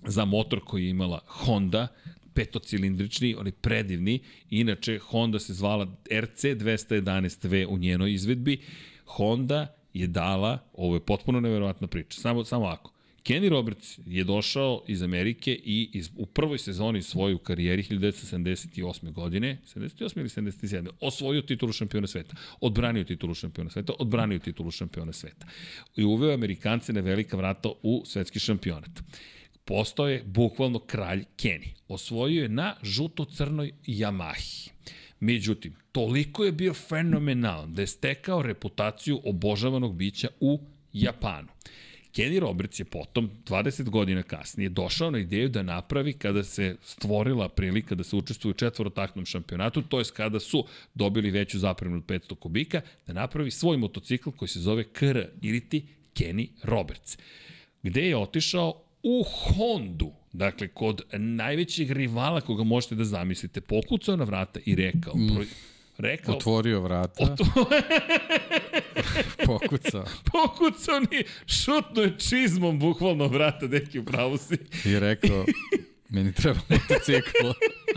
za 0.05 0.25
motor 0.25 0.59
koji 0.65 0.83
je 0.83 0.89
imala 0.89 1.19
Honda, 1.27 1.87
petocilindrični, 2.33 3.35
oni 3.35 3.51
predivni. 3.51 4.19
Inače, 4.49 4.99
Honda 4.99 5.39
se 5.39 5.53
zvala 5.53 5.85
RC 6.11 6.43
211V 6.43 7.65
u 7.69 7.77
njenoj 7.77 8.13
izvedbi. 8.13 8.61
Honda 9.05 9.82
je 9.93 10.07
dala, 10.07 10.59
ovo 10.73 10.95
je 10.95 11.05
potpuno 11.05 11.39
neverovatna 11.39 11.87
priča, 11.87 12.21
samo, 12.21 12.45
samo 12.45 12.65
ako. 12.65 12.93
Kenny 13.23 13.49
Roberts 13.49 13.99
je 14.05 14.23
došao 14.23 14.83
iz 14.87 15.01
Amerike 15.01 15.51
i 15.63 15.89
iz, 15.93 16.09
u 16.17 16.25
prvoj 16.25 16.57
sezoni 16.57 17.01
svoje 17.01 17.35
u 17.35 17.37
karijeri 17.37 17.83
1978. 17.83 19.11
godine, 19.11 19.61
78. 19.75 20.19
ili 20.19 20.29
77. 20.29 20.89
osvojio 21.01 21.41
titulu 21.41 21.71
šampiona 21.71 22.07
sveta, 22.07 22.35
odbranio 22.61 23.03
titulu 23.03 23.33
šampiona 23.33 23.69
sveta, 23.69 23.93
odbranio 23.99 24.39
titulu 24.39 24.71
šampiona 24.71 25.13
sveta 25.13 25.45
i 25.95 26.03
uveo 26.03 26.33
Amerikance 26.33 26.93
na 26.93 27.01
velika 27.01 27.37
vrata 27.37 27.69
u 27.83 28.03
svetski 28.05 28.39
šampionat. 28.39 28.99
Postao 29.65 30.09
je 30.09 30.23
bukvalno 30.25 30.79
kralj 30.79 31.23
Kenny. 31.37 31.67
Osvojio 31.87 32.41
je 32.41 32.49
na 32.49 32.75
žuto-crnoj 32.81 33.71
Yamahi. 33.87 34.69
Međutim, 35.23 35.75
toliko 35.91 36.43
je 36.43 36.51
bio 36.51 36.73
fenomenalan 36.73 37.73
da 37.73 37.81
je 37.81 37.87
stekao 37.87 38.41
reputaciju 38.41 39.21
obožavanog 39.25 39.95
bića 39.95 40.27
u 40.39 40.59
Japanu. 40.93 41.47
Kenny 42.15 42.39
Roberts 42.39 42.79
je 42.79 42.85
potom, 42.85 43.29
20 43.45 43.89
godina 43.89 44.23
kasnije, 44.23 44.69
došao 44.69 45.11
na 45.11 45.19
ideju 45.19 45.49
da 45.49 45.63
napravi 45.63 46.13
kada 46.13 46.43
se 46.43 46.75
stvorila 46.81 47.49
prilika 47.49 47.95
da 47.95 48.03
se 48.03 48.15
učestvuje 48.15 48.51
u 48.51 48.57
četvorotaknom 48.57 49.25
šampionatu, 49.25 49.81
to 49.81 49.99
je 49.99 50.05
kada 50.15 50.39
su 50.39 50.65
dobili 50.93 51.31
veću 51.31 51.59
zapremnu 51.59 51.97
od 51.97 52.05
500 52.05 52.35
kubika, 52.35 52.81
da 53.07 53.13
napravi 53.13 53.51
svoj 53.51 53.77
motocikl 53.77 54.29
koji 54.29 54.49
se 54.49 54.59
zove 54.59 54.83
KR 54.83 55.23
ili 55.41 55.69
ti 55.69 55.85
Kenny 56.15 56.47
Roberts. 56.63 57.17
Gde 57.83 58.01
je 58.01 58.17
otišao 58.17 58.81
u 59.03 59.23
Hondu, 59.23 60.11
dakle 60.33 60.67
kod 60.67 61.01
najvećeg 61.13 61.91
rivala 61.91 62.41
koga 62.41 62.63
možete 62.63 62.95
da 62.95 63.03
zamislite, 63.03 63.61
pokucao 63.61 64.15
na 64.15 64.23
vrata 64.23 64.59
i 64.65 64.75
rekao, 64.75 65.15
mm. 65.15 65.47
rekao 65.97 66.35
otvorio 66.35 66.81
vrata. 66.81 67.23
Otvo... 67.23 67.45
Pokucao. 69.45 70.05
Pokucao 70.31 70.99
ni, 70.99 71.23
šutno 71.47 72.01
je 72.01 72.19
čizmom 72.29 72.79
bukvalno 72.79 73.27
vrata, 73.27 73.67
deki 73.67 73.99
u 73.99 74.05
pravu 74.05 74.37
si. 74.37 74.57
I 74.85 74.99
rekao, 74.99 75.45
meni 76.09 76.33
treba 76.33 76.59
motocikl. 76.69 77.47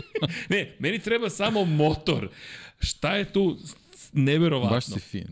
ne, 0.49 0.75
meni 0.79 0.99
treba 0.99 1.29
samo 1.29 1.65
motor. 1.65 2.29
Šta 2.79 3.15
je 3.15 3.33
tu 3.33 3.57
neverovatno? 4.13 4.75
Baš 4.75 4.85
si 4.85 4.99
fin. 4.99 5.27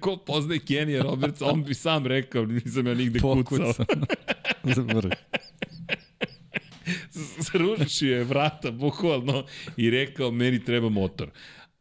Ko 0.00 0.16
poznaje 0.16 0.60
Kenija 0.60 1.02
Robertsa, 1.02 1.46
on 1.46 1.64
bi 1.64 1.74
sam 1.74 2.06
rekao, 2.06 2.44
nisam 2.44 2.86
ja 2.86 2.94
nigde 2.94 3.20
kucao. 3.20 3.72
Za 4.64 4.82
vrh. 4.82 5.10
Srušio 7.50 8.16
je 8.16 8.24
vrata, 8.24 8.70
bukvalno, 8.70 9.44
i 9.76 9.90
rekao, 9.90 10.30
meni 10.30 10.64
treba 10.64 10.88
motor. 10.88 11.30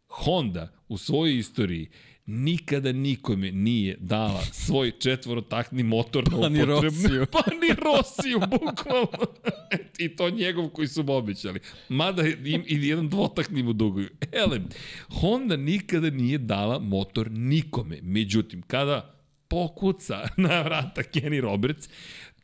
Honda 0.07 0.72
u 0.88 0.98
svojoj 0.98 1.38
istoriji 1.38 1.90
nikada 2.30 2.91
nikome 2.91 3.52
nije 3.52 3.98
dala 3.99 4.41
svoj 4.41 4.91
četvorotakni 4.99 5.84
motor 5.84 6.23
na 6.31 6.38
Pa 6.41 6.49
ni 6.49 6.64
upotrebu. 6.64 6.81
Rosiju. 6.81 7.26
Pa 7.31 7.40
ni 7.61 7.76
Rosiju, 7.86 8.40
bukvalno. 8.40 9.27
I 9.99 10.15
to 10.15 10.30
njegov 10.30 10.69
koji 10.69 10.88
su 10.88 11.03
mu 11.03 11.14
obećali. 11.14 11.60
Mada 11.90 12.23
im, 12.27 12.64
i 12.68 12.88
jedan 12.88 13.10
dvotakni 13.10 13.64
mu 13.64 13.73
duguju. 13.73 14.10
Elem, 14.31 14.69
Honda 15.10 15.57
nikada 15.57 16.10
nije 16.10 16.38
dala 16.38 16.80
motor 16.80 17.31
nikome. 17.31 17.99
Međutim, 18.02 18.61
kada 18.61 19.15
pokuca 19.48 20.27
na 20.38 20.61
vrata 20.61 21.02
Kenny 21.02 21.41
Roberts, 21.41 21.90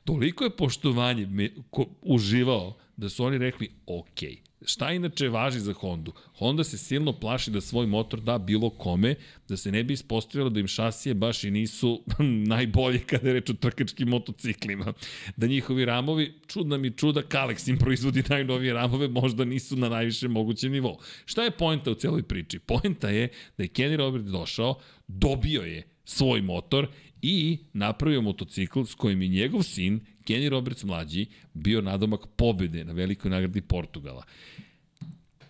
toliko 0.06 0.44
je 0.44 0.50
poštovanje 0.50 1.26
me, 1.26 1.50
ko, 1.70 1.86
uživao 2.02 2.78
da 2.98 3.10
su 3.10 3.24
oni 3.24 3.38
rekli, 3.38 3.70
ok, 3.86 4.22
šta 4.66 4.92
inače 4.92 5.30
važi 5.30 5.60
za 5.60 5.74
Hondu? 5.74 6.14
Honda 6.38 6.64
se 6.64 6.78
silno 6.78 7.14
plaši 7.20 7.52
da 7.52 7.62
svoj 7.62 7.88
motor 7.88 8.22
da 8.22 8.38
bilo 8.38 8.70
kome, 8.70 9.16
da 9.50 9.58
se 9.58 9.72
ne 9.72 9.84
bi 9.84 9.94
ispostavilo 9.94 10.50
da 10.50 10.60
im 10.60 10.68
šasije 10.68 11.14
baš 11.14 11.44
i 11.44 11.52
nisu 11.52 12.04
najbolje 12.54 13.00
kada 13.00 13.28
je 13.28 13.34
reč 13.34 13.50
o 13.50 13.54
trkačkim 13.54 14.08
motociklima. 14.10 14.94
Da 15.36 15.48
njihovi 15.48 15.86
ramovi, 15.86 16.34
čudna 16.48 16.78
mi 16.78 16.92
čuda, 16.92 17.22
Kalex 17.22 17.70
im 17.70 17.78
proizvodi 17.78 18.24
najnovije 18.30 18.74
ramove, 18.74 19.08
možda 19.08 19.46
nisu 19.46 19.76
na 19.76 19.90
najvišem 19.90 20.32
mogućem 20.32 20.72
nivou. 20.72 20.98
Šta 21.26 21.44
je 21.44 21.52
poenta 21.52 21.92
u 21.92 21.96
celoj 21.96 22.24
priči? 22.24 22.60
Poenta 22.60 23.10
je 23.10 23.30
da 23.58 23.64
je 23.64 23.70
Kenny 23.70 23.96
Roberts 23.96 24.32
došao, 24.32 24.80
dobio 25.08 25.62
je 25.62 25.84
svoj 26.06 26.42
motor 26.42 26.88
i 27.28 27.58
napravio 27.74 28.22
motocikl 28.22 28.84
s 28.84 28.94
kojim 28.94 29.22
je 29.22 29.28
njegov 29.28 29.64
sin, 29.64 30.00
Kenny 30.28 30.50
Roberts 30.50 30.84
mlađi, 30.84 31.26
bio 31.54 31.82
nadomak 31.82 32.20
pobede 32.36 32.84
na 32.86 32.94
velikoj 32.94 33.32
nagradi 33.32 33.62
Portugala. 33.62 34.24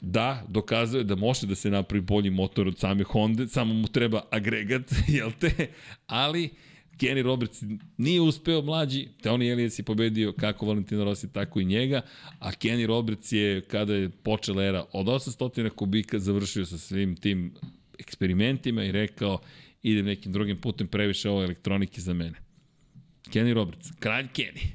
Da, 0.02 0.46
dokazao 0.48 0.98
je 0.98 1.04
da 1.04 1.16
može 1.16 1.48
da 1.48 1.56
se 1.56 1.70
napravi 1.70 2.02
bolji 2.02 2.30
motor 2.30 2.68
od 2.68 2.78
same 2.78 3.04
Honda, 3.04 3.48
samo 3.48 3.74
mu 3.74 3.88
treba 3.88 4.22
agregat, 4.32 4.92
jel 5.18 5.32
te? 5.40 5.68
Ali 6.08 6.50
Kenny 6.98 7.24
Roberts 7.24 7.64
nije 7.98 8.22
uspeo 8.22 8.62
mlađi, 8.62 9.08
Tony 9.24 9.52
Elias 9.52 9.80
je 9.80 9.84
pobedio 9.84 10.34
kako 10.34 10.66
Valentino 10.66 11.04
Rossi, 11.04 11.34
tako 11.34 11.60
i 11.60 11.66
njega, 11.66 12.02
a 12.40 12.52
Kenny 12.52 12.86
Roberts 12.86 13.32
je, 13.32 13.62
kada 13.62 13.94
je 13.94 14.10
počela 14.10 14.64
era 14.64 14.86
od 14.92 15.06
800 15.06 15.70
kubika, 15.70 16.20
završio 16.20 16.66
sa 16.66 16.78
svim 16.78 17.16
tim 17.16 17.54
eksperimentima 18.00 18.84
i 18.84 18.92
rekao, 18.92 19.40
idem 19.92 20.06
nekim 20.06 20.32
drugim 20.32 20.62
putem, 20.62 20.88
previše 20.88 21.30
ovo 21.30 21.44
elektronike 21.44 22.02
za 22.02 22.14
mene. 22.14 22.38
Kenny 23.30 23.54
Roberts, 23.54 23.92
kralj 24.00 24.28
Kenny. 24.34 24.68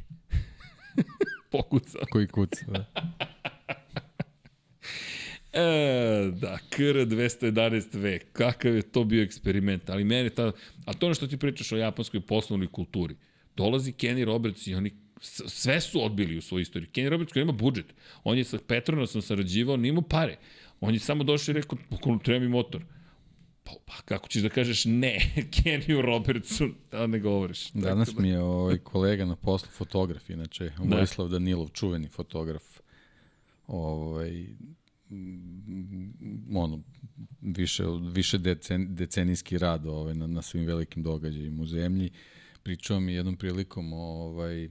Pokucao. 1.52 2.02
Koji 2.10 2.26
kuca, 2.26 2.64
da. 2.68 2.84
E, 5.52 6.30
da, 6.30 6.58
KR211V, 6.70 8.18
kakav 8.32 8.74
je 8.74 8.82
to 8.82 9.04
bio 9.04 9.22
eksperiment, 9.22 9.90
ali 9.90 10.04
mene 10.04 10.30
ta, 10.30 10.52
a 10.84 10.92
to 10.92 11.06
ono 11.06 11.14
što 11.14 11.26
ti 11.26 11.36
pričaš 11.36 11.72
o 11.72 11.76
japanskoj 11.76 12.20
poslovnoj 12.20 12.68
kulturi, 12.72 13.16
dolazi 13.56 13.92
Kenny 13.92 14.24
Roberts 14.24 14.66
i 14.66 14.74
oni 14.74 14.90
sve 15.46 15.80
su 15.80 16.04
odbili 16.04 16.38
u 16.38 16.42
svojoj 16.42 16.62
istoriji. 16.62 16.90
Kenny 16.90 17.08
Roberts 17.08 17.32
koji 17.32 17.42
ima 17.42 17.52
budžet, 17.52 17.86
on 18.24 18.38
je 18.38 18.44
sa 18.44 18.58
Petronasom 18.66 19.22
sarađivao, 19.22 19.76
nima 19.76 20.02
pare, 20.02 20.36
on 20.80 20.94
je 20.94 21.00
samo 21.00 21.24
došao 21.24 21.52
i 21.52 21.54
rekao, 21.54 21.78
treba 22.24 22.38
mi 22.38 22.48
motor. 22.48 22.82
Pa, 23.64 23.72
pa 23.86 23.94
kako 24.04 24.28
ćeš 24.28 24.42
da 24.42 24.48
kažeš 24.48 24.84
ne 24.84 25.32
Kenny 25.54 26.00
Robertsu, 26.00 26.68
da 26.90 27.06
ne 27.06 27.18
govoriš. 27.18 27.70
Danas 27.70 28.08
da... 28.14 28.22
mi 28.22 28.28
je 28.28 28.40
ovaj 28.40 28.78
kolega 28.78 29.24
na 29.24 29.36
poslu 29.36 29.68
fotograf, 29.70 30.30
inače, 30.30 30.72
da. 30.84 30.96
Vojislav 30.96 31.28
Danilov, 31.28 31.68
čuveni 31.68 32.08
fotograf, 32.08 32.80
ovaj, 33.66 34.46
ono, 36.54 36.80
više, 37.40 37.84
više 38.12 38.38
decen, 38.38 38.94
decenijski 38.94 39.58
rad 39.58 39.86
ovaj, 39.86 40.14
na, 40.14 40.26
na 40.26 40.42
svim 40.42 40.66
velikim 40.66 41.02
događajima 41.02 41.62
u 41.62 41.66
zemlji. 41.66 42.10
Pričao 42.62 43.00
mi 43.00 43.14
jednom 43.14 43.36
prilikom 43.36 43.92
ovaj, 43.92 44.68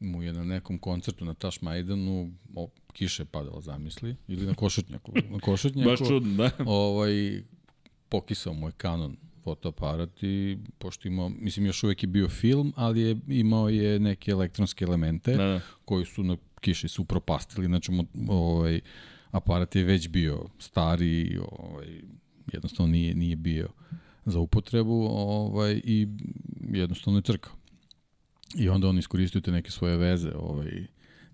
mu 0.00 0.22
je 0.22 0.32
na 0.32 0.44
nekom 0.44 0.78
koncertu 0.78 1.24
na 1.24 1.34
Taš 1.34 1.62
Majdanu 1.62 2.32
o, 2.54 2.68
kiše 2.92 3.24
padala, 3.24 3.60
zamisli, 3.60 4.16
ili 4.28 4.46
na 4.46 4.54
košutnjaku. 4.54 5.12
Na 5.30 5.38
košutnjaku 5.38 5.90
Baš 5.90 5.98
čudno, 6.08 6.34
da. 6.36 6.50
Ovaj, 6.66 7.42
pokisao 8.10 8.54
mu 8.54 8.68
je 8.68 8.72
Canon 8.82 9.16
fotoaparat 9.44 10.22
i 10.22 10.58
pošto 10.78 11.08
imao, 11.08 11.28
mislim 11.28 11.66
još 11.66 11.84
uvek 11.84 12.02
je 12.02 12.06
bio 12.06 12.28
film, 12.28 12.72
ali 12.76 13.00
je 13.00 13.16
imao 13.28 13.68
je 13.68 13.98
neke 13.98 14.30
elektronske 14.30 14.84
elemente 14.84 15.36
da, 15.36 15.44
da. 15.44 15.60
koji 15.84 16.04
su 16.04 16.22
na 16.22 16.36
kiši 16.60 16.88
su 16.88 17.04
propastili, 17.04 17.66
znači 17.66 17.92
ovaj, 18.28 18.80
aparat 19.30 19.76
je 19.76 19.84
već 19.84 20.08
bio 20.08 20.48
stari, 20.58 21.38
ovaj, 21.50 21.88
jednostavno 22.52 22.92
nije, 22.92 23.14
nije 23.14 23.36
bio 23.36 23.68
za 24.24 24.38
upotrebu 24.38 25.06
ovaj, 25.10 25.80
i 25.84 26.08
jednostavno 26.72 27.18
je 27.18 27.22
crkao. 27.22 27.52
I 28.54 28.68
onda 28.68 28.88
on 28.88 28.98
iskoristio 28.98 29.40
te 29.40 29.52
neke 29.52 29.70
svoje 29.70 29.96
veze, 29.96 30.32
ovaj, 30.34 30.86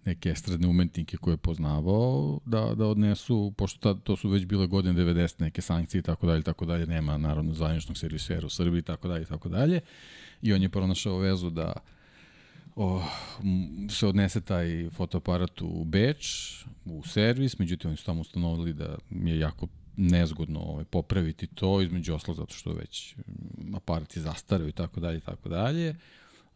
neke 0.07 0.31
estradne 0.31 0.69
umetnike 0.69 1.17
koje 1.17 1.33
je 1.33 1.37
poznavao 1.37 2.41
da, 2.45 2.75
da 2.75 2.87
odnesu, 2.87 3.53
pošto 3.57 3.95
ta, 3.95 4.01
to 4.01 4.17
su 4.17 4.29
već 4.29 4.45
bile 4.45 4.67
godine 4.67 5.05
90, 5.05 5.41
neke 5.41 5.63
sankcije 5.63 5.99
i 5.99 6.03
tako 6.03 6.27
dalje, 6.27 6.43
tako 6.43 6.65
dalje, 6.65 6.87
nema 6.87 7.19
naravno 7.19 7.55
zvaničnog 7.55 7.99
servisera 7.99 8.47
u 8.47 8.51
Srbiji 8.51 8.79
i 8.79 8.83
tako 8.83 9.09
dalje, 9.09 9.25
tako 9.25 9.49
dalje. 9.49 9.81
I 10.43 10.53
on 10.53 10.63
je 10.63 10.69
pronašao 10.69 11.19
vezu 11.19 11.51
da 11.51 11.73
o, 12.77 13.03
se 13.91 14.07
odnese 14.07 14.41
taj 14.41 14.91
fotoaparat 14.91 15.63
u 15.63 15.85
Beč, 15.85 16.55
u 16.85 17.03
servis, 17.07 17.59
međutim 17.59 17.89
oni 17.89 17.97
su 17.97 18.05
tamo 18.05 18.21
ustanovili 18.21 18.73
da 18.73 18.97
je 19.11 19.39
jako 19.39 19.67
nezgodno 19.97 20.61
ovaj, 20.61 20.85
popraviti 20.85 21.47
to, 21.47 21.83
između 21.83 22.15
oslo 22.15 22.35
zato 22.35 22.55
što 22.55 22.73
već 22.73 23.17
aparat 23.75 24.17
je 24.17 24.23
zastareo 24.23 24.69
i 24.69 24.73
tako 24.73 25.01
dalje 25.01 25.21
tako 25.21 25.49
dalje. 25.49 25.95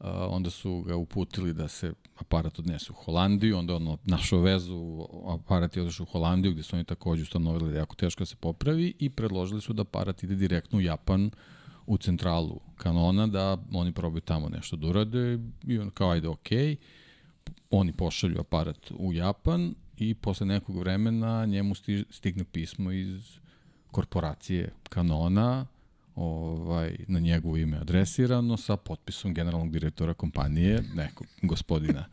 Uh, 0.01 0.07
onda 0.29 0.51
su 0.51 0.83
ga 0.83 0.97
uputili 0.97 1.55
da 1.55 1.69
se 1.69 1.93
aparat 2.19 2.59
odnese 2.59 2.93
u 2.93 2.95
Holandiju, 2.95 3.59
onda 3.59 3.77
on 3.77 3.99
našao 4.05 4.41
vezu, 4.41 5.07
aparat 5.29 5.77
je 5.77 5.83
odošao 5.83 6.05
u 6.05 6.13
Holandiju 6.13 6.53
gde 6.53 6.63
su 6.63 6.77
oni 6.77 6.85
takođe 6.85 7.23
ustanovili 7.23 7.71
da 7.71 7.77
je 7.77 7.81
jako 7.81 7.97
teško 7.97 8.21
da 8.21 8.27
se 8.27 8.37
popravi 8.37 8.95
i 8.99 9.11
predložili 9.11 9.61
su 9.61 9.73
da 9.73 9.83
aparat 9.83 10.23
ide 10.23 10.35
direktno 10.35 10.79
u 10.79 10.83
Japan 10.83 11.31
u 11.87 11.99
centralu 11.99 12.61
kanona 12.77 13.27
da 13.27 13.59
oni 13.73 13.93
probaju 13.93 14.21
tamo 14.21 14.49
nešto 14.49 14.77
da 14.77 14.87
urade 14.87 15.39
i 15.67 15.79
on 15.79 15.91
kao 15.91 16.11
ajde 16.11 16.29
okej. 16.29 16.77
Oni 17.71 17.93
pošalju 17.93 18.41
aparat 18.41 18.91
u 18.99 19.13
Japan 19.13 19.75
i 19.97 20.15
posle 20.15 20.47
nekog 20.47 20.79
vremena 20.79 21.47
njemu 21.47 21.75
stigne 22.11 22.45
pismo 22.45 22.93
iz 22.93 23.39
korporacije 23.91 24.73
Kanona 24.89 25.67
ovaj, 26.21 26.97
na 27.09 27.19
njegovo 27.19 27.57
ime 27.57 27.77
adresirano 27.77 28.57
sa 28.57 28.77
potpisom 28.77 29.35
generalnog 29.35 29.73
direktora 29.73 30.15
kompanije, 30.15 30.83
nekog 30.95 31.27
gospodina 31.43 32.05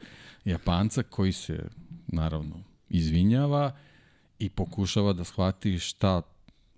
Japanca 0.46 1.04
koji 1.04 1.32
se 1.32 1.64
naravno 2.08 2.56
izvinjava 2.90 3.76
i 4.40 4.50
pokušava 4.50 5.14
da 5.14 5.24
shvati 5.24 5.80
šta 5.80 6.22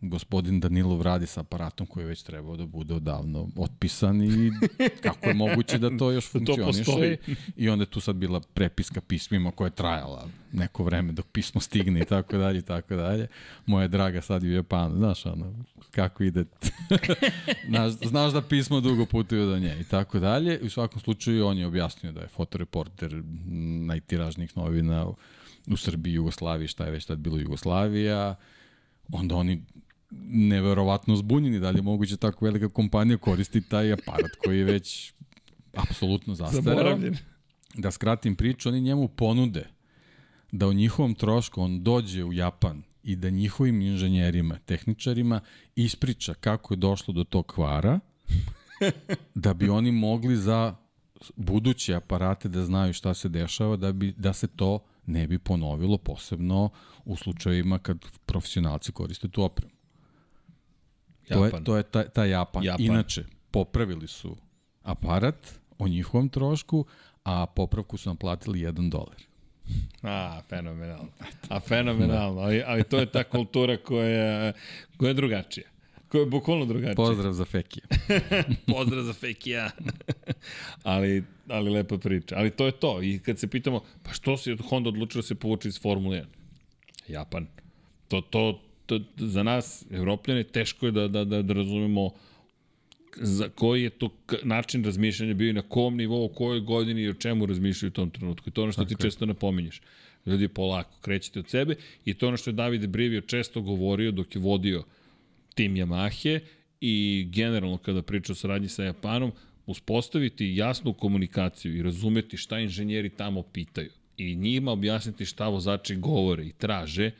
gospodin 0.01 0.59
Danilov 0.59 1.01
radi 1.01 1.25
sa 1.25 1.41
aparatom 1.41 1.87
koji 1.87 2.03
je 2.03 2.07
već 2.07 2.23
trebao 2.23 2.57
da 2.57 2.65
bude 2.65 2.93
odavno 2.93 3.49
otpisan 3.55 4.21
i 4.21 4.51
kako 5.03 5.27
je 5.27 5.33
moguće 5.33 5.77
da 5.77 5.97
to 5.97 6.11
još 6.11 6.31
funkcioniše. 6.31 6.83
to 6.83 7.31
I 7.55 7.69
onda 7.69 7.83
je 7.83 7.89
tu 7.89 7.99
sad 7.99 8.15
bila 8.15 8.39
prepiska 8.39 9.01
pismima 9.01 9.51
koja 9.51 9.67
je 9.67 9.75
trajala 9.75 10.27
neko 10.51 10.83
vreme 10.83 11.11
dok 11.11 11.25
pismo 11.31 11.61
stigne 11.61 11.99
i 11.99 12.05
tako 12.05 12.37
dalje 12.37 12.59
i 12.59 12.61
tako 12.61 12.95
dalje. 12.95 13.27
Moja 13.65 13.87
draga 13.87 14.21
sad 14.21 14.43
je 14.43 14.49
u 14.49 14.53
Japanu, 14.53 14.95
znaš 14.95 15.25
ono, 15.25 15.53
kako 15.91 16.23
ide. 16.23 16.45
znaš, 17.69 17.91
znaš 17.91 18.33
da 18.33 18.41
pismo 18.41 18.81
dugo 18.81 19.05
putuje 19.05 19.45
do 19.45 19.59
nje 19.59 19.77
i 19.79 19.83
tako 19.83 20.19
dalje. 20.19 20.59
U 20.63 20.69
svakom 20.69 21.01
slučaju 21.01 21.47
on 21.47 21.57
je 21.57 21.67
objasnio 21.67 22.11
da 22.11 22.21
je 22.21 22.27
fotoreporter 22.27 23.23
najtiražnijih 23.85 24.57
novina 24.57 25.07
u 25.67 25.77
Srbiji, 25.77 26.13
Jugoslaviji, 26.13 26.67
šta 26.67 26.85
je 26.85 26.91
već 26.91 27.05
tad 27.05 27.17
bilo 27.17 27.37
Jugoslavija. 27.37 28.35
Onda 29.11 29.35
oni 29.35 29.63
neverovatno 30.31 31.15
zbunjeni 31.15 31.59
da 31.59 31.69
li 31.69 31.77
je 31.77 31.81
moguće 31.81 32.17
tako 32.17 32.45
velika 32.45 32.69
kompanija 32.69 33.17
koristi 33.17 33.61
taj 33.61 33.93
aparat 33.93 34.31
koji 34.45 34.57
je 34.57 34.63
već 34.63 35.13
apsolutno 35.73 36.35
zastarao. 36.35 36.99
Da 37.75 37.91
skratim 37.91 38.35
priču, 38.35 38.69
oni 38.69 38.81
njemu 38.81 39.07
ponude 39.07 39.69
da 40.51 40.67
u 40.67 40.73
njihovom 40.73 41.15
trošku 41.15 41.61
on 41.61 41.83
dođe 41.83 42.23
u 42.23 42.33
Japan 42.33 42.83
i 43.03 43.15
da 43.15 43.29
njihovim 43.29 43.81
inženjerima, 43.81 44.57
tehničarima 44.65 45.41
ispriča 45.75 46.33
kako 46.33 46.73
je 46.73 46.77
došlo 46.77 47.13
do 47.13 47.23
tog 47.23 47.47
kvara, 47.47 47.99
da 49.35 49.53
bi 49.53 49.69
oni 49.69 49.91
mogli 49.91 50.35
za 50.35 50.75
buduće 51.35 51.95
aparate 51.95 52.49
da 52.49 52.65
znaju 52.65 52.93
šta 52.93 53.13
se 53.13 53.29
dešava, 53.29 53.75
da, 53.75 53.91
bi, 53.91 54.13
da 54.17 54.33
se 54.33 54.47
to 54.47 54.79
ne 55.05 55.27
bi 55.27 55.39
ponovilo, 55.39 55.97
posebno 55.97 56.69
u 57.05 57.15
slučajevima 57.15 57.79
kad 57.79 57.97
profesionalci 58.25 58.91
koriste 58.91 59.27
tu 59.27 59.43
opremu. 59.43 59.78
To 61.29 61.45
je, 61.45 61.51
to 61.63 61.77
je 61.77 61.83
ta, 61.83 62.03
ta 62.03 62.25
Japan. 62.25 62.63
Japan. 62.63 62.85
Inače, 62.85 63.25
popravili 63.51 64.07
su 64.07 64.37
aparat 64.83 65.59
o 65.77 65.87
njihovom 65.87 66.29
trošku, 66.29 66.85
a 67.23 67.45
popravku 67.45 67.97
su 67.97 68.09
nam 68.09 68.17
platili 68.17 68.59
1 68.59 68.89
dolar. 68.89 69.15
A, 70.03 70.41
fenomenalno. 70.49 71.09
A 71.49 71.59
fenomenalno, 71.59 72.41
ali, 72.41 72.63
ali 72.65 72.83
to 72.83 72.99
je 72.99 73.05
ta 73.05 73.23
kultura 73.23 73.77
koja, 73.77 74.53
koja 74.97 75.07
je 75.07 75.13
drugačija. 75.13 75.67
Koja 76.07 76.21
je 76.21 76.25
bukvalno 76.25 76.65
drugačija. 76.65 76.95
Pozdrav 76.95 77.33
za 77.33 77.45
Fekija. 77.45 77.85
Pozdrav 78.75 79.03
za 79.03 79.13
Fekija. 79.13 79.69
ali, 80.83 81.23
ali 81.47 81.69
lepa 81.69 81.97
priča. 81.97 82.35
Ali 82.37 82.51
to 82.51 82.65
je 82.65 82.71
to. 82.71 83.01
I 83.01 83.19
kad 83.19 83.39
se 83.39 83.47
pitamo, 83.47 83.81
pa 84.03 84.13
što 84.13 84.37
si 84.37 84.51
od 84.51 84.61
Honda 84.69 84.89
odlučio 84.89 85.21
da 85.21 85.27
se 85.27 85.35
povuče 85.35 85.67
iz 85.67 85.81
Formule 85.81 86.17
1? 86.17 86.25
Japan. 87.07 87.47
To, 88.07 88.21
to, 88.21 88.61
to, 88.89 88.99
za 89.17 89.43
nas, 89.43 89.85
evropljane, 89.91 90.43
teško 90.43 90.85
je 90.85 90.91
da, 90.91 91.07
da, 91.07 91.23
da, 91.23 91.41
da 91.41 91.53
razumemo 91.53 92.09
za 93.21 93.49
koji 93.49 93.83
je 93.83 93.89
to 93.89 94.09
način 94.43 94.85
razmišljanja 94.85 95.33
bio 95.33 95.49
i 95.49 95.53
na 95.53 95.61
kom 95.61 95.97
nivou, 95.97 96.25
u 96.25 96.29
kojoj 96.29 96.59
godini 96.59 97.01
i 97.01 97.09
o 97.09 97.13
čemu 97.13 97.45
razmišljaju 97.45 97.89
u 97.89 97.93
tom 97.93 98.09
trenutku. 98.09 98.49
I 98.49 98.51
to 98.51 98.61
je 98.61 98.63
ono 98.63 98.71
što 98.71 98.81
Tako 98.81 98.87
ti 98.89 98.93
je. 98.93 99.09
često 99.09 99.25
napominješ. 99.25 99.81
Ljudi 100.25 100.47
polako, 100.47 100.97
krećete 101.01 101.39
od 101.39 101.49
sebe 101.49 101.75
i 102.05 102.13
to 102.13 102.25
je 102.25 102.27
ono 102.27 102.37
što 102.37 102.49
je 102.49 102.53
David 102.53 102.87
Brivio 102.87 103.21
često 103.21 103.61
govorio 103.61 104.11
dok 104.11 104.35
je 104.35 104.41
vodio 104.41 104.83
tim 105.55 105.75
Yamahe 105.75 106.39
i 106.81 107.27
generalno 107.31 107.77
kada 107.77 108.01
priča 108.01 108.31
o 108.31 108.35
saradnji 108.35 108.67
sa 108.67 108.83
Japanom, 108.83 109.31
uspostaviti 109.65 110.55
jasnu 110.55 110.93
komunikaciju 110.93 111.75
i 111.75 111.83
razumeti 111.83 112.37
šta 112.37 112.59
inženjeri 112.59 113.09
tamo 113.09 113.41
pitaju 113.41 113.89
i 114.17 114.35
njima 114.35 114.71
objasniti 114.71 115.25
šta 115.25 115.47
vozači 115.47 115.95
govore 115.95 116.45
i 116.45 116.53
traže, 116.57 117.11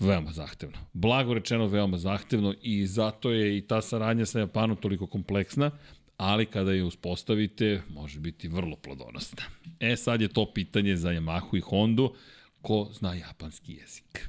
veoma 0.00 0.32
zahtevno. 0.32 0.78
Blago 0.92 1.34
rečeno 1.34 1.66
veoma 1.66 1.98
zahtevno 1.98 2.54
i 2.62 2.86
zato 2.86 3.30
je 3.30 3.58
i 3.58 3.60
ta 3.60 3.82
saradnja 3.82 4.26
sa 4.26 4.38
Japanom 4.38 4.76
toliko 4.76 5.06
kompleksna, 5.06 5.70
ali 6.16 6.46
kada 6.46 6.72
je 6.72 6.84
uspostavite, 6.84 7.82
može 7.90 8.20
biti 8.20 8.48
vrlo 8.48 8.76
plodonosna. 8.76 9.42
E 9.80 9.96
sad 9.96 10.20
je 10.20 10.28
to 10.28 10.52
pitanje 10.54 10.96
za 10.96 11.08
Yamahu 11.08 11.56
i 11.56 11.60
Hondu, 11.60 12.14
ko 12.62 12.88
zna 12.92 13.14
japanski 13.14 13.72
jezik. 13.72 14.28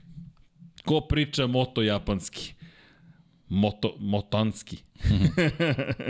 Ko 0.85 1.01
priča 1.01 1.47
moto 1.47 1.81
japanski? 1.81 2.53
Moto, 3.49 3.95
motanski. 3.99 4.77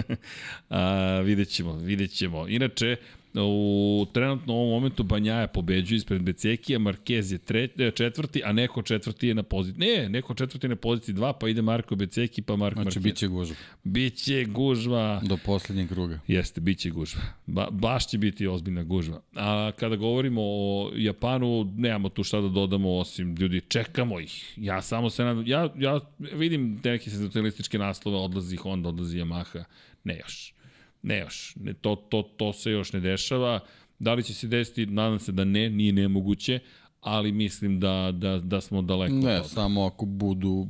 A, 0.69 1.19
vidjet 1.19 1.49
ćemo, 1.49 1.73
vidjet 1.73 2.11
ćemo. 2.11 2.48
Inače, 2.48 2.95
u 3.36 4.06
trenutno 4.14 4.54
ovom 4.54 4.70
momentu 4.70 5.04
Banjaja 5.04 5.48
pobeđuje 5.48 5.98
ispred 5.98 6.22
Becekija, 6.22 6.80
Marquez 6.80 7.32
je 7.32 7.38
tre, 7.38 7.68
četvrti, 7.92 8.42
a 8.46 8.54
neko 8.54 8.82
četvrti 8.82 9.28
je 9.28 9.34
na 9.34 9.44
poziciji. 9.44 9.80
Ne, 9.80 10.10
neko 10.10 10.34
četvrti 10.34 10.66
je 10.66 10.70
na 10.70 10.76
poziciji 10.76 11.16
2, 11.16 11.34
pa 11.40 11.50
ide 11.50 11.62
Marko 11.62 11.96
Beceki, 11.96 12.42
pa 12.42 12.56
Marko 12.56 12.82
znači, 12.82 13.00
Marquez. 13.00 13.04
biće 13.04 13.28
gužva. 13.28 13.56
Biće 13.84 14.46
gužva. 14.46 15.22
Do 15.26 15.38
poslednjeg 15.46 15.90
kruga. 15.90 16.20
Jeste, 16.28 16.62
biće 16.62 16.90
gužva. 16.90 17.22
Ba, 17.46 17.68
baš 17.72 18.08
će 18.08 18.18
biti 18.18 18.48
ozbiljna 18.48 18.84
gužva. 18.84 19.22
A 19.36 19.72
kada 19.80 19.96
govorimo 19.96 20.42
o 20.44 20.92
Japanu, 20.96 21.74
nemamo 21.78 22.10
tu 22.10 22.24
šta 22.24 22.42
da 22.42 22.50
dodamo, 22.50 22.98
osim 22.98 23.36
ljudi, 23.36 23.62
čekamo 23.68 24.20
ih. 24.20 24.54
Ja 24.58 24.82
samo 24.82 25.10
se 25.10 25.24
nadam, 25.24 25.48
ja, 25.48 25.74
ja 25.78 26.00
vidim 26.20 26.82
neke 26.84 27.10
senzacionalističke 27.10 27.78
naslove, 27.78 28.18
odlazi 28.18 28.56
Honda, 28.56 28.90
odlazi 28.90 29.18
Yamaha. 29.18 29.64
Ne 30.04 30.18
još. 30.18 30.54
Ne 31.02 31.20
još. 31.20 31.56
Ne, 31.56 31.74
to, 31.74 31.96
to, 31.96 32.22
to 32.22 32.54
se 32.54 32.72
još 32.72 32.94
ne 32.94 33.00
dešava. 33.00 33.60
Da 34.00 34.14
li 34.14 34.24
će 34.24 34.34
se 34.34 34.48
desiti? 34.48 34.86
Nadam 34.86 35.20
se 35.20 35.32
da 35.32 35.44
ne, 35.46 35.70
nije 35.70 35.94
nemoguće, 35.94 36.60
ali 37.02 37.32
mislim 37.32 37.80
da, 37.80 38.12
da, 38.14 38.40
da 38.40 38.62
smo 38.62 38.82
daleko 38.82 39.14
ne, 39.14 39.40
od 39.40 39.50
samo 39.50 39.86
ako 39.86 40.06
budu 40.06 40.68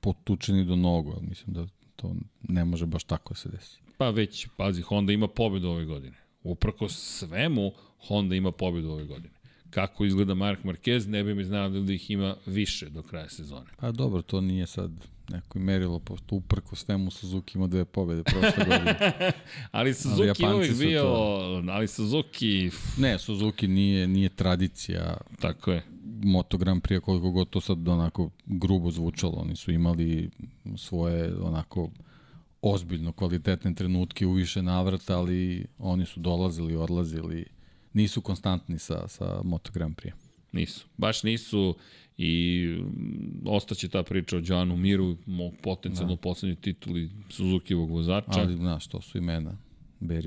potučeni 0.00 0.64
do 0.64 0.76
nogu, 0.76 1.14
mislim 1.28 1.54
da 1.54 1.66
to 1.96 2.14
ne 2.42 2.64
može 2.64 2.86
baš 2.86 3.04
tako 3.04 3.34
da 3.34 3.38
se 3.38 3.48
desi. 3.48 3.80
Pa 3.98 4.10
već, 4.10 4.46
pazi, 4.56 4.82
Honda 4.82 5.12
ima 5.12 5.28
pobedu 5.28 5.68
ove 5.68 5.84
godine. 5.84 6.16
Uprko 6.42 6.88
svemu, 6.88 7.72
Honda 7.98 8.34
ima 8.34 8.52
pobedu 8.52 8.90
ove 8.90 9.04
godine. 9.04 9.34
Kako 9.70 10.04
izgleda 10.04 10.34
Mark 10.34 10.64
Marquez, 10.64 11.08
ne 11.08 11.24
bi 11.24 11.34
mi 11.34 11.44
znao 11.44 11.68
da 11.68 11.92
ih 11.92 12.10
ima 12.10 12.36
više 12.46 12.90
do 12.90 13.02
kraja 13.02 13.28
sezone. 13.28 13.70
Pa 13.76 13.90
dobro, 13.90 14.22
to 14.22 14.40
nije 14.40 14.66
sad 14.66 14.90
neko 15.28 15.58
merilo, 15.58 15.98
pošto 15.98 16.34
uprko 16.34 16.76
svemu 16.76 17.10
Suzuki 17.10 17.58
ima 17.58 17.66
dve 17.66 17.84
pobede 17.84 18.22
prošle 18.22 18.64
godine. 18.64 19.32
ali 19.70 19.94
Suzuki 19.94 20.44
ali 20.44 20.56
uvijek 20.56 20.78
bio, 20.78 21.02
to... 21.02 21.62
ali 21.68 21.88
Suzuki... 21.88 22.70
Ne, 22.98 23.18
Suzuki 23.18 23.68
nije, 23.68 24.08
nije 24.08 24.28
tradicija. 24.28 25.16
Tako 25.40 25.72
je. 25.72 25.82
Moto 26.22 26.58
Grand 26.58 26.82
Prix, 26.82 27.00
koliko 27.00 27.30
god 27.30 27.50
to 27.50 27.60
sad 27.60 27.88
onako 27.88 28.30
grubo 28.46 28.90
zvučalo. 28.90 29.32
Oni 29.32 29.56
su 29.56 29.72
imali 29.72 30.30
svoje 30.76 31.34
onako 31.40 31.90
ozbiljno 32.62 33.12
kvalitetne 33.12 33.74
trenutke 33.74 34.26
u 34.26 34.32
više 34.32 34.62
navrata, 34.62 35.18
ali 35.18 35.66
oni 35.78 36.06
su 36.06 36.20
dolazili, 36.20 36.76
odlazili, 36.76 37.46
nisu 37.92 38.20
konstantni 38.20 38.78
sa, 38.78 39.08
sa 39.08 39.40
Moto 39.44 39.72
Grand 39.72 39.96
Prix. 39.96 40.12
Nisu. 40.52 40.86
Baš 40.96 41.22
nisu 41.22 41.76
i 42.18 42.68
ostaće 43.44 43.88
ta 43.88 44.02
priča 44.02 44.36
o 44.36 44.42
Joanu 44.44 44.76
Miru, 44.76 45.16
potencijalno 45.62 46.14
da. 46.14 46.20
poslednju 46.20 46.56
tituli 46.56 47.10
Suzukijevog 47.28 47.90
vozača. 47.90 48.40
Ali, 48.40 48.56
znaš, 48.56 48.86
to 48.86 49.00
su 49.00 49.18
imena. 49.18 49.56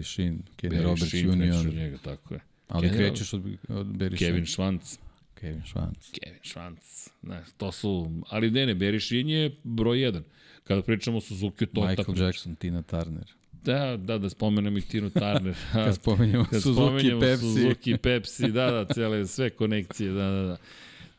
Shin, 0.03 0.41
Kenny 0.61 0.81
Roberts 0.81 1.13
Jr. 1.13 1.73
Njega, 1.75 1.97
tako 1.97 2.33
je. 2.33 2.39
Ali 2.67 2.87
Kenny 2.87 2.97
krećeš 2.97 3.33
od, 3.33 3.45
od 3.67 3.87
Barry 3.87 4.17
Kevin 4.17 4.43
Schwantz. 4.43 4.97
Kevin 5.39 5.61
Schwantz. 5.61 6.19
Kevin 6.21 6.39
Schwantz. 6.43 7.09
Ne, 7.21 7.43
to 7.57 7.71
su, 7.71 8.11
ali 8.29 8.51
ne, 8.51 8.75
ne, 8.75 8.99
Shin 8.99 9.29
je 9.29 9.55
broj 9.63 10.01
jedan. 10.01 10.23
Kada 10.63 10.81
pričamo 10.81 11.17
o 11.17 11.21
Suzuki, 11.21 11.65
to 11.65 11.81
Michael 11.81 11.89
je 11.89 11.95
ta 11.95 12.03
priča. 12.03 12.23
Jackson, 12.23 12.55
Tina 12.55 12.81
Turner. 12.81 13.33
Da, 13.51 13.97
da, 13.97 14.17
da 14.17 14.29
spomenem 14.29 14.77
i 14.77 14.81
Tinu 14.81 15.09
Turner. 15.09 15.55
Kad 15.73 15.95
spomenemo 15.95 16.45
Kad 16.49 16.61
Suzuki, 16.61 16.75
spomenemo 16.75 17.21
Pepsi. 17.21 17.45
Suzuki, 17.45 17.97
Pepsi, 17.97 18.51
da, 18.51 18.71
da, 18.71 18.93
cele, 18.93 19.27
sve 19.27 19.49
konekcije, 19.49 20.11
da, 20.11 20.29
da, 20.29 20.41
da. 20.41 20.57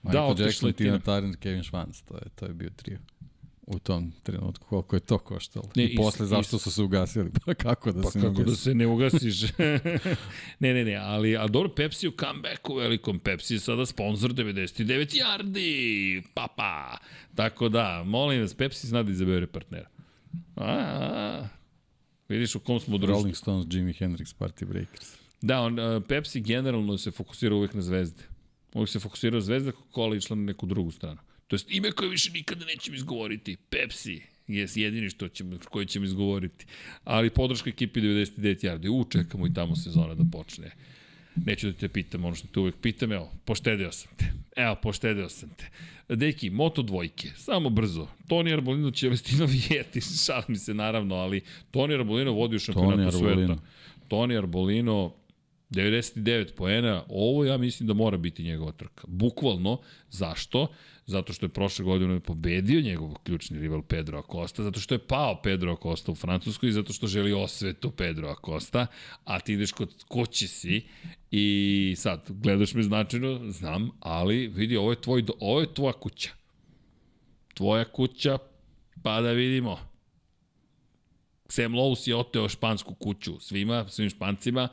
Michael 0.03 0.35
da, 0.35 0.45
Jackson, 0.45 0.73
Tina 0.73 0.99
Turner, 0.99 1.37
Kevin 1.37 1.63
Schwantz, 1.63 2.03
to 2.05 2.15
je, 2.15 2.31
to 2.35 2.47
je 2.47 2.55
bio 2.55 2.71
trio 2.77 2.99
u 3.71 3.79
tom 3.79 4.13
trenutku, 4.23 4.67
koliko 4.67 4.97
je 4.97 5.01
to 5.01 5.19
koštalo. 5.19 5.71
Ne, 5.75 5.85
I 5.85 5.97
posle, 5.97 6.25
is, 6.25 6.31
zašto 6.31 6.57
is, 6.57 6.63
su 6.63 6.71
se 6.71 6.83
ugasili? 6.83 7.31
Pa 7.47 7.55
kako 7.55 7.93
da 7.93 8.03
pa 8.03 8.11
se 8.11 8.21
kako 8.21 8.39
ne 8.39 8.45
da 8.45 8.57
se 8.57 8.75
ne 8.75 8.87
ugasiš? 8.87 9.43
ne, 10.63 10.75
ne, 10.75 10.85
ne, 10.85 10.95
ali, 10.95 11.37
a 11.37 11.47
dobro, 11.47 11.75
Pepsi 11.75 12.09
u 12.09 12.13
comebacku 12.21 12.75
velikom. 12.75 13.19
Pepsi 13.19 13.55
je 13.55 13.61
sada 13.61 13.87
sponsor 13.87 14.31
99 14.31 15.23
yardi, 15.23 16.23
papa. 16.35 16.97
Tako 17.35 17.69
da, 17.69 18.03
molim 18.07 18.41
vas, 18.41 18.55
Pepsi 18.55 18.87
zna 18.87 19.03
da 19.03 19.11
izabere 19.11 19.47
partnera. 19.47 19.89
A, 20.57 20.65
a, 20.65 21.49
vidiš 22.29 22.55
u 22.55 22.61
kom 22.61 22.81
smo 22.81 22.99
društvu. 22.99 23.15
Rolling 23.15 23.37
Stones, 23.37 23.67
Jimi 23.71 23.93
Hendrix, 23.93 24.35
Party 24.39 24.65
Breakers. 24.65 25.17
Da, 25.43 25.61
on, 25.61 25.79
uh, 25.79 26.03
Pepsi 26.09 26.41
generalno 26.41 26.99
se 26.99 27.11
fokusira 27.11 27.55
uvek 27.55 27.75
na 27.75 27.83
zvezde. 27.83 28.23
Uvek 28.75 28.89
se 28.89 28.99
fokusira 28.99 29.35
na 29.35 29.41
zvezde 29.41 29.73
kako 29.73 29.87
kola 29.91 30.17
išla 30.17 30.37
na 30.37 30.43
neku 30.43 30.67
drugu 30.67 30.91
stranu. 30.91 31.19
To 31.47 31.55
jest 31.55 31.71
ime 31.71 31.93
koje 31.93 32.11
više 32.11 32.31
nikada 32.33 32.65
nećemo 32.65 32.97
izgovoriti. 32.97 33.57
Pepsi 33.71 34.23
je 34.49 34.69
jedini 34.75 35.11
što 35.11 35.29
ćemo, 35.29 35.59
koji 35.71 35.87
ćemo 35.87 36.05
izgovoriti. 36.05 36.67
Ali 37.05 37.31
podrška 37.31 37.71
ekipi 37.71 38.01
99 38.01 38.65
yardi. 38.65 38.89
U, 38.89 39.05
čekamo 39.05 39.47
i 39.47 39.55
tamo 39.55 39.77
sezona 39.77 40.15
da 40.15 40.25
počne. 40.33 40.71
Neću 41.37 41.67
da 41.67 41.73
te 41.73 41.89
pitam 41.89 42.25
ono 42.25 42.35
što 42.35 42.47
te 42.47 42.61
uvek 42.61 42.75
pitam. 42.83 43.13
Evo, 43.13 43.33
poštedeo 43.45 43.93
sam 43.93 44.13
te. 44.17 44.25
Evo, 44.57 44.77
poštedeo 44.83 45.29
sam 45.29 45.49
te. 45.57 45.71
Deki, 46.17 46.51
moto 46.51 46.83
dvojke, 46.83 47.29
samo 47.37 47.71
brzo. 47.71 48.09
Toni 48.29 48.53
Arbolino, 48.53 48.91
Celestino 48.91 49.47
Vijeti, 49.47 50.01
šalim 50.27 50.57
se 50.57 50.75
naravno, 50.75 51.15
ali 51.15 51.41
Toni 51.71 51.95
Arbolino 51.95 52.33
vodi 52.33 52.57
u 52.57 52.59
šampionatu 52.59 53.19
sveta. 53.19 53.57
Toni 54.09 54.37
Arbolino, 54.37 55.15
99 55.71 56.55
poena, 56.55 57.05
ovo 57.09 57.45
ja 57.45 57.59
mislim 57.59 57.87
da 57.87 57.95
mora 57.95 58.17
biti 58.17 58.43
njegova 58.43 58.73
trka. 58.73 59.05
Bukvalno, 59.07 59.81
zašto? 60.11 60.67
Zato 61.07 61.33
što 61.33 61.47
je 61.47 61.51
prošle 61.51 61.85
godine 61.85 62.21
pobedio 62.21 62.81
njegov 62.81 63.15
ključni 63.15 63.59
rival 63.59 63.83
Pedro 63.83 64.19
Acosta, 64.19 64.63
zato 64.63 64.81
što 64.81 64.95
je 64.95 65.07
pao 65.07 65.41
Pedro 65.43 65.73
Acosta 65.73 66.13
u 66.13 66.15
Francuskoj 66.15 66.69
i 66.69 66.73
zato 66.73 66.93
što 66.93 67.07
želi 67.07 67.33
osvetu 67.33 67.91
Pedro 67.91 68.29
Acosta, 68.29 68.87
a 69.25 69.41
ti 69.41 69.53
ideš 69.53 69.73
kod 69.73 70.05
kući 70.09 70.49
si 70.49 70.83
i 71.31 71.95
sad, 71.99 72.27
gledaš 72.29 72.75
me 72.75 72.83
značajno, 72.83 73.51
znam, 73.51 73.91
ali 74.01 74.49
vidi, 74.49 74.77
ovo 74.77 74.91
je, 74.91 75.01
tvoj, 75.01 75.25
ovo 75.41 75.61
je 75.61 75.75
tvoja 75.75 75.93
kuća. 75.93 76.31
Tvoja 77.55 77.85
kuća, 77.85 78.39
pa 79.03 79.21
da 79.21 79.33
vidimo. 79.33 79.88
Sam 81.51 81.73
Lowe's 81.73 82.09
je 82.09 82.17
oteo 82.17 82.49
špansku 82.49 82.95
kuću 82.95 83.41
svima, 83.41 83.89
svim 83.89 84.11
špancima, 84.11 84.69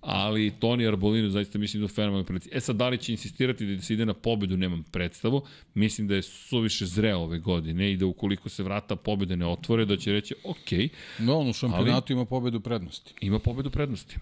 ali 0.00 0.50
Toni 0.60 0.86
Arbolino 0.86 1.30
zaista 1.30 1.58
mislim 1.58 1.80
da 1.80 1.84
je 1.84 1.88
fenomenalno 1.88 2.24
prilici. 2.24 2.50
E 2.52 2.60
sad, 2.60 2.76
da 2.76 2.88
li 2.88 2.98
će 2.98 3.12
insistirati 3.12 3.76
da 3.76 3.82
se 3.82 3.94
ide 3.94 4.06
na 4.06 4.14
pobedu, 4.14 4.56
nemam 4.56 4.82
predstavu. 4.82 5.42
Mislim 5.74 6.08
da 6.08 6.14
je 6.14 6.22
suviše 6.22 6.86
zreo 6.86 7.18
ove 7.18 7.38
godine 7.38 7.92
i 7.92 7.96
da 7.96 8.06
ukoliko 8.06 8.48
se 8.48 8.62
vrata 8.62 8.96
pobede 8.96 9.36
ne 9.36 9.46
otvore, 9.46 9.84
da 9.84 9.96
će 9.96 10.12
reći, 10.12 10.34
ok. 10.44 10.90
No, 11.18 11.38
on 11.38 11.48
u 11.48 11.52
šampionatu 11.52 12.12
ima 12.12 12.24
pobedu 12.24 12.60
prednosti. 12.60 13.14
Ima 13.20 13.38
pobedu 13.38 13.70
prednosti. 13.70 14.16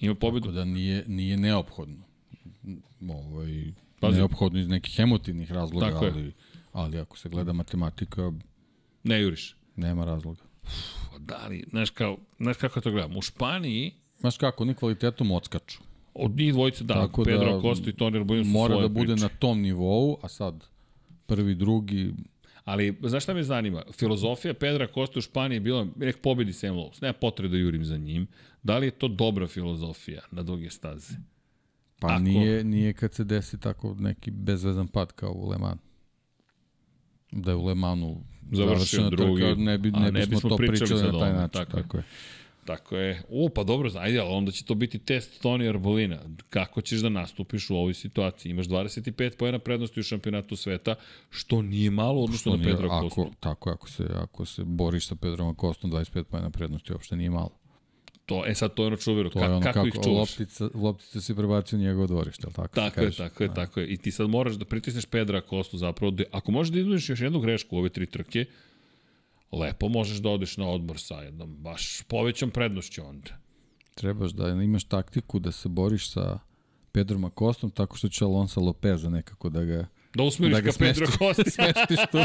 Ima 0.00 0.14
pobedu. 0.14 0.44
Tako 0.44 0.54
da 0.54 0.64
nije, 0.64 1.04
nije 1.06 1.36
neophodno. 1.36 2.04
Ovaj, 3.08 3.72
Pazi. 4.00 4.16
neophodno 4.16 4.60
iz 4.60 4.68
nekih 4.68 4.98
emotivnih 4.98 5.52
razloga, 5.52 5.90
Tako 5.90 6.04
ali, 6.04 6.32
ali 6.72 6.98
ako 6.98 7.18
se 7.18 7.28
gleda 7.28 7.52
matematika, 7.52 8.32
Ne 9.04 9.20
juriš. 9.22 9.56
Nema 9.76 10.04
razloga. 10.04 10.49
Da 11.18 11.46
li, 11.46 11.64
znaš, 11.70 11.90
kao, 11.90 12.16
znaš 12.38 12.56
kako 12.56 12.80
to 12.80 12.90
gledam? 12.90 13.16
U 13.16 13.22
Španiji, 13.22 13.92
Znaš 14.18 14.38
kako, 14.38 14.62
oni 14.64 14.74
kvalitetom 14.74 15.30
odskaču. 15.30 15.78
od 16.14 16.30
njih 16.30 16.52
dvojice 16.52 16.84
da, 16.84 16.94
Tako 16.94 17.24
Pedro 17.24 17.52
da 17.52 17.60
Costa 17.60 17.90
i 17.90 17.92
Toni 17.92 18.18
Arbolino 18.18 18.44
su 18.44 18.50
Mora 18.50 18.76
da 18.76 18.88
bude 18.88 19.06
priče. 19.06 19.22
na 19.22 19.28
tom 19.30 19.60
nivou, 19.60 20.18
a 20.22 20.28
sad 20.28 20.64
prvi, 21.26 21.54
drugi, 21.54 22.14
Ali, 22.64 22.98
znaš 23.02 23.22
šta 23.22 23.34
me 23.34 23.42
zanima? 23.42 23.82
Filozofija 23.92 24.54
Pedra 24.54 24.86
Costa 24.86 25.18
u 25.18 25.22
Španiji 25.22 25.56
je 25.56 25.60
bila, 25.60 25.86
nek 25.96 26.20
pobedi 26.20 26.52
Sam 26.52 26.70
Lowe's, 26.70 27.02
nema 27.02 27.12
potrebe 27.12 27.48
da 27.48 27.58
jurim 27.58 27.84
za 27.84 27.96
njim. 27.96 28.26
Da 28.62 28.78
li 28.78 28.86
je 28.86 28.90
to 28.90 29.08
dobra 29.08 29.46
filozofija 29.46 30.20
na 30.30 30.42
duge 30.42 30.70
staze? 30.70 31.14
pa 32.00 32.06
Ako- 32.08 32.22
nije, 32.22 32.64
nije 32.64 32.92
kad 32.92 33.14
se 33.14 33.24
desi 33.24 33.60
tako 33.60 33.94
neki 33.94 34.30
bezvezan 34.30 34.88
pad 34.88 35.12
kao 35.12 35.32
u 35.32 35.48
Le 35.48 35.58
Manu. 35.58 35.78
Da 37.32 37.50
je 37.50 37.56
u 37.56 37.64
Le 37.64 37.74
Manu 37.74 38.22
Završio 38.52 38.76
završena 38.76 39.10
drugi, 39.10 39.42
trka, 39.42 39.60
ne, 39.60 39.78
bi, 39.78 39.92
a 39.94 40.00
ne 40.00 40.12
ne 40.12 40.20
bismo, 40.20 40.34
bismo 40.34 40.50
to 40.50 40.56
pričali 40.56 40.90
pričali, 40.90 41.12
na 41.12 41.18
taj 41.18 41.32
način. 41.32 41.52
tako. 41.52 41.76
Tako 41.76 41.96
je. 41.96 42.02
Tako 42.64 42.96
je. 42.96 43.22
U, 43.28 43.48
pa 43.48 43.64
dobro, 43.64 43.90
ajde, 43.98 44.18
ali 44.18 44.30
onda 44.30 44.52
će 44.52 44.64
to 44.64 44.74
biti 44.74 44.98
test 44.98 45.42
Toni 45.42 45.68
Arbolina. 45.68 46.18
Kako 46.50 46.80
ćeš 46.80 47.00
da 47.00 47.08
nastupiš 47.08 47.70
u 47.70 47.76
ovoj 47.76 47.94
situaciji? 47.94 48.50
Imaš 48.50 48.66
25 48.66 49.36
pojena 49.36 49.58
prednosti 49.58 50.00
u 50.00 50.02
šampionatu 50.02 50.56
sveta, 50.56 50.94
što 51.30 51.62
nije 51.62 51.90
malo 51.90 52.22
odnosno 52.22 52.56
na 52.56 52.64
Pedro 52.64 52.88
ako, 52.90 53.08
Costa. 53.08 53.36
tako 53.40 53.70
je, 53.70 53.74
ako 53.74 53.90
se, 53.90 54.04
ako 54.16 54.44
se 54.44 54.64
boriš 54.64 55.06
sa 55.06 55.14
Pedrom 55.14 55.54
Kostom, 55.54 55.90
25 55.90 56.22
pojena 56.22 56.50
prednosti 56.50 56.92
uopšte 56.92 57.16
nije 57.16 57.30
malo. 57.30 57.59
To, 58.30 58.44
e 58.46 58.54
sad 58.54 58.74
to 58.74 58.82
je 58.82 58.86
ono. 58.86 58.96
To 58.96 59.30
Ka, 59.30 59.44
je 59.44 59.50
ono 59.50 59.60
kako, 59.60 59.72
kako, 59.74 59.86
ih 59.86 59.94
čuvaš? 59.94 60.06
loptica, 60.18 60.68
loptica 60.74 61.20
si 61.20 61.34
prebacio 61.34 61.78
u 61.78 61.82
njegovo 61.82 62.06
dvorište, 62.06 62.42
ali 62.46 62.54
tako, 62.54 62.74
Tako 62.74 63.00
se 63.00 63.06
je, 63.06 63.12
tako 63.12 63.42
je, 63.42 63.48
Da. 63.48 63.54
tako 63.54 63.80
je. 63.80 63.86
I 63.86 63.96
ti 63.96 64.10
sad 64.10 64.30
moraš 64.30 64.54
da 64.54 64.64
pritisneš 64.64 65.06
Pedra 65.06 65.40
Kostu 65.40 65.78
zapravo. 65.78 66.10
Da, 66.10 66.24
ako 66.32 66.52
možeš 66.52 66.72
da 66.72 66.78
iznudiš 66.80 67.08
još 67.08 67.20
jednu 67.20 67.40
grešku 67.40 67.76
u 67.76 67.78
ove 67.78 67.88
tri 67.88 68.06
trke, 68.06 68.44
lepo 69.52 69.88
možeš 69.88 70.18
da 70.18 70.28
odeš 70.30 70.56
na 70.56 70.68
odmor 70.68 70.98
sa 70.98 71.14
jednom 71.14 71.56
baš 71.56 72.02
povećom 72.08 72.50
prednošću 72.50 73.02
onda. 73.06 73.30
Trebaš 73.94 74.30
da 74.30 74.48
imaš 74.48 74.84
taktiku 74.84 75.38
da 75.38 75.52
se 75.52 75.68
boriš 75.68 76.12
sa 76.12 76.38
Pedrom 76.92 77.24
Akostom 77.24 77.70
tako 77.70 77.96
što 77.96 78.08
će 78.08 78.24
Alonso 78.24 78.60
Lopeza 78.60 79.10
nekako 79.10 79.48
da 79.48 79.64
ga 79.64 79.86
Da 80.14 80.22
usmiriš 80.22 80.54
da 80.54 80.60
ga 80.60 80.70
ka 80.70 80.78
Pedro 80.78 81.06
Kosti. 81.18 81.50
smestiš 81.56 81.98
tu. 82.12 82.18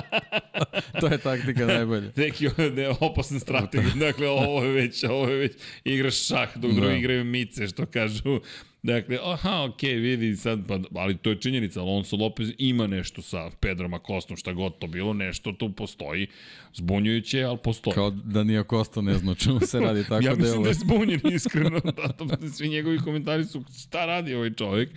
to 0.99 1.07
je 1.07 1.17
taktika 1.17 1.65
najbolja. 1.65 2.11
Neki 2.15 2.49
ne, 2.75 2.89
opasan 2.99 3.39
strategija. 3.39 3.93
Dakle, 4.07 4.29
ovo 4.29 4.63
je 4.63 4.71
već, 4.71 5.03
ovo 5.03 5.27
je 5.29 5.37
već, 5.37 5.53
igraš 5.83 6.27
šah 6.27 6.57
dok 6.57 6.71
Da. 6.71 6.79
drugi 6.81 6.97
igraju 6.97 7.23
mice, 7.23 7.67
što 7.67 7.85
kažu. 7.85 8.39
Dakle, 8.85 9.19
aha, 9.23 9.63
okej, 9.63 9.89
okay, 9.89 10.01
vidi 10.01 10.35
sad, 10.35 10.59
pa, 10.67 10.79
ali 10.95 11.17
to 11.17 11.29
je 11.29 11.41
činjenica, 11.41 11.81
Alonso 11.81 12.15
Lopez 12.15 12.49
ima 12.57 12.87
nešto 12.87 13.21
sa 13.21 13.49
Pedrom 13.59 13.93
Akostom, 13.93 14.37
šta 14.37 14.53
god 14.53 14.77
to 14.79 14.87
bilo, 14.87 15.13
nešto 15.13 15.51
tu 15.51 15.71
postoji, 15.71 16.27
zbunjujuće, 16.73 17.43
ali 17.43 17.57
postoji. 17.63 17.93
Kao 17.93 18.09
da 18.11 18.43
nije 18.43 18.59
Akosto 18.59 19.01
ne 19.01 19.13
zna 19.13 19.35
čemu 19.35 19.59
se 19.59 19.79
radi. 19.79 20.03
Tako 20.09 20.25
ja 20.25 20.35
mislim 20.35 20.63
da 20.63 20.69
je 20.69 20.71
je 20.71 20.73
zbunjen, 20.73 21.21
iskreno. 21.33 21.79
da, 21.97 22.07
to, 22.07 22.27
svi 22.53 22.69
njegovi 22.69 22.99
komentari 22.99 23.45
su 23.45 23.63
šta 23.85 24.05
radi 24.05 24.33
ovaj 24.33 24.53
čovjek. 24.53 24.89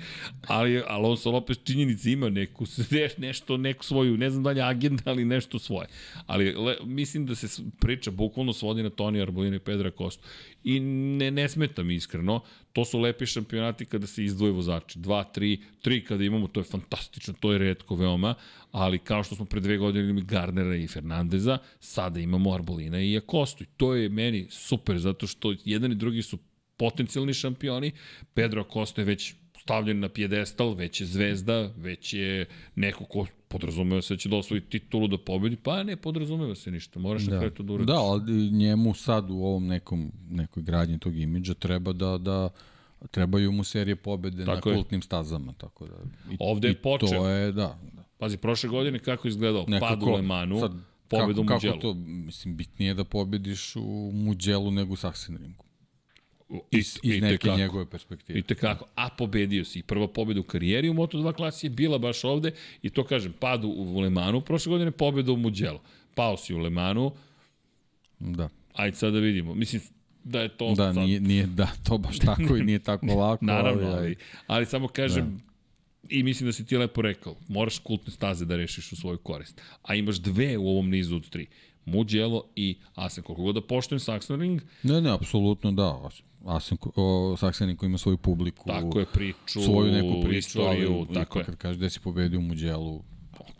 Ali 0.46 0.82
Alonso 0.86 1.30
Lopez 1.30 1.56
činjenici 1.64 2.12
ima 2.12 2.28
neku, 2.28 2.64
ne- 2.90 3.08
nešto, 3.26 3.56
neku 3.56 3.84
svoju, 3.84 4.16
ne 4.16 4.30
znam 4.30 4.42
da 4.42 4.50
li 4.50 4.60
agenda, 4.60 5.02
ali 5.06 5.24
nešto 5.24 5.58
svoje. 5.58 5.88
Ali 6.26 6.52
le, 6.52 6.76
mislim 6.84 7.26
da 7.26 7.34
se 7.34 7.62
priča 7.80 8.10
bukvalno 8.10 8.52
svodi 8.52 8.82
na 8.82 8.90
Toni 8.90 9.20
Arbolino 9.20 9.56
i 9.56 9.60
Pedra 9.60 9.90
Kostu. 9.90 10.28
I 10.64 10.80
ne, 10.80 11.30
ne 11.30 11.48
smeta 11.48 11.82
mi 11.82 11.94
iskreno. 11.94 12.40
To 12.78 12.84
su 12.84 12.98
lepi 13.00 13.26
šampionati 13.26 13.84
kada 13.84 14.06
se 14.06 14.24
izdvoje 14.24 14.52
vozači. 14.52 14.98
Dva, 14.98 15.24
tri, 15.24 15.58
tri 15.82 16.04
kada 16.04 16.24
imamo, 16.24 16.46
to 16.48 16.60
je 16.60 16.64
fantastično, 16.64 17.34
to 17.40 17.52
je 17.52 17.58
redko 17.58 17.94
veoma, 17.94 18.34
ali 18.72 18.98
kao 18.98 19.24
što 19.24 19.34
smo 19.34 19.44
pre 19.44 19.60
dve 19.60 19.76
godine 19.76 20.10
imali 20.10 20.24
Garnera 20.24 20.76
i 20.76 20.86
Fernandeza, 20.86 21.58
sada 21.80 22.20
imamo 22.20 22.54
Arbolina 22.54 23.00
i 23.00 23.16
Akostu. 23.16 23.64
I 23.64 23.66
to 23.76 23.94
je 23.94 24.08
meni 24.08 24.46
super, 24.50 24.98
zato 24.98 25.26
što 25.26 25.54
jedan 25.64 25.92
i 25.92 25.94
drugi 25.94 26.22
su 26.22 26.38
potencijalni 26.76 27.34
šampioni. 27.34 27.92
Pedro 28.34 28.60
Acosta 28.60 29.00
je 29.00 29.04
već 29.04 29.34
stavljen 29.60 30.00
na 30.00 30.08
pjedestal, 30.08 30.74
već 30.74 31.00
je 31.00 31.06
zvezda, 31.06 31.72
već 31.76 32.14
je 32.14 32.46
neko 32.74 33.04
ko 33.04 33.26
podrazumeva 33.48 34.02
se 34.02 34.14
da 34.14 34.18
će 34.18 34.28
da 34.28 34.36
osvoji 34.36 34.60
titulu 34.62 35.08
da 35.08 35.18
pobedi, 35.18 35.56
pa 35.56 35.82
ne 35.82 35.96
podrazumeva 35.96 36.54
se 36.54 36.70
ništa, 36.70 37.00
moraš 37.00 37.22
na 37.22 37.30
Da, 37.30 37.36
kraju 37.36 37.50
to 37.50 37.62
da 37.62 37.72
uradiš. 37.72 37.86
da, 37.86 37.94
ali 37.94 38.22
njemu 38.50 38.94
sad 38.94 39.30
u 39.30 39.36
ovom 39.36 39.66
nekom, 39.66 40.12
nekoj 40.30 40.62
gradnji 40.62 40.98
tog 40.98 41.16
imidža 41.16 41.54
treba 41.54 41.92
da, 41.92 42.18
da 42.18 42.48
trebaju 43.06 43.52
mu 43.52 43.64
serije 43.64 43.96
pobede 43.96 44.44
Tako 44.44 44.68
na 44.68 44.72
je. 44.72 44.76
kultnim 44.76 45.02
stazama. 45.02 45.52
Tako 45.52 45.86
da, 45.86 45.94
i, 46.30 46.36
Ovde 46.40 46.68
je 46.68 46.74
počeo. 46.74 47.08
To 47.10 47.28
je, 47.28 47.46
da, 47.46 47.78
da. 47.92 48.02
Pazi, 48.18 48.36
prošle 48.36 48.68
godine 48.68 48.98
kako 48.98 49.28
je 49.28 49.30
izgledao 49.30 49.66
pad 49.80 50.02
u 50.02 50.06
Le 50.06 50.22
Manu, 50.22 50.60
sad, 50.60 50.72
pobeda 51.08 51.40
u 51.40 51.44
kako, 51.44 51.54
Mugellu. 51.54 51.74
kako 51.74 51.82
to, 51.82 51.94
mislim, 51.94 52.56
bitnije 52.56 52.88
je 52.88 52.94
da 52.94 53.04
pobediš 53.04 53.76
u 53.76 54.10
Mugellu 54.14 54.70
nego 54.70 54.92
u 54.92 54.96
Sachsenringu. 54.96 55.64
Iz, 56.70 56.98
iz 57.02 57.22
neke 57.22 57.36
tekako. 57.38 57.56
njegove 57.58 57.90
perspektive. 57.90 58.38
I 58.38 58.42
tekako. 58.42 58.86
A 58.94 59.08
pobedio 59.08 59.64
si. 59.64 59.82
Prva 59.82 60.08
pobeda 60.08 60.40
u 60.40 60.42
karijeri 60.42 60.88
u 60.88 60.94
Moto2 60.94 61.34
klasi 61.34 61.66
je 61.66 61.70
bila 61.70 61.98
baš 61.98 62.24
ovde. 62.24 62.52
I 62.82 62.90
to 62.90 63.04
kažem, 63.04 63.32
pad 63.40 63.64
u, 63.64 64.00
Lemanu, 64.00 64.40
prošle 64.40 64.70
godine 64.70 64.90
pobeda 64.90 65.32
u 65.32 65.36
Mugello. 65.36 65.80
Pao 66.14 66.36
si 66.36 66.54
u 66.54 66.58
Lemanu, 66.58 67.12
Da. 68.20 68.48
ajde 68.72 68.96
sad 68.96 69.12
da 69.12 69.18
vidimo. 69.18 69.54
Mislim 69.54 69.82
da 70.24 70.40
je 70.40 70.48
to 70.48 70.74
Da, 70.74 70.94
sad... 70.94 70.96
nije, 71.04 71.20
nije, 71.20 71.46
da, 71.46 71.68
to 71.84 71.98
baš 71.98 72.18
tako 72.18 72.56
i 72.56 72.62
nije 72.62 72.78
tako 72.78 73.06
lako. 73.06 73.44
Naravno, 73.54 73.86
ali, 73.86 73.96
ali, 73.96 74.16
ali 74.46 74.66
samo 74.66 74.88
kažem, 74.88 75.40
I 76.08 76.22
mislim 76.22 76.46
da 76.48 76.52
si 76.52 76.66
ti 76.66 76.76
lepo 76.76 77.02
rekao, 77.02 77.36
moraš 77.48 77.78
kultne 77.78 78.12
staze 78.12 78.44
da 78.44 78.56
rešiš 78.56 78.92
u 78.92 78.96
svoju 78.96 79.18
korist. 79.18 79.60
A 79.82 79.94
imaš 79.94 80.16
dve 80.16 80.56
u 80.58 80.68
ovom 80.68 80.90
nizu 80.90 81.16
od 81.16 81.28
tri. 81.30 81.46
Mugello 81.84 82.44
i 82.56 82.76
Asen. 82.94 83.24
Koliko 83.24 83.42
god 83.42 83.54
da 83.54 83.60
poštujem 83.60 84.00
Sachsenring, 84.00 84.62
Ne, 84.82 85.00
ne, 85.00 85.10
apsolutno 85.10 85.72
da. 85.72 86.08
Asen, 86.44 86.78
o, 86.96 87.36
Saksenin 87.38 87.76
koji 87.76 87.88
ima 87.88 87.98
svoju 87.98 88.16
publiku, 88.16 88.64
tako 88.66 88.98
je 88.98 89.06
priču, 89.06 89.60
svoju 89.60 89.92
neku 89.92 90.22
priču, 90.22 90.38
istoriju, 90.38 90.94
ali 90.94 91.14
tako 91.14 91.38
je. 91.38 91.44
kad 91.44 91.56
kaže 91.56 91.78
da 91.78 91.90
si 91.90 92.00
pobedio 92.00 92.38
u 92.38 92.42
Muđelu, 92.42 93.02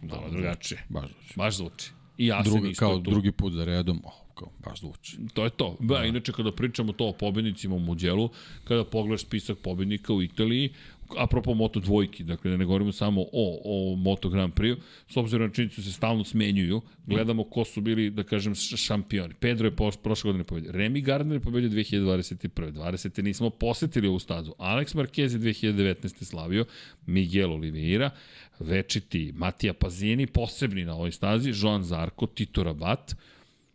Da, 0.02 0.20
drugačije. 0.30 0.84
baš 0.88 1.05
zvuči. 1.05 1.34
Baš 1.36 1.56
zvuči. 1.56 1.90
I 2.16 2.32
Asen 2.32 2.52
Druga, 2.52 2.68
isto 2.68 2.80
kao 2.80 2.94
tu. 2.94 3.10
drugi 3.10 3.32
put 3.32 3.52
za 3.52 3.64
redom, 3.64 4.02
oh, 4.05 4.12
kao, 4.34 4.48
baš 4.60 4.80
zvuči. 4.80 5.18
To 5.34 5.44
je 5.44 5.50
to. 5.50 5.76
Ba, 5.80 6.05
inače 6.05 6.32
kada 6.32 6.52
pričamo 6.52 6.92
to 6.92 7.09
o 7.09 7.12
pobednicima 7.12 7.74
u 7.74 7.78
Muđelu, 7.78 8.30
kada 8.64 8.84
pogledaš 8.84 9.20
spisak 9.20 9.59
pobednika 9.59 10.12
u 10.12 10.22
Italiji, 10.22 10.72
apropo 11.16 11.55
Moto 11.55 11.80
dvojki, 11.80 12.24
dakle 12.24 12.51
da 12.51 12.56
ne 12.56 12.64
govorimo 12.64 12.93
samo 12.93 13.22
o, 13.32 13.60
o 13.64 13.97
Moto 13.97 14.28
Grand 14.28 14.55
Prix, 14.55 14.78
s 15.09 15.16
obzirom 15.16 15.47
na 15.47 15.55
činjenicu 15.55 15.80
da 15.80 15.85
se 15.85 15.93
stalno 15.93 16.24
smenjuju, 16.24 16.80
gledamo 17.06 17.44
ko 17.44 17.64
su 17.64 17.80
bili, 17.80 18.10
da 18.10 18.22
kažem, 18.22 18.55
šampioni. 18.55 19.35
Pedro 19.35 19.66
je 19.66 19.76
prošle 20.02 20.28
godine 20.28 20.44
pobedio. 20.44 20.72
Remy 20.72 21.02
Gardner 21.02 21.36
je 21.36 21.40
pobedio 21.40 21.70
2021. 21.70 22.72
20. 22.72 23.22
nismo 23.22 23.51
posetili 23.51 24.09
ovu 24.09 24.18
stazu. 24.18 24.52
Alex 24.59 24.94
Marquez 24.94 25.32
je 25.32 25.72
2019. 25.72 26.24
slavio, 26.24 26.64
Miguel 27.06 27.52
Oliveira, 27.52 28.10
večiti 28.59 29.32
Matija 29.36 29.72
Pazini, 29.72 30.26
posebni 30.26 30.85
na 30.85 30.94
ovoj 30.94 31.12
stazi, 31.12 31.52
Joan 31.55 31.85
Zarko, 31.85 32.26
Tito 32.26 32.62
Rabat, 32.62 33.14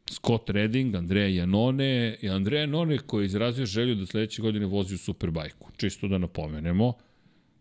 Scott 0.10 0.49
Redding, 0.49 0.95
Andrea 0.95 1.27
Janone 1.27 2.18
i 2.22 2.30
Andrea 2.30 2.61
Janone 2.61 2.97
koji 2.97 3.23
je 3.23 3.26
izrazio 3.26 3.65
želju 3.65 3.95
da 3.95 4.05
sledeće 4.05 4.41
godine 4.41 4.65
vozi 4.65 4.95
u 4.95 4.97
Superbajku. 4.97 5.72
Čisto 5.77 6.07
da 6.07 6.18
napomenemo. 6.18 6.93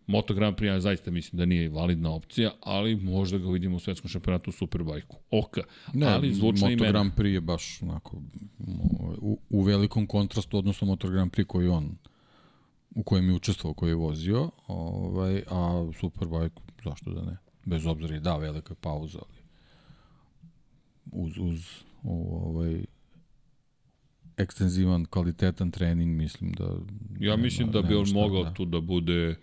Moto 0.07 0.33
Grand 0.33 0.55
Prix 0.55 0.67
ja 0.67 0.79
zaista 0.79 1.11
mislim 1.11 1.37
da 1.37 1.45
nije 1.45 1.69
validna 1.69 2.11
opcija, 2.11 2.51
ali 2.61 2.95
možda 2.95 3.37
ga 3.37 3.49
vidimo 3.49 3.75
u 3.75 3.79
svetskom 3.79 4.09
šampionatu 4.09 4.49
u 4.49 4.53
Superbajku. 4.53 5.17
Oka. 5.31 5.61
Ne, 5.93 6.07
ali 6.07 6.33
zvučna 6.33 6.67
Moto 6.67 6.73
imena. 6.73 6.91
Grand 6.91 7.11
Prix 7.13 7.33
je 7.33 7.41
baš 7.41 7.81
onako, 7.81 8.21
u, 9.21 9.39
u 9.49 9.61
velikom 9.61 10.07
kontrastu 10.07 10.57
odnosno 10.57 10.87
Moto 10.87 11.09
Grand 11.09 11.31
Prix 11.31 11.45
koji 11.45 11.67
on 11.67 11.97
u 12.95 13.03
kojem 13.03 13.29
je 13.29 13.35
učestvovao, 13.35 13.73
koji 13.73 13.89
je 13.89 13.95
vozio, 13.95 14.51
ovaj, 14.67 15.43
a 15.49 15.91
Superbike, 15.99 16.61
zašto 16.83 17.11
da 17.11 17.21
ne? 17.21 17.37
Bez 17.65 17.85
obzira 17.85 18.15
i 18.15 18.19
da, 18.19 18.37
velika 18.37 18.71
je 18.71 18.77
pauza, 18.81 19.19
ali 19.19 19.43
uz, 21.11 21.37
uz 21.37 21.65
ovaj, 22.03 22.85
ekstenzivan, 24.37 25.05
kvalitetan 25.05 25.71
trening, 25.71 26.17
mislim 26.17 26.51
da... 26.51 26.75
Ja 27.19 27.35
mislim 27.35 27.71
da 27.71 27.81
bi 27.81 27.87
nema 27.87 28.01
on 28.01 28.09
mogao 28.13 28.43
da. 28.43 28.53
tu 28.53 28.65
da 28.65 28.81
bude 28.81 29.35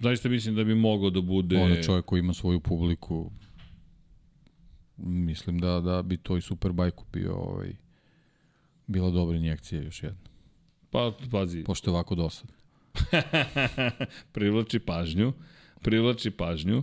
Zaista 0.00 0.28
mislim 0.28 0.54
da 0.54 0.64
bi 0.64 0.74
mogao 0.74 1.10
da 1.10 1.20
bude 1.20 1.58
On 1.58 1.70
je 1.70 1.82
čovjek 1.82 2.04
koji 2.04 2.20
ima 2.20 2.34
svoju 2.34 2.60
publiku, 2.60 3.30
mislim 4.96 5.58
da, 5.58 5.80
da 5.80 6.02
bi 6.02 6.16
to 6.16 6.36
i 6.36 6.40
Superbike 6.40 7.02
bio 7.12 7.34
ovaj, 7.34 7.72
bila 8.86 9.10
dobra 9.10 9.36
injekcija 9.36 9.82
još 9.82 10.02
jedna. 10.02 10.30
Pa, 10.90 11.12
pazi, 11.30 11.64
Pošto 11.64 11.90
je 11.90 11.94
ovako 11.94 12.14
dosad. 12.14 12.50
privlači 14.32 14.78
pažnju, 14.78 15.32
privlači 15.80 16.30
pažnju. 16.30 16.82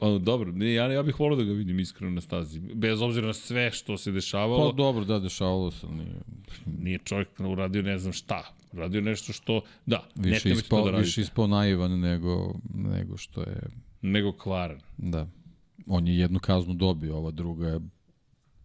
O, 0.00 0.18
dobro, 0.18 0.52
ne, 0.52 0.72
ja, 0.72 0.92
ja 0.92 1.02
bih 1.02 1.20
volao 1.20 1.36
da 1.36 1.44
ga 1.44 1.52
vidim 1.52 1.80
iskreno 1.80 2.12
na 2.12 2.20
stazi. 2.20 2.60
Bez 2.60 3.02
obzira 3.02 3.26
na 3.26 3.32
sve 3.32 3.70
što 3.70 3.98
se 3.98 4.12
dešavalo, 4.12 4.70
Pa 4.70 4.76
dobro, 4.76 5.04
da, 5.04 5.18
dešavalo 5.18 5.70
se. 5.70 5.86
Nije, 5.86 6.14
nije 6.66 6.98
čovjek 6.98 7.28
uradio 7.40 7.82
ne 7.82 7.98
znam 7.98 8.12
šta. 8.12 8.54
Uradio 8.72 9.00
nešto 9.00 9.32
što, 9.32 9.60
da, 9.86 10.08
više, 10.14 10.48
ne 10.48 10.54
ispao, 10.54 10.84
da 10.84 10.90
radite. 10.90 11.06
više 11.06 11.20
ispao 11.20 11.46
naivan 11.46 12.00
nego, 12.00 12.54
nego 12.74 13.16
što 13.16 13.40
je... 13.40 13.60
Nego 14.02 14.32
kvaran. 14.32 14.80
Da. 14.98 15.26
On 15.86 16.06
je 16.06 16.18
jednu 16.18 16.38
kaznu 16.38 16.74
dobio, 16.74 17.16
ova 17.16 17.30
druga 17.30 17.68
je 17.68 17.80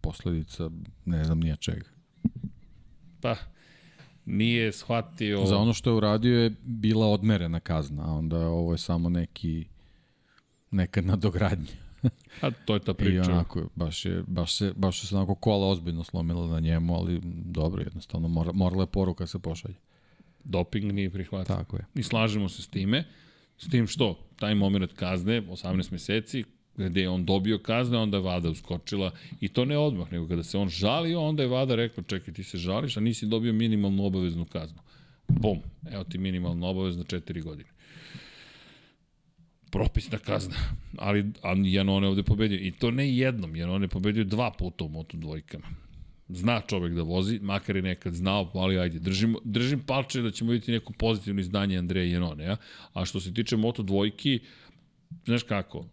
posledica 0.00 0.70
ne 1.04 1.24
znam 1.24 1.40
nije 1.40 1.56
čega. 1.56 1.86
Pa, 3.20 3.36
nije 4.24 4.72
shvatio... 4.72 5.46
Za 5.46 5.56
ono 5.56 5.72
što 5.72 5.90
je 5.90 5.94
uradio 5.94 6.42
je 6.42 6.54
bila 6.62 7.06
odmerena 7.06 7.60
kazna, 7.60 8.02
a 8.02 8.12
onda 8.12 8.48
ovo 8.48 8.72
je 8.72 8.78
samo 8.78 9.08
neki 9.08 9.66
neka 10.70 11.00
nadogradnja. 11.00 11.72
a 12.42 12.50
to 12.50 12.74
je 12.74 12.80
ta 12.80 12.94
priča. 13.00 13.14
I 13.14 13.18
onako, 13.32 13.68
baš, 13.74 14.04
je, 14.04 14.24
baš, 14.26 14.56
se, 14.56 14.72
baš 14.76 15.00
se 15.00 15.16
onako 15.16 15.34
kola 15.34 15.68
ozbiljno 15.68 16.04
slomila 16.04 16.46
na 16.46 16.60
njemu, 16.60 16.94
ali 16.94 17.20
dobro, 17.44 17.82
jednostavno 17.82 18.28
mora, 18.28 18.52
morala 18.52 18.82
je 18.82 18.86
poruka 18.86 19.26
se 19.26 19.38
pošalje. 19.38 19.76
Doping 20.44 20.92
nije 20.92 21.10
prihvatio. 21.10 21.56
Tako 21.56 21.76
je. 21.76 21.84
I 21.94 22.02
slažemo 22.02 22.48
se 22.48 22.62
s 22.62 22.68
time. 22.68 23.04
S 23.58 23.68
tim 23.68 23.86
što, 23.86 24.18
taj 24.36 24.54
moment 24.54 24.92
kazne, 24.92 25.42
18 25.42 25.92
meseci, 25.92 26.44
gde 26.76 27.00
je 27.00 27.08
on 27.08 27.24
dobio 27.24 27.58
kazne, 27.58 27.98
onda 27.98 28.16
je 28.16 28.22
Vada 28.22 28.50
uskočila 28.50 29.10
i 29.40 29.48
to 29.48 29.64
ne 29.64 29.78
odmah, 29.78 30.12
nego 30.12 30.28
kada 30.28 30.42
se 30.42 30.58
on 30.58 30.68
žalio, 30.68 31.20
onda 31.20 31.42
je 31.42 31.48
Vada 31.48 31.74
rekao, 31.74 32.04
čekaj, 32.04 32.34
ti 32.34 32.44
se 32.44 32.58
žališ, 32.58 32.96
a 32.96 33.00
nisi 33.00 33.26
dobio 33.26 33.52
minimalnu 33.52 34.04
obaveznu 34.04 34.44
kaznu. 34.44 34.78
Bum, 35.28 35.58
evo 35.90 36.04
ti 36.04 36.18
minimalna 36.18 36.66
obavezna 36.66 37.04
četiri 37.04 37.40
godine. 37.40 37.70
Propisna 39.70 40.18
kazna, 40.18 40.56
ali 41.42 41.72
Janone 41.72 42.08
ovde 42.08 42.22
pobedio. 42.22 42.58
I 42.58 42.70
to 42.70 42.90
ne 42.90 43.16
jednom, 43.16 43.56
Janone 43.56 43.88
pobedio 43.88 44.24
dva 44.24 44.50
puta 44.50 44.84
u 44.84 44.88
moto 44.88 45.16
dvojkama. 45.16 45.66
Zna 46.28 46.60
čovek 46.60 46.92
da 46.94 47.02
vozi, 47.02 47.38
makar 47.42 47.76
je 47.76 47.82
nekad 47.82 48.14
znao, 48.14 48.50
ali 48.54 48.78
ajde, 48.78 48.98
držim, 48.98 49.36
držim 49.44 49.80
palče 49.80 50.22
da 50.22 50.30
ćemo 50.30 50.50
vidjeti 50.50 50.72
neko 50.72 50.92
pozitivno 50.92 51.40
izdanje 51.40 51.78
Andreja 51.78 52.12
Janone. 52.12 52.44
Ja? 52.44 52.56
A 52.92 53.04
što 53.04 53.20
se 53.20 53.34
tiče 53.34 53.56
moto 53.56 53.82
dvojki, 53.82 54.40
znaš 55.24 55.42
kako, 55.42 55.86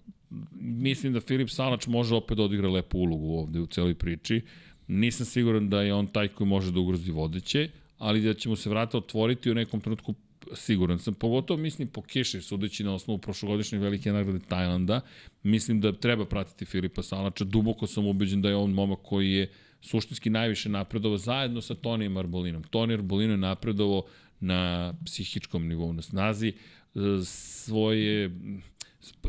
mislim 0.62 1.14
da 1.14 1.22
Filip 1.22 1.49
Salač 1.49 1.88
može 1.88 2.16
opet 2.16 2.38
da 2.38 2.44
odigra 2.44 2.70
lepu 2.70 2.98
ulogu 2.98 3.34
ovde 3.34 3.60
u 3.60 3.68
celoj 3.68 3.95
priči. 3.95 4.41
Nisam 4.88 5.26
siguran 5.26 5.70
da 5.70 5.82
je 5.82 5.94
on 5.94 6.07
taj 6.07 6.28
koji 6.28 6.48
može 6.48 6.72
da 6.72 6.80
ugrozi 6.80 7.12
vodeće, 7.12 7.70
ali 7.98 8.22
da 8.22 8.34
ćemo 8.34 8.56
se 8.56 8.70
vrata 8.70 8.98
otvoriti 8.98 9.52
u 9.52 9.56
nekom 9.56 9.82
trenutku 9.82 10.14
siguran 10.53 10.99
sam. 10.99 11.14
Pogotovo 11.14 11.60
mislim 11.60 11.88
po 11.88 12.02
Keši, 12.02 12.41
sudeći 12.41 12.84
na 12.84 12.94
osnovu 12.94 13.18
prošlogodišnje 13.18 13.80
velike 13.80 14.12
nagrade 14.12 14.40
Tajlanda, 14.48 15.02
mislim 15.44 15.82
da 15.82 15.91
treba 15.91 16.26
pratiti 16.26 16.66
Filipa 16.66 17.03
Salača. 17.03 17.44
Duboko 17.44 17.88
sam 17.88 18.07
ubeđen 18.07 18.41
da 18.41 18.49
je 18.49 18.56
on 18.56 18.72
momak 18.72 18.99
koji 19.03 19.32
je 19.32 19.49
suštinski 19.86 20.30
najviše 20.30 20.70
napredovao 20.70 21.18
zajedno 21.18 21.62
sa 21.62 21.76
Tonijem 21.76 22.18
Arbolinom. 22.18 22.64
Toni 22.64 22.94
Arbolino 22.94 23.34
je 23.34 23.38
napredovao 23.38 24.03
na 24.40 24.94
psihičkom 25.06 25.68
nivou, 25.68 25.94
na 25.94 26.02
snazi 26.02 26.48
e, 26.48 26.99
svoje 27.24 28.32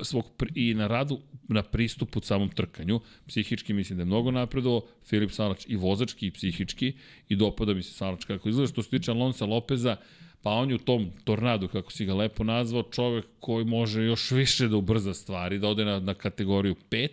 svog 0.03 0.25
i 0.55 0.75
na 0.75 0.87
radu 0.87 1.21
na 1.49 1.63
pristupu 1.63 2.21
samom 2.21 2.49
trkanju. 2.49 3.01
Psihički 3.27 3.73
mislim 3.73 3.97
da 3.97 4.03
je 4.03 4.07
mnogo 4.07 4.31
napredovao, 4.31 4.83
Filip 5.05 5.31
Salač 5.31 5.65
i 5.69 5.77
vozački 5.77 6.27
i 6.27 6.31
psihički 6.31 6.93
i 7.29 7.37
dopada 7.37 7.75
mi 7.75 7.83
se 7.83 7.93
Salač 7.93 8.25
kako 8.25 8.49
izgleda. 8.49 8.73
Što 8.73 8.83
se 8.83 8.91
tiče 8.91 9.11
Alonsa 9.11 9.45
Lopeza, 9.45 9.97
pa 10.43 10.51
on 10.51 10.71
je 10.71 10.75
u 10.75 10.79
tom 10.79 11.11
tornadu, 11.25 11.69
kako 11.69 11.93
si 11.93 12.05
ga 12.05 12.15
lepo 12.15 12.45
nazvao, 12.45 12.83
čovek 12.83 13.27
koji 13.41 13.65
može 13.65 14.03
još 14.03 14.31
više 14.31 14.69
da 14.69 14.77
ubrza 14.77 15.15
stvari, 15.15 15.59
da 15.59 15.69
ode 15.69 15.85
na, 15.85 16.01
na 16.01 16.15
kategoriju 16.15 16.75
5, 16.91 17.09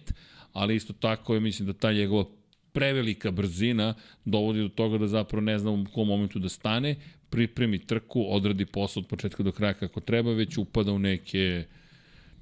ali 0.53 0.75
isto 0.75 0.93
tako 0.93 1.33
je, 1.33 1.39
mislim 1.39 1.67
da 1.67 1.73
ta 1.73 1.93
njegova 1.93 2.25
prevelika 2.73 3.31
brzina 3.31 3.93
dovodi 4.25 4.61
do 4.61 4.69
toga 4.69 4.97
da 4.97 5.07
zapravo 5.07 5.41
ne 5.41 5.59
znam 5.59 5.81
u 5.81 5.85
kom 5.93 6.07
momentu 6.07 6.39
da 6.39 6.49
stane, 6.49 6.95
pripremi 7.29 7.79
trku, 7.79 8.25
odradi 8.29 8.65
posao 8.65 9.01
od 9.01 9.07
početka 9.07 9.43
do 9.43 9.51
kraja 9.51 9.73
kako 9.73 9.99
treba, 9.99 10.33
već 10.33 10.57
upada 10.57 10.91
u 10.91 10.99
neke 10.99 11.65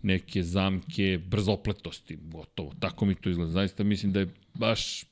neke 0.02 0.44
zamke 0.44 1.20
brzopletosti, 1.28 2.18
gotovo. 2.22 2.74
Tako 2.80 3.06
mi 3.06 3.16
to 3.16 3.30
izgleda. 3.30 3.52
Zaista 3.52 3.84
mislim 3.84 4.12
da 4.12 4.20
je 4.20 4.30
baš 4.54 5.04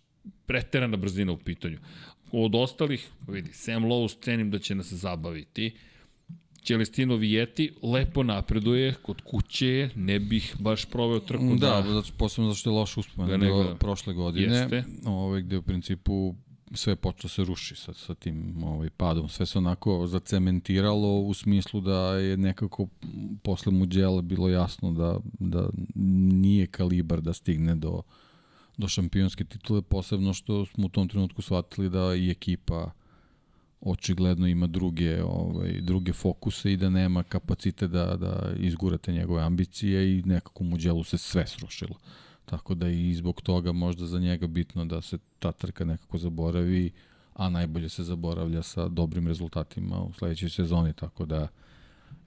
preterana 0.46 0.98
brzina 0.98 1.32
u 1.32 1.38
pitanju. 1.38 1.78
Od 2.32 2.56
ostalih, 2.56 3.08
vidi, 3.28 3.54
Sam 3.54 3.84
Lowe 3.84 4.16
cenim 4.22 4.52
da 4.52 4.60
će 4.60 4.76
nas 4.76 4.94
zabaviti. 4.94 5.72
Celestino 6.70 7.16
Vijeti 7.16 7.72
lepo 7.84 8.24
napreduje 8.24 8.94
kod 9.02 9.22
kuće, 9.22 9.90
ne 9.96 10.20
bih 10.20 10.56
baš 10.60 10.86
proveo 10.86 11.20
trku 11.20 11.56
da... 11.56 11.82
Da, 11.82 12.02
posebno 12.18 12.50
zašto 12.50 12.70
je 12.70 12.74
loš 12.74 12.98
uspomen 12.98 13.40
da 13.40 13.76
prošle 13.76 14.14
godine, 14.14 14.56
Jeste. 14.56 14.84
ovaj, 15.06 15.41
gde 15.41 15.58
u 15.58 15.62
principu 15.62 16.36
sve 16.74 16.96
počelo 16.96 17.30
se 17.30 17.44
ruši 17.44 17.76
sa, 17.76 17.94
sa 17.94 18.16
tim 18.16 18.64
ovaj, 18.64 18.90
padom. 18.90 19.30
Sve 19.30 19.46
se 19.46 19.58
onako 19.58 20.08
zacementiralo 20.08 21.20
u 21.20 21.34
smislu 21.34 21.82
da 21.82 22.14
je 22.14 22.38
nekako 22.38 22.88
posle 23.44 23.72
Muđela 23.72 24.22
bilo 24.22 24.50
jasno 24.50 24.91
da, 24.91 25.20
da 25.40 25.70
nije 25.96 26.68
kalibar 26.68 27.22
da 27.22 27.34
stigne 27.34 27.76
do, 27.76 28.02
do 28.78 28.88
šampionske 28.88 29.44
titule, 29.44 29.82
posebno 29.82 30.34
što 30.34 30.66
smo 30.66 30.86
u 30.86 30.90
tom 30.90 31.10
trenutku 31.10 31.41
shvatili 31.41 31.90
da 31.90 32.16
i 32.16 32.30
ekipa 32.30 32.91
očigledno 33.82 34.48
ima 34.48 34.68
druge 34.68 35.24
ovaj 35.24 35.82
druge 35.82 36.14
fokuse 36.14 36.74
i 36.74 36.78
da 36.78 36.90
nema 36.90 37.24
kapacite 37.24 37.88
da 37.88 38.16
da 38.16 38.52
izgurate 38.58 39.12
njegove 39.12 39.44
ambicije 39.44 40.18
i 40.18 40.24
nekako 40.26 40.64
Muđelu 40.64 41.04
se 41.04 41.18
sve 41.18 41.48
srušilo. 41.48 41.96
Tako 42.46 42.76
da 42.76 42.90
i 42.90 43.14
zbog 43.14 43.42
toga 43.42 43.72
možda 43.72 44.06
za 44.06 44.20
njega 44.20 44.48
bitno 44.48 44.86
da 44.86 45.02
se 45.02 45.18
ta 45.40 45.52
trka 45.52 45.86
nekako 45.86 46.18
zaboravi, 46.18 46.92
a 47.34 47.50
najbolje 47.50 47.90
se 47.90 48.04
zaboravlja 48.04 48.64
sa 48.64 48.88
dobrim 48.88 49.28
rezultatima 49.28 50.04
u 50.04 50.14
sledećoj 50.14 50.50
sezoni, 50.50 50.94
tako 50.94 51.26
da 51.26 51.48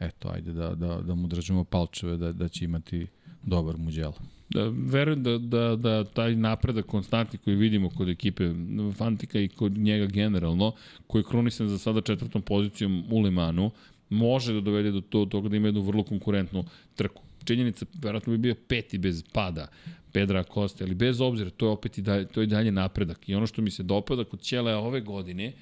eto, 0.00 0.28
ajde 0.28 0.52
da, 0.52 0.74
da, 0.74 1.00
da 1.00 1.14
mu 1.14 1.28
držimo 1.28 1.64
palčeve 1.64 2.16
da, 2.16 2.32
da 2.32 2.48
će 2.48 2.64
imati 2.64 3.06
dobar 3.42 3.76
muđela. 3.76 4.14
Da, 4.54 4.70
verujem 4.76 5.22
da, 5.22 5.38
da, 5.38 5.76
da 5.76 6.04
taj 6.04 6.36
napredak 6.36 6.86
konstantni 6.86 7.38
koji 7.38 7.56
vidimo 7.56 7.90
kod 7.90 8.08
ekipe 8.08 8.50
Fantika 8.96 9.40
i 9.40 9.48
kod 9.48 9.72
njega 9.72 10.06
generalno, 10.06 10.72
koji 11.06 11.20
je 11.20 11.26
krunisan 11.30 11.68
za 11.68 11.78
sada 11.78 12.00
četvrtom 12.00 12.42
pozicijom 12.42 13.04
u 13.10 13.20
Limanu, 13.20 13.70
može 14.08 14.52
da 14.52 14.60
dovede 14.60 14.90
do 14.90 15.00
toga 15.26 15.48
da 15.48 15.56
ima 15.56 15.68
jednu 15.68 15.80
vrlo 15.80 16.02
konkurentnu 16.02 16.64
trku 16.94 17.22
činjenica, 17.44 17.86
verovatno 17.94 18.30
bi 18.30 18.38
bio 18.38 18.54
peti 18.68 18.98
bez 18.98 19.24
pada 19.32 19.66
Pedra 20.12 20.44
Costa, 20.54 20.84
ali 20.84 20.94
bez 20.94 21.20
obzira, 21.20 21.50
to 21.50 21.66
je 21.66 21.70
opet 21.70 21.98
i 21.98 22.02
dalje, 22.02 22.26
to 22.26 22.40
je 22.40 22.46
dalje 22.46 22.72
napredak. 22.72 23.28
I 23.28 23.34
ono 23.34 23.46
što 23.46 23.62
mi 23.62 23.70
se 23.70 23.82
dopada 23.82 24.24
kod 24.24 24.40
Ćelea 24.40 24.78
ove 24.78 25.00
godine, 25.00 25.52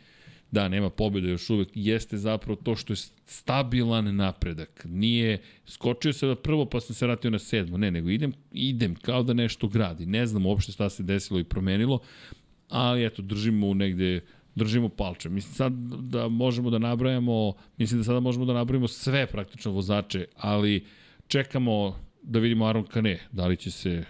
da, 0.50 0.68
nema 0.68 0.90
pobjede 0.90 1.28
još 1.28 1.50
uvek, 1.50 1.68
jeste 1.74 2.16
zapravo 2.16 2.60
to 2.62 2.76
što 2.76 2.92
je 2.92 2.96
stabilan 3.26 4.16
napredak. 4.16 4.84
Nije, 4.84 5.42
skočio 5.66 6.12
se 6.12 6.26
na 6.26 6.34
prvo 6.34 6.66
pa 6.66 6.80
sam 6.80 6.94
se 6.94 7.06
vratio 7.06 7.30
na 7.30 7.38
sedmo, 7.38 7.76
ne, 7.76 7.90
nego 7.90 8.10
idem, 8.10 8.32
idem 8.52 8.94
kao 8.94 9.22
da 9.22 9.32
nešto 9.32 9.68
gradi. 9.68 10.06
Ne 10.06 10.26
znam 10.26 10.46
uopšte 10.46 10.72
šta 10.72 10.90
se 10.90 11.02
desilo 11.02 11.40
i 11.40 11.44
promenilo, 11.44 11.98
ali 12.68 13.06
eto, 13.06 13.22
držimo 13.22 13.74
negde, 13.74 14.20
držimo 14.54 14.88
palče. 14.88 15.28
Mislim 15.28 15.54
sad 15.54 15.72
da 16.00 16.28
možemo 16.28 16.70
da 16.70 16.78
nabrajamo, 16.78 17.52
mislim 17.76 18.00
da 18.00 18.04
sada 18.04 18.20
možemo 18.20 18.44
da 18.44 18.52
nabrajamo 18.52 18.88
sve 18.88 19.26
praktično 19.26 19.72
vozače, 19.72 20.26
ali 20.36 20.76
uh, 20.76 20.82
čekamo 21.30 21.96
da 22.22 22.38
vidimo 22.38 22.66
Aron 22.66 22.84
Kane, 22.84 23.18
da 23.32 23.46
li 23.46 23.56
će 23.56 23.70
se 23.70 24.04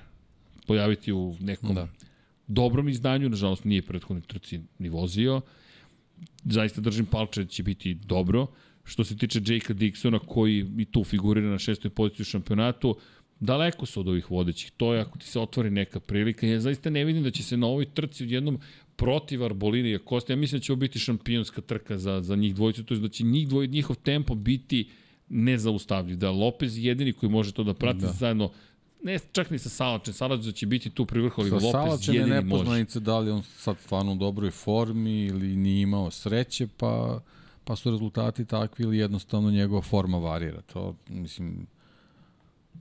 pojaviti 0.66 1.12
u 1.12 1.36
nekom 1.40 1.74
da. 1.74 1.88
dobrom 2.46 2.88
izdanju, 2.88 3.28
nažalost 3.28 3.64
nije 3.64 3.82
prethodni 3.82 4.22
trci 4.22 4.60
ni 4.78 4.88
vozio. 4.88 5.40
Zaista 6.44 6.80
držim 6.80 7.06
palče 7.06 7.44
će 7.44 7.62
biti 7.62 7.94
dobro. 7.94 8.46
Što 8.84 9.04
se 9.04 9.16
tiče 9.16 9.38
Jakea 9.38 9.76
Dixona 9.76 10.18
koji 10.26 10.66
i 10.78 10.84
tu 10.84 11.04
figurira 11.04 11.50
na 11.50 11.58
šestoj 11.58 11.90
poziciji 11.90 12.22
u 12.22 12.24
šampionatu, 12.24 12.96
daleko 13.40 13.86
su 13.86 14.00
od 14.00 14.08
ovih 14.08 14.30
vodećih. 14.30 14.70
To 14.76 14.94
je 14.94 15.00
ako 15.00 15.18
ti 15.18 15.26
se 15.26 15.40
otvori 15.40 15.70
neka 15.70 16.00
prilika. 16.00 16.46
Ja 16.46 16.60
zaista 16.60 16.90
ne 16.90 17.04
vidim 17.04 17.22
da 17.22 17.30
će 17.30 17.42
se 17.42 17.56
na 17.56 17.66
ovoj 17.66 17.86
trci 17.94 18.24
jednom 18.24 18.58
protiv 18.96 19.44
Arbolini 19.44 19.94
i 19.94 19.98
Kosta. 19.98 20.32
Ja 20.32 20.36
mislim 20.36 20.58
da 20.58 20.64
će 20.64 20.72
ovo 20.72 20.80
biti 20.80 20.98
šampionska 20.98 21.60
trka 21.60 21.98
za, 21.98 22.20
za 22.22 22.36
njih 22.36 22.54
dvojicu, 22.54 22.84
to 22.84 22.94
je 22.94 23.00
da 23.00 23.08
će 23.08 23.24
njih 23.24 23.48
dvoj, 23.48 23.66
njihov 23.66 23.96
tempo 23.96 24.34
biti 24.34 24.88
nezaustavljiv. 25.28 26.16
Da 26.16 26.30
Lopez 26.30 26.78
je 26.78 26.84
jedini 26.84 27.12
koji 27.12 27.30
može 27.30 27.52
to 27.52 27.64
da 27.64 27.74
prati 27.74 28.00
da. 28.00 28.12
zajedno 28.12 28.50
ne 29.02 29.18
čak 29.32 29.50
ni 29.50 29.58
sa 29.58 29.68
Salačem, 29.68 30.14
Salač 30.14 30.40
da 30.40 30.52
će 30.52 30.66
biti 30.66 30.90
tu 30.90 31.06
pri 31.06 31.20
vrhu, 31.20 31.42
ali 31.42 31.50
Lopez 31.50 31.70
Salačem 31.70 32.14
jedini 32.14 32.36
je 32.36 32.42
nepoznanica 32.42 33.00
da 33.00 33.18
li 33.18 33.30
on 33.30 33.42
sad 33.42 33.76
stvarno 33.80 34.12
u 34.12 34.16
dobroj 34.16 34.50
formi 34.50 35.24
ili 35.24 35.56
nije 35.56 35.82
imao 35.82 36.10
sreće, 36.10 36.66
pa, 36.76 37.20
pa 37.64 37.76
su 37.76 37.90
rezultati 37.90 38.44
takvi 38.44 38.84
ili 38.84 38.98
jednostavno 38.98 39.50
njegova 39.50 39.82
forma 39.82 40.18
varira. 40.18 40.60
To, 40.60 40.94
mislim, 41.08 41.66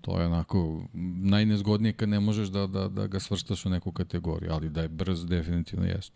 to 0.01 0.19
je 0.19 0.25
onako 0.25 0.81
najnezgodnije 1.21 1.93
kad 1.93 2.09
ne 2.09 2.19
možeš 2.19 2.47
da, 2.47 2.67
da, 2.67 2.87
da 2.87 3.07
ga 3.07 3.19
svrstaš 3.19 3.65
u 3.65 3.69
neku 3.69 3.91
kategoriju, 3.91 4.51
ali 4.51 4.69
da 4.69 4.81
je 4.81 4.87
brz 4.87 5.25
definitivno 5.25 5.85
jeste 5.85 6.15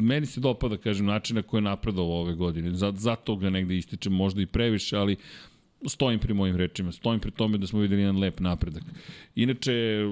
meni 0.00 0.26
se 0.26 0.40
dopada, 0.40 0.76
kažem, 0.76 1.06
način 1.06 1.36
na 1.36 1.42
koji 1.42 1.58
je 1.58 1.62
napredovao 1.62 2.20
ove 2.20 2.34
godine. 2.34 2.70
Zato 2.94 3.36
ga 3.36 3.50
negde 3.50 3.76
ističem 3.76 4.12
možda 4.12 4.42
i 4.42 4.46
previše, 4.46 4.96
ali 4.96 5.16
stojim 5.86 6.20
pri 6.20 6.34
mojim 6.34 6.56
rečima, 6.56 6.92
stojim 6.92 7.20
pri 7.20 7.30
tome 7.30 7.58
da 7.58 7.66
smo 7.66 7.80
videli 7.80 8.02
jedan 8.02 8.18
lep 8.18 8.40
napredak. 8.40 8.82
Inače, 9.34 10.02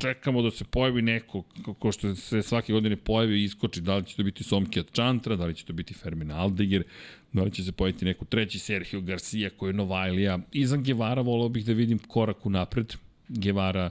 čekamo 0.00 0.42
da 0.42 0.50
se 0.50 0.64
pojavi 0.64 1.02
neko, 1.02 1.42
ko 1.78 1.92
što 1.92 2.14
se 2.14 2.42
svake 2.42 2.72
godine 2.72 2.96
pojavi 2.96 3.40
i 3.40 3.44
iskoči, 3.44 3.80
da 3.80 3.96
li 3.96 4.04
će 4.04 4.16
to 4.16 4.22
biti 4.22 4.44
Somkijat 4.44 4.92
Čantra, 4.92 5.36
da 5.36 5.46
li 5.46 5.54
će 5.54 5.64
to 5.64 5.72
biti 5.72 5.94
Fermin 5.94 6.30
Aldeger, 6.30 6.84
da 7.32 7.42
li 7.42 7.50
će 7.50 7.64
se 7.64 7.72
pojaviti 7.72 8.04
neko 8.04 8.24
treći 8.24 8.58
Sergio 8.58 9.00
Garcia 9.00 9.50
koji 9.50 9.70
je 9.70 9.74
Novajlija. 9.74 10.38
Izan 10.52 10.82
Gevara 10.82 11.22
volao 11.22 11.48
bih 11.48 11.66
da 11.66 11.72
vidim 11.72 11.98
korak 11.98 12.46
u 12.46 12.50
napred. 12.50 12.94
Gevara 13.28 13.90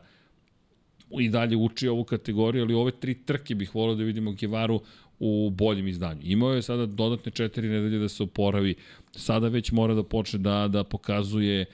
i 1.20 1.30
dalje 1.30 1.58
uči 1.58 1.88
ovu 1.88 2.04
kategoriju, 2.04 2.64
ali 2.64 2.74
ove 2.74 2.92
tri 2.92 3.14
trke 3.14 3.56
bih 3.56 3.76
volio 3.76 3.96
da 3.96 4.04
vidimo 4.04 4.32
Gevaru 4.32 4.82
u 5.24 5.50
boljem 5.50 5.88
izdanju. 5.88 6.22
Imao 6.24 6.54
je 6.54 6.62
sada 6.62 6.86
dodatne 6.86 7.32
četiri 7.32 7.70
nedelje 7.70 8.00
da 8.00 8.10
se 8.10 8.24
oporavi, 8.24 8.76
sada 9.12 9.48
već 9.48 9.72
mora 9.72 9.94
da 9.94 10.04
počne 10.04 10.40
da, 10.40 10.68
da 10.68 10.84
pokazuje 10.84 11.66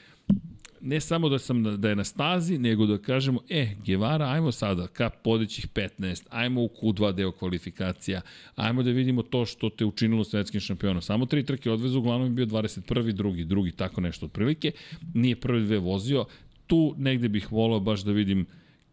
ne 0.81 0.99
samo 1.01 1.29
da 1.29 1.39
sam 1.39 1.81
da 1.81 1.89
je 1.89 1.95
na 1.95 2.03
stazi, 2.03 2.57
nego 2.57 2.85
da 2.85 2.97
kažemo, 2.97 3.39
e, 3.49 3.75
Guevara, 3.85 4.25
ajmo 4.25 4.51
sada 4.51 4.87
ka 4.87 5.09
podićih 5.09 5.67
15, 5.67 6.23
ajmo 6.29 6.63
u 6.63 6.69
Q2 6.81 7.13
deo 7.13 7.31
kvalifikacija, 7.31 8.21
ajmo 8.55 8.83
da 8.83 8.91
vidimo 8.91 9.23
to 9.23 9.45
što 9.45 9.69
te 9.69 9.85
učinilo 9.85 10.23
svetskim 10.23 10.61
šampionom. 10.61 11.01
Samo 11.01 11.25
tri 11.25 11.43
trke 11.45 11.71
odvezu, 11.71 11.99
uglavnom 11.99 12.27
je 12.27 12.33
bio 12.33 12.45
21. 12.45 13.11
drugi, 13.11 13.45
drugi, 13.45 13.71
tako 13.71 14.01
nešto 14.01 14.25
otprilike. 14.25 14.71
Nije 15.13 15.35
prvi 15.35 15.65
dve 15.65 15.77
vozio. 15.77 16.25
Tu 16.67 16.93
negde 16.97 17.29
bih 17.29 17.51
volao 17.51 17.79
baš 17.79 18.03
da 18.03 18.11
vidim 18.11 18.45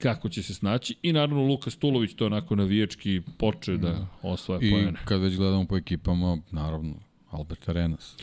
kako 0.04 0.28
će 0.28 0.42
se 0.42 0.54
snaći 0.54 0.94
i 1.02 1.12
naravno 1.12 1.42
Luka 1.42 1.70
Stulović 1.70 2.14
to 2.14 2.26
onako 2.26 2.56
navijački 2.56 3.22
poče 3.38 3.76
da 3.76 4.06
osvaja 4.22 4.60
I 4.62 4.70
pojene. 4.70 4.98
kad 5.04 5.20
već 5.20 5.36
gledamo 5.36 5.64
po 5.64 5.76
ekipama, 5.76 6.38
naravno, 6.50 6.94
Albert 7.30 7.68
Arenas. 7.68 8.16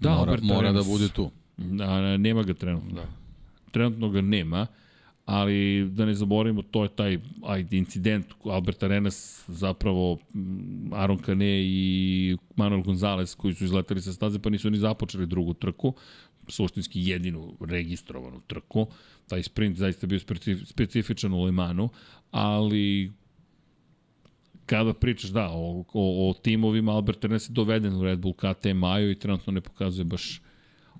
Da, 0.00 0.10
mora, 0.10 0.20
Albert 0.20 0.42
mora 0.42 0.58
Arenas. 0.58 0.86
da 0.86 0.92
bude 0.92 1.08
tu. 1.08 1.30
Da, 1.56 2.16
nema 2.16 2.42
ga 2.42 2.54
trenutno. 2.54 2.94
Da. 2.94 3.06
Trenutno 3.70 4.08
ga 4.08 4.20
nema, 4.20 4.66
ali 5.24 5.88
da 5.90 6.06
ne 6.06 6.14
zaboravimo, 6.14 6.62
to 6.62 6.82
je 6.82 6.88
taj 6.88 7.18
ajde, 7.42 7.78
incident 7.78 8.26
Albert 8.44 8.82
Arenas, 8.82 9.44
zapravo 9.48 10.18
mm, 10.34 10.92
Aaron 10.92 11.18
Kane 11.18 11.62
i 11.62 12.36
Manuel 12.56 12.82
Gonzalez 12.82 13.34
koji 13.34 13.54
su 13.54 13.64
izletali 13.64 14.02
sa 14.02 14.12
staze 14.12 14.38
pa 14.38 14.50
nisu 14.50 14.70
ni 14.70 14.78
započeli 14.78 15.26
drugu 15.26 15.54
trku, 15.54 15.94
suštinski 16.48 17.00
jedinu 17.08 17.56
registrovanu 17.60 18.40
trku. 18.46 18.86
Taj 19.28 19.42
sprint 19.42 19.76
zaista 19.76 20.06
bio 20.06 20.18
specif- 20.18 20.64
specifičan 20.64 21.32
u 21.32 21.42
Lemanu, 21.42 21.88
ali 22.30 23.12
kada 24.66 24.94
pričaš 24.94 25.30
da 25.30 25.48
o, 25.50 25.84
o, 25.92 26.30
o 26.30 26.34
timovima 26.42 26.92
Albert 26.92 27.24
Arenas 27.24 27.48
je 27.48 27.52
doveden 27.52 27.96
u 27.96 28.04
Red 28.04 28.18
Bull 28.18 28.34
KTM 28.34 28.76
Maju 28.76 29.10
i 29.10 29.18
trenutno 29.18 29.52
ne 29.52 29.60
pokazuje 29.60 30.04
baš 30.04 30.40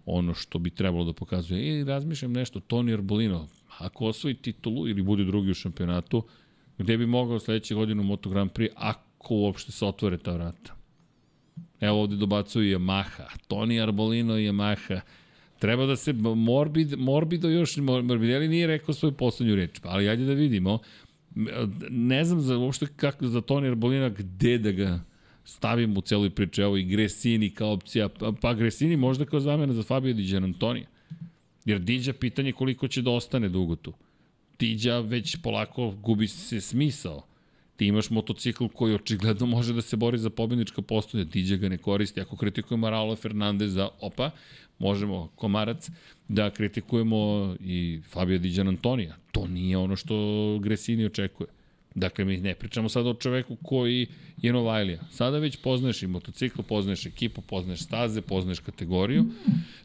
ono 0.07 0.35
što 0.35 0.59
bi 0.59 0.71
trebalo 0.71 1.05
da 1.05 1.13
pokazuje. 1.13 1.81
I 1.81 1.85
razmišljam 1.85 2.33
nešto, 2.33 2.61
Toni 2.61 2.93
Arbolino, 2.93 3.49
ako 3.79 4.07
osvoji 4.07 4.35
titulu 4.35 4.89
ili 4.89 5.03
bude 5.03 5.25
drugi 5.25 5.51
u 5.51 5.55
šampionatu, 5.55 6.25
gde 6.79 6.97
bi 6.97 7.07
mogao 7.07 7.39
sledeće 7.39 7.75
godine 7.75 8.01
u 8.01 8.05
Moto 8.05 8.31
Grand 8.31 8.51
Prix, 8.51 8.69
ako 8.77 9.35
uopšte 9.35 9.73
se 9.73 9.85
otvore 9.85 10.19
ta 10.19 10.33
vrata. 10.33 10.75
Evo 11.81 12.01
ovde 12.01 12.17
dobacuju 12.17 12.79
Yamaha, 12.79 13.39
Toni 13.49 13.81
Arbolino 13.81 14.39
i 14.39 14.49
Yamaha. 14.49 15.01
Treba 15.59 15.87
da 15.87 15.97
se 15.97 16.13
Morbid, 16.13 16.99
Morbido 16.99 17.49
još, 17.49 17.77
Morbidelli 17.77 18.49
nije 18.49 18.67
rekao 18.67 18.95
svoju 18.95 19.13
poslednju 19.13 19.57
reč, 19.57 19.81
ali 19.83 20.09
ajde 20.09 20.25
da 20.25 20.33
vidimo. 20.33 20.79
Ne 21.91 22.25
znam 22.25 22.41
za, 22.41 22.57
uopšte 22.57 22.87
kako 22.97 23.27
za 23.27 23.41
Toni 23.41 23.69
Arbolina 23.69 24.09
gde 24.09 24.59
da 24.59 24.73
ga 24.73 25.01
stavim 25.45 25.97
u 25.97 26.01
celoj 26.01 26.31
priči. 26.31 26.61
Evo 26.61 26.77
i 26.77 26.85
Gresini 26.85 27.51
kao 27.51 27.73
opcija, 27.73 28.09
pa, 28.09 28.33
pa 28.41 28.55
Gresini 28.55 28.97
možda 28.97 29.25
kao 29.25 29.41
zamena 29.41 29.73
za 29.73 29.83
Fabio 29.83 30.15
Di 30.15 30.37
Antonija. 30.37 30.87
Jer 31.65 31.79
Diđa 31.79 32.13
pitanje 32.13 32.53
koliko 32.53 32.89
će 32.89 33.03
da 33.03 33.11
ostane 33.11 33.49
dugo 33.49 33.77
tu. 33.77 33.93
Diđa 34.59 34.99
već 35.01 35.37
polako 35.43 35.91
gubi 35.91 36.29
se 36.29 36.61
smisao. 36.61 37.23
Ti 37.79 37.87
imaš 37.87 38.11
motocikl 38.11 38.67
koji 38.75 38.95
očigledno 38.95 39.47
može 39.47 39.73
da 39.73 39.83
se 39.83 39.97
bori 39.97 40.19
za 40.19 40.31
pobjednička 40.31 40.83
postolja, 40.83 41.25
Diđa 41.25 41.57
ga 41.57 41.69
ne 41.69 41.79
koristi. 41.79 42.21
Ako 42.21 42.37
kritikujemo 42.37 42.91
Raula 42.91 43.17
Fernandeza, 43.17 43.89
opa, 44.01 44.31
možemo, 44.79 45.29
komarac, 45.35 45.91
da 46.29 46.51
kritikujemo 46.51 47.55
i 47.61 48.01
Fabio 48.11 48.39
Di 48.39 48.61
Antonija. 48.61 49.17
To 49.33 49.47
nije 49.47 49.79
ono 49.79 49.97
što 49.97 50.15
Gresini 50.63 51.07
očekuje. 51.07 51.49
Dakle, 51.95 52.25
mi 52.25 52.37
ne 52.37 52.55
pričamo 52.55 52.89
sada 52.89 53.11
o 53.11 53.15
čoveku 53.15 53.57
koji 53.63 54.07
je 54.43 54.53
Novajlija. 54.53 55.01
Sada 55.11 55.39
već 55.39 55.57
poznaješ 55.57 56.03
i 56.03 56.07
motocikl, 56.07 56.63
poznaješ 56.63 57.07
ekipu, 57.07 57.41
poznaješ 57.41 57.81
staze, 57.81 58.21
poznaješ 58.21 58.59
kategoriju. 58.59 59.25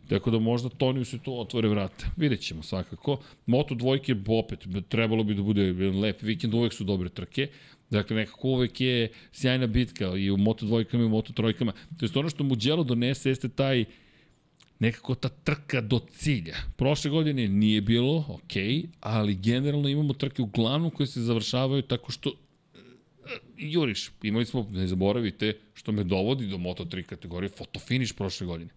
Tako 0.10 0.32
da 0.32 0.40
možda 0.40 0.70
Toniju 0.70 1.06
se 1.06 1.18
tu 1.18 1.40
otvore 1.40 1.68
vrata. 1.68 2.06
Vidjet 2.18 2.41
ćemo 2.41 2.64
svakako. 2.64 3.20
Moto 3.45 3.76
dvojke 3.76 4.15
opet 4.28 4.68
trebalo 4.90 5.24
bi 5.24 5.36
da 5.36 5.41
bude 5.41 5.74
lep 5.74 6.22
vikend, 6.22 6.53
uvek 6.53 6.74
su 6.74 6.84
dobre 6.84 7.10
trke. 7.10 7.48
Dakle, 7.94 8.15
nekako 8.15 8.48
uvek 8.48 8.82
je 8.82 9.10
sjajna 9.32 9.68
bitka 9.68 10.15
i 10.15 10.32
u 10.32 10.38
Moto 10.38 10.65
dvojkama 10.65 11.03
i 11.03 11.06
u 11.06 11.10
Moto 11.10 11.34
trojkama. 11.34 11.74
To 11.98 12.06
je 12.06 12.11
ono 12.15 12.30
što 12.30 12.44
Mugello 12.44 12.84
donese 12.84 13.30
jeste 13.30 13.49
taj 13.49 13.86
nekako 14.80 15.15
ta 15.15 15.30
trka 15.30 15.82
do 15.82 15.99
cilja. 15.99 16.56
Prošle 16.76 17.11
godine 17.11 17.48
nije 17.48 17.82
bilo, 17.82 18.26
ok, 18.28 18.53
ali 18.99 19.36
generalno 19.36 19.90
imamo 19.90 20.14
trke 20.14 20.41
uglavnom 20.41 20.91
koje 20.91 21.07
se 21.07 21.22
završavaju 21.22 21.82
tako 21.82 22.11
što 22.11 22.30
e, 22.30 22.36
juriš. 23.57 24.11
Imali 24.24 24.45
smo, 24.45 24.68
ne 24.72 24.88
zaboravite, 24.88 25.53
što 25.74 25.91
me 25.91 26.03
dovodi 26.03 26.48
do 26.48 26.57
Moto3 26.57 27.03
kategorije, 27.03 27.49
fotofiniš 27.49 28.14
prošle 28.14 28.48
godine. 28.48 28.72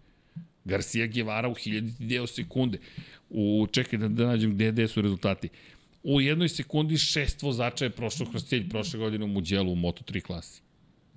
Garcia 0.65 1.07
Guevara 1.07 1.49
u 1.49 1.53
hiljaditi 1.53 2.05
deo 2.05 2.27
sekunde. 2.27 2.77
U, 3.29 3.67
čekaj 3.71 3.99
da, 3.99 4.07
da 4.07 4.27
nađem 4.27 4.53
gde, 4.55 4.71
gde 4.71 4.87
su 4.87 5.01
rezultati. 5.01 5.49
U 6.09 6.21
jednoj 6.21 6.49
sekundi 6.49 6.97
šest 6.97 7.41
vozača 7.41 7.85
je 7.85 7.89
prošlo 7.89 8.25
kroz 8.25 8.45
cilj 8.45 8.69
prošle 8.69 8.99
godine 8.99 9.25
u 9.25 9.27
Mugello 9.27 9.71
u 9.71 9.75
Moto3 9.75 10.21
klasi. 10.21 10.61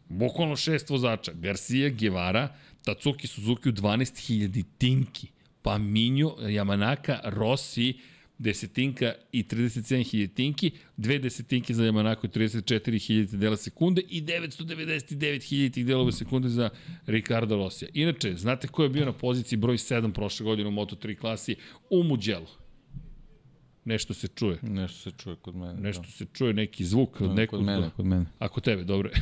Bukvalno 0.08 0.56
šest 0.56 0.90
vozača. 0.90 1.32
Garcia, 1.32 1.88
Guevara, 1.88 2.48
Tatsuki 2.84 3.26
Suzuki 3.26 3.68
u 3.68 3.72
12.000 3.72 4.64
tinki. 4.78 5.28
Pa 5.62 5.78
Minjo, 5.78 6.34
Yamanaka, 6.40 7.20
Rossi, 7.24 7.94
desetinka 8.38 9.12
i 9.32 9.42
37.000 9.42 10.34
tinki, 10.34 10.70
dve 10.96 11.18
desetinke 11.18 11.74
za 11.74 11.84
Yamanako 11.84 12.26
i 12.26 12.28
34.000 12.28 13.36
dela 13.36 13.56
sekunde 13.56 14.02
i 14.08 14.22
999.000 14.22 15.84
delova 15.84 16.12
sekunde 16.12 16.48
za 16.48 16.70
Ricardo 17.06 17.56
Rossija. 17.56 17.88
Inače, 17.94 18.36
znate 18.36 18.68
ko 18.68 18.82
je 18.82 18.88
bio 18.88 19.04
na 19.04 19.12
poziciji 19.12 19.56
broj 19.56 19.76
7 19.76 20.12
prošle 20.12 20.44
godine 20.44 20.68
u 20.68 20.72
Moto3 20.72 21.16
klasi 21.16 21.56
u 21.90 22.02
Mugello? 22.02 22.59
Nešto 23.90 24.14
se 24.14 24.28
čuje. 24.28 24.58
Nešto 24.62 25.10
se 25.10 25.16
čuje 25.16 25.36
kod 25.36 25.56
mene. 25.56 25.80
Nešto 25.80 26.02
da. 26.02 26.08
se 26.08 26.26
čuje, 26.32 26.54
neki 26.54 26.84
zvuk. 26.84 27.20
No, 27.20 27.34
nekog, 27.34 27.58
kod 27.58 27.66
mene, 27.66 27.90
kod 27.96 28.06
mene. 28.06 28.26
A 28.38 28.48
kod 28.48 28.64
tebe, 28.64 28.84
dobro. 28.84 29.10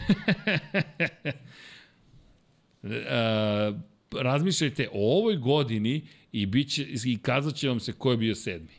A, 3.10 3.72
razmišljajte 4.12 4.88
o 4.92 5.18
ovoj 5.18 5.36
godini 5.36 6.06
i, 6.32 6.46
biće, 6.46 6.86
i 7.04 7.18
kazat 7.18 7.54
će 7.54 7.68
vam 7.68 7.80
se 7.80 7.92
ko 7.92 8.10
je 8.10 8.16
bio 8.16 8.34
sedmi. 8.34 8.74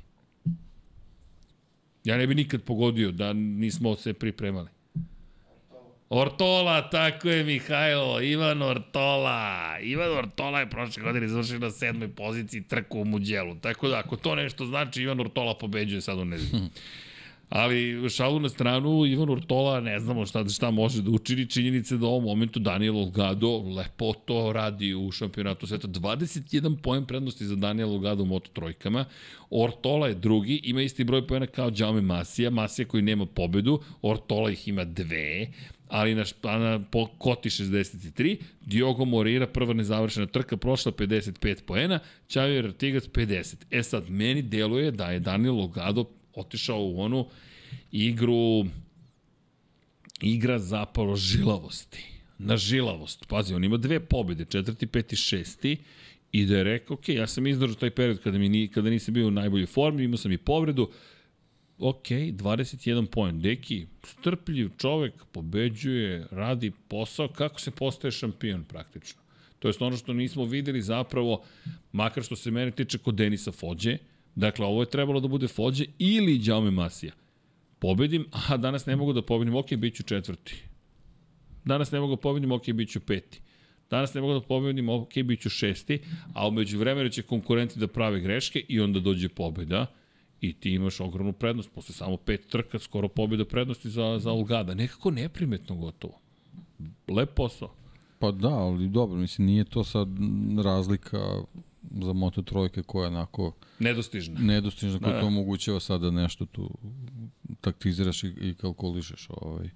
Ja 2.03 2.17
ne 2.17 2.27
bi 2.27 2.35
nikad 2.35 2.63
pogodio 2.63 3.11
da 3.11 3.33
nismo 3.33 3.95
se 3.95 4.13
pripremali. 4.13 4.69
Ortola, 6.09 6.89
tako 6.89 7.29
je 7.29 7.43
Mihajlo, 7.43 8.21
Ivan 8.21 8.61
Ortola. 8.61 9.79
Ivan 9.81 10.17
Ortola 10.17 10.59
je 10.59 10.69
prošle 10.69 11.03
godine 11.03 11.27
završio 11.27 11.59
na 11.59 11.69
sedmoj 11.69 12.07
poziciji 12.07 12.63
trku 12.63 12.99
u 13.01 13.05
Muđelu. 13.05 13.55
Tako 13.55 13.87
da, 13.87 13.99
ako 13.99 14.15
to 14.15 14.35
nešto 14.35 14.65
znači, 14.65 15.01
Ivan 15.01 15.19
Ortola 15.19 15.57
pobeđuje 15.57 16.01
sad 16.01 16.17
u 16.19 16.25
nedelju. 16.25 16.49
Ali 17.49 18.09
šalu 18.09 18.39
na 18.39 18.49
stranu, 18.49 19.05
Ivan 19.05 19.29
Urtola, 19.29 19.79
ne 19.79 19.99
znamo 19.99 20.25
šta, 20.25 20.49
šta 20.49 20.71
može 20.71 21.01
da 21.01 21.11
učini. 21.11 21.45
Činjenice 21.45 21.97
da 21.97 22.05
u 22.05 22.09
ovom 22.09 22.23
momentu 22.23 22.59
Daniel 22.59 22.97
Olgado 22.97 23.57
lepo 23.57 24.13
to 24.25 24.53
radi 24.53 24.93
u 24.93 25.11
šampionatu 25.11 25.67
sveta. 25.67 25.87
21 25.87 26.77
poen 26.81 27.05
prednosti 27.05 27.45
za 27.45 27.55
Daniel 27.55 27.89
Olgado 27.89 28.23
u 28.23 28.25
Moto 28.25 28.49
trojkama. 28.53 29.05
Ortola 29.49 30.07
je 30.07 30.15
drugi, 30.15 30.61
ima 30.63 30.81
isti 30.81 31.03
broj 31.03 31.27
poena 31.27 31.47
kao 31.47 31.71
Jaume 31.77 32.01
Masija. 32.01 32.49
Masija 32.49 32.85
koji 32.85 33.03
nema 33.03 33.25
pobedu, 33.25 33.81
Ortola 34.01 34.51
ih 34.51 34.67
ima 34.67 34.83
dve 34.83 35.47
ali 35.89 36.15
na, 36.15 36.23
na 36.43 36.79
po 36.91 37.07
koti 37.17 37.49
63, 37.49 38.37
Diogo 38.61 39.05
Moreira 39.05 39.47
prva 39.47 39.73
nezavršena 39.73 40.25
trka 40.25 40.57
prošla 40.57 40.91
55 40.91 41.63
poena, 41.65 41.99
Čavio 42.27 42.63
Artigac 42.63 43.03
50. 43.03 43.55
E 43.71 43.83
sad, 43.83 44.09
meni 44.09 44.41
deluje 44.41 44.91
da 44.91 45.11
je 45.11 45.19
Daniel 45.19 45.55
Logado 45.55 46.05
otišao 46.35 46.83
u 46.83 47.01
onu 47.01 47.27
igru 47.91 48.65
igra 50.21 50.59
zapravo 50.59 51.15
žilavosti. 51.15 52.05
Na 52.37 52.57
žilavost. 52.57 53.25
Pazi, 53.27 53.53
on 53.53 53.63
ima 53.63 53.77
dve 53.77 53.99
pobjede, 53.99 54.45
četvrti, 54.45 54.87
peti, 54.87 55.15
šesti, 55.15 55.77
i 56.31 56.45
da 56.45 56.57
je 56.57 56.63
rekao, 56.63 56.93
ok, 56.93 57.09
ja 57.09 57.27
sam 57.27 57.47
izdržao 57.47 57.75
taj 57.75 57.89
period 57.89 58.19
kada, 58.23 58.37
mi 58.37 58.49
ni, 58.49 58.67
kada 58.67 58.89
nisam 58.89 59.13
bio 59.13 59.27
u 59.27 59.31
najboljoj 59.31 59.65
formi, 59.65 60.03
imao 60.03 60.17
sam 60.17 60.31
i 60.31 60.37
povredu, 60.37 60.89
ok, 61.79 62.07
21 62.09 63.05
poen. 63.05 63.41
Deki, 63.41 63.87
strpljiv 64.03 64.69
čovek, 64.77 65.13
pobeđuje, 65.31 66.27
radi 66.31 66.71
posao, 66.87 67.27
kako 67.27 67.59
se 67.59 67.71
postaje 67.71 68.11
šampion 68.11 68.63
praktično. 68.63 69.21
To 69.59 69.67
je 69.67 69.73
ono 69.79 69.97
što 69.97 70.13
nismo 70.13 70.45
videli 70.45 70.81
zapravo, 70.81 71.43
makar 71.91 72.23
što 72.23 72.35
se 72.35 72.51
mene 72.51 72.71
tiče 72.71 72.97
kod 72.97 73.15
Denisa 73.15 73.51
Fođe, 73.51 73.97
Dakle, 74.39 74.65
ovo 74.65 74.81
je 74.81 74.89
trebalo 74.89 75.19
da 75.19 75.27
bude 75.27 75.47
Fođe 75.47 75.85
ili 75.97 76.37
Đaume 76.37 76.71
Masija. 76.71 77.13
Pobedim, 77.79 78.25
a 78.31 78.57
danas 78.57 78.85
ne 78.85 78.95
mogu 78.95 79.13
da 79.13 79.21
pobedim, 79.21 79.55
ok, 79.55 79.73
bit 79.75 79.95
ću 79.95 80.03
četvrti. 80.03 80.55
Danas 81.65 81.91
ne 81.91 81.99
mogu 81.99 82.15
da 82.15 82.21
pobedim, 82.21 82.51
ok, 82.51 82.71
bit 82.73 82.89
ću 82.89 82.99
peti. 82.99 83.41
Danas 83.89 84.13
ne 84.13 84.21
mogu 84.21 84.33
da 84.33 84.41
pobedim, 84.41 84.89
ok, 84.89 85.13
bit 85.23 85.41
ću 85.41 85.49
šesti, 85.49 85.99
a 86.33 86.47
umeđu 86.47 86.79
vremenu 86.79 87.09
će 87.09 87.21
konkurenti 87.21 87.79
da 87.79 87.87
prave 87.87 88.19
greške 88.19 88.63
i 88.67 88.79
onda 88.79 88.99
dođe 88.99 89.29
pobeda 89.29 89.85
i 90.41 90.53
ti 90.53 90.71
imaš 90.71 90.99
ogromnu 90.99 91.33
prednost, 91.33 91.71
posle 91.75 91.95
samo 91.95 92.17
pet 92.17 92.47
trka, 92.47 92.79
skoro 92.79 93.07
pobjeda 93.07 93.45
prednosti 93.45 93.89
za, 93.89 94.19
za 94.19 94.31
Olgada. 94.31 94.73
Nekako 94.73 95.11
neprimetno 95.11 95.75
gotovo. 95.75 96.19
Lep 97.07 97.29
posao. 97.35 97.73
Pa 98.19 98.31
da, 98.31 98.49
ali 98.49 98.87
dobro, 98.87 99.17
mislim, 99.17 99.47
nije 99.47 99.63
to 99.63 99.83
sad 99.83 100.07
razlika 100.63 101.41
za 101.91 102.13
Moto 102.13 102.41
trojke 102.41 102.83
koja 102.83 103.03
je 103.03 103.07
onako... 103.07 103.53
Nedostižna. 103.79 104.39
Nedostižna, 104.39 104.99
koja 104.99 105.13
da. 105.13 105.21
to 105.21 105.27
omogućava 105.27 105.79
sada 105.79 106.11
nešto 106.11 106.45
tu 106.45 106.77
taktiziraš 107.61 108.23
i, 108.23 108.27
i 108.41 108.55
kalkulišeš. 108.55 109.27
Ovaj. 109.29 109.69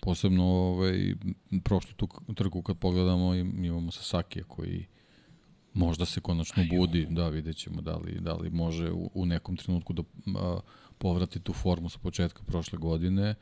Posebno 0.00 0.44
ovaj, 0.44 1.14
prošlu 1.64 1.92
tu 1.96 2.08
trku 2.34 2.62
kad 2.62 2.78
pogledamo 2.78 3.34
imamo 3.34 3.90
Sasakija 3.90 4.44
koji 4.44 4.86
možda 5.74 6.04
se 6.04 6.20
konačno 6.20 6.64
budi, 6.70 7.06
da 7.10 7.28
vidjet 7.28 7.56
ćemo 7.56 7.80
da 7.80 7.96
li, 7.96 8.20
da 8.20 8.34
li 8.34 8.50
može 8.50 8.90
u, 8.90 9.10
u 9.14 9.26
nekom 9.26 9.56
trenutku 9.56 9.92
da 9.92 10.02
a, 10.36 10.60
povrati 10.98 11.40
tu 11.40 11.52
formu 11.52 11.88
sa 11.88 11.98
početka 11.98 12.42
prošle 12.42 12.78
godine. 12.78 13.34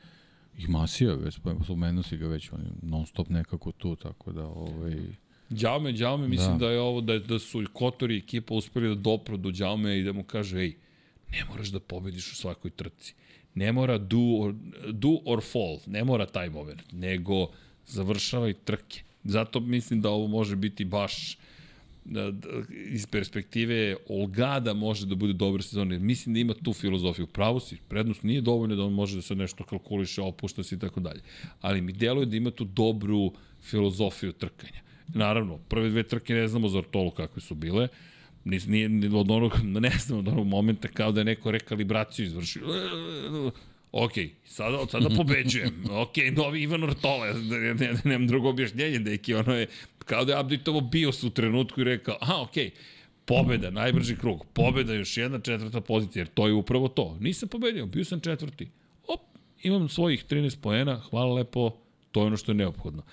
I 0.57 0.67
Masija, 0.67 1.15
već 1.15 1.39
spomenuo 1.63 2.03
si 2.03 2.17
ga 2.17 2.27
već, 2.27 2.51
on 2.51 2.61
je 2.61 2.71
non 2.81 3.05
stop 3.05 3.29
nekako 3.29 3.71
tu, 3.71 3.95
tako 3.95 4.31
da 4.31 4.47
ovaj, 4.47 4.95
Đaume, 5.49 5.91
Đaume, 5.91 6.27
mislim 6.27 6.57
da. 6.57 6.65
da 6.65 6.71
je 6.71 6.79
ovo, 6.79 7.01
da, 7.01 7.19
da 7.19 7.39
su 7.39 7.65
Kotori 7.73 8.15
i 8.15 8.17
ekipa 8.17 8.53
uspeli 8.53 8.87
da 8.87 8.95
dopru 8.95 9.37
do 9.37 9.51
Đaume 9.51 9.99
i 9.99 10.03
da 10.03 10.13
mu 10.13 10.23
kaže, 10.23 10.59
ej, 10.59 10.75
ne 11.31 11.45
moraš 11.49 11.67
da 11.67 11.79
pobediš 11.79 12.31
u 12.31 12.35
svakoj 12.35 12.71
trci. 12.71 13.13
Ne 13.55 13.71
mora 13.71 13.97
do 13.97 14.17
or, 14.17 14.53
do 14.91 15.17
or 15.25 15.41
fall, 15.51 15.79
ne 15.85 16.03
mora 16.03 16.25
taj 16.25 16.49
moment, 16.49 16.81
nego 16.91 17.47
završavaj 17.87 18.53
trke. 18.53 19.01
Zato 19.23 19.59
mislim 19.59 20.01
da 20.01 20.09
ovo 20.09 20.27
može 20.27 20.55
biti 20.55 20.85
baš 20.85 21.37
iz 22.91 23.05
perspektive 23.05 23.95
Olgada 24.09 24.73
može 24.73 25.05
da 25.05 25.15
bude 25.15 25.33
dobra 25.33 25.63
sezona. 25.63 25.99
Mislim 25.99 26.33
da 26.33 26.39
ima 26.39 26.53
tu 26.53 26.73
filozofiju. 26.73 27.27
Pravo 27.27 27.59
si, 27.59 27.77
prednost 27.87 28.23
nije 28.23 28.41
dovoljno 28.41 28.75
da 28.75 28.83
on 28.83 28.93
može 28.93 29.15
da 29.15 29.21
se 29.21 29.35
nešto 29.35 29.63
kalkuliše, 29.63 30.21
opušta 30.21 30.63
se 30.63 30.75
i 30.75 30.79
tako 30.79 30.99
dalje. 30.99 31.21
Ali 31.61 31.81
mi 31.81 31.93
deluje 31.93 32.25
da 32.25 32.37
ima 32.37 32.51
tu 32.51 32.63
dobru 32.63 33.33
filozofiju 33.61 34.31
trkanja. 34.31 34.81
Naravno, 35.07 35.57
prve 35.57 35.89
dve 35.89 36.03
trke 36.03 36.33
ne 36.33 36.47
znamo 36.47 36.69
za 36.69 36.77
Ortolu 36.77 37.11
kakve 37.11 37.41
su 37.41 37.55
bile. 37.55 37.87
Nije, 38.45 38.89
nije 38.89 39.15
od 39.15 39.31
onog, 39.31 39.59
ne 39.81 39.91
znam, 39.99 40.19
od 40.19 40.27
onog 40.27 40.47
momenta 40.47 40.87
kao 40.87 41.11
da 41.11 41.21
je 41.21 41.25
neko 41.25 41.51
rekalibraciju 41.51 42.25
izvršio. 42.25 42.63
Ok, 43.91 44.13
sada, 44.45 44.79
od 44.79 44.91
sada 44.91 45.09
pobeđujem. 45.17 45.83
Ok, 46.03 46.13
novi 46.37 46.61
Ivan 46.61 46.83
Ortola, 46.83 47.33
ne, 47.33 47.73
ne, 47.73 47.93
nemam 48.03 48.27
drugo 48.27 48.49
objašnjenje, 48.49 48.99
deki, 48.99 49.33
ono 49.33 49.55
je, 49.55 49.67
kao 49.97 50.25
da 50.25 50.33
je 50.33 50.39
update-ovo 50.39 50.81
bio 50.81 51.11
su 51.11 51.27
u 51.27 51.29
trenutku 51.29 51.81
i 51.81 51.83
rekao, 51.83 52.17
aha, 52.21 52.41
ok, 52.41 52.55
pobeda, 53.25 53.69
najbrži 53.69 54.15
krug, 54.15 54.45
pobeda, 54.53 54.93
još 54.93 55.17
jedna 55.17 55.39
četvrta 55.39 55.81
pozicija, 55.81 56.21
jer 56.21 56.27
to 56.27 56.47
je 56.47 56.53
upravo 56.53 56.87
to. 56.87 57.17
Nisam 57.19 57.49
pobedio, 57.49 57.85
bio 57.85 58.05
sam 58.05 58.19
četvrti. 58.19 58.69
Op, 59.07 59.21
imam 59.63 59.89
svojih 59.89 60.25
13 60.29 60.61
poena, 60.61 60.99
hvala 61.09 61.33
lepo, 61.33 61.71
to 62.11 62.21
je 62.21 62.25
ono 62.25 62.37
što 62.37 62.51
je 62.51 62.55
neophodno 62.55 63.03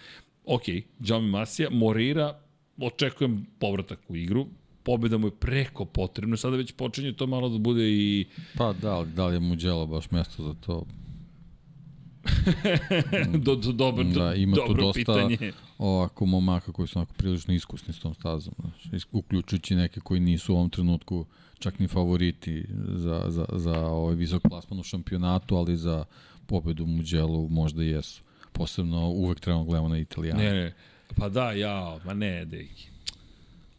ok, 0.47 0.63
Džami 1.03 1.29
Masija, 1.29 1.71
Morira, 1.71 2.41
očekujem 2.81 3.47
povratak 3.59 3.99
u 4.09 4.17
igru, 4.17 4.47
pobjeda 4.87 5.19
mu 5.19 5.27
je 5.27 5.31
preko 5.31 5.85
potrebno, 5.85 6.37
sada 6.37 6.57
već 6.57 6.73
počinje 6.73 7.13
to 7.13 7.27
malo 7.27 7.49
da 7.49 7.59
bude 7.59 7.91
i... 7.91 8.27
Pa 8.59 8.73
da, 8.73 9.05
da 9.15 9.27
li 9.27 9.37
je 9.37 9.41
Muđelo 9.41 9.87
baš 9.87 10.11
mesto 10.11 10.43
za 10.43 10.55
to? 10.55 10.87
do, 13.45 13.57
do, 13.57 13.73
dobro, 13.73 14.05
da, 14.05 14.35
ima 14.35 14.57
dobro 14.57 14.75
tu 14.75 14.81
dosta 14.81 14.99
pitanje. 14.99 15.53
ovako 15.79 16.27
momaka 16.27 16.73
koji 16.73 16.89
su 16.89 16.99
onako 16.99 17.13
prilično 17.13 17.55
iskusni 17.55 17.95
s 17.95 17.99
tom 17.99 18.15
stazom, 18.15 18.55
znaš, 18.61 19.05
uključujući 19.13 19.75
neke 19.75 20.01
koji 20.01 20.21
nisu 20.21 20.53
u 20.53 20.57
ovom 20.57 20.71
trenutku 20.71 21.27
čak 21.59 21.79
ni 21.79 21.89
favoriti 21.89 22.65
za, 22.89 23.25
za, 23.29 23.45
za 23.53 23.87
ovaj 23.87 24.15
visok 24.15 24.43
plasman 24.49 24.81
u 24.81 24.83
šampionatu, 24.83 25.57
ali 25.57 25.77
za 25.77 26.05
pobedu 26.47 26.85
u 26.85 26.87
Muđelu 26.87 27.49
možda 27.49 27.83
jesu 27.83 28.23
posebno 28.53 29.09
uvek 29.09 29.41
trebamo 29.41 29.65
da 29.65 29.69
gledamo 29.69 29.89
na 29.89 29.99
Italijana. 29.99 30.43
Ne, 30.43 30.53
ne, 30.53 30.75
pa 31.17 31.29
da, 31.29 31.53
ja, 31.53 31.99
ma 32.05 32.15
ne, 32.15 32.45
deki. 32.45 32.96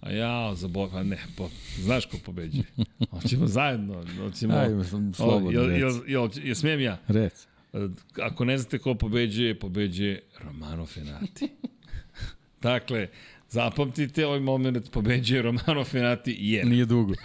A 0.02 0.12
ja, 0.12 0.56
za 0.56 0.68
bo... 0.68 0.90
pa 0.90 1.04
ne, 1.04 1.18
po, 1.38 1.50
znaš 1.80 2.06
ko 2.06 2.18
pobeđuje? 2.26 2.66
Hoćemo 3.12 3.48
zajedno, 3.48 4.04
hoćemo... 4.18 4.54
Ajde, 4.54 4.84
slobodno, 5.14 5.52
jel, 5.52 5.72
jel, 5.72 5.92
jel, 6.08 6.30
jel, 6.44 6.56
smijem 6.56 6.80
ja? 6.80 6.98
Rec. 7.08 7.48
Ako 8.22 8.46
ne 8.46 8.58
znate 8.58 8.78
ko 8.78 8.96
pobeđuje, 8.96 9.60
pobeđuje 9.60 10.24
Romano 10.44 10.86
Fenati. 10.86 11.50
dakle, 12.62 13.08
zapamtite 13.50 14.26
ovaj 14.26 14.40
moment, 14.40 14.92
pobeđuje 14.92 15.42
Romano 15.42 15.84
Fenati 15.84 16.38
jer... 16.40 16.68
Nije 16.68 16.86
dugo. 16.86 17.14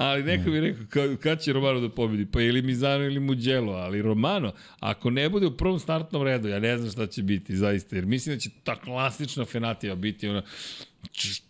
ali 0.00 0.22
neko 0.22 0.50
bi 0.50 0.60
rekao, 0.60 0.84
kad, 0.88 1.16
kad 1.16 1.40
će 1.40 1.52
Romano 1.52 1.80
da 1.80 1.88
pobedi? 1.88 2.26
Pa 2.26 2.40
ili 2.40 2.62
Mizano 2.62 3.04
ili 3.04 3.20
Mugello, 3.20 3.72
ali 3.72 4.02
Romano, 4.02 4.52
ako 4.80 5.10
ne 5.10 5.28
bude 5.28 5.46
u 5.46 5.56
prvom 5.56 5.78
startnom 5.78 6.22
redu, 6.22 6.48
ja 6.48 6.58
ne 6.58 6.78
znam 6.78 6.90
šta 6.90 7.06
će 7.06 7.22
biti, 7.22 7.56
zaista, 7.56 7.96
jer 7.96 8.06
mislim 8.06 8.36
da 8.36 8.40
će 8.40 8.50
ta 8.64 8.80
klasična 8.80 9.44
Fenatija 9.44 9.94
biti 9.94 10.28
ona, 10.28 10.42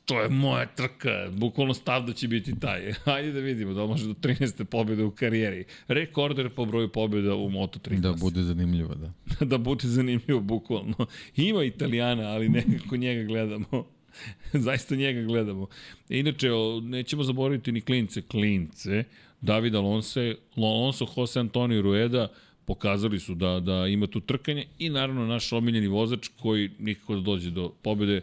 to 0.04 0.20
je 0.20 0.28
moja 0.28 0.66
trka, 0.66 1.30
bukvalno 1.32 1.74
stav 1.74 2.06
da 2.06 2.12
će 2.12 2.28
biti 2.28 2.60
taj. 2.60 2.92
Hajde 3.04 3.32
da 3.32 3.40
vidimo 3.40 3.74
da 3.74 3.86
može 3.86 4.06
do 4.06 4.14
13. 4.14 4.64
pobjede 4.64 5.04
u 5.04 5.10
karijeri. 5.10 5.64
Rekorder 5.88 6.50
po 6.50 6.64
broju 6.64 6.88
pobjeda 6.88 7.34
u 7.34 7.50
Moto3. 7.50 8.00
Da 8.00 8.12
bude 8.12 8.42
zanimljivo, 8.42 8.94
da. 8.94 9.12
da 9.44 9.58
bude 9.58 9.88
zanimljivo, 9.88 10.40
bukvalno. 10.40 11.06
Ima 11.36 11.64
Italijana, 11.64 12.22
ali 12.22 12.48
nekako 12.48 12.96
njega 12.96 13.22
gledamo. 13.22 13.86
Zaista 14.66 14.94
njega 14.94 15.22
gledamo. 15.22 15.66
Inače, 16.08 16.48
nećemo 16.82 17.22
zaboraviti 17.22 17.72
ni 17.72 17.80
klince. 17.80 18.22
Klince, 18.22 19.04
David 19.40 19.74
Alonso, 19.74 20.20
Alonso, 20.56 21.06
Jose 21.16 21.40
Antonio 21.40 21.82
Rueda, 21.82 22.28
pokazali 22.64 23.20
su 23.20 23.34
da, 23.34 23.60
da 23.60 23.86
ima 23.86 24.06
tu 24.06 24.20
trkanje 24.20 24.66
i 24.78 24.88
naravno 24.88 25.26
naš 25.26 25.52
omiljeni 25.52 25.86
vozač 25.86 26.28
koji 26.40 26.70
nikako 26.78 27.14
da 27.14 27.20
dođe 27.20 27.50
do 27.50 27.72
pobede, 27.82 28.20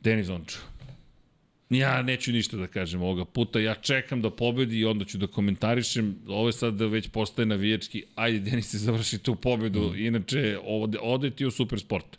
Denis 0.00 0.28
Ončo. 0.28 0.58
Ja 1.70 2.02
neću 2.02 2.32
ništa 2.32 2.56
da 2.56 2.66
kažem 2.66 3.02
ovoga 3.02 3.24
puta, 3.24 3.60
ja 3.60 3.74
čekam 3.74 4.22
da 4.22 4.30
pobedi 4.30 4.78
i 4.78 4.84
onda 4.84 5.04
ću 5.04 5.18
da 5.18 5.26
komentarišem. 5.26 6.16
Ovo 6.26 6.48
je 6.48 6.52
sad 6.52 6.74
da 6.74 6.86
već 6.86 7.08
postaje 7.08 7.46
navijački, 7.46 8.04
ajde 8.14 8.50
Denis 8.50 8.70
se 8.70 8.78
završi 8.78 9.18
tu 9.18 9.34
pobedu, 9.34 9.80
mm. 9.80 9.98
inače 9.98 10.58
ode, 10.64 10.98
ode 11.02 11.30
ti 11.30 11.46
u 11.46 11.50
supersport. 11.50 12.18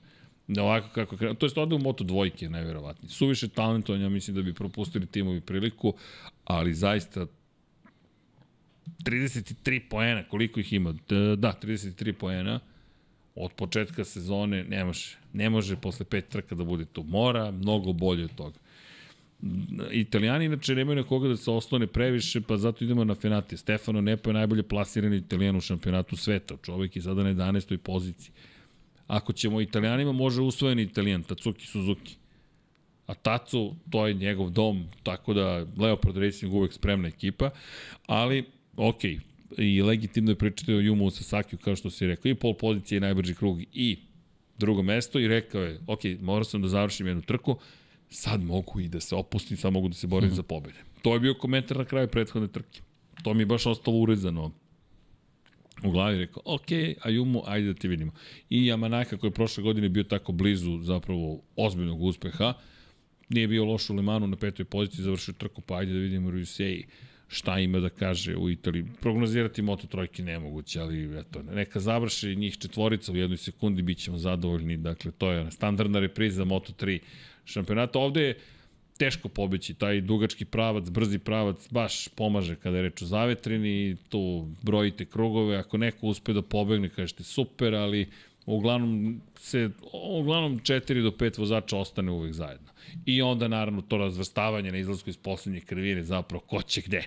Da 0.49 0.63
ovako 0.63 0.87
kako 0.93 1.17
krenu. 1.17 1.35
To 1.35 1.45
jest 1.45 1.57
ode 1.57 1.75
u 1.75 1.79
Moto 1.79 2.03
dvojke, 2.03 2.49
najverovatnije. 2.49 3.09
Suviše 3.09 3.47
talentovanja, 3.47 4.09
mislim 4.09 4.35
da 4.35 4.41
bi 4.41 4.53
propustili 4.53 5.05
timovi 5.05 5.41
priliku, 5.41 5.93
ali 6.45 6.73
zaista 6.73 7.25
33 9.03 9.81
poena, 9.89 10.23
koliko 10.23 10.59
ih 10.59 10.73
ima? 10.73 10.93
Da, 11.37 11.53
33 11.63 12.11
poena 12.11 12.59
od 13.35 13.51
početka 13.53 14.03
sezone 14.03 14.63
ne 14.63 14.85
može. 14.85 15.17
Ne 15.33 15.49
može 15.49 15.75
posle 15.75 16.05
pet 16.05 16.29
trka 16.29 16.55
da 16.55 16.63
bude 16.63 16.85
tu. 16.85 17.03
Mora 17.03 17.51
mnogo 17.51 17.93
bolje 17.93 18.23
od 18.23 18.35
toga. 18.35 18.57
Italijani 19.91 20.45
inače 20.45 20.75
nemaju 20.75 20.95
na 20.95 21.03
koga 21.03 21.27
da 21.27 21.37
se 21.37 21.51
oslone 21.51 21.87
previše, 21.87 22.41
pa 22.41 22.57
zato 22.57 22.83
idemo 22.83 23.03
na 23.03 23.15
Fenati. 23.15 23.57
Stefano 23.57 24.01
Nepo 24.01 24.29
je 24.29 24.33
najbolje 24.33 24.63
plasirani 24.63 25.17
italijan 25.17 25.55
u 25.55 25.61
šampionatu 25.61 26.17
sveta. 26.17 26.57
Čovek 26.63 26.95
je 26.95 27.01
sada 27.01 27.23
na 27.23 27.33
11. 27.33 27.77
poziciji. 27.77 28.31
Ako 29.09 29.33
ćemo 29.33 29.61
italijanima, 29.61 30.11
može 30.11 30.41
usvojeni 30.41 30.81
italijan, 30.81 31.23
Tatsuki 31.23 31.67
Suzuki. 31.67 32.15
A 33.07 33.13
Tatsu, 33.13 33.75
to 33.89 34.07
je 34.07 34.13
njegov 34.13 34.49
dom, 34.49 34.85
tako 35.03 35.33
da 35.33 35.65
Leopard 35.77 36.17
Racing 36.17 36.53
uvek 36.53 36.73
spremna 36.73 37.07
ekipa, 37.07 37.49
ali, 38.05 38.45
ok, 38.77 39.03
i 39.57 39.81
legitimno 39.81 40.31
je 40.31 40.35
pričati 40.35 40.73
o 40.73 40.79
Jumu 40.79 41.09
Sasakiju, 41.09 41.59
kao 41.59 41.75
što 41.75 41.89
si 41.89 42.07
rekao, 42.07 42.29
i 42.29 42.35
pol 42.35 42.53
pozicije 42.53 42.95
je 42.95 43.01
najbrži 43.01 43.35
krug 43.35 43.61
i 43.73 43.97
drugo 44.57 44.81
mesto 44.81 45.19
i 45.19 45.27
rekao 45.27 45.61
je, 45.61 45.79
ok, 45.87 45.99
morao 46.21 46.43
sam 46.43 46.61
da 46.61 46.67
završim 46.67 47.07
jednu 47.07 47.21
trku, 47.21 47.57
sad 48.09 48.43
mogu 48.43 48.79
i 48.79 48.87
da 48.87 48.99
se 48.99 49.15
opustim, 49.15 49.57
sad 49.57 49.73
mogu 49.73 49.87
da 49.87 49.95
se 49.95 50.07
borim 50.07 50.29
mm 50.29 50.31
-hmm. 50.31 50.35
za 50.35 50.43
pobede. 50.43 50.77
To 51.01 51.13
je 51.13 51.19
bio 51.19 51.33
komentar 51.33 51.77
na 51.77 51.85
kraju 51.85 52.07
prethodne 52.07 52.47
trke. 52.47 52.81
To 53.23 53.33
mi 53.33 53.41
je 53.41 53.45
baš 53.45 53.65
ostalo 53.65 53.97
urezano 53.97 54.51
u 55.83 55.91
glavi 55.91 56.17
rekao, 56.17 56.43
ok, 56.45 56.67
Ayumu, 57.05 57.41
ajde 57.45 57.67
da 57.67 57.73
ti 57.73 57.87
vidimo. 57.87 58.11
I 58.49 58.61
Yamanaka 58.61 59.17
koji 59.17 59.29
je 59.29 59.33
prošle 59.33 59.63
godine 59.63 59.89
bio 59.89 60.03
tako 60.03 60.31
blizu 60.31 60.79
zapravo 60.81 61.41
ozbiljnog 61.55 62.01
uspeha, 62.01 62.53
nije 63.29 63.47
bio 63.47 63.65
loš 63.65 63.89
u 63.89 63.95
Lemanu 63.95 64.27
na 64.27 64.35
petoj 64.35 64.65
poziciji, 64.65 65.03
završio 65.03 65.33
trku, 65.33 65.61
pa 65.61 65.77
ajde 65.77 65.93
da 65.93 65.99
vidimo 65.99 66.31
Rusei 66.31 66.85
šta 67.27 67.59
ima 67.59 67.79
da 67.79 67.89
kaže 67.89 68.35
u 68.35 68.49
Italiji. 68.49 68.85
Prognozirati 69.01 69.61
Moto 69.61 69.87
trojke 69.87 70.23
nemoguće, 70.23 70.79
ali 70.79 71.19
eto, 71.19 71.41
neka 71.43 71.79
završi 71.79 72.35
njih 72.35 72.57
četvorica 72.57 73.11
u 73.11 73.15
jednoj 73.15 73.37
sekundi, 73.37 73.81
bit 73.81 73.97
ćemo 73.97 74.17
zadovoljni. 74.17 74.77
Dakle, 74.77 75.11
to 75.11 75.31
je 75.31 75.51
standardna 75.51 75.99
repriza 75.99 76.35
za 76.35 76.45
Moto 76.45 76.73
3 76.73 76.99
šampionata. 77.45 77.99
Ovde 77.99 78.21
je 78.21 78.37
teško 78.99 79.29
pobeći, 79.29 79.73
taj 79.73 80.01
dugački 80.01 80.45
pravac, 80.45 80.89
brzi 80.89 81.19
pravac 81.19 81.67
baš 81.71 82.07
pomaže 82.07 82.55
kada 82.55 82.77
je 82.77 82.83
reč 82.83 83.01
o 83.01 83.05
zavetrini, 83.05 83.95
tu 84.09 84.47
brojite 84.61 85.05
krugove, 85.05 85.57
ako 85.57 85.77
neko 85.77 86.07
uspe 86.07 86.33
da 86.33 86.41
pobegne, 86.41 86.89
kažete 86.89 87.23
super, 87.23 87.75
ali 87.75 88.07
Uglavnom, 88.49 89.21
se, 89.35 89.69
uglavnom 89.93 90.59
4 90.59 91.03
do 91.03 91.11
5 91.11 91.39
vozača 91.39 91.77
ostane 91.77 92.11
uvek 92.11 92.33
zajedno. 92.33 92.67
I 93.05 93.21
onda, 93.21 93.47
naravno, 93.47 93.81
to 93.81 93.97
razvrstavanje 93.97 94.71
na 94.71 94.77
izlasku 94.77 95.09
iz 95.09 95.17
poslednje 95.17 95.59
krivine, 95.59 96.03
zapravo, 96.03 96.43
ko 96.47 96.61
će 96.61 96.81
gde. 96.81 97.03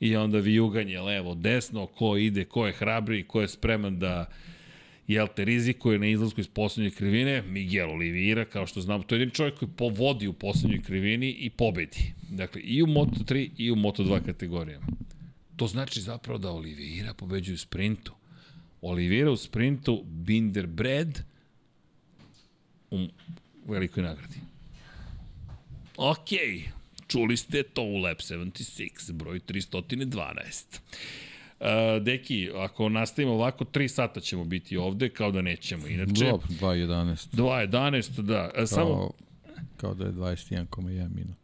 I 0.00 0.16
onda 0.16 0.38
vijuganje 0.38 1.00
levo, 1.00 1.34
desno, 1.34 1.86
ko 1.86 2.16
ide, 2.16 2.44
ko 2.44 2.66
je 2.66 2.72
hrabri, 2.72 3.22
ko 3.22 3.40
je 3.40 3.48
spreman 3.48 3.98
da 3.98 4.26
jel 5.08 5.28
te 5.36 5.44
rizikuje 5.44 5.98
na 5.98 6.06
izlasku 6.06 6.40
iz 6.40 6.48
poslednje 6.48 6.90
krivine, 6.90 7.42
Miguel 7.42 7.90
Oliveira, 7.90 8.44
kao 8.44 8.66
što 8.66 8.80
znamo, 8.80 9.04
to 9.04 9.14
je 9.14 9.18
jedan 9.18 9.34
čovjek 9.34 9.58
koji 9.58 9.68
povodi 9.76 10.26
u 10.26 10.32
poslednjoj 10.32 10.82
krivini 10.82 11.30
i 11.30 11.50
pobedi. 11.50 12.12
Dakle, 12.30 12.60
i 12.60 12.82
u 12.82 12.86
Moto3 12.86 13.50
i 13.58 13.70
u 13.70 13.76
Moto2 13.76 14.24
kategorijama. 14.24 14.86
To 15.56 15.66
znači 15.66 16.00
zapravo 16.00 16.38
da 16.38 16.50
Oliveira 16.50 17.14
pobeđuje 17.14 17.54
u 17.54 17.58
sprintu. 17.58 18.12
Oliveira 18.80 19.30
u 19.30 19.36
sprintu, 19.36 20.02
Binder 20.06 20.66
Bred 20.66 21.18
u 22.90 23.06
velikoj 23.66 24.02
nagradi. 24.02 24.36
Ok, 25.96 26.28
čuli 27.06 27.36
ste 27.36 27.62
to 27.62 27.82
u 27.82 27.96
Lab 27.96 28.16
76, 28.16 29.12
broj 29.12 29.40
312. 29.40 30.80
Uh, 31.60 31.66
deki, 32.02 32.50
ako 32.56 32.88
nastavimo 32.88 33.34
ovako, 33.34 33.64
3 33.64 33.88
sata 33.88 34.20
ćemo 34.20 34.44
biti 34.44 34.76
ovde, 34.76 35.08
kao 35.08 35.30
da 35.30 35.42
nećemo. 35.42 35.86
Inače, 35.86 36.24
Dobro, 36.24 36.46
2.11. 36.48 37.36
2.11, 37.36 38.20
da. 38.22 38.50
A, 38.54 38.66
samo... 38.66 38.94
Kao, 38.94 39.10
kao 39.76 39.94
da 39.94 40.04
je 40.04 40.12
21,1 40.12 41.14
minut. 41.14 41.36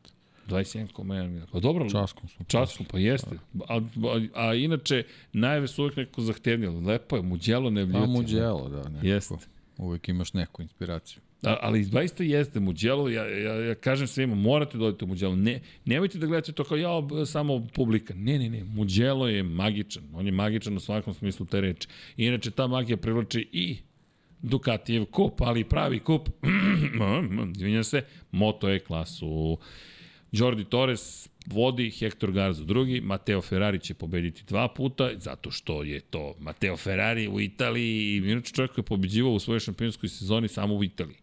21,1 0.49 1.29
minut. 1.29 1.49
Pa 1.53 1.61
dobro. 1.61 1.91
Časkom 1.91 2.29
smo. 2.29 2.45
Časkom, 2.49 2.87
pa 2.91 2.99
jeste. 2.99 3.31
A, 3.69 3.77
a, 3.77 3.81
a 4.35 4.55
inače, 4.55 5.05
najave 5.33 5.69
su 5.69 5.83
uvek 5.83 5.97
neko 5.97 6.21
zahtevnilo. 6.21 6.81
Lepo 6.81 7.17
je, 7.17 7.23
muđelo 7.23 7.71
ne 7.71 7.93
Pa 7.93 8.07
muđelo, 8.07 8.69
da. 8.69 8.89
Nekako. 8.89 9.07
Jeste. 9.07 9.35
Uvek 9.79 10.09
imaš 10.09 10.33
neku 10.33 10.63
inspiraciju. 10.63 11.23
Ali 11.43 11.85
zaista 11.85 12.25
jeste 12.25 12.61
Muđelo, 12.61 13.09
ja, 13.09 13.27
ja, 13.27 13.55
ja 13.55 13.75
kažem 13.75 14.07
svima, 14.07 14.35
morate 14.35 14.79
da 14.79 14.85
odete 14.85 15.05
u 15.05 15.09
Muđelo. 15.09 15.37
Ne, 15.37 15.61
nemojte 15.85 16.19
da 16.19 16.27
gledate 16.27 16.53
to 16.53 16.65
kao 16.65 16.77
ja, 16.77 16.91
samo 17.27 17.67
publika. 17.75 18.15
Ne, 18.15 18.39
ne, 18.39 18.49
ne, 18.49 18.65
Muđelo 18.65 19.29
je 19.29 19.43
magičan. 19.43 20.03
On 20.15 20.27
je 20.27 20.33
magičan 20.33 20.77
u 20.77 20.81
svakom 20.81 21.15
smislu 21.15 21.47
te 21.47 21.61
reči. 21.61 21.89
Inače, 22.17 22.51
ta 22.51 22.67
magija 22.67 22.97
privlači 22.97 23.49
i 23.53 23.77
Ducatijev 24.43 25.05
kup, 25.05 25.41
ali 25.41 25.65
pravi 25.65 25.99
kup, 25.99 26.29
izvinjam 27.57 27.85
se, 27.85 28.03
Moto 28.33 28.71
E 28.71 28.79
klasu. 28.79 29.59
Jordi 30.33 30.65
Torres 30.65 31.29
vodi, 31.47 31.91
Hector 31.91 32.33
Garza 32.33 32.65
drugi, 32.65 33.01
Mateo 33.01 33.41
Ferrari 33.43 33.79
će 33.79 33.95
pobediti 33.95 34.45
dva 34.49 34.69
puta, 34.69 35.11
zato 35.17 35.51
što 35.51 35.83
je 35.83 36.01
to 36.01 36.35
Mateo 36.39 36.77
Ferrari 36.77 37.29
u 37.29 37.41
Italiji, 37.41 38.17
inače 38.17 38.53
čovjek 38.53 38.71
koji 38.71 38.83
je 38.83 38.87
pobeđivao 38.87 39.33
u 39.33 39.39
svojoj 39.39 39.61
šampionskoj 39.61 40.09
sezoni 40.09 40.49
samo 40.49 40.75
u 40.75 40.85
Italiji. 40.85 41.17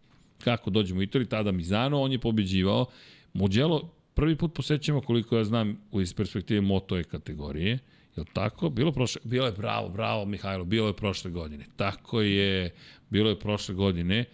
Kako 0.44 0.70
dođemo 0.70 1.00
u 1.00 1.02
Italiju, 1.02 1.26
tada 1.26 1.52
Mizano, 1.52 2.00
on 2.00 2.12
je 2.12 2.18
pobeđivao. 2.18 2.86
Mugello 3.32 3.90
prvi 4.14 4.36
put 4.36 4.54
posećamo, 4.54 5.00
koliko 5.00 5.36
ja 5.36 5.44
znam, 5.44 5.80
iz 5.92 6.14
perspektive 6.14 6.60
Moto 6.60 6.98
E 6.98 7.04
kategorije, 7.04 7.78
je 8.16 8.20
li 8.20 8.26
tako? 8.32 8.70
Bilo, 8.70 8.92
prošle, 8.92 9.20
bilo 9.24 9.46
je 9.46 9.52
bravo, 9.52 9.88
bravo 9.88 10.24
Mihajlo, 10.24 10.64
bilo 10.64 10.86
je 10.86 10.96
prošle 10.96 11.30
godine. 11.30 11.66
Tako 11.76 12.20
je, 12.20 12.74
bilo 13.10 13.30
je 13.30 13.38
prošle 13.38 13.74
godine 13.74 14.24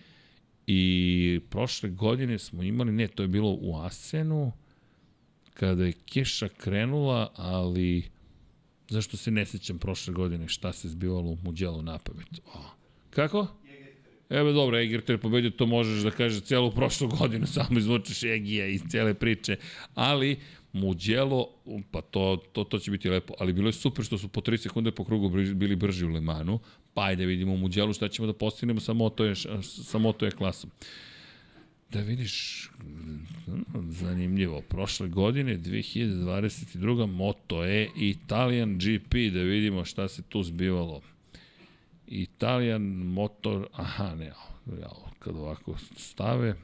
i 0.66 1.40
prošle 1.50 1.90
godine 1.90 2.38
smo 2.38 2.62
imali, 2.62 2.92
ne, 2.92 3.08
to 3.08 3.22
je 3.22 3.28
bilo 3.28 3.58
u 3.60 3.76
Asenu, 3.76 4.52
kada 5.54 5.84
je 5.84 5.92
kiša 5.92 6.48
krenula, 6.48 7.32
ali 7.36 8.02
zašto 8.88 9.16
se 9.16 9.30
ne 9.30 9.46
sećam 9.46 9.78
prošle 9.78 10.14
godine 10.14 10.48
šta 10.48 10.72
se 10.72 10.88
zbivalo 10.88 11.30
u 11.30 11.38
Muđelu 11.42 11.82
na 11.82 11.98
pamet. 11.98 12.26
O. 12.54 12.60
Kako? 13.10 13.46
Evo 14.30 14.52
dobro, 14.52 14.78
Egert 14.78 15.08
je 15.08 15.18
pobedio, 15.18 15.50
to 15.50 15.66
možeš 15.66 16.02
da 16.02 16.10
kažeš 16.10 16.42
celu 16.42 16.70
prošlu 16.70 17.08
godinu, 17.08 17.46
samo 17.56 17.78
izvučeš 17.78 18.22
Egija 18.22 18.66
iz 18.66 18.82
cele 18.90 19.14
priče, 19.14 19.56
ali 19.94 20.36
Muđelo, 20.72 21.48
pa 21.90 22.00
to, 22.00 22.42
to, 22.52 22.64
to 22.64 22.78
će 22.78 22.90
biti 22.90 23.08
lepo, 23.08 23.34
ali 23.38 23.52
bilo 23.52 23.68
je 23.68 23.72
super 23.72 24.04
što 24.04 24.18
su 24.18 24.28
po 24.28 24.40
3 24.40 24.56
sekunde 24.56 24.90
po 24.90 25.04
krugu 25.04 25.28
bili 25.54 25.76
brži 25.76 26.04
u 26.04 26.08
Lemanu, 26.08 26.58
pa 26.94 27.02
ajde 27.02 27.26
vidimo 27.26 27.52
u 27.52 27.56
Muđelu 27.56 27.92
šta 27.92 28.08
ćemo 28.08 28.26
da 28.26 28.32
postignemo 28.32 28.80
sa 28.80 28.92
Moto 28.92 29.24
je, 29.24 29.34
sa 29.62 29.98
Moto 29.98 30.24
je 30.24 30.30
klasom. 30.30 30.70
Da 31.90 32.00
vidiš, 32.00 32.68
zanimljivo, 33.88 34.60
prošle 34.60 35.08
godine, 35.08 35.58
2022. 35.58 37.06
Moto 37.06 37.64
E 37.64 37.88
Italian 37.96 38.78
GP, 38.78 39.14
da 39.32 39.40
vidimo 39.40 39.84
šta 39.84 40.08
se 40.08 40.22
tu 40.22 40.42
zbivalo. 40.42 41.02
Italian 42.06 42.82
Motor, 43.06 43.66
aha, 43.72 44.14
ne, 44.14 44.32
ja, 44.80 44.90
kad 45.18 45.36
ovako 45.36 45.76
stave, 45.96 46.54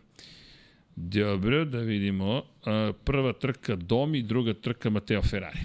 dobro, 0.96 1.64
da 1.64 1.78
vidimo, 1.78 2.42
prva 3.04 3.32
trka 3.32 3.76
Domi, 3.76 4.22
druga 4.22 4.54
trka 4.54 4.90
Mateo 4.90 5.22
Ferrari. 5.22 5.58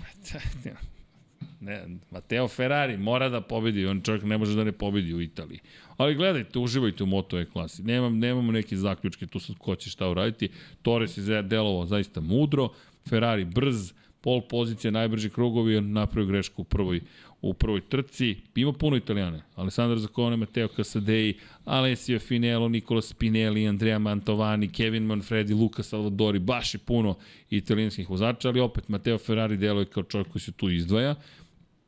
ne, 1.66 1.86
Mateo 2.12 2.48
Ferrari 2.48 2.98
mora 2.98 3.30
da 3.30 3.42
pobedi, 3.42 3.86
on 3.86 4.02
čovjek 4.02 4.24
ne 4.24 4.38
može 4.38 4.56
da 4.56 4.64
ne 4.64 4.72
pobedi 4.72 5.14
u 5.14 5.22
Italiji. 5.22 5.60
Ali 5.98 6.16
gledajte, 6.16 6.60
uživajte 6.60 7.04
u 7.04 7.08
Moto 7.08 7.40
E 7.40 7.46
klasi. 7.46 7.84
Nemam, 7.84 8.20
nemamo 8.20 8.52
neke 8.52 8.78
zaključke, 8.78 9.28
tu 9.28 9.40
sad 9.40 9.58
ko 9.58 9.76
će 9.76 9.90
šta 9.90 10.10
uraditi. 10.10 10.50
Torres 10.82 11.18
je 11.18 11.42
delovao 11.42 11.86
zaista 11.86 12.22
mudro, 12.22 12.70
Ferrari 13.10 13.46
brz, 13.46 13.94
pol 14.22 14.42
pozicija, 14.42 14.92
najbrži 14.92 15.30
krugovi, 15.30 15.78
on 15.78 15.92
napravio 15.92 16.28
grešku 16.28 16.62
u 16.62 16.66
prvoj, 16.66 17.02
u 17.46 17.54
prvoj 17.54 17.82
trci. 17.82 18.36
Ima 18.56 18.74
puno 18.74 18.98
italijane. 18.98 19.42
Alessandro 19.56 19.98
Zaccone, 20.00 20.38
Matteo 20.38 20.68
Casadei, 20.68 21.34
Alessio 21.66 22.20
Finello, 22.20 22.70
Nicola 22.70 23.02
Spinelli, 23.02 23.68
Andrea 23.68 24.00
Mantovani, 24.00 24.68
Kevin 24.68 25.04
Manfredi, 25.04 25.54
Luca 25.54 25.84
Salvadori, 25.84 26.40
baš 26.40 26.74
je 26.74 26.78
puno 26.78 27.16
italijanskih 27.50 28.10
vozača, 28.10 28.48
ali 28.48 28.60
opet 28.60 28.90
Matteo 28.90 29.18
Ferrari 29.18 29.58
deluje 29.58 29.86
kao 29.86 30.04
čovjek 30.04 30.28
koji 30.28 30.42
se 30.42 30.52
tu 30.52 30.70
izdvaja. 30.70 31.16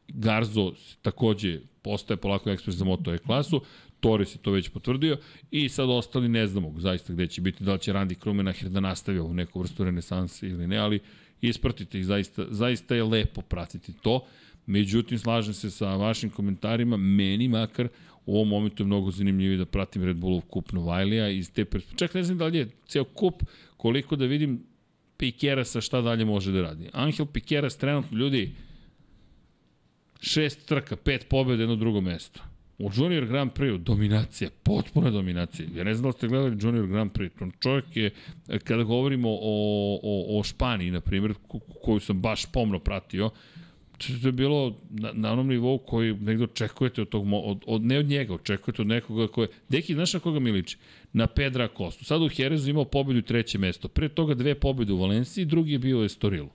Garzo 0.08 0.74
takođe 1.02 1.60
postaje 1.82 2.18
polako 2.18 2.50
ekspres 2.50 2.76
za 2.76 2.86
Moto 2.86 3.14
E 3.14 3.18
klasu. 3.18 3.62
Torres 4.00 4.36
je 4.36 4.40
to 4.40 4.52
već 4.52 4.70
potvrdio 4.70 5.18
i 5.52 5.70
sad 5.70 5.90
ostali 5.90 6.30
ne 6.30 6.48
znamo 6.48 6.74
zaista 6.78 7.14
gde 7.14 7.28
će 7.28 7.42
biti, 7.42 7.64
da 7.64 7.74
li 7.74 7.80
će 7.80 7.94
Randy 7.94 8.16
Krumenacher 8.16 8.70
da 8.70 8.80
nastavi 8.80 9.20
ovu 9.20 9.34
neku 9.34 9.60
vrstu 9.60 9.84
renesanse 9.84 10.48
ili 10.48 10.68
ne, 10.68 10.78
ali 10.78 11.00
ispratite 11.42 12.00
ih, 12.00 12.06
zaista, 12.06 12.46
zaista 12.50 12.96
je 12.96 13.04
lepo 13.04 13.42
pratiti 13.42 13.94
to. 14.02 14.26
Međutim, 14.68 15.20
slažem 15.20 15.54
se 15.54 15.72
sa 15.72 15.96
vašim 15.96 16.30
komentarima, 16.30 16.98
meni 16.98 17.48
makar 17.48 17.88
u 18.26 18.36
ovom 18.36 18.48
momentu 18.48 18.84
je 18.84 18.88
mnogo 18.88 19.12
zanimljivije 19.12 19.58
da 19.58 19.66
pratim 19.66 20.04
Red 20.04 20.18
Bullov 20.18 20.42
kup 20.42 20.72
Novajlija 20.72 21.30
iz 21.30 21.52
te 21.52 21.66
perspektive. 21.66 22.00
Čak 22.00 22.14
ne 22.14 22.24
znam 22.24 22.38
da 22.38 22.46
li 22.46 22.58
je 22.58 22.70
ceo 22.88 23.04
kup, 23.04 23.44
koliko 23.78 24.16
da 24.16 24.26
vidim 24.26 24.64
Pikerasa 25.18 25.82
šta 25.82 26.02
dalje 26.02 26.26
može 26.26 26.52
da 26.52 26.62
radi. 26.62 26.90
Angel 26.94 27.26
Pikeras 27.26 27.78
trenutno, 27.78 28.18
ljudi, 28.18 28.52
šest 30.22 30.68
trka, 30.68 30.96
pet 30.96 31.26
pobjeda, 31.30 31.64
jedno 31.64 31.76
drugo 31.76 32.02
mesto. 32.02 32.42
U 32.78 32.92
Junior 32.96 33.26
Grand 33.26 33.52
Prix 33.52 33.78
dominacija, 33.78 34.50
potpuna 34.64 35.10
dominacija. 35.10 35.68
Ja 35.76 35.84
ne 35.84 35.94
znam 35.94 36.12
da 36.12 36.18
ste 36.18 36.28
gledali 36.28 36.58
Junior 36.62 36.88
Grand 36.88 37.12
Prix. 37.12 37.52
Čovjek 37.60 37.86
je, 37.96 38.12
kada 38.64 38.84
govorimo 38.84 39.30
o, 39.30 40.00
o, 40.04 40.40
o 40.40 40.44
Španiji, 40.44 40.92
na 40.92 41.02
primjer, 41.02 41.34
koju 41.84 42.00
sam 42.00 42.22
baš 42.22 42.46
pomno 42.52 42.80
pratio, 42.80 43.30
to 43.98 44.28
je 44.28 44.32
bilo 44.32 44.78
na, 44.90 45.12
na 45.14 45.32
onom 45.32 45.48
nivou 45.48 45.78
koji 45.78 46.14
negde 46.14 46.44
očekujete 46.44 47.02
od 47.02 47.10
tog, 47.10 47.26
od, 47.34 47.64
od, 47.68 47.86
ne 47.86 48.00
od 48.00 48.06
njega, 48.06 48.34
očekujete 48.34 48.82
od 48.82 48.88
nekoga 48.88 49.28
koje, 49.28 49.48
deki, 49.70 49.94
znaš 49.94 50.14
na 50.14 50.20
koga 50.20 50.40
mi 50.40 50.52
liči? 50.52 50.78
Na 51.14 51.28
Pedra 51.28 51.68
Kostu. 51.68 52.06
Sad 52.06 52.22
u 52.22 52.30
Jerezu 52.38 52.70
imao 52.70 52.86
pobedu 52.86 53.22
treće 53.22 53.58
mesto. 53.58 53.88
Pre 53.88 54.10
toga 54.10 54.34
dve 54.34 54.56
pobede 54.56 54.94
u 54.94 54.98
Valenciji, 54.98 55.46
drugi 55.46 55.72
je 55.72 55.80
bio 55.80 56.00
u 56.00 56.04
Estorilu. 56.04 56.50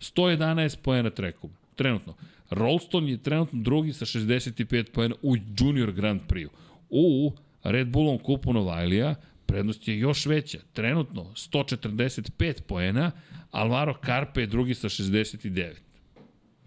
111 0.00 0.76
poena 0.82 1.10
trekom, 1.10 1.50
trenutno. 1.74 2.14
Rolston 2.50 3.08
je 3.08 3.22
trenutno 3.22 3.62
drugi 3.62 3.92
sa 3.92 4.04
65 4.04 4.90
poena 4.90 5.14
u 5.22 5.36
Junior 5.36 5.92
Grand 5.92 6.20
Prix. 6.28 6.48
U 6.90 7.32
Red 7.64 7.88
Bullom 7.88 8.18
kupu 8.18 8.52
Novajlija 8.52 9.14
prednost 9.46 9.88
je 9.88 9.98
još 9.98 10.26
veća. 10.26 10.58
Trenutno 10.72 11.24
145 11.24 12.62
poena, 12.62 13.10
Alvaro 13.50 13.94
Carpe 14.04 14.40
je 14.40 14.46
drugi 14.46 14.74
sa 14.74 14.88
69. 14.88 15.85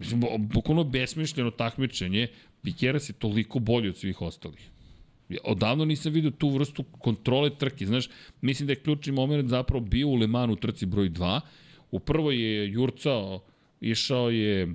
Mislim, 0.00 0.22
bukvalno 0.38 0.84
besmišljeno 0.84 1.50
takmičenje, 1.50 2.28
Pikeras 2.62 3.08
je 3.08 3.12
toliko 3.12 3.58
bolji 3.58 3.88
od 3.88 3.96
svih 3.96 4.22
ostalih. 4.22 4.70
Odavno 5.44 5.84
nisam 5.84 6.12
vidio 6.12 6.30
tu 6.30 6.48
vrstu 6.48 6.82
kontrole 6.82 7.50
trke. 7.58 7.86
Znaš, 7.86 8.08
mislim 8.40 8.66
da 8.66 8.72
je 8.72 8.80
ključni 8.80 9.12
moment 9.12 9.48
zapravo 9.48 9.84
bio 9.84 10.08
u 10.08 10.14
Le 10.14 10.26
Manu 10.26 10.56
trci 10.56 10.86
broj 10.86 11.10
2. 11.10 11.40
U 11.90 11.98
prvoj 12.00 12.42
je 12.42 12.72
jurcao, 12.72 13.44
išao 13.80 14.30
je 14.30 14.74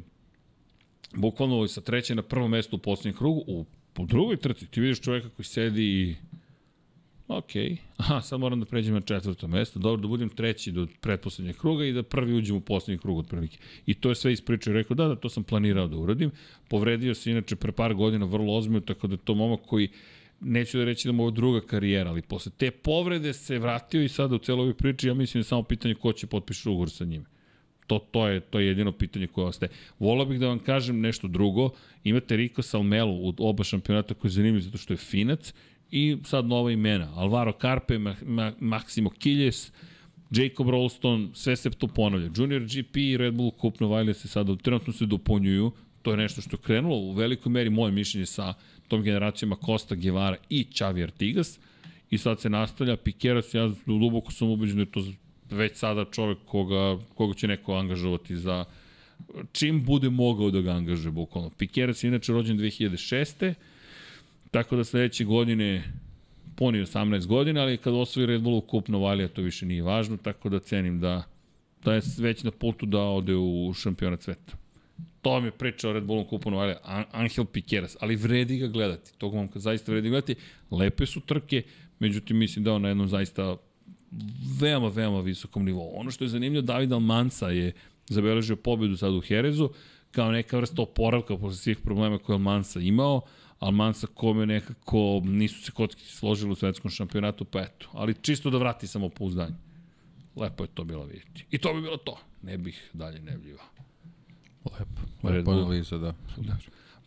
bukvalno 1.15 1.67
sa 1.67 1.81
treće 1.81 2.15
na 2.15 2.21
prvo 2.21 2.47
mesto 2.47 2.75
u 2.75 2.79
poslednjem 2.79 3.17
krugu. 3.17 3.43
U, 3.47 3.65
u 3.97 4.05
drugoj 4.05 4.37
trci 4.37 4.67
ti 4.67 4.81
vidiš 4.81 5.01
čoveka 5.01 5.29
koji 5.29 5.45
sedi 5.45 5.83
i 5.83 6.15
Ok. 7.27 7.51
Aha, 7.97 8.21
sad 8.21 8.39
moram 8.39 8.59
da 8.59 8.65
pređem 8.65 8.93
na 8.93 9.01
četvrto 9.01 9.47
mesto. 9.47 9.79
Dobro, 9.79 10.01
da 10.01 10.07
budem 10.07 10.29
treći 10.29 10.71
do 10.71 10.87
pretposlednjeg 11.01 11.57
kruga 11.57 11.85
i 11.85 11.93
da 11.93 12.03
prvi 12.03 12.33
uđem 12.33 12.55
u 12.55 12.61
poslednji 12.61 12.99
krug 12.99 13.17
od 13.17 13.27
prilike. 13.27 13.57
I 13.85 13.93
to 13.93 14.09
je 14.09 14.15
sve 14.15 14.33
ispričao 14.33 14.71
i 14.71 14.73
rekao, 14.73 14.95
da, 14.95 15.07
da, 15.07 15.15
to 15.15 15.29
sam 15.29 15.43
planirao 15.43 15.87
da 15.87 15.97
uradim. 15.97 16.31
Povredio 16.67 17.15
se 17.15 17.31
inače 17.31 17.55
pre 17.55 17.71
par 17.71 17.93
godina 17.93 18.25
vrlo 18.25 18.57
ozbiljno, 18.57 18.79
tako 18.79 19.07
da 19.07 19.17
to 19.17 19.35
momak 19.35 19.59
koji 19.65 19.89
neću 20.39 20.77
da 20.77 20.85
reći 20.85 21.07
da 21.07 21.11
mu 21.11 21.23
ovo 21.23 21.31
druga 21.31 21.61
karijera, 21.61 22.09
ali 22.09 22.21
posle 22.21 22.51
te 22.57 22.71
povrede 22.71 23.33
se 23.33 23.59
vratio 23.59 24.03
i 24.03 24.09
sada 24.09 24.35
u 24.35 24.37
celoj 24.37 24.61
ovoj 24.61 24.73
priči, 24.73 25.07
ja 25.07 25.13
mislim 25.13 25.39
da 25.39 25.45
je 25.45 25.49
samo 25.49 25.63
pitanje 25.63 25.95
ko 25.95 26.13
će 26.13 26.27
potpiši 26.27 26.69
ugovor 26.69 26.89
sa 26.89 27.05
njime. 27.05 27.25
To, 27.87 27.99
to, 27.99 28.27
je, 28.27 28.39
to 28.39 28.59
je 28.59 28.67
jedino 28.67 28.91
pitanje 28.91 29.27
koje 29.27 29.47
ostaje. 29.47 29.69
Volao 29.99 30.25
bih 30.25 30.39
da 30.39 30.47
vam 30.47 30.59
kažem 30.59 31.01
nešto 31.01 31.27
drugo. 31.27 31.69
Imate 32.03 32.35
Rico 32.35 32.61
Salmelu 32.61 33.29
u 33.29 33.33
oba 33.37 33.63
šampionata 33.63 34.13
koji 34.13 34.29
je 34.29 34.33
zanimljiv 34.33 34.61
zato 34.61 34.77
što 34.77 34.93
je 34.93 34.97
finac 34.97 35.53
i 35.95 36.17
sad 36.23 36.45
nova 36.45 36.71
imena. 36.71 37.11
Alvaro 37.15 37.53
Carpe, 37.61 37.97
Ma, 37.99 38.15
Ma, 38.25 38.51
Maximo 38.59 39.09
Kiljes, 39.09 39.71
Jacob 40.31 40.69
Rolston, 40.69 41.29
sve 41.33 41.55
se 41.55 41.69
to 41.69 41.87
ponavlja. 41.87 42.29
Junior 42.35 42.61
GP 42.61 42.97
i 42.97 43.17
Red 43.17 43.33
Bull 43.33 43.51
Cup 43.61 43.79
Novajlija 43.79 44.13
se 44.13 44.27
sada 44.27 44.55
trenutno 44.55 44.93
se 44.93 45.05
dopunjuju. 45.05 45.71
To 46.01 46.11
je 46.11 46.17
nešto 46.17 46.41
što 46.41 46.55
je 46.55 46.61
krenulo 46.61 46.95
u 46.97 47.11
velikoj 47.11 47.51
meri 47.51 47.69
moje 47.69 47.91
mišljenje 47.91 48.25
sa 48.25 48.53
tom 48.87 49.03
generacijama 49.03 49.55
Costa 49.65 49.95
Guevara 49.95 50.37
i 50.49 50.65
Xavi 50.71 51.03
Artigas. 51.03 51.59
I 52.09 52.17
sad 52.17 52.41
se 52.41 52.49
nastavlja. 52.49 52.97
Pikeras, 52.97 53.53
ja 53.53 53.71
duboko 53.85 54.31
sam 54.31 54.49
ubeđen 54.49 54.75
da 54.75 54.81
je 54.81 54.91
to 54.91 55.05
već 55.49 55.77
sada 55.77 56.05
čovek 56.11 56.37
koga, 56.45 56.97
koga 57.15 57.33
će 57.33 57.47
neko 57.47 57.73
angažovati 57.73 58.35
za 58.35 58.65
čim 59.51 59.85
bude 59.85 60.09
mogao 60.09 60.51
da 60.51 60.61
ga 60.61 60.71
angažuje 60.71 61.11
bukvalno. 61.11 61.49
Pikeras 61.49 62.03
je 62.03 62.07
inače 62.07 62.33
rođen 62.33 62.57
2006. 62.57 63.53
Tako 64.55 64.75
da 64.75 64.83
sledeće 64.83 65.23
godine 65.23 65.83
poni 66.55 66.79
18 66.79 67.25
godina, 67.25 67.61
ali 67.61 67.77
kad 67.77 67.93
osvoji 67.93 68.25
Red 68.25 68.41
Bullu 68.41 68.61
kup 68.61 68.87
Novalija 68.87 69.27
to 69.27 69.41
više 69.41 69.65
nije 69.65 69.83
važno, 69.83 70.17
tako 70.17 70.49
da 70.49 70.59
cenim 70.59 70.99
da, 70.99 71.23
da 71.83 71.93
je 71.93 72.01
već 72.17 72.43
na 72.43 72.51
putu 72.51 72.85
da 72.85 72.99
ode 72.99 73.35
u 73.35 73.73
šampionat 73.73 74.21
sveta. 74.21 74.53
To 75.21 75.29
vam 75.29 75.45
je 75.45 75.51
priča 75.51 75.89
o 75.89 75.93
Red 75.93 76.03
Bullu 76.03 76.25
kupu 76.25 76.51
Novalija, 76.51 77.05
Angel 77.11 77.45
Pikeras, 77.45 77.97
ali 77.99 78.15
vredi 78.15 78.57
ga 78.57 78.67
gledati, 78.67 79.17
tog 79.17 79.33
momka 79.33 79.59
zaista 79.59 79.91
vredi 79.91 80.09
gledati, 80.09 80.35
lepe 80.71 81.05
su 81.05 81.19
trke, 81.19 81.63
međutim 81.99 82.37
mislim 82.37 82.65
da 82.65 82.73
on 82.73 82.81
na 82.81 82.87
jednom 82.87 83.07
zaista 83.07 83.57
veoma, 84.59 84.87
veoma 84.87 85.21
visokom 85.21 85.65
nivou. 85.65 85.99
Ono 85.99 86.11
što 86.11 86.23
je 86.23 86.29
zanimljivo, 86.29 86.61
David 86.61 86.91
Almansa 86.91 87.49
je 87.49 87.73
zabeležio 88.09 88.55
pobedu 88.55 88.97
sad 88.97 89.13
u 89.13 89.21
Herezu, 89.21 89.69
kao 90.11 90.31
neka 90.31 90.57
vrsta 90.57 90.81
oporavka 90.81 91.37
posle 91.37 91.57
svih 91.57 91.77
problema 91.77 92.17
koje 92.17 92.33
Almansa 92.33 92.79
imao, 92.79 93.21
Almansa 93.65 94.07
kome 94.07 94.45
nekako 94.45 95.21
nisu 95.23 95.63
se 95.63 95.71
kocki 95.71 96.05
složili 96.05 96.51
u 96.51 96.55
svetskom 96.55 96.91
šampionatu, 96.91 97.45
pa 97.45 97.61
eto. 97.61 97.89
Ali 97.93 98.13
čisto 98.21 98.49
da 98.49 98.57
vrati 98.57 98.87
samo 98.87 99.09
pouzdanje. 99.09 99.55
Lepo 100.35 100.63
je 100.63 100.67
to 100.73 100.83
bilo 100.83 101.05
vidjeti. 101.05 101.45
I 101.51 101.57
to 101.57 101.73
bi 101.73 101.81
bilo 101.81 101.97
to. 101.97 102.17
Ne 102.41 102.57
bih 102.57 102.89
dalje 102.93 103.19
nevljivao. 103.19 103.65
Lepo. 104.65 105.01
Lepo 105.23 105.51
analiza, 105.51 105.97
da. 105.97 106.13
da. 106.37 106.57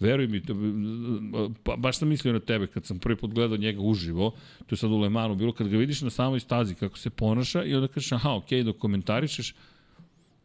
Veruj 0.01 0.27
mi, 0.27 0.43
to, 0.43 0.55
pa, 1.63 1.77
baš 1.77 1.99
sam 1.99 2.09
mislio 2.09 2.33
na 2.33 2.41
tebe 2.41 2.67
kad 2.67 2.85
sam 2.87 2.99
prvi 2.99 3.17
put 3.17 3.35
gledao 3.35 3.57
njega 3.57 3.81
uživo, 3.81 4.31
to 4.67 4.75
je 4.75 4.77
sad 4.77 4.91
u 4.91 4.99
Lemanu 4.99 5.35
bilo, 5.35 5.53
kad 5.53 5.69
ga 5.69 5.77
vidiš 5.77 6.03
na 6.03 6.11
samoj 6.11 6.41
stazi 6.41 6.75
kako 6.75 6.99
se 6.99 7.11
ponaša 7.11 7.65
i 7.65 7.75
onda 7.75 7.89
kažeš, 7.89 8.13
aha, 8.13 8.35
okej, 8.35 8.61
okay, 8.61 8.65
dok 8.65 8.79
komentarišeš, 8.79 9.55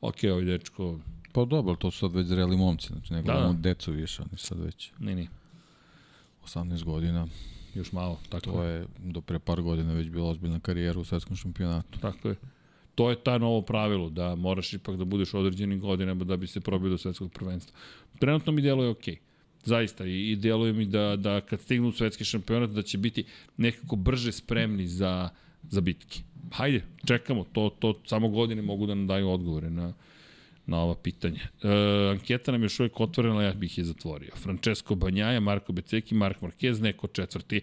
okej, 0.01 0.29
okay, 0.29 0.33
ovaj 0.33 0.45
dečko... 0.45 0.99
Pa 1.31 1.45
dobro, 1.45 1.75
to 1.75 1.91
su 1.91 1.99
sad 1.99 2.15
već 2.15 2.27
zreli 2.27 2.57
momci, 2.57 2.87
znači 2.87 3.13
ne 3.13 3.21
gledamo 3.21 3.47
da, 3.47 3.53
da. 3.53 3.59
decu 3.59 3.91
više, 3.91 4.21
oni 4.21 4.37
sad 4.37 4.59
već... 4.59 4.91
Ne, 4.99 5.15
ne. 5.15 5.27
18 6.45 6.83
godina. 6.83 7.27
Još 7.75 7.91
malo, 7.91 8.19
tako 8.29 8.51
to 8.51 8.63
je. 8.63 8.85
do 8.99 9.21
pre 9.21 9.39
par 9.39 9.61
godina 9.61 9.93
već 9.93 10.09
bila 10.09 10.29
ozbiljna 10.29 10.59
karijera 10.59 10.99
u 10.99 11.03
svetskom 11.03 11.35
šampionatu. 11.35 11.99
Tako 11.99 12.29
je. 12.29 12.35
To 12.95 13.09
je 13.09 13.23
ta 13.23 13.37
novo 13.37 13.61
pravilo, 13.61 14.09
da 14.09 14.35
moraš 14.35 14.73
ipak 14.73 14.97
da 14.97 15.05
budeš 15.05 15.33
određenim 15.33 15.79
godinama 15.79 16.23
da 16.23 16.37
bi 16.37 16.47
se 16.47 16.61
probio 16.61 16.89
do 16.89 16.97
svetskog 16.97 17.31
prvenstva. 17.31 17.77
Trenutno 18.19 18.51
mi 18.51 18.61
djeluje 18.61 18.89
okej. 18.89 19.15
Okay. 19.15 19.19
Zaista, 19.65 20.05
i, 20.05 20.31
i 20.31 20.35
djeluje 20.35 20.73
mi 20.73 20.85
da, 20.85 21.15
da 21.15 21.41
kad 21.41 21.61
stignu 21.61 21.91
svetski 21.91 22.25
šampionat 22.25 22.69
da 22.69 22.81
će 22.81 22.97
biti 22.97 23.25
nekako 23.57 23.95
brže 23.95 24.31
spremni 24.31 24.87
za, 24.87 25.29
za 25.69 25.81
bitke. 25.81 26.19
Hajde, 26.51 26.83
čekamo, 27.05 27.43
to, 27.43 27.69
to 27.79 27.99
samo 28.05 28.29
godine 28.29 28.61
mogu 28.61 28.85
da 28.85 28.95
nam 28.95 29.07
daju 29.07 29.29
odgovore 29.29 29.69
na, 29.69 29.93
na 30.65 30.77
ova 30.77 30.95
pitanja. 30.95 31.41
E, 31.63 31.67
anketa 32.11 32.51
nam 32.51 32.61
je 32.61 32.65
još 32.65 32.79
uvijek 32.79 32.99
otvorena, 32.99 33.43
ja 33.43 33.53
bih 33.53 33.77
je 33.77 33.83
zatvorio. 33.83 34.31
Francesco 34.35 34.95
Banjaja, 34.95 35.39
Marko 35.39 35.73
Beceki, 35.73 36.15
Mark 36.15 36.41
Marquez, 36.41 36.81
neko 36.81 37.07
četvrti. 37.07 37.61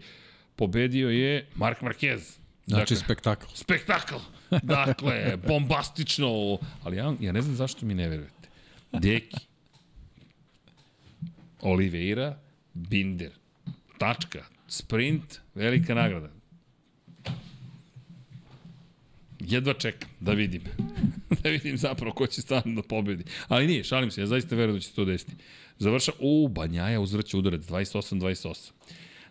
Pobedio 0.56 1.10
je 1.10 1.46
Mark 1.54 1.80
Marquez. 1.80 2.38
Znači 2.66 2.94
dakle, 2.94 2.96
spektakl. 2.96 3.46
Spektakl. 3.54 4.14
Dakle, 4.62 5.36
bombastično. 5.48 6.58
Ali 6.82 6.96
ja, 6.96 7.14
ja 7.20 7.32
ne 7.32 7.42
znam 7.42 7.56
zašto 7.56 7.86
mi 7.86 7.94
ne 7.94 8.08
verujete. 8.08 8.48
Deki, 8.92 9.36
Oliveira, 11.60 12.38
Binder. 12.74 13.30
Tačka. 13.98 14.44
Sprint, 14.68 15.40
velika 15.54 15.94
nagrada. 15.94 16.39
Jedva 19.40 19.74
čekam 19.74 20.10
da 20.20 20.32
vidim. 20.32 20.62
da 21.42 21.50
vidim 21.50 21.76
zapravo 21.76 22.14
ko 22.14 22.26
će 22.26 22.42
stvarno 22.42 22.74
da 22.74 22.82
pobedi. 22.82 23.24
Ali 23.48 23.66
nije, 23.66 23.84
šalim 23.84 24.10
se, 24.10 24.20
ja 24.20 24.26
zaista 24.26 24.56
verujem 24.56 24.76
da 24.76 24.80
će 24.80 24.88
se 24.88 24.94
to 24.94 25.04
desiti. 25.04 25.32
Završa, 25.78 26.12
u, 26.18 26.48
Banjaja 26.48 27.00
uzvraća 27.00 27.38
udarac, 27.38 27.62
28-28. 27.62 28.70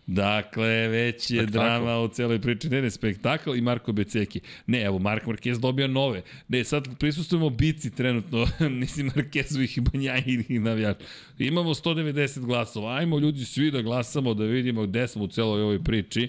Dakle, 0.06 0.88
već 0.88 1.30
je 1.30 1.36
spektakl. 1.36 1.52
drama 1.52 1.98
u 1.98 2.08
celoj 2.08 2.40
priči. 2.40 2.68
Ne, 2.68 2.82
ne, 2.82 2.90
spektakl 2.90 3.54
i 3.54 3.60
Marko 3.60 3.92
Beceki. 3.92 4.40
Ne, 4.66 4.82
evo, 4.82 4.98
Mark 4.98 5.24
Marquez 5.24 5.58
dobija 5.58 5.88
nove. 5.88 6.22
Ne, 6.48 6.64
sad 6.64 6.98
prisustujemo 6.98 7.50
bici 7.50 7.90
trenutno, 7.90 8.46
mislim, 8.80 9.10
Marquezovih 9.10 9.78
i 9.78 9.80
Banjajih 9.80 10.60
navijača. 10.60 11.04
Imamo 11.38 11.74
190 11.74 12.40
glasova. 12.40 12.96
Ajmo 12.96 13.18
ljudi 13.18 13.44
svi 13.44 13.70
da 13.70 13.82
glasamo, 13.82 14.34
da 14.34 14.44
vidimo 14.44 14.86
gde 14.86 15.08
smo 15.08 15.24
u 15.24 15.28
celoj 15.28 15.62
ovoj 15.62 15.84
priči. 15.84 16.28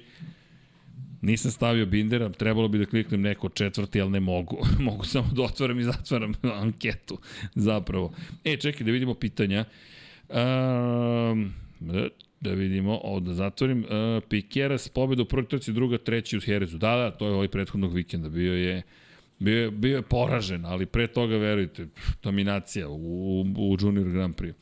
Nisam 1.22 1.52
stavio 1.52 1.86
Bindera, 1.86 2.30
trebalo 2.30 2.68
bi 2.68 2.78
da 2.78 2.86
kliknem 2.86 3.22
neko 3.22 3.50
četvrti, 3.50 4.02
ali 4.02 4.12
ne 4.12 4.20
mogu. 4.20 4.58
mogu 4.80 5.06
samo 5.06 5.28
da 5.34 5.42
otvaram 5.42 5.80
i 5.80 5.84
zatvaram 5.84 6.34
anketu, 6.64 7.18
zapravo. 7.56 8.14
E, 8.44 8.58
čekaj, 8.58 8.86
da 8.86 8.92
vidimo 8.92 9.14
pitanja. 9.14 9.66
Um, 10.30 11.54
da 12.40 12.52
vidimo, 12.52 13.00
ovo 13.04 13.20
da 13.20 13.34
zatvorim. 13.34 13.80
Uh, 13.80 14.24
Pikeras, 14.30 14.90
pobjeda 14.90 15.22
u 15.22 15.26
prvoj 15.26 15.48
trci, 15.48 15.74
druga, 15.74 15.98
treći 15.98 16.38
u 16.38 16.42
Herezu. 16.42 16.78
Da, 16.78 16.96
da, 16.96 17.12
to 17.12 17.28
je 17.28 17.34
ovaj 17.34 17.48
prethodnog 17.48 17.94
vikenda. 17.94 18.30
Bio 18.30 18.54
je 18.54 18.82
bio 19.42 19.62
je, 19.62 19.72
bio 19.72 19.96
je 19.96 20.02
poražen, 20.02 20.66
ali 20.66 20.86
pre 20.86 21.08
toga, 21.08 21.38
verujte, 21.38 21.88
dominacija 22.24 22.90
u, 22.90 23.42
u 23.42 23.78
Junior 23.80 24.10
Grand 24.10 24.36
Prix. 24.36 24.54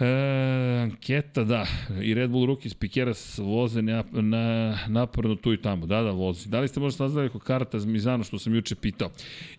E, 0.00 0.80
anketa, 0.82 1.44
da. 1.44 1.66
I 2.02 2.14
Red 2.14 2.30
Bull 2.30 2.46
Rookies 2.46 2.74
Pikeras 2.74 3.38
voze 3.38 3.82
na, 3.82 4.04
na, 4.12 4.78
naporno 4.88 5.34
tu 5.34 5.52
i 5.52 5.62
tamo. 5.62 5.86
Da, 5.86 6.02
da, 6.02 6.10
vozi. 6.10 6.48
Da 6.48 6.60
li 6.60 6.68
ste 6.68 6.80
možda 6.80 6.96
saznali 6.96 7.26
ako 7.26 7.38
karata 7.38 7.78
za 7.78 7.86
Mizano, 7.86 8.24
što 8.24 8.38
sam 8.38 8.54
juče 8.54 8.74
pitao? 8.74 9.10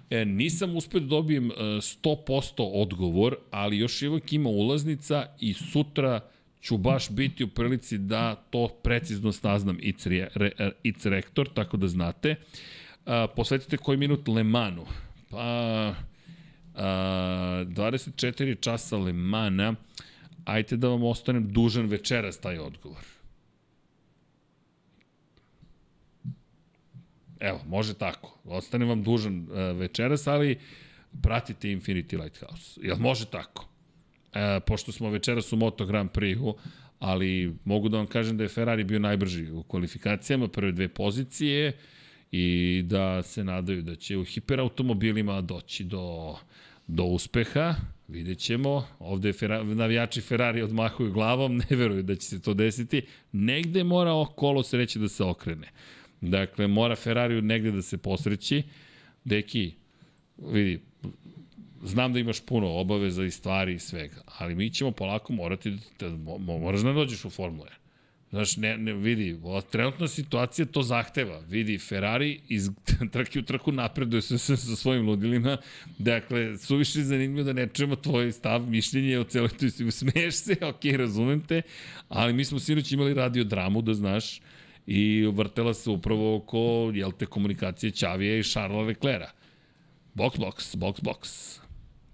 E, 0.10 0.26
nisam 0.26 0.76
uspio 0.76 1.00
da 1.00 1.06
dobijem 1.06 1.52
100% 1.58 2.60
e, 2.60 2.82
odgovor, 2.82 3.36
ali 3.52 3.78
još 3.78 4.02
uvijek 4.02 4.34
ima 4.34 4.50
ulaznica 4.50 5.26
i 5.40 5.54
sutra 5.54 6.20
ću 6.62 6.78
baš 6.78 7.10
biti 7.10 7.44
u 7.44 7.48
prilici 7.48 7.98
da 7.98 8.36
to 8.36 8.68
precizno 8.68 9.32
saznam 9.32 9.78
It's, 9.78 10.08
re, 10.08 10.30
re, 10.36 10.72
it's 10.84 11.10
Rektor, 11.10 11.50
tako 11.54 11.78
da 11.78 11.88
znate. 11.88 12.36
A, 13.06 13.28
posvetite 13.36 13.78
koji 13.78 13.98
minut 13.98 14.28
Le 14.28 14.44
Manu. 14.44 14.86
Pa, 15.30 15.38
a, 16.76 17.64
24 17.66 18.60
časa 18.60 18.98
Le 18.98 19.14
Mana 19.14 19.76
ajte 20.54 20.78
da 20.78 20.88
vam 20.88 21.04
ostanem 21.04 21.52
dužan 21.54 21.86
večeras 21.86 22.40
taj 22.40 22.60
odgovor. 22.60 23.06
Evo, 27.40 27.60
može 27.68 27.94
tako. 27.94 28.40
Ostanem 28.44 28.90
vam 28.90 29.04
dužan 29.04 29.40
uh, 29.40 29.78
večeras, 29.78 30.28
ali 30.28 30.60
pratite 31.22 31.68
Infinity 31.68 32.24
Lighthouse. 32.24 32.80
Jel 32.84 32.98
može 32.98 33.26
tako? 33.26 33.70
E, 34.34 34.60
pošto 34.60 34.92
smo 34.92 35.10
večeras 35.10 35.54
u 35.54 35.58
Moto 35.58 35.86
Grand 35.86 36.10
Prix-u, 36.10 36.56
ali 37.00 37.56
mogu 37.66 37.90
da 37.90 37.98
vam 37.98 38.08
kažem 38.08 38.38
da 38.38 38.44
je 38.44 38.50
Ferrari 38.50 38.84
bio 38.84 39.00
najbrži 39.00 39.52
u 39.52 39.64
kvalifikacijama, 39.64 40.48
prve 40.48 40.72
dve 40.72 40.88
pozicije 40.88 41.78
i 42.32 42.82
da 42.86 43.24
se 43.24 43.44
nadaju 43.44 43.82
da 43.82 43.96
će 43.96 44.18
u 44.18 44.24
hiperautomobilima 44.24 45.42
doći 45.42 45.84
do, 45.84 46.36
do 46.88 47.04
uspeha. 47.04 47.76
Vidjet 48.10 48.40
ćemo. 48.40 48.88
Ovde 49.00 49.34
Ferrari, 49.34 49.76
navijači 49.76 50.22
Ferrari 50.22 50.62
odmahuju 50.62 51.12
glavom, 51.12 51.58
ne 51.70 51.76
veruju 51.76 52.04
da 52.04 52.16
će 52.16 52.28
se 52.28 52.42
to 52.42 52.54
desiti. 52.54 53.02
Negde 53.32 53.84
mora 53.84 54.26
kolo 54.36 54.64
sreće 54.64 55.00
da 55.00 55.10
se 55.10 55.24
okrene. 55.24 55.68
Dakle, 56.22 56.68
mora 56.68 56.96
Ferrari 56.96 57.42
negde 57.42 57.72
da 57.72 57.82
se 57.82 57.98
posreći. 57.98 58.64
Deki, 59.24 59.72
vidi, 60.38 60.82
znam 61.84 62.14
da 62.14 62.20
imaš 62.20 62.46
puno 62.46 62.68
obaveza 62.68 63.26
i 63.26 63.32
stvari 63.32 63.74
i 63.74 63.80
svega, 63.80 64.22
ali 64.26 64.56
mi 64.56 64.70
ćemo 64.70 64.92
polako 64.92 65.34
morati 65.34 65.78
da, 66.00 66.10
da 66.10 66.38
moraš 66.38 66.82
da 66.82 66.94
dođeš 66.94 67.26
u 67.26 67.30
Formule. 67.30 67.72
Znaš, 68.30 68.58
ne, 68.58 68.78
ne, 68.78 68.94
vidi, 68.94 69.40
trenutna 69.72 70.08
situacija 70.08 70.66
to 70.66 70.82
zahteva. 70.84 71.40
Vidi, 71.40 71.78
Ferrari 71.78 72.42
iz 72.48 72.70
trke 73.14 73.40
u 73.40 73.42
trku 73.42 73.72
napreduje 73.72 74.22
se 74.22 74.38
sa, 74.38 74.58
sa 74.58 74.76
svojim 74.76 75.08
ludilima. 75.08 75.58
Dakle, 75.98 76.58
suviše 76.58 77.04
zanimljivo 77.04 77.46
da 77.46 77.54
ne 77.54 77.68
čujemo 77.68 77.96
tvoj 77.96 78.32
stav, 78.32 78.70
mišljenje 78.70 79.20
o 79.20 79.24
celoj 79.24 79.50
toj 79.50 79.92
smeješ 79.92 80.36
se, 80.36 80.58
ok, 80.70 80.86
razumem 80.98 81.42
te, 81.42 81.62
ali 82.10 82.34
mi 82.34 82.46
smo 82.46 82.60
sinoć 82.60 82.92
imali 82.92 83.14
radio 83.14 83.44
dramu, 83.44 83.82
da 83.82 83.94
znaš, 83.94 84.42
i 84.88 85.26
vrtela 85.34 85.74
se 85.74 85.90
upravo 85.90 86.36
oko, 86.36 86.92
jel 86.94 87.12
te, 87.12 87.26
komunikacije 87.26 87.92
Ćavija 87.92 88.38
i 88.38 88.44
Šarla 88.44 88.82
Leclerca. 88.82 89.32
Box, 90.16 90.38
box, 90.38 90.76
box, 90.78 91.02
box. 91.02 91.60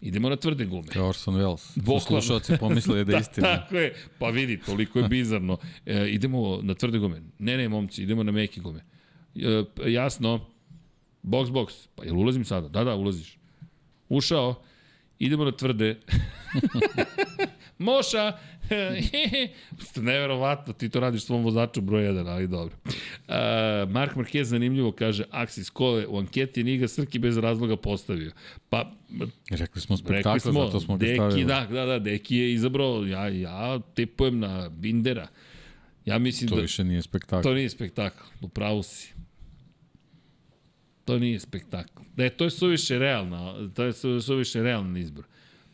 Idemo 0.02 0.30
na 0.30 0.36
tvrde 0.36 0.66
gume. 0.66 0.88
Kao 0.88 1.08
Orson 1.10 1.36
Welles. 1.36 1.72
Bukvalno. 1.76 2.22
Slušalci 2.22 2.58
pomisle 2.60 3.04
da 3.04 3.14
je 3.16 3.20
istina. 3.26 3.58
Tako 3.58 3.76
je. 3.78 3.94
Pa 4.20 4.30
vidi, 4.30 4.60
toliko 4.60 5.00
je 5.00 5.08
bizarno. 5.08 5.58
E, 5.86 6.08
idemo 6.10 6.60
na 6.64 6.74
tvrde 6.74 7.00
gume. 7.00 7.22
Ne, 7.40 7.58
ne, 7.58 7.70
momci, 7.70 8.04
idemo 8.04 8.24
na 8.24 8.32
meke 8.32 8.62
gume. 8.62 8.84
E, 9.36 9.64
jasno. 9.92 10.46
Box, 11.24 11.50
box. 11.50 11.74
Pa 11.96 12.04
jel 12.04 12.18
ulazim 12.18 12.46
sada? 12.46 12.70
Da, 12.70 12.84
da, 12.84 12.96
ulaziš. 12.96 13.38
Ušao. 14.10 14.56
Idemo 15.20 15.46
na 15.46 15.52
tvrde. 15.52 15.96
Moša! 17.78 18.38
Neverovatno, 19.96 20.74
ti 20.74 20.90
to 20.90 21.00
radiš 21.00 21.26
svom 21.26 21.44
vozaču 21.44 21.82
broj 21.82 22.04
1, 22.04 22.28
ali 22.28 22.48
dobro. 22.48 22.76
Uh, 22.86 23.34
Mark 23.92 24.16
Marquez 24.16 24.44
zanimljivo 24.44 24.92
kaže, 24.92 25.24
Axis 25.32 25.70
Kole 25.70 26.08
u 26.08 26.18
anketi 26.18 26.64
nije 26.64 26.78
ga 26.78 26.88
Srki 26.88 27.20
bez 27.20 27.38
razloga 27.38 27.78
postavio. 27.78 28.32
Pa, 28.70 28.92
rekli 29.50 29.82
smo 29.82 29.98
spektakl, 29.98 30.30
rekli 30.30 30.52
smo, 30.52 30.66
zato 30.66 30.80
smo 30.80 30.98
ga 30.98 31.06
Deki, 31.06 31.16
stavili. 31.16 31.46
Da, 31.46 31.68
da, 31.72 31.86
da, 31.86 32.00
Deki 32.00 32.36
je 32.36 32.54
izabrao, 32.54 33.06
ja, 33.06 33.28
ja 33.28 33.80
tipujem 33.94 34.40
na 34.40 34.70
Bindera. 34.70 35.28
Ja 36.06 36.20
mislim 36.20 36.50
to 36.50 36.56
da... 36.56 36.60
To 36.60 36.62
više 36.62 36.84
nije 36.84 37.02
spektakl. 37.02 37.44
To 37.44 37.54
nije 37.54 37.70
spektakl, 37.70 38.24
upravo 38.42 38.84
si. 38.84 39.14
To 41.06 41.20
nije 41.20 41.40
spektakl. 41.40 42.02
Da, 42.16 42.30
to 42.30 42.44
je 42.44 42.50
suviše 42.50 43.00
realno, 43.00 43.70
to 43.76 43.84
je 43.84 43.94
suviše 44.22 44.64
realan 44.64 44.98
izbor. 44.98 45.26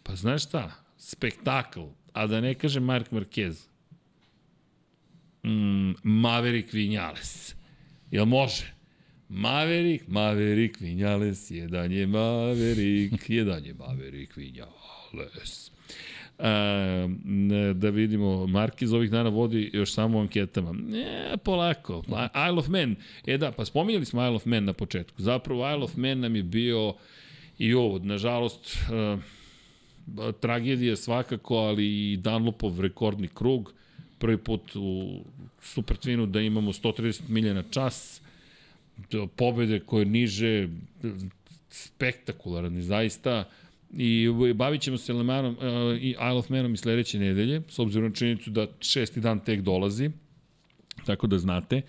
Pa 0.03 0.15
znaš 0.15 0.43
šta, 0.43 0.80
spektakl, 1.01 1.89
a 2.13 2.27
da 2.27 2.41
ne 2.41 2.53
kaže 2.53 2.79
Mark 2.79 3.11
Marquez, 3.11 3.65
mm, 5.43 5.93
Maverick 6.03 6.73
Vinales. 6.73 7.55
Jel 8.11 8.25
može? 8.25 8.73
Maverick, 9.29 10.07
Maverick 10.07 10.79
Vinales, 10.79 11.51
jedan 11.51 11.91
je 11.91 12.07
Maverick, 12.07 13.29
jedan 13.39 13.65
je 13.65 13.73
Maverick 13.73 14.35
Vinales. 14.35 15.71
E, 16.39 17.73
da 17.73 17.89
vidimo, 17.89 18.47
Markiz 18.47 18.93
ovih 18.93 19.11
dana 19.11 19.29
vodi 19.29 19.69
još 19.73 19.93
samo 19.93 20.17
u 20.17 20.21
anketama. 20.21 20.71
Ne, 20.71 21.37
polako. 21.43 22.03
Isle 22.49 22.59
of 22.59 22.67
Man. 22.67 22.95
E 23.25 23.37
da, 23.37 23.51
pa 23.51 23.65
spominjali 23.65 24.05
smo 24.05 24.21
Isle 24.21 24.35
of 24.35 24.45
Man 24.45 24.65
na 24.65 24.73
početku. 24.73 25.21
Zapravo 25.21 25.73
Isle 25.73 25.83
of 25.83 25.95
Man 25.95 26.19
nam 26.19 26.35
je 26.35 26.43
bio 26.43 26.93
i 27.57 27.73
ovo, 27.73 27.99
nažalost, 27.99 28.77
uh, 28.89 29.19
tragedija 30.41 30.95
svakako, 30.95 31.55
ali 31.55 32.11
i 32.11 32.17
Dunlopov 32.17 32.81
rekordni 32.81 33.27
krug. 33.27 33.73
Prvi 34.19 34.37
put 34.37 34.75
u 34.75 35.19
Super 35.61 35.97
Twinu 35.97 36.25
da 36.25 36.41
imamo 36.41 36.73
130 36.73 37.21
milija 37.27 37.53
na 37.53 37.63
čas, 37.63 38.21
pobede 39.35 39.79
koje 39.79 40.05
niže, 40.05 40.67
spektakularan 41.69 42.81
zaista. 42.81 43.43
I 43.97 44.27
bavit 44.55 44.81
ćemo 44.81 44.97
se 44.97 45.13
Lemanom 45.13 45.57
uh, 45.57 46.01
i 46.01 46.09
Isle 46.09 46.31
of 46.31 46.49
Manom 46.49 46.73
i 46.73 46.77
sledeće 46.77 47.19
nedelje, 47.19 47.61
s 47.69 47.79
obzirom 47.79 48.09
na 48.09 48.15
činjenicu 48.15 48.49
da 48.49 48.67
šesti 48.79 49.19
dan 49.19 49.39
tek 49.39 49.61
dolazi, 49.61 50.11
tako 51.05 51.27
da 51.27 51.37
znate. 51.37 51.81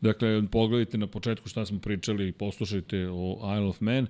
Dakle, 0.00 0.42
pogledajte 0.50 0.98
na 0.98 1.06
početku 1.06 1.48
šta 1.48 1.66
smo 1.66 1.78
pričali 1.78 2.28
i 2.28 2.32
poslušajte 2.32 3.08
o 3.08 3.38
Isle 3.56 3.66
of 3.66 3.80
Man 3.80 4.06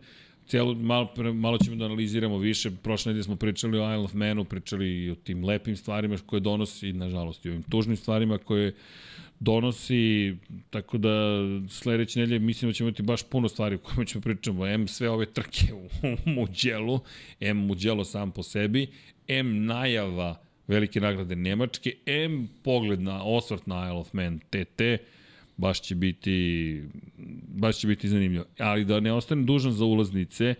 cijelo, 0.48 0.74
malo, 0.74 1.08
malo 1.34 1.58
ćemo 1.58 1.76
da 1.76 1.84
analiziramo 1.84 2.38
više. 2.38 2.70
Prošle 2.82 3.10
nedelje 3.10 3.24
smo 3.24 3.36
pričali 3.36 3.78
o 3.78 3.94
Isle 3.94 4.04
of 4.04 4.14
Manu, 4.14 4.44
pričali 4.44 5.04
i 5.04 5.10
o 5.10 5.14
tim 5.14 5.44
lepim 5.44 5.76
stvarima 5.76 6.16
koje 6.26 6.40
donosi, 6.40 6.92
nažalost, 6.92 7.46
i 7.46 7.48
ovim 7.48 7.62
tužnim 7.62 7.96
stvarima 7.96 8.38
koje 8.38 8.74
donosi, 9.40 10.36
tako 10.70 10.98
da 10.98 11.10
sledeće 11.68 12.20
nedelje 12.20 12.38
mislim 12.38 12.70
da 12.70 12.72
ćemo 12.72 12.88
imati 12.88 13.02
baš 13.02 13.22
puno 13.22 13.48
stvari 13.48 13.74
o 13.74 13.78
kojima 13.78 14.04
ćemo 14.04 14.22
pričamo. 14.22 14.66
M 14.66 14.88
sve 14.88 15.10
ove 15.10 15.26
trke 15.26 15.74
u, 15.74 15.88
u 16.26 16.30
Muđelu, 16.30 17.00
M 17.40 17.56
Muđelo 17.56 18.04
sam 18.04 18.30
po 18.30 18.42
sebi, 18.42 18.86
M 19.28 19.66
najava 19.66 20.40
velike 20.66 21.00
nagrade 21.00 21.36
Nemačke, 21.36 21.94
M 22.06 22.48
pogled 22.62 23.00
na 23.00 23.24
osvrt 23.24 23.66
na 23.66 23.84
Isle 23.84 23.98
of 23.98 24.12
Man 24.12 24.38
TT, 24.38 24.80
baš 25.58 25.80
će 25.80 25.94
biti 25.94 26.82
baš 27.48 27.78
će 27.78 27.86
biti 27.86 28.08
zanimljivo. 28.08 28.44
Ali 28.58 28.84
da 28.84 29.00
ne 29.00 29.12
ostane 29.12 29.42
dužan 29.42 29.72
za 29.72 29.84
ulaznice, 29.84 30.54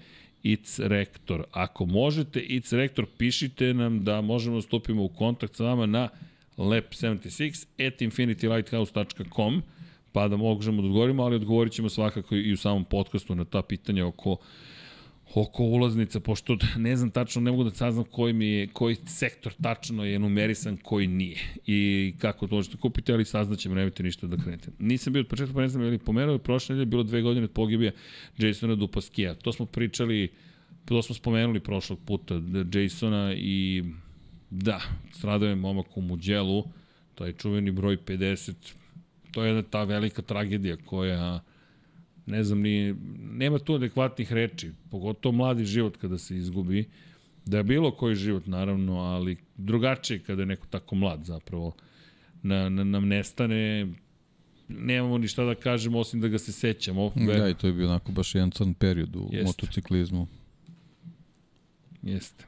It's 0.44 0.88
Rektor. 0.88 1.44
Ako 1.52 1.86
možete, 1.86 2.40
It's 2.40 2.76
Rektor, 2.76 3.06
pišite 3.18 3.74
nam 3.74 4.04
da 4.04 4.20
možemo 4.20 4.56
da 4.56 4.62
stupimo 4.62 5.04
u 5.04 5.08
kontakt 5.08 5.56
sa 5.56 5.64
vama 5.64 5.86
na 5.86 6.08
lab76 6.56 7.66
at 7.86 8.00
infinitylighthouse.com 8.00 9.62
pa 10.12 10.28
da 10.28 10.36
možemo 10.36 10.82
da 10.82 10.88
odgovorimo, 10.88 11.22
ali 11.22 11.36
odgovorit 11.36 11.72
ćemo 11.72 11.88
svakako 11.88 12.36
i 12.36 12.52
u 12.52 12.56
samom 12.56 12.84
podcastu 12.84 13.34
na 13.34 13.44
ta 13.44 13.62
pitanja 13.62 14.06
oko 14.06 14.36
oko 15.34 15.62
ulaznica, 15.62 16.20
pošto 16.20 16.56
ne 16.76 16.96
znam 16.96 17.10
tačno, 17.10 17.42
ne 17.42 17.50
mogu 17.50 17.64
da 17.64 17.70
saznam 17.70 18.04
koji, 18.04 18.32
mi 18.32 18.46
je, 18.46 18.66
koji 18.66 18.96
sektor 19.06 19.52
tačno 19.62 20.04
je 20.04 20.18
numerisan, 20.18 20.76
koji 20.76 21.06
nije. 21.06 21.38
I 21.66 22.14
kako 22.18 22.46
to 22.46 22.54
možete 22.54 22.76
kupiti, 22.76 23.12
ali 23.12 23.24
saznaćemo, 23.24 23.74
nemojte 23.74 24.02
ništa 24.02 24.26
da 24.26 24.36
krenete. 24.36 24.70
Nisam 24.78 25.12
bio 25.12 25.20
od 25.20 25.28
početka, 25.28 25.54
pa 25.54 25.60
ne 25.60 25.68
znam, 25.68 25.84
ali 25.84 25.98
pomerao, 25.98 26.38
prošle 26.38 26.74
nedelje 26.74 26.86
bilo 26.86 27.02
dve 27.02 27.22
godine 27.22 27.44
od 27.44 27.50
pogibija 27.50 27.92
Jasona 28.38 28.74
Dupaskija. 28.74 29.34
To 29.34 29.52
smo 29.52 29.66
pričali, 29.66 30.32
to 30.84 31.02
smo 31.02 31.14
spomenuli 31.14 31.60
prošlog 31.60 31.98
puta, 32.06 32.40
Jasona 32.74 33.34
i 33.36 33.84
da, 34.50 34.80
stradao 35.12 35.48
je 35.48 35.54
momak 35.54 35.96
u 35.96 36.00
Muđelu, 36.00 36.64
to 37.14 37.26
je 37.26 37.32
čuveni 37.32 37.70
broj 37.70 37.96
50, 37.96 38.52
to 39.30 39.42
je 39.42 39.48
jedna 39.48 39.62
ta 39.62 39.84
velika 39.84 40.22
tragedija 40.22 40.76
koja 40.76 41.40
ne 42.28 42.44
znam 42.44 42.60
ni, 42.60 42.94
nema 43.32 43.58
tu 43.58 43.74
adekvatnih 43.74 44.32
reči, 44.32 44.70
pogotovo 44.90 45.32
mladi 45.36 45.64
život 45.64 45.96
kada 45.96 46.18
se 46.18 46.36
izgubi, 46.36 46.88
da 47.46 47.56
je 47.56 47.62
bilo 47.64 47.90
koji 47.90 48.14
život 48.14 48.46
naravno, 48.46 48.98
ali 48.98 49.36
drugačije 49.56 50.18
kada 50.18 50.42
je 50.42 50.46
neko 50.46 50.66
tako 50.70 50.94
mlad 50.94 51.24
zapravo 51.24 51.74
na, 52.42 52.68
na, 52.68 52.84
nam 52.84 53.08
nestane, 53.08 53.88
nemamo 54.68 55.18
ni 55.18 55.28
šta 55.28 55.44
da 55.44 55.54
kažemo 55.54 55.98
osim 55.98 56.20
da 56.20 56.28
ga 56.28 56.38
se 56.38 56.52
sećamo. 56.52 57.12
Da, 57.16 57.48
i 57.48 57.54
to 57.54 57.66
je 57.66 57.72
bio 57.72 57.86
onako 57.86 58.12
baš 58.12 58.34
jedan 58.34 58.50
crn 58.50 58.74
period 58.74 59.16
u 59.16 59.28
Jeste. 59.32 59.46
motociklizmu. 59.46 60.26
Jeste. 62.02 62.44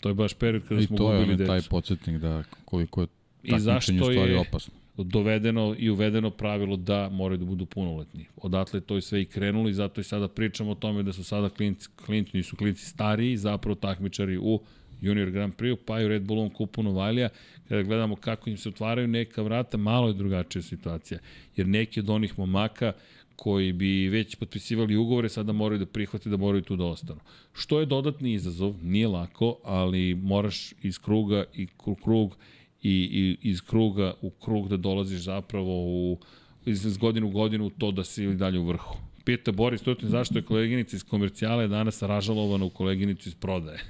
To 0.00 0.08
je 0.08 0.14
baš 0.14 0.34
period 0.34 0.62
kada 0.68 0.80
I 0.80 0.86
smo 0.86 0.96
to 0.96 1.06
gubili 1.06 1.30
je 1.30 1.36
decu. 1.36 1.48
taj 1.48 1.62
podsjetnik 1.70 2.16
da 2.16 2.42
koliko 2.64 3.00
je 3.00 3.06
I 3.42 3.50
takmičenje 3.50 4.00
u 4.00 4.04
stvari 4.04 4.32
je 4.32 4.38
opasno. 4.38 4.74
Dovedeno 4.96 5.74
i 5.78 5.90
uvedeno 5.90 6.30
pravilo 6.30 6.76
da 6.76 7.08
moraju 7.08 7.38
da 7.38 7.44
budu 7.44 7.66
punoletni. 7.66 8.26
Odatle 8.36 8.76
je 8.76 8.86
to 8.86 8.96
i 8.96 9.02
sve 9.02 9.22
i 9.22 9.26
krenulo 9.26 9.68
i 9.68 9.74
zato 9.74 10.00
i 10.00 10.04
sada 10.04 10.28
pričamo 10.28 10.70
o 10.70 10.74
tome 10.74 11.02
da 11.02 11.12
su 11.12 11.24
sada 11.24 11.48
klinci, 11.48 11.88
klinci 12.06 12.36
nisu 12.36 12.56
klinci 12.56 12.86
stariji, 12.86 13.36
zapravo 13.36 13.74
takmičari 13.74 14.38
u 14.38 14.60
Junior 15.00 15.30
Grand 15.30 15.54
Prix, 15.54 15.76
pa 15.86 16.00
i 16.00 16.04
u 16.04 16.08
Red 16.08 16.22
Bullom 16.22 16.50
kupu 16.50 16.82
Novajlija, 16.82 17.28
kada 17.68 17.82
gledamo 17.82 18.16
kako 18.16 18.50
im 18.50 18.56
se 18.56 18.68
otvaraju 18.68 19.08
neka 19.08 19.42
vrata, 19.42 19.76
malo 19.76 20.08
je 20.08 20.14
drugačija 20.14 20.62
situacija. 20.62 21.20
Jer 21.56 21.66
neki 21.66 22.00
od 22.00 22.10
onih 22.10 22.38
momaka 22.38 22.92
koji 23.36 23.72
bi 23.72 24.08
već 24.08 24.34
potpisivali 24.34 24.96
ugovore, 24.96 25.28
sada 25.28 25.52
moraju 25.52 25.78
da 25.78 25.86
prihvate 25.86 26.30
da 26.30 26.36
moraju 26.36 26.62
tu 26.62 26.76
da 26.76 26.84
ostanu. 26.84 27.20
Što 27.52 27.80
je 27.80 27.86
dodatni 27.86 28.32
izazov, 28.32 28.74
nije 28.82 29.08
lako, 29.08 29.58
ali 29.64 30.14
moraš 30.14 30.72
iz 30.82 30.98
kruga 30.98 31.44
i 31.54 31.66
krug 32.04 32.36
i, 32.82 33.36
i 33.42 33.48
iz 33.48 33.60
kruga 33.60 34.14
u 34.22 34.30
krug 34.30 34.68
da 34.68 34.76
dolaziš 34.76 35.20
zapravo 35.20 35.84
u, 35.86 36.18
iz, 36.66 36.96
godinu 36.96 37.26
u 37.26 37.30
godinu 37.30 37.70
to 37.70 37.90
da 37.90 38.04
si 38.04 38.24
ili 38.24 38.36
dalje 38.36 38.58
u 38.58 38.66
vrhu. 38.66 38.96
Pita 39.24 39.52
Boris 39.52 39.82
Tutin 39.82 40.08
zašto 40.08 40.38
je 40.38 40.42
koleginica 40.42 40.96
iz 40.96 41.04
komercijale 41.04 41.68
danas 41.68 42.02
ražalovana 42.02 42.64
u 42.64 42.70
koleginicu 42.70 43.28
iz 43.28 43.34
prodaje. 43.34 43.80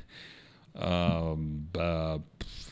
A, 0.75 1.35
ba, 1.73 2.19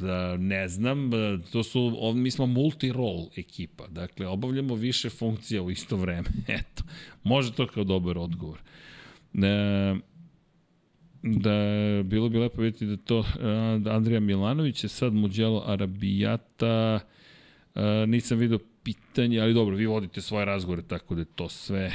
a, 0.00 0.36
ne 0.38 0.68
znam, 0.68 1.10
to 1.52 1.62
su, 1.62 1.96
ov, 2.00 2.16
mi 2.16 2.30
smo 2.30 2.46
multi-role 2.46 3.26
ekipa, 3.36 3.86
dakle, 3.86 4.26
obavljamo 4.26 4.74
više 4.74 5.10
funkcija 5.10 5.62
u 5.62 5.70
isto 5.70 5.96
vreme, 5.96 6.28
eto, 6.58 6.82
može 7.22 7.52
to 7.52 7.66
kao 7.66 7.84
dobar 7.84 8.18
odgovor. 8.18 8.58
E, 9.34 9.94
da 11.22 11.52
bilo 12.04 12.28
bi 12.28 12.38
lepo 12.38 12.62
vidjeti 12.62 12.86
da 12.86 12.96
to 12.96 13.24
da 13.78 13.96
Andrija 13.96 14.20
Milanović 14.20 14.84
je 14.84 14.88
sad 14.88 15.12
Muđelo 15.12 15.64
Arabijata 15.66 17.00
nisam 18.06 18.38
video 18.38 18.58
pitanje, 18.82 19.40
ali 19.40 19.54
dobro, 19.54 19.76
vi 19.76 19.86
vodite 19.86 20.20
svoje 20.20 20.44
razgovore, 20.44 20.82
tako 20.82 21.14
da 21.14 21.24
to 21.24 21.48
sve 21.48 21.92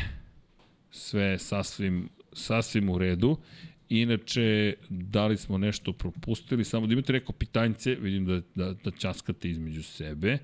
sve 0.95 1.39
sasvim, 1.39 2.09
sasvim 2.33 2.89
u 2.89 2.97
redu. 2.97 3.37
Inače, 3.89 4.73
da 4.89 5.27
li 5.27 5.37
smo 5.37 5.57
nešto 5.57 5.93
propustili, 5.93 6.63
samo 6.63 6.87
da 6.87 6.93
imate 6.93 7.13
neko 7.13 7.33
pitanjce, 7.33 7.95
vidim 7.95 8.25
da, 8.25 8.41
da, 8.55 8.73
da 8.73 8.91
časkate 8.91 9.49
između 9.49 9.83
sebe. 9.83 10.37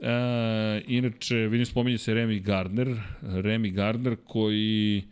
E, 0.00 0.82
inače, 0.86 1.36
vidim 1.36 1.66
spominje 1.66 1.98
se 1.98 2.14
Remy 2.14 2.42
Gardner, 2.42 2.88
Remy 3.22 3.72
Gardner 3.72 4.16
koji, 4.24 5.04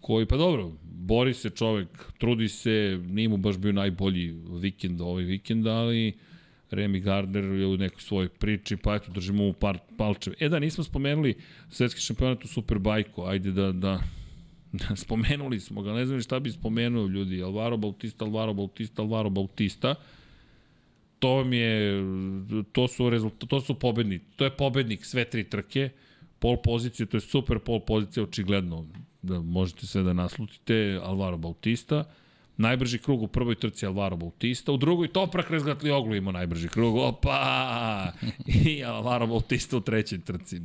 koji, 0.00 0.26
pa 0.26 0.36
dobro, 0.36 0.72
bori 0.82 1.34
se 1.34 1.50
čovek, 1.50 1.88
trudi 2.18 2.48
se, 2.48 3.00
nije 3.06 3.28
mu 3.28 3.36
baš 3.36 3.58
bio 3.58 3.72
najbolji 3.72 4.34
vikend 4.60 5.00
ovaj 5.00 5.24
vikend, 5.24 5.66
ali 5.66 6.12
Remy 6.70 7.00
Gardner 7.00 7.44
je 7.44 7.66
u 7.66 7.76
nekoj 7.76 8.00
svojoj 8.00 8.28
priči, 8.28 8.76
pa 8.76 8.94
eto, 8.94 9.12
držimo 9.12 9.44
mu 9.44 9.52
par 9.52 9.78
palčeve. 9.96 10.36
E 10.40 10.48
da, 10.48 10.58
nismo 10.58 10.84
spomenuli 10.84 11.34
svetski 11.70 12.00
šampionat 12.00 12.44
u 12.44 12.48
Superbajku, 12.48 13.24
ajde 13.24 13.52
da, 13.52 13.72
da, 13.72 14.00
spomenuli 15.04 15.60
smo 15.60 15.82
ga, 15.82 15.92
ne 15.92 16.06
znam 16.06 16.20
šta 16.20 16.40
bi 16.40 16.50
spomenuo 16.50 17.06
ljudi, 17.06 17.42
Alvaro 17.42 17.76
Bautista, 17.76 18.24
Alvaro 18.24 18.54
Bautista, 18.54 19.02
Alvaro 19.02 19.30
Bautista, 19.30 19.94
to 21.18 21.28
vam 21.28 21.52
je, 21.52 22.02
to 22.72 22.88
su, 22.88 23.10
rezultat, 23.10 23.48
to 23.48 23.60
su 23.60 23.74
pobedni, 23.74 24.18
to 24.36 24.44
je 24.44 24.50
pobednik 24.50 25.04
sve 25.04 25.24
tri 25.24 25.44
trke, 25.44 25.90
pol 26.38 26.56
pozicije, 26.62 27.06
to 27.06 27.16
je 27.16 27.20
super 27.20 27.58
pol 27.58 27.80
pozicija, 27.80 28.22
očigledno, 28.22 28.86
da 29.22 29.40
možete 29.40 29.86
sve 29.86 30.02
da 30.02 30.12
naslutite, 30.12 31.00
Alvaro 31.02 31.36
Bautista, 31.36 32.04
najbrži 32.56 32.98
krug 32.98 33.22
u 33.22 33.28
prvoj 33.28 33.54
trci 33.54 33.86
Alvaro 33.86 34.16
Bautista, 34.16 34.72
u 34.72 34.76
drugoj 34.76 35.08
Toprak 35.08 35.50
Rezgatlioglu 35.50 36.14
ima 36.14 36.32
najbrži 36.32 36.68
krug, 36.68 36.96
opa, 36.96 38.12
i 38.46 38.84
Alvaro 38.84 39.26
Bautista 39.26 39.76
u 39.76 39.80
trećoj 39.80 40.20
trci. 40.20 40.60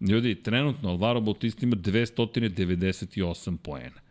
Ljudi, 0.00 0.34
trenutno 0.34 0.88
Alvaro 0.88 1.20
Bautista 1.20 1.66
ima 1.66 1.76
298 1.76 3.56
poena. 3.56 4.04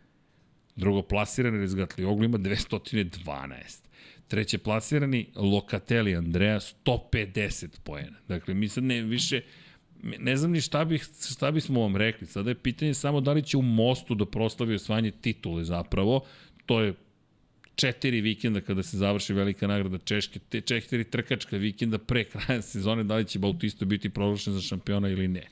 Drugo 0.76 1.02
plasirani 1.02 1.58
Rezgatlioglu 1.58 2.24
ima 2.24 2.38
212. 2.38 3.84
Treće 4.28 4.58
plasirani 4.58 5.26
Lokateli 5.34 6.16
Andreja 6.16 6.60
150 6.60 7.80
poena. 7.84 8.16
Dakle, 8.28 8.54
mi 8.54 8.68
sad 8.68 8.84
ne 8.84 9.02
više 9.02 9.40
ne 10.04 10.36
znam 10.36 10.50
ni 10.50 10.60
šta, 10.60 10.84
bih, 10.84 11.08
šta 11.30 11.50
bismo 11.50 11.80
vam 11.80 11.96
rekli. 11.96 12.26
Sada 12.26 12.50
je 12.50 12.54
pitanje 12.54 12.94
samo 12.94 13.20
da 13.20 13.32
li 13.32 13.42
će 13.42 13.56
u 13.56 13.62
Mostu 13.62 14.14
da 14.14 14.26
proslavi 14.26 14.74
osvajanje 14.74 15.10
titule 15.10 15.64
zapravo. 15.64 16.24
To 16.66 16.80
je 16.80 16.94
četiri 17.74 18.20
vikenda 18.20 18.60
kada 18.60 18.82
se 18.82 18.96
završi 18.96 19.32
velika 19.32 19.66
nagrada 19.66 19.98
Češke, 19.98 20.38
te 20.38 20.60
četiri 20.60 21.04
trkačka 21.04 21.56
vikenda 21.56 21.98
pre 21.98 22.24
kraja 22.24 22.62
sezone, 22.72 23.04
da 23.04 23.16
li 23.16 23.24
će 23.24 23.38
Bautista 23.38 23.84
biti 23.84 24.08
proglašen 24.08 24.52
za 24.52 24.60
šampiona 24.60 25.08
ili 25.08 25.28
ne. 25.28 25.48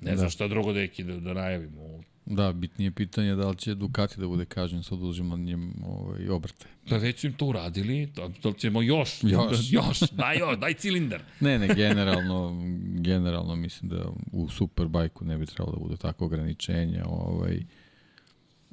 Ne 0.00 0.10
da. 0.10 0.16
znam 0.16 0.30
šta 0.30 0.48
drugo 0.48 0.72
deki 0.72 1.04
da, 1.04 1.16
da 1.16 1.34
najavimo. 1.34 1.91
Da, 2.26 2.52
bitnije 2.52 2.90
pitanje 2.90 3.34
da 3.34 3.48
li 3.48 3.56
će 3.56 3.74
Ducati 3.74 4.20
da 4.20 4.26
bude 4.26 4.44
kažen 4.44 4.82
sa 4.82 4.94
oduzimanjem 4.94 5.74
ovaj, 5.86 6.28
obrte. 6.28 6.66
Da 6.88 6.96
već 6.96 7.20
su 7.20 7.26
im 7.26 7.32
to 7.32 7.46
uradili, 7.46 8.06
da, 8.06 8.28
da 8.42 8.52
ćemo 8.52 8.82
još, 8.82 9.24
još, 9.24 9.70
da, 9.70 9.76
još 9.78 10.00
daj, 10.00 10.38
još, 10.38 10.58
daj 10.58 10.74
cilindar. 10.74 11.22
ne, 11.40 11.58
ne, 11.58 11.68
generalno, 11.74 12.56
generalno 12.98 13.56
mislim 13.56 13.90
da 13.90 14.04
u 14.32 14.48
Superbajku 14.48 15.24
ne 15.24 15.38
bi 15.38 15.46
trebalo 15.46 15.72
da 15.72 15.82
bude 15.82 15.96
tako 15.96 16.24
ograničenja, 16.24 17.04
ovaj, 17.06 17.62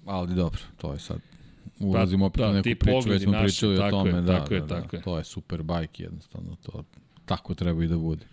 ali 0.05 0.35
dobro, 0.35 0.61
to 0.77 0.93
je 0.93 0.99
sad 0.99 1.19
ulazimo 1.79 2.25
opet 2.25 2.41
da, 2.41 2.49
u 2.49 2.53
neku 2.53 2.69
priču, 2.79 3.09
već 3.09 3.23
smo 3.23 3.31
naši, 3.31 3.45
pričali 3.45 3.77
o 3.77 3.89
tome, 3.89 4.09
je, 4.09 4.21
da, 4.21 4.37
tako 4.37 4.49
da, 4.49 4.55
je, 4.55 4.61
da, 4.61 4.67
tako 4.67 4.97
da, 4.97 5.03
to 5.03 5.17
je 5.17 5.23
Superbike 5.23 6.03
jednostavno, 6.03 6.55
to 6.55 6.83
tako 7.25 7.53
treba 7.53 7.83
i 7.83 7.87
da 7.87 7.97
bude. 7.97 8.25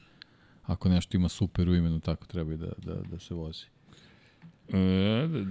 Ako 0.63 0.89
nešto 0.89 1.17
ima 1.17 1.29
super 1.29 1.69
u 1.69 1.75
imenu, 1.75 2.01
tako 2.01 2.27
treba 2.27 2.55
i 2.55 2.57
da, 2.57 2.69
da, 2.77 2.95
da 2.95 3.19
se 3.19 3.35
vozi. 3.35 3.65
E, 4.73 5.29
da, 5.29 5.45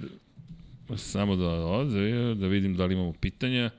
da, 0.89 0.97
samo 0.97 1.35
da 1.35 1.49
ovde, 1.49 2.35
da 2.35 2.47
vidim 2.47 2.75
da 2.75 2.85
li 2.85 2.93
imamo 2.93 3.13
pitanja. 3.13 3.69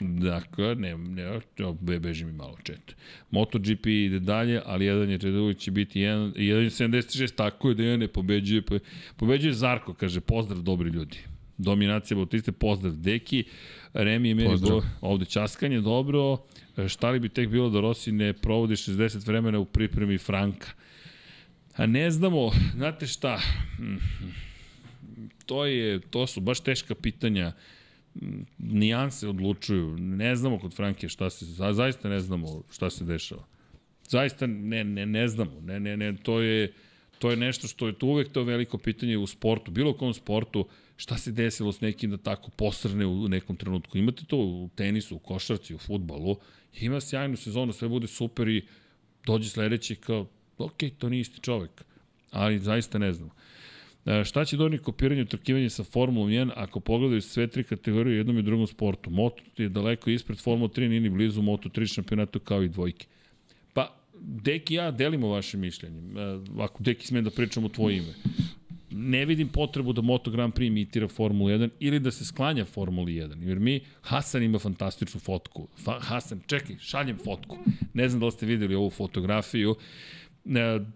Dakle, 0.00 0.74
ne, 0.74 0.96
ne, 0.96 1.40
ne 1.80 1.98
beži 1.98 2.24
mi 2.24 2.32
malo 2.32 2.56
čet. 2.62 2.96
MotoGP 3.30 3.86
ide 3.86 4.20
dalje, 4.20 4.60
ali 4.66 4.84
jedan 4.84 5.10
je 5.10 5.40
uvijek 5.40 5.58
će 5.58 5.70
biti 5.70 6.00
1.76, 6.00 7.34
tako 7.34 7.68
je 7.68 7.74
da 7.74 7.82
jedan 7.82 8.00
ne 8.00 8.08
pobeđuje. 8.08 8.62
Pobeđuje 9.16 9.52
Zarko, 9.52 9.94
kaže, 9.94 10.20
pozdrav 10.20 10.62
dobri 10.62 10.90
ljudi. 10.90 11.18
Dominacija 11.58 12.16
Bautiste, 12.16 12.52
pozdrav 12.52 12.96
Deki. 12.96 13.44
Remi 13.94 14.28
je 14.28 14.34
meni 14.34 14.58
do, 14.60 14.82
ovde 15.00 15.24
časkanje, 15.24 15.80
dobro. 15.80 16.38
Šta 16.88 17.10
li 17.10 17.20
bi 17.20 17.28
tek 17.28 17.48
bilo 17.48 17.70
da 17.70 17.80
Rossi 17.80 18.12
ne 18.12 18.32
provodi 18.32 18.74
60 18.74 19.26
vremena 19.26 19.58
u 19.58 19.64
pripremi 19.64 20.18
Franka? 20.18 20.68
A 21.76 21.86
ne 21.86 22.10
znamo, 22.10 22.50
znate 22.74 23.06
šta, 23.06 23.40
to, 25.46 25.66
je, 25.66 26.00
to 26.00 26.26
su 26.26 26.40
baš 26.40 26.60
teška 26.60 26.94
pitanja, 26.94 27.52
nijanse 28.58 29.28
odlučuju, 29.28 29.96
ne 29.98 30.36
znamo 30.36 30.58
kod 30.58 30.74
Franke 30.74 31.08
šta 31.08 31.30
se, 31.30 31.44
zaista 31.72 32.08
ne 32.08 32.20
znamo 32.20 32.62
šta 32.72 32.90
se 32.90 33.04
dešava. 33.04 33.44
Zaista 34.08 34.46
ne, 34.46 34.84
ne, 34.84 35.06
ne 35.06 35.28
znamo, 35.28 35.60
ne, 35.60 35.80
ne, 35.80 35.96
ne, 35.96 36.16
to 36.22 36.40
je, 36.40 36.72
to 37.18 37.30
je 37.30 37.36
nešto 37.36 37.68
što 37.68 37.86
je 37.86 37.98
to 37.98 38.06
uvek 38.06 38.32
to 38.32 38.42
veliko 38.42 38.78
pitanje 38.78 39.18
u 39.18 39.26
sportu, 39.26 39.70
bilo 39.70 39.96
kom 39.96 40.14
sportu, 40.14 40.68
šta 40.96 41.18
se 41.18 41.32
desilo 41.32 41.72
s 41.72 41.80
nekim 41.80 42.10
da 42.10 42.16
tako 42.16 42.50
posrne 42.50 43.06
u 43.06 43.28
nekom 43.28 43.56
trenutku. 43.56 43.98
Imate 43.98 44.24
to 44.24 44.36
u 44.36 44.70
tenisu, 44.74 45.16
u 45.16 45.18
košarci, 45.18 45.74
u 45.74 45.78
futbalu, 45.78 46.36
ima 46.80 47.00
sjajnu 47.00 47.36
sezonu, 47.36 47.72
sve 47.72 47.88
bude 47.88 48.06
super 48.06 48.48
i 48.48 48.62
dođe 49.26 49.48
sledeći 49.48 49.96
kao 49.96 50.26
ok, 50.64 50.82
to 50.98 51.08
nije 51.08 51.20
isti 51.20 51.40
čovek, 51.40 51.84
ali 52.30 52.58
zaista 52.58 52.98
ne 52.98 53.12
znam. 53.12 53.30
E, 54.06 54.24
šta 54.24 54.44
će 54.44 54.56
doniti 54.56 54.84
kopiranje 54.84 55.22
utrkivanje 55.22 55.70
sa 55.70 55.84
Formulom 55.84 56.28
1 56.28 56.50
ako 56.56 56.80
pogledaju 56.80 57.20
sve 57.22 57.46
tri 57.46 57.64
kategorije 57.64 58.14
u 58.14 58.16
jednom 58.16 58.38
i 58.38 58.42
drugom 58.42 58.66
sportu? 58.66 59.10
Moto 59.10 59.42
je 59.56 59.68
daleko 59.68 60.10
ispred 60.10 60.38
Formula 60.38 60.68
3, 60.68 60.88
nije 60.88 61.00
ni 61.00 61.10
blizu 61.10 61.42
Moto 61.42 61.68
3 61.68 61.94
šampionatu 61.94 62.40
kao 62.40 62.62
i 62.62 62.68
dvojke. 62.68 63.06
Pa, 63.72 63.96
Deki 64.20 64.74
ja 64.74 64.90
delimo 64.90 65.28
vaše 65.28 65.56
mišljenje. 65.56 65.98
E, 65.98 66.38
ako 66.58 66.82
Deki 66.82 67.06
sme 67.06 67.22
da 67.22 67.30
pričam 67.30 67.64
u 67.64 67.68
tvoje 67.68 67.96
ime. 67.96 68.14
Ne 68.90 69.24
vidim 69.24 69.48
potrebu 69.48 69.92
da 69.92 70.02
Moto 70.02 70.30
Grand 70.30 70.54
Prix 70.54 70.66
imitira 70.66 71.08
Formulu 71.08 71.50
1 71.50 71.68
ili 71.80 72.00
da 72.00 72.10
se 72.10 72.24
sklanja 72.24 72.64
Formuli 72.64 73.12
1. 73.12 73.48
Jer 73.48 73.58
mi, 73.58 73.80
Hasan 74.00 74.42
ima 74.42 74.58
fantastičnu 74.58 75.20
fotku. 75.20 75.68
Fa, 75.84 75.98
Hasan, 76.00 76.40
čekaj, 76.46 76.76
šaljem 76.80 77.18
fotku. 77.24 77.58
Ne 77.94 78.08
znam 78.08 78.20
da 78.20 78.26
li 78.26 78.32
ste 78.32 78.46
videli 78.46 78.74
ovu 78.74 78.90
fotografiju. 78.90 79.76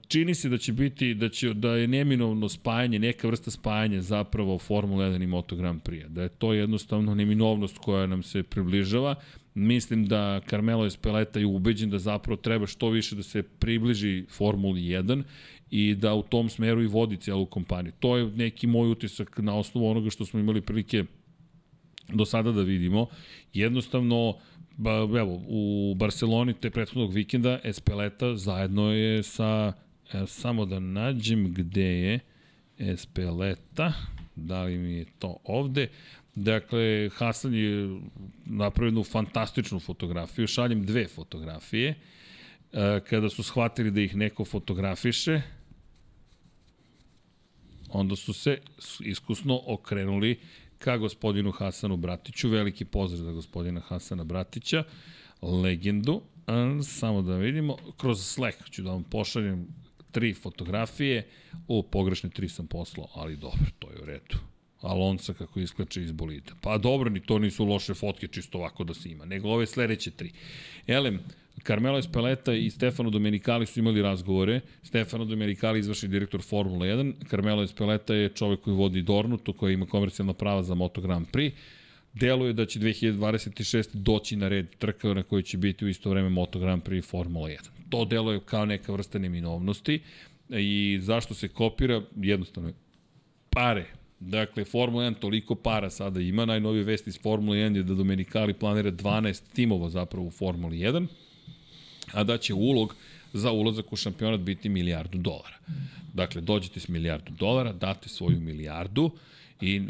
Čini 0.08 0.34
se 0.34 0.48
da 0.48 0.58
će 0.58 0.72
biti, 0.72 1.14
da, 1.14 1.28
će, 1.28 1.54
da 1.54 1.76
je 1.76 1.88
neminovno 1.88 2.48
spajanje, 2.48 2.98
neka 2.98 3.28
vrsta 3.28 3.50
spajanja 3.50 4.02
zapravo 4.02 4.58
Formula 4.58 5.04
1 5.04 5.22
i 5.22 5.26
Moto 5.26 5.56
Grand 5.56 5.82
Prix. 5.82 6.08
Da 6.08 6.22
je 6.22 6.28
to 6.28 6.52
jednostavno 6.52 7.14
neminovnost 7.14 7.78
koja 7.78 8.06
nam 8.06 8.22
se 8.22 8.42
približava. 8.42 9.14
Mislim 9.54 10.06
da 10.06 10.40
Carmelo 10.50 10.86
Espeleta 10.86 11.38
je 11.38 11.46
ubeđen 11.46 11.90
da 11.90 11.98
zapravo 11.98 12.36
treba 12.36 12.66
što 12.66 12.88
više 12.90 13.16
da 13.16 13.22
se 13.22 13.42
približi 13.42 14.24
Formuli 14.30 14.80
1 14.80 15.22
i 15.70 15.94
da 15.94 16.14
u 16.14 16.22
tom 16.22 16.48
smeru 16.48 16.82
i 16.82 16.86
vodi 16.86 17.16
celu 17.16 17.46
kompaniju. 17.46 17.92
To 18.00 18.16
je 18.16 18.26
neki 18.26 18.66
moj 18.66 18.90
utisak 18.90 19.38
na 19.38 19.56
osnovu 19.56 19.90
onoga 19.90 20.10
što 20.10 20.24
smo 20.26 20.40
imali 20.40 20.60
prilike 20.60 21.04
do 22.08 22.24
sada 22.24 22.52
da 22.52 22.62
vidimo. 22.62 23.06
Jednostavno, 23.52 24.28
uh, 24.28 24.36
Ba, 24.76 24.90
evo, 24.90 25.42
u 25.48 25.94
Barceloni 25.96 26.54
te 26.54 26.70
prethodnog 26.70 27.12
vikenda 27.12 27.58
Espeleta 27.64 28.36
zajedno 28.36 28.92
je 28.92 29.22
sa, 29.22 29.72
e, 30.12 30.26
samo 30.26 30.64
da 30.64 30.78
nađem 30.78 31.54
gde 31.54 32.00
je 32.00 32.20
Espeleta, 32.78 33.92
da 34.36 34.62
li 34.62 34.78
mi 34.78 34.92
je 34.92 35.06
to 35.18 35.36
ovde, 35.44 35.88
Dakle, 36.36 37.10
Hasan 37.14 37.54
je 37.54 38.00
napravio 38.44 38.88
jednu 38.88 39.04
fantastičnu 39.04 39.80
fotografiju, 39.80 40.46
šaljem 40.46 40.86
dve 40.86 41.08
fotografije. 41.08 41.94
E, 42.72 43.00
kada 43.10 43.30
su 43.30 43.42
shvatili 43.42 43.90
da 43.90 44.00
ih 44.00 44.16
neko 44.16 44.44
fotografiše, 44.44 45.42
onda 47.88 48.16
su 48.16 48.32
se 48.32 48.58
iskusno 49.00 49.60
okrenuli 49.66 50.38
ka 50.78 50.96
gospodinu 50.96 51.52
Hasanu 51.52 51.96
Bratiću. 51.96 52.48
Veliki 52.48 52.84
pozdrav 52.84 53.24
za 53.24 53.32
gospodina 53.32 53.80
Hasana 53.80 54.24
Bratića, 54.24 54.84
legendu. 55.42 56.22
Samo 56.84 57.22
da 57.22 57.36
vidimo, 57.36 57.76
kroz 57.96 58.26
Slack 58.26 58.70
ću 58.70 58.82
da 58.82 58.90
vam 58.90 59.02
pošaljem 59.04 59.66
tri 60.12 60.34
fotografije, 60.34 61.28
o 61.68 61.82
pogrešne 61.82 62.30
tri 62.30 62.48
sam 62.48 62.66
poslao, 62.66 63.08
ali 63.14 63.36
dobro, 63.36 63.66
to 63.78 63.90
je 63.90 64.02
u 64.02 64.04
redu. 64.04 64.36
Alonso 64.80 65.34
kako 65.34 65.60
iskače 65.60 66.02
iz 66.02 66.12
bolida. 66.12 66.52
Pa 66.60 66.78
dobro, 66.78 67.10
ni 67.10 67.20
to 67.20 67.38
nisu 67.38 67.64
loše 67.64 67.94
fotke, 67.94 68.28
čisto 68.28 68.58
ovako 68.58 68.84
da 68.84 68.94
se 68.94 69.08
ima, 69.10 69.24
nego 69.24 69.48
ove 69.48 69.66
sledeće 69.66 70.10
tri. 70.10 70.32
Elem, 70.86 71.20
Carmelo 71.62 71.98
Espeleta 71.98 72.54
i 72.54 72.70
Stefano 72.70 73.10
Domenicali 73.10 73.66
su 73.66 73.80
imali 73.80 74.02
razgovore. 74.02 74.60
Stefano 74.82 75.24
Domenicali 75.24 75.78
izvrši 75.78 76.08
direktor 76.08 76.42
Formula 76.42 76.86
1. 76.86 77.12
Carmelo 77.30 77.62
Espeleta 77.62 78.14
je 78.14 78.28
čovek 78.28 78.60
koji 78.60 78.76
vodi 78.76 79.02
Dornutu, 79.02 79.52
koji 79.52 79.74
ima 79.74 79.86
komercijalna 79.86 80.32
prava 80.32 80.62
za 80.62 80.74
Moto 80.74 81.00
Grand 81.00 81.26
Prix. 81.32 81.52
Deluje 82.12 82.52
da 82.52 82.66
će 82.66 82.78
2026. 82.78 83.88
doći 83.92 84.36
na 84.36 84.48
red 84.48 84.76
trka 84.78 85.14
na 85.14 85.22
koji 85.22 85.42
će 85.42 85.58
biti 85.58 85.84
u 85.84 85.88
isto 85.88 86.10
vreme 86.10 86.28
Moto 86.28 86.58
Grand 86.58 86.82
Prix 86.82 86.98
i 86.98 87.02
Formula 87.02 87.48
1. 87.48 87.58
To 87.90 88.04
deluje 88.04 88.40
kao 88.40 88.64
neka 88.64 88.92
vrsta 88.92 89.18
neminovnosti 89.18 90.00
i 90.48 90.98
zašto 91.02 91.34
se 91.34 91.48
kopira? 91.48 92.02
Jednostavno 92.16 92.72
pare. 93.50 93.86
Dakle, 94.20 94.64
Formula 94.64 95.04
1 95.04 95.18
toliko 95.18 95.54
para 95.54 95.90
sada 95.90 96.20
ima. 96.20 96.44
Najnovije 96.44 96.84
vesti 96.84 97.10
iz 97.10 97.20
Formula 97.22 97.56
1 97.56 97.76
je 97.76 97.82
da 97.82 97.94
Domenicali 97.94 98.54
planira 98.54 98.90
12 98.90 99.42
timova 99.54 99.88
zapravo 99.88 100.26
u 100.26 100.30
Formuli 100.30 100.78
1 100.78 101.06
a 102.12 102.24
da 102.24 102.38
će 102.38 102.54
ulog 102.54 102.94
za 103.32 103.52
ulazak 103.52 103.92
u 103.92 103.96
šampionat 103.96 104.40
biti 104.40 104.68
milijardu 104.68 105.18
dolara. 105.18 105.56
Dakle, 106.14 106.40
dođete 106.40 106.80
s 106.80 106.88
milijardu 106.88 107.32
dolara, 107.38 107.72
date 107.72 108.08
svoju 108.08 108.40
milijardu 108.40 109.10
i 109.60 109.82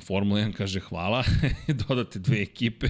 Formula 0.00 0.40
1 0.40 0.52
kaže 0.52 0.80
hvala, 0.80 1.24
dodate 1.88 2.18
dve 2.18 2.42
ekipe, 2.42 2.88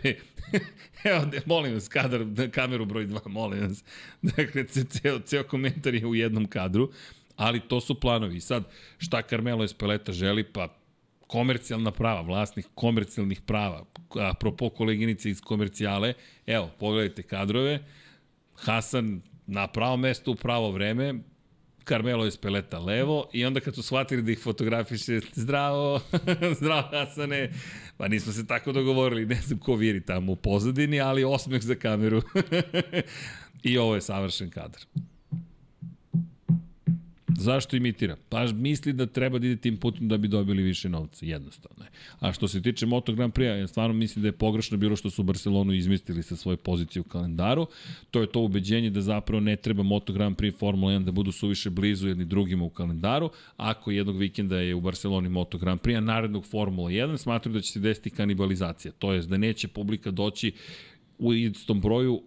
evo, 1.10 1.24
de, 1.24 1.40
molim 1.46 1.74
vas, 1.74 1.88
kadar, 1.88 2.20
kameru 2.50 2.84
broj 2.84 3.06
2, 3.06 3.28
molim 3.28 3.60
vas. 3.60 3.84
Dakle, 4.22 4.64
ceo, 4.64 5.18
ceo 5.18 5.42
komentar 5.42 5.94
je 5.94 6.06
u 6.06 6.14
jednom 6.14 6.46
kadru, 6.46 6.90
ali 7.36 7.60
to 7.60 7.80
su 7.80 8.00
planovi. 8.00 8.40
Sad, 8.40 8.64
šta 8.98 9.22
Carmelo 9.22 9.64
Espeleta 9.64 10.12
želi? 10.12 10.44
Pa 10.44 10.68
komercijalna 11.26 11.90
prava, 11.90 12.20
vlasnik 12.20 12.66
komercijalnih 12.74 13.40
prava. 13.40 13.84
Apropo 14.20 14.68
koleginice 14.70 15.30
iz 15.30 15.40
komercijale, 15.40 16.14
evo, 16.46 16.70
pogledajte 16.78 17.22
kadrove, 17.22 17.78
Hasan 18.64 19.20
na 19.46 19.66
pravo 19.66 19.96
mesto 19.96 20.30
u 20.30 20.34
pravo 20.34 20.70
vreme, 20.70 21.14
Carmelo 21.88 22.26
Espeleta 22.26 22.78
levo 22.78 23.28
i 23.32 23.44
onda 23.44 23.60
kad 23.60 23.74
su 23.74 23.82
shvatili 23.82 24.22
da 24.22 24.32
ih 24.32 24.38
fotografiše, 24.38 25.20
zdravo, 25.32 26.00
zdravo 26.58 26.88
Hasane, 26.90 27.52
pa 27.96 28.08
nismo 28.08 28.32
se 28.32 28.46
tako 28.46 28.72
dogovorili, 28.72 29.26
ne 29.26 29.34
znam 29.34 29.58
ko 29.58 29.74
viri 29.74 30.00
tamo 30.00 30.32
u 30.32 30.36
pozadini, 30.36 31.00
ali 31.00 31.24
osmeh 31.24 31.62
za 31.62 31.74
kameru. 31.74 32.22
I 33.62 33.78
ovo 33.78 33.94
je 33.94 34.00
savršen 34.00 34.50
kadar. 34.50 34.80
Zašto 37.38 37.76
imitira? 37.76 38.16
Pa 38.28 38.44
misli 38.52 38.92
da 38.92 39.06
treba 39.06 39.38
da 39.38 39.46
ide 39.46 39.56
tim 39.56 39.76
putem 39.76 40.08
da 40.08 40.16
bi 40.16 40.28
dobili 40.28 40.62
više 40.62 40.88
novca, 40.88 41.26
jednostavno 41.26 41.84
je. 41.84 41.90
A 42.20 42.32
što 42.32 42.48
se 42.48 42.62
tiče 42.62 42.86
Moto 42.86 43.12
Grand 43.12 43.32
Prix, 43.32 43.58
ja 43.60 43.66
stvarno 43.66 43.94
mislim 43.94 44.22
da 44.22 44.28
je 44.28 44.32
pogrešno 44.32 44.76
bilo 44.76 44.96
što 44.96 45.10
su 45.10 45.22
Barcelonu 45.22 45.72
izmislili 45.72 46.22
sa 46.22 46.36
svoje 46.36 46.56
pozicije 46.56 47.00
u 47.00 47.04
kalendaru. 47.04 47.66
To 48.10 48.20
je 48.20 48.26
to 48.26 48.40
ubeđenje 48.40 48.90
da 48.90 49.00
zapravo 49.00 49.40
ne 49.40 49.56
treba 49.56 49.82
Moto 49.82 50.12
Grand 50.12 50.36
Prix 50.36 50.58
Formula 50.58 50.92
1 50.92 51.04
da 51.04 51.12
budu 51.12 51.32
suviše 51.32 51.70
blizu 51.70 52.08
jedni 52.08 52.24
drugima 52.24 52.64
u 52.64 52.70
kalendaru. 52.70 53.30
Ako 53.56 53.90
jednog 53.90 54.16
vikenda 54.18 54.58
je 54.58 54.74
u 54.74 54.80
Barceloni 54.80 55.28
Moto 55.28 55.58
Grand 55.58 55.80
Prix, 55.80 55.96
a 55.96 56.00
narednog 56.00 56.46
Formula 56.46 56.90
1, 56.90 57.16
smatruju 57.16 57.54
da 57.54 57.60
će 57.60 57.72
se 57.72 57.80
desiti 57.80 58.10
kanibalizacija. 58.10 58.92
To 58.92 59.12
je 59.12 59.22
da 59.22 59.36
neće 59.36 59.68
publika 59.68 60.10
doći 60.10 60.52
u 61.18 61.34
istom 61.34 61.80
broju 61.80 62.22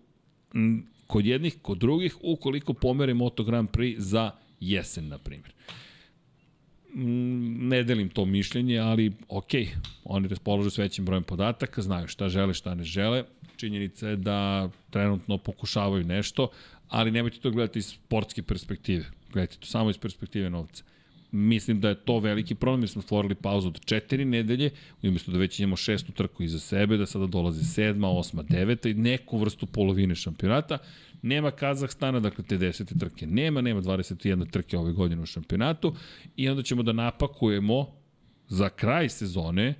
kod 1.07 1.25
jednih, 1.25 1.55
kod 1.61 1.77
drugih, 1.77 2.17
ukoliko 2.21 2.73
pomere 2.73 3.13
Moto 3.13 3.43
Grand 3.43 3.69
Prix 3.69 3.99
za 3.99 4.31
jesen, 4.59 5.07
na 5.07 5.17
primjer. 5.17 5.53
Mm, 6.95 7.67
ne 7.67 7.83
delim 7.83 8.09
to 8.09 8.25
mišljenje, 8.25 8.79
ali 8.79 9.11
ok, 9.27 9.51
oni 10.03 10.27
raspoložu 10.27 10.69
s 10.69 10.77
većim 10.77 11.05
brojem 11.05 11.23
podataka, 11.23 11.81
znaju 11.81 12.07
šta 12.07 12.29
žele, 12.29 12.53
šta 12.53 12.75
ne 12.75 12.83
žele. 12.83 13.23
Činjenica 13.57 14.09
je 14.09 14.15
da 14.15 14.69
trenutno 14.89 15.37
pokušavaju 15.37 16.03
nešto, 16.03 16.49
ali 16.89 17.11
nemojte 17.11 17.39
to 17.39 17.51
gledati 17.51 17.79
iz 17.79 17.85
sportske 17.85 18.43
perspektive. 18.43 19.05
Gledajte 19.33 19.57
to 19.59 19.65
samo 19.65 19.89
iz 19.89 19.97
perspektive 19.97 20.49
novca. 20.49 20.83
Mislim 21.31 21.79
da 21.79 21.89
je 21.89 21.95
to 21.95 22.19
veliki 22.19 22.55
problem, 22.55 22.81
jer 22.81 22.89
smo 22.89 23.01
stvorili 23.01 23.35
pauzu 23.35 23.67
od 23.67 23.85
četiri 23.85 24.25
nedelje, 24.25 24.69
umjesto 25.03 25.31
da 25.31 25.37
već 25.37 25.59
imamo 25.59 25.75
šestu 25.75 26.11
trku 26.11 26.43
iza 26.43 26.59
sebe, 26.59 26.97
da 26.97 27.05
sada 27.05 27.27
dolaze 27.27 27.63
sedma, 27.63 28.09
osma, 28.09 28.43
deveta 28.43 28.89
i 28.89 28.93
neku 28.93 29.37
vrstu 29.37 29.65
polovine 29.65 30.15
šampionata. 30.15 30.77
Nema 31.21 31.51
Kazahstana, 31.51 32.19
dakle 32.19 32.43
te 32.43 32.57
desete 32.57 32.95
trke 32.95 33.27
nema, 33.27 33.61
nema 33.61 33.81
21 33.81 34.51
trke 34.51 34.77
ove 34.77 34.91
godine 34.91 35.21
u 35.21 35.25
šampionatu 35.25 35.95
i 36.35 36.49
onda 36.49 36.63
ćemo 36.63 36.83
da 36.83 36.93
napakujemo 36.93 37.87
za 38.47 38.69
kraj 38.69 39.09
sezone 39.09 39.75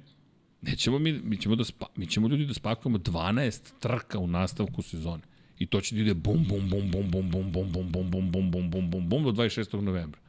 Nećemo 0.61 0.99
mi, 0.99 1.13
mi 1.23 1.37
ćemo 1.37 1.55
da 1.55 1.63
spa, 1.63 1.85
mi 1.95 2.07
ćemo 2.07 2.27
ljudi 2.27 2.45
da 2.45 2.53
spakujemo 2.53 2.97
12 2.97 3.79
trka 3.79 4.19
u 4.19 4.27
nastavku 4.27 4.81
sezone. 4.81 5.23
I 5.59 5.65
to 5.65 5.81
će 5.81 5.95
da 5.95 6.01
ide 6.01 6.13
bum 6.13 6.45
bum 6.49 6.69
bum 6.69 6.91
bum 6.91 7.11
bum 7.11 7.31
bum 7.31 7.51
bum 7.51 7.71
bum 7.71 8.11
bum 8.11 8.11
bum 8.11 8.31
bum 8.31 8.51
bum 8.51 8.71
bum 8.71 8.91
bum 8.91 9.09
bum 9.09 9.23
do 9.23 9.31
26. 9.31 9.81
novembra. 9.81 10.19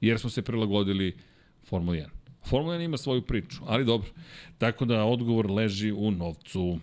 Jer 0.00 0.18
smo 0.18 0.30
se 0.30 0.42
prilagodili 0.42 1.16
Formula 1.64 1.96
1. 1.96 2.06
Formula 2.48 2.76
1 2.76 2.84
ima 2.84 2.96
svoju 2.96 3.22
priču, 3.22 3.62
ali 3.66 3.84
dobro. 3.84 4.08
Tako 4.58 4.84
da 4.84 5.04
odgovor 5.04 5.50
leži 5.50 5.92
u 5.92 6.10
novcu. 6.10 6.78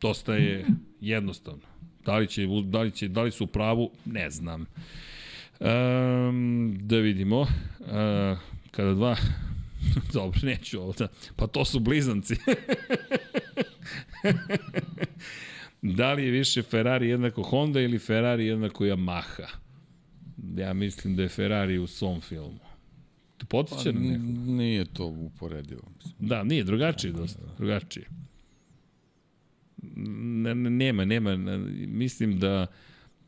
Dosta 0.00 0.34
je 0.34 0.66
jednostavno. 1.00 1.73
Da 2.04 2.16
li, 2.16 2.26
će, 2.26 2.46
da 2.64 2.80
li, 2.80 2.90
će, 2.90 3.08
da 3.08 3.22
li 3.22 3.30
su 3.30 3.44
u 3.44 3.46
pravu, 3.46 3.90
ne 4.04 4.30
znam. 4.30 4.66
Um, 5.60 6.76
da 6.80 6.96
vidimo. 6.96 7.40
Uh, 7.40 7.48
kada 8.70 8.94
dva... 8.94 9.16
Dobro, 10.12 10.40
neću 10.42 10.80
ovo 10.80 10.92
da... 10.98 11.08
Pa 11.36 11.46
to 11.46 11.64
su 11.64 11.80
blizanci. 11.80 12.36
da 15.82 16.12
li 16.12 16.24
je 16.24 16.30
više 16.30 16.62
Ferrari 16.62 17.08
jednako 17.08 17.42
Honda 17.42 17.80
ili 17.80 17.98
Ferrari 17.98 18.46
jednako 18.46 18.84
Yamaha? 18.84 19.46
Ja 20.56 20.72
mislim 20.72 21.16
da 21.16 21.22
je 21.22 21.28
Ferrari 21.28 21.78
u 21.78 21.86
svom 21.86 22.20
filmu. 22.20 22.60
Te 23.38 23.46
potiče 23.46 23.92
pa, 23.92 23.98
na 23.98 24.00
nekog? 24.00 24.46
Nije 24.46 24.84
to 24.84 25.06
uporedivo. 25.06 25.82
Mislim. 25.96 26.28
Da, 26.28 26.44
nije, 26.44 26.64
drugačije 26.64 27.12
dosta, 27.12 27.42
drugačije 27.58 28.06
nema, 29.96 31.04
nema, 31.04 31.36
mislim 31.86 32.38
da 32.38 32.66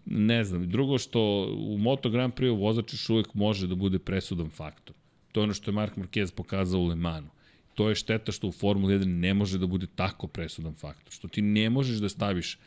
ne 0.07 0.45
znam, 0.45 0.71
drugo 0.71 0.99
što 0.99 1.53
u 1.59 1.79
Moto 1.79 2.11
Grand 2.11 2.35
Prix 2.35 2.59
vozač 2.59 3.11
uvek 3.11 3.35
može 3.35 3.67
da 3.67 3.75
bude 3.75 3.99
presudan 3.99 4.51
faktor. 4.51 4.97
To 5.33 5.41
je 5.41 5.45
ono 5.45 5.55
što 5.55 5.71
je 5.71 5.75
Mark 5.75 5.97
Marquez 5.97 6.35
pokazao 6.35 6.81
u 6.81 6.87
Le 6.87 6.95
Manu. 6.95 7.29
To 7.75 7.89
je 7.89 7.95
šteta 7.95 8.33
što 8.33 8.49
u 8.49 8.53
Formuli 8.53 8.95
1 8.95 9.05
ne 9.05 9.35
može 9.35 9.59
da 9.59 9.67
bude 9.67 9.87
tako 9.95 10.27
presudan 10.27 10.75
faktor. 10.75 11.13
Što 11.13 11.29
ti 11.29 11.43
ne 11.43 11.71
možeš 11.71 11.99
da 11.99 12.09
staviš 12.09 12.59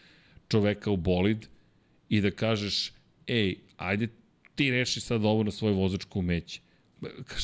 čoveka 0.48 0.92
u 0.92 0.98
bolid 0.98 1.48
i 2.10 2.22
da 2.22 2.32
kažeš, 2.32 2.92
ej, 3.28 3.56
ajde 3.78 4.08
ti 4.56 4.72
reši 4.72 5.00
sad 5.00 5.26
ovo 5.26 5.44
na 5.44 5.52
svoje 5.52 5.74
vozačko 5.74 6.20
umeće. 6.20 6.62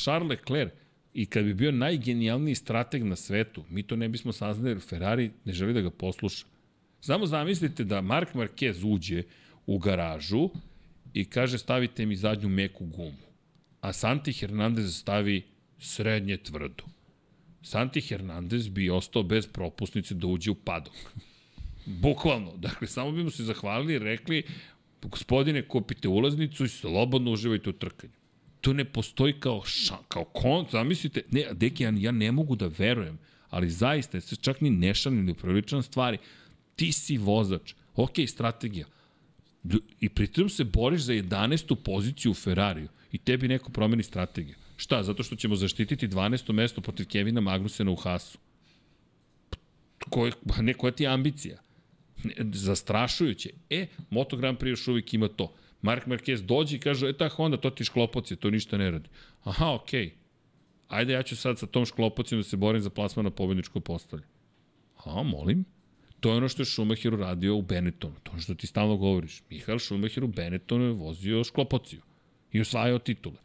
Charles 0.02 0.30
Leclerc, 0.30 0.72
I 1.16 1.26
kad 1.26 1.44
bi 1.44 1.54
bio 1.54 1.72
najgenijalniji 1.72 2.54
strateg 2.54 3.04
na 3.04 3.16
svetu, 3.16 3.64
mi 3.70 3.82
to 3.82 3.96
ne 3.96 4.08
bismo 4.08 4.32
saznali 4.32 4.70
jer 4.70 4.80
Ferrari 4.80 5.30
ne 5.44 5.52
želi 5.52 5.72
da 5.72 5.80
ga 5.80 5.90
posluša. 5.90 6.46
Samo 7.00 7.26
zamislite 7.26 7.84
da 7.84 8.00
Mark 8.00 8.34
Marquez 8.34 8.84
uđe 8.84 9.22
u 9.66 9.78
garažu 9.78 10.50
i 11.14 11.24
kaže 11.24 11.58
stavite 11.58 12.06
mi 12.06 12.16
zadnju 12.16 12.48
meku 12.48 12.84
gumu, 12.86 13.24
a 13.80 13.92
Santi 13.92 14.32
Hernandez 14.32 14.96
stavi 14.96 15.42
srednje 15.78 16.36
tvrdu. 16.36 16.84
Santi 17.62 18.00
Hernandez 18.00 18.68
bi 18.68 18.90
ostao 18.90 19.22
bez 19.22 19.46
propusnice 19.46 20.14
da 20.14 20.26
uđe 20.26 20.50
u 20.50 20.54
padok. 20.54 20.94
Bukvalno. 21.86 22.56
Dakle, 22.56 22.88
samo 22.88 23.12
bi 23.12 23.24
mu 23.24 23.30
se 23.30 23.44
zahvalili 23.44 23.94
i 23.94 23.98
rekli, 23.98 24.42
gospodine, 25.02 25.62
kupite 25.62 26.08
ulaznicu 26.08 26.64
i 26.64 26.68
slobodno 26.68 27.32
uživajte 27.32 27.70
u 27.70 27.72
trkanju 27.72 28.25
to 28.60 28.72
ne 28.72 28.84
postoji 28.84 29.40
kao 29.40 29.62
ša, 29.64 29.96
kao 30.08 30.24
kon, 30.24 30.66
zamislite, 30.72 31.22
ne, 31.30 31.46
deki, 31.52 31.82
ja, 31.82 31.92
ja 31.96 32.12
ne 32.12 32.32
mogu 32.32 32.56
da 32.56 32.70
verujem, 32.78 33.18
ali 33.50 33.70
zaista, 33.70 34.20
se 34.20 34.36
čak 34.36 34.60
ni 34.60 34.70
ne 34.70 34.94
šalim 34.94 35.24
ni 35.24 35.34
priličan 35.34 35.82
stvari, 35.82 36.18
ti 36.76 36.92
si 36.92 37.18
vozač, 37.18 37.74
ok, 37.94 38.14
strategija, 38.26 38.86
i 40.00 40.08
pritom 40.08 40.48
se 40.48 40.64
boriš 40.64 41.00
za 41.00 41.12
11. 41.12 41.74
poziciju 41.74 42.30
u 42.30 42.34
Ferrariju 42.34 42.88
i 43.12 43.18
tebi 43.18 43.48
neko 43.48 43.70
promeni 43.70 44.02
strategiju. 44.02 44.54
Šta? 44.76 45.02
Zato 45.02 45.22
što 45.22 45.36
ćemo 45.36 45.56
zaštititi 45.56 46.08
12. 46.08 46.52
mesto 46.52 46.80
protiv 46.80 47.06
Kevina 47.06 47.40
Magnusena 47.40 47.90
u 47.90 47.96
Hasu. 47.96 48.38
Ko 50.10 50.26
je, 50.26 50.32
ne, 50.60 50.74
koja 50.74 50.90
ti 50.90 51.02
je 51.02 51.08
ambicija? 51.08 51.62
Ne, 52.24 52.34
zastrašujuće. 52.52 53.50
E, 53.70 53.86
Moto 54.10 54.36
Grand 54.36 54.58
Prix 54.58 54.68
još 54.68 54.88
uvijek 54.88 55.14
ima 55.14 55.28
to. 55.28 55.54
Mark 55.82 56.06
Marquez 56.06 56.42
dođe 56.42 56.76
i 56.76 56.80
kaže, 56.80 57.08
e 57.08 57.12
ta 57.12 57.28
Honda, 57.28 57.56
to 57.56 57.70
ti 57.70 57.84
šklopoci, 57.84 58.36
to 58.36 58.50
ništa 58.50 58.78
ne 58.78 58.90
radi. 58.90 59.08
Aha, 59.44 59.74
okej. 59.74 60.06
Okay. 60.06 60.10
Ajde, 60.88 61.12
ja 61.12 61.22
ću 61.22 61.36
sad 61.36 61.58
sa 61.58 61.66
tom 61.66 61.86
šklopocima 61.86 62.38
da 62.38 62.42
se 62.42 62.56
borim 62.56 62.80
za 62.80 62.90
plasman 62.90 63.24
na 63.24 63.30
pobedničko 63.30 63.80
postolje. 63.80 64.22
A, 65.04 65.22
molim. 65.22 65.64
To 66.20 66.30
je 66.30 66.36
ono 66.36 66.48
što 66.48 66.62
je 66.62 66.66
Schumacher 66.66 67.14
uradio 67.14 67.56
u 67.56 67.62
Benettonu. 67.62 68.14
To 68.22 68.30
je 68.30 68.32
ono 68.32 68.42
što 68.42 68.54
ti 68.54 68.66
stalno 68.66 68.96
govoriš. 68.96 69.42
Mihael 69.50 69.78
Schumacher 69.78 70.24
u 70.24 70.28
Benettonu 70.28 70.84
je 70.84 70.92
vozio 70.92 71.44
šklopociju 71.44 72.00
i 72.52 72.60
osvajao 72.60 72.98
titule. 72.98 73.36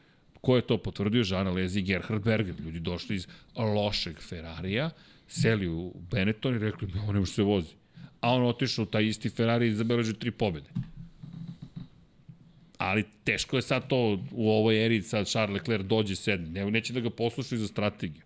Ko 0.42 0.56
je 0.56 0.61
to 0.61 0.77
potvrdio? 0.77 1.24
Žana 1.24 1.51
Lezi 1.51 1.80
i 1.80 1.84
Gerhard 1.84 2.24
Berger. 2.24 2.56
Ljudi 2.60 2.80
došli 2.80 3.16
iz 3.16 3.27
lošeg 3.56 4.22
Ferrarija, 4.22 4.90
seli 5.27 5.68
u 5.68 5.93
Benetton 6.11 6.56
i 6.56 6.60
rekli, 6.60 6.88
ovo 7.03 7.14
ne 7.14 7.19
može 7.19 7.32
se 7.32 7.43
vozi. 7.43 7.74
A 8.22 8.34
on 8.34 8.45
otišao 8.45 8.84
u 8.84 8.85
taj 8.85 9.06
isti 9.06 9.30
Ferrari 9.30 9.68
i 9.68 9.74
zabeležio 9.74 10.14
tri 10.14 10.32
pobede 10.32 10.69
ali 12.82 13.03
teško 13.24 13.56
je 13.56 13.61
sad 13.61 13.88
to 13.88 14.19
u 14.32 14.51
ovoj 14.51 14.85
eri, 14.85 15.01
sad 15.01 15.27
Charles 15.27 15.61
Leclerc 15.61 15.85
dođe 15.85 16.16
sedmi, 16.16 16.50
ne, 16.50 16.72
neće 16.72 16.93
da 16.93 17.00
ga 17.00 17.10
poslušaju 17.10 17.60
za 17.60 17.68
strategiju. 17.68 18.24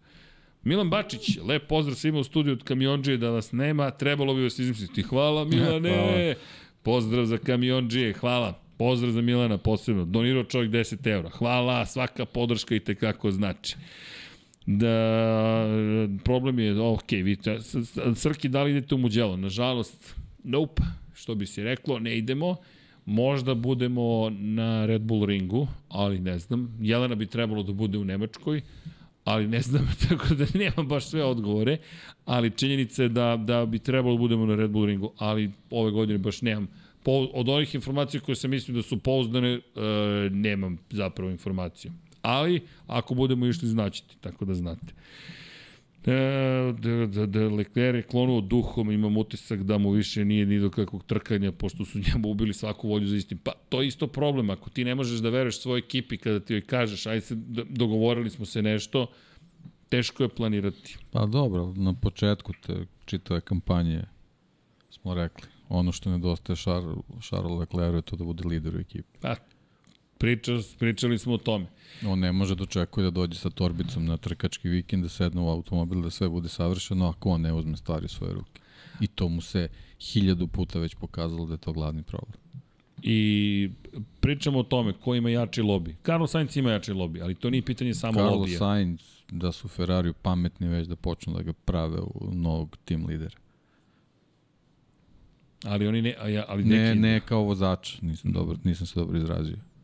Milan 0.63 0.89
Bačić, 0.89 1.37
lep 1.43 1.67
pozdrav 1.67 1.95
svima 1.95 2.19
u 2.19 2.23
studiju 2.23 2.53
od 2.53 2.63
kamionđije 2.63 3.17
da 3.17 3.29
vas 3.29 3.51
nema, 3.51 3.91
trebalo 3.91 4.33
bi 4.33 4.43
vas 4.43 4.59
izmisliti. 4.59 5.01
Hvala 5.01 5.45
Milane, 5.45 5.89
hvala. 5.95 6.33
pozdrav 6.83 7.25
za 7.25 7.37
kamionđije, 7.37 8.13
hvala. 8.13 8.61
Pozdrav 8.77 9.11
za 9.11 9.21
Milana 9.21 9.57
posebno, 9.57 10.05
donirao 10.05 10.43
čovjek 10.43 10.71
10 10.71 11.07
eura. 11.07 11.29
Hvala, 11.29 11.85
svaka 11.85 12.25
podrška 12.25 12.75
i 12.75 12.79
tekako 12.79 13.31
znači. 13.31 13.75
Da, 14.65 15.65
problem 16.23 16.59
je, 16.59 16.81
ok, 16.81 17.11
vidite, 17.11 17.59
Srki, 18.15 18.49
da 18.49 18.63
li 18.63 18.71
idete 18.71 18.95
u 18.95 18.97
Muđelo? 18.97 19.37
Nažalost, 19.37 20.15
nope, 20.43 20.83
što 21.13 21.35
bi 21.35 21.45
se 21.45 21.63
reklo, 21.63 21.99
ne 21.99 22.17
idemo. 22.17 22.55
Možda 23.05 23.53
budemo 23.53 24.29
na 24.29 24.85
Red 24.85 25.01
Bull 25.01 25.25
ringu, 25.25 25.67
ali 25.89 26.19
ne 26.19 26.39
znam. 26.39 26.77
Jelena 26.81 27.15
bi 27.15 27.25
trebalo 27.25 27.63
da 27.63 27.73
bude 27.73 27.97
u 27.97 28.03
Nemačkoj, 28.03 28.61
ali 29.23 29.47
ne 29.47 29.61
znam, 29.61 29.87
tako 30.09 30.35
da 30.35 30.45
nemam 30.53 30.87
baš 30.87 31.05
sve 31.05 31.23
odgovore, 31.23 31.77
ali 32.25 32.51
činjenica 32.51 33.03
je 33.03 33.09
da, 33.09 33.37
da 33.37 33.65
bi 33.65 33.79
trebalo 33.79 34.15
da 34.15 34.19
budemo 34.19 34.45
na 34.45 34.55
Red 34.55 34.69
Bull 34.71 34.85
ringu, 34.85 35.11
ali 35.17 35.51
ove 35.69 35.91
godine 35.91 36.17
baš 36.17 36.41
nemam. 36.41 36.67
Po, 37.03 37.11
od 37.11 37.49
onih 37.49 37.75
informacija 37.75 38.21
koje 38.21 38.35
sam 38.35 38.51
mislim 38.51 38.77
da 38.77 38.83
su 38.83 38.99
pouzdane, 38.99 39.49
e, 39.53 39.59
nemam 40.31 40.77
zapravo 40.89 41.31
informaciju. 41.31 41.91
Ali, 42.21 42.61
ako 42.87 43.15
budemo 43.15 43.45
išli, 43.45 43.67
znaćete, 43.67 44.15
tako 44.21 44.45
da 44.45 44.53
znate. 44.53 44.93
E, 46.05 46.73
da, 46.79 47.05
da, 47.07 47.25
da 47.25 47.39
Leclerc 47.39 47.97
je 47.97 48.01
klonuo 48.01 48.41
duhom, 48.41 48.91
imam 48.91 49.17
utisak 49.17 49.63
da 49.63 49.77
mu 49.77 49.91
više 49.91 50.25
nije 50.25 50.45
ni 50.45 50.59
do 50.59 50.69
kakvog 50.69 51.03
trkanja, 51.03 51.51
pošto 51.51 51.85
su 51.85 51.99
njemu 51.99 52.29
ubili 52.29 52.53
svaku 52.53 52.89
volju 52.89 53.07
za 53.07 53.15
istim. 53.15 53.37
Pa, 53.37 53.51
to 53.69 53.81
je 53.81 53.87
isto 53.87 54.07
problem. 54.07 54.49
Ako 54.49 54.69
ti 54.69 54.83
ne 54.83 54.95
možeš 54.95 55.19
da 55.19 55.29
veruješ 55.29 55.61
svojoj 55.61 55.79
ekipi 55.79 56.17
kada 56.17 56.39
ti 56.39 56.53
joj 56.53 56.61
kažeš, 56.61 57.05
ajde 57.05 57.21
se, 57.21 57.35
dogovorili 57.69 58.29
smo 58.29 58.45
se 58.45 58.61
nešto, 58.61 59.07
teško 59.89 60.23
je 60.23 60.29
planirati. 60.29 60.97
Pa 61.11 61.25
dobro, 61.25 61.73
na 61.75 61.93
početku 61.93 62.53
te 62.65 62.85
čitave 63.05 63.41
kampanje 63.41 64.03
smo 64.89 65.13
rekli, 65.13 65.47
ono 65.69 65.91
što 65.91 66.09
nedostaje 66.09 66.57
Charles 67.21 67.59
Leclerc 67.59 67.95
je 67.95 68.01
to 68.01 68.15
da 68.15 68.23
bude 68.23 68.47
lider 68.47 68.75
u 68.75 68.79
ekipi. 68.79 69.19
Pa, 69.21 69.35
Priča, 70.25 70.51
pričali 70.79 71.19
smo 71.19 71.33
o 71.33 71.37
tome. 71.37 71.65
On 72.05 72.19
ne 72.19 72.31
može 72.31 72.55
da 72.55 72.63
očekuje 72.63 73.03
da 73.03 73.11
dođe 73.11 73.39
sa 73.39 73.49
torbicom 73.49 74.05
na 74.05 74.17
trkački 74.17 74.69
vikend, 74.69 75.03
da 75.03 75.09
sedne 75.09 75.41
u 75.41 75.49
automobil, 75.49 76.01
da 76.01 76.09
sve 76.09 76.29
bude 76.29 76.49
savršeno, 76.49 77.09
ako 77.09 77.29
on 77.29 77.41
ne 77.41 77.53
uzme 77.53 77.77
stvari 77.77 78.05
u 78.05 78.09
svoje 78.09 78.33
ruke. 78.33 78.61
I 78.99 79.07
to 79.07 79.29
mu 79.29 79.41
se 79.41 79.67
hiljadu 79.99 80.47
puta 80.47 80.79
već 80.79 80.95
pokazalo 80.95 81.45
da 81.45 81.53
je 81.53 81.57
to 81.57 81.73
glavni 81.73 82.03
problem. 82.03 82.39
I 83.03 83.69
pričamo 84.19 84.59
o 84.59 84.63
tome 84.63 84.93
ko 84.93 85.15
ima 85.15 85.29
jači 85.29 85.61
lobi. 85.61 85.95
Carlos 86.05 86.31
Sainz 86.31 86.57
ima 86.57 86.71
jači 86.71 86.93
lobi, 86.93 87.21
ali 87.21 87.35
to 87.35 87.49
nije 87.49 87.61
pitanje 87.61 87.93
samo 87.93 88.13
Carlos 88.13 88.33
lobija. 88.33 88.59
Carlos 88.59 88.77
Sainz, 88.77 89.01
da 89.31 89.51
su 89.51 89.67
Ferrari 89.67 90.13
pametni 90.21 90.67
već 90.67 90.87
da 90.87 90.95
počnu 90.95 91.33
da 91.33 91.41
ga 91.41 91.53
prave 91.53 91.99
u 91.99 92.29
novog 92.33 92.77
tim 92.85 93.05
lidera. 93.05 93.37
Ali 95.63 95.87
oni 95.87 96.01
ne, 96.01 96.15
ali 96.47 96.63
ne, 96.63 96.87
neki... 96.87 96.99
ne 96.99 97.19
kao 97.19 97.41
vozač, 97.41 98.01
nisam, 98.01 98.31
dobro, 98.31 98.57
nisam 98.63 98.87
se 98.87 98.99
dobro 98.99 99.17
izrazio. 99.17 99.74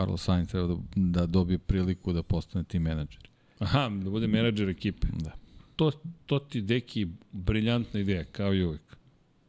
Carlos 0.00 0.22
Sainz 0.22 0.48
treba 0.48 0.66
da, 0.66 0.76
da 0.94 1.26
dobije 1.26 1.58
priliku 1.58 2.12
da 2.12 2.22
postane 2.22 2.64
tim 2.64 2.82
menadžer. 2.82 3.28
Aha, 3.58 3.88
da 3.88 4.10
bude 4.10 4.26
menadžer 4.26 4.68
ekipe. 4.68 5.06
Da. 5.12 5.32
To, 5.76 5.90
to 6.26 6.38
ti, 6.38 6.60
deki, 6.60 7.06
briljantna 7.32 8.00
ideja, 8.00 8.24
kao 8.24 8.54
i 8.54 8.64
uvek. 8.64 8.96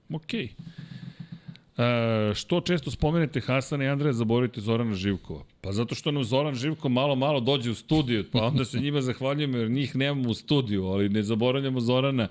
Okej. 0.10 0.48
Okay. 0.48 0.52
E, 1.82 2.34
što 2.36 2.62
često 2.62 2.92
spomenete 2.92 3.42
Hasana 3.42 3.84
i 3.84 3.88
Andreja, 3.88 4.14
zaboravite 4.14 4.62
Zorana 4.62 4.96
Živkova? 4.96 5.44
Pa 5.62 5.72
zato 5.72 5.96
što 5.96 6.12
nam 6.12 6.24
Zoran 6.24 6.56
Živko 6.56 6.90
malo, 6.90 7.16
malo 7.16 7.40
dođe 7.40 7.72
u 7.72 7.76
studiju, 7.76 8.26
pa 8.32 8.44
onda 8.44 8.66
se 8.66 8.80
njima 8.80 9.02
zahvaljujemo 9.02 9.58
jer 9.58 9.70
njih 9.70 9.96
nemamo 9.96 10.30
u 10.30 10.34
studiju, 10.34 10.86
ali 10.86 11.10
ne 11.10 11.24
zaboravljamo 11.24 11.80
Zorana. 11.80 12.28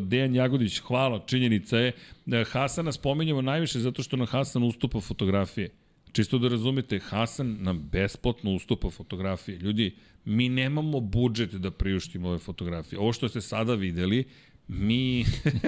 Dejan 0.00 0.34
Jagodić, 0.34 0.78
hvala, 0.78 1.22
činjenica 1.26 1.78
je. 1.78 1.92
E, 2.32 2.44
Hasana 2.44 2.92
spominjamo 2.92 3.42
najviše 3.42 3.80
zato 3.80 4.02
što 4.02 4.16
nam 4.16 4.26
Hasan 4.26 4.62
ustupa 4.62 5.00
fotografije. 5.00 5.70
Čisto 6.12 6.38
da 6.38 6.48
razumete, 6.48 6.98
Hasan 6.98 7.56
nam 7.60 7.88
besplatno 7.92 8.54
ustupa 8.54 8.90
fotografije. 8.90 9.58
Ljudi, 9.58 9.96
mi 10.24 10.48
nemamo 10.48 11.00
budžet 11.00 11.54
da 11.54 11.70
priuštimo 11.70 12.28
ove 12.28 12.38
fotografije. 12.38 12.98
Ovo 12.98 13.12
što 13.12 13.28
ste 13.28 13.40
sada 13.40 13.74
videli, 13.74 14.24
mi, 14.68 15.24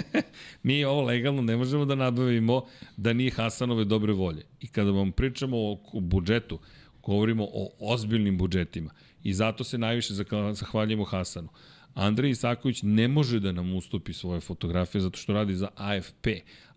mi 0.62 0.84
ovo 0.84 1.02
legalno 1.02 1.42
ne 1.42 1.56
možemo 1.56 1.84
da 1.84 1.94
nabavimo 1.94 2.64
da 2.96 3.12
nije 3.12 3.30
Hasanove 3.30 3.84
dobre 3.84 4.12
volje. 4.12 4.42
I 4.60 4.66
kada 4.66 4.90
vam 4.90 5.12
pričamo 5.12 5.56
o 5.56 6.00
budžetu, 6.00 6.58
govorimo 7.02 7.44
o 7.44 7.70
ozbiljnim 7.78 8.38
budžetima. 8.38 8.90
I 9.22 9.34
zato 9.34 9.64
se 9.64 9.78
najviše 9.78 10.14
zahvaljujemo 10.52 11.04
Hasanu. 11.04 11.48
Andrej 11.94 12.30
Isaković 12.30 12.82
ne 12.82 13.08
može 13.08 13.40
da 13.40 13.52
nam 13.52 13.74
ustupi 13.74 14.12
svoje 14.12 14.40
fotografije 14.40 15.00
zato 15.00 15.18
što 15.18 15.32
radi 15.32 15.54
za 15.54 15.68
AFP, 15.76 16.26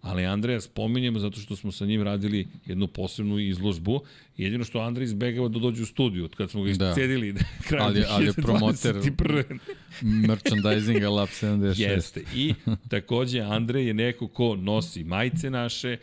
ali 0.08 0.26
Andreja 0.26 0.61
spominjemo 0.61 1.19
zato 1.19 1.40
što 1.40 1.56
smo 1.56 1.72
sa 1.72 1.86
njim 1.86 2.03
radili 2.03 2.48
jednu 2.66 2.88
posebnu 2.88 3.40
izložbu. 3.40 4.02
Jedino 4.38 4.64
što 4.64 4.80
Andrej 4.80 5.06
izbegava 5.06 5.48
da 5.48 5.60
dođe 5.60 5.84
u 5.84 5.86
studiju, 5.86 6.26
od 6.26 6.36
kad 6.36 6.50
smo 6.52 6.64
ga 6.64 6.74
da. 6.74 6.90
iscedili 6.90 7.34
da. 7.34 7.40
krajem 7.68 7.86
ali, 7.86 8.03
ali 8.10 8.26
je 8.26 8.34
promoter 8.34 8.95
merchandisinga 10.02 11.10
Lab 11.10 11.27
76. 11.27 11.82
Jeste. 11.82 12.24
I 12.36 12.53
takođe 12.90 13.42
Andrej 13.42 13.88
je 13.88 13.94
neko 13.94 14.27
ko 14.27 14.56
nosi 14.56 15.03
majice 15.03 15.50
naše, 15.50 15.98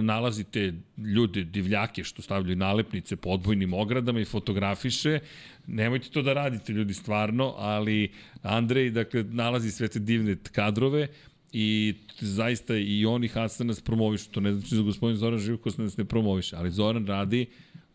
nalazite 0.00 0.72
ljude, 0.96 1.44
divljake 1.44 2.04
što 2.04 2.22
stavljaju 2.22 2.56
nalepnice 2.56 3.16
po 3.16 3.30
odbojnim 3.30 3.74
ogradama 3.74 4.20
i 4.20 4.24
fotografiše. 4.24 5.18
Nemojte 5.66 6.08
to 6.08 6.22
da 6.22 6.32
radite 6.32 6.72
ljudi 6.72 6.94
stvarno, 6.94 7.54
ali 7.58 8.12
Andrej 8.42 8.90
dakle 8.90 9.24
nalazi 9.24 9.70
sve 9.70 9.88
te 9.88 9.98
divne 9.98 10.36
kadrove 10.52 11.08
i 11.52 11.94
zaista 12.20 12.76
i 12.76 13.06
oni 13.06 13.28
Hasan 13.28 13.66
nas 13.66 13.80
promovišu, 13.80 14.30
to 14.30 14.40
ne 14.40 14.52
znači 14.52 14.76
za 14.76 14.82
gospodin 14.82 15.16
Zoran 15.16 15.38
Živkos 15.38 15.78
nas 15.78 15.96
ne 15.96 16.04
promoviše, 16.04 16.56
ali 16.56 16.70
Zoran 16.70 17.06
radi 17.06 17.46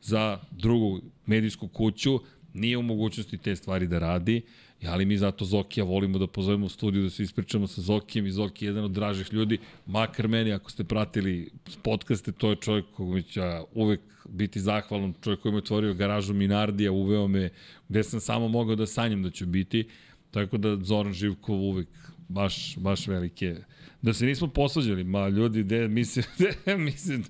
za 0.02 0.40
drugu 0.52 1.02
medijsku 1.26 1.68
kuću, 1.68 2.20
nije 2.54 2.78
u 2.78 2.82
mogućnosti 2.82 3.38
te 3.38 3.56
stvari 3.56 3.88
da 3.88 4.00
radi, 4.00 4.42
ali 4.86 5.06
mi 5.06 5.18
zato 5.18 5.46
Zokija 5.46 5.84
volimo 5.84 6.18
da 6.18 6.28
pozovemo 6.28 6.66
u 6.66 6.70
studiju 6.70 7.04
da 7.04 7.10
se 7.10 7.24
ispričamo 7.24 7.68
sa 7.68 7.82
Zokijem 7.82 8.26
i 8.26 8.32
Zoki 8.32 8.66
je 8.66 8.70
jedan 8.70 8.84
od 8.84 8.92
dražih 8.92 9.34
ljudi, 9.34 9.58
makar 9.86 10.28
meni 10.28 10.54
ako 10.54 10.72
ste 10.72 10.84
pratili 10.84 11.50
podcaste, 11.84 12.32
to 12.32 12.50
je 12.50 12.56
čovjek 12.56 12.86
kog 12.94 13.22
ću 13.22 13.40
ja 13.40 13.64
uvek 13.74 14.02
biti 14.30 14.60
zahvalan, 14.60 15.14
čovjek 15.22 15.42
koji 15.42 15.52
mi 15.52 15.58
je 15.58 15.64
otvorio 15.64 15.94
garažu 15.94 16.34
Minardija, 16.34 16.92
uveo 16.92 17.28
me 17.28 17.50
gde 17.90 18.04
sam 18.04 18.20
samo 18.20 18.48
mogao 18.48 18.76
da 18.76 18.86
sanjam 18.86 19.24
da 19.24 19.30
ću 19.30 19.46
biti, 19.46 19.88
tako 20.32 20.58
da 20.58 20.76
Zoran 20.76 21.14
Živkov 21.14 21.56
uvek 21.56 21.88
baš, 22.28 22.78
baš 22.78 23.08
velike 23.08 23.56
Da 24.02 24.14
se 24.14 24.26
nismo 24.26 24.48
posvađali, 24.48 25.04
ma 25.04 25.28
ljudi, 25.28 25.64
de, 25.64 25.88
mislim, 25.88 26.26
de, 26.66 26.78
mislim, 26.78 27.24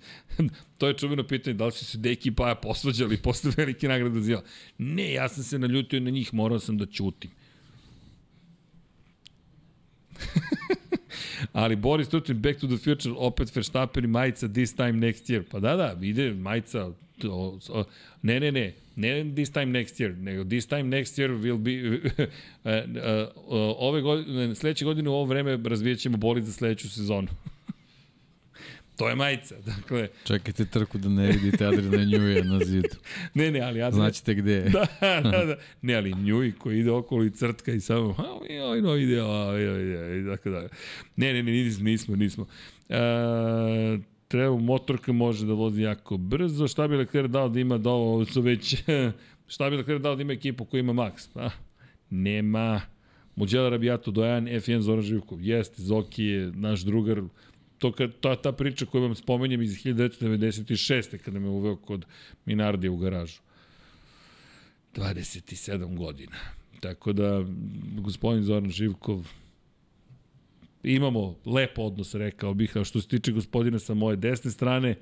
to 0.78 0.88
je 0.88 0.94
čuveno 0.94 1.24
pitanje, 1.28 1.54
da 1.54 1.66
li 1.66 1.72
su 1.72 1.86
se 1.86 1.98
Deki 1.98 2.30
i 2.30 2.36
Paja 2.36 2.56
posvađali 2.56 3.18
posle 3.18 3.52
velike 3.58 3.88
nagrade 3.88 4.22
zila. 4.22 4.44
Ne, 4.78 5.14
ja 5.14 5.30
sam 5.30 5.44
se 5.44 5.60
naljutio 5.60 6.00
na 6.00 6.10
njih, 6.10 6.34
morao 6.34 6.60
sam 6.60 6.78
da 6.78 6.86
ćutim. 6.86 7.32
Ali 11.54 11.76
Boris 11.76 12.10
Tutin, 12.10 12.42
Back 12.42 12.60
to 12.60 12.68
the 12.68 12.78
Future, 12.78 13.16
opet 13.18 13.56
Verstappen 13.56 14.04
i 14.04 14.08
majica 14.08 14.48
this 14.48 14.76
time 14.76 14.94
next 14.94 15.30
year. 15.30 15.44
Pa 15.52 15.60
da, 15.60 15.76
da, 15.76 15.98
ide 16.02 16.34
majica, 16.34 16.92
to, 17.18 17.60
ne, 18.22 18.40
ne, 18.40 18.52
ne, 18.52 18.74
ne 18.96 19.34
this 19.36 19.52
time 19.52 19.66
next 19.66 20.00
year, 20.00 20.18
nego 20.18 20.44
this 20.44 20.66
time 20.66 20.84
next 20.84 21.18
year 21.18 21.30
will 21.30 21.58
be, 21.58 21.72
uh, 21.90 23.30
uh, 23.36 23.76
ove 23.78 24.02
godine, 24.02 24.56
sledeće 24.56 24.86
godine 24.86 25.10
u 25.10 25.14
ovo 25.14 25.26
vreme 25.26 25.60
razvijat 25.64 26.00
ćemo 26.00 26.18
bolid 26.18 26.44
za 26.44 26.52
sledeću 26.52 26.90
sezonu. 26.90 27.28
To 28.96 29.10
je 29.10 29.16
majica, 29.16 29.56
dakle... 29.66 30.08
Čekajte 30.24 30.66
trku 30.66 30.98
da 30.98 31.10
ne 31.10 31.28
vidite 31.28 31.66
Adriana 31.66 32.04
Njuje 32.04 32.44
na 32.44 32.66
zidu. 32.66 32.96
ne, 33.34 33.52
ne, 33.52 33.60
ali 33.60 33.82
Adrian... 33.82 33.92
Znaćete 33.92 34.34
gde 34.34 34.52
je. 34.52 34.70
da, 34.70 34.88
da, 35.02 35.46
da. 35.46 35.56
Ne, 35.82 35.96
ali 35.96 36.14
Njuj 36.14 36.52
koji 36.52 36.80
ide 36.80 36.92
okolo 36.92 37.24
i 37.24 37.32
crtka 37.32 37.72
i 37.72 37.80
samo, 37.80 38.14
ha, 38.14 38.24
oj, 38.70 38.82
no, 38.82 38.96
ide, 38.96 39.24
oj, 39.24 39.70
oj, 39.70 39.98
oj, 39.98 40.22
i 40.22 40.26
tako 40.36 40.50
da. 40.50 40.68
Ne, 41.16 41.34
ne, 41.34 41.44
ne, 41.44 41.52
nismo, 41.52 41.84
nismo, 41.84 42.16
nismo. 42.16 42.48
E, 42.90 42.96
treba 44.28 44.58
motorka 44.58 45.14
može 45.14 45.46
da 45.46 45.54
vozi 45.54 45.82
jako 45.82 46.18
brzo. 46.18 46.68
Šta 46.68 46.88
bi 46.88 46.96
Leclerc 46.96 47.32
dao 47.32 47.50
da 47.50 47.60
ima 47.60 47.78
da 47.78 47.90
ovo 47.90 48.26
su 48.26 48.42
već... 48.42 48.76
šta 49.54 49.70
bi 49.70 49.78
Leclerc 49.78 50.02
dao 50.02 50.16
da 50.16 50.22
ima 50.22 50.34
ekipu 50.34 50.66
koja 50.66 50.80
ima 50.80 50.94
max? 50.94 51.30
Pa, 51.34 51.50
nema. 52.10 52.82
Muđela 53.36 53.70
Rabijato, 53.70 54.12
Dojan, 54.12 54.46
F1 54.46 54.80
Zoran 54.80 55.04
Živkov. 55.04 55.42
Jeste, 55.42 55.82
Zoki 55.82 56.24
je 56.24 56.52
naš 56.52 56.82
drugar. 56.82 57.22
To 57.78 57.92
kad, 57.92 58.12
ta, 58.22 58.36
ta 58.36 58.52
priča 58.52 58.86
koju 58.86 59.04
vam 59.04 59.16
spomenjem 59.16 59.62
iz 59.62 59.84
1996. 59.84 61.18
kada 61.18 61.40
me 61.40 61.48
uveo 61.48 61.76
kod 61.76 62.06
Minardija 62.46 62.92
u 62.92 62.98
garažu. 62.98 63.40
27 64.96 65.98
godina. 65.98 66.38
Tako 66.80 67.14
da, 67.14 67.46
gospodin 68.00 68.44
Zoran 68.44 68.70
Živkov, 68.70 69.28
imamo 70.86 71.36
lep 71.46 71.80
odnos, 71.80 72.14
rekao 72.14 72.54
bih, 72.54 72.78
a 72.78 72.84
što 72.84 73.02
se 73.02 73.08
tiče 73.08 73.32
gospodina 73.32 73.80
sa 73.80 73.94
moje 73.94 74.16
desne 74.18 74.52
strane, 74.52 74.96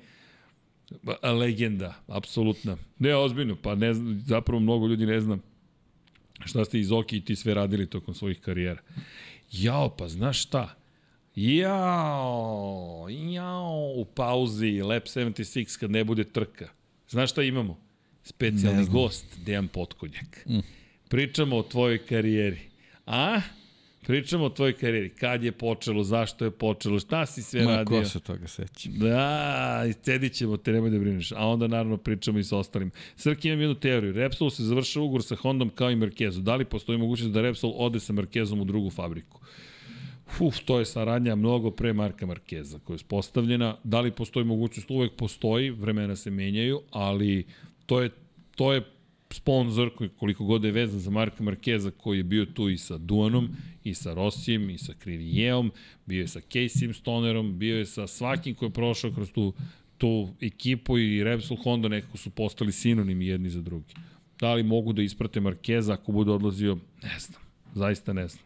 legenda, 1.22 1.94
apsolutna. 2.06 2.76
Ne, 2.98 3.16
ozbiljno, 3.16 3.56
pa 3.62 3.74
ne 3.74 3.94
znam, 3.94 4.20
zapravo 4.26 4.60
mnogo 4.60 4.86
ljudi 4.86 5.06
ne 5.06 5.20
znam 5.20 5.42
šta 6.44 6.64
ste 6.64 6.80
iz 6.80 6.92
Oki 6.92 7.16
i 7.16 7.24
ti 7.24 7.36
sve 7.36 7.54
radili 7.54 7.86
tokom 7.86 8.14
svojih 8.14 8.40
karijera. 8.40 8.82
Jao, 9.52 9.96
pa 9.96 10.08
znaš 10.08 10.42
šta? 10.42 10.74
Jao, 11.34 13.06
jao, 13.10 13.92
u 13.96 14.04
pauzi, 14.04 14.82
Lab 14.82 15.02
76 15.02 15.80
kad 15.80 15.90
ne 15.90 16.04
bude 16.04 16.24
trka. 16.24 16.68
Znaš 17.08 17.30
šta 17.30 17.42
imamo? 17.42 17.80
Specijalni 18.22 18.86
gost, 18.86 19.26
Dejan 19.46 19.68
Potkonjak. 19.68 20.46
Mm. 20.46 20.58
Pričamo 21.08 21.56
o 21.56 21.62
tvojoj 21.62 22.06
karijeri. 22.06 22.60
A? 23.06 23.40
Pričamo 24.06 24.44
o 24.44 24.48
tvojoj 24.48 24.72
karijeri. 24.72 25.10
Kad 25.10 25.44
je 25.44 25.52
počelo, 25.52 26.04
zašto 26.04 26.44
je 26.44 26.50
počelo, 26.50 27.00
šta 27.00 27.26
si 27.26 27.42
sve 27.42 27.64
Ma, 27.64 27.76
radio. 27.76 28.00
ko 28.00 28.04
se 28.04 28.20
toga 28.20 28.46
seća? 28.46 28.88
Da, 28.92 29.84
iscedit 29.88 30.32
ćemo 30.32 30.56
te, 30.56 30.72
nemoj 30.72 30.90
da 30.90 30.98
brineš. 30.98 31.32
A 31.32 31.46
onda 31.46 31.66
naravno 31.66 31.96
pričamo 31.96 32.38
i 32.38 32.44
sa 32.44 32.56
ostalim. 32.56 32.90
Srki 33.16 33.48
imam 33.48 33.60
jednu 33.60 33.74
teoriju. 33.74 34.12
Repsol 34.12 34.50
se 34.50 34.62
završava 34.62 35.06
ugovor 35.06 35.22
sa 35.22 35.36
Hondom 35.36 35.68
kao 35.68 35.90
i 35.90 35.96
Markezu. 35.96 36.40
Da 36.40 36.56
li 36.56 36.64
postoji 36.64 36.98
mogućnost 36.98 37.32
da 37.32 37.42
Repsol 37.42 37.72
ode 37.76 38.00
sa 38.00 38.12
Markezom 38.12 38.60
u 38.60 38.64
drugu 38.64 38.90
fabriku? 38.90 39.40
Uf, 40.40 40.58
to 40.64 40.78
je 40.78 40.84
saradnja 40.84 41.34
mnogo 41.34 41.70
pre 41.70 41.92
Marka 41.92 42.26
Markeza 42.26 42.78
koja 42.78 42.94
je 42.94 42.98
spostavljena. 42.98 43.76
Da 43.84 44.00
li 44.00 44.10
postoji 44.10 44.44
mogućnost? 44.44 44.90
Uvek 44.90 45.12
postoji, 45.12 45.70
vremena 45.70 46.16
se 46.16 46.30
menjaju, 46.30 46.80
ali 46.90 47.46
to 47.86 48.00
je, 48.00 48.10
to 48.56 48.72
je 48.72 48.82
sponsor 49.34 49.90
koji 49.96 50.10
koliko 50.10 50.44
god 50.44 50.64
je 50.64 50.72
vezan 50.72 51.00
za 51.00 51.10
Marka 51.10 51.42
Markeza 51.42 51.90
koji 51.90 52.18
je 52.18 52.24
bio 52.24 52.46
tu 52.46 52.68
i 52.68 52.78
sa 52.78 52.98
Duanom 52.98 53.48
i 53.84 53.94
sa 53.94 54.14
Rossijem 54.14 54.70
i 54.70 54.78
sa 54.78 54.92
Kririjeom, 54.98 55.70
bio 56.06 56.20
je 56.20 56.28
sa 56.28 56.40
Casey 56.40 56.92
Stonerom, 56.92 57.58
bio 57.58 57.78
je 57.78 57.86
sa 57.86 58.06
svakim 58.06 58.54
ko 58.54 58.64
je 58.64 58.70
prošao 58.70 59.12
kroz 59.12 59.32
tu, 59.32 59.52
tu 59.98 60.28
ekipu 60.40 60.98
i 60.98 61.24
Repsol 61.24 61.56
Honda 61.56 61.88
nekako 61.88 62.18
su 62.18 62.30
postali 62.30 62.72
sinonimi 62.72 63.26
jedni 63.26 63.50
za 63.50 63.60
drugi. 63.60 63.94
Da 64.40 64.54
li 64.54 64.62
mogu 64.62 64.92
da 64.92 65.02
isprate 65.02 65.40
Markeza 65.40 65.92
ako 65.92 66.12
bude 66.12 66.30
odlazio? 66.30 66.78
Ne 67.02 67.18
znam. 67.18 67.40
Zaista 67.74 68.12
ne 68.12 68.28
znam. 68.28 68.44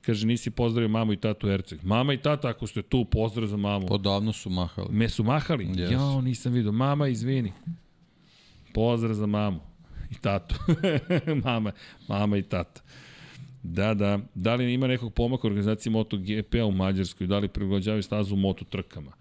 Kaže, 0.00 0.26
nisi 0.26 0.50
pozdravio 0.50 0.88
mamu 0.88 1.12
i 1.12 1.16
tatu 1.16 1.48
Erceg. 1.48 1.84
Mama 1.84 2.12
i 2.12 2.16
tata, 2.16 2.48
ako 2.48 2.66
ste 2.66 2.82
tu, 2.82 3.04
pozdrav 3.04 3.46
za 3.46 3.56
mamu. 3.56 3.86
Podavno 3.86 4.32
su 4.32 4.50
mahali. 4.50 4.88
Me 4.90 5.08
su 5.08 5.24
mahali? 5.24 5.66
Yes. 5.66 5.92
Jao, 5.92 6.20
nisam 6.20 6.52
vidio. 6.52 6.72
Mama, 6.72 7.08
izvini. 7.08 7.52
Pozdrav 8.78 9.14
za 9.14 9.26
mamu 9.26 9.60
i 10.10 10.14
tatu. 10.14 10.54
mama, 11.44 11.72
mama 12.08 12.36
i 12.36 12.42
tata. 12.42 12.80
Da, 13.62 13.94
da. 13.94 14.18
Da 14.34 14.54
li 14.54 14.74
ima 14.74 14.86
nekog 14.86 15.14
pomaka 15.14 15.46
u 15.46 15.50
organizaciji 15.50 15.92
MotoGP-a 15.92 16.64
u 16.64 16.72
Mađarskoj? 16.72 17.26
Da 17.26 17.38
li 17.38 17.48
prilagođavaju 17.48 18.02
stazu 18.02 18.36
moto 18.36 18.64
trkama? 18.64 19.12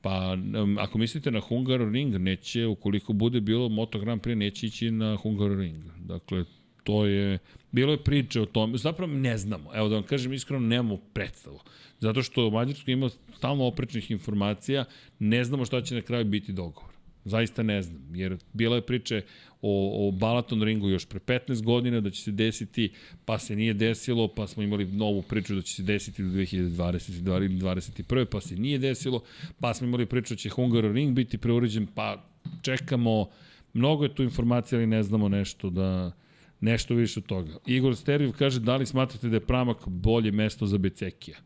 Pa, 0.00 0.36
um, 0.62 0.78
ako 0.78 0.98
mislite 0.98 1.30
na 1.30 1.40
Hungaroring, 1.40 2.14
neće, 2.14 2.66
ukoliko 2.66 3.12
bude 3.12 3.40
bilo 3.40 3.68
Moto 3.68 3.98
Grand 3.98 4.22
Prix, 4.22 4.34
neće 4.34 4.66
ići 4.66 4.90
na 4.90 5.16
Hungaroring. 5.16 5.84
Dakle, 5.98 6.44
to 6.84 7.06
je, 7.06 7.38
bilo 7.72 7.92
je 7.92 8.04
priče 8.04 8.40
o 8.40 8.46
tome, 8.46 8.78
zapravo 8.78 9.12
ne 9.12 9.38
znamo, 9.38 9.70
evo 9.74 9.88
da 9.88 9.94
vam 9.94 10.04
kažem 10.04 10.32
iskreno, 10.32 10.66
nemamo 10.66 10.96
predstavu. 10.96 11.58
Zato 12.00 12.22
što 12.22 12.46
u 12.46 12.50
Mađarskoj 12.50 12.92
ima 12.92 13.08
stalno 13.36 13.64
oprečnih 13.64 14.10
informacija, 14.10 14.84
ne 15.18 15.44
znamo 15.44 15.64
šta 15.64 15.82
će 15.82 15.94
na 15.94 16.02
kraju 16.02 16.24
biti 16.24 16.52
dogovor. 16.52 16.89
Zaista 17.24 17.62
ne 17.62 17.82
znam, 17.82 18.14
jer 18.14 18.36
bila 18.52 18.76
je 18.76 18.86
priče 18.86 19.22
o, 19.62 20.08
o 20.08 20.10
Balaton 20.10 20.62
ringu 20.62 20.88
još 20.88 21.06
pre 21.06 21.20
15 21.20 21.62
godina 21.62 22.00
da 22.00 22.10
će 22.10 22.22
se 22.22 22.30
desiti, 22.32 22.92
pa 23.24 23.38
se 23.38 23.56
nije 23.56 23.74
desilo, 23.74 24.28
pa 24.28 24.46
smo 24.46 24.62
imali 24.62 24.86
novu 24.86 25.22
priču 25.22 25.54
da 25.54 25.62
će 25.62 25.74
se 25.74 25.82
desiti 25.82 26.22
do 26.22 26.28
2022 26.28 27.36
ili 27.36 27.60
2021. 27.60 28.24
pa 28.24 28.40
se 28.40 28.56
nije 28.56 28.78
desilo, 28.78 29.22
pa 29.60 29.74
smo 29.74 29.86
imali 29.86 30.06
priču 30.06 30.34
da 30.34 30.38
će 30.38 30.48
Hungaroring 30.48 31.14
biti 31.14 31.38
preuređen, 31.38 31.86
pa 31.94 32.24
čekamo, 32.62 33.28
mnogo 33.72 34.04
je 34.04 34.14
tu 34.14 34.22
informacija, 34.22 34.78
ali 34.78 34.86
ne 34.86 35.02
znamo 35.02 35.28
nešto 35.28 35.70
da 35.70 36.12
nešto 36.60 36.94
više 36.94 37.20
od 37.20 37.26
toga. 37.26 37.52
Igor 37.66 37.96
Sterviv 37.96 38.32
kaže, 38.32 38.60
da 38.60 38.76
li 38.76 38.86
smatrate 38.86 39.28
da 39.28 39.36
je 39.36 39.46
Pramak 39.46 39.88
bolje 39.88 40.32
mesto 40.32 40.66
za 40.66 40.78
Becekija? 40.78 41.38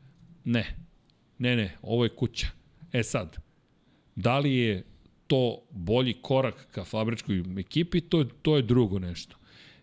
Ne. 0.45 0.77
Ne, 1.39 1.57
ne, 1.57 1.77
ovo 1.83 2.05
je 2.05 2.11
kuća. 2.11 2.47
E 2.93 3.03
sad, 3.03 3.37
da 4.17 4.39
li 4.39 4.55
je 4.55 4.85
to 5.27 5.63
bolji 5.71 6.15
korak 6.23 6.67
ka 6.71 6.85
fabričkoj 6.85 7.43
ekipi, 7.59 8.01
to 8.01 8.19
je, 8.19 8.27
to 8.43 8.57
je 8.57 8.63
drugo 8.63 8.99
nešto. 8.99 9.37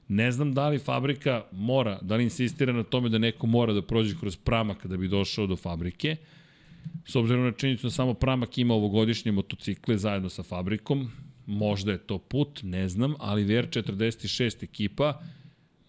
Ne 0.07 0.31
znam 0.31 0.53
da 0.53 0.69
li 0.69 0.79
fabrika 0.79 1.43
mora, 1.51 1.99
da 2.01 2.15
li 2.15 2.23
insistira 2.23 2.73
na 2.73 2.83
tome 2.83 3.09
da 3.09 3.17
neko 3.17 3.47
mora 3.47 3.73
da 3.73 3.81
prođe 3.81 4.15
kroz 4.19 4.35
pramak 4.37 4.85
da 4.85 4.97
bi 4.97 5.07
došao 5.07 5.47
do 5.47 5.55
fabrike, 5.55 6.15
s 7.05 7.15
obzirom 7.15 7.43
na 7.43 7.51
činjenicu 7.51 7.87
da 7.87 7.91
samo 7.91 8.13
pramak 8.13 8.57
ima 8.57 8.73
ovogodišnje 8.73 9.31
motocikle 9.31 9.97
zajedno 9.97 10.29
sa 10.29 10.43
fabrikom, 10.43 11.11
možda 11.45 11.91
je 11.91 11.97
to 11.97 12.17
put, 12.17 12.59
ne 12.63 12.89
znam, 12.89 13.15
ali 13.19 13.45
VR46 13.45 14.63
ekipa 14.63 15.21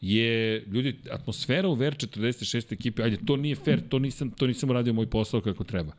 je, 0.00 0.64
ljudi, 0.66 0.98
atmosfera 1.10 1.68
u 1.68 1.76
VR46 1.76 2.72
ekipe, 2.72 3.02
ajde, 3.02 3.18
to 3.26 3.36
nije 3.36 3.56
fair, 3.56 3.88
to 3.88 3.98
nisam, 3.98 4.30
to 4.30 4.46
nisam 4.46 4.70
uradio 4.70 4.92
moj 4.92 5.10
posao 5.10 5.40
kako 5.40 5.64
treba 5.64 5.92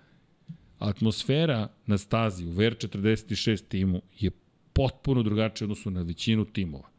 atmosfera 0.89 1.67
na 1.85 1.97
stazi 1.97 2.45
u 2.45 2.49
VR46 2.49 3.67
timu 3.67 4.01
je 4.19 4.31
potpuno 4.73 5.23
drugačija 5.23 5.65
odnosu 5.65 5.91
na 5.91 6.01
većinu 6.01 6.45
timova. 6.45 6.89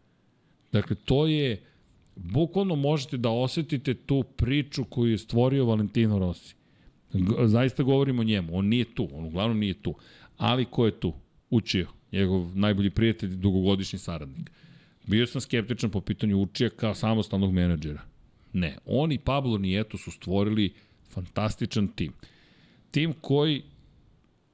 Dakle, 0.73 0.97
to 1.05 1.27
je, 1.27 1.63
bukvalno 2.17 2.77
možete 2.77 3.17
da 3.17 3.31
osetite 3.31 3.95
tu 3.95 4.25
priču 4.37 4.85
koju 4.85 5.11
je 5.11 5.19
stvorio 5.19 5.65
Valentino 5.65 6.19
Rossi. 6.19 6.55
Zaista 7.45 7.83
govorimo 7.83 8.21
o 8.23 8.25
njemu, 8.25 8.59
on 8.59 8.67
nije 8.67 8.85
tu, 8.95 9.09
on 9.13 9.25
uglavnom 9.25 9.59
nije 9.59 9.75
tu. 9.75 9.95
Ali 10.37 10.65
ko 10.65 10.87
je 10.87 11.01
tu? 11.01 11.13
Učio, 11.51 11.89
njegov 12.13 12.57
najbolji 12.57 12.91
prijatelj, 12.91 13.37
dugogodišnji 13.37 13.99
saradnik. 13.99 14.51
Bio 15.07 15.27
sam 15.27 15.41
skeptičan 15.41 15.91
po 15.91 16.01
pitanju 16.01 16.43
Učija 16.43 16.71
kao 16.71 16.95
samostalnog 16.95 17.53
menadžera. 17.53 18.03
Ne, 18.53 18.79
on 18.87 19.13
i 19.13 19.19
Pablo 19.19 19.59
Nieto 19.59 19.99
su 19.99 20.11
stvorili 20.11 20.73
fantastičan 21.11 21.89
tim. 21.89 22.13
Tim 22.91 23.13
koji 23.21 23.63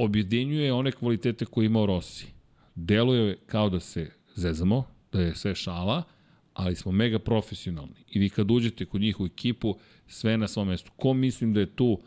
objedinjuje 0.05 0.73
one 0.73 0.93
kvalitete 0.93 1.45
koje 1.45 1.67
imao 1.67 1.87
Rossi. 1.87 2.27
Deluje 2.75 3.39
kao 3.47 3.71
da 3.71 3.81
se 3.81 4.11
zezamo, 4.35 4.85
da 5.13 5.21
je 5.21 5.35
sve 5.35 5.55
šala, 5.55 6.03
ali 6.55 6.75
smo 6.75 6.93
mega 6.93 7.19
profesionalni. 7.19 8.05
I 8.13 8.19
vi 8.19 8.29
kad 8.29 8.51
uđete 8.51 8.85
kod 8.85 9.01
njih 9.01 9.21
u 9.21 9.27
ekipu, 9.27 9.77
sve 10.07 10.39
na 10.39 10.49
svom 10.49 10.69
mestu. 10.69 10.91
Ko 10.97 11.13
mislim 11.15 11.53
da 11.53 11.61
je 11.61 11.77
tu 11.77 11.99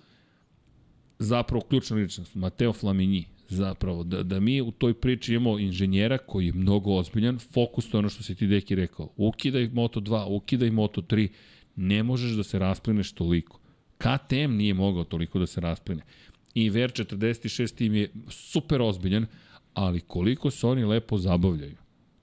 zapravo 1.19 1.61
ključna 1.61 1.97
ličnost? 1.97 2.35
Mateo 2.35 2.73
Flamini. 2.73 3.25
Zapravo, 3.49 4.03
da, 4.03 4.23
da 4.23 4.39
mi 4.39 4.61
u 4.61 4.71
toj 4.71 4.93
priči 4.93 5.33
imamo 5.33 5.59
inženjera 5.59 6.17
koji 6.17 6.45
je 6.45 6.53
mnogo 6.53 6.95
ozbiljan, 6.95 7.39
fokus 7.39 7.89
to 7.89 7.97
je 7.97 7.99
ono 7.99 8.09
što 8.09 8.23
si 8.23 8.35
ti 8.35 8.47
deki 8.47 8.75
rekao. 8.75 9.09
Ukidaj 9.17 9.69
Moto2, 9.69 10.25
ukidaj 10.29 10.69
Moto3, 10.69 11.27
ne 11.75 12.03
možeš 12.03 12.31
da 12.31 12.43
se 12.43 12.59
rasplineš 12.59 13.11
toliko. 13.11 13.59
KTM 13.97 14.55
nije 14.55 14.73
mogao 14.73 15.03
toliko 15.03 15.39
da 15.39 15.47
se 15.47 15.61
raspline 15.61 16.03
i 16.53 16.69
VR46 16.71 17.75
tim 17.75 17.95
je 17.95 18.11
super 18.29 18.81
ozbiljan, 18.81 19.25
ali 19.73 19.99
koliko 19.99 20.51
se 20.51 20.67
oni 20.67 20.85
lepo 20.85 21.17
zabavljaju. 21.17 21.75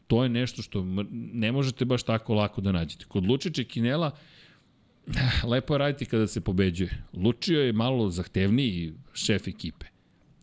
To 0.06 0.22
je 0.22 0.28
nešto 0.28 0.62
što 0.62 0.86
ne 1.32 1.52
možete 1.52 1.84
baš 1.84 2.02
tako 2.02 2.34
lako 2.34 2.60
da 2.60 2.72
nađete. 2.72 3.04
Kod 3.04 3.26
Lučića 3.26 3.64
Kinela 3.64 4.10
lepo 5.50 5.74
je 5.74 5.78
raditi 5.78 6.04
kada 6.04 6.26
se 6.26 6.40
pobeđuje. 6.40 7.04
Lučio 7.12 7.62
je 7.62 7.72
malo 7.72 8.10
zahtevniji 8.10 8.92
šef 9.14 9.48
ekipe. 9.48 9.86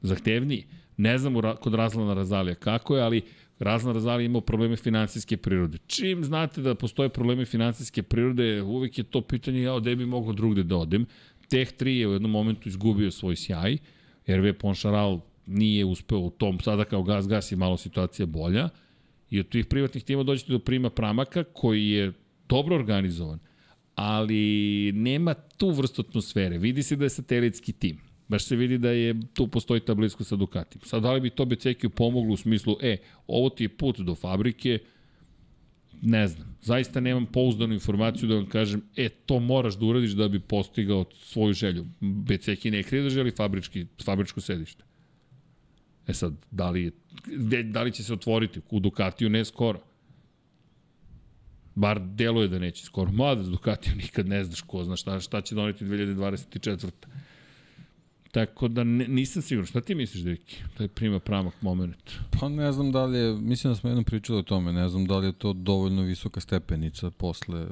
Zahtevniji. 0.02 0.66
Ne 0.98 1.18
znam 1.18 1.34
kod 1.60 1.74
Razlana 1.74 2.14
Razalija 2.14 2.56
kako 2.56 2.96
je, 2.98 3.04
ali 3.04 3.22
Razlan 3.60 3.94
Razalija 3.94 4.26
imao 4.26 4.42
probleme 4.42 4.76
finansijske 4.76 5.38
prirode. 5.38 5.78
Čim 5.88 6.24
znate 6.24 6.62
da 6.62 6.76
postoje 6.76 7.10
probleme 7.10 7.46
finansijske 7.46 8.04
prirode, 8.04 8.62
uvek 8.62 8.98
je 8.98 9.04
to 9.04 9.22
pitanje 9.22 9.62
ja, 9.62 9.80
gde 9.80 9.96
bi 9.96 10.06
mogao 10.06 10.34
drugde 10.34 10.64
da 10.64 10.78
odem. 10.78 11.06
Teh 11.50 11.74
3 11.80 11.88
je 11.88 12.08
u 12.08 12.14
jednom 12.14 12.32
momentu 12.32 12.70
izgubio 12.70 13.12
svoj 13.12 13.36
sjaj, 13.36 13.78
RV 14.28 14.54
Poncharal 14.60 15.20
nije 15.46 15.86
uspeo 15.86 16.20
u 16.20 16.30
tom, 16.30 16.60
sada 16.60 16.86
kao 16.86 17.04
gas 17.04 17.28
gas 17.28 17.52
je 17.52 17.58
malo 17.58 17.78
situacija 17.78 18.26
bolja, 18.26 18.70
i 19.30 19.40
od 19.40 19.50
tih 19.50 19.66
privatnih 19.66 20.04
tima 20.04 20.24
dođete 20.24 20.52
do 20.52 20.60
prima 20.60 20.90
Pramaka 20.90 21.44
koji 21.44 21.90
je 21.90 22.14
dobro 22.50 22.76
organizovan, 22.76 23.40
ali 23.96 24.92
nema 24.96 25.34
tu 25.34 25.70
vrstu 25.70 26.04
atmosfere. 26.08 26.58
Vidi 26.58 26.84
se 26.84 26.96
da 26.96 27.06
je 27.06 27.10
satelitski 27.10 27.74
tim. 27.74 28.00
Baš 28.28 28.46
se 28.46 28.56
vidi 28.56 28.78
da 28.78 28.90
je 28.90 29.16
tu 29.34 29.48
postoji 29.48 29.82
ta 29.82 29.94
blisko 29.94 30.24
sa 30.24 30.36
Ducatim. 30.36 30.82
Sad, 30.86 31.04
da 31.04 31.14
li 31.14 31.22
bi 31.22 31.30
to 31.30 31.46
Becekiju 31.46 31.90
pomoglo 31.90 32.34
u 32.34 32.38
smislu, 32.38 32.76
e, 32.82 32.98
ovo 33.28 33.50
ti 33.50 33.64
je 33.64 33.70
put 33.70 34.00
do 34.00 34.16
fabrike, 34.16 34.80
ne 36.02 36.28
znam. 36.28 36.58
Zaista 36.62 37.00
nemam 37.00 37.26
pouzdanu 37.26 37.74
informaciju 37.74 38.30
da 38.30 38.36
vam 38.36 38.46
kažem, 38.46 38.82
e, 38.96 39.10
to 39.10 39.40
moraš 39.40 39.76
da 39.76 39.86
uradiš 39.86 40.12
da 40.12 40.28
bi 40.28 40.40
postigao 40.40 41.06
svoju 41.14 41.54
želju. 41.54 41.86
Beceki 42.00 42.72
ne 42.72 42.84
krije 42.84 43.04
da 43.04 43.10
želi 43.10 43.32
fabrički, 43.32 43.86
fabričko 44.06 44.42
sedište. 44.42 44.84
E 46.08 46.14
sad, 46.14 46.34
da 46.52 46.70
li, 46.70 46.84
je, 46.84 46.92
da 47.64 47.84
li 47.84 47.92
će 47.92 48.04
se 48.04 48.14
otvoriti 48.14 48.62
u 48.70 48.80
Ducatiju? 48.80 49.30
Ne 49.30 49.46
skoro. 49.46 49.80
Bar 51.76 52.00
deluje 52.02 52.48
da 52.48 52.60
neće 52.60 52.86
skoro. 52.86 53.12
Mada 53.12 53.44
s 53.44 53.50
Ducatiju 53.50 53.96
nikad 53.96 54.28
ne 54.28 54.44
znaš 54.44 54.62
ko 54.62 54.84
zna 54.84 54.96
šta, 54.96 55.20
šta 55.20 55.42
će 55.42 55.56
doneti 55.56 55.86
2024. 55.86 56.90
Tako 58.38 58.68
da 58.68 58.84
ne, 58.84 59.08
nisam 59.08 59.42
siguran. 59.42 59.66
Šta 59.66 59.82
ti 59.82 59.96
misliš, 59.96 60.24
Deki? 60.24 60.58
To 60.78 60.84
je 60.84 60.90
prima 60.90 61.20
pramak 61.20 61.62
moment. 61.62 62.12
Pa 62.40 62.50
ne 62.50 62.72
znam 62.72 62.92
da 62.92 63.06
li 63.06 63.18
je, 63.18 63.34
mislim 63.34 63.72
da 63.72 63.76
smo 63.76 63.90
jednom 63.90 64.06
pričali 64.06 64.40
o 64.40 64.44
tome, 64.44 64.74
ne 64.74 64.90
znam 64.90 65.06
da 65.06 65.18
li 65.18 65.28
je 65.28 65.34
to 65.34 65.54
dovoljno 65.54 66.02
visoka 66.02 66.40
stepenica 66.40 67.12
posle, 67.12 67.68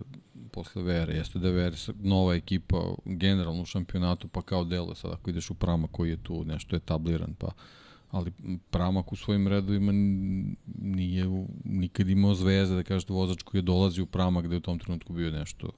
posle 0.52 0.84
VR. 0.84 1.10
Jeste 1.10 1.40
da 1.40 1.48
je 1.48 1.70
VR 1.70 1.76
nova 2.00 2.36
ekipa 2.36 2.82
generalno 3.06 3.62
u 3.62 3.66
šampionatu, 3.66 4.28
pa 4.28 4.42
kao 4.42 4.64
delo 4.64 4.96
sad 4.96 5.12
ako 5.12 5.30
ideš 5.30 5.50
u 5.50 5.54
pramak 5.54 5.92
koji 5.92 6.10
je 6.10 6.24
tu 6.24 6.46
nešto 6.46 6.76
etabliran, 6.76 7.34
pa 7.38 7.52
ali 8.12 8.32
Pramak 8.70 9.12
u 9.12 9.16
svojim 9.16 9.48
redovima 9.48 9.92
nije 10.78 11.26
nikad 11.64 12.10
imao 12.10 12.36
zvezde, 12.36 12.76
da 12.76 12.84
kažete 12.84 13.14
vozač 13.14 13.42
koji 13.42 13.60
je 13.60 13.64
dolazi 13.64 14.02
u 14.02 14.06
Pramak 14.06 14.48
da 14.48 14.54
je 14.54 14.58
u 14.58 14.62
tom 14.62 14.80
trenutku 14.80 15.14
bio 15.14 15.32
nešto 15.32 15.70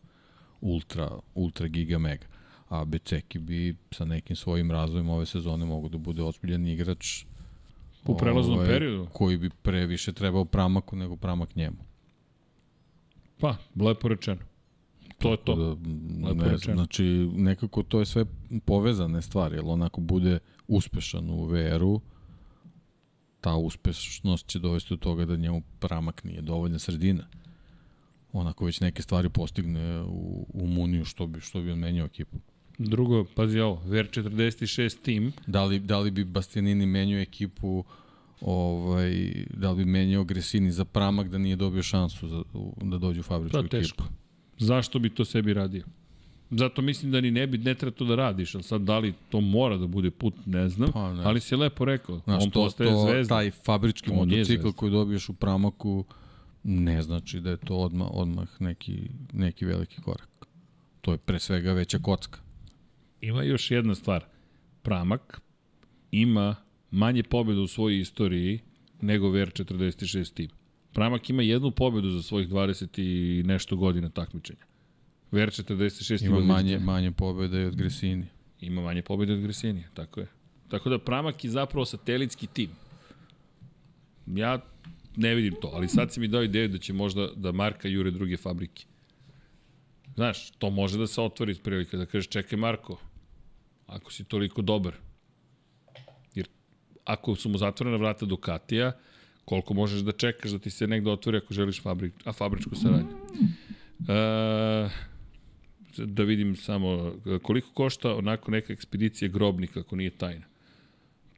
ultra, 0.62 1.10
ultra 1.36 1.68
giga 1.68 1.98
mega. 1.98 2.26
A 2.70 2.86
Beceki 2.86 3.40
bi 3.40 3.76
sa 3.92 4.06
nekim 4.06 4.36
svojim 4.36 4.72
razvojem 4.72 5.10
ove 5.10 5.26
sezone 5.26 5.66
mogu 5.66 5.90
da 5.90 5.98
bude 5.98 6.24
ozbiljan 6.24 6.68
igrač 6.68 7.26
U 8.08 8.18
prelaznom 8.18 8.58
ovaj, 8.58 8.68
periodu? 8.68 9.08
Koji 9.14 9.38
bi 9.38 9.50
previše 9.50 10.14
trebao 10.14 10.46
pramaku 10.46 10.96
nego 10.96 11.16
pramak 11.16 11.56
njemu. 11.56 11.78
Pa, 13.40 13.56
lepo 13.76 14.08
rečeno. 14.08 14.42
To 15.18 15.32
je 15.32 15.38
to. 15.38 15.56
Da, 15.56 15.70
lepo 16.28 16.44
ne, 16.44 16.52
rečeno. 16.52 16.76
znači, 16.76 17.04
nekako 17.36 17.84
to 17.84 18.00
je 18.00 18.06
sve 18.06 18.26
povezane 18.66 19.22
stvari, 19.22 19.56
jer 19.56 19.64
onako 19.66 20.02
bude 20.02 20.40
uspešan 20.68 21.30
u 21.30 21.46
VR-u, 21.46 22.02
ta 23.42 23.56
uspešnost 23.56 24.48
će 24.48 24.60
dovesti 24.60 24.94
do 24.94 24.98
toga 24.98 25.26
da 25.26 25.36
njemu 25.36 25.62
pramak 25.80 26.24
nije 26.24 26.42
dovoljna 26.42 26.80
sredina. 26.80 27.28
Onako 28.34 28.66
već 28.66 28.80
neke 28.80 29.02
stvari 29.02 29.30
postigne 29.30 30.02
u, 30.02 30.46
u 30.54 30.68
Muniju, 30.68 31.06
što 31.06 31.28
bi, 31.28 31.42
što 31.42 31.62
bi 31.62 31.72
on 31.72 31.80
menjao 31.80 32.06
ekipu. 32.06 32.38
Drugo, 32.78 33.26
pazi 33.36 33.60
ovo, 33.60 33.82
VR46 33.86 35.02
tim. 35.02 35.34
Da 35.48 35.64
li, 35.64 35.80
da 35.80 36.00
li 36.00 36.12
bi 36.12 36.24
Bastianini 36.24 36.86
menjao 36.86 37.20
ekipu 37.20 37.84
ovaj, 38.42 39.46
da 39.54 39.72
li 39.72 39.78
bi 39.78 39.92
menjao 39.92 40.24
Gresini 40.24 40.72
za 40.72 40.86
pramak 40.86 41.30
da 41.30 41.38
nije 41.38 41.56
dobio 41.56 41.84
šansu 41.84 42.28
za, 42.28 42.44
da 42.82 42.98
dođe 42.98 43.20
u 43.20 43.24
fabričku 43.24 43.58
To 43.58 43.64
je 43.64 43.70
teško. 43.70 44.04
Zašto 44.58 45.00
bi 45.00 45.10
to 45.10 45.26
sebi 45.26 45.54
radio? 45.54 45.86
Zato 46.52 46.82
mislim 46.82 47.12
da 47.12 47.22
ni 47.22 47.32
ne 47.32 47.48
bi, 47.48 47.58
ne 47.58 47.76
treba 47.76 47.96
to 47.96 48.06
da 48.06 48.16
radiš, 48.16 48.56
ali 48.56 48.64
sad 48.64 48.82
da 48.82 49.00
li 49.00 49.14
to 49.30 49.42
mora 49.42 49.78
da 49.78 49.88
bude 49.88 50.12
put, 50.12 50.34
ne 50.46 50.70
znam, 50.70 50.92
Pa, 50.92 51.14
ne. 51.14 51.24
ali 51.24 51.40
si 51.40 51.56
lepo 51.56 51.86
rekao, 51.86 52.20
Znaš, 52.20 52.44
on 52.44 52.50
to, 52.50 52.64
postaje 52.64 52.90
to, 52.90 53.08
zvezda. 53.10 53.36
Taj 53.36 53.52
fabrički 53.52 54.12
On 54.12 54.18
motocikl 54.18 54.70
koji 54.70 54.92
dobiješ 54.92 55.30
u 55.30 55.34
pramaku 55.34 56.06
ne 56.64 57.02
znači 57.02 57.40
da 57.40 57.50
je 57.50 57.58
to 57.58 57.76
odmah, 57.76 58.08
odmah 58.12 58.48
neki, 58.60 59.10
neki 59.34 59.66
veliki 59.66 60.02
korak. 60.02 60.30
To 61.02 61.12
je 61.12 61.18
pre 61.18 61.40
svega 61.40 61.74
veća 61.74 62.00
kocka. 62.00 62.40
Ima 63.28 63.44
još 63.44 63.72
jedna 63.72 63.96
stvar. 63.96 64.26
Pramak 64.82 65.42
ima 66.12 66.56
manje 66.92 67.24
pobjeda 67.24 67.62
u 67.62 67.68
svojoj 67.68 68.00
istoriji 68.00 68.60
nego 69.02 69.28
VR46 69.28 70.34
tim. 70.34 70.50
Pramak 70.94 71.30
ima 71.30 71.44
jednu 71.44 71.72
pobedu 71.72 72.10
za 72.10 72.22
svojih 72.22 72.50
20 72.50 73.02
i 73.02 73.44
nešto 73.44 73.76
godina 73.76 74.10
takmičenja. 74.10 74.66
VR46 75.32 76.26
Ima 76.26 76.38
ima 76.38 76.54
manje, 76.54 76.80
manje 76.80 77.12
pobjede 77.12 77.62
i 77.62 77.66
od 77.66 77.76
Gresini. 77.76 78.26
Ima 78.62 78.82
manje 78.82 79.02
pobjede 79.02 79.34
od 79.34 79.42
Gresinija, 79.42 79.88
tako 79.94 80.20
je. 80.20 80.28
Tako 80.70 80.90
da 80.90 81.00
Pramak 81.00 81.44
je 81.44 81.50
zapravo 81.50 81.86
satelitski 81.86 82.48
tim. 82.48 82.70
Ja 84.26 84.60
ne 85.16 85.36
vidim 85.36 85.56
to, 85.62 85.72
ali 85.74 85.88
sad 85.88 86.14
si 86.14 86.20
mi 86.20 86.28
dao 86.28 86.44
ideju 86.44 86.68
da 86.68 86.78
će 86.78 86.94
možda 86.94 87.28
da 87.36 87.52
Marka 87.52 87.88
jure 87.88 88.12
druge 88.12 88.38
fabrike. 88.38 88.86
Znaš, 90.16 90.52
to 90.52 90.70
može 90.70 90.98
da 90.98 91.08
se 91.08 91.22
otvori 91.22 91.52
iz 91.52 91.60
prilika, 91.60 91.98
da 91.98 92.06
kažeš 92.06 92.28
čekaj 92.28 92.60
Marko, 92.60 92.98
ako 93.88 94.12
si 94.12 94.24
toliko 94.24 94.62
dobar. 94.62 94.94
Jer 96.36 96.48
ako 97.06 97.36
su 97.36 97.50
mu 97.50 97.58
zatvorena 97.58 97.98
vrata 97.98 98.26
Ducatija, 98.26 98.92
koliko 99.46 99.74
možeš 99.74 100.02
da 100.02 100.12
čekaš 100.12 100.52
da 100.52 100.60
ti 100.60 100.70
se 100.70 100.88
negde 100.88 101.12
otvori 101.12 101.38
ako 101.38 101.54
želiš 101.54 101.82
fabrik, 101.82 102.14
a 102.26 102.34
fabričku 102.34 102.76
saradnju. 102.76 103.18
E, 104.08 104.90
da 105.98 106.24
vidim 106.24 106.56
samo 106.56 107.14
koliko 107.42 107.72
košta 107.74 108.16
onako 108.16 108.52
neka 108.52 108.74
ekspedicija 108.74 109.30
grobnika 109.30 109.80
ako 109.80 109.96
nije 109.96 110.10
tajna. 110.10 110.46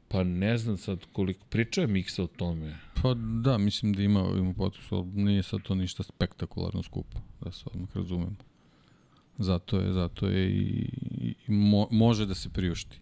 Pa 0.08 0.24
ne 0.24 0.58
znam 0.58 0.76
sad 0.76 0.98
koliko, 1.12 1.46
pričao 1.50 1.82
je 1.82 1.88
Miksa 1.88 2.22
o 2.22 2.26
tome. 2.26 2.78
Pa 3.02 3.14
da, 3.14 3.58
mislim 3.58 3.92
da 3.92 4.02
ima, 4.02 4.20
ima 4.36 4.54
ali 4.90 5.06
nije 5.14 5.42
sad 5.42 5.62
to 5.62 5.74
ništa 5.74 6.02
spektakularno 6.02 6.82
skupo, 6.82 7.18
da 7.40 7.52
se 7.52 7.64
odmah 7.74 7.96
razumemo. 7.96 8.49
Zato 9.40 9.80
je, 9.80 9.92
zato 9.92 10.28
je 10.28 10.50
i, 10.50 10.88
i 11.10 11.34
mo, 11.52 11.88
može 11.90 12.26
da 12.26 12.34
se 12.34 12.48
priušti. 12.48 13.00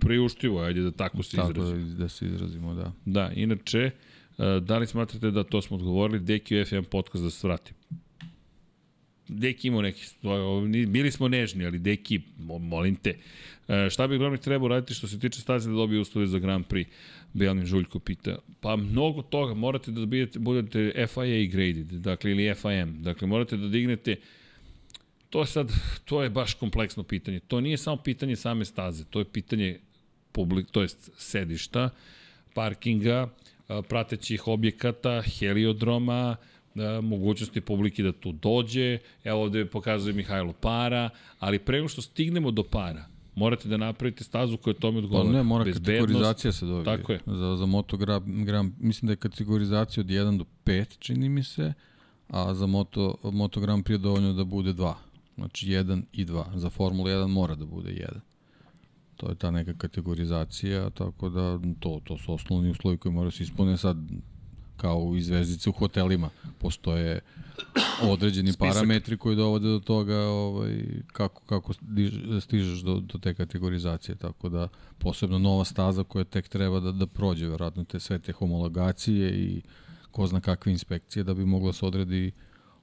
Priuštivo, 0.00 0.60
ajde 0.60 0.80
da 0.80 0.90
tako 0.90 1.22
se 1.22 1.36
tako 1.36 1.50
izrazimo. 1.50 1.88
Da, 1.88 1.94
da 1.94 2.08
se 2.08 2.26
izrazimo, 2.26 2.74
da. 2.74 2.92
Da, 3.04 3.30
inače, 3.34 3.90
e, 4.38 4.60
da 4.60 4.78
li 4.78 4.86
smatrate 4.86 5.30
da 5.30 5.44
to 5.44 5.62
smo 5.62 5.76
odgovorili, 5.76 6.20
Deki 6.20 6.60
u 6.60 6.64
FM 6.64 6.82
podcast 6.90 7.24
da 7.24 7.30
se 7.30 7.46
vrati? 7.46 7.72
Deki 9.28 9.68
imao 9.68 9.82
neki, 9.82 10.04
bili 10.88 11.10
smo 11.10 11.28
nežni, 11.28 11.66
ali 11.66 11.78
Deki, 11.78 12.20
molim 12.38 12.96
te, 12.96 13.14
e, 13.68 13.90
šta 13.90 14.06
bi 14.06 14.18
Gromnik 14.18 14.40
trebao 14.40 14.68
raditi 14.68 14.94
što 14.94 15.06
se 15.06 15.18
tiče 15.20 15.40
staze 15.40 15.70
da 15.70 15.76
dobije 15.76 16.00
uslove 16.00 16.26
za 16.26 16.38
Grand 16.38 16.64
Prix? 16.66 16.86
Belnin 17.32 17.66
Žuljko 17.66 17.98
pita. 17.98 18.38
Pa 18.60 18.76
mnogo 18.76 19.22
toga, 19.22 19.54
morate 19.54 19.90
da 19.90 20.06
budete, 20.06 20.38
budete 20.38 21.06
FIA 21.06 21.46
graded, 21.50 21.86
dakle, 21.86 22.30
ili 22.30 22.54
FIM, 22.54 23.02
dakle, 23.02 23.28
morate 23.28 23.56
da 23.56 23.68
dignete 23.68 24.16
to 25.32 25.40
je 25.40 25.46
sad, 25.46 25.72
to 26.04 26.22
je 26.22 26.30
baš 26.30 26.54
kompleksno 26.54 27.02
pitanje. 27.02 27.40
To 27.40 27.60
nije 27.60 27.78
samo 27.78 27.96
pitanje 27.96 28.36
same 28.36 28.64
staze, 28.64 29.04
to 29.04 29.18
je 29.18 29.24
pitanje 29.24 29.78
publik, 30.32 30.70
to 30.70 30.82
jest 30.82 31.10
sedišta, 31.16 31.90
parkinga, 32.54 33.28
pratećih 33.88 34.48
objekata, 34.48 35.22
heliodroma, 35.22 36.36
mogućnosti 37.02 37.60
publike 37.60 38.02
da 38.02 38.12
tu 38.12 38.32
dođe. 38.32 38.98
Evo 39.24 39.42
ovde 39.42 39.66
pokazuje 39.66 40.14
Mihajlo 40.14 40.52
para, 40.52 41.10
ali 41.38 41.58
pre 41.58 41.76
nego 41.76 41.88
što 41.88 42.02
stignemo 42.02 42.50
do 42.50 42.62
para, 42.62 43.04
morate 43.34 43.68
da 43.68 43.76
napravite 43.76 44.24
stazu 44.24 44.56
koja 44.56 44.74
tome 44.74 44.98
odgovara. 44.98 45.28
Pa 45.28 45.32
ne, 45.32 45.42
mora 45.42 45.64
Bezbednost, 45.64 46.00
kategorizacija 46.00 46.52
se 46.52 46.66
dobije. 46.66 46.84
Tako 46.84 47.12
je. 47.12 47.20
Za, 47.26 47.56
za 47.56 47.66
Moto 47.66 47.96
Grand, 47.96 48.44
Grand, 48.44 48.72
mislim 48.78 49.06
da 49.06 49.12
je 49.12 49.16
kategorizacija 49.16 50.00
od 50.02 50.06
1 50.06 50.38
do 50.38 50.44
5, 50.64 50.98
čini 50.98 51.28
mi 51.28 51.44
se, 51.44 51.72
a 52.28 52.54
za 52.54 52.66
Moto, 52.66 53.14
Moto 53.22 53.60
Grand 53.60 53.84
Prix 53.84 53.92
je 53.92 53.98
dovoljno 53.98 54.32
da 54.32 54.44
bude 54.44 54.72
2. 54.72 54.94
Znači 55.34 55.66
1 55.66 56.02
i 56.12 56.26
2. 56.26 56.56
Za 56.56 56.70
Formula 56.70 57.10
1 57.10 57.26
mora 57.26 57.54
da 57.54 57.66
bude 57.66 57.90
1. 57.90 58.06
To 59.16 59.28
je 59.28 59.34
ta 59.34 59.50
neka 59.50 59.74
kategorizacija, 59.74 60.90
tako 60.90 61.28
da 61.28 61.58
to, 61.80 62.00
to 62.04 62.18
su 62.18 62.32
osnovni 62.32 62.70
uslovi 62.70 62.96
koji 62.96 63.12
moraju 63.12 63.30
se 63.30 63.42
ispune 63.42 63.76
sad 63.76 63.96
kao 64.82 64.98
u 64.98 65.16
izvezdice 65.16 65.70
u 65.70 65.72
hotelima. 65.72 66.30
Postoje 66.58 67.20
određeni 68.02 68.52
Spisak. 68.52 68.74
parametri 68.74 69.16
koji 69.16 69.36
dovode 69.36 69.68
do 69.68 69.78
toga 69.78 70.18
ovaj, 70.18 70.84
kako, 71.12 71.42
kako 71.46 71.72
stižeš 72.40 72.80
do, 72.80 73.00
do 73.00 73.18
te 73.18 73.34
kategorizacije. 73.34 74.14
Tako 74.14 74.48
da 74.48 74.68
posebno 74.98 75.38
nova 75.38 75.64
staza 75.64 76.04
koja 76.04 76.24
tek 76.24 76.48
treba 76.48 76.80
da, 76.80 76.92
da 76.92 77.06
prođe, 77.06 77.48
verovatno 77.48 77.84
te 77.84 78.00
sve 78.00 78.18
te 78.18 78.32
homologacije 78.32 79.30
i 79.30 79.62
ko 80.10 80.26
zna 80.26 80.40
kakve 80.40 80.72
inspekcije 80.72 81.24
da 81.24 81.34
bi 81.34 81.44
moglo 81.44 81.72
se 81.72 81.86
odredi 81.86 82.32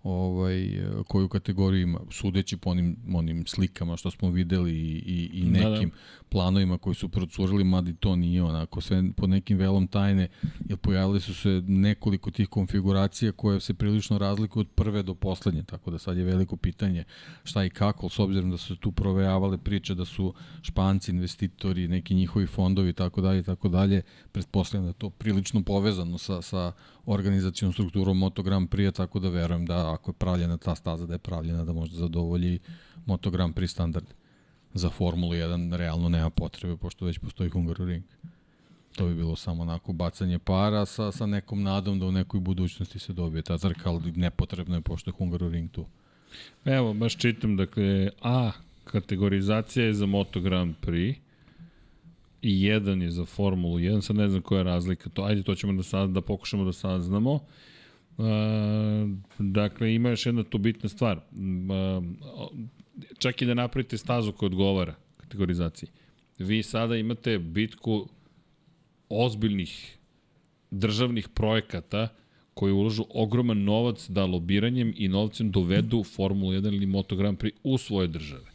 ovaj, 0.03 0.81
koju 1.07 1.27
kategoriju 1.27 1.81
ima, 1.81 1.99
sudeći 2.11 2.57
po 2.57 2.69
onim, 2.69 2.97
onim 3.13 3.45
slikama 3.47 3.97
što 3.97 4.11
smo 4.11 4.29
videli 4.29 4.71
i, 4.71 5.03
i, 5.05 5.29
i 5.33 5.43
nekim 5.43 5.89
da, 5.89 5.95
da. 5.95 6.28
Planovima 6.29 6.77
koji 6.77 6.95
su 6.95 7.09
procurili, 7.09 7.63
mada 7.63 7.91
to 7.99 8.15
nije 8.15 8.43
onako, 8.43 8.81
sve 8.81 9.03
pod 9.17 9.29
nekim 9.29 9.57
velom 9.57 9.87
tajne, 9.87 10.27
jer 10.69 10.77
pojavili 10.77 11.21
su 11.21 11.33
se 11.33 11.61
nekoliko 11.67 12.31
tih 12.31 12.47
konfiguracija 12.47 13.31
koje 13.31 13.59
se 13.59 13.73
prilično 13.73 14.17
razlikuju 14.17 14.61
od 14.61 14.67
prve 14.67 15.03
do 15.03 15.13
poslednje, 15.13 15.63
tako 15.63 15.91
da 15.91 15.99
sad 15.99 16.17
je 16.17 16.23
veliko 16.23 16.55
pitanje 16.55 17.03
šta 17.43 17.65
i 17.65 17.69
kako, 17.69 18.09
s 18.09 18.19
obzirom 18.19 18.51
da 18.51 18.57
su 18.57 18.75
tu 18.75 18.91
provejavale 18.91 19.57
priče 19.57 19.95
da 19.95 20.05
su 20.05 20.33
španci, 20.61 21.11
investitori, 21.11 21.87
neki 21.87 22.15
njihovi 22.15 22.47
fondovi, 22.47 22.93
tako 22.93 23.21
dalje, 23.21 23.43
tako 23.43 23.69
dalje, 23.69 24.01
pretpostavljam 24.31 24.85
da 24.85 24.93
to 24.93 25.09
prilično 25.09 25.63
povezano 25.63 26.17
sa, 26.17 26.41
sa 26.41 26.71
organizacijom 27.05 27.73
strukturom 27.73 28.17
Moto 28.17 28.43
Grand 28.43 28.69
Prix, 28.69 28.95
tako 28.95 29.19
da 29.19 29.29
verujem 29.29 29.65
da 29.65 29.93
ako 29.93 30.11
je 30.11 30.15
pravljena 30.15 30.57
ta 30.57 30.75
staza, 30.75 31.05
da 31.05 31.13
je 31.13 31.19
pravljena 31.19 31.65
da 31.65 31.73
možda 31.73 31.97
zadovolji 31.97 32.59
Moto 33.05 33.31
Grand 33.31 33.55
Prix 33.55 33.67
standard. 33.67 34.18
Za 34.73 34.89
Formulu 34.89 35.33
1 35.33 35.75
realno 35.75 36.09
nema 36.09 36.29
potrebe, 36.29 36.77
pošto 36.77 37.05
već 37.05 37.19
postoji 37.19 37.49
Hungaroring. 37.49 38.03
To 38.95 39.07
bi 39.07 39.15
bilo 39.15 39.35
samo 39.35 39.61
onako 39.61 39.93
bacanje 39.93 40.39
para 40.39 40.85
sa, 40.85 41.11
sa 41.11 41.25
nekom 41.25 41.63
nadom 41.63 41.99
da 41.99 42.05
u 42.05 42.11
nekoj 42.11 42.39
budućnosti 42.39 42.99
se 42.99 43.13
dobije 43.13 43.41
ta 43.41 43.57
trka, 43.57 43.89
ali 43.89 44.11
nepotrebno 44.11 44.75
je 44.75 44.81
pošto 44.81 45.09
je 45.09 45.13
Hungaroring 45.17 45.71
tu. 45.71 45.85
Evo, 46.65 46.93
baš 46.93 47.17
čitam, 47.17 47.57
dakle, 47.57 48.09
A 48.21 48.51
kategorizacija 48.83 49.85
je 49.85 49.93
za 49.93 50.05
Moto 50.05 50.41
Grand 50.41 50.75
Prix, 50.81 51.15
i 52.41 52.63
jedan 52.63 53.01
je 53.01 53.11
za 53.11 53.25
Formulu 53.25 53.79
1, 53.79 54.01
sad 54.01 54.15
ne 54.15 54.29
znam 54.29 54.41
koja 54.41 54.57
je 54.57 54.63
razlika, 54.63 55.09
to, 55.09 55.23
ajde 55.23 55.43
to 55.43 55.55
ćemo 55.55 55.73
da, 55.73 55.83
sad, 55.83 56.09
da 56.09 56.21
pokušamo 56.21 56.65
da 56.65 56.73
saznamo. 56.73 57.33
Uh, 57.33 58.25
dakle, 59.39 59.93
ima 59.93 60.09
još 60.09 60.25
jedna 60.25 60.43
tu 60.43 60.57
bitna 60.57 60.89
stvar. 60.89 61.17
Uh, 61.17 62.03
čak 63.17 63.41
i 63.41 63.45
da 63.45 63.53
napravite 63.53 63.97
stazu 63.97 64.31
koja 64.31 64.47
odgovara 64.47 64.95
kategorizaciji. 65.17 65.89
Vi 66.39 66.63
sada 66.63 66.97
imate 66.97 67.39
bitku 67.39 68.07
ozbiljnih 69.09 69.97
državnih 70.71 71.27
projekata 71.27 72.07
koji 72.53 72.73
uložu 72.73 73.05
ogroman 73.09 73.63
novac 73.63 74.09
da 74.09 74.25
lobiranjem 74.25 74.93
i 74.97 75.07
novcem 75.07 75.51
dovedu 75.51 76.03
Formulu 76.03 76.51
1 76.53 76.75
ili 76.75 76.85
Moto 76.85 77.15
Grand 77.15 77.37
Prix 77.37 77.55
u 77.63 77.77
svoje 77.77 78.07
države. 78.07 78.51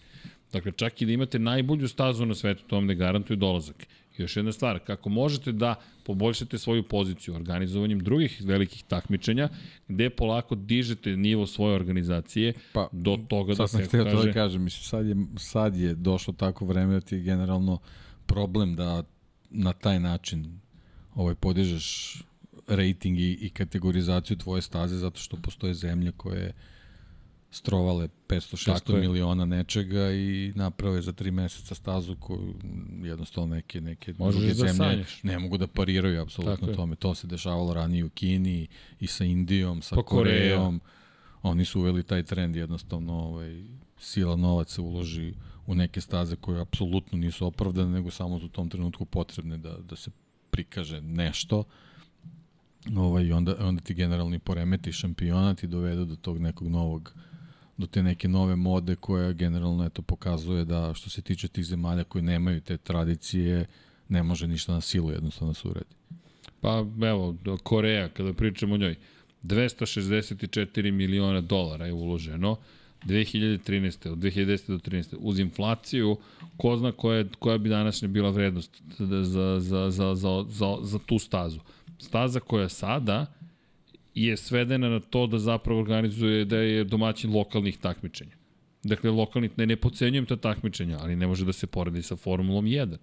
Dakle, 0.52 0.72
čak 0.72 1.02
i 1.02 1.06
da 1.06 1.12
imate 1.12 1.38
najbolju 1.38 1.88
stazu 1.88 2.26
na 2.26 2.34
svetu, 2.34 2.64
to 2.66 2.76
vam 2.76 2.86
ne 2.86 2.94
garantuje 2.94 3.36
dolazak. 3.36 3.86
Još 4.16 4.36
jedna 4.36 4.52
stvar, 4.52 4.78
kako 4.78 5.08
možete 5.08 5.52
da 5.52 5.74
poboljšate 6.04 6.58
svoju 6.58 6.82
poziciju 6.82 7.34
organizovanjem 7.34 7.98
drugih 7.98 8.42
velikih 8.44 8.84
takmičenja, 8.88 9.48
gde 9.88 10.10
polako 10.10 10.54
dižete 10.54 11.16
nivo 11.16 11.46
svoje 11.46 11.74
organizacije 11.74 12.52
pa, 12.72 12.88
do 12.92 13.18
toga 13.28 13.54
da 13.54 13.66
se 13.66 13.76
kaže... 13.78 13.90
Sad 13.90 13.90
sam 13.90 14.20
to 14.20 14.26
da 14.26 14.32
kažem, 14.32 14.62
mislim, 14.62 14.82
sad 14.84 15.06
je, 15.06 15.16
sad 15.38 15.76
je 15.76 15.94
došlo 15.94 16.34
tako 16.34 16.66
vreme 16.66 16.94
da 16.94 17.00
ti 17.00 17.14
je 17.14 17.22
generalno 17.22 17.78
problem 18.26 18.76
da 18.76 19.02
na 19.50 19.72
taj 19.72 20.00
način 20.00 20.60
ovaj, 21.14 21.34
podižeš 21.34 22.18
rating 22.66 23.18
i, 23.18 23.38
i 23.40 23.50
kategorizaciju 23.50 24.36
tvoje 24.36 24.62
staze 24.62 24.96
zato 24.96 25.20
što 25.20 25.36
postoje 25.36 25.74
zemlje 25.74 26.12
koje 26.12 26.52
strovale 27.54 28.08
500-600 28.28 29.00
miliona 29.00 29.44
nečega 29.44 30.12
i 30.12 30.52
naprave 30.56 31.02
za 31.02 31.12
tri 31.12 31.30
meseca 31.30 31.74
stazu 31.74 32.16
koju 32.16 32.54
jednostavno 33.02 33.54
neke, 33.54 33.80
neke 33.80 34.14
Možeš 34.18 34.40
druge 34.40 34.54
da 34.54 34.54
zemlje 34.54 34.74
sanjaš. 34.74 35.22
ne 35.22 35.38
mogu 35.38 35.58
da 35.58 35.66
pariraju 35.66 36.22
apsolutno 36.22 36.74
tome. 36.74 36.96
To 36.96 37.14
se 37.14 37.26
dešavalo 37.26 37.74
ranije 37.74 38.04
u 38.04 38.08
Kini 38.08 38.66
i 39.00 39.06
sa 39.06 39.24
Indijom, 39.24 39.82
sa 39.82 39.96
pa 39.96 40.02
Korejom. 40.02 40.80
Oni 41.42 41.64
su 41.64 41.80
uveli 41.80 42.02
taj 42.02 42.22
trend 42.22 42.56
jednostavno 42.56 43.12
ovaj, 43.12 43.64
sila 43.98 44.36
novac 44.36 44.72
se 44.72 44.80
uloži 44.80 45.34
u 45.66 45.74
neke 45.74 46.00
staze 46.00 46.36
koje 46.36 46.60
apsolutno 46.60 47.18
nisu 47.18 47.46
opravdane, 47.46 47.90
nego 47.90 48.10
samo 48.10 48.34
u 48.34 48.48
tom 48.48 48.68
trenutku 48.68 49.04
potrebne 49.04 49.58
da, 49.58 49.76
da 49.76 49.96
se 49.96 50.10
prikaže 50.50 51.00
nešto 51.00 51.64
ovaj, 52.96 53.32
onda, 53.32 53.56
onda 53.60 53.82
ti 53.82 53.94
generalni 53.94 54.38
poremeti 54.38 54.92
šampionat 54.92 55.62
i 55.62 55.66
dovedu 55.66 56.04
do 56.04 56.16
tog 56.16 56.38
nekog 56.38 56.68
novog 56.68 57.14
do 57.76 57.86
te 57.86 58.02
neke 58.02 58.28
nove 58.28 58.56
mode 58.56 58.96
koja 58.96 59.32
generalno 59.32 59.84
eto 59.84 60.02
pokazuje 60.02 60.64
da 60.64 60.94
što 60.94 61.10
se 61.10 61.22
tiče 61.22 61.48
tih 61.48 61.64
zemalja 61.64 62.04
koji 62.04 62.22
nemaju 62.22 62.60
te 62.60 62.76
tradicije 62.76 63.66
ne 64.08 64.22
može 64.22 64.46
ništa 64.46 64.72
na 64.72 64.80
silu 64.80 65.10
jednostavno 65.10 65.52
da 65.52 65.54
se 65.54 65.68
uredi. 65.68 65.94
Pa 66.60 66.84
evo, 67.06 67.36
Koreja, 67.62 68.08
kada 68.08 68.32
pričamo 68.32 68.74
o 68.74 68.78
njoj, 68.78 68.96
264 69.42 70.90
miliona 70.90 71.40
dolara 71.40 71.86
je 71.86 71.92
uloženo, 71.92 72.56
2013. 73.04 74.08
od 74.08 74.18
2010. 74.18 74.68
do 74.68 74.78
13. 74.78 75.16
uz 75.20 75.38
inflaciju, 75.38 76.16
ko 76.56 76.76
zna 76.76 76.92
koja, 76.92 77.24
koja 77.38 77.58
bi 77.58 77.68
današnja 77.68 78.08
bila 78.08 78.30
vrednost 78.30 78.82
za, 78.98 79.24
za, 79.24 79.60
za, 79.60 79.90
za, 79.90 80.14
za, 80.14 80.44
za, 80.48 80.76
za 80.82 80.98
tu 81.06 81.18
stazu. 81.18 81.60
Staza 81.98 82.40
koja 82.40 82.68
sada 82.68 83.26
je 84.14 84.36
svedena 84.36 84.88
na 84.88 85.00
to 85.00 85.26
da 85.26 85.38
zapravo 85.38 85.80
organizuje 85.80 86.44
da 86.44 86.56
je 86.56 86.84
domaćin 86.84 87.32
lokalnih 87.32 87.78
takmičenja. 87.78 88.36
Dakle, 88.82 89.10
lokalnih, 89.10 89.50
ne, 89.56 89.66
ne 89.66 89.76
pocenjujem 89.76 90.26
ta 90.26 90.36
takmičenja, 90.36 90.98
ali 91.00 91.16
ne 91.16 91.26
može 91.26 91.44
da 91.44 91.52
se 91.52 91.66
poredi 91.66 92.02
sa 92.02 92.16
Formulom 92.16 92.64
1 92.64 92.96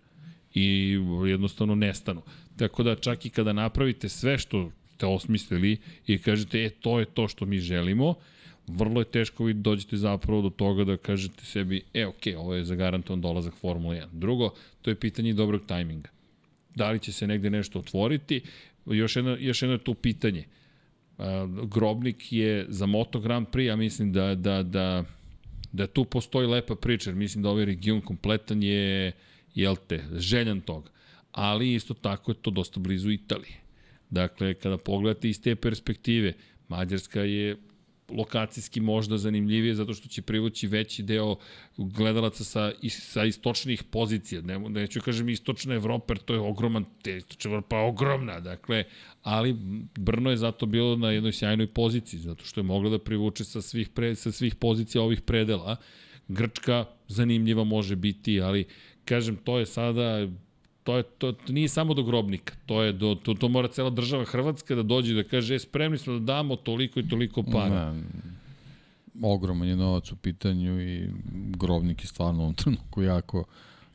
i 0.54 0.98
jednostavno 1.28 1.76
nestanu. 1.76 2.22
Tako 2.58 2.84
da 2.84 2.96
čak 2.96 3.26
i 3.26 3.30
kada 3.30 3.54
napravite 3.54 4.10
sve 4.10 4.38
što 4.38 4.72
ste 4.96 5.06
osmislili 5.06 5.78
i 6.08 6.18
kažete, 6.18 6.66
e, 6.66 6.70
to 6.70 7.00
je 7.00 7.06
to 7.06 7.28
što 7.28 7.46
mi 7.46 7.60
želimo, 7.60 8.16
vrlo 8.68 9.02
je 9.02 9.06
teško 9.06 9.44
vi 9.44 9.54
dođete 9.54 9.98
zapravo 9.98 10.42
do 10.42 10.50
toga 10.50 10.84
da 10.84 10.98
kažete 10.98 11.46
sebi, 11.46 11.82
e, 11.94 12.06
ok, 12.06 12.28
ovo 12.38 12.56
je 12.56 12.66
zagarantovan 12.66 13.22
dolazak 13.22 13.54
Formula 13.54 13.96
1. 13.96 14.08
Drugo, 14.12 14.54
to 14.82 14.90
je 14.90 14.96
pitanje 14.96 15.34
dobrog 15.34 15.62
tajminga. 15.68 16.10
Da 16.76 16.92
li 16.92 17.00
će 17.00 17.12
se 17.12 17.28
negde 17.28 17.50
nešto 17.50 17.80
otvoriti? 17.80 18.42
Još 18.86 19.16
jedno, 19.16 19.38
još 19.40 19.62
jedno 19.62 19.74
je 19.74 19.84
tu 19.84 19.94
pitanje. 19.94 20.46
Grobnik 21.64 22.34
je 22.34 22.66
za 22.70 22.86
Moto 22.86 23.20
Grand 23.20 23.48
Prix, 23.48 23.68
ja 23.68 23.76
mislim 23.76 24.14
da, 24.14 24.36
da, 24.36 24.64
da, 24.64 25.04
da 25.72 25.88
tu 25.88 26.06
postoji 26.06 26.48
lepa 26.48 26.76
priča, 26.76 27.10
jer 27.10 27.18
mislim 27.18 27.44
da 27.44 27.50
ovaj 27.50 27.66
region 27.66 28.02
kompletan 28.02 28.64
je, 28.64 29.12
jel 29.56 29.76
te, 29.88 30.04
željan 30.14 30.62
toga. 30.62 30.90
Ali 31.32 31.74
isto 31.74 31.94
tako 31.94 32.32
je 32.32 32.36
to 32.36 32.52
dosta 32.52 32.80
blizu 32.80 33.12
Italije. 33.12 33.56
Dakle, 34.10 34.54
kada 34.54 34.78
pogledate 34.78 35.30
iz 35.30 35.42
te 35.42 35.56
perspektive, 35.56 36.34
Mađarska 36.68 37.22
je 37.22 37.58
lokacijski 38.18 38.82
možda 38.82 39.18
zanimljivije 39.18 39.76
zato 39.76 39.94
što 39.94 40.08
će 40.08 40.22
privući 40.22 40.68
veći 40.68 41.04
deo 41.04 41.36
gledalaca 41.78 42.44
sa, 42.44 42.72
sa 42.90 43.26
istočnih 43.26 43.84
pozicija. 43.84 44.42
Ne, 44.42 44.60
neću 44.60 45.02
kažem 45.02 45.30
istočna 45.30 45.76
Evropa, 45.76 46.16
to 46.16 46.34
je 46.34 46.40
ogroman, 46.40 46.86
te 47.02 47.18
istočna 47.18 47.52
Evropa 47.52 47.78
je 47.78 47.88
ogromna, 47.88 48.40
dakle, 48.40 48.84
ali 49.24 49.56
Brno 49.98 50.30
je 50.30 50.38
zato 50.38 50.66
bilo 50.66 50.96
na 50.96 51.12
jednoj 51.12 51.32
sjajnoj 51.32 51.68
poziciji, 51.68 52.20
zato 52.20 52.46
što 52.46 52.60
je 52.60 52.64
mogla 52.64 52.90
da 52.90 53.00
privuče 53.00 53.44
sa 53.44 53.62
svih, 53.62 53.90
pre, 53.90 54.16
sa 54.16 54.32
svih 54.32 54.56
pozicija 54.56 55.02
ovih 55.02 55.22
predela. 55.22 55.76
Grčka 56.28 56.86
zanimljiva 57.08 57.64
može 57.64 57.96
biti, 57.96 58.42
ali 58.42 58.66
kažem, 59.06 59.36
to 59.36 59.60
je 59.60 59.66
sada 59.66 60.28
to, 60.84 60.98
je, 60.98 61.04
to, 61.04 61.32
to 61.32 61.54
nije 61.54 61.70
samo 61.70 61.94
do 61.94 62.04
grobnika, 62.04 62.54
to, 62.66 62.84
je 62.84 62.94
do, 62.94 63.16
to, 63.16 63.34
to 63.34 63.50
mora 63.50 63.68
cela 63.68 63.90
država 63.90 64.26
Hrvatska 64.26 64.76
da 64.76 64.84
dođe 64.84 65.14
da 65.14 65.24
kaže, 65.24 65.56
e, 65.56 65.60
spremni 65.60 65.98
smo 65.98 66.14
da 66.14 66.20
damo 66.20 66.56
toliko 66.56 67.00
i 67.00 67.08
toliko 67.08 67.44
para. 67.44 67.94
Ne, 67.94 68.04
ogroman 69.22 69.68
je 69.68 69.76
novac 69.76 70.12
u 70.12 70.16
pitanju 70.16 70.82
i 70.82 71.10
grobnik 71.58 72.04
je 72.04 72.08
stvarno 72.08 72.40
u 72.40 72.44
ovom 72.44 72.54
trenutku 72.56 73.02
jako, 73.02 73.44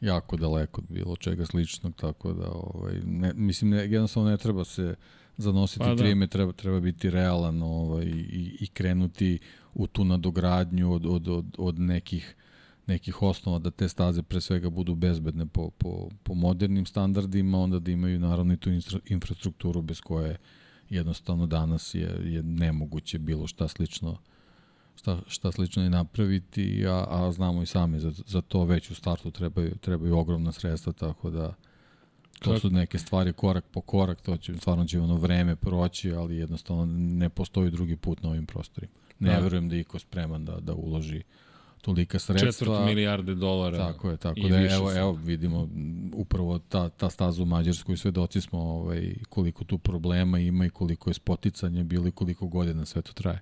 jako 0.00 0.36
daleko 0.36 0.80
od 0.80 0.86
bilo 0.88 1.16
čega 1.16 1.46
sličnog, 1.46 1.94
tako 1.94 2.32
da, 2.32 2.50
ovaj, 2.50 2.94
ne, 3.04 3.32
mislim, 3.34 3.70
ne, 3.70 3.76
jednostavno 3.76 4.30
ne 4.30 4.36
treba 4.36 4.64
se 4.64 4.94
zanositi 5.36 5.78
pa, 5.78 5.94
da. 5.94 5.96
trime, 5.96 6.26
treba, 6.26 6.52
treba 6.52 6.80
biti 6.80 7.10
realan 7.10 7.62
ovaj, 7.62 8.04
i, 8.04 8.56
i 8.60 8.66
krenuti 8.66 9.38
u 9.74 9.86
tu 9.86 10.04
nadogradnju 10.04 10.92
od, 10.92 11.06
od, 11.06 11.28
od, 11.28 11.44
od 11.58 11.78
nekih 11.78 12.36
nekih 12.86 13.22
osnova 13.22 13.58
da 13.58 13.70
te 13.70 13.88
staze 13.88 14.22
pre 14.22 14.40
svega 14.40 14.70
budu 14.70 14.94
bezbedne 14.94 15.46
po, 15.46 15.70
po, 15.70 16.08
po 16.22 16.34
modernim 16.34 16.86
standardima, 16.86 17.58
onda 17.58 17.78
da 17.78 17.90
imaju 17.90 18.20
naravno 18.20 18.52
i 18.52 18.56
tu 18.56 18.70
infrastrukturu 19.06 19.82
bez 19.82 20.00
koje 20.00 20.36
jednostavno 20.90 21.46
danas 21.46 21.94
je, 21.94 22.20
je 22.24 22.42
nemoguće 22.42 23.18
bilo 23.18 23.46
šta 23.46 23.68
slično 23.68 24.18
šta, 24.96 25.18
šta 25.26 25.52
slično 25.52 25.84
i 25.84 25.90
napraviti, 25.90 26.86
a, 26.86 27.04
a 27.08 27.32
znamo 27.32 27.62
i 27.62 27.66
sami 27.66 28.00
za, 28.00 28.12
za 28.26 28.40
to 28.40 28.64
već 28.64 28.90
u 28.90 28.94
startu 28.94 29.30
trebaju, 29.30 29.74
trebaju 29.74 30.18
ogromna 30.18 30.52
sredstva, 30.52 30.92
tako 30.92 31.30
da 31.30 31.54
to 32.38 32.58
su 32.58 32.70
neke 32.70 32.98
stvari 32.98 33.32
korak 33.32 33.64
po 33.70 33.80
korak, 33.80 34.20
to 34.20 34.36
će, 34.36 34.54
stvarno 34.54 34.84
će 34.84 35.00
ono 35.00 35.16
vreme 35.16 35.56
proći, 35.56 36.12
ali 36.12 36.36
jednostavno 36.36 36.86
ne 36.96 37.28
postoji 37.28 37.70
drugi 37.70 37.96
put 37.96 38.22
na 38.22 38.28
ovim 38.28 38.46
prostorima. 38.46 38.92
Ne 39.18 39.30
da. 39.30 39.38
verujem 39.38 39.68
da 39.68 39.76
iko 39.76 39.98
spreman 39.98 40.44
da, 40.44 40.60
da 40.60 40.74
uloži 40.74 41.22
tolika 41.86 42.18
sredstva. 42.18 42.50
Četvrt 42.50 42.84
milijarde 42.86 43.34
dolara. 43.34 43.78
Tako 43.78 44.10
je, 44.10 44.16
tako 44.16 44.40
da 44.48 44.74
evo, 44.74 44.92
evo 44.96 45.12
vidimo 45.12 45.68
upravo 46.12 46.58
ta, 46.58 46.88
ta 46.88 47.10
staza 47.10 47.42
u 47.42 47.46
Mađarskoj, 47.46 47.96
svedoci 47.96 48.40
smo 48.40 48.58
ovaj, 48.58 49.14
koliko 49.28 49.64
tu 49.64 49.78
problema 49.78 50.38
ima 50.38 50.66
i 50.66 50.70
koliko 50.70 51.10
je 51.10 51.14
spoticanje 51.14 51.84
bilo 51.84 52.08
i 52.08 52.12
koliko 52.12 52.46
godina 52.46 52.84
sve 52.84 53.02
to 53.02 53.12
traje. 53.12 53.40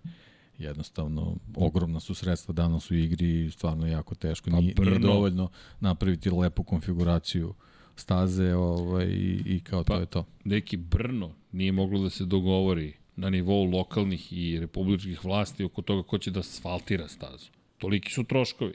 Jednostavno, 0.58 1.36
ogromna 1.56 2.00
su 2.00 2.14
sredstva 2.14 2.52
danas 2.52 2.90
u 2.90 2.94
igri 2.94 3.47
i 3.47 3.50
stvarno 3.50 3.86
jako 3.86 4.14
teško. 4.14 4.50
Nije, 4.50 4.74
nije 4.78 4.98
dovoljno 4.98 5.48
napraviti 5.81 6.31
lepu 6.31 6.62
konfiguraciju 6.62 7.55
staze 7.97 8.55
ovaj, 8.55 9.06
i, 9.06 9.42
i 9.47 9.60
kao 9.60 9.84
pa, 9.84 9.94
to 9.94 10.00
je 10.00 10.06
to. 10.06 10.24
Neki 10.44 10.76
Brno 10.76 11.31
nije 11.52 11.73
moglo 11.73 12.02
da 12.02 12.10
se 12.10 12.24
dogovori 12.24 12.92
na 13.16 13.31
nivou 13.31 13.64
lokalnih 13.64 14.32
i 14.32 14.60
republičkih 14.60 15.24
vlasti 15.24 15.64
oko 15.64 15.82
toga 15.82 16.02
ko 16.02 16.18
će 16.18 16.31
da 16.31 16.40
asfaltira 16.40 17.08
stazu. 17.08 17.50
Toliki 17.84 18.12
su 18.12 18.24
troškovi. 18.24 18.74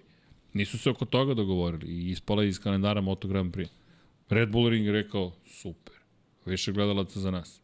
Nisu 0.53 0.77
se 0.77 0.89
oko 0.89 1.05
toga 1.05 1.33
dogovorili 1.33 1.93
i 1.93 2.09
ispala 2.09 2.43
iz 2.43 2.59
kalendara 2.59 3.01
Moto 3.01 3.27
Grand 3.27 3.53
Prix. 3.55 3.69
Red 4.29 4.51
Bull 4.51 4.69
Ring 4.69 4.88
rekao, 4.88 5.31
super, 5.45 5.93
više 6.45 6.71
gledalaca 6.71 7.19
za 7.19 7.31
nas. 7.31 7.61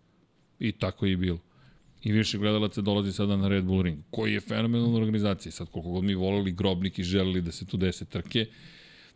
I 0.59 0.71
tako 0.71 1.05
je 1.05 1.11
i 1.11 1.15
bilo. 1.15 1.39
I 2.03 2.11
više 2.11 2.37
gledalaca 2.37 2.81
dolazi 2.81 3.13
sada 3.13 3.37
na 3.37 3.47
Red 3.47 3.65
Bull 3.65 3.81
Ring, 3.81 3.99
koji 4.11 4.33
je 4.33 4.39
fenomenalna 4.41 4.97
organizacija. 4.97 5.51
Sad, 5.51 5.69
koliko 5.69 5.89
god 5.91 6.03
mi 6.03 6.15
volili 6.15 6.51
grobnik 6.51 6.99
i 6.99 7.03
želeli 7.03 7.41
da 7.41 7.51
se 7.51 7.65
tu 7.65 7.77
dese 7.77 8.05
trke, 8.05 8.45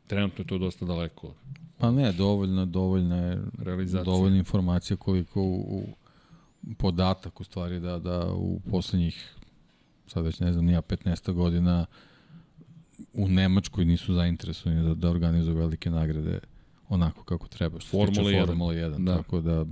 trenutno 0.08 0.44
je 0.44 0.48
to 0.48 0.58
dosta 0.58 0.86
daleko. 0.86 1.34
Pa 1.78 1.92
ne, 1.92 2.12
dovoljno, 2.12 2.66
dovoljno 2.66 3.16
je 3.16 3.42
Realizacija. 3.58 4.04
dovoljna 4.04 4.38
informacija 4.38 4.98
koliko 4.98 5.42
u, 5.42 5.84
u 6.64 6.74
podatak 6.78 7.42
u 7.42 7.44
stvari 7.44 7.80
da, 7.80 8.00
da 8.00 8.34
u 8.34 8.60
poslednjih 8.72 9.36
sad 10.08 10.26
već 10.26 10.40
ne 10.40 10.54
znam, 10.54 10.66
nija 10.66 10.82
15 10.82 11.32
godina 11.32 11.86
u 13.14 13.28
Nemačkoj 13.28 13.86
nisu 13.86 14.14
zainteresovani 14.14 14.84
da, 14.84 14.94
da 14.94 15.10
organizuju 15.10 15.58
velike 15.58 15.90
nagrade 15.90 16.40
onako 16.90 17.24
kako 17.24 17.48
treba. 17.48 17.80
Što 17.80 17.90
Formula 17.90 18.32
1. 18.32 18.46
Formula 18.46 18.74
1. 18.74 19.04
Da. 19.04 19.18
Tako 19.18 19.42
da 19.42 19.66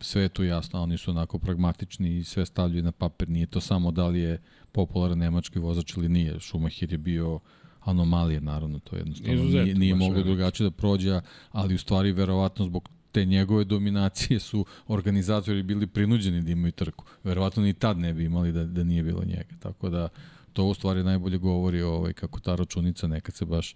sve 0.00 0.22
je 0.22 0.28
tu 0.28 0.44
jasno, 0.44 0.82
oni 0.82 0.98
su 0.98 1.10
onako 1.10 1.38
pragmatični 1.38 2.16
i 2.16 2.24
sve 2.24 2.46
stavljaju 2.46 2.82
na 2.82 2.92
papir. 2.92 3.28
Nije 3.28 3.46
to 3.46 3.60
samo 3.60 3.90
da 3.90 4.06
li 4.06 4.20
je 4.20 4.42
popularan 4.72 5.18
nemački 5.18 5.58
vozač 5.58 5.96
ili 5.96 6.08
nije. 6.08 6.40
Schumacher 6.40 6.92
je 6.92 6.98
bio 6.98 7.40
anomalije, 7.80 8.40
naravno, 8.40 8.78
to 8.78 8.96
jednostavno 8.96 9.34
Izuzetno, 9.34 9.62
nije, 9.62 9.74
nije 9.74 9.94
moglo 9.94 10.22
drugačije 10.22 10.70
da 10.70 10.76
prođe, 10.76 11.20
ali 11.50 11.74
u 11.74 11.78
stvari 11.78 12.12
verovatno 12.12 12.64
zbog 12.64 12.88
te 13.12 13.24
njegove 13.24 13.64
dominacije 13.64 14.40
su 14.40 14.64
organizatori 14.88 15.62
bili 15.62 15.86
prinuđeni 15.86 16.42
da 16.42 16.50
imaju 16.50 16.72
trku. 16.72 17.04
Verovatno 17.24 17.62
ni 17.62 17.72
tad 17.72 17.98
ne 17.98 18.14
bi 18.14 18.24
imali 18.24 18.52
da, 18.52 18.64
da 18.64 18.84
nije 18.84 19.02
bilo 19.02 19.24
njega. 19.24 19.54
Tako 19.60 19.90
da 19.90 20.08
to 20.52 20.64
u 20.64 20.74
stvari 20.74 21.04
najbolje 21.04 21.38
govori 21.38 21.82
ovaj, 21.82 22.12
kako 22.12 22.40
ta 22.40 22.54
računica 22.54 23.06
nekad 23.06 23.34
se 23.34 23.44
baš 23.44 23.74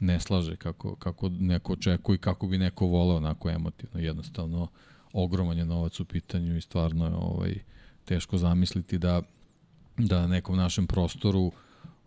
ne 0.00 0.20
slaže 0.20 0.56
kako, 0.56 0.96
kako 0.96 1.28
neko 1.28 1.72
očekuje 1.72 2.14
i 2.14 2.18
kako 2.18 2.46
bi 2.46 2.58
neko 2.58 2.86
volao 2.86 3.16
onako 3.16 3.50
emotivno. 3.50 4.00
Jednostavno, 4.00 4.68
ogroman 5.12 5.58
je 5.58 5.64
novac 5.64 6.00
u 6.00 6.04
pitanju 6.04 6.56
i 6.56 6.60
stvarno 6.60 7.06
je 7.06 7.14
ovaj, 7.14 7.54
teško 8.04 8.38
zamisliti 8.38 8.98
da, 8.98 9.22
da 9.98 10.20
na 10.20 10.26
nekom 10.26 10.56
našem 10.56 10.86
prostoru 10.86 11.52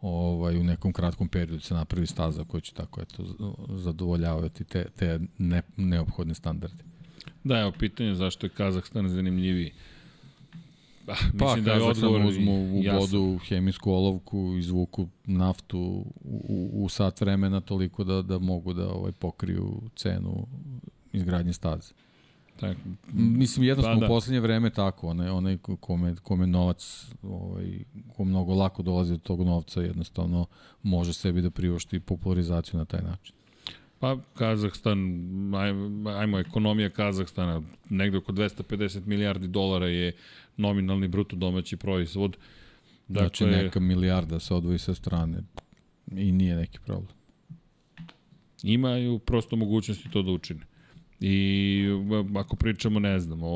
ovaj, 0.01 0.57
u 0.57 0.63
nekom 0.63 0.93
kratkom 0.93 1.27
periodu 1.27 1.59
se 1.59 1.73
napravi 1.73 2.07
staza 2.07 2.43
koja 2.43 2.61
će 2.61 2.73
tako 2.73 3.01
eto, 3.01 3.25
zadovoljavati 3.69 4.63
te, 4.63 4.85
te 4.95 5.19
ne, 5.37 5.61
neophodne 5.77 6.35
standarde. 6.35 6.83
Da, 7.43 7.59
evo, 7.59 7.71
pitanje 7.79 8.09
je 8.09 8.15
zašto 8.15 8.45
je 8.45 8.49
Kazahstan 8.49 9.09
zanimljiviji. 9.09 9.73
Ah, 11.07 11.15
pa, 11.39 11.45
mislim 11.45 11.63
da 11.63 11.71
je 11.71 11.83
odgovor 11.83 12.25
uzmu 12.25 12.51
u 12.51 12.83
vodu 12.99 13.39
hemijsku 13.47 13.91
olovku, 13.91 14.55
izvuku 14.57 15.07
naftu 15.25 16.05
u, 16.23 16.69
u, 16.73 16.89
sat 16.89 17.21
vremena 17.21 17.61
toliko 17.61 18.03
da, 18.03 18.21
da 18.21 18.39
mogu 18.39 18.73
da 18.73 18.89
ovaj 18.89 19.11
pokriju 19.11 19.81
cenu 19.95 20.47
izgradnje 21.13 21.53
staze. 21.53 21.93
Tako. 22.59 22.79
Mislim, 23.13 23.65
jednostavno 23.65 23.99
pa, 23.99 24.05
da. 24.05 24.05
u 24.05 24.15
poslednje 24.15 24.39
vreme 24.39 24.69
tako, 24.69 25.07
onaj, 25.07 25.29
onaj 25.29 25.57
kome, 25.79 26.15
kome 26.23 26.47
novac, 26.47 27.05
ovaj, 27.23 27.79
ko 28.15 28.23
mnogo 28.23 28.53
lako 28.53 28.83
dolazi 28.83 29.11
do 29.11 29.19
tog 29.19 29.41
novca, 29.41 29.81
jednostavno 29.81 30.45
može 30.83 31.13
sebi 31.13 31.41
da 31.41 31.49
priušti 31.49 31.99
popularizaciju 31.99 32.77
na 32.77 32.85
taj 32.85 33.01
način. 33.01 33.35
Pa 33.99 34.17
Kazahstan, 34.33 34.99
ajmo, 35.55 36.09
ajmo 36.09 36.39
ekonomija 36.39 36.89
Kazahstana, 36.89 37.61
negde 37.89 38.17
oko 38.17 38.31
250 38.31 39.05
milijardi 39.05 39.47
dolara 39.47 39.87
je 39.87 40.11
nominalni 40.57 41.07
bruto 41.07 41.35
domaći 41.35 41.77
proizvod. 41.77 42.37
Dakle, 43.07 43.27
znači 43.27 43.45
neka 43.45 43.79
milijarda 43.79 44.39
se 44.39 44.53
odvoji 44.53 44.79
sa 44.79 44.93
strane 44.93 45.37
i 46.11 46.31
nije 46.31 46.55
neki 46.55 46.79
problem. 46.85 47.15
Imaju 48.63 49.19
prosto 49.19 49.55
mogućnosti 49.55 50.09
to 50.09 50.21
da 50.21 50.31
učine. 50.31 50.61
I 51.19 51.85
ako 52.35 52.55
pričamo, 52.55 52.99
ne 52.99 53.19
znam, 53.19 53.43
o, 53.43 53.47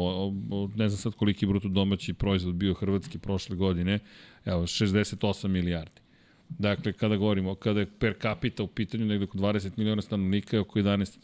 o, 0.52 0.70
ne 0.76 0.90
znam 0.90 0.98
sad 0.98 1.14
koliki 1.14 1.46
bruto 1.46 1.68
domaći 1.68 2.14
proizvod 2.14 2.56
bio 2.56 2.74
hrvatski 2.74 3.20
prošle 3.20 3.56
godine, 3.56 4.00
evo, 4.46 4.62
68 4.62 5.48
milijardi. 5.48 6.02
Dakle, 6.50 6.94
kada 6.94 7.16
govorimo, 7.16 7.56
kada 7.56 7.80
je 7.80 7.86
per 8.00 8.16
capita 8.22 8.64
u 8.64 8.68
pitanju 8.68 9.06
negde 9.06 9.24
oko 9.24 9.38
20 9.38 9.72
miliona 9.78 10.02
stanovnika 10.02 10.60
oko 10.60 10.80
11 10.80 11.18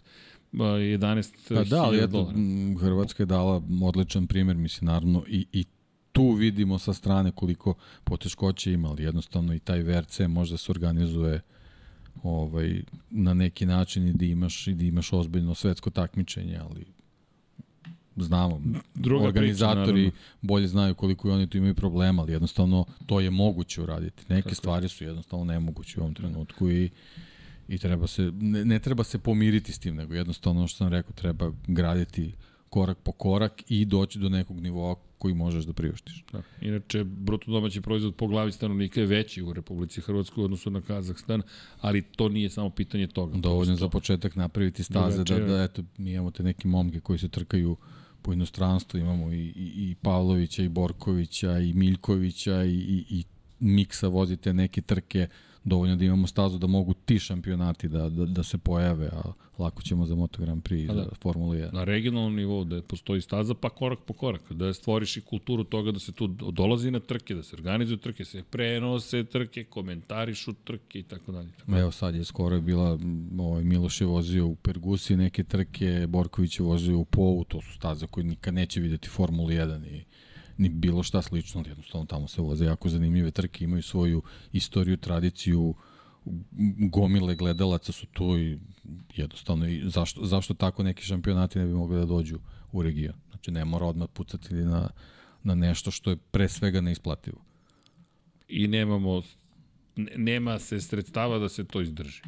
11 0.64 1.56
pa 1.56 1.64
da, 1.64 1.84
ali 1.84 2.04
eto, 2.04 2.32
Hrvatska 2.80 3.24
je 3.24 3.28
dala 3.28 3.62
odličan 3.84 4.28
primer, 4.28 4.58
mislim, 4.58 4.86
naravno, 4.86 5.24
i, 5.28 5.46
i 5.52 5.66
tu 6.12 6.32
vidimo 6.32 6.80
sa 6.80 6.94
strane 6.94 7.32
koliko 7.32 7.74
poteškoće 8.04 8.74
ima, 8.74 8.90
ali 8.90 9.04
jednostavno 9.04 9.54
i 9.54 9.60
taj 9.60 9.84
VRC 9.84 10.20
može 10.20 10.52
da 10.52 10.58
se 10.58 10.72
organizuje 10.72 11.42
ovaj, 12.24 12.82
na 13.10 13.34
neki 13.34 13.66
način 13.66 14.08
i 14.08 14.14
da 14.14 14.26
imaš, 14.26 14.68
i 14.68 14.74
da 14.74 14.84
imaš 14.84 15.14
ozbiljno 15.14 15.56
svetsko 15.56 15.90
takmičenje, 15.90 16.58
ali 16.70 16.86
znamo, 18.16 18.62
Druga 18.94 19.26
organizatori 19.26 20.12
priča, 20.12 20.18
bolje 20.42 20.68
znaju 20.68 20.96
koliko 20.96 21.28
i 21.28 21.32
oni 21.32 21.48
tu 21.48 21.58
imaju 21.58 21.76
problema, 21.76 22.22
ali 22.22 22.32
jednostavno 22.32 22.86
to 23.06 23.20
je 23.20 23.30
moguće 23.30 23.82
uraditi. 23.82 24.24
Neke 24.30 24.44
Tako. 24.44 24.56
stvari 24.56 24.90
su 24.90 25.04
jednostavno 25.04 25.46
nemoguće 25.46 26.00
u 26.00 26.04
ovom 26.04 26.14
trenutku 26.14 26.70
i 26.70 26.90
i 27.68 27.78
treba 27.78 28.08
se, 28.08 28.32
ne, 28.40 28.66
ne 28.66 28.80
treba 28.80 29.04
se 29.04 29.20
pomiriti 29.20 29.72
s 29.72 29.80
tim, 29.80 29.96
nego 29.96 30.14
jednostavno 30.14 30.60
ono 30.60 30.68
što 30.68 30.78
sam 30.78 30.88
rekao, 30.88 31.12
treba 31.14 31.52
graditi 31.68 32.34
korak 32.70 32.98
po 32.98 33.12
korak 33.12 33.64
i 33.68 33.86
doći 33.86 34.20
do 34.20 34.30
nekog 34.30 34.60
nivoa 34.60 34.96
koji 35.18 35.34
možeš 35.34 35.66
da 35.66 35.74
priuštiš. 35.74 36.24
Da. 36.32 36.42
Inače, 36.62 37.04
bruto 37.04 37.52
domaći 37.52 37.82
proizvod 37.82 38.16
po 38.16 38.28
glavi 38.28 38.52
stanovnika 38.52 39.00
je 39.00 39.06
veći 39.06 39.42
u 39.42 39.54
Republici 39.54 40.02
Hrvatskoj 40.02 40.42
u 40.42 40.46
odnosu 40.46 40.70
na 40.70 40.82
Kazahstan, 40.82 41.42
ali 41.82 42.02
to 42.02 42.30
nije 42.30 42.50
samo 42.50 42.70
pitanje 42.70 43.08
toga. 43.08 43.38
Dovoljno 43.38 43.76
za 43.76 43.90
početak 43.90 44.36
napraviti 44.36 44.84
staze 44.84 45.24
da, 45.24 45.40
da, 45.40 45.64
eto, 45.64 45.84
mi 45.98 46.12
imamo 46.12 46.32
te 46.32 46.44
neke 46.44 46.68
momke 46.68 47.00
koji 47.00 47.20
se 47.20 47.30
trkaju 47.30 47.78
po 48.22 48.34
inostranstvu, 48.34 49.00
imamo 49.00 49.32
i, 49.32 49.40
i, 49.40 49.72
i 49.76 49.96
Pavlovića, 50.02 50.64
i 50.64 50.70
Borkovića, 50.70 51.60
i 51.60 51.74
Miljkovića, 51.74 52.64
i, 52.64 52.76
i, 52.76 53.06
i 53.10 53.24
Miksa 53.60 54.08
vozite 54.08 54.54
neke 54.54 54.82
trke, 54.82 55.28
dovoljno 55.66 55.96
da 55.96 56.06
imamo 56.06 56.28
stazu 56.28 56.58
da 56.58 56.68
mogu 56.68 56.94
ti 56.94 57.20
šampionati 57.20 57.88
da, 57.88 58.10
da, 58.10 58.26
da 58.26 58.44
se 58.44 58.58
pojave, 58.58 59.10
a 59.14 59.22
lako 59.58 59.82
ćemo 59.82 60.06
za 60.06 60.16
Moto 60.16 60.42
Grand 60.42 60.64
Prix 60.64 60.84
i 60.84 60.88
da, 60.88 60.94
za 60.94 61.10
Formula 61.22 61.56
1. 61.56 61.74
Na 61.74 61.84
regionalnom 61.84 62.36
nivou 62.36 62.64
da 62.64 62.82
postoji 62.82 63.22
staza, 63.22 63.54
pa 63.54 63.70
korak 63.70 64.00
po 64.06 64.14
korak, 64.14 64.52
da 64.52 64.74
stvoriš 64.74 65.18
i 65.18 65.22
kulturu 65.22 65.64
toga 65.64 65.92
da 65.92 66.00
se 66.00 66.12
tu 66.12 66.28
dolazi 66.28 66.92
na 66.92 67.00
trke, 67.00 67.36
da 67.36 67.44
se 67.44 67.56
organizuju 67.56 67.98
trke, 67.98 68.26
se 68.26 68.44
prenose 68.44 69.24
trke, 69.24 69.64
komentarišu 69.64 70.54
trke 70.54 71.00
i 71.00 71.04
tako 71.04 71.32
dalje. 71.32 71.50
Evo 71.68 71.92
sad 71.92 72.16
je 72.16 72.24
skoro 72.24 72.56
je 72.56 72.62
bila, 72.62 73.00
ovaj, 73.40 73.64
Miloš 73.64 74.02
je 74.02 74.08
vozio 74.08 74.48
u 74.48 74.56
Pergusi 74.56 75.16
neke 75.16 75.44
trke, 75.44 76.08
Borković 76.08 76.60
je 76.60 76.64
vozio 76.64 76.98
u 76.98 77.06
Povu, 77.06 77.44
to 77.44 77.62
su 77.62 77.74
staze 77.74 78.08
koje 78.08 78.24
nikad 78.24 78.54
neće 78.54 78.80
videti 78.80 79.10
Formulu 79.10 79.50
1 79.50 79.88
i 79.88 80.04
ni 80.58 80.70
bilo 80.70 81.04
šta 81.04 81.22
slično, 81.22 81.60
ali 81.60 81.70
jednostavno 81.70 82.06
tamo 82.06 82.28
se 82.28 82.42
voze 82.42 82.66
jako 82.66 82.90
zanimljive 82.90 83.32
trke, 83.32 83.64
imaju 83.64 83.84
svoju 83.84 84.24
istoriju, 84.52 84.98
tradiciju, 84.98 85.76
gomile 86.90 87.36
gledalaca 87.36 87.92
su 87.92 88.06
tu 88.06 88.38
i 88.40 88.60
jednostavno 89.16 89.68
i 89.68 89.82
zašto, 89.86 90.26
zašto 90.26 90.54
tako 90.54 90.84
neki 90.84 91.04
šampionati 91.04 91.60
ne 91.60 91.66
bi 91.66 91.74
mogli 91.74 92.00
da 92.00 92.06
dođu 92.06 92.40
u 92.72 92.82
region. 92.82 93.16
Znači 93.30 93.52
ne 93.52 93.66
mora 93.66 93.86
odmah 93.86 94.08
pucati 94.14 94.54
na, 94.54 94.90
na 95.44 95.56
nešto 95.56 95.92
što 95.92 96.10
je 96.10 96.18
pre 96.18 96.50
svega 96.50 96.82
neisplativo. 96.82 97.46
I 98.48 98.68
nemamo, 98.68 99.22
nema 100.16 100.60
se 100.60 100.82
sredstava 100.82 101.40
da 101.40 101.50
se 101.50 101.64
to 101.64 101.82
izdrži. 101.82 102.22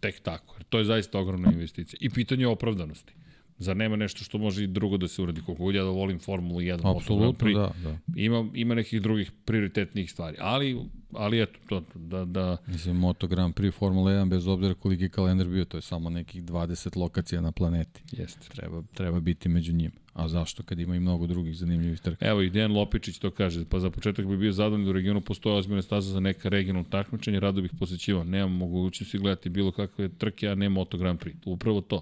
Tek 0.00 0.20
tako. 0.20 0.56
To 0.68 0.78
je 0.78 0.84
zaista 0.84 1.18
ogromna 1.18 1.52
investicija. 1.52 1.98
I 2.00 2.10
pitanje 2.10 2.46
opravdanosti. 2.46 3.14
Zar 3.62 3.76
nema 3.76 3.96
nešto 3.96 4.24
što 4.24 4.38
može 4.38 4.64
i 4.64 4.66
drugo 4.66 4.96
da 4.96 5.08
se 5.08 5.22
uradi? 5.22 5.40
Koliko 5.40 5.64
god 5.64 5.74
ja 5.74 5.82
da 5.82 5.90
volim 5.90 6.18
Formulu 6.18 6.60
1, 6.60 6.96
Apsolutno, 6.96 7.52
da, 7.52 7.72
da. 7.82 7.98
Ima, 8.16 8.48
ima 8.54 8.74
nekih 8.74 9.02
drugih 9.02 9.32
prioritetnih 9.44 10.10
stvari. 10.10 10.36
Ali, 10.40 10.78
ali 11.12 11.42
eto, 11.42 11.58
to, 11.68 11.82
da, 11.94 12.24
da... 12.24 12.56
Mislim, 12.66 12.96
Moto 12.96 13.26
Grand 13.26 13.54
Prix 13.54 13.74
Formula 13.74 14.10
1, 14.10 14.28
bez 14.28 14.46
obzira 14.46 14.74
koliki 14.74 15.08
kalendar 15.08 15.48
bio, 15.48 15.64
to 15.64 15.76
je 15.76 15.82
samo 15.82 16.10
nekih 16.10 16.44
20 16.44 16.96
lokacija 16.96 17.40
na 17.40 17.52
planeti. 17.52 18.02
Jeste. 18.12 18.48
Treba, 18.48 18.82
treba 18.94 19.20
biti 19.20 19.48
među 19.48 19.72
njima. 19.72 20.01
A 20.12 20.28
zašto 20.28 20.62
kad 20.62 20.80
ima 20.80 20.96
i 20.96 21.00
mnogo 21.00 21.26
drugih 21.26 21.56
zanimljivih 21.56 22.00
trka? 22.00 22.26
Evo 22.26 22.42
i 22.42 22.50
Dejan 22.50 22.72
Lopičić 22.72 23.18
to 23.18 23.30
kaže, 23.30 23.64
pa 23.64 23.78
za 23.78 23.90
početak 23.90 24.26
bi 24.26 24.36
bio 24.36 24.52
zadovoljno 24.52 24.84
da 24.84 24.90
u 24.90 24.92
regionu 24.92 25.20
postoje 25.20 25.56
ozbiljne 25.56 25.82
staze 25.82 26.12
za 26.12 26.20
neka 26.20 26.48
regionalna 26.48 26.88
takmičenja, 26.88 27.38
rado 27.38 27.62
bih 27.62 27.70
posjećivao. 27.78 28.24
Nemam 28.24 28.52
mogućnosti 28.52 29.18
gledati 29.18 29.48
bilo 29.48 29.72
kakve 29.72 30.08
trke, 30.08 30.48
a 30.48 30.54
ne 30.54 30.68
Moto 30.68 30.98
Grand 30.98 31.20
Prix. 31.20 31.34
Upravo 31.44 31.80
to. 31.80 32.00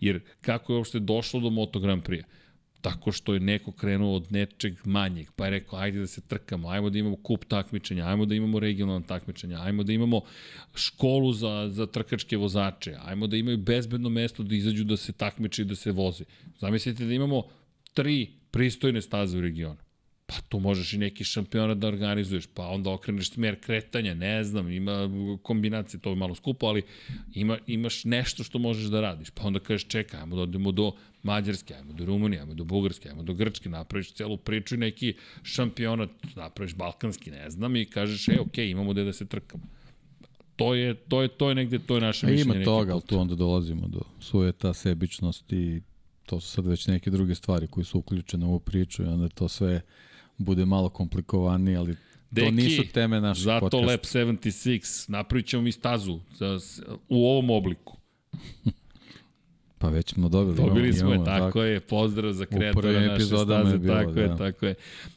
Jer 0.00 0.20
kako 0.40 0.72
je 0.72 0.76
uopšte 0.76 0.98
došlo 0.98 1.40
do 1.40 1.50
Moto 1.50 1.80
Grand 1.80 2.02
Prix? 2.02 2.22
Tako 2.86 3.12
što 3.12 3.34
je 3.34 3.40
neko 3.40 3.72
krenuo 3.72 4.16
od 4.16 4.32
nečeg 4.32 4.76
manjeg, 4.84 5.26
pa 5.36 5.44
je 5.44 5.50
rekao 5.50 5.78
ajde 5.78 5.98
da 5.98 6.06
se 6.06 6.20
trkamo, 6.20 6.68
ajmo 6.68 6.90
da 6.90 6.98
imamo 6.98 7.16
kup 7.16 7.44
takmičenja, 7.44 8.06
ajmo 8.06 8.26
da 8.26 8.34
imamo 8.34 8.60
regionalna 8.60 9.06
takmičenja, 9.06 9.58
ajmo 9.62 9.82
da 9.82 9.92
imamo 9.92 10.20
školu 10.74 11.32
za, 11.32 11.68
za 11.70 11.86
trkačke 11.86 12.36
vozače, 12.36 12.94
ajmo 13.04 13.26
da 13.26 13.36
imaju 13.36 13.58
bezbedno 13.58 14.08
mesto 14.08 14.42
da 14.42 14.54
izađu 14.54 14.84
da 14.84 14.96
se 14.96 15.12
takmiče 15.12 15.62
i 15.62 15.64
da 15.64 15.74
se 15.74 15.92
voze. 15.92 16.24
Zamislite 16.60 17.04
da 17.04 17.14
imamo 17.14 17.42
tri 17.94 18.30
pristojne 18.50 19.02
staze 19.02 19.38
u 19.38 19.40
regionu. 19.40 19.85
Pa 20.26 20.34
tu 20.48 20.58
možeš 20.60 20.92
i 20.92 20.98
neki 20.98 21.24
šampionat 21.24 21.78
da 21.78 21.88
organizuješ, 21.88 22.46
pa 22.54 22.66
onda 22.66 22.90
okreneš 22.90 23.30
smer 23.30 23.60
kretanja, 23.60 24.14
ne 24.14 24.44
znam, 24.44 24.70
ima 24.70 25.10
kombinacije, 25.42 26.00
to 26.00 26.10
je 26.10 26.16
malo 26.16 26.34
skupo, 26.34 26.66
ali 26.66 26.82
ima, 27.34 27.58
imaš 27.66 28.04
nešto 28.04 28.44
što 28.44 28.58
možeš 28.58 28.84
da 28.84 29.00
radiš. 29.00 29.30
Pa 29.30 29.42
onda 29.46 29.58
kažeš, 29.58 29.88
čekaj, 29.88 30.20
ajmo 30.20 30.36
da 30.36 30.42
odemo 30.42 30.72
do 30.72 30.92
Mađarske, 31.22 31.74
ajmo 31.74 31.92
do 31.92 32.04
Rumunije, 32.04 32.40
ajmo 32.40 32.54
do 32.54 32.64
Bugarske, 32.64 33.08
ajmo 33.08 33.22
do 33.22 33.34
Grčke, 33.34 33.68
napraviš 33.68 34.12
celu 34.12 34.36
priču 34.36 34.74
i 34.74 34.78
neki 34.78 35.14
šampionat, 35.42 36.10
napraviš 36.36 36.74
balkanski, 36.74 37.30
ne 37.30 37.50
znam, 37.50 37.76
i 37.76 37.84
kažeš, 37.84 38.28
e, 38.28 38.40
okej, 38.40 38.64
okay, 38.64 38.70
imamo 38.70 38.92
gde 38.92 39.04
da 39.04 39.12
se 39.12 39.26
trkamo. 39.26 39.64
To 40.56 40.74
je, 40.74 40.94
to 40.94 41.22
je, 41.22 41.28
to 41.28 41.48
je 41.48 41.54
negde, 41.54 41.78
to 41.78 41.94
je 41.94 42.00
naše 42.00 42.26
mišljenje. 42.26 42.54
Ima 42.54 42.64
toga, 42.64 42.92
ali 42.92 43.02
tu 43.02 43.18
onda 43.18 43.34
dolazimo 43.34 43.88
do 43.88 44.00
svoje 44.20 44.52
ta 44.52 44.74
sebičnosti 44.74 45.82
to 46.26 46.40
su 46.40 46.48
sad 46.50 46.66
već 46.66 46.86
neke 46.86 47.10
druge 47.10 47.34
stvari 47.34 47.66
koje 47.66 47.84
su 47.84 47.98
uključene 47.98 48.46
u 48.46 48.48
ovu 48.48 48.60
priču 48.60 49.02
i 49.02 49.06
onda 49.06 49.28
to 49.28 49.48
sve 49.48 49.80
bude 50.38 50.64
malo 50.64 50.88
komplikovanije, 50.88 51.76
ali 51.76 51.96
Deki, 52.30 52.46
to 52.46 52.54
nisu 52.54 52.82
teme 52.92 53.20
našeg 53.20 53.44
zato 53.44 53.60
podcasta. 53.60 53.86
Zato 53.86 54.20
Lab 54.20 54.28
76, 54.36 55.10
napravit 55.10 55.46
ćemo 55.46 55.62
mi 55.62 55.72
stazu 55.72 56.20
za, 56.38 56.58
u 57.08 57.26
ovom 57.26 57.50
obliku. 57.50 57.96
Pa 59.78 59.88
već 59.88 60.12
smo 60.12 60.28
dobili. 60.28 60.56
Dobili 60.56 60.92
smo 60.92 61.12
je, 61.12 61.24
tako, 61.24 61.46
tako 61.46 61.62
je. 61.62 61.80
Pozdrav 61.80 62.32
za 62.32 62.46
kreatora 62.46 63.00
naše 63.00 63.24
staze. 63.24 63.78
Bilo, 63.78 63.94
tako 63.94 64.12
da. 64.12 64.20
je, 64.20 64.36
tako 64.38 64.66
je. 64.66 64.74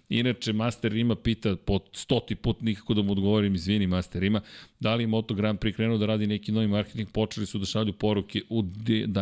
Inače, 0.10 0.54
Master 0.54 0.96
ima 0.96 1.16
pita 1.16 1.56
po 1.56 1.80
stoti 1.94 2.36
put 2.36 2.62
nikako 2.62 2.94
da 2.94 3.02
mu 3.02 3.12
odgovorim, 3.12 3.56
izvini 3.56 3.88
Master 3.88 4.24
ima, 4.24 4.42
da 4.80 4.96
li 4.96 5.08
Moto 5.08 5.34
Grand 5.34 5.60
Prix 5.60 5.76
krenuo 5.76 5.98
da 5.98 6.06
radi 6.06 6.28
neki 6.28 6.52
novi 6.52 6.68
marketing, 6.68 7.10
počeli 7.10 7.46
su 7.46 7.60
da 7.60 7.66
šalju 7.66 7.94
poruke 7.94 8.42
u 8.50 8.62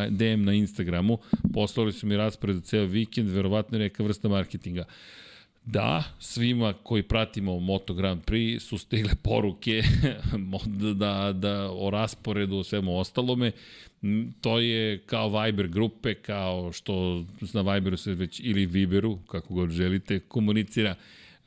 DM 0.09 0.43
na 0.43 0.53
Instagramu, 0.53 1.17
poslali 1.53 1.93
su 1.93 2.07
mi 2.07 2.17
raspored 2.17 2.55
za 2.55 2.61
ceo 2.61 2.85
vikend, 2.85 3.29
verovatno 3.29 3.77
je 3.77 3.83
neka 3.83 4.03
vrsta 4.03 4.29
marketinga. 4.29 4.85
Da, 5.69 6.03
svima 6.19 6.73
koji 6.83 7.03
pratimo 7.03 7.59
Moto 7.59 7.93
Grand 7.93 8.21
Prix 8.25 8.59
su 8.59 8.77
stigle 8.77 9.11
poruke 9.23 9.83
da, 10.95 11.33
da 11.33 11.71
o 11.71 11.89
rasporedu, 11.89 12.57
o 12.57 12.63
svemu 12.63 12.99
ostalome. 12.99 13.51
To 14.41 14.59
je 14.59 15.03
kao 15.05 15.41
Viber 15.41 15.67
grupe, 15.67 16.13
kao 16.13 16.71
što 16.71 17.25
na 17.53 17.73
Viberu 17.73 17.97
se 17.97 18.13
već, 18.13 18.41
ili 18.43 18.65
Viberu, 18.65 19.17
kako 19.17 19.53
god 19.53 19.69
želite, 19.69 20.19
komunicira 20.19 20.95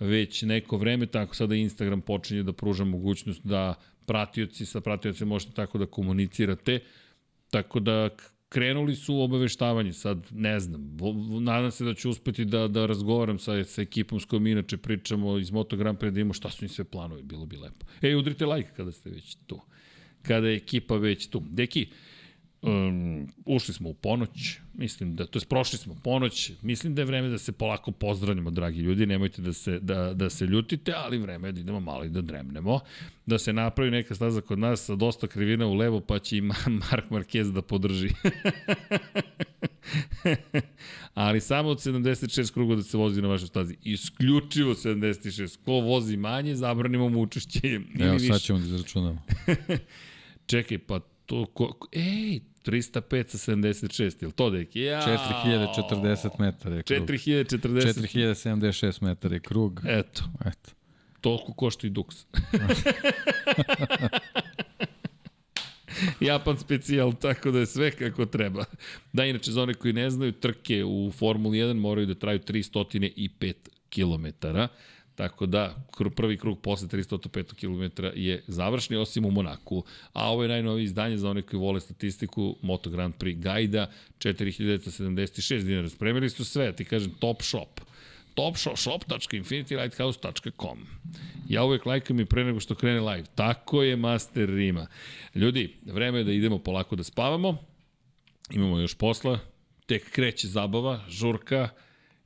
već 0.01 0.43
neko 0.43 0.77
vreme, 0.77 1.07
tako 1.07 1.37
sada 1.37 1.55
Instagram 1.55 2.01
počinje 2.01 2.43
da 2.43 2.53
pruža 2.53 2.85
mogućnost 2.85 3.41
da 3.45 3.75
pratioci 4.07 4.67
sa 4.67 4.81
pratiocima 4.81 5.29
možete 5.29 5.53
tako 5.53 5.79
da 5.79 5.87
komunicirate. 5.87 6.81
Tako 7.51 7.81
da 7.81 8.09
krenuli 8.51 8.97
su 8.97 9.15
u 9.15 9.23
obaveštavanje, 9.23 9.93
sad 9.93 10.27
ne 10.31 10.61
znam, 10.61 10.97
nadam 11.41 11.71
se 11.71 11.85
da 11.85 11.95
ću 11.95 12.11
uspeti 12.11 12.45
da, 12.45 12.69
da 12.69 12.87
razgovaram 12.87 13.39
sa, 13.39 13.65
sa 13.65 13.83
ekipom 13.83 14.21
s 14.21 14.25
kojom 14.25 14.47
inače 14.47 14.77
pričamo 14.77 15.39
iz 15.39 15.51
Moto 15.51 15.77
Grand 15.77 15.99
Prix, 15.99 16.11
da 16.11 16.21
imamo 16.21 16.35
šta 16.35 16.51
su 16.51 16.65
im 16.65 16.69
sve 16.69 16.85
planovi, 16.85 17.23
bilo 17.23 17.47
bi 17.47 17.57
lepo. 17.57 17.87
Ej, 18.03 18.15
udrite 18.15 18.47
like 18.47 18.71
kada 18.77 18.93
ste 18.93 19.11
već 19.11 19.37
tu. 19.47 19.61
Kada 20.23 20.49
je 20.49 20.57
ekipa 20.57 20.97
već 20.97 21.27
tu. 21.27 21.43
Deki, 21.51 21.89
Um, 22.63 23.29
ušli 23.45 23.75
smo 23.75 23.89
u 23.89 23.95
ponoć, 23.95 24.59
mislim 24.75 25.17
da, 25.17 25.27
to 25.27 25.39
je 25.39 25.47
prošli 25.49 25.79
smo 25.79 25.95
ponoć, 26.05 26.53
mislim 26.63 26.95
da 26.95 27.03
je 27.03 27.07
vreme 27.07 27.29
da 27.29 27.39
se 27.39 27.53
polako 27.53 27.93
pozdravljamo, 27.93 28.51
dragi 28.51 28.81
ljudi, 28.81 29.07
nemojte 29.07 29.43
da 29.43 29.53
se, 29.53 29.79
da, 29.79 30.15
da 30.15 30.31
se 30.31 30.47
ljutite, 30.47 30.93
ali 30.97 31.19
vreme 31.19 31.49
je 31.49 31.53
da 31.53 31.61
idemo 31.61 31.81
malo 31.81 32.05
i 32.05 32.09
da 32.09 32.21
dremnemo, 32.21 32.81
da 33.27 33.39
se 33.39 33.53
napravi 33.53 33.91
neka 33.91 34.15
staza 34.15 34.41
kod 34.41 34.59
nas 34.59 34.85
sa 34.85 34.95
dosta 34.95 35.27
krivina 35.27 35.67
u 35.67 35.75
levo, 35.75 36.01
pa 36.01 36.19
će 36.19 36.37
i 36.37 36.41
Mark 36.41 37.05
Marquez 37.11 37.53
da 37.53 37.63
podrži. 37.63 38.09
ali 41.15 41.41
samo 41.41 41.69
od 41.69 41.79
76 41.79 42.53
kruga 42.53 42.77
da 42.77 42.83
se 42.83 42.97
vozi 42.97 43.23
na 43.23 43.29
vašoj 43.29 43.49
stazi. 43.49 43.77
Isključivo 43.83 44.75
76. 44.75 45.59
Ko 45.65 45.73
vozi 45.73 46.17
manje, 46.17 46.57
zabranimo 46.57 47.09
mu 47.09 47.23
učešće. 47.23 47.81
Evo, 48.01 48.19
sad 48.19 48.41
ćemo 48.41 48.59
da 48.59 48.65
izračunamo. 48.65 49.23
Čekaj, 50.47 50.79
pa 50.79 51.01
to, 51.27 51.47
ko, 51.47 51.79
ej, 51.93 52.41
305 52.65 53.29
sa 53.29 53.53
76, 53.53 54.23
je 54.23 54.27
li 54.27 54.33
to 54.33 54.51
deki? 54.51 54.81
Ja, 54.81 55.01
4040 55.01 56.31
metara 56.39 56.77
je 56.77 56.83
krug. 56.83 57.09
4040. 57.09 57.53
4076 57.53 59.03
metara 59.03 59.35
je 59.35 59.41
krug. 59.41 59.81
Eto. 59.89 60.23
Eto. 60.45 60.71
Toliko 61.21 61.53
košta 61.53 61.87
i 61.87 61.91
Dux. 61.91 62.25
Japan 66.21 66.59
specijal, 66.59 67.13
tako 67.13 67.51
da 67.51 67.59
je 67.59 67.67
sve 67.67 67.91
kako 67.91 68.27
treba. 68.27 68.65
Da, 69.13 69.25
inače, 69.25 69.53
za 69.53 69.63
one 69.63 69.75
koji 69.75 69.93
ne 69.93 70.11
znaju, 70.11 70.33
trke 70.33 70.85
u 70.85 71.13
Formuli 71.19 71.59
1 71.59 71.75
moraju 71.75 72.07
da 72.07 72.15
traju 72.15 72.39
305 72.39 73.55
kilometara. 73.89 74.69
Tako 75.21 75.47
da, 75.47 75.75
prvi 76.17 76.37
krug 76.37 76.61
posle 76.61 76.89
305 76.89 77.55
km 77.55 78.03
je 78.15 78.43
završni, 78.47 78.97
osim 78.97 79.25
u 79.25 79.31
Monaku. 79.31 79.85
A 80.13 80.31
ovo 80.31 80.43
je 80.43 80.49
najnoviji 80.49 80.85
izdanje 80.85 81.19
za 81.19 81.31
one 81.31 81.43
koji 81.43 81.61
vole 81.61 81.81
statistiku 81.81 82.57
Moto 82.63 82.91
Grand 82.91 83.15
Prix 83.15 83.41
Gajda, 83.41 83.91
4076 84.19 85.63
dinara. 85.63 85.89
Spremili 85.89 86.31
su 86.31 86.45
sve, 86.45 86.73
ti 86.73 86.85
kažem, 86.85 87.11
top 87.19 87.43
shop 87.43 87.81
topshop.infinitylighthouse.com 88.35 90.79
Ja 91.49 91.65
uvek 91.65 91.87
lajkam 91.87 92.21
i 92.21 92.25
pre 92.25 92.45
nego 92.45 92.61
što 92.61 92.75
krene 92.75 93.01
live. 93.01 93.25
Tako 93.35 93.83
je 93.83 93.97
Master 93.97 94.49
Rima. 94.49 94.87
Ljudi, 95.35 95.77
vreme 95.87 96.19
je 96.19 96.25
da 96.25 96.33
idemo 96.33 96.59
polako 96.59 96.97
da 96.97 97.05
spavamo. 97.05 97.57
Imamo 98.51 98.79
još 98.79 98.95
posla. 98.95 99.39
Tek 99.87 100.11
kreće 100.11 100.49
zabava, 100.49 101.01
žurka, 101.09 101.69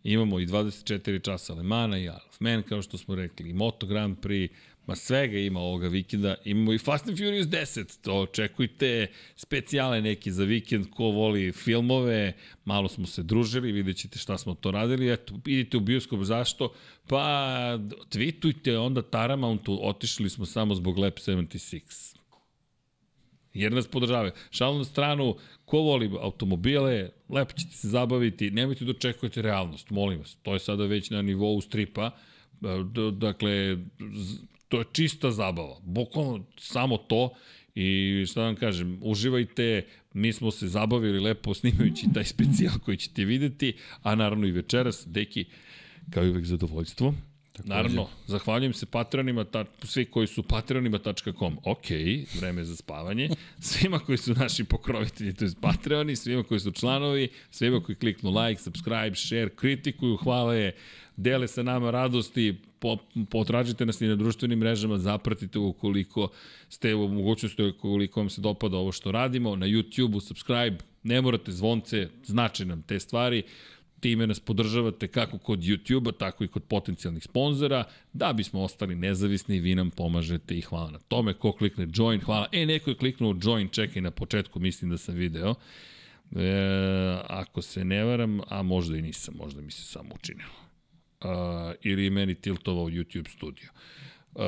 Imamo 0.04 0.40
i 0.40 0.46
24 0.46 1.24
časa 1.24 1.54
Lemana 1.54 1.98
i 1.98 2.08
Alf 2.08 2.40
Man, 2.40 2.62
kao 2.62 2.82
što 2.82 2.98
smo 2.98 3.14
rekli, 3.14 3.50
i 3.50 3.54
Moto 3.54 3.86
Grand 3.86 4.16
Prix, 4.18 4.48
ma 4.86 4.96
svega 4.96 5.38
ima 5.38 5.60
ovoga 5.60 5.88
vikenda. 5.88 6.34
Imamo 6.44 6.72
i 6.72 6.78
Fast 6.78 7.08
and 7.08 7.18
Furious 7.18 7.46
10, 7.46 8.00
to 8.02 8.14
očekujte 8.20 9.06
specijale 9.36 10.02
neki 10.02 10.32
za 10.32 10.44
vikend, 10.44 10.86
ko 10.90 11.04
voli 11.04 11.52
filmove, 11.52 12.32
malo 12.64 12.88
smo 12.88 13.06
se 13.06 13.22
družili, 13.22 13.72
vidjet 13.72 13.96
ćete 13.96 14.18
šta 14.18 14.38
smo 14.38 14.54
to 14.54 14.70
radili, 14.70 15.12
eto, 15.12 15.34
idite 15.46 15.76
u 15.76 15.80
bioskop, 15.80 16.22
zašto? 16.22 16.72
Pa, 17.06 17.78
tweetujte 18.10 18.76
onda 18.76 19.02
Taramountu, 19.02 19.78
otišli 19.82 20.30
smo 20.30 20.46
samo 20.46 20.74
zbog 20.74 20.98
Lab 20.98 21.12
76 21.12 22.13
jer 23.54 23.72
nas 23.72 23.86
podržavaju. 23.86 24.32
Šalno 24.50 24.78
na 24.78 24.84
stranu, 24.84 25.36
ko 25.64 25.78
voli 25.78 26.10
automobile, 26.20 27.10
lepo 27.28 27.52
ćete 27.52 27.72
se 27.72 27.88
zabaviti, 27.88 28.50
nemojte 28.50 28.84
da 28.84 28.90
očekujete 28.90 29.42
realnost, 29.42 29.90
molim 29.90 30.18
vas. 30.18 30.36
To 30.42 30.52
je 30.52 30.58
sada 30.58 30.86
već 30.86 31.10
na 31.10 31.22
nivou 31.22 31.60
stripa, 31.60 32.10
dakle, 33.12 33.76
to 34.68 34.78
je 34.78 34.84
čista 34.92 35.30
zabava. 35.30 35.76
Bukvalno 35.82 36.44
samo 36.58 36.96
to 36.96 37.30
i 37.74 38.24
šta 38.28 38.40
da 38.40 38.46
vam 38.46 38.56
kažem, 38.56 38.98
uživajte, 39.02 39.86
mi 40.12 40.32
smo 40.32 40.50
se 40.50 40.68
zabavili 40.68 41.20
lepo 41.20 41.54
snimajući 41.54 42.06
taj 42.14 42.24
specijal 42.24 42.78
koji 42.84 42.96
ćete 42.96 43.24
videti, 43.24 43.72
a 44.02 44.14
naravno 44.14 44.46
i 44.46 44.52
večeras, 44.52 45.04
deki, 45.06 45.44
kao 46.10 46.24
i 46.24 46.30
uvek 46.30 46.44
zadovoljstvo. 46.44 47.14
Tako 47.56 47.68
Naravno, 47.68 48.08
zahvaljujem 48.26 48.72
se 48.72 48.86
patronima, 48.86 49.44
ta, 49.44 49.64
svi 49.82 50.04
koji 50.04 50.26
su 50.26 50.42
patronima.com. 50.42 51.58
Ok, 51.64 51.84
vreme 52.40 52.64
za 52.64 52.76
spavanje. 52.76 53.28
Svima 53.60 53.98
koji 53.98 54.18
su 54.18 54.34
naši 54.34 54.64
pokrovitelji, 54.64 55.34
to 55.34 55.44
je 55.44 55.50
patroni, 55.60 56.16
svima 56.16 56.42
koji 56.42 56.60
su 56.60 56.72
članovi, 56.72 57.28
svima 57.50 57.80
koji 57.80 57.96
kliknu 57.96 58.30
like, 58.30 58.62
subscribe, 58.62 59.14
share, 59.14 59.48
kritikuju, 59.48 60.16
hvala 60.16 60.54
je, 60.54 60.72
dele 61.16 61.48
sa 61.48 61.62
nama 61.62 61.90
radosti, 61.90 62.54
po, 62.78 62.96
potražite 63.30 63.86
nas 63.86 64.00
i 64.00 64.06
na 64.06 64.16
društvenim 64.16 64.58
mrežama, 64.58 64.98
zapratite 64.98 65.58
ukoliko 65.58 66.28
ste 66.68 66.94
u 66.94 67.08
mogućnosti, 67.08 67.62
ukoliko 67.62 68.20
vam 68.20 68.30
se 68.30 68.40
dopada 68.40 68.76
ovo 68.76 68.92
što 68.92 69.12
radimo, 69.12 69.56
na 69.56 69.66
YouTube-u, 69.66 70.20
subscribe, 70.20 70.76
ne 71.02 71.20
morate 71.20 71.52
zvonce, 71.52 72.08
znači 72.24 72.64
nam 72.64 72.82
te 72.82 73.00
stvari 73.00 73.42
time 74.00 74.26
nas 74.26 74.40
podržavate 74.40 75.08
kako 75.08 75.38
kod 75.38 75.58
YouTube-a, 75.58 76.12
tako 76.12 76.44
i 76.44 76.48
kod 76.48 76.62
potencijalnih 76.64 77.24
sponzora, 77.24 77.84
da 78.12 78.32
bismo 78.32 78.62
ostali 78.62 78.94
nezavisni, 78.94 79.60
vi 79.60 79.74
nam 79.74 79.90
pomažete 79.90 80.58
i 80.58 80.60
hvala 80.60 80.90
na 80.90 80.98
tome. 80.98 81.34
Ko 81.34 81.52
klikne 81.52 81.86
join, 81.94 82.20
hvala. 82.20 82.48
E, 82.52 82.66
neko 82.66 82.90
je 82.90 82.96
kliknuo 82.96 83.36
join, 83.42 83.68
čekaj 83.68 84.02
na 84.02 84.10
početku, 84.10 84.60
mislim 84.60 84.90
da 84.90 84.98
sam 84.98 85.14
video. 85.14 85.54
E, 86.36 87.18
ako 87.28 87.62
se 87.62 87.84
ne 87.84 88.04
varam, 88.04 88.40
a 88.48 88.62
možda 88.62 88.96
i 88.96 89.02
nisam, 89.02 89.34
možda 89.38 89.62
mi 89.62 89.70
se 89.70 89.82
samo 89.82 90.14
učinilo. 90.14 90.64
Uh, 91.24 91.30
ili 91.82 92.04
je 92.04 92.10
meni 92.10 92.34
tiltovao 92.34 92.86
YouTube 92.86 93.28
studio. 93.28 93.68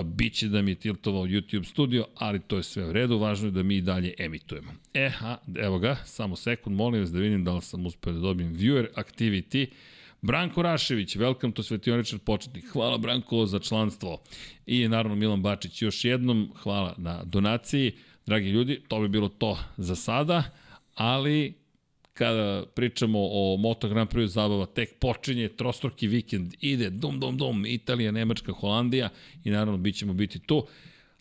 Biće 0.05 0.49
da 0.49 0.63
mi 0.63 0.71
je 0.71 0.75
tiltovao 0.75 1.27
YouTube 1.27 1.65
studio, 1.65 2.07
ali 2.15 2.41
to 2.41 2.57
je 2.57 2.63
sve 2.63 2.85
u 2.85 2.93
redu, 2.93 3.19
važno 3.19 3.47
je 3.47 3.51
da 3.51 3.63
mi 3.63 3.77
i 3.77 3.81
dalje 3.81 4.15
emitujemo. 4.19 4.73
E, 4.95 5.13
evo 5.59 5.79
ga, 5.79 5.97
samo 6.05 6.37
sekund, 6.37 6.77
molim 6.77 7.01
vas 7.01 7.13
da 7.13 7.19
vidim 7.19 7.45
da 7.45 7.55
li 7.55 7.63
sam 7.63 7.87
uspeo 7.87 8.13
da 8.13 8.19
dobijem 8.19 8.55
viewer 8.55 8.87
activity. 8.97 9.67
Branko 10.23 10.63
Rašević, 10.63 11.17
welcome 11.17 11.53
to 11.53 11.63
Svetioničar 11.63 12.19
početnik. 12.19 12.65
Hvala 12.73 12.99
Branko 12.99 13.47
za 13.47 13.59
članstvo. 13.59 14.23
I 14.67 14.89
naravno 14.89 15.17
Milan 15.17 15.43
Bačić 15.43 15.83
još 15.83 16.05
jednom, 16.05 16.53
hvala 16.63 16.95
na 16.97 17.25
donaciji. 17.25 17.93
Dragi 18.27 18.49
ljudi, 18.49 18.83
to 18.89 19.01
bi 19.01 19.09
bilo 19.09 19.29
to 19.29 19.59
za 19.77 19.97
sada, 19.97 20.45
ali 20.95 21.55
kada 22.19 22.65
pričamo 22.75 23.19
o 23.23 23.57
Moto 23.57 23.89
Grand 23.89 24.11
Prix 24.11 24.27
zabava, 24.27 24.67
tek 24.67 24.99
počinje, 24.99 25.49
trostruki 25.49 26.07
vikend 26.07 26.55
ide, 26.61 26.91
dum, 26.91 27.21
dum, 27.21 27.37
dum, 27.37 27.67
Italija, 27.67 28.13
Nemačka, 28.13 28.53
Holandija 28.53 29.09
i 29.45 29.51
naravno 29.51 29.77
bit 29.77 29.97
ćemo 29.97 30.13
biti 30.13 30.39
tu. 30.39 30.67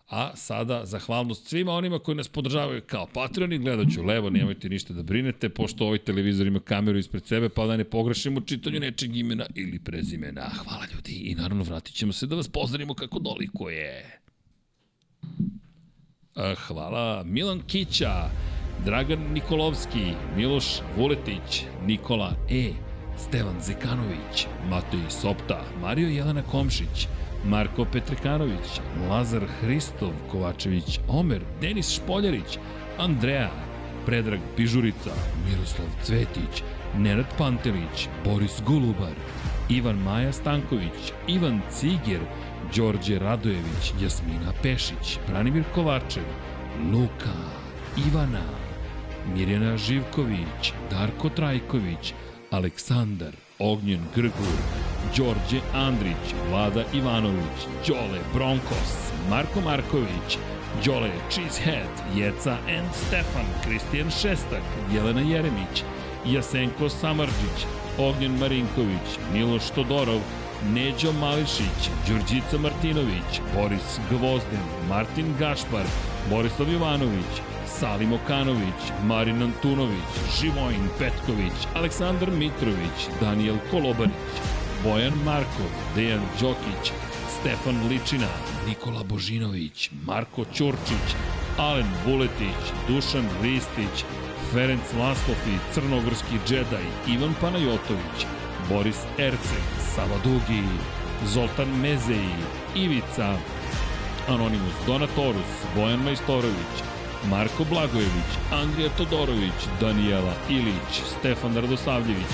A 0.09 0.35
sada, 0.35 0.85
zahvalnost 0.85 1.47
svima 1.47 1.71
onima 1.71 1.99
koji 1.99 2.15
nas 2.15 2.27
podržavaju 2.27 2.81
kao 2.87 3.07
patroni, 3.13 3.57
gledat 3.57 3.87
ću 3.93 4.03
levo, 4.03 4.29
nemojte 4.29 4.69
ništa 4.69 4.93
da 4.93 5.03
brinete, 5.03 5.49
pošto 5.49 5.85
ovaj 5.85 5.97
televizor 5.97 6.47
ima 6.47 6.59
kameru 6.59 6.97
ispred 6.97 7.25
sebe, 7.25 7.49
pa 7.49 7.65
da 7.65 7.77
ne 7.77 7.83
pogrešimo 7.83 8.41
čitanju 8.41 8.79
nečeg 8.79 9.15
imena 9.17 9.45
ili 9.55 9.79
prezimena. 9.79 10.49
Hvala 10.49 10.85
ljudi 10.93 11.13
i 11.13 11.35
naravno 11.35 11.63
vratit 11.63 11.95
ćemo 11.95 12.13
se 12.13 12.27
da 12.27 12.35
vas 12.35 12.47
pozdravimo 12.47 12.93
kako 12.93 13.19
doliko 13.19 13.69
je. 13.69 14.19
Hvala 16.67 17.23
Milan 17.23 17.61
Kića, 17.67 18.29
Dragan 18.85 19.19
Nikolovski, 19.33 20.13
Miloš 20.35 20.81
Vuletić, 20.97 21.65
Nikola 21.85 22.31
E, 22.49 22.71
Stevan 23.17 23.61
Zekanović, 23.61 24.47
Matej 24.69 25.09
Sopta, 25.09 25.61
Mario 25.81 26.07
Jelena 26.09 26.41
Komšić, 26.51 27.07
Marko 27.45 27.85
Petrekanović, 27.85 28.81
Lazar 29.09 29.43
Hristov 29.61 30.11
Kovačević, 30.31 30.99
Omer, 31.07 31.41
Denis 31.61 31.89
Špoljarić, 31.95 32.57
Andreja, 32.97 33.51
Predrag 34.05 34.39
Pižurica, 34.57 35.11
Miroslav 35.49 35.87
Cvetić, 36.03 36.63
Nenad 36.97 37.25
Pantelić, 37.37 38.07
Boris 38.25 38.61
Golubar, 38.65 39.15
Ivan 39.69 39.97
Maja 39.97 40.33
Stanković, 40.33 41.13
Ivan 41.27 41.61
Ciger, 41.71 42.21
Đorđe 42.75 43.19
Radojević, 43.19 43.93
Jasmina 44.01 44.53
Pešić, 44.63 45.19
Branimir 45.27 45.63
Kovačev, 45.75 46.23
Luka, 46.91 47.35
Ivana, 48.07 48.64
Mirjana 49.33 49.77
Živković, 49.77 50.73
Darko 50.91 51.29
Trajković, 51.29 52.13
Aleksandar, 52.51 53.33
Ognjen 53.59 54.01
Grgur, 54.15 54.57
Đorđe 55.17 55.61
Andrić, 55.73 56.33
Vlada 56.49 56.83
Ivanović, 56.93 57.59
Đole 57.87 58.19
Bronkos, 58.33 59.11
Marko 59.29 59.61
Marković, 59.61 60.37
Đole 60.85 61.11
Cheesehead, 61.29 61.89
Jeca 62.15 62.51
and 62.51 62.89
Stefan, 63.07 63.45
Kristijan 63.63 64.11
Šestak, 64.11 64.63
Jelena 64.93 65.21
Jeremić, 65.21 65.83
Jasenko 66.25 66.89
Samarđić, 66.89 67.65
Ognjen 67.97 68.39
Marinković, 68.39 69.07
Miloš 69.33 69.69
Todorov, 69.75 70.19
Neđo 70.73 71.11
Mališić, 71.11 71.89
Đurđica 72.07 72.57
Martinović, 72.57 73.41
Boris 73.55 73.99
Gvozdin, 74.09 74.65
Martin 74.89 75.33
Gašpar, 75.39 75.85
Borislav 76.29 76.71
Jovanović, 76.71 77.41
Salim 77.79 78.13
Okanović, 78.13 78.81
Marin 79.03 79.41
Antunović, 79.43 80.11
Živojin 80.39 80.87
Petković, 80.99 81.53
Aleksandar 81.75 82.31
Mitrović, 82.31 83.07
Daniel 83.21 83.57
Kolobarić, 83.71 84.35
Bojan 84.83 85.13
Markov, 85.25 85.71
Dejan 85.95 86.21
Đokić, 86.41 86.91
Stefan 87.39 87.87
Ličina, 87.89 88.27
Nikola 88.67 89.03
Božinović, 89.03 89.89
Marko 90.05 90.45
Ćurčić, 90.53 91.07
Alen 91.57 91.91
Vuletić, 92.05 92.61
Dušan 92.87 93.27
Ristić, 93.41 94.05
Ferenc 94.53 94.93
Laslofi, 94.99 95.55
Crnogorski 95.73 96.37
džedaj, 96.47 96.85
Ivan 97.07 97.33
Panajotović, 97.41 98.25
Boris 98.69 98.99
Erceg, 99.17 99.65
Sava 99.95 100.17
Dugi, 100.23 100.63
Zoltan 101.25 101.69
Mezeji, 101.81 102.35
Ivica, 102.75 103.37
Anonimus 104.27 104.75
Donatorus, 104.87 105.51
Bojan 105.75 105.99
Majstorović, 105.99 106.94
Marko 107.29 107.63
Blagojević, 107.69 108.31
Andrija 108.51 108.89
Todorović, 108.97 109.59
Danijela 109.81 110.33
Ilić, 110.49 110.93
Stefan 111.19 111.55
Radosavljević, 111.55 112.33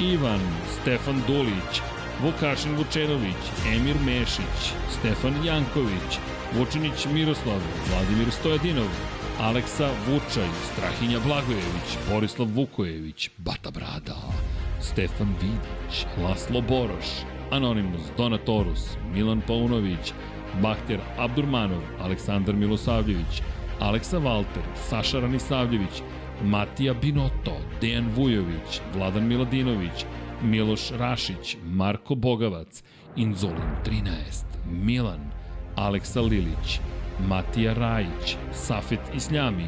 Ivan, 0.00 0.40
Stefan 0.80 1.22
Dulić, 1.26 1.80
Vukašin 2.22 2.76
Vučenović, 2.76 3.42
Emir 3.74 3.96
Mešić, 4.06 4.72
Stefan 4.98 5.44
Janković, 5.44 6.18
Vučinić 6.58 7.06
Miroslav, 7.12 7.60
Vladimir 7.90 8.30
Stojadinov, 8.30 8.88
Aleksa 9.40 9.88
Vučaj, 10.06 10.48
Strahinja 10.72 11.18
Blagojević, 11.26 11.88
Borislav 12.10 12.48
Vukojević, 12.48 13.30
Bata 13.38 13.70
Brada, 13.70 14.16
Stefan 14.80 15.34
Vidić, 15.40 16.06
Laslo 16.22 16.60
Boroš, 16.60 17.06
Anonimus 17.50 18.02
Donatorus, 18.16 18.80
Milan 19.14 19.42
Paunović, 19.46 20.12
Bahter 20.62 21.00
Abdurmanov, 21.18 21.82
Aleksandar 22.00 22.54
Milosavljević, 22.54 23.42
Aleksa 23.80 24.18
Valter, 24.18 24.62
Saša 24.88 25.20
Ranisavljević, 25.20 26.02
Matija 26.42 26.94
Binoto, 26.94 27.56
Dejan 27.80 28.08
Vujović, 28.16 28.80
Vladan 28.94 29.26
Miladinović, 29.26 30.04
Miloš 30.42 30.90
Rašić, 30.90 31.56
Marko 31.64 32.14
Bogavac, 32.14 32.82
Inzolin 33.16 33.70
13, 33.84 34.44
Milan, 34.70 35.30
Aleksa 35.76 36.20
Lilić, 36.20 36.80
Matija 37.28 37.74
Rajić, 37.74 38.36
Safet 38.52 39.00
Isljami, 39.16 39.66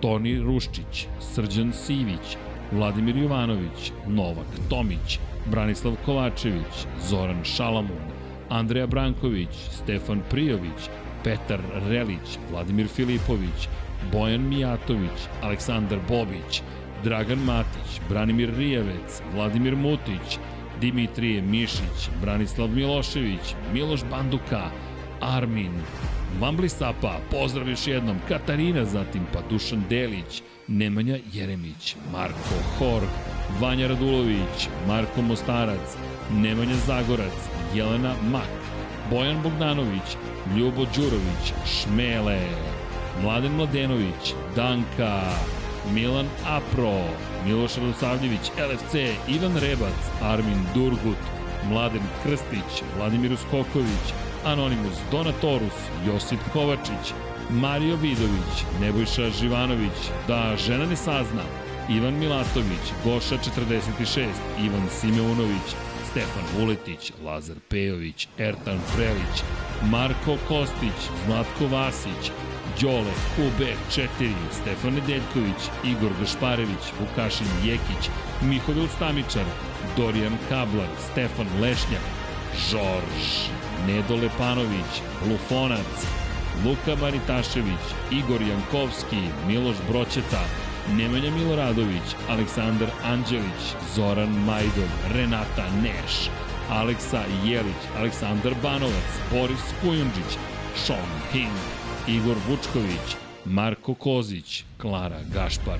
Toni 0.00 0.38
Ruščić, 0.40 1.06
Srđan 1.20 1.72
Sivić, 1.72 2.36
Vladimir 2.72 3.16
Jovanović, 3.16 3.92
Novak 4.06 4.46
Tomić, 4.70 5.18
Branislav 5.50 5.96
Kovačević, 6.04 6.86
Zoran 7.08 7.44
Šalamun, 7.44 8.02
Andreja 8.48 8.86
Branković, 8.86 9.48
Stefan 9.70 10.20
Prijović, 10.30 10.90
Petar 11.26 11.60
Relić, 11.88 12.38
Vladimir 12.50 12.88
Filipović, 12.88 13.68
Bojan 14.12 14.48
Mijatović, 14.48 15.26
Aleksandar 15.42 15.98
Bobić, 16.08 16.62
Dragan 17.04 17.38
Matić, 17.38 18.00
Branimir 18.08 18.54
Rijevec, 18.56 19.22
Vladimir 19.34 19.76
Mutić, 19.76 20.38
Dimitrije 20.80 21.42
Mišić, 21.42 22.10
Branislav 22.20 22.68
Milošević, 22.68 23.54
Miloš 23.72 24.00
Banduka, 24.10 24.70
Armin, 25.20 25.72
Vambli 26.40 26.68
Sapa, 26.68 27.18
pozdrav 27.30 27.68
još 27.68 27.86
jednom, 27.86 28.16
Katarina 28.28 28.84
zatim, 28.84 29.22
pa 29.32 29.40
Dušan 29.50 29.82
Delić, 29.90 30.42
Nemanja 30.68 31.18
Jeremić, 31.32 31.96
Marko 32.12 32.56
Horg, 32.78 33.08
Vanja 33.60 33.88
Radulović, 33.88 34.68
Marko 34.88 35.22
Mostarac, 35.22 35.96
Nemanja 36.32 36.74
Zagorac, 36.86 37.48
Jelena 37.74 38.14
Mak, 38.30 38.50
Bojan 39.10 39.42
Bogdanović, 39.42 40.16
Ljubo 40.54 40.86
Đurović, 40.96 41.52
Šmele, 41.66 42.40
Mladen 43.22 43.52
Mladenović, 43.52 44.34
Danka, 44.56 45.20
Milan 45.94 46.26
Apro, 46.46 47.00
Miloš 47.46 47.76
Radosavljević, 47.76 48.50
LFC, 48.58 48.94
Ivan 49.28 49.56
Rebac, 49.56 50.00
Armin 50.22 50.64
Durgut, 50.74 51.22
Mladen 51.70 52.02
Krstić, 52.22 52.82
Vladimir 52.96 53.32
Uskoković, 53.32 54.06
Anonimus 54.44 54.98
Donatorus, 55.10 55.78
Josip 56.06 56.40
Kovačić, 56.52 57.12
Mario 57.50 57.96
Vidović, 57.96 58.64
Nebojša 58.80 59.30
Živanović, 59.30 59.98
Da 60.28 60.56
žena 60.66 60.86
ne 60.86 60.96
sazna, 60.96 61.42
Ivan 61.88 62.14
Milatović, 62.14 62.92
Goša 63.04 63.36
46, 63.36 64.26
Ivan 64.60 64.88
Simeunović, 64.90 65.68
Stefan 66.16 66.44
Vuletić, 66.56 67.12
Lazar 67.24 67.56
Pejović, 67.68 68.28
Ertan 68.38 68.78
Prelić, 68.94 69.42
Marko 69.90 70.36
Kostić, 70.48 70.98
Zlatko 71.26 71.66
Vasić, 71.66 72.30
Đole, 72.80 73.12
QB4, 73.36 74.32
Stefan 74.52 74.94
Nedeljković, 74.94 75.60
Igor 75.84 76.12
Gašparević, 76.20 76.84
Vukašin 77.00 77.46
Jekić, 77.64 78.08
Mihovil 78.42 78.88
Stamičar, 78.88 79.44
Dorijan 79.96 80.38
Kablar, 80.48 80.88
Stefan 81.10 81.48
Lešnjak, 81.60 82.06
Žorž, 82.70 83.26
Nedo 83.86 84.16
Lepanović, 84.16 84.92
Lufonac, 85.28 86.06
Luka 86.64 87.00
Maritašević, 87.00 87.84
Igor 88.10 88.42
Jankovski, 88.42 89.22
Miloš 89.46 89.76
Broćeta, 89.88 90.44
Nemanja 90.94 91.30
Miloradović, 91.30 92.14
Aleksandar 92.28 92.88
Anđelić, 93.04 93.74
Zoran 93.94 94.28
Majdov, 94.46 94.90
Renata 95.14 95.66
Neš, 95.82 96.30
Aleksa 96.70 97.22
Jelić, 97.44 97.82
Aleksandar 97.98 98.54
Banovac, 98.62 99.10
Boris 99.32 99.74
Kujundžić, 99.82 100.38
Sean 100.76 101.20
Hing, 101.32 101.56
Igor 102.08 102.36
Vučković, 102.48 103.16
Marko 103.44 103.94
Kozić, 103.94 104.64
Klara 104.78 105.20
Gašpar, 105.34 105.78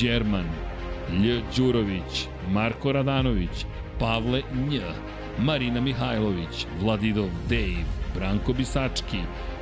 Đerman, 0.00 0.48
Lj. 1.12 1.40
Đurović, 1.56 2.26
Marko 2.50 2.92
Radanović, 2.92 3.66
Pavle 3.98 4.42
Nj, 4.54 4.80
Marina 5.38 5.80
Mihajlović, 5.80 6.66
Vladidov 6.80 7.28
Dave, 7.48 7.84
Branko 8.14 8.52
Bisački, 8.52 9.18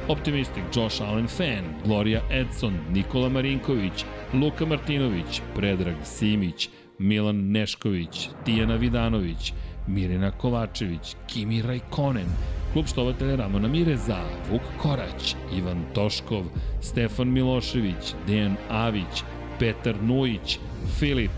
Optimistic 0.08 0.64
Josh 0.76 1.02
Allen 1.02 1.28
Fan, 1.28 1.64
Gloria 1.84 2.20
Edson, 2.30 2.78
Nikola 2.90 3.28
Marinković, 3.28 4.04
Luka 4.32 4.66
Martinović, 4.66 5.42
Predrag 5.54 5.94
Simić, 6.04 6.68
Milan 6.98 7.50
Nešković, 7.50 8.28
Tijana 8.44 8.76
Vidanović, 8.76 9.52
Mirina 9.86 10.30
Kovačević, 10.30 11.16
Kimi 11.26 11.62
Rajkonen, 11.62 12.26
klub 12.72 12.86
štovatelja 12.86 13.36
Ramona 13.36 13.68
Mireza, 13.68 14.18
Vuk 14.50 14.62
Korać, 14.78 15.36
Ivan 15.56 15.84
Toškov, 15.94 16.44
Stefan 16.80 17.28
Milošević, 17.28 18.14
Dejan 18.26 18.56
Avić, 18.70 19.22
Petar 19.58 20.02
Nujić, 20.02 20.58
Filip, 20.98 21.36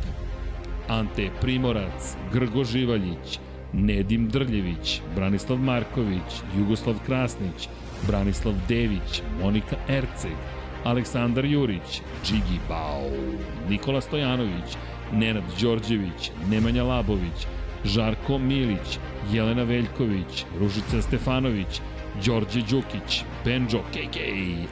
Ante 0.89 1.31
Primorac, 1.41 2.17
Grgo 2.33 2.65
Živaljić, 2.65 3.39
Nedim 3.73 4.29
Drljević, 4.29 5.01
Branislav 5.15 5.59
Marković, 5.59 6.43
Jugoslav 6.59 6.95
Krasnić, 7.07 7.69
Branislav 8.07 8.55
Dević, 8.69 9.23
Monika 9.43 9.77
Erceg, 9.89 10.37
Aleksandar 10.85 11.45
Jurić, 11.45 12.01
Džigi 12.25 12.59
Bao, 12.69 13.11
Nikola 13.69 14.01
Stojanović, 14.01 14.77
Nenad 15.13 15.45
Đorđević, 15.61 16.31
Nemanja 16.51 16.85
Labović, 16.85 17.47
Žarko 17.85 18.39
Milić, 18.39 18.99
Jelena 19.33 19.63
Veljković, 19.63 20.45
Ružica 20.61 21.03
Stefanović, 21.03 21.81
Đorđe 22.25 22.61
Đukić, 22.61 23.23
Benđo 23.45 23.79
KK, 23.79 24.17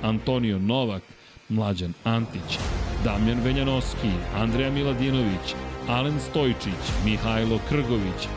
Antonio 0.02 0.58
Novak, 0.58 1.02
Mlađan 1.48 1.92
Antić, 2.04 2.58
Damjan 3.04 3.40
Veljanoski, 3.44 4.10
Andreja 4.36 4.70
Miladinović, 4.70 5.54
Alen 5.88 6.20
Stojčić, 6.20 6.82
Mihajlo 7.04 7.58
Krgović, 7.68 8.28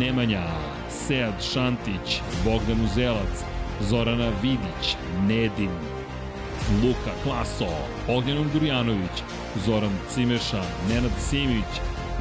Nemanja, 0.00 0.46
Sead 0.90 1.42
Šantić, 1.52 2.20
Bogdan 2.44 2.84
Uzelac, 2.84 3.44
Zorana 3.80 4.30
Vidić, 4.42 4.96
Nedim, 5.28 5.70
Luka 6.82 7.12
Klaso, 7.22 7.72
Ognjan 8.08 8.38
Ungurjanović, 8.38 9.22
Zoran 9.66 9.98
Cimeša, 10.14 10.62
Nenad 10.88 11.12
Simić, 11.30 11.72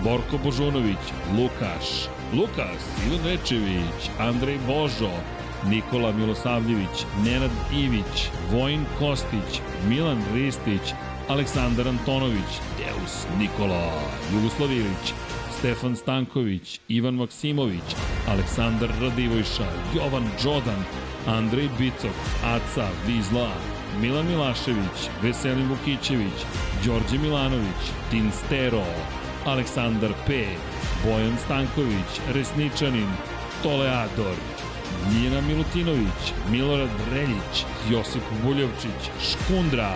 Borko 0.03 0.37
Božunović, 0.43 1.03
Lukaš, 1.37 2.07
Lukas, 2.33 2.81
Ivan 3.07 3.25
Rečević, 3.25 4.09
Andrej 4.19 4.59
Božo, 4.67 5.11
Nikola 5.69 6.11
Milosavljević, 6.11 7.05
Nenad 7.25 7.51
Ivić, 7.73 8.29
Vojin 8.51 8.85
Kostić, 8.99 9.61
Milan 9.89 10.23
Ristić, 10.33 10.93
Aleksandar 11.27 11.87
Antonović, 11.87 12.51
Deus 12.77 13.27
Nikola, 13.39 13.91
Jugoslav 14.33 14.71
Ilić, 14.71 15.13
Stefan 15.59 15.95
Stanković, 15.95 16.79
Ivan 16.87 17.13
Maksimović, 17.13 17.95
Aleksandar 18.27 18.89
Radivojša, 19.01 19.67
Jovan 19.95 20.29
Đodan, 20.43 20.83
Andrej 21.27 21.69
Bicok, 21.79 22.15
Aca 22.45 22.87
Vizla, 23.07 23.49
Milan 24.01 24.27
Milašević, 24.27 25.09
Veselin 25.21 25.69
Vukićević, 25.69 26.39
Đorđe 26.85 27.17
Milanović, 27.17 27.83
Tinstero, 28.11 28.85
Aleksandar 29.45 30.11
P, 30.27 30.45
Bojan 31.03 31.37
Stanković, 31.45 32.11
Resničanin, 32.33 33.09
Toleador, 33.63 34.35
Njena 35.13 35.41
Milutinović, 35.41 36.33
Milorad 36.51 36.89
Reljić, 37.11 37.65
Josip 37.89 38.23
Buljevčić, 38.43 39.11
Škundra, 39.29 39.95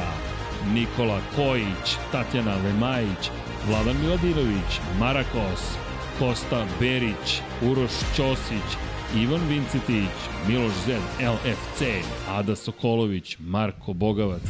Nikola 0.74 1.20
Kojić, 1.36 1.96
Tatjana 2.12 2.56
Lemajić, 2.56 3.30
Vladan 3.68 3.96
Miladinović, 4.02 4.80
Marakos, 5.00 5.62
Kosta 6.20 6.66
Berić, 6.80 7.42
Uroš 7.62 7.92
Ćosić, 8.16 8.78
Ivan 9.16 9.42
Vincetić, 9.50 10.10
Miloš 10.48 10.74
Zed, 10.86 11.02
LFC, 11.20 11.84
Ada 12.30 12.56
Sokolović, 12.56 13.38
Marko 13.40 13.94
Bogavac, 13.94 14.42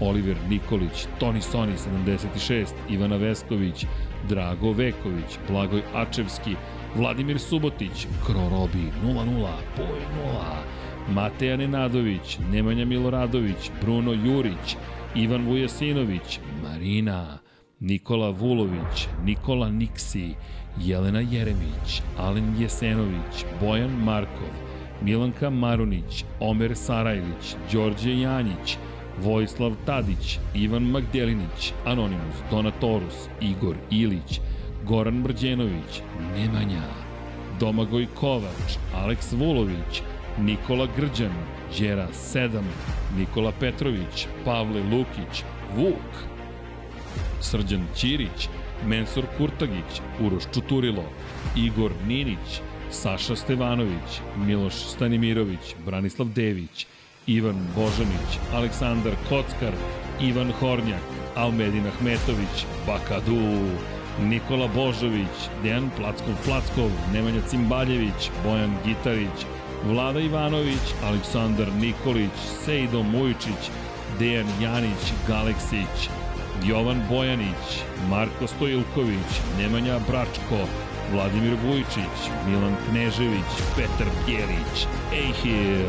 Oliver 0.00 0.36
Nikolić, 0.48 1.06
Toni 1.18 1.42
Soni 1.42 1.72
76, 1.72 2.74
Ivana 2.90 3.16
Vesković, 3.16 3.86
Drago 4.28 4.72
Veković, 4.72 5.38
Blagoj 5.48 5.82
Ačevski, 5.94 6.54
Vladimir 6.96 7.38
Subotić, 7.38 8.06
Krorobi 8.26 8.92
00, 9.04 9.48
Poj 9.76 10.00
0, 10.24 11.14
Mateja 11.14 11.56
Nenadović, 11.56 12.38
Nemanja 12.52 12.84
Miloradović, 12.84 13.70
Bruno 13.80 14.12
Jurić, 14.12 14.76
Ivan 15.14 15.46
Vujasinović, 15.46 16.40
Marina, 16.62 17.38
Nikola 17.80 18.30
Vulović, 18.30 19.08
Nikola 19.24 19.70
Niksi, 19.70 20.34
Jelena 20.78 21.20
Jeremić, 21.20 22.02
Alen 22.18 22.54
Jesenović, 22.60 23.44
Bojan 23.60 23.90
Markov, 24.04 24.52
Milanka 25.02 25.50
Marunić, 25.50 26.24
Omer 26.40 26.76
Sarajlić, 26.76 27.56
Đorđe 27.72 28.20
Janjić, 28.20 28.76
Vojislav 29.18 29.72
Tadić, 29.86 30.38
Ivan 30.54 30.82
Magdelinić, 30.82 31.72
Anonimus, 31.84 32.36
Donatorus, 32.50 33.28
Igor 33.40 33.76
Ilić, 33.90 34.40
Goran 34.84 35.14
Mrđenović, 35.14 36.02
Nemanja, 36.36 36.82
Domagoj 37.60 38.06
Kovač, 38.14 38.78
Aleks 38.94 39.32
Vulović, 39.32 40.02
Nikola 40.38 40.86
Grđan, 40.96 41.34
Đera 41.78 42.08
7, 42.34 42.62
Nikola 43.18 43.52
Petrović, 43.60 44.26
Pavle 44.44 44.82
Lukić, 44.82 45.44
Vuk, 45.76 46.30
Srđan 47.40 47.86
Ćirić, 47.96 48.48
Mensur 48.86 49.24
Kurtagić, 49.38 50.00
Uroš 50.20 50.42
Čuturilo, 50.54 51.04
Igor 51.56 51.92
Ninić, 52.06 52.60
Saša 52.90 53.36
Stevanović, 53.36 54.20
Miloš 54.46 54.74
Stanimirović, 54.74 55.74
Branislav 55.86 56.28
Dević, 56.28 56.86
Ivan 57.26 57.66
Božanić, 57.76 58.38
Aleksandar 58.54 59.12
Kockar, 59.28 59.74
Ivan 60.20 60.52
Hornjak, 60.52 61.02
Almedin 61.36 61.86
Ahmetović, 61.86 62.66
Bakadu, 62.86 63.68
Nikola 64.22 64.68
Božović, 64.74 65.36
Dejan 65.62 65.90
Plackov 65.96 66.34
Plackov, 66.44 66.90
Nemanja 67.12 67.40
Cimbaljević, 67.48 68.30
Bojan 68.44 68.74
Gitarić, 68.84 69.46
Vlada 69.86 70.20
Ivanović, 70.20 70.94
Aleksandar 71.04 71.68
Nikolić, 71.72 72.36
Sejdo 72.64 73.02
Mujičić, 73.02 73.70
Dejan 74.18 74.46
Janić, 74.62 75.12
Galeksić, 75.28 76.10
Jovan 76.66 77.02
Bojanić, 77.08 77.82
Marko 78.10 78.46
Stojilković, 78.46 79.30
Nemanja 79.58 79.98
Bračko, 80.08 80.68
Vladimir 81.12 81.56
Vujičić, 81.64 82.30
Milan 82.48 82.76
Knežević, 82.88 83.50
Petar 83.76 84.06
Pjerić, 84.26 84.86
Ejhil, 85.12 85.86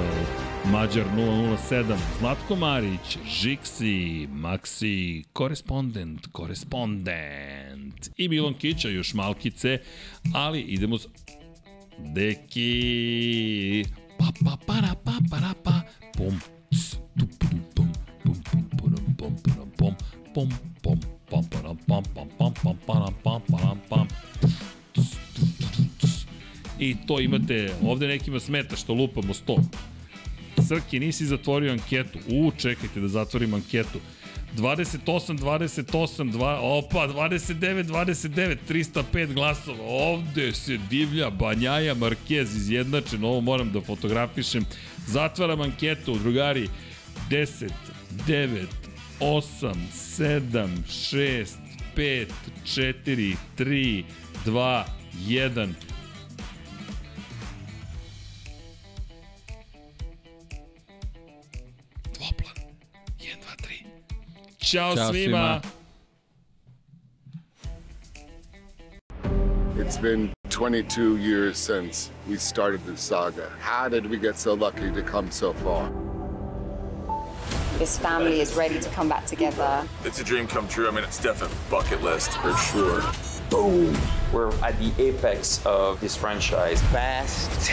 Mađar 0.71 1.05
007, 1.15 1.95
Zlatko 2.19 2.55
Marić, 2.55 3.17
Žiksi, 3.27 4.27
Maksi, 4.31 5.23
korespondent, 5.33 6.27
korespondent. 6.31 8.09
I 8.17 8.29
Milon 8.29 8.53
Kića, 8.53 8.89
još 8.89 9.13
malkice, 9.13 9.79
ali 10.33 10.61
idemo 10.61 10.97
s... 10.97 11.07
Deki, 11.99 13.85
pa 14.19 14.25
pa 14.45 14.57
para 14.67 14.95
pa 15.03 15.11
para 15.31 15.53
pa, 15.63 15.81
pum, 16.17 16.39
ts, 16.69 17.00
pum, 20.33 20.49
pum, 20.81 20.99
pum, 21.29 21.43
pam, 21.49 21.77
pam, 21.87 22.03
pam, 22.05 22.29
pam, 22.37 22.53
pam, 22.53 22.75
pam, 22.85 23.13
pam, 23.23 23.41
pam, 23.47 23.79
pam, 23.89 24.07
I 26.79 26.95
to 27.07 27.19
imate, 27.19 27.73
ovde 27.83 28.07
nekima 28.07 28.39
smeta 28.39 28.75
što 28.75 28.93
lupamo 28.93 29.33
sto. 29.33 29.57
Srki, 30.67 30.99
nisi 30.99 31.25
zatvorio 31.25 31.71
anketu. 31.71 32.19
U, 32.29 32.51
čekajte 32.57 32.99
da 32.99 33.07
zatvorim 33.07 33.53
anketu. 33.53 33.99
28, 34.57 35.37
28, 35.37 36.31
2, 36.31 36.57
opa, 36.61 37.07
29, 37.07 37.83
29, 37.83 38.57
305 38.69 39.33
glasova. 39.33 39.83
Ovde 39.83 40.53
se 40.53 40.77
divlja 40.89 41.29
Banjaja 41.29 41.95
Marquez 41.95 42.55
izjednačen. 42.55 43.23
Ovo 43.23 43.41
moram 43.41 43.71
da 43.71 43.81
fotografišem. 43.81 44.65
Zatvaram 45.07 45.61
anketu, 45.61 46.17
drugari. 46.19 46.69
10, 47.29 47.69
9, 48.27 48.65
8, 49.21 49.75
7, 49.91 50.83
6, 50.87 51.57
5, 51.95 52.27
4, 52.65 53.37
3, 53.55 54.05
2, 54.45 54.85
1. 55.27 55.73
Dvoplan. 62.13 62.55
1, 63.19 63.37
2, 63.39 63.55
3. 63.61 63.85
Ćao, 64.59 64.95
Ćao 64.95 65.13
svima. 65.13 65.13
svima. 65.13 65.61
It's 69.77 69.97
been 70.01 70.29
22 70.49 71.17
years 71.17 71.57
since 71.57 72.09
we 72.29 72.37
started 72.37 72.79
the 72.85 72.97
saga. 72.97 73.49
How 73.59 73.89
did 73.89 74.05
we 74.09 74.17
get 74.17 74.37
so 74.37 74.53
lucky 74.53 74.91
to 74.91 75.01
come 75.11 75.31
so 75.31 75.53
far? 75.53 75.89
This 77.81 77.97
family 77.97 78.41
is 78.41 78.53
ready 78.53 78.79
to 78.79 78.89
come 78.91 79.09
back 79.09 79.25
together. 79.25 79.87
It's 80.05 80.19
a 80.19 80.23
dream 80.23 80.45
come 80.45 80.67
true. 80.67 80.87
I 80.87 80.91
mean, 80.91 81.03
it's 81.03 81.19
definitely 81.19 81.57
bucket 81.67 82.03
list 82.03 82.29
for 82.37 82.55
sure. 82.55 83.01
Boom! 83.49 83.97
We're 84.31 84.53
at 84.63 84.77
the 84.77 84.91
apex 84.99 85.65
of 85.65 85.99
this 85.99 86.15
franchise. 86.15 86.79
Fast. 86.91 87.71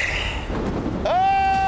Oh! 1.05 1.68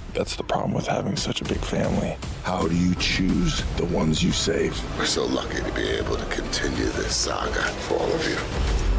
That's 0.13 0.35
the 0.35 0.43
problem 0.43 0.73
with 0.73 0.87
having 0.87 1.15
such 1.15 1.41
a 1.41 1.45
big 1.45 1.59
family. 1.59 2.17
How 2.43 2.67
do 2.67 2.75
you 2.75 2.95
choose 2.95 3.63
the 3.77 3.85
ones 3.85 4.21
you 4.21 4.31
save? 4.31 4.77
We're 4.97 5.05
so 5.05 5.25
lucky 5.25 5.63
to 5.63 5.71
be 5.71 5.87
able 5.89 6.17
to 6.17 6.25
continue 6.25 6.85
this 6.85 7.15
saga 7.15 7.63
for 7.87 7.95
all 7.95 8.11
of 8.11 8.27
you. 8.27 8.90